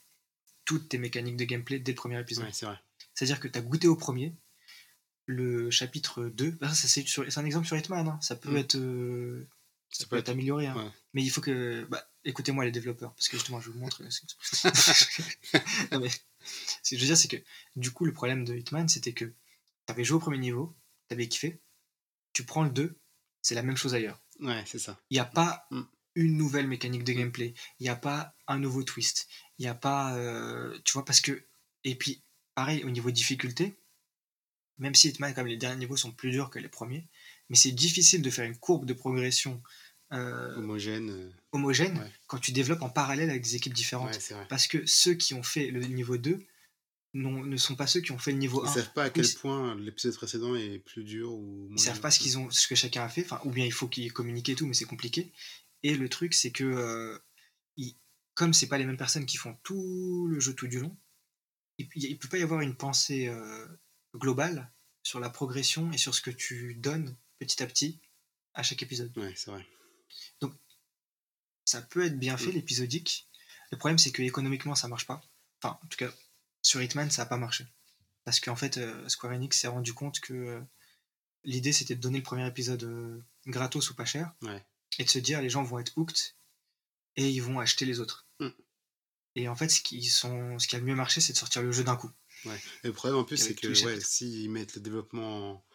toutes 0.68 0.90
tes 0.90 0.98
mécaniques 0.98 1.38
de 1.38 1.46
gameplay 1.46 1.80
dès 1.80 1.94
le 1.94 1.96
premier 1.96 2.20
épisode. 2.20 2.44
Ouais, 2.46 2.52
c'est 2.54 2.66
vrai. 2.66 2.78
C'est-à-dire 3.16 3.40
que 3.40 3.48
tu 3.48 3.58
as 3.58 3.62
goûté 3.62 3.88
au 3.88 3.96
premier, 3.96 4.36
le 5.26 5.72
chapitre 5.72 6.26
2, 6.26 6.52
bah, 6.52 6.68
ça, 6.74 6.88
c'est 6.88 7.08
sur- 7.08 7.26
c'est 7.32 7.40
un 7.40 7.46
exemple 7.46 7.66
sur 7.66 7.78
Hitman, 7.78 8.06
hein, 8.08 8.20
ça 8.22 8.36
peut 8.36 8.52
Mm. 8.52 8.58
être, 8.58 8.76
euh, 8.76 9.48
ça 9.90 10.06
peut 10.08 10.18
être 10.18 10.30
amélioré, 10.30 10.68
hein. 10.68 10.76
ouais. 10.76 10.92
mais 11.14 11.24
il 11.24 11.30
faut 11.30 11.40
que, 11.42 11.86
bah, 11.90 12.06
écoutez-moi 12.26 12.66
les 12.66 12.72
développeurs, 12.72 13.14
parce 13.14 13.30
que 13.30 13.38
justement 13.38 13.60
je 13.62 13.70
vous 13.72 13.80
montre. 13.80 14.02
non, 15.92 16.00
mais, 16.02 16.10
ce 16.84 16.92
que 16.92 16.96
je 16.98 17.02
veux 17.02 17.06
dire, 17.08 17.18
c'est 17.18 17.28
que 17.30 17.38
du 17.78 17.92
coup 17.92 18.06
le 18.06 18.14
problème 18.14 18.44
de 18.46 18.56
Hitman, 18.56 18.88
c'était 18.90 19.14
que 19.14 19.26
tu 19.26 19.34
avais 19.88 20.04
joué 20.04 20.18
au 20.18 20.20
premier 20.20 20.38
niveau, 20.38 20.76
tu 21.08 21.14
avais 21.14 21.28
kiffé, 21.30 21.60
tu 22.34 22.44
prends 22.44 22.64
le 22.64 22.70
2, 22.70 22.98
c'est 23.42 23.56
la 23.56 23.64
même 23.64 23.78
chose 23.78 23.94
ailleurs. 23.96 24.22
Ouais, 24.42 24.64
c'est 24.68 24.80
ça. 24.80 25.00
Il 25.10 25.16
n'y 25.16 25.20
a 25.20 25.26
pas 25.26 25.68
Mm. 25.72 25.82
Une 26.18 26.36
nouvelle 26.36 26.68
mécanique 26.68 27.04
de 27.06 27.14
gameplay. 27.14 27.54
Il 27.80 27.84
n'y 27.84 27.90
a 27.90 27.96
pas 27.96 28.36
un 28.48 28.60
nouveau 28.60 28.84
twist. 28.84 29.28
Il 29.58 29.62
n'y 29.64 29.70
a 29.70 29.76
pas. 29.76 30.16
euh, 30.18 30.78
tu 30.84 30.94
vois, 30.94 31.06
parce 31.06 31.22
que. 31.22 31.44
Et 31.84 31.96
puis, 31.96 32.22
pareil, 32.56 32.84
au 32.84 32.90
niveau 32.90 33.12
difficulté, 33.12 33.78
même 34.80 34.96
si 34.96 35.10
Hitman, 35.10 35.34
comme 35.34 35.48
les 35.48 35.58
derniers 35.58 35.80
niveaux 35.80 35.96
sont 35.98 36.12
plus 36.12 36.32
durs 36.32 36.50
que 36.50 36.60
les 36.60 36.68
premiers, 36.70 37.08
mais 37.50 37.56
c'est 37.56 37.72
difficile 37.72 38.22
de 38.22 38.30
faire 38.30 38.46
une 38.46 38.58
courbe 38.58 38.86
de 38.86 38.94
progression 38.94 39.62
euh, 40.14 40.56
Homogène. 40.56 41.10
euh, 41.10 41.30
homogène 41.52 41.98
Ouais. 42.00 42.12
quand 42.28 42.40
tu 42.40 42.52
développes 42.52 42.82
en 42.82 42.90
parallèle 42.90 43.30
avec 43.30 43.44
des 43.44 43.56
équipes 43.56 43.74
différentes. 43.74 44.16
Ouais. 44.32 44.46
Parce 44.50 44.68
que 44.68 44.86
ceux 44.86 45.14
qui 45.16 45.34
ont 45.34 45.44
fait 45.44 45.70
le 45.70 45.82
niveau 45.82 46.18
2 46.18 46.40
non- 47.14 47.44
ne 47.44 47.58
sont 47.58 47.76
pas 47.76 47.88
ceux 47.88 48.00
qui 48.02 48.12
ont 48.14 48.18
fait 48.18 48.32
le 48.32 48.38
niveau 48.38 48.64
Ils 48.64 48.70
1. 48.70 48.74
savent 48.74 48.94
pas 48.94 49.04
à 49.06 49.10
quel 49.10 49.26
Oui, 49.26 49.34
point 49.42 49.76
l'épisode 49.76 50.16
précédent 50.16 50.56
est 50.56 50.80
plus 50.80 51.04
dur 51.04 51.34
ou 51.34 51.68
moins 51.68 51.76
Ils 51.76 51.80
savent 51.82 51.96
dur. 51.96 52.02
pas 52.04 52.12
ce 52.12 52.20
qu'ils 52.20 52.38
ont, 52.38 52.50
ce 52.52 52.68
que 52.68 52.76
chacun 52.76 53.04
a 53.04 53.10
fait, 53.10 53.24
enfin, 53.26 53.42
ou 53.44 53.52
bien 53.52 53.66
il 53.66 53.74
faut 53.74 53.88
qu'ils 53.88 54.14
communiquent 54.14 54.50
et 54.50 54.56
tout, 54.56 54.66
mais 54.68 54.74
c'est 54.74 54.86
compliqué. 54.86 55.32
Et 55.84 55.96
le 55.96 56.10
truc, 56.10 56.34
c'est 56.34 56.52
que 56.52 56.64
euh, 56.64 57.20
ils- 57.78 57.98
comme 58.34 58.54
c'est 58.54 58.68
pas 58.68 58.78
les 58.78 58.86
mêmes 58.86 58.98
personnes 58.98 59.26
qui 59.26 59.38
font 59.38 59.56
tout 59.64 60.28
le 60.30 60.40
jeu 60.40 60.54
tout 60.54 60.68
du 60.68 60.80
long, 60.80 60.96
il, 61.78 61.88
il 61.96 62.18
peut 62.20 62.28
pas 62.30 62.38
y 62.38 62.44
avoir 62.44 62.62
une 62.62 62.76
pensée 62.76 63.28
euh, 63.28 63.68
globale 64.16 64.72
sur 65.04 65.20
la 65.20 65.30
progression 65.30 65.92
et 65.92 65.98
sur 65.98 66.14
ce 66.16 66.22
que 66.22 66.32
tu 66.32 66.76
donnes 66.76 67.16
petit 67.40 67.62
à 67.64 67.68
petit 67.68 68.02
à 68.54 68.64
chaque 68.64 68.82
épisode. 68.84 69.16
Ouais, 69.18 69.34
c'est 69.36 69.52
vrai. 69.52 69.66
Ça 71.66 71.82
peut 71.82 72.06
être 72.06 72.18
bien 72.18 72.38
fait 72.38 72.52
Mm. 72.52 72.56
l'épisodique. 72.56 73.28
Le 73.72 73.78
problème, 73.78 73.98
c'est 73.98 74.12
que 74.12 74.22
économiquement, 74.22 74.76
ça 74.76 74.88
marche 74.88 75.06
pas. 75.06 75.22
Enfin, 75.62 75.78
en 75.84 75.88
tout 75.88 75.98
cas, 75.98 76.10
sur 76.62 76.82
Hitman, 76.82 77.12
ça 77.12 77.24
a 77.24 77.26
pas 77.26 77.38
marché. 77.38 77.66
Parce 78.24 78.40
qu'en 78.40 78.56
fait, 78.56 78.78
euh, 78.78 79.08
Square 79.10 79.34
Enix 79.34 79.60
s'est 79.60 79.68
rendu 79.68 79.94
compte 79.94 80.20
que 80.22 80.34
euh, 80.34 80.62
l'idée, 81.44 81.74
c'était 81.74 81.96
de 81.96 82.02
donner 82.02 82.20
le 82.20 82.24
premier 82.24 82.48
épisode 82.48 83.24
gratos 83.48 83.90
ou 83.90 83.96
pas 83.96 84.06
cher. 84.06 84.34
Ouais. 84.42 84.66
Et 85.00 85.04
de 85.04 85.10
se 85.10 85.20
dire, 85.20 85.42
les 85.42 85.50
gens 85.50 85.64
vont 85.64 85.80
être 85.80 85.98
hooked 85.98 86.18
et 87.16 87.30
ils 87.30 87.42
vont 87.42 87.60
acheter 87.60 87.86
les 87.86 88.00
autres. 88.00 88.28
Mm. 88.40 88.50
Et 89.36 89.48
en 89.48 89.56
fait, 89.56 89.70
ce 89.70 89.82
qui, 89.82 90.04
sont, 90.04 90.58
ce 90.60 90.68
qui 90.68 90.76
a 90.76 90.80
le 90.80 90.86
mieux 90.86 90.96
marché, 90.96 91.22
c'est 91.22 91.34
de 91.34 91.38
sortir 91.38 91.62
le 91.62 91.72
jeu 91.72 91.84
d'un 91.84 91.96
coup. 91.96 92.10
Ouais. 92.46 92.60
Et 92.84 92.88
le 92.88 92.94
problème 92.94 93.20
en 93.20 93.24
plus, 93.24 93.38
c'est 93.38 93.56
que 93.56 93.68
les 93.68 93.86
ouais, 93.86 94.00
s'ils 94.02 94.50
mettent 94.50 94.76
le 94.76 94.82
développement 94.82 95.52
en, 95.52 95.66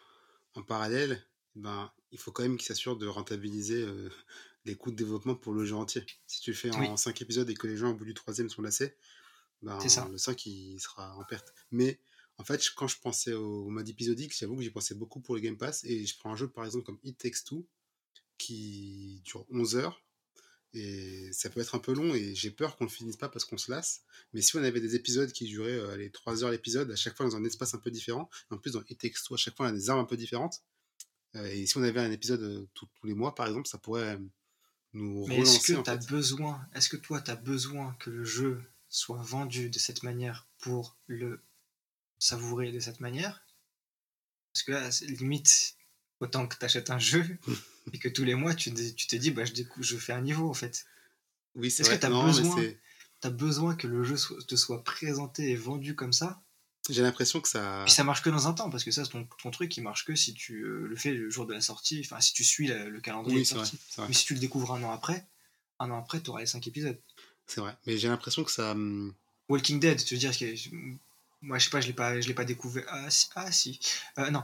en 0.55 0.63
parallèle, 0.63 1.25
ben, 1.55 1.91
il 2.11 2.19
faut 2.19 2.31
quand 2.31 2.43
même 2.43 2.57
qu'ils 2.57 2.67
s'assurent 2.67 2.97
de 2.97 3.07
rentabiliser 3.07 3.81
euh, 3.83 4.09
les 4.65 4.75
coûts 4.75 4.91
de 4.91 4.95
développement 4.95 5.35
pour 5.35 5.53
le 5.53 5.65
jeu 5.65 5.75
entier. 5.75 6.05
Si 6.27 6.41
tu 6.41 6.51
le 6.51 6.57
fais 6.57 6.71
en 6.71 6.79
Oui. 6.79 6.97
5 6.97 7.21
épisodes 7.21 7.49
et 7.49 7.53
que 7.53 7.67
les 7.67 7.77
gens 7.77 7.91
au 7.91 7.93
bout 7.93 8.05
du 8.05 8.13
troisième 8.13 8.49
sont 8.49 8.61
lassés, 8.61 8.95
ben, 9.61 9.79
C'est 9.79 9.89
ça. 9.89 10.07
le 10.11 10.17
5 10.17 10.45
il 10.45 10.79
sera 10.79 11.15
en 11.15 11.23
perte. 11.23 11.53
Mais 11.71 12.01
en 12.37 12.43
fait, 12.43 12.61
quand 12.75 12.87
je 12.87 12.97
pensais 12.99 13.33
au 13.33 13.69
mode 13.69 13.87
épisodique, 13.87 14.35
j'avoue 14.37 14.57
que 14.57 14.63
j'y 14.63 14.71
pensais 14.71 14.95
beaucoup 14.95 15.21
pour 15.21 15.35
le 15.35 15.41
Game 15.41 15.57
Pass. 15.57 15.83
Et 15.85 16.05
je 16.05 16.17
prends 16.17 16.31
un 16.31 16.35
jeu 16.35 16.49
par 16.49 16.65
exemple 16.65 16.85
comme 16.85 16.99
It 17.03 17.17
Takes 17.17 17.43
Two 17.45 17.65
qui 18.37 19.21
dure 19.25 19.45
11 19.51 19.75
heures. 19.75 20.03
Et 20.75 21.31
ça 21.33 21.49
peut 21.49 21.59
être 21.59 21.75
un 21.75 21.79
peu 21.79 21.93
long 21.93 22.15
et 22.15 22.33
j'ai 22.33 22.49
peur 22.49 22.75
qu'on 22.75 22.85
le 22.85 22.89
finisse 22.89 23.15
pas 23.15 23.29
parce 23.29 23.45
qu'on 23.45 23.59
se 23.59 23.69
lasse. 23.69 24.01
Mais 24.33 24.41
si 24.41 24.55
on 24.57 24.63
avait 24.63 24.81
des 24.81 24.95
épisodes 24.95 25.31
qui 25.31 25.45
duraient 25.45 25.69
euh, 25.71 25.95
les 25.97 26.09
3 26.09 26.43
heures 26.43 26.49
l'épisode, 26.49 26.89
à 26.89 26.95
chaque 26.95 27.15
fois 27.15 27.27
dans 27.27 27.35
un 27.35 27.43
espace 27.43 27.75
un 27.75 27.77
peu 27.77 27.91
différent, 27.91 28.27
en 28.49 28.57
plus 28.57 28.71
dans 28.71 28.81
Takes 28.81 29.23
Two, 29.23 29.35
à 29.35 29.37
chaque 29.37 29.55
fois 29.55 29.67
on 29.67 29.69
a 29.69 29.73
des 29.73 29.91
armes 29.91 29.99
un 29.99 30.05
peu 30.05 30.17
différentes. 30.17 30.63
Euh, 31.35 31.45
et 31.45 31.67
si 31.67 31.77
on 31.77 31.83
avait 31.83 31.99
un 31.99 32.11
épisode 32.11 32.41
euh, 32.41 32.67
tous 32.73 32.87
tous 32.99 33.05
les 33.05 33.13
mois 33.13 33.35
par 33.35 33.45
exemple, 33.45 33.67
ça 33.67 33.77
pourrait 33.77 34.19
nous 34.93 35.25
Mais 35.27 35.39
est-ce 35.39 35.59
que 35.59 35.81
tu 35.81 35.89
as 35.89 35.99
fait. 35.99 36.09
besoin, 36.09 36.65
est-ce 36.73 36.89
que 36.89 36.97
toi, 36.97 37.21
tu 37.21 37.31
as 37.31 37.35
besoin 37.35 37.95
que 37.99 38.09
le 38.09 38.23
jeu 38.23 38.63
soit 38.89 39.21
vendu 39.21 39.69
de 39.69 39.79
cette 39.79 40.03
manière 40.03 40.47
pour 40.59 40.97
le 41.07 41.41
savourer 42.19 42.71
de 42.71 42.79
cette 42.79 42.99
manière? 42.99 43.43
Parce 44.53 44.63
que 44.63 44.71
là, 44.71 44.89
limite, 45.19 45.75
autant 46.23 46.47
que 46.47 46.57
tu 46.57 46.65
achètes 46.65 46.89
un 46.89 46.99
jeu 46.99 47.25
et 47.93 47.99
que 47.99 48.09
tous 48.09 48.23
les 48.23 48.35
mois, 48.35 48.53
tu, 48.55 48.73
te- 48.73 48.89
tu 48.91 49.07
te 49.07 49.15
dis, 49.15 49.31
bah, 49.31 49.45
je, 49.45 49.53
décou- 49.53 49.81
je 49.83 49.97
fais 49.97 50.13
un 50.13 50.21
niveau 50.21 50.49
en 50.49 50.53
fait. 50.53 50.85
Oui, 51.55 51.69
c'est 51.69 51.81
Est-ce 51.83 51.89
que 51.89 51.95
vrai. 51.95 51.99
besoin 52.39 52.55
c'est- 52.55 52.79
Tu 53.21 53.27
as 53.27 53.29
besoin 53.29 53.75
que 53.75 53.87
le 53.87 54.03
jeu 54.03 54.15
te 54.47 54.55
soit 54.55 54.83
présenté 54.83 55.51
et 55.51 55.55
vendu 55.55 55.95
comme 55.95 56.13
ça? 56.13 56.41
J'ai 56.89 57.01
l'impression 57.01 57.39
que 57.39 57.47
ça. 57.47 57.83
Puis 57.85 57.93
ça 57.93 58.03
marche 58.03 58.21
que 58.21 58.29
dans 58.29 58.47
un 58.47 58.53
temps, 58.53 58.69
parce 58.69 58.83
que 58.83 58.91
ça, 58.91 59.05
ton, 59.05 59.25
ton 59.41 59.51
truc, 59.51 59.75
il 59.77 59.81
marche 59.81 60.03
que 60.03 60.15
si 60.15 60.33
tu 60.33 60.63
euh, 60.63 60.85
le 60.87 60.95
fais 60.97 61.11
le 61.13 61.29
jour 61.29 61.45
de 61.45 61.53
la 61.53 61.61
sortie, 61.61 62.01
enfin, 62.03 62.19
si 62.19 62.33
tu 62.33 62.43
suis 62.43 62.67
la- 62.67 62.85
le 62.89 62.99
calendrier 62.99 63.37
Oui, 63.37 63.43
de 63.43 63.47
c'est 63.47 63.55
vrai. 63.55 63.63
sortie. 63.65 63.79
c'est 63.89 63.97
vrai. 64.01 64.07
Mais 64.09 64.13
si 64.13 64.25
tu 64.25 64.33
le 64.33 64.39
découvres 64.41 64.73
un 64.73 64.83
an 64.83 64.91
après, 64.91 65.25
un 65.79 65.89
an 65.91 65.99
après, 65.99 66.19
tu 66.21 66.29
auras 66.29 66.41
les 66.41 66.45
5 66.45 66.67
épisodes. 66.67 66.99
C'est 67.47 67.61
vrai. 67.61 67.77
Mais 67.85 67.97
j'ai 67.97 68.09
l'impression 68.09 68.43
que 68.43 68.51
ça. 68.51 68.71
hum, 68.71 69.13
Walking 69.47 69.79
Dead, 69.79 70.03
tu 70.03 70.13
veux 70.15 70.19
dire 70.19 70.37
que 70.37 70.45
moi 71.41 71.57
je 71.59 71.65
sais 71.65 71.69
pas, 71.69 71.79
je 71.81 71.87
l'ai 71.87 71.93
pas, 71.93 72.19
je 72.19 72.27
l'ai 72.27 72.33
pas 72.33 72.45
découvert. 72.45 72.85
Ah 72.89 73.09
si, 73.09 73.27
ah, 73.35 73.51
si. 73.51 73.79
Euh, 74.17 74.29
non, 74.31 74.43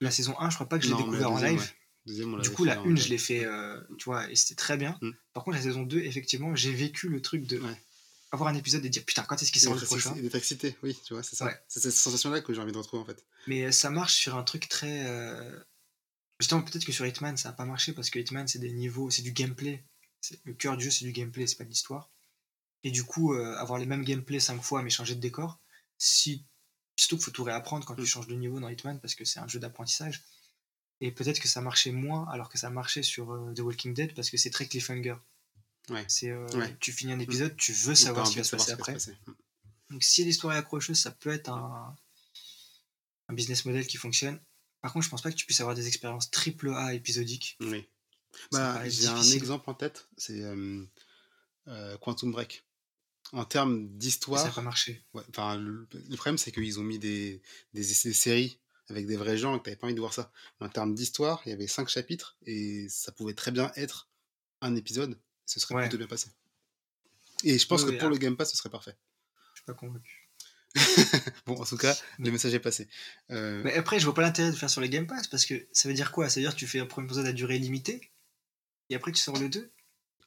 la 0.00 0.10
saison 0.10 0.38
1, 0.38 0.50
je 0.50 0.54
crois 0.56 0.68
pas 0.68 0.78
que 0.78 0.84
je 0.84 0.90
l'ai 0.90 0.96
découvert 0.96 1.30
en 1.32 1.38
live. 1.40 1.58
ouais. 1.60 1.66
Deuxième, 2.06 2.32
on 2.34 2.38
Du 2.38 2.50
coup, 2.50 2.64
la 2.64 2.80
en 2.80 2.86
1, 2.90 2.96
je 2.96 3.08
l'ai 3.08 3.18
fait, 3.18 3.44
euh, 3.44 3.80
tu 3.98 4.04
vois, 4.06 4.30
et 4.30 4.36
c'était 4.36 4.54
très 4.54 4.76
bien. 4.76 4.98
Mm. 5.02 5.10
Par 5.34 5.44
contre, 5.44 5.56
la 5.58 5.62
saison 5.62 5.82
2, 5.82 5.98
effectivement, 6.00 6.54
j'ai 6.56 6.72
vécu 6.72 7.08
le 7.08 7.20
truc 7.20 7.46
de 7.46 7.58
Ouais. 7.58 7.76
avoir 8.30 8.48
un 8.48 8.54
épisode 8.54 8.84
et 8.84 8.88
dire 8.88 9.04
putain, 9.04 9.24
quand 9.24 9.42
est-ce 9.42 9.52
qu'il 9.52 9.60
sort 9.60 9.74
le 9.74 9.80
prochain 9.80 10.14
et 10.16 10.22
d'être 10.22 10.34
excité, 10.34 10.74
oui, 10.82 10.96
tu 11.04 11.12
vois, 11.14 11.22
c'est 11.22 11.36
ça. 11.36 11.44
Ouais. 11.46 11.56
C'est 11.68 11.80
cette 11.80 11.92
sensation-là 11.92 12.40
que 12.40 12.54
j'ai 12.54 12.60
envie 12.60 12.72
de 12.72 12.78
retrouver 12.78 13.02
en 13.02 13.06
fait. 13.06 13.22
Mais 13.46 13.64
euh, 13.64 13.72
ça 13.72 13.90
marche 13.90 14.14
sur 14.14 14.36
un 14.36 14.42
truc 14.44 14.68
très. 14.68 15.06
euh, 15.06 15.58
Justement, 16.40 16.62
peut-être 16.62 16.84
que 16.84 16.92
sur 16.92 17.04
Hitman, 17.04 17.36
ça 17.36 17.48
a 17.48 17.52
pas 17.52 17.64
marché 17.64 17.92
parce 17.92 18.10
que 18.10 18.18
Hitman, 18.20 18.46
c'est 18.46 18.60
des 18.60 18.70
niveaux, 18.72 19.10
c'est 19.10 19.22
du 19.22 19.32
gameplay. 19.32 19.84
Le 20.44 20.54
cœur 20.54 20.76
du 20.76 20.84
jeu, 20.84 20.90
c'est 20.90 21.04
du 21.04 21.12
gameplay, 21.12 21.46
c'est 21.48 21.56
pas 21.56 21.64
de 21.64 21.68
l'histoire. 21.68 22.10
Et 22.84 22.90
du 22.92 23.02
coup, 23.04 23.34
euh, 23.34 23.56
avoir 23.56 23.78
les 23.78 23.86
mêmes 23.86 24.04
gameplay 24.04 24.38
5 24.38 24.62
fois 24.62 24.82
mais 24.82 24.90
changer 24.90 25.14
de 25.16 25.20
décor, 25.20 25.58
si. 25.98 26.44
Surtout 26.98 27.16
qu'il 27.16 27.24
faut 27.26 27.30
tout 27.30 27.44
réapprendre 27.44 27.86
quand 27.86 27.94
tu 27.94 28.02
Mm. 28.02 28.06
changes 28.06 28.26
de 28.26 28.34
niveau 28.34 28.58
dans 28.60 28.68
Hitman 28.68 28.98
parce 29.00 29.14
que 29.14 29.24
c'est 29.24 29.38
un 29.40 29.46
jeu 29.48 29.58
d'apprentissage. 29.60 30.24
Et 31.00 31.12
peut-être 31.12 31.38
que 31.38 31.46
ça 31.46 31.60
marchait 31.60 31.92
moins 31.92 32.28
alors 32.28 32.48
que 32.48 32.58
ça 32.58 32.70
marchait 32.70 33.04
sur 33.04 33.32
euh, 33.32 33.54
The 33.54 33.60
Walking 33.60 33.94
Dead 33.94 34.14
parce 34.14 34.30
que 34.30 34.36
c'est 34.36 34.50
très 34.50 34.66
cliffhanger. 34.66 35.14
Ouais. 35.90 36.04
C'est, 36.08 36.30
euh, 36.30 36.44
Ouais. 36.54 36.76
Tu 36.80 36.90
finis 36.92 37.12
un 37.12 37.20
épisode, 37.20 37.56
tu 37.56 37.72
veux 37.72 37.94
savoir 37.94 38.26
ce 38.26 38.32
qui 38.32 38.38
va 38.38 38.44
se 38.44 38.56
passer 38.56 38.72
après. 38.72 38.94
passer. 38.94 39.16
Donc 39.90 40.02
si 40.02 40.24
l'histoire 40.24 40.54
est 40.54 40.58
accrocheuse, 40.58 40.98
ça 40.98 41.10
peut 41.12 41.30
être 41.30 41.48
un, 41.50 41.96
un 43.28 43.34
business 43.34 43.64
model 43.64 43.86
qui 43.86 43.96
fonctionne. 43.96 44.40
Par 44.80 44.92
contre, 44.92 45.04
je 45.04 45.10
pense 45.10 45.22
pas 45.22 45.30
que 45.30 45.36
tu 45.36 45.46
puisses 45.46 45.60
avoir 45.60 45.74
des 45.76 45.86
expériences 45.86 46.30
triple 46.30 46.70
A 46.74 46.94
épisodiques. 46.94 47.56
Oui. 47.60 47.88
Bah, 48.52 48.86
j'ai 48.88 49.06
un 49.08 49.22
exemple 49.22 49.70
en 49.70 49.74
tête, 49.74 50.08
c'est 50.16 50.42
euh, 50.42 50.84
Quantum 51.98 52.32
Break. 52.32 52.64
En 53.32 53.44
termes 53.44 53.76
Ça 53.76 53.82
n'a 53.92 53.98
d'histoire, 53.98 54.54
pas 54.54 54.62
marché. 54.62 55.04
ouais, 55.14 55.22
le, 55.36 55.86
le 55.92 56.16
problème 56.16 56.38
c'est 56.38 56.50
qu'ils 56.52 56.80
ont 56.80 56.82
mis 56.82 56.98
des, 56.98 57.42
des, 57.74 57.80
des 57.82 58.12
séries 58.14 58.58
avec 58.88 59.06
des 59.06 59.16
vrais 59.16 59.36
gens 59.36 59.54
et 59.54 59.58
que 59.58 59.64
t'avais 59.64 59.76
pas 59.76 59.86
envie 59.86 59.94
de 59.94 60.00
voir 60.00 60.14
ça. 60.14 60.32
Mais 60.60 60.66
en 60.66 60.70
termes 60.70 60.94
d'histoire, 60.94 61.42
il 61.44 61.50
y 61.50 61.52
avait 61.52 61.66
cinq 61.66 61.88
chapitres 61.90 62.38
et 62.46 62.86
ça 62.88 63.12
pouvait 63.12 63.34
très 63.34 63.50
bien 63.50 63.70
être 63.76 64.08
un 64.62 64.74
épisode. 64.76 65.18
Ce 65.44 65.60
serait 65.60 65.74
Ouais. 65.74 65.82
plutôt 65.82 65.98
bien 65.98 66.06
passé. 66.06 66.30
Et 67.44 67.58
je 67.58 67.66
pense 67.66 67.82
Oui, 67.82 67.92
que 67.92 67.98
pour 67.98 68.08
ah. 68.08 68.10
le 68.10 68.16
Game 68.16 68.36
Pass, 68.36 68.50
ce 68.50 68.56
serait 68.56 68.70
parfait. 68.70 68.96
Je 69.54 69.58
suis 69.60 69.64
pas 69.66 69.74
convaincu. 69.74 70.28
Bon, 71.46 71.60
en 71.60 71.64
tout 71.64 71.76
cas, 71.76 71.96
le 72.18 72.30
message 72.30 72.52
est 72.54 72.60
passé. 72.60 72.88
Euh, 73.30 73.62
Mais 73.64 73.74
après, 73.74 73.98
je 73.98 74.04
vois 74.04 74.14
pas 74.14 74.22
l'intérêt 74.22 74.50
de 74.50 74.56
faire 74.56 74.68
sur 74.70 74.80
les 74.80 74.88
Game 74.88 75.06
Pass 75.06 75.26
parce 75.28 75.44
que 75.46 75.66
ça 75.72 75.88
veut 75.88 75.94
dire 75.94 76.12
quoi? 76.12 76.28
Ça 76.30 76.40
veut 76.40 76.44
dire 76.46 76.54
que 76.54 76.58
tu 76.58 76.66
fais 76.66 76.80
un 76.80 76.86
premier 76.86 77.06
épisode 77.06 77.26
à 77.26 77.32
durée 77.32 77.58
limitée 77.58 78.10
et 78.90 78.94
après 78.94 79.12
tu 79.12 79.20
sors 79.20 79.38
le 79.38 79.48
2 79.48 79.70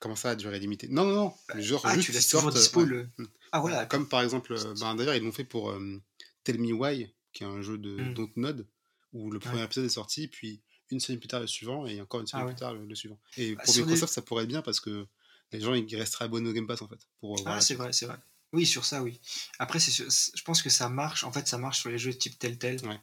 Comment 0.02 0.16
ça, 0.18 0.32
à 0.32 0.36
durée 0.36 0.60
limitée? 0.60 0.88
Non, 0.90 1.06
non, 1.06 1.14
non. 1.16 1.34
le 1.56 1.62
genre, 1.62 1.82
Ah, 1.86 1.94
juste 1.94 2.08
tu 2.08 2.12
ils 2.12 2.16
laisses 2.16 2.28
toujours 2.28 2.42
sortent, 2.52 2.58
dispo 2.58 2.82
ouais. 2.82 2.86
le. 2.88 3.10
Mm. 3.20 3.26
Ah 3.54 3.60
voilà. 3.62 3.86
Comme 3.86 4.08
par 4.10 4.22
exemple, 4.22 4.52
euh, 4.54 4.74
ben, 4.80 4.96
d'ailleurs, 4.96 5.16
ils 5.16 5.24
l'ont 5.24 5.32
fait 5.32 5.44
pour 5.46 5.70
euh, 5.72 6.02
Tell 6.44 6.60
Me 6.60 6.74
Why, 6.74 7.14
qui 7.32 7.44
est 7.44 7.48
un 7.48 7.62
jeu 7.62 7.78
de 7.78 7.90
Mm. 8.02 8.14
Dontnod, 8.16 8.68
où 9.14 9.32
le 9.32 9.40
premier 9.40 9.60
Ouais. 9.60 9.66
épisode 9.66 9.86
est 9.86 9.90
sorti, 9.90 10.28
puis 10.28 10.62
une 10.90 11.00
semaine 11.00 11.20
plus 11.20 11.28
tard 11.30 11.40
le 11.40 11.48
suivant, 11.48 11.86
et 11.86 12.02
encore 12.02 12.20
une 12.20 12.28
semaine 12.28 12.44
Ah 12.44 12.48
ouais. 12.48 12.54
plus 12.54 12.60
tard 12.60 12.74
le, 12.74 12.86
le 12.86 12.96
suivant. 12.96 13.18
Et 13.38 13.56
Bah, 13.56 13.62
pour 13.64 13.74
les- 13.76 13.82
Microsoft, 13.84 14.12
ça 14.14 14.22
pourrait 14.22 14.44
être 14.44 14.50
bien 14.50 14.62
parce 14.62 14.80
que 14.82 15.08
les 15.54 15.62
gens 15.62 15.74
ils 15.74 15.96
resteraient 15.96 16.26
abonnés 16.26 16.50
au 16.50 16.54
Game 16.54 16.68
Pass 16.68 16.82
en 16.82 16.88
fait. 16.88 17.00
Pour 17.22 17.40
euh, 17.40 17.44
Ah, 17.46 17.62
c'est 17.62 17.76
vrai, 17.76 17.94
c'est 17.94 18.08
vrai. 18.08 18.18
Oui, 18.54 18.66
sur 18.66 18.84
ça, 18.84 19.02
oui. 19.04 19.22
Après, 19.60 19.80
je 19.80 20.44
pense 20.44 20.62
que 20.62 20.70
ça 20.70 20.90
marche. 20.90 21.24
En 21.24 21.32
fait, 21.32 21.48
ça 21.48 21.58
marche 21.58 21.80
sur 21.80 21.90
les 21.90 21.98
jeux 21.98 22.14
type 22.14 22.38
Telltale. 22.40 22.86
Ouais. 22.86 23.00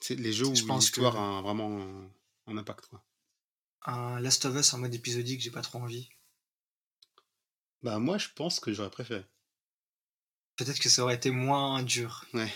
C'est 0.00 0.16
les 0.16 0.32
jeux 0.32 0.46
où 0.46 0.54
Je 0.54 0.64
pense 0.64 0.84
l'histoire 0.86 1.12
que- 1.14 1.18
a 1.18 1.20
un- 1.20 1.42
vraiment 1.42 1.80
un, 1.80 2.10
un 2.52 2.56
impact. 2.58 2.86
Quoi. 2.88 3.02
Un 3.86 4.20
Last 4.20 4.44
of 4.46 4.54
Us 4.56 4.74
en 4.74 4.78
mode 4.78 4.94
épisodique, 4.94 5.40
j'ai 5.40 5.50
pas 5.50 5.62
trop 5.62 5.78
envie. 5.78 6.08
Bah, 7.84 7.98
moi, 8.00 8.18
je 8.18 8.28
pense 8.34 8.58
que 8.60 8.72
j'aurais 8.72 8.90
préféré. 8.90 9.24
Peut-être 10.56 10.80
que 10.80 10.88
ça 10.88 11.02
aurait 11.02 11.14
été 11.16 11.30
moins 11.30 11.82
dur 11.82 12.24
Ouais. 12.32 12.52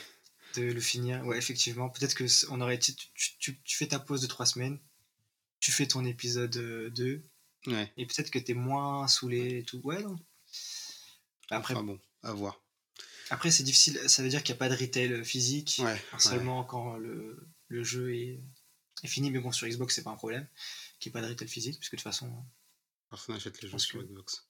de 0.56 0.62
le 0.62 0.80
finir. 0.80 1.24
Ouais, 1.26 1.38
effectivement. 1.38 1.90
Peut-être 1.90 2.14
que 2.14 2.24
on 2.50 2.60
aurait 2.60 2.74
été. 2.76 2.94
Tu, 3.14 3.36
tu- 3.38 3.60
tu 3.62 3.76
fais 3.76 3.88
ta 3.88 3.98
pause 3.98 4.22
de 4.22 4.26
3 4.26 4.46
semaines, 4.46 4.80
tu 5.60 5.70
fais 5.72 5.86
ton 5.86 6.04
épisode 6.04 6.56
euh, 6.56 6.90
2, 6.90 7.22
Ouais. 7.66 7.92
et 7.96 8.06
peut-être 8.06 8.30
que 8.30 8.38
t'es 8.38 8.54
moins 8.54 9.06
saoulé 9.08 9.58
et 9.58 9.64
tout. 9.64 9.80
Ouais, 9.84 10.02
non. 10.02 10.16
Après, 11.50 11.74
Enfin 11.74 11.82
bon, 11.82 12.00
à 12.22 12.32
voir. 12.32 12.62
après 13.30 13.50
c'est 13.50 13.62
difficile. 13.64 13.98
Ça 14.08 14.22
veut 14.22 14.28
dire 14.30 14.42
qu'il 14.42 14.54
n'y 14.54 14.58
a 14.58 14.60
pas 14.60 14.68
de 14.74 14.80
retail 14.80 15.12
euh, 15.12 15.24
physique. 15.24 15.80
Ouais. 15.84 16.02
Seulement 16.18 16.64
quand 16.64 16.96
le, 16.96 17.48
le 17.68 17.84
jeu 17.84 18.14
est, 18.14 18.40
est 19.02 19.08
fini. 19.08 19.30
Mais 19.30 19.40
bon, 19.40 19.52
sur 19.52 19.66
Xbox, 19.68 19.94
c'est 19.94 20.02
pas 20.04 20.10
un 20.10 20.16
problème. 20.16 20.46
Qu'il 21.00 21.10
n'y 21.10 21.18
ait 21.18 21.20
pas 21.20 21.26
de 21.26 21.30
retail 21.32 21.48
physique, 21.48 21.78
puisque 21.78 21.92
de 21.92 21.96
toute 21.98 22.04
façon. 22.04 22.32
Personne 23.10 23.34
n'achète 23.34 23.60
les 23.60 23.68
jeux 23.68 23.78
sur 23.78 24.02
Xbox. 24.02 24.47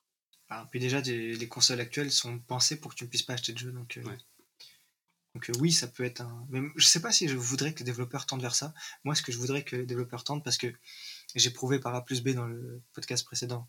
Puis 0.71 0.81
déjà, 0.81 1.01
des- 1.01 1.35
les 1.35 1.49
consoles 1.49 1.81
actuelles 1.81 2.11
sont 2.13 2.39
pensées 2.39 2.77
pour 2.81 2.93
que 2.93 2.97
tu 2.97 3.05
ne 3.05 3.09
puisses 3.09 3.23
pas 3.23 3.35
acheter 3.35 3.53
de 3.53 3.59
jeu. 3.59 3.71
Donc, 3.73 3.97
euh, 3.99 4.03
Ouais. 4.03 4.17
donc 5.35 5.51
euh, 5.51 5.53
oui, 5.61 5.73
ça 5.73 5.87
peut 5.89 6.05
être 6.05 6.21
un. 6.23 6.47
Mais 6.49 6.61
je 6.77 6.87
sais 6.87 7.01
pas 7.01 7.13
si 7.13 7.29
je 7.29 7.37
voudrais 7.37 7.75
que 7.75 7.81
les 7.81 7.85
développeurs 7.85 8.25
tendent 8.27 8.41
vers 8.43 8.55
ça. 8.55 8.73
Moi, 9.05 9.15
ce 9.15 9.23
que 9.23 9.31
je 9.33 9.39
voudrais 9.39 9.63
que 9.65 9.77
les 9.77 9.87
développeurs 9.87 10.25
tendent, 10.25 10.43
parce 10.45 10.57
que 10.57 10.73
j'ai 11.35 11.51
prouvé 11.51 11.79
par 11.79 11.95
A 11.95 12.05
plus 12.05 12.23
B 12.23 12.31
dans 12.31 12.47
le 12.47 12.81
podcast 12.95 13.25
précédent 13.27 13.69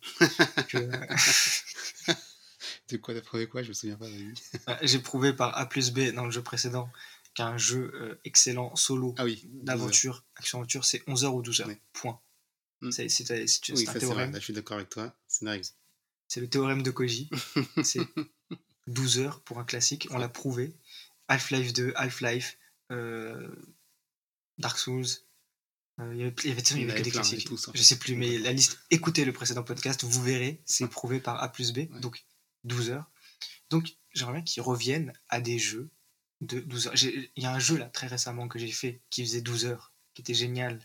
que. 0.69 0.89
De 2.89 2.97
quoi 2.97 3.13
t'as 3.13 3.21
prouvé 3.21 3.47
quoi? 3.47 3.61
Je 3.63 3.69
me 3.69 3.73
souviens 3.73 3.95
pas. 3.97 4.05
Euh, 4.07 4.33
J'ai 4.83 4.99
prouvé 4.99 5.31
par 5.33 5.57
A 5.57 5.67
plus 5.67 5.91
B 5.91 6.11
dans 6.11 6.25
le 6.25 6.31
jeu 6.31 6.41
précédent 6.41 6.89
qu'un 7.35 7.57
jeu 7.57 7.91
euh, 7.93 8.19
excellent 8.25 8.75
solo 8.75 9.13
Ah 9.17 9.23
oui. 9.25 9.43
d'aventure, 9.45 10.25
action-aventure, 10.35 10.83
c'est 10.85 11.03
11 11.07 11.23
heures 11.25 11.35
ou 11.35 11.41
12 11.43 11.61
heures. 11.61 11.67
Ouais. 11.67 11.79
Point. 11.93 12.19
Mm. 12.81 12.91
C'est 12.91 13.05
Oui, 13.71 13.85
un 13.87 13.91
vrai. 13.91 13.99
théorème. 13.99 14.31
Là, 14.31 14.39
je 14.39 14.43
suis 14.43 14.53
d'accord 14.53 14.77
avec 14.77 14.89
toi. 14.89 15.13
C'est. 15.27 15.45
C'est 16.29 16.39
le 16.39 16.49
théorème 16.49 16.81
de 16.83 16.91
Koji. 16.91 17.29
c'est 17.83 18.07
12 18.87 19.19
heures 19.19 19.41
pour 19.41 19.59
un 19.59 19.65
classique. 19.65 20.07
On 20.11 20.17
l'a 20.17 20.29
prouvé. 20.29 20.73
Half-Life 21.27 21.73
2, 21.73 21.91
Half-Life, 21.95 22.57
euh, 22.91 23.53
Dark 24.57 24.77
Souls. 24.79 25.05
euh, 25.99 26.13
Il 26.13 26.19
y 26.19 26.23
avait, 26.23 26.33
il 26.43 26.49
y 26.49 26.51
avait, 26.51 26.61
il 26.61 26.77
y 26.77 26.81
Il 26.81 26.87
y 26.87 26.91
avait 26.91 26.99
que 26.99 27.03
des 27.03 27.11
plein, 27.11 27.21
classiques. 27.21 27.45
tous, 27.47 27.67
en 27.67 27.71
Je 27.73 27.77
fait. 27.79 27.83
sais 27.83 27.99
plus, 27.99 28.15
mais 28.15 28.37
la 28.39 28.51
liste, 28.53 28.79
écoutez 28.89 29.25
le 29.25 29.33
précédent 29.33 29.63
podcast, 29.63 30.03
vous 30.05 30.23
verrez, 30.23 30.61
c'est 30.65 30.87
prouvé 30.87 31.19
par 31.19 31.41
A 31.43 31.51
plus 31.51 31.71
B, 31.73 31.77
Ouais. 31.79 31.99
donc 31.99 32.23
12 32.63 32.89
heures. 32.91 33.09
Donc 33.69 33.95
j'aimerais 34.13 34.33
bien 34.35 34.41
qu'ils 34.43 34.63
reviennent 34.63 35.13
à 35.29 35.39
des 35.41 35.59
jeux 35.59 35.89
de 36.41 36.59
12 36.59 36.87
heures. 36.87 36.95
Il 37.03 37.29
y 37.43 37.45
a 37.45 37.53
un 37.53 37.59
jeu 37.59 37.77
là 37.77 37.85
très 37.89 38.07
récemment 38.07 38.47
que 38.47 38.57
j'ai 38.59 38.71
fait 38.71 39.01
qui 39.09 39.23
faisait 39.23 39.41
12 39.41 39.65
heures, 39.65 39.93
qui 40.15 40.21
était 40.21 40.33
génial, 40.33 40.79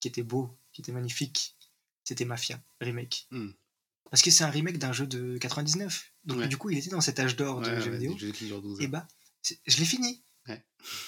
qui 0.00 0.08
était 0.08 0.22
beau, 0.22 0.50
qui 0.72 0.80
était 0.82 0.92
magnifique. 0.92 1.56
C'était 2.04 2.24
Mafia, 2.26 2.62
remake. 2.80 3.26
Hmm. 3.30 3.50
Parce 4.10 4.22
que 4.22 4.30
c'est 4.30 4.44
un 4.44 4.50
remake 4.50 4.78
d'un 4.78 4.92
jeu 4.92 5.06
de 5.06 5.36
99. 5.38 6.12
Donc 6.24 6.38
Ouais. 6.38 6.48
du 6.48 6.56
coup, 6.56 6.70
il 6.70 6.78
était 6.78 6.90
dans 6.90 7.00
cet 7.00 7.18
âge 7.20 7.36
d'or 7.36 7.60
de 7.60 7.70
Ouais, 7.70 7.80
jeux 7.80 7.90
vidéo. 7.92 8.14
des 8.14 8.18
jeux 8.18 8.32
qui 8.32 8.46
durent 8.46 8.62
12 8.62 8.80
Et 8.80 8.86
bah, 8.88 9.06
c'est- 9.42 9.60
je 9.66 9.78
l'ai 9.78 9.84
fini. 9.84 10.22
Ouais. 10.48 10.64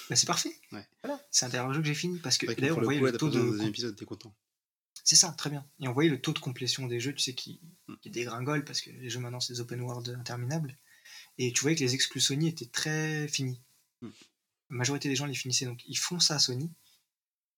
Bah, 0.09 0.15
c'est 0.15 0.27
parfait. 0.27 0.55
Voilà, 1.03 1.19
c'est 1.31 1.45
un 1.45 1.49
dernier 1.49 1.73
jeu 1.73 1.81
que 1.81 1.87
j'ai 1.87 1.95
fini 1.95 2.19
parce 2.19 2.37
que 2.37 2.45
d'ailleurs 2.45 2.77
on 2.77 2.81
le 2.81 2.85
voyait 2.85 2.99
coup, 2.99 3.05
le 3.07 3.17
taux 3.17 3.29
de 3.29 3.63
épisode, 3.67 3.95
t'es 3.95 4.05
content. 4.05 4.35
c'est 5.03 5.15
ça, 5.15 5.31
très 5.31 5.49
bien. 5.49 5.67
Et 5.79 5.87
on 5.87 5.93
voyait 5.93 6.11
le 6.11 6.21
taux 6.21 6.31
de 6.33 6.37
complétion 6.39 6.85
des 6.85 6.99
jeux, 6.99 7.13
tu 7.15 7.23
sais, 7.23 7.33
qui, 7.33 7.59
Mm. 7.87 7.95
qui 8.01 8.09
dégringole 8.11 8.63
parce 8.63 8.81
que 8.81 8.91
les 8.91 9.09
jeux 9.09 9.19
maintenant 9.19 9.39
c'est 9.39 9.53
des 9.53 9.59
open 9.61 9.81
world 9.81 10.09
interminables. 10.09 10.77
Et 11.39 11.51
tu 11.53 11.61
voyais 11.61 11.75
que 11.75 11.83
les 11.83 11.95
exclus 11.95 12.21
Sony 12.21 12.47
étaient 12.49 12.67
très 12.67 13.27
finis. 13.27 13.59
Mm. 14.01 14.09
La 14.69 14.75
majorité 14.77 15.09
des 15.09 15.15
gens 15.15 15.25
les 15.25 15.33
finissaient, 15.33 15.65
donc 15.65 15.81
ils 15.87 15.97
font 15.97 16.19
ça 16.19 16.35
à 16.35 16.39
Sony, 16.39 16.71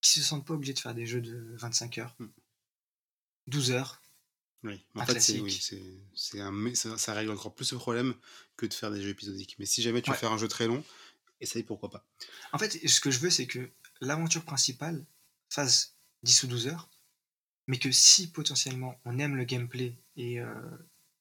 qui 0.00 0.10
se 0.10 0.22
sentent 0.22 0.46
pas 0.46 0.54
obligés 0.54 0.72
de 0.72 0.78
faire 0.78 0.94
des 0.94 1.04
jeux 1.06 1.20
de 1.20 1.54
25 1.58 1.98
heures, 1.98 2.16
Mm. 2.18 2.26
12 3.48 3.70
heures. 3.72 4.00
Oui, 4.64 4.84
en 4.94 5.00
Un 5.00 5.06
fait, 5.06 5.20
c'est, 5.20 5.40
oui, 5.40 5.52
c'est, 6.14 6.40
un, 6.40 6.74
ça, 6.74 6.96
ça 6.98 7.12
règle 7.14 7.30
encore 7.30 7.54
plus 7.54 7.70
le 7.72 7.78
problème 7.78 8.14
que 8.56 8.66
de 8.66 8.72
faire 8.74 8.90
des 8.90 9.02
jeux 9.02 9.10
épisodiques. 9.10 9.56
Mais 9.58 9.66
si 9.66 9.82
jamais 9.82 10.00
tu 10.02 10.10
veux 10.10 10.16
faire 10.16 10.32
un 10.32 10.38
jeu 10.38 10.48
très 10.48 10.66
long, 10.66 10.82
essaye 11.40 11.62
pourquoi 11.62 11.90
pas. 11.90 12.06
En 12.52 12.58
fait, 12.58 12.70
ce 12.88 13.00
que 13.00 13.10
je 13.10 13.18
veux, 13.18 13.30
c'est 13.30 13.46
que 13.46 13.70
l'aventure 14.00 14.42
principale 14.44 15.04
fasse 15.50 15.96
10 16.22 16.44
ou 16.44 16.46
12 16.46 16.66
heures, 16.68 16.88
mais 17.66 17.78
que 17.78 17.92
si 17.92 18.30
potentiellement 18.30 18.98
on 19.04 19.18
aime 19.18 19.36
le 19.36 19.44
gameplay 19.44 19.98
et, 20.16 20.40
euh, 20.40 20.54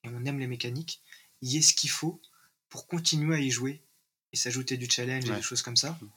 et 0.03 0.09
on 0.09 0.23
aime 0.25 0.39
les 0.39 0.47
mécaniques, 0.47 1.01
il 1.41 1.51
y 1.51 1.57
ait 1.57 1.61
ce 1.61 1.73
qu'il 1.73 1.89
faut 1.89 2.21
pour 2.69 2.87
continuer 2.87 3.35
à 3.35 3.39
y 3.39 3.51
jouer 3.51 3.83
et 4.31 4.37
s'ajouter 4.37 4.77
du 4.77 4.89
challenge 4.89 5.25
et 5.29 5.35
des 5.35 5.41
choses 5.41 5.61
comme 5.61 5.77
ça 5.77 5.97
Mhm. 6.01 6.09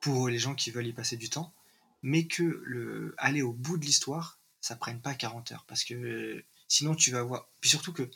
pour 0.00 0.28
les 0.28 0.38
gens 0.40 0.54
qui 0.56 0.72
veulent 0.72 0.86
y 0.88 0.92
passer 0.92 1.16
du 1.16 1.30
temps, 1.30 1.54
mais 2.02 2.26
que 2.26 2.42
le 2.64 3.14
aller 3.18 3.42
au 3.42 3.52
bout 3.52 3.78
de 3.78 3.84
l'histoire, 3.84 4.40
ça 4.60 4.74
prenne 4.76 5.00
pas 5.00 5.14
40 5.14 5.52
heures 5.52 5.64
parce 5.66 5.84
que 5.84 6.44
sinon 6.72 6.94
tu 6.94 7.10
vas 7.10 7.20
avoir. 7.20 7.48
Puis 7.60 7.70
surtout 7.70 7.92
que 7.92 8.08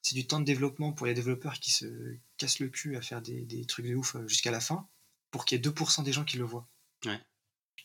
c'est 0.00 0.14
du 0.14 0.26
temps 0.26 0.40
de 0.40 0.44
développement 0.44 0.92
pour 0.92 1.06
les 1.06 1.14
développeurs 1.14 1.60
qui 1.60 1.70
se 1.70 2.16
cassent 2.38 2.58
le 2.58 2.68
cul 2.68 2.96
à 2.96 3.02
faire 3.02 3.20
des, 3.20 3.42
des 3.42 3.64
trucs 3.66 3.86
de 3.86 3.94
ouf 3.94 4.16
euh, 4.16 4.26
jusqu'à 4.26 4.50
la 4.50 4.60
fin 4.60 4.88
pour 5.30 5.44
qu'il 5.44 5.56
y 5.56 5.60
ait 5.60 5.70
2% 5.70 6.02
des 6.02 6.12
gens 6.12 6.24
qui 6.24 6.38
le 6.38 6.44
voient. 6.44 6.66
Ouais. 7.04 7.20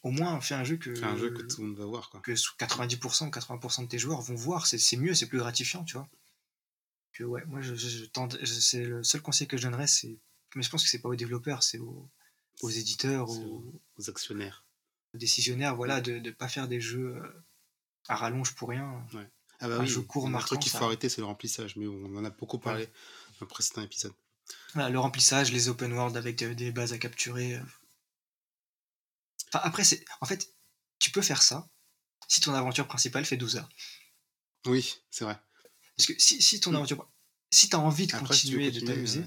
Au 0.04 0.12
moins, 0.12 0.36
on 0.36 0.42
fait 0.42 0.56
un 0.56 0.64
jeu 0.64 0.78
que, 0.78 0.96
C'est 0.96 1.04
un 1.04 1.18
jeu 1.18 1.32
que 1.32 1.42
tout 1.42 1.62
le 1.62 1.68
monde 1.68 1.78
va 1.78 1.86
voir, 1.86 2.10
quoi. 2.10 2.22
que 2.22 2.36
sous 2.36 2.56
90% 2.58 3.28
ou 3.28 3.32
80% 3.32 3.84
de 3.84 3.88
tes 3.88 4.00
joueurs 4.00 4.22
vont 4.22 4.36
voir. 4.36 4.68
C'est 4.68 4.98
mieux, 4.98 5.14
c'est 5.14 5.28
plus 5.28 5.40
gratifiant, 5.40 5.84
tu 5.84 5.94
vois. 5.96 6.08
Que 7.12 7.24
ouais, 7.26 7.44
moi, 7.48 7.62
je, 7.62 7.76
je, 7.76 8.06
c'est 8.46 8.86
le 8.86 9.04
seul 9.04 9.22
conseil 9.22 9.48
que 9.48 9.58
je 9.58 9.64
donnerais, 9.64 9.88
c'est. 9.88 10.18
Mais 10.56 10.64
je 10.64 10.70
pense 10.70 10.84
que 10.84 10.90
c'est 10.90 11.02
pas 11.02 11.10
aux 11.10 11.16
développeurs, 11.16 11.64
c'est 11.64 11.80
aux, 11.80 12.10
aux 12.62 12.70
éditeurs, 12.70 13.30
aux, 13.30 13.82
Aux 13.98 14.10
actionnaires. 14.10 14.64
aux 15.14 15.18
décisionnaires, 15.18 15.76
voilà, 15.76 16.00
de 16.00 16.14
ne 16.14 16.32
pas 16.32 16.48
faire 16.48 16.68
des 16.68 16.80
jeux 16.80 17.18
euh, 17.18 17.44
à 18.08 18.16
rallonge 18.16 18.56
pour 18.56 18.70
rien. 18.70 19.06
Ah 19.62 19.68
bah 19.68 19.76
Un 19.78 19.80
oui, 19.82 19.88
jeu 19.88 20.02
court, 20.02 20.28
un 20.28 20.30
marquant, 20.30 20.48
truc 20.48 20.62
qu'il 20.62 20.72
ça- 20.72 20.80
faut 20.80 20.86
arrêter, 20.86 21.10
c'est 21.10 21.22
le 21.22 21.28
remplissage. 21.28 21.76
Mais 21.76 21.88
on 21.88 22.16
en 22.16 22.24
a 22.26 22.30
beaucoup 22.30 22.60
parlé 22.60 22.86
dans 22.86 22.92
le 23.42 23.48
précédent 23.48 23.82
épisode. 23.82 24.14
Voilà, 24.74 24.90
le 24.90 25.00
remplissage, 25.00 25.52
les 25.52 25.68
open 25.70 25.92
world 25.94 26.16
avec 26.18 26.38
des 26.44 26.72
bases 26.72 26.94
à 26.94 26.98
capturer. 26.98 27.56
euh. 27.56 27.62
Enfin, 29.48 29.60
après, 29.64 29.84
c'est. 29.84 30.04
En 30.22 30.26
fait, 30.26 30.54
tu 31.00 31.12
peux 31.12 31.22
faire 31.22 31.42
ça 31.42 31.68
si 32.28 32.42
ton 32.42 32.54
aventure 32.54 32.88
principale 32.88 33.26
fait 33.26 33.38
12 33.38 33.58
heures. 33.58 33.70
Oui, 34.66 34.96
c'est 35.10 35.24
vrai. 35.26 35.40
Parce 35.98 36.08
que 36.08 36.14
si, 36.20 36.42
si 36.42 36.60
ton 36.60 36.74
aventure. 36.76 37.08
Si 37.52 37.68
t'as 37.68 37.78
envie 37.80 38.06
de 38.06 38.16
Après, 38.16 38.36
si 38.36 38.42
continuer 38.48 38.70
de 38.70 38.76
continuer, 38.80 38.94
t'amuser, 38.96 39.20
euh, 39.22 39.26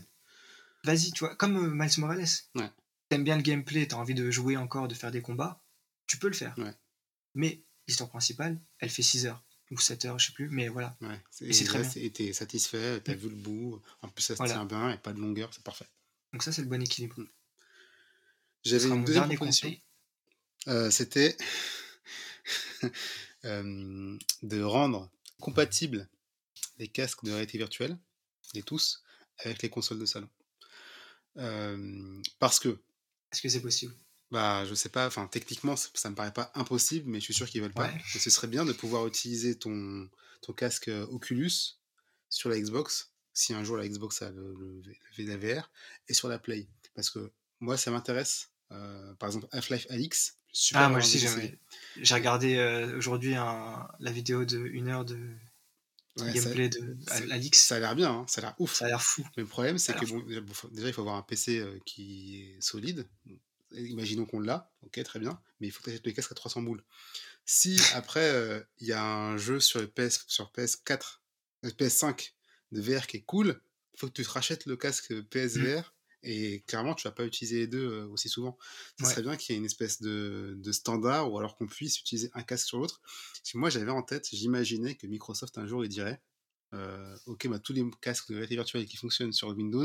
vas-y, 0.85 1.11
tu 1.11 1.21
vois, 1.25 1.35
comme 1.35 1.57
euh, 1.57 1.71
Miles 1.75 1.99
Morales. 1.99 2.25
Ouais. 2.55 2.71
T'aimes 3.09 3.25
bien 3.25 3.37
le 3.37 3.43
gameplay, 3.43 3.89
t'as 3.89 3.97
envie 3.97 4.15
de 4.15 4.31
jouer 4.31 4.57
encore, 4.57 4.87
de 4.87 4.95
faire 4.95 5.11
des 5.11 5.23
combats, 5.23 5.61
tu 6.07 6.19
peux 6.19 6.29
le 6.29 6.35
faire. 6.35 6.57
Ouais. 6.59 6.73
Mais 7.35 7.65
l'histoire 7.89 8.09
principale, 8.09 8.61
elle 8.79 8.91
fait 8.91 9.03
6 9.03 9.27
heures 9.27 9.43
ou 9.73 9.79
7 9.81 10.05
heures, 10.05 10.19
je 10.19 10.27
sais 10.27 10.33
plus, 10.33 10.49
mais 10.49 10.69
voilà. 10.69 10.97
Ouais, 11.01 11.19
Et 11.41 11.53
c'est 11.53 11.65
très 11.65 11.83
là, 11.83 11.89
bien. 11.89 12.09
t'es 12.11 12.33
satisfait, 12.33 13.01
t'as 13.01 13.15
Mm. 13.15 13.19
vu 13.19 13.29
le 13.31 13.35
bout. 13.37 13.83
En 14.03 14.09
plus, 14.09 14.23
ça 14.23 14.35
se 14.35 14.39
Voilà. 14.39 14.53
tient 14.55 14.65
bien 14.67 14.91
et 14.91 14.99
pas 14.99 15.13
de 15.13 15.19
longueur, 15.19 15.53
c'est 15.53 15.65
parfait. 15.65 15.87
Donc 16.33 16.43
ça, 16.43 16.53
c'est 16.53 16.63
le 16.63 16.69
bon 16.69 16.81
équilibre. 16.83 17.17
Ce 18.65 18.71
J'avais 18.71 18.89
une 18.89 19.05
deuxième 19.05 19.29
proposition. 19.29 19.75
Euh, 20.69 20.91
c'était 20.91 21.37
euh, 23.45 24.19
de 24.43 24.63
rendre 24.63 25.11
compatibles 25.41 26.09
les 26.79 26.89
casques 26.89 27.25
de 27.25 27.33
réalité 27.33 27.59
virtuelle, 27.59 27.99
les 28.55 28.63
tous, 28.63 29.03
avec 29.39 29.63
les 29.63 29.69
consoles 29.71 29.99
de 29.99 30.07
salon. 30.07 30.29
Euh, 31.39 32.23
parce 32.39 32.61
que, 32.61 32.69
Est-ce 33.33 33.43
que 33.43 33.49
c'est 33.49 33.63
possible 33.63 33.95
bah, 34.33 34.65
je 34.65 34.75
sais 34.75 34.89
pas, 34.89 35.07
enfin, 35.07 35.29
techniquement, 35.29 35.77
ça, 35.77 35.89
ça 35.95 36.11
me 36.11 36.15
paraît 36.17 36.33
pas 36.33 36.51
impossible, 36.55 37.09
mais 37.09 37.21
je 37.21 37.25
suis 37.25 37.35
sûr 37.35 37.49
qu'ils 37.49 37.63
veulent 37.63 37.73
pas. 37.73 37.87
Ouais. 37.89 38.01
Ce 38.19 38.31
serait 38.31 38.49
bien 38.49 38.65
de 38.65 38.73
pouvoir 38.73 39.07
utiliser 39.07 39.57
ton, 39.59 40.09
ton 40.41 40.53
casque 40.53 40.89
euh, 40.89 41.07
Oculus 41.07 41.53
sur 42.31 42.49
la 42.49 42.59
Xbox, 42.59 43.13
si 43.35 43.53
un 43.55 43.63
jour 43.63 43.77
la 43.77 43.87
Xbox 43.87 44.23
a 44.23 44.31
le, 44.31 44.55
le, 45.19 45.25
la 45.27 45.37
VR, 45.37 45.71
et 46.09 46.15
sur 46.15 46.29
la 46.29 46.39
Play. 46.39 46.67
Parce 46.95 47.11
que 47.11 47.31
moi, 47.61 47.77
ça 47.77 47.91
m'intéresse. 47.91 48.49
Euh, 48.73 49.15
par 49.15 49.29
exemple, 49.29 49.47
Half-Life 49.53 49.87
Alix. 49.91 50.39
Super 50.55 50.83
Ah, 50.83 50.89
moi 50.89 50.99
aussi, 50.99 51.19
j'ai 51.97 52.15
regardé 52.15 52.57
euh, 52.57 52.97
aujourd'hui 52.99 53.35
un- 53.35 53.87
la 54.01 54.13
vidéo 54.13 54.45
de 54.45 54.59
1 54.75 54.89
heure 54.89 55.05
de 55.05 55.17
Ouais, 56.19 56.27
ça- 56.27 56.33
gameplay 56.33 56.69
de 56.69 56.97
ça- 57.07 57.15
Alix. 57.31 57.59
Ça 57.61 57.77
a 57.77 57.79
l'air 57.81 57.95
bien, 57.97 58.11
hein, 58.11 58.25
ça 58.29 58.41
a 58.41 58.45
l'air 58.45 58.55
ouf. 58.59 58.75
Ça 58.75 58.85
a 58.87 58.89
l'air 58.89 59.03
fou. 59.03 59.23
Mais 59.37 59.43
le 59.45 59.49
problème, 59.49 59.79
c'est 59.79 59.95
que 59.95 60.05
bon, 60.07 60.21
déjà, 60.73 60.89
il 60.89 60.93
faut 60.95 61.01
avoir 61.03 61.17
un 61.17 61.23
PC 61.23 61.65
qui 61.87 62.41
est 62.57 62.61
solide. 62.63 63.07
Imaginons 63.75 64.27
qu'on 64.27 64.41
l'a, 64.41 64.71
ok, 64.83 65.03
très 65.03 65.19
bien, 65.19 65.41
mais 65.61 65.69
il 65.69 65.71
faut 65.71 65.81
que 65.81 65.85
tu 65.85 65.91
achètes 65.91 66.07
le 66.07 66.13
casque 66.13 66.33
à 66.33 66.35
300 66.35 66.63
boules. 66.63 66.85
Si 67.45 67.81
après, 67.95 68.31
euh, 68.31 68.61
il 68.79 68.87
y 68.87 68.93
a 68.93 69.05
un 69.05 69.37
jeu 69.37 69.61
sur, 69.61 69.81
le 69.81 69.89
PS, 69.89 70.25
sur 70.29 70.53
PS4, 70.53 71.21
euh, 71.65 71.71
PS5 71.71 72.35
de 72.73 72.81
VR 72.81 73.07
qui 73.07 73.19
est 73.19 73.23
cool, 73.23 73.61
il 73.95 74.01
faut 74.01 74.07
que 74.09 74.13
tu 74.13 74.23
te 74.25 74.31
rachètes 74.31 74.67
le 74.67 74.77
casque 74.77 75.13
PSVR, 75.31 75.95
et 76.23 76.63
clairement, 76.69 76.95
tu 76.95 77.07
vas 77.09 77.13
pas 77.13 77.25
utiliser 77.25 77.59
les 77.59 77.67
deux 77.67 77.91
euh, 77.91 78.07
aussi 78.09 78.29
souvent. 78.29 78.57
Ça 79.01 79.07
Ouais. 79.07 79.11
serait 79.13 79.23
bien 79.23 79.37
qu'il 79.37 79.53
y 79.53 79.57
ait 79.57 79.59
une 79.59 79.65
espèce 79.67 80.01
de, 80.01 80.55
de 80.57 80.73
standard, 80.73 81.33
ou 81.33 81.39
alors 81.39 81.57
qu'on 81.57 81.67
puisse 81.67 81.99
utiliser 81.99 82.31
un 82.35 82.43
casque 82.43 82.67
sur 82.69 82.79
l'autre. 82.79 83.01
Parce 83.03 83.53
que 83.53 83.59
moi, 83.59 83.71
j'avais 83.71 83.91
en 83.91 84.03
tête, 84.03 84.29
j'imaginais 84.33 84.95
que 84.95 85.07
Microsoft 85.09 85.59
un 85.59 85.67
jour, 85.67 85.85
il 85.85 85.89
dirait 85.89 86.23
ok, 87.27 87.49
bah, 87.49 87.59
tous 87.59 87.75
les 87.75 87.85
casques 88.01 88.29
de 88.31 88.35
réalité 88.35 88.55
virtuelle 88.55 88.87
qui 88.87 88.97
fonctionnent 88.97 89.35
sur 89.35 89.49
Windows 89.49 89.85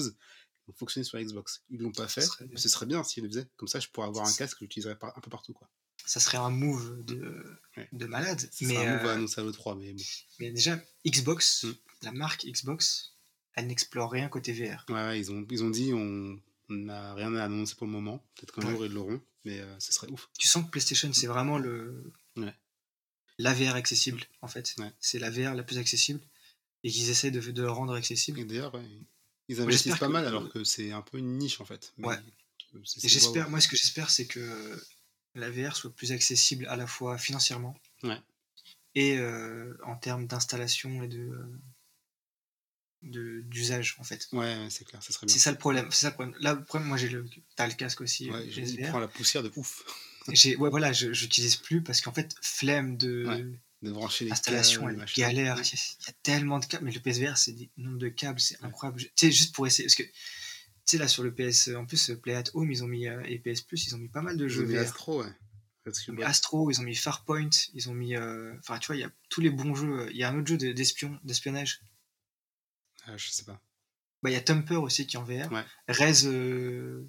vont 0.68 0.74
fonctionner 0.74 1.04
sur 1.06 1.20
Xbox. 1.20 1.64
Ils 1.70 1.80
l'ont 1.80 1.92
pas 1.92 2.08
fait, 2.08 2.22
serait 2.22 2.46
bien. 2.46 2.54
mais 2.54 2.60
ce 2.60 2.70
serait 2.70 2.86
bien 2.86 3.04
s'ils 3.04 3.24
le 3.24 3.30
faisaient. 3.30 3.48
Comme 3.58 3.68
ça, 3.68 3.80
je 3.80 3.88
pourrais 3.88 4.08
avoir 4.08 4.28
un 4.28 4.34
casque 4.34 4.58
que 4.60 4.66
j'utiliserais 4.66 4.98
un 5.02 5.22
peu 5.22 5.30
partout. 5.30 5.54
Quoi. 5.54 5.70
Ça 6.06 6.20
serait 6.20 6.38
un 6.38 6.50
move 6.50 7.04
de, 7.04 7.44
Ouais. 7.78 7.88
de 7.92 8.06
malade. 8.06 8.40
Ce 8.52 8.64
Mais, 8.66 8.74
serait 8.76 8.88
un 8.88 8.98
move 8.98 9.06
à 9.06 9.10
euh, 9.10 9.16
annoncer 9.16 9.42
à 9.42 9.44
l'E3, 9.44 9.78
mais 9.80 9.94
bon. 9.94 10.04
mais 10.40 10.52
déjà, 10.52 10.80
Xbox, 11.06 11.64
Mm. 11.64 11.74
la 12.04 12.12
marque 12.12 12.46
Xbox, 12.46 13.14
elle 13.54 13.68
n'explore 13.68 14.12
rien 14.12 14.30
côté 14.30 14.54
VR. 14.54 14.86
Ouais, 14.90 14.96
ouais, 14.96 15.20
ils, 15.20 15.32
ont, 15.32 15.46
ils 15.50 15.64
ont 15.64 15.70
dit 15.70 15.92
on 15.94 16.40
n'a 16.70 17.14
rien 17.16 17.34
à 17.36 17.46
annoncer 17.46 17.76
pour 17.76 17.88
le 17.88 17.94
moment. 17.94 18.26
Peut-être 18.36 18.54
qu'un 18.54 18.66
Ouais. 18.68 18.72
jour 18.72 18.86
ils 18.86 18.92
l'auront, 18.92 19.22
mais 19.46 19.60
euh, 19.62 19.80
ce 19.80 19.92
serait 19.94 20.08
ouf. 20.10 20.30
Tu 20.38 20.48
sens 20.48 20.66
que 20.66 20.70
PlayStation, 20.70 21.12
c'est 21.14 21.28
vraiment 21.28 21.58
le 21.58 22.12
Ouais. 22.36 22.54
la 23.40 23.54
VR 23.54 23.76
accessible, 23.76 24.24
en 24.42 24.48
fait. 24.48 24.76
C'est 25.00 25.20
la 25.20 25.30
VR 25.32 25.56
la 25.56 25.64
plus 25.64 25.78
accessible 25.78 26.20
et 26.84 26.92
qu'ils 26.92 27.10
essaient 27.10 27.32
de, 27.32 27.40
de 27.40 27.64
rendre 27.64 27.94
accessible. 27.94 28.40
Et 28.40 28.46
d'ailleurs, 28.46 28.74
ils 29.48 29.62
investissent 29.62 29.98
pas 29.98 30.08
que- 30.08 30.12
mal 30.12 30.26
alors 30.26 30.50
que 30.50 30.64
c'est 30.64 30.92
un 30.92 31.02
peu 31.02 31.18
une 31.18 31.38
niche 31.38 31.62
en 31.62 31.66
fait. 31.66 31.94
Mais 31.98 32.08
Ouais. 32.08 32.18
Et 33.04 33.08
j'espère, 33.08 33.46
ouais, 33.46 33.52
moi, 33.52 33.62
ce 33.62 33.68
que 33.68 33.78
j'espère, 33.78 34.10
c'est 34.10 34.28
que 34.28 34.80
la 35.36 35.50
VR 35.50 35.76
soit 35.76 35.94
plus 35.96 36.12
accessible 36.12 36.66
à 36.68 36.76
la 36.76 36.86
fois 36.88 37.18
financièrement 37.18 37.76
Ouais. 38.04 38.20
et 38.96 39.18
euh, 39.18 39.76
en 39.84 39.96
termes 39.96 40.28
d'installation 40.28 41.02
et 41.04 41.08
de 41.08 41.32
de- 43.04 43.42
d'usage, 43.42 43.96
en 44.00 44.04
fait. 44.04 44.28
Ouais, 44.32 44.40
ouais, 44.58 44.70
c'est 44.70 44.84
clair, 44.84 45.02
ça 45.04 45.14
serait 45.14 45.28
bien. 45.28 45.34
C'est 45.34 45.40
ça 45.40 45.52
le 45.52 45.58
problème. 45.58 45.88
C'est 45.92 46.02
ça 46.02 46.10
le 46.10 46.14
problème. 46.16 46.36
Là, 46.40 46.56
le 46.56 46.64
problème, 46.64 46.88
moi, 46.90 46.98
j'ai 46.98 47.10
le, 47.10 47.26
t'as 47.56 47.68
le 47.68 47.74
casque 47.74 48.02
aussi. 48.02 48.30
Ouais, 48.32 48.38
euh, 48.38 48.48
je- 48.52 48.62
il 48.62 48.82
prend 48.88 49.00
la 49.00 49.08
poussière 49.08 49.44
de 49.44 49.52
ouf. 49.56 49.84
Ouais, 50.28 50.56
voilà, 50.70 50.92
je 50.92 51.14
j'utilise 51.14 51.56
plus 51.58 51.82
parce 51.84 52.02
qu'en 52.02 52.12
fait, 52.12 52.36
flemme 52.42 52.98
de 52.98 53.26
Ouais, 53.28 53.60
De 53.84 53.92
brancher 53.92 54.26
les 54.26 54.30
l'installation, 54.32 54.82
câbles, 54.88 55.02
elle 55.08 55.14
galère. 55.16 55.60
Il 55.62 55.66
y, 56.08 56.10
a- 56.10 56.14
tellement 56.24 56.58
de 56.60 56.66
câbles, 56.66 56.86
mais 56.86 56.92
le 56.92 57.00
PSVR, 57.00 57.38
c'est 57.38 57.52
des 57.52 57.70
nombres 57.78 58.00
de 58.00 58.10
câbles, 58.10 58.40
c'est 58.40 58.62
incroyable. 58.64 59.00
Tu 59.02 59.10
sais, 59.16 59.32
juste 59.32 59.54
pour 59.54 59.68
essayer, 59.68 59.86
parce 59.86 59.96
que 59.96 60.04
tu 60.04 60.12
sais 60.86 60.98
là 60.98 61.08
sur 61.08 61.22
le 61.24 61.34
PS, 61.34 61.70
en 61.76 61.86
plus 61.86 62.12
Play 62.22 62.34
at 62.34 62.46
Home, 62.56 62.72
ils 62.72 62.84
ont 62.84 62.88
mis 62.88 63.08
euh, 63.08 63.22
et 63.26 63.38
PS 63.38 63.62
Plus, 63.62 63.86
ils 63.88 63.94
ont 63.96 64.00
mis 64.00 64.08
pas 64.10 64.22
mal 64.22 64.36
de 64.38 64.46
Ils 64.46 64.50
jeux 64.50 64.64
ont 64.64 64.68
mis 64.68 64.74
VR. 64.76 64.80
Astro, 64.82 65.24
ouais. 65.24 65.30
Ils 65.86 66.10
ont 66.10 66.14
mis 66.14 66.20
bah, 66.20 66.28
Astro, 66.28 66.72
ils 66.72 66.80
ont 66.82 66.84
mis 66.84 66.96
Farpoint, 66.96 67.50
ils 67.74 67.90
ont 67.90 67.94
mis, 67.94 68.16
euh, 68.16 68.54
enfin 68.60 68.78
tu 68.80 68.88
vois, 68.88 68.96
il 68.96 69.00
y 69.02 69.04
a 69.06 69.12
tous 69.30 69.42
les 69.42 69.50
bons 69.52 69.76
jeux. 69.76 70.08
Il 70.12 70.18
y 70.18 70.24
a 70.24 70.30
un 70.30 70.38
autre 70.40 70.48
jeu 70.48 70.58
de- 70.58 70.72
d'espion, 70.74 71.18
d'espionnage. 71.24 71.82
ah, 73.06 73.16
je 73.16 73.30
sais 73.30 73.44
pas. 73.46 73.62
Bah, 74.24 74.32
il 74.32 74.34
y 74.34 74.38
a 74.38 74.42
Tumper 74.42 74.76
aussi 74.78 75.06
qui 75.06 75.16
est 75.16 75.20
en 75.20 75.24
VR. 75.24 75.52
Ouais. 75.52 75.64
Rez, 75.88 76.26
euh, 76.26 77.06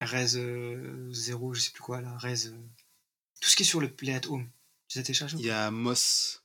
Rez 0.00 0.34
euh, 0.36 1.08
0, 1.12 1.54
je 1.54 1.60
sais 1.60 1.70
plus 1.70 1.82
quoi 1.82 2.00
là, 2.00 2.14
Rez. 2.18 2.46
euh, 2.48 2.58
Tout 3.40 3.48
ce 3.48 3.56
qui 3.56 3.62
est 3.62 3.66
sur 3.66 3.80
le 3.80 3.90
Play 3.90 4.12
at 4.14 4.26
Home. 4.28 4.50
Tu 4.88 5.00
Il 5.00 5.40
y 5.46 5.50
a 5.50 5.70
Moss. 5.70 6.42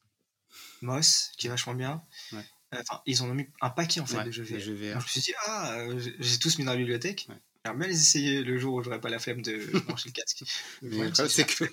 Moss, 0.82 1.32
qui 1.38 1.48
est 1.48 1.50
vachement 1.50 1.74
bien. 1.76 2.02
Ouais. 2.32 2.46
Enfin, 2.72 3.02
ils 3.06 3.22
en 3.22 3.30
ont 3.30 3.34
mis 3.34 3.48
un 3.62 3.70
paquet 3.70 4.00
en 4.00 4.06
fait 4.06 4.18
Ouais, 4.18 4.26
de 4.26 4.32
jeux 4.32 4.44
VR. 4.44 4.60
jeux 4.60 4.76
VR. 4.76 4.94
Donc, 4.94 5.02
je 5.02 5.06
me 5.06 5.10
suis 5.10 5.22
dit, 5.22 5.34
ah, 5.46 5.72
euh, 5.80 6.00
j'ai- 6.20 6.40
tous 6.40 6.58
mis 6.58 6.66
dans 6.66 6.72
la 6.72 6.78
bibliothèque. 6.78 7.26
Ouais. 7.30 7.36
J'aimerais 7.66 7.80
bien 7.80 7.88
les 7.90 8.00
essayer 8.02 8.42
le 8.44 8.58
jour 8.58 8.76
où 8.76 8.84
j'aurais 8.84 9.02
pas 9.02 9.10
la 9.10 9.20
flemme 9.20 9.42
de 9.42 9.58
brancher 9.88 10.10
le 10.10 10.14
casque. 10.14 10.44
Mais 10.82 11.12
c'est 11.28 11.46
que. 11.46 11.64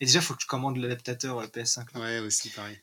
Et 0.00 0.04
déjà, 0.06 0.18
il 0.20 0.22
faut 0.22 0.34
que 0.34 0.42
je 0.42 0.46
commande 0.46 0.76
l'adaptateur 0.76 1.38
euh, 1.38 1.46
PS5. 1.46 1.86
là. 1.94 2.00
Ouais, 2.00 2.18
aussi, 2.20 2.50
pareil. 2.50 2.80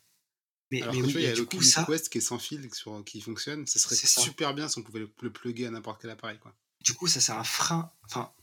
Mais, 0.72 0.82
Alors 0.82 0.96
mais 0.96 1.02
que 1.02 1.06
oui, 1.06 1.12
tu 1.12 1.20
vois, 1.20 1.22
il 1.22 1.30
y 1.30 1.32
a 1.32 1.36
l'Oculus 1.36 1.64
ça, 1.64 1.86
Quest 1.86 2.10
qui 2.10 2.18
est 2.18 2.22
sans 2.22 2.40
fil, 2.40 2.68
sur, 2.74 3.04
qui 3.06 3.22
fonctionne. 3.22 3.68
Ce 3.68 3.78
serait 3.80 3.96
ça. 3.96 4.22
super 4.22 4.54
bien 4.56 4.68
si 4.68 4.80
on 4.80 4.84
pouvait 4.84 5.00
le, 5.02 5.14
le 5.22 5.32
plugger 5.32 5.68
à 5.68 5.70
n'importe 5.70 6.02
quel 6.02 6.10
appareil. 6.10 6.40
Quoi. 6.40 6.56
du 6.82 6.94
coup, 6.96 7.08
ça 7.08 7.22
c'est 7.22 7.32
un 7.32 7.44
frein. 7.44 7.92
Enfin, 8.06 8.34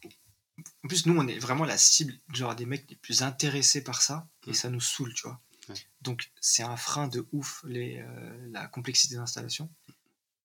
en 0.85 0.89
plus, 0.89 1.07
nous, 1.07 1.17
on 1.19 1.27
est 1.29 1.39
vraiment 1.39 1.65
la 1.65 1.79
cible, 1.79 2.15
genre 2.33 2.55
des 2.57 2.67
mecs 2.67 2.89
les 2.91 2.97
plus 2.97 3.23
intéressés 3.23 3.83
par 3.83 4.03
ça, 4.03 4.29
et 4.47 4.51
Mm. 4.51 4.55
ça 4.55 4.71
nous 4.71 4.81
saoule, 4.81 5.13
tu 5.15 5.23
vois. 5.23 5.41
Ouais. 5.69 5.75
Donc, 6.03 6.31
c'est 6.41 6.63
un 6.63 6.77
frein 6.77 7.09
de 7.09 7.27
ouf, 7.33 7.63
les, 7.67 7.99
euh, 7.99 8.49
la 8.51 8.67
complexité 8.67 9.15
d'installation. 9.17 9.71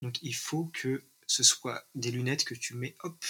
Donc, 0.01 0.19
il 0.21 0.35
faut 0.35 0.65
que 0.65 1.03
ce 1.27 1.43
soit 1.43 1.87
des 1.95 2.11
lunettes 2.11 2.43
que 2.45 2.53
tu 2.55 2.75
mets, 2.75 2.95
hop, 3.03 3.23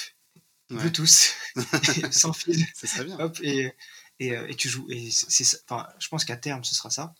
Ouais. 0.71 0.77
Bluetooth, 0.77 1.35
sans 2.11 2.33
fil, 2.33 2.65
Ça 2.73 2.87
serait 2.87 3.05
bien. 3.05 3.19
hop, 3.19 3.37
et, 3.43 3.71
et, 4.19 4.35
euh, 4.35 4.47
et 4.47 4.55
tu 4.55 4.67
joues. 4.67 4.87
Et 4.89 5.11
c'est. 5.11 5.61
Enfin, 5.69 5.87
je 5.99 6.07
pense 6.07 6.25
qu'à 6.25 6.37
terme, 6.37 6.63
ce 6.63 6.73
sera 6.73 6.89
ça. 6.89 7.13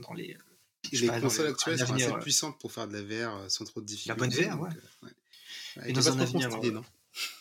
Dans 0.00 0.12
les 0.12 0.36
les 0.90 1.06
pas, 1.06 1.20
consoles 1.20 1.46
le- 1.46 1.52
actuelles 1.52 1.78
sont 1.78 1.94
assez 1.94 2.04
euh, 2.08 2.18
puissantes 2.18 2.58
pour 2.60 2.72
faire 2.72 2.88
de 2.88 2.98
la 2.98 3.02
VR 3.28 3.48
sans 3.48 3.64
trop 3.64 3.80
de 3.80 3.86
difficultés. 3.86 4.18
bonne 4.18 4.30
VR, 4.30 4.60
ouais. 4.60 4.70
donc, 4.70 4.78
ouais. 5.02 5.10
Ouais, 5.76 5.90
Et 5.90 5.92
dans 5.92 6.08
un 6.08 6.18
avenir, 6.18 6.50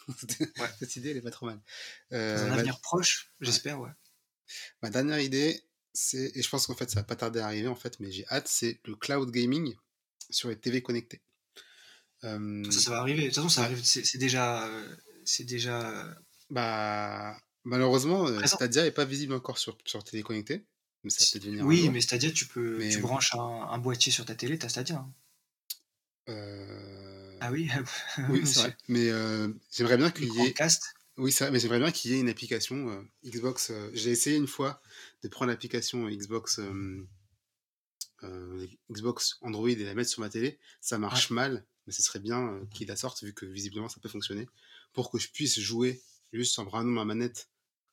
cette 0.80 0.96
idée, 0.96 1.10
euh, 1.10 1.12
elle 1.12 1.18
est 1.18 1.22
pas 1.22 1.32
trop 1.32 1.46
mal. 1.48 1.62
dans 2.12 2.18
Euh, 2.18 2.46
un 2.46 2.48
ma- 2.50 2.56
avenir 2.56 2.80
proche, 2.82 3.32
j'espère, 3.42 3.80
ouais. 3.80 3.90
Ma 4.82 4.90
dernière 4.90 5.20
idée, 5.20 5.62
c'est, 5.94 6.32
et 6.36 6.42
je 6.44 6.50
pense 6.50 6.68
qu'en 6.68 6.76
fait 6.76 6.90
ça 6.90 7.00
va 7.00 7.04
pas 7.04 7.16
tarder 7.16 7.40
à 7.40 7.46
arriver 7.46 7.68
en 7.68 7.76
fait, 7.76 8.00
mais 8.00 8.12
j'ai 8.12 8.28
hâte, 8.28 8.48
c'est 8.48 8.80
le 8.86 8.96
cloud 8.96 9.32
gaming 9.32 9.76
sur 10.30 10.50
les 10.50 10.60
TV 10.60 10.82
connectées. 10.82 11.22
Euh, 12.24 12.64
Ça, 12.72 12.80
ça 12.80 12.92
va 12.92 13.00
arriver. 13.00 13.22
De 13.24 13.28
toute 13.28 13.36
façon, 13.36 13.50
ça 13.50 13.64
arrive. 13.64 13.84
C'est 13.84 14.18
déjà, 14.18 14.66
euh, 14.68 14.96
c'est 15.26 15.44
déjà. 15.44 15.90
euh, 16.06 16.14
bah, 16.50 17.38
malheureusement, 17.64 18.28
euh, 18.28 18.38
Présent. 18.38 18.56
Stadia 18.58 18.86
est 18.86 18.92
pas 18.92 19.06
visible 19.06 19.34
encore 19.34 19.58
sur, 19.58 19.78
sur 19.86 20.04
télé 20.04 20.24
connectée, 20.24 20.66
mais 21.04 21.10
ça 21.10 21.26
peut 21.34 21.40
devenir 21.40 21.66
Oui, 21.66 21.90
mais 21.90 22.00
c'est-à-dire 22.02 22.34
tu 22.34 22.46
peux, 22.48 22.78
Mais- 22.78 22.90
tu 22.90 23.00
branches 23.00 23.34
un, 23.36 23.40
un 23.40 23.78
boîtier 23.78 24.12
sur 24.12 24.26
ta 24.26 24.36
télé, 24.36 24.58
t'as 24.58 24.70
Stadia. 24.70 24.98
hein. 24.98 25.14
Euh, 26.30 26.93
Ah 27.46 27.52
oui. 27.52 27.70
oui, 28.30 28.42
c'est 28.46 28.60
vrai. 28.60 28.78
Mais 28.88 29.10
j'aimerais 29.72 29.98
bien 29.98 30.10
qu'il 30.12 30.34
y 30.34 30.40
ait, 30.48 30.54
oui, 31.18 31.36
mais 31.52 31.60
j'aimerais 31.60 31.80
bien 31.80 31.92
qu'il 31.92 32.12
y 32.12 32.16
ait 32.16 32.22
une 32.22 32.30
application 32.30 32.90
euh, 32.90 33.02
Xbox. 33.24 33.70
euh, 33.70 33.92
j'ai 33.94 34.10
essayé 34.12 34.38
une 34.38 34.48
fois 34.48 34.82
de 35.22 35.28
prendre 35.28 35.52
l'application 35.52 36.08
Xbox. 36.10 36.60
euh, 38.24 38.68
Xbox 38.90 39.38
Android 39.42 39.68
et 39.68 39.76
la 39.76 39.94
mettre 39.94 40.10
sur 40.10 40.22
ma 40.22 40.30
télé, 40.30 40.58
ça 40.80 40.98
marche 40.98 41.30
mal, 41.30 41.66
mais 41.86 41.92
ce 41.92 42.02
serait 42.02 42.20
bien 42.20 42.66
qu'ils 42.74 42.88
la 42.88 42.96
sortent 42.96 43.22
vu 43.22 43.34
que 43.34 43.46
visiblement 43.46 43.90
ça 43.90 44.00
peut 44.00 44.08
fonctionner 44.08 44.48
pour 44.94 45.12
que 45.12 45.20
je 45.20 45.30
puisse 45.30 45.60
jouer 45.60 46.02
juste 46.32 46.58
en 46.58 46.64
bravant 46.64 46.86
ma 46.86 47.04
manette 47.04 47.50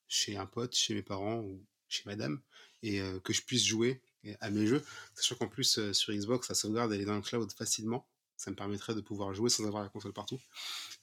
chez 0.07 0.37
un 0.37 0.47
pote, 0.47 0.77
chez 0.77 0.95
mes 0.95 1.03
parents 1.03 1.41
ou 1.41 1.61
chez 1.89 2.05
madame 2.07 2.41
et 2.85 3.03
que 3.25 3.33
je 3.33 3.43
puisse 3.43 3.65
jouer 3.65 4.01
à 4.39 4.51
mes 4.51 4.69
jeux, 4.69 4.85
sachant 5.17 5.35
qu'en 5.35 5.49
plus 5.49 5.93
sur 5.93 6.15
Xbox 6.15 6.49
la 6.49 6.55
sauvegarde 6.55 6.93
elle 6.93 7.01
est 7.01 7.07
dans 7.07 7.17
le 7.17 7.23
cloud 7.23 7.51
facilement, 7.53 8.07
ça 8.41 8.51
me 8.51 8.57
permettrait 8.57 8.95
de 8.95 9.03
pouvoir 9.03 9.35
jouer 9.35 9.51
sans 9.51 9.67
avoir 9.67 9.83
la 9.83 9.91
console 9.91 10.15
partout. 10.15 10.41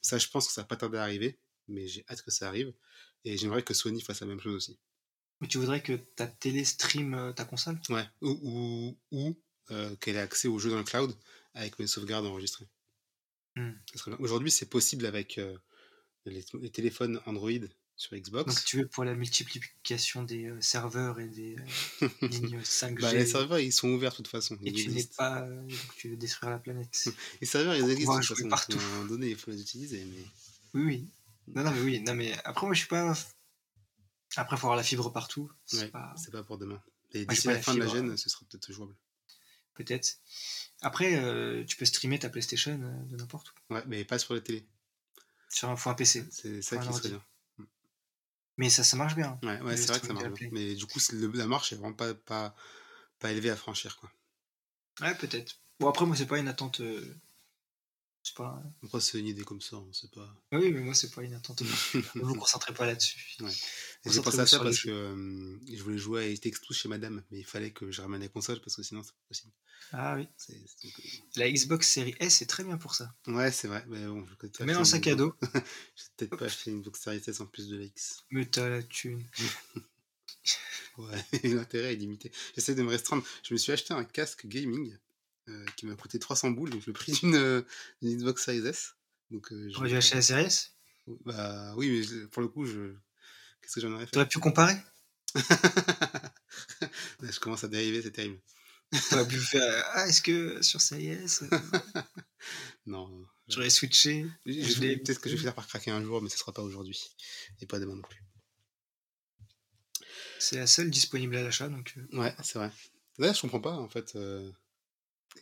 Ça 0.02 0.18
je 0.18 0.28
pense 0.28 0.48
que 0.48 0.54
ça 0.54 0.62
va 0.62 0.68
pas 0.68 0.76
tarder 0.76 0.98
à 0.98 1.04
arriver, 1.04 1.38
mais 1.68 1.88
j'ai 1.88 2.04
hâte 2.10 2.24
que 2.24 2.32
ça 2.32 2.48
arrive 2.48 2.74
et 3.26 3.38
j'aimerais 3.38 3.62
que 3.62 3.76
Sony 3.76 4.02
fasse 4.02 4.22
la 4.22 4.28
même 4.28 4.40
chose 4.40 4.56
aussi. 4.56 4.80
Mais 5.40 5.48
tu 5.48 5.60
voudrais 5.60 5.84
que 5.84 5.94
ta 5.94 6.26
télé 6.26 6.66
stream 6.66 7.14
euh, 7.14 7.34
ta 7.34 7.46
console? 7.46 7.80
Ouais, 7.90 8.10
ou, 8.22 8.40
ou, 8.42 8.98
ou, 9.12 9.40
euh, 9.70 9.96
qu'elle 9.98 10.16
ait 10.16 10.20
accès 10.20 10.48
aux 10.48 10.58
jeux 10.58 10.72
dans 10.72 10.80
le 10.80 10.84
cloud 10.84 11.16
avec 11.54 11.78
mes 11.78 11.86
sauvegardes 11.86 12.26
enregistrées. 12.26 12.68
Hmm. 13.56 13.74
Aujourd'hui, 14.18 14.50
c'est 14.50 14.70
possible 14.70 15.06
avec 15.06 15.38
euh, 15.38 15.56
les, 16.26 16.44
les 16.60 16.72
téléphones 16.72 17.22
Android 17.28 17.52
sur 17.98 18.16
Xbox. 18.16 18.54
Donc 18.54 18.64
tu 18.64 18.78
veux 18.78 18.88
pour 18.88 19.04
la 19.04 19.16
multiplication 19.16 20.24
des 20.24 20.46
euh, 20.46 20.62
serveurs 20.62 21.20
et 21.20 21.28
des 21.28 21.56
euh, 22.04 22.08
lignes 22.28 22.60
5G. 22.62 23.02
Bah, 23.02 23.14
les 23.14 23.26
serveurs, 23.26 23.60
ils 23.60 23.74
sont 23.74 23.90
ouverts 23.90 24.12
de 24.12 24.18
toute 24.18 24.28
façon. 24.28 24.58
et 24.64 24.72
tu 24.72 24.90
n'es 24.90 25.04
pas. 25.18 25.42
euh, 25.42 25.62
donc 25.64 25.96
tu 25.98 26.10
veux 26.10 26.16
détruire 26.16 26.52
la 26.52 26.60
planète. 26.60 27.10
Les 27.42 27.48
serveurs, 27.48 27.76
ils 27.76 27.90
existent 27.90 28.20
de 28.20 28.24
toute 28.26 28.38
façon. 28.38 28.50
partout. 28.50 28.78
À 28.78 28.82
un 28.84 28.88
moment 28.98 29.06
donné, 29.06 29.30
il 29.32 29.36
faut 29.36 29.50
les 29.52 29.60
utiliser. 29.60 30.06
Mais... 30.06 30.24
oui, 30.76 30.84
oui. 30.86 31.08
Non, 31.48 31.64
non, 31.64 31.72
mais 31.72 31.82
oui. 31.82 32.00
Non, 32.02 32.14
mais 32.14 32.34
après, 32.44 32.66
moi, 32.68 32.76
je 32.76 32.80
suis 32.80 32.88
pas. 32.88 33.14
Après, 34.36 34.58
faut 34.58 34.68
avoir 34.68 34.78
la 34.78 34.84
fibre 34.84 35.10
partout. 35.12 35.52
C'est 35.66 35.84
Ouais, 35.84 35.88
pas. 35.88 36.14
pour 36.46 36.58
demain. 36.60 36.82
Et 37.14 37.26
Moi, 37.26 37.34
d'ici 37.34 37.48
la 37.48 37.54
la 37.54 37.62
fin 37.62 37.74
de 37.74 37.80
la 37.80 37.88
gêne, 37.88 38.16
ce 38.18 38.30
sera 38.30 38.46
peut-être 38.50 38.72
jouable. 38.72 38.94
Peut-être. 39.74 40.20
Après, 40.82 41.16
euh, 41.16 41.64
tu 41.66 41.78
peux 41.78 41.86
streamer 41.86 42.20
ta 42.20 42.30
PlayStation 42.30 42.78
de 43.10 43.16
n'importe 43.16 43.54
où. 43.70 43.74
Ouais, 43.74 43.84
mais 43.88 44.04
pas 44.06 44.20
sur 44.20 44.34
la 44.36 44.42
télé. 44.42 44.66
Sur 45.50 45.70
un, 45.70 45.76
faut 45.78 45.90
un 45.90 45.94
PC. 45.96 46.26
C'est 46.30 46.62
ça 46.62 46.78
qui 46.78 46.94
serait 46.94 47.10
bien. 47.10 47.24
Mais 48.58 48.70
ça, 48.70 48.84
ça 48.84 48.98
marche 48.98 49.16
bien. 49.16 49.40
Ouais, 49.44 49.60
ouais 49.62 49.72
Le 49.72 49.78
c'est 49.78 49.88
vrai 49.88 50.00
que 50.00 50.06
ça 50.08 50.14
marche 50.14 50.30
bien. 50.40 50.50
Mais 50.52 50.76
du 50.76 50.86
coup, 50.86 51.00
le- 51.12 51.28
la 51.34 51.48
marche 51.48 51.74
est 51.74 51.76
vraiment 51.76 51.94
pas, 51.94 52.14
pas, 52.14 52.56
pas 53.20 53.32
élevée 53.32 53.50
à 53.52 53.56
franchir. 53.58 53.98
Quoi. 53.98 54.12
Ouais, 55.02 55.16
peut-être. 55.16 55.60
Bon, 55.80 55.88
après, 55.90 56.06
moi, 56.06 56.16
c'est 56.16 56.28
pas 56.28 56.38
une 56.40 56.48
attente. 56.48 56.82
euh, 56.82 57.16
C'est 58.28 58.36
pas. 58.36 58.62
Après, 58.84 59.00
c'est 59.00 59.20
une 59.20 59.28
idée 59.28 59.44
comme 59.46 59.62
ça. 59.62 59.78
hein, 59.78 59.88
C'est 59.94 60.12
pas... 60.12 60.28
Ah 60.52 60.58
Oui, 60.60 60.70
mais 60.74 60.82
moi, 60.82 60.94
c'est 60.94 61.14
pas 61.16 61.24
une 61.24 61.34
attente. 61.34 61.62
ne 61.62 62.22
vous 62.22 62.36
concentrez 62.40 62.74
pas 62.74 62.86
là-dessus. 62.86 63.18
Ouais. 63.40 63.50
J'ai 64.06 64.22
pensé 64.22 64.40
à 64.42 64.46
ça 64.46 64.60
parce 64.60 64.82
que 64.82 64.90
euh, 64.90 65.58
je 65.74 65.82
voulais 65.82 65.98
jouer 65.98 66.24
à 66.24 66.28
It 66.28 66.42
Takes 66.42 66.60
Two 66.62 66.74
chez 66.74 66.90
madame, 66.90 67.24
mais 67.32 67.40
il 67.40 67.46
fallait 67.46 67.72
que 67.72 67.90
je 67.90 68.02
ramène 68.02 68.20
la 68.20 68.28
console 68.28 68.60
parce 68.60 68.76
que 68.76 68.84
sinon 68.84 69.02
c'est 69.02 69.14
pas 69.14 69.24
possible. 69.30 69.54
Ah 69.94 70.16
oui. 70.18 70.28
Donc, 70.84 70.94
La 71.38 71.50
Xbox 71.50 71.90
Series 71.90 72.16
S 72.20 72.42
est 72.42 72.48
très 72.48 72.66
bien 72.66 72.78
pour 72.78 72.96
ça. 72.96 73.16
euh, 73.30 73.34
Ouais, 73.34 73.50
c'est 73.50 73.70
vrai. 73.70 73.86
Mais 73.88 74.06
bon, 74.06 74.26
je 74.26 74.36
Mets 74.66 74.76
acheter 74.76 74.84
sac 74.84 75.08
à 75.08 75.16
dos, 75.16 75.34
Je 75.42 75.48
vais 75.54 75.62
peut-être 76.18 76.38
pas 76.38 76.46
acheter 76.48 76.72
une 76.72 76.82
Xbox 76.82 77.00
Series 77.00 77.24
S 77.26 77.40
en 77.40 77.46
plus 77.46 77.70
de 77.70 77.78
la 77.78 77.86
X. 77.86 78.26
mais 78.32 78.46
t'as 78.46 78.68
la 78.68 78.84
thune. 78.84 79.24
Ouais, 80.98 81.24
l'intérêt 81.44 81.94
est 81.94 81.96
limité. 81.96 82.32
J'essaie 82.56 82.74
de 82.74 82.82
me 82.82 82.90
restreindre. 82.90 83.24
Je 83.44 83.54
me 83.54 83.60
suis 83.60 83.72
acheté 83.72 83.94
un 83.94 84.04
casque 84.04 84.48
gaming 84.48 84.98
euh, 85.50 85.66
qui 85.76 85.86
m'a 85.86 85.96
coûté 85.96 86.20
300 86.20 86.52
boules, 86.52 86.70
donc 86.70 86.86
le 86.86 86.94
prix 86.94 87.12
d'une 87.14 87.36
euh, 87.36 87.62
Xbox 88.04 88.44
Series 88.44 88.66
S. 88.68 88.96
Donc, 89.32 89.52
euh, 89.52 89.70
je 89.70 89.96
acheter 89.96 90.12
pas- 90.12 90.16
la 90.16 90.22
Series 90.22 90.46
S? 90.46 90.74
Bah 91.26 91.74
oui, 91.76 92.06
mais 92.12 92.28
pour 92.28 92.42
le 92.42 92.48
coup, 92.48 92.66
je. 92.66 92.94
Qu'est-ce 93.62 93.76
que 93.76 93.82
j'en 93.82 93.92
aurais 93.94 94.06
fait? 94.06 94.12
T'aurais 94.12 94.28
pu 94.28 94.40
comparer? 94.40 94.76
Ouais, 95.36 95.42
Je 97.32 97.40
commence 97.40 97.64
à 97.64 97.68
dériver, 97.68 98.02
c'est 98.02 98.12
terrible. 98.12 98.40
T'aurais 99.10 99.28
pu 99.28 99.38
faire. 99.40 99.84
Ah, 99.94 100.08
est-ce 100.08 100.22
que 100.22 100.62
sur 100.62 100.82
Series 100.82 101.08
S, 101.10 101.44
Non. 102.86 103.26
j'aurais 103.48 103.70
switché 103.70 104.26
Peut-être 104.46 105.20
que 105.20 105.30
je 105.30 105.36
vais 105.36 105.40
finir 105.40 105.56
par 105.56 105.68
craquer 105.68 105.92
un 105.92 106.04
jour, 106.04 106.22
mais 106.22 106.30
ce 106.30 106.38
sera 106.38 106.54
pas 106.54 106.62
aujourd'hui. 106.62 107.00
Et 107.62 107.66
pas 107.66 107.80
demain 107.80 107.96
non 107.96 108.02
plus. 108.02 108.24
C'est 110.40 110.58
la 110.58 110.68
seule 110.68 110.90
disponible 110.90 111.36
à 111.36 111.44
l'achat, 111.44 111.68
donc. 111.68 111.96
Ouais, 112.14 112.34
c'est 112.44 112.60
vrai. 112.60 112.72
D'ailleurs, 113.18 113.36
je 113.36 113.42
comprends 113.42 113.60
pas, 113.62 113.74
en 113.74 113.90
fait. 113.90 114.16
euh, 114.16 114.52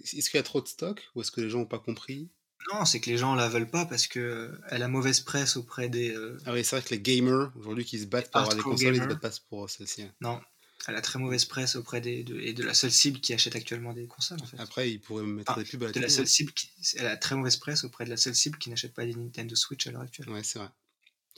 Est-ce 0.02 0.30
qu'il 0.30 0.38
y 0.38 0.40
a 0.40 0.44
trop 0.44 0.62
de 0.62 0.68
stock 0.68 1.02
ou 1.16 1.22
est-ce 1.22 1.32
que 1.32 1.42
les 1.42 1.50
gens 1.50 1.60
ont 1.62 1.66
pas 1.66 1.80
compris? 1.80 2.30
Non, 2.74 2.84
c'est 2.86 3.00
que 3.00 3.10
les 3.10 3.18
gens 3.18 3.36
la 3.36 3.48
veulent 3.48 3.70
pas 3.70 3.86
parce 3.86 4.08
que 4.08 4.20
euh, 4.20 4.62
elle 4.70 4.82
a 4.82 4.88
mauvaise 4.88 5.20
presse 5.20 5.56
auprès 5.56 5.88
des. 5.88 6.10
euh, 6.16 6.38
Ah 6.46 6.54
oui, 6.54 6.64
c'est 6.64 6.76
vrai 6.78 6.86
que 6.86 6.94
les 6.94 7.00
gamers, 7.02 7.52
aujourd'hui, 7.58 7.86
qui 7.86 8.00
se 8.00 8.06
battent 8.08 8.32
pour 8.32 8.42
avoir 8.42 8.56
des 8.56 8.64
consoles, 8.64 8.96
ils 8.96 9.02
se 9.04 9.08
battent 9.08 9.20
pas 9.20 9.32
pour 9.50 9.70
celle-ci. 9.70 10.02
hein. 10.02 10.14
Non, 10.22 10.42
elle 10.88 10.96
a 10.96 11.02
très 11.02 11.20
mauvaise 11.20 11.46
presse 11.46 11.76
auprès 11.76 12.02
des 12.02 12.24
de, 12.24 12.40
et 12.40 12.54
de 12.54 12.64
la 12.64 12.74
seule 12.74 12.92
cible 12.92 13.20
qui 13.20 13.34
achète 13.34 13.56
actuellement 13.56 13.94
des 13.94 14.08
consoles 14.08 14.42
en 14.42 14.46
fait. 14.46 14.58
Après, 14.60 14.92
ils 14.92 15.00
pourraient 15.00 15.24
mettre 15.24 15.56
des 15.58 15.64
pubs 15.66 15.84
à 15.84 15.88
la 15.88 15.92
de 15.92 16.00
la 16.00 16.10
seule 16.10 16.28
cible 16.28 16.54
qui, 16.54 16.70
elle 16.96 17.08
a 17.08 17.18
très 17.18 17.36
mauvaise 17.36 17.58
presse 17.58 17.84
auprès 17.84 18.06
de 18.06 18.10
la 18.10 18.18
seule 18.18 18.36
cible 18.36 18.58
qui 18.58 18.70
n'achète 18.72 18.94
pas 18.94 19.06
des 19.06 19.14
Nintendo 19.16 19.56
Switch 19.56 19.86
à 19.88 19.92
l'heure 19.92 20.02
actuelle. 20.02 20.30
Ouais, 20.30 20.44
c'est 20.44 20.60
vrai. 20.60 20.70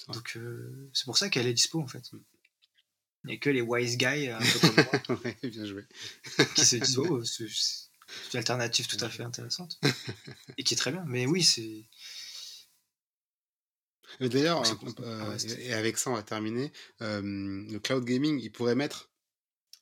Donc 0.10 0.38
euh, 0.38 0.90
c'est 0.94 1.06
pour 1.06 1.18
ça 1.18 1.30
qu'elle 1.30 1.48
est 1.48 1.54
dispo 1.54 1.82
en 1.82 1.88
fait. 1.88 2.12
Mm. 2.14 2.20
Il 3.24 3.28
n'y 3.32 3.34
a 3.34 3.38
que 3.40 3.50
les 3.50 3.62
wise 3.62 3.98
guys 3.98 4.30
un 4.30 4.40
peu 4.40 4.60
comme 4.60 4.76
moi 4.76 5.20
ouais, 5.26 5.50
bien 5.50 5.66
joué. 5.66 5.84
qui 6.56 6.66
se 6.66 6.76
disent 6.78 6.98
oh 7.00 7.22
c'est 8.08 8.34
une 8.34 8.40
alternative 8.40 8.88
tout 8.88 8.98
à 9.02 9.10
fait 9.10 9.24
intéressante 9.24 9.80
et 10.58 10.64
qui 10.64 10.74
est 10.74 10.78
très 10.78 10.92
bien. 10.92 11.04
Mais 11.08 11.26
oui 11.26 11.44
c'est 11.44 11.86
D'ailleurs, 14.20 14.62
euh, 14.62 15.04
euh, 15.04 15.38
Ah 15.38 15.54
et 15.60 15.74
avec 15.74 15.98
ça, 15.98 16.10
on 16.10 16.14
va 16.16 16.24
terminer. 16.24 16.72
Euh, 17.02 17.22
le 17.22 17.78
cloud 17.80 18.04
gaming, 18.06 18.40
il 18.42 18.52
pourrait 18.52 18.74
mettre 18.76 19.12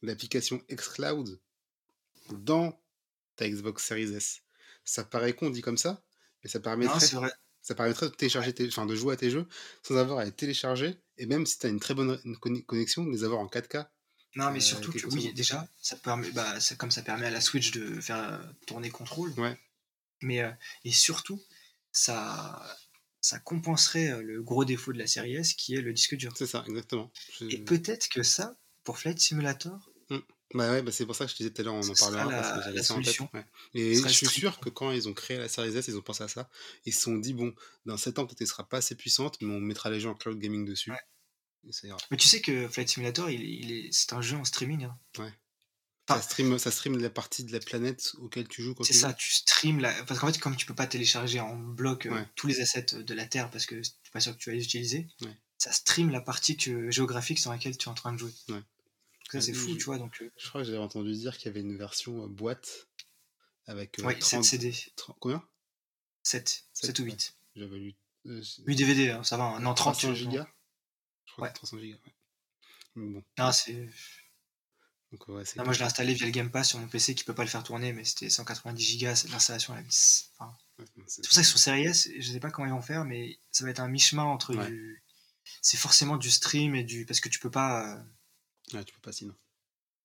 l'application 0.01 0.61
xCloud 0.69 1.39
dans 2.31 2.81
ta 3.35 3.47
Xbox 3.47 3.85
Series 3.85 4.13
S. 4.15 4.41
Ça 4.83 5.03
paraît 5.03 5.33
con 5.33 5.49
dit 5.51 5.61
comme 5.61 5.77
ça, 5.77 6.03
mais 6.43 6.49
ça 6.49 6.59
permettrait, 6.59 6.99
ça 7.61 7.75
permettrait 7.75 8.09
de 8.09 8.15
télécharger, 8.15 8.53
tes- 8.53 8.67
enfin 8.67 8.85
de 8.85 8.95
jouer 8.95 9.13
à 9.13 9.17
tes 9.17 9.29
jeux 9.29 9.47
sans 9.83 9.95
avoir 9.95 10.19
à 10.19 10.25
les 10.25 10.31
télécharger. 10.31 10.95
Et 11.17 11.27
même 11.27 11.45
si 11.45 11.57
tu 11.59 11.67
as 11.67 11.69
une 11.69 11.79
très 11.79 11.93
bonne 11.93 12.19
connexion, 12.67 13.05
de 13.05 13.11
les 13.11 13.23
avoir 13.23 13.39
en 13.39 13.47
4K. 13.47 13.87
Non 14.35 14.51
mais 14.51 14.57
Euh, 14.57 14.61
surtout 14.61 14.91
que 14.91 15.05
oui 15.07 15.31
déjà 15.33 15.67
ça 15.81 15.95
permet 15.95 16.29
bah 16.31 16.59
ça- 16.59 16.75
comme 16.75 16.91
ça 16.91 17.01
permet 17.01 17.27
à 17.27 17.31
la 17.31 17.41
Switch 17.41 17.71
de 17.71 18.01
faire 18.01 18.17
euh, 18.33 18.43
tourner 18.67 18.89
contrôle. 18.89 19.31
Ouais. 19.39 19.57
Mais 20.21 20.41
euh, 20.41 20.51
et 20.83 20.91
surtout 20.91 21.41
ça 21.91 22.77
ça 23.21 23.39
compenserait 23.39 24.21
le 24.21 24.43
gros 24.43 24.65
défaut 24.65 24.93
de 24.93 24.99
la 24.99 25.07
série 25.07 25.35
S 25.35 25.53
qui 25.53 25.73
est 25.75 25.81
le 25.81 25.93
disque 25.93 26.15
dur. 26.15 26.33
C'est 26.37 26.45
ça, 26.45 26.63
exactement. 26.67 27.11
Je- 27.39 27.45
Et 27.45 27.57
peut-être 27.57 28.07
que 28.09 28.21
ça, 28.21 28.55
pour 28.83 28.99
Flight 28.99 29.19
Simulator, 29.19 29.89
Bah 30.53 30.69
ouais, 30.71 30.83
bah 30.83 30.91
c'est 30.91 31.07
pour 31.07 31.15
ça 31.15 31.25
que 31.25 31.31
je 31.31 31.37
disais 31.37 31.49
tout 31.49 31.61
à 31.63 31.65
l'heure, 31.65 31.73
on 31.73 31.81
en 31.89 31.93
parlera 31.95 32.25
la- 32.25 32.39
parce 32.39 32.57
que 32.59 32.63
j'avais 32.65 32.75
la 32.77 32.83
ça 32.83 32.93
en 32.93 32.97
tête. 32.97 33.05
solution. 33.05 33.29
ouais. 33.33 33.45
Et 33.73 33.95
je 33.95 34.07
suis 34.09 34.27
sûr 34.27 34.59
que 34.59 34.69
quand 34.69 34.91
ils 34.91 35.09
ont 35.09 35.13
créé 35.13 35.39
la 35.39 35.49
Series 35.49 35.75
S, 35.75 35.87
ils 35.87 35.97
ont 35.97 36.03
pensé 36.03 36.23
à 36.23 36.27
ça. 36.27 36.47
Ils 36.85 36.93
se 36.93 37.01
sont 37.01 37.15
dit, 37.17 37.33
bon, 37.33 37.53
dans 37.85 37.97
7 37.97 38.19
ans, 38.19 38.27
peut-être 38.27 38.41
elle 38.41 38.47
sera 38.47 38.69
pas 38.69 38.77
assez 38.77 38.93
puissante, 38.95 39.41
mais 39.41 39.51
on 39.53 39.59
mettra 39.59 39.89
les 39.89 39.99
jeux 39.99 40.09
en 40.09 40.13
cloud 40.13 40.37
gaming 40.39 40.63
dessus. 40.63 40.91
Ouais. 40.91 40.99
Ça 41.71 41.87
mais 42.11 42.17
tu 42.17 42.27
sais 42.27 42.41
que 42.41 42.67
Flight 42.67 42.89
Simulator, 42.89 43.29
il, 43.29 43.41
il 43.41 43.71
est, 43.71 43.89
c'est 43.91 44.13
un 44.13 44.21
jeu 44.21 44.37
en 44.37 44.45
streaming. 44.45 44.83
hein. 44.85 44.99
Ça 46.07 46.15
Ah. 46.17 46.21
stream, 46.21 46.59
ça 46.59 46.69
stream 46.69 46.99
la 46.99 47.09
partie 47.09 47.43
de 47.45 47.51
la 47.51 47.59
planète 47.59 48.11
auquel 48.19 48.47
tu 48.47 48.61
joues 48.61 48.75
C'est 48.83 48.93
tu 48.93 48.99
ça, 48.99 49.13
tu 49.13 49.31
streams 49.33 49.79
la... 49.79 49.91
parce 50.03 50.19
qu'en 50.19 50.31
fait, 50.31 50.37
comme 50.39 50.55
tu 50.55 50.67
peux 50.67 50.75
pas 50.75 50.85
télécharger 50.85 51.39
en 51.39 51.55
bloc 51.55 52.05
euh, 52.05 52.11
Ouais. 52.11 52.27
tous 52.35 52.45
les 52.45 52.61
assets 52.61 52.85
de 53.03 53.13
la 53.15 53.25
Terre 53.25 53.49
parce 53.49 53.65
que 53.65 53.73
tu 53.75 53.81
n'es 53.81 54.11
pas 54.13 54.19
sûr 54.19 54.33
que 54.33 54.37
tu 54.37 54.51
vas 54.51 54.55
les 54.55 54.63
utiliser, 54.63 55.07
Ouais. 55.21 55.35
ça 55.57 55.71
stream 55.71 56.11
la 56.11 56.21
partie 56.21 56.57
que, 56.57 56.91
géographique 56.91 57.39
sur 57.39 57.49
laquelle 57.51 57.75
tu 57.75 57.87
es 57.87 57.91
en 57.91 57.95
train 57.95 58.13
de 58.13 58.19
jouer. 58.19 58.31
Ouais. 58.49 58.61
Ça, 59.31 59.41
c'est 59.41 59.51
Ouais, 59.53 59.57
fou, 59.57 59.69
je- 59.73 59.77
tu 59.77 59.83
vois. 59.85 59.97
Donc, 59.97 60.21
euh, 60.21 60.31
Je 60.37 60.47
crois 60.49 60.61
que 60.61 60.67
j'avais 60.67 60.77
entendu 60.77 61.11
dire 61.13 61.35
qu'il 61.37 61.47
y 61.47 61.49
avait 61.49 61.61
une 61.61 61.75
version 61.75 62.23
euh, 62.25 62.27
boîte 62.27 62.87
avec 63.65 63.97
euh, 63.99 64.03
ouais, 64.03 64.13
7 64.13 64.21
30, 64.21 64.43
CD, 64.45 64.75
30 64.95 65.17
combien? 65.19 65.43
7, 66.21 66.47
7 66.73 66.85
Sept, 66.85 66.99
ou 66.99 67.03
ouais. 67.03 67.09
8. 67.11 67.33
J'avais 67.55 67.77
lu. 67.77 67.95
euh, 68.27 68.43
c'est- 68.43 68.61
8 68.67 68.75
DVD, 68.75 69.09
hein, 69.09 69.23
ça 69.23 69.37
va. 69.37 69.45
hein. 69.45 69.59
Non, 69.59 69.73
30 69.73 69.95
300 69.95 70.09
tu- 70.13 70.15
gigas? 70.19 70.47
Crois 71.35 71.47
Ouais. 71.47 71.53
que 71.53 71.57
300 71.57 71.79
gigas, 71.79 71.97
ouais. 72.05 72.13
Mais 72.95 73.13
bon. 73.13 73.23
Non, 73.37 73.51
c'est. 73.51 73.89
Donc, 75.11 75.27
ouais, 75.29 75.45
c'est 75.45 75.57
Non, 75.57 75.63
moi, 75.65 75.73
je 75.73 75.79
l'ai 75.79 75.85
installé 75.85 76.13
via 76.13 76.25
le 76.25 76.31
Game 76.31 76.49
Pass 76.51 76.69
sur 76.69 76.79
mon 76.79 76.87
PC 76.87 77.13
qui 77.15 77.23
peut 77.23 77.35
pas 77.35 77.43
le 77.43 77.49
faire 77.49 77.63
tourner, 77.63 77.93
mais 77.93 78.03
c'était 78.05 78.29
190 78.29 78.97
Go. 78.99 79.05
L'installation, 79.31 79.73
elle 79.73 79.79
a 79.79 79.83
mis. 79.83 80.23
Enfin, 80.37 80.53
ouais, 80.79 80.85
non, 80.97 81.03
c'est- 81.07 81.21
pour 81.23 81.31
ça 81.33 81.41
que 81.41 81.47
sur 81.47 81.59
Series 81.59 81.85
S, 81.85 82.09
je 82.17 82.31
sais 82.31 82.39
pas 82.39 82.51
comment 82.51 82.67
ils 82.67 82.73
vont 82.73 82.81
faire, 82.81 83.05
mais 83.05 83.39
ça 83.51 83.63
va 83.63 83.69
être 83.71 83.79
un 83.79 83.87
mi-chemin 83.87 84.23
entre 84.23 84.55
Ouais. 84.55 84.67
du. 84.67 85.03
C'est 85.61 85.77
forcément 85.77 86.17
du 86.17 86.31
stream 86.31 86.75
et 86.75 86.83
du. 86.83 87.05
Parce 87.05 87.19
que 87.19 87.29
tu 87.29 87.39
peux 87.39 87.51
pas. 87.51 87.95
euh, 87.97 88.03
Ouais, 88.73 88.83
tu 88.83 88.93
peux 88.95 89.01
pas 89.01 89.11
sinon. 89.11 89.35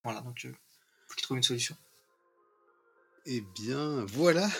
Voilà, 0.04 0.20
donc 0.20 0.44
euh, 0.44 0.52
faut 1.08 1.14
qu'ils 1.14 1.22
trouvent 1.22 1.38
une 1.38 1.42
solution. 1.42 1.76
Eh 3.26 3.40
bien, 3.40 4.04
voilà. 4.06 4.50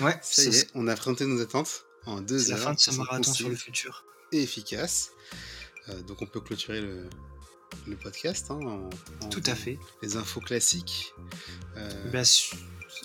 Ouais, 0.00 0.18
Ça 0.22 0.42
y 0.44 0.48
est, 0.56 0.70
on 0.74 0.86
a 0.88 0.94
présenté 0.96 1.24
nos 1.26 1.40
attentes 1.40 1.84
en 2.04 2.20
deux 2.20 2.38
c'est 2.38 2.50
la 2.50 2.56
heures. 2.58 2.62
fin 2.64 2.74
de 2.74 2.78
ce 2.80 2.90
marathon 2.92 3.32
sur 3.32 3.48
le 3.48 3.56
futur. 3.56 4.04
Et 4.32 4.42
efficace. 4.42 5.10
Euh, 5.88 6.02
donc 6.02 6.22
on 6.22 6.26
peut 6.26 6.40
clôturer 6.40 6.80
le, 6.80 7.08
le 7.86 7.96
podcast 7.96 8.46
hein, 8.50 8.58
en, 8.62 8.90
en 9.24 9.28
Tout 9.28 9.42
à 9.46 9.54
fait. 9.54 9.78
les 10.02 10.16
infos 10.16 10.40
classiques. 10.40 11.12
Euh, 11.76 12.10
Bah, 12.10 12.24
su- 12.24 12.56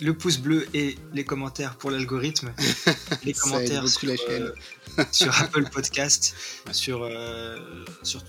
le 0.02 0.16
pouce 0.18 0.38
bleu 0.38 0.68
et 0.74 0.98
les 1.14 1.26
commentaires 1.26 1.76
pour 1.78 1.92
l'algorithme. 1.92 2.54
les 3.24 3.34
commentaires 3.34 3.84
aide 3.84 3.90
beaucoup 3.90 3.90
sur, 4.00 4.08
la 4.08 4.16
chaîne. 4.16 4.54
euh, 5.00 5.04
sur 5.12 5.42
Apple 5.42 5.70
Podcast, 5.70 6.36
sur, 6.72 7.10
sur, 8.04 8.24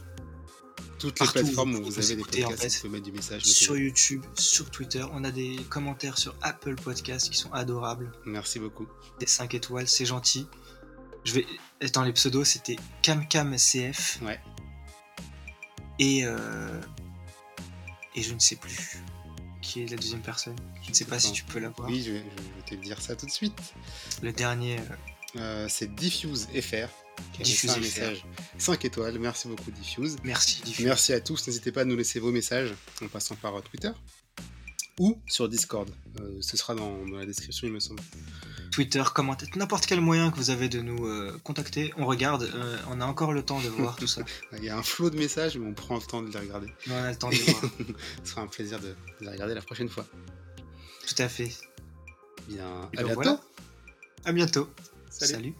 toutes 0.98 1.20
les 1.20 1.26
où 1.28 1.32
plateformes 1.32 1.72
vous 1.74 1.80
où 1.80 1.84
vous 1.84 1.98
avez 1.98 2.14
des 2.16 2.20
écouter, 2.20 2.44
en 2.44 2.48
podcasts, 2.48 2.62
fait. 2.62 2.76
vous 2.82 2.88
pouvez 2.88 2.92
mettre 2.98 3.04
du 3.04 3.12
message. 3.12 3.42
sur. 3.44 3.76
YouTube, 3.76 4.24
sur 4.36 4.70
Twitter. 4.70 5.04
On 5.12 5.22
a 5.24 5.30
des 5.30 5.56
commentaires 5.68 6.18
sur 6.18 6.34
Apple 6.42 6.74
Podcast 6.74 7.30
qui 7.30 7.38
sont 7.38 7.52
adorables. 7.52 8.10
Merci 8.26 8.58
beaucoup. 8.58 8.86
Des 9.20 9.26
5 9.26 9.54
étoiles, 9.54 9.86
c'est 9.88 10.06
gentil. 10.06 10.46
Je 11.24 11.34
vais. 11.34 11.46
Dans 11.92 12.02
les 12.02 12.12
pseudos, 12.12 12.44
c'était 12.44 12.76
CamCamCF. 13.02 14.20
Ouais. 14.22 14.40
Et. 15.98 16.24
euh, 16.24 16.80
Et 18.14 18.22
je 18.22 18.34
ne 18.34 18.38
sais 18.40 18.56
plus 18.56 18.98
qui 19.62 19.82
est 19.82 19.86
la 19.90 19.96
deuxième 19.96 20.22
personne. 20.22 20.56
Je 20.82 20.88
ne 20.90 20.94
sais 20.94 21.04
pas 21.04 21.20
si 21.20 21.30
tu 21.32 21.44
peux 21.44 21.58
la 21.60 21.68
voir. 21.68 21.88
Oui, 21.88 22.02
je 22.04 22.12
vais, 22.12 22.24
je 22.24 22.74
vais 22.74 22.76
te 22.80 22.82
dire 22.84 23.00
ça 23.00 23.14
tout 23.14 23.26
de 23.26 23.30
suite. 23.30 23.58
Le 24.22 24.32
dernier. 24.32 24.78
euh, 24.78 24.82
Euh, 25.36 25.66
c'est 25.68 25.94
Diffuse 25.94 26.48
FR 26.48 26.88
Diffuse 27.40 27.70
un 27.70 27.76
message 27.78 28.24
5 28.58 28.84
étoiles. 28.84 29.16
Merci 29.20 29.46
beaucoup 29.46 29.70
Diffuse. 29.70 30.16
Merci, 30.24 30.60
Diffuse. 30.62 30.84
Merci 30.86 31.12
à 31.12 31.20
tous. 31.20 31.46
N'hésitez 31.46 31.70
pas 31.70 31.82
à 31.82 31.84
nous 31.84 31.94
laisser 31.96 32.18
vos 32.18 32.32
messages 32.32 32.74
en 33.00 33.06
passant 33.06 33.36
par 33.36 33.54
euh, 33.54 33.60
Twitter 33.60 33.92
ou 34.98 35.20
sur 35.28 35.48
Discord. 35.48 35.88
Euh, 36.20 36.38
ce 36.40 36.56
sera 36.56 36.74
dans, 36.74 37.04
dans 37.06 37.18
la 37.18 37.26
description, 37.26 37.68
il 37.68 37.72
me 37.74 37.78
semble. 37.80 38.02
Twitter, 38.80 39.04
commentaire, 39.14 39.46
n'importe 39.56 39.84
quel 39.84 40.00
moyen 40.00 40.30
que 40.30 40.36
vous 40.36 40.48
avez 40.48 40.70
de 40.70 40.80
nous 40.80 41.04
euh, 41.06 41.38
contacter, 41.44 41.92
on 41.98 42.06
regarde, 42.06 42.44
euh, 42.44 42.78
on 42.88 43.02
a 43.02 43.04
encore 43.04 43.34
le 43.34 43.42
temps 43.42 43.60
de 43.60 43.68
voir 43.68 43.94
tout 43.94 44.06
ça. 44.06 44.22
Il 44.56 44.64
y 44.64 44.70
a 44.70 44.78
un 44.78 44.82
flot 44.82 45.10
de 45.10 45.18
messages, 45.18 45.58
mais 45.58 45.68
on 45.68 45.74
prend 45.74 45.96
le 45.96 46.00
temps 46.00 46.22
de 46.22 46.32
les 46.32 46.38
regarder. 46.38 46.68
Mais 46.86 46.94
on 46.94 47.04
a 47.04 47.10
le 47.10 47.16
temps 47.16 47.28
de 47.28 47.36
voir. 47.36 47.62
Ce 48.24 48.30
sera 48.30 48.40
un 48.40 48.46
plaisir 48.46 48.80
de, 48.80 48.94
les 49.20 49.28
regarder 49.28 49.52
la 49.52 49.60
prochaine 49.60 49.90
fois. 49.90 50.06
Tout 51.06 51.22
à 51.22 51.28
fait. 51.28 51.52
Bien, 52.48 52.88
Et 52.94 53.00
à 53.00 53.02
bientôt. 53.02 53.14
voilà. 53.16 53.40
À 54.24 54.32
bientôt. 54.32 54.70
Salut. 55.10 55.32
Salut. 55.34 55.54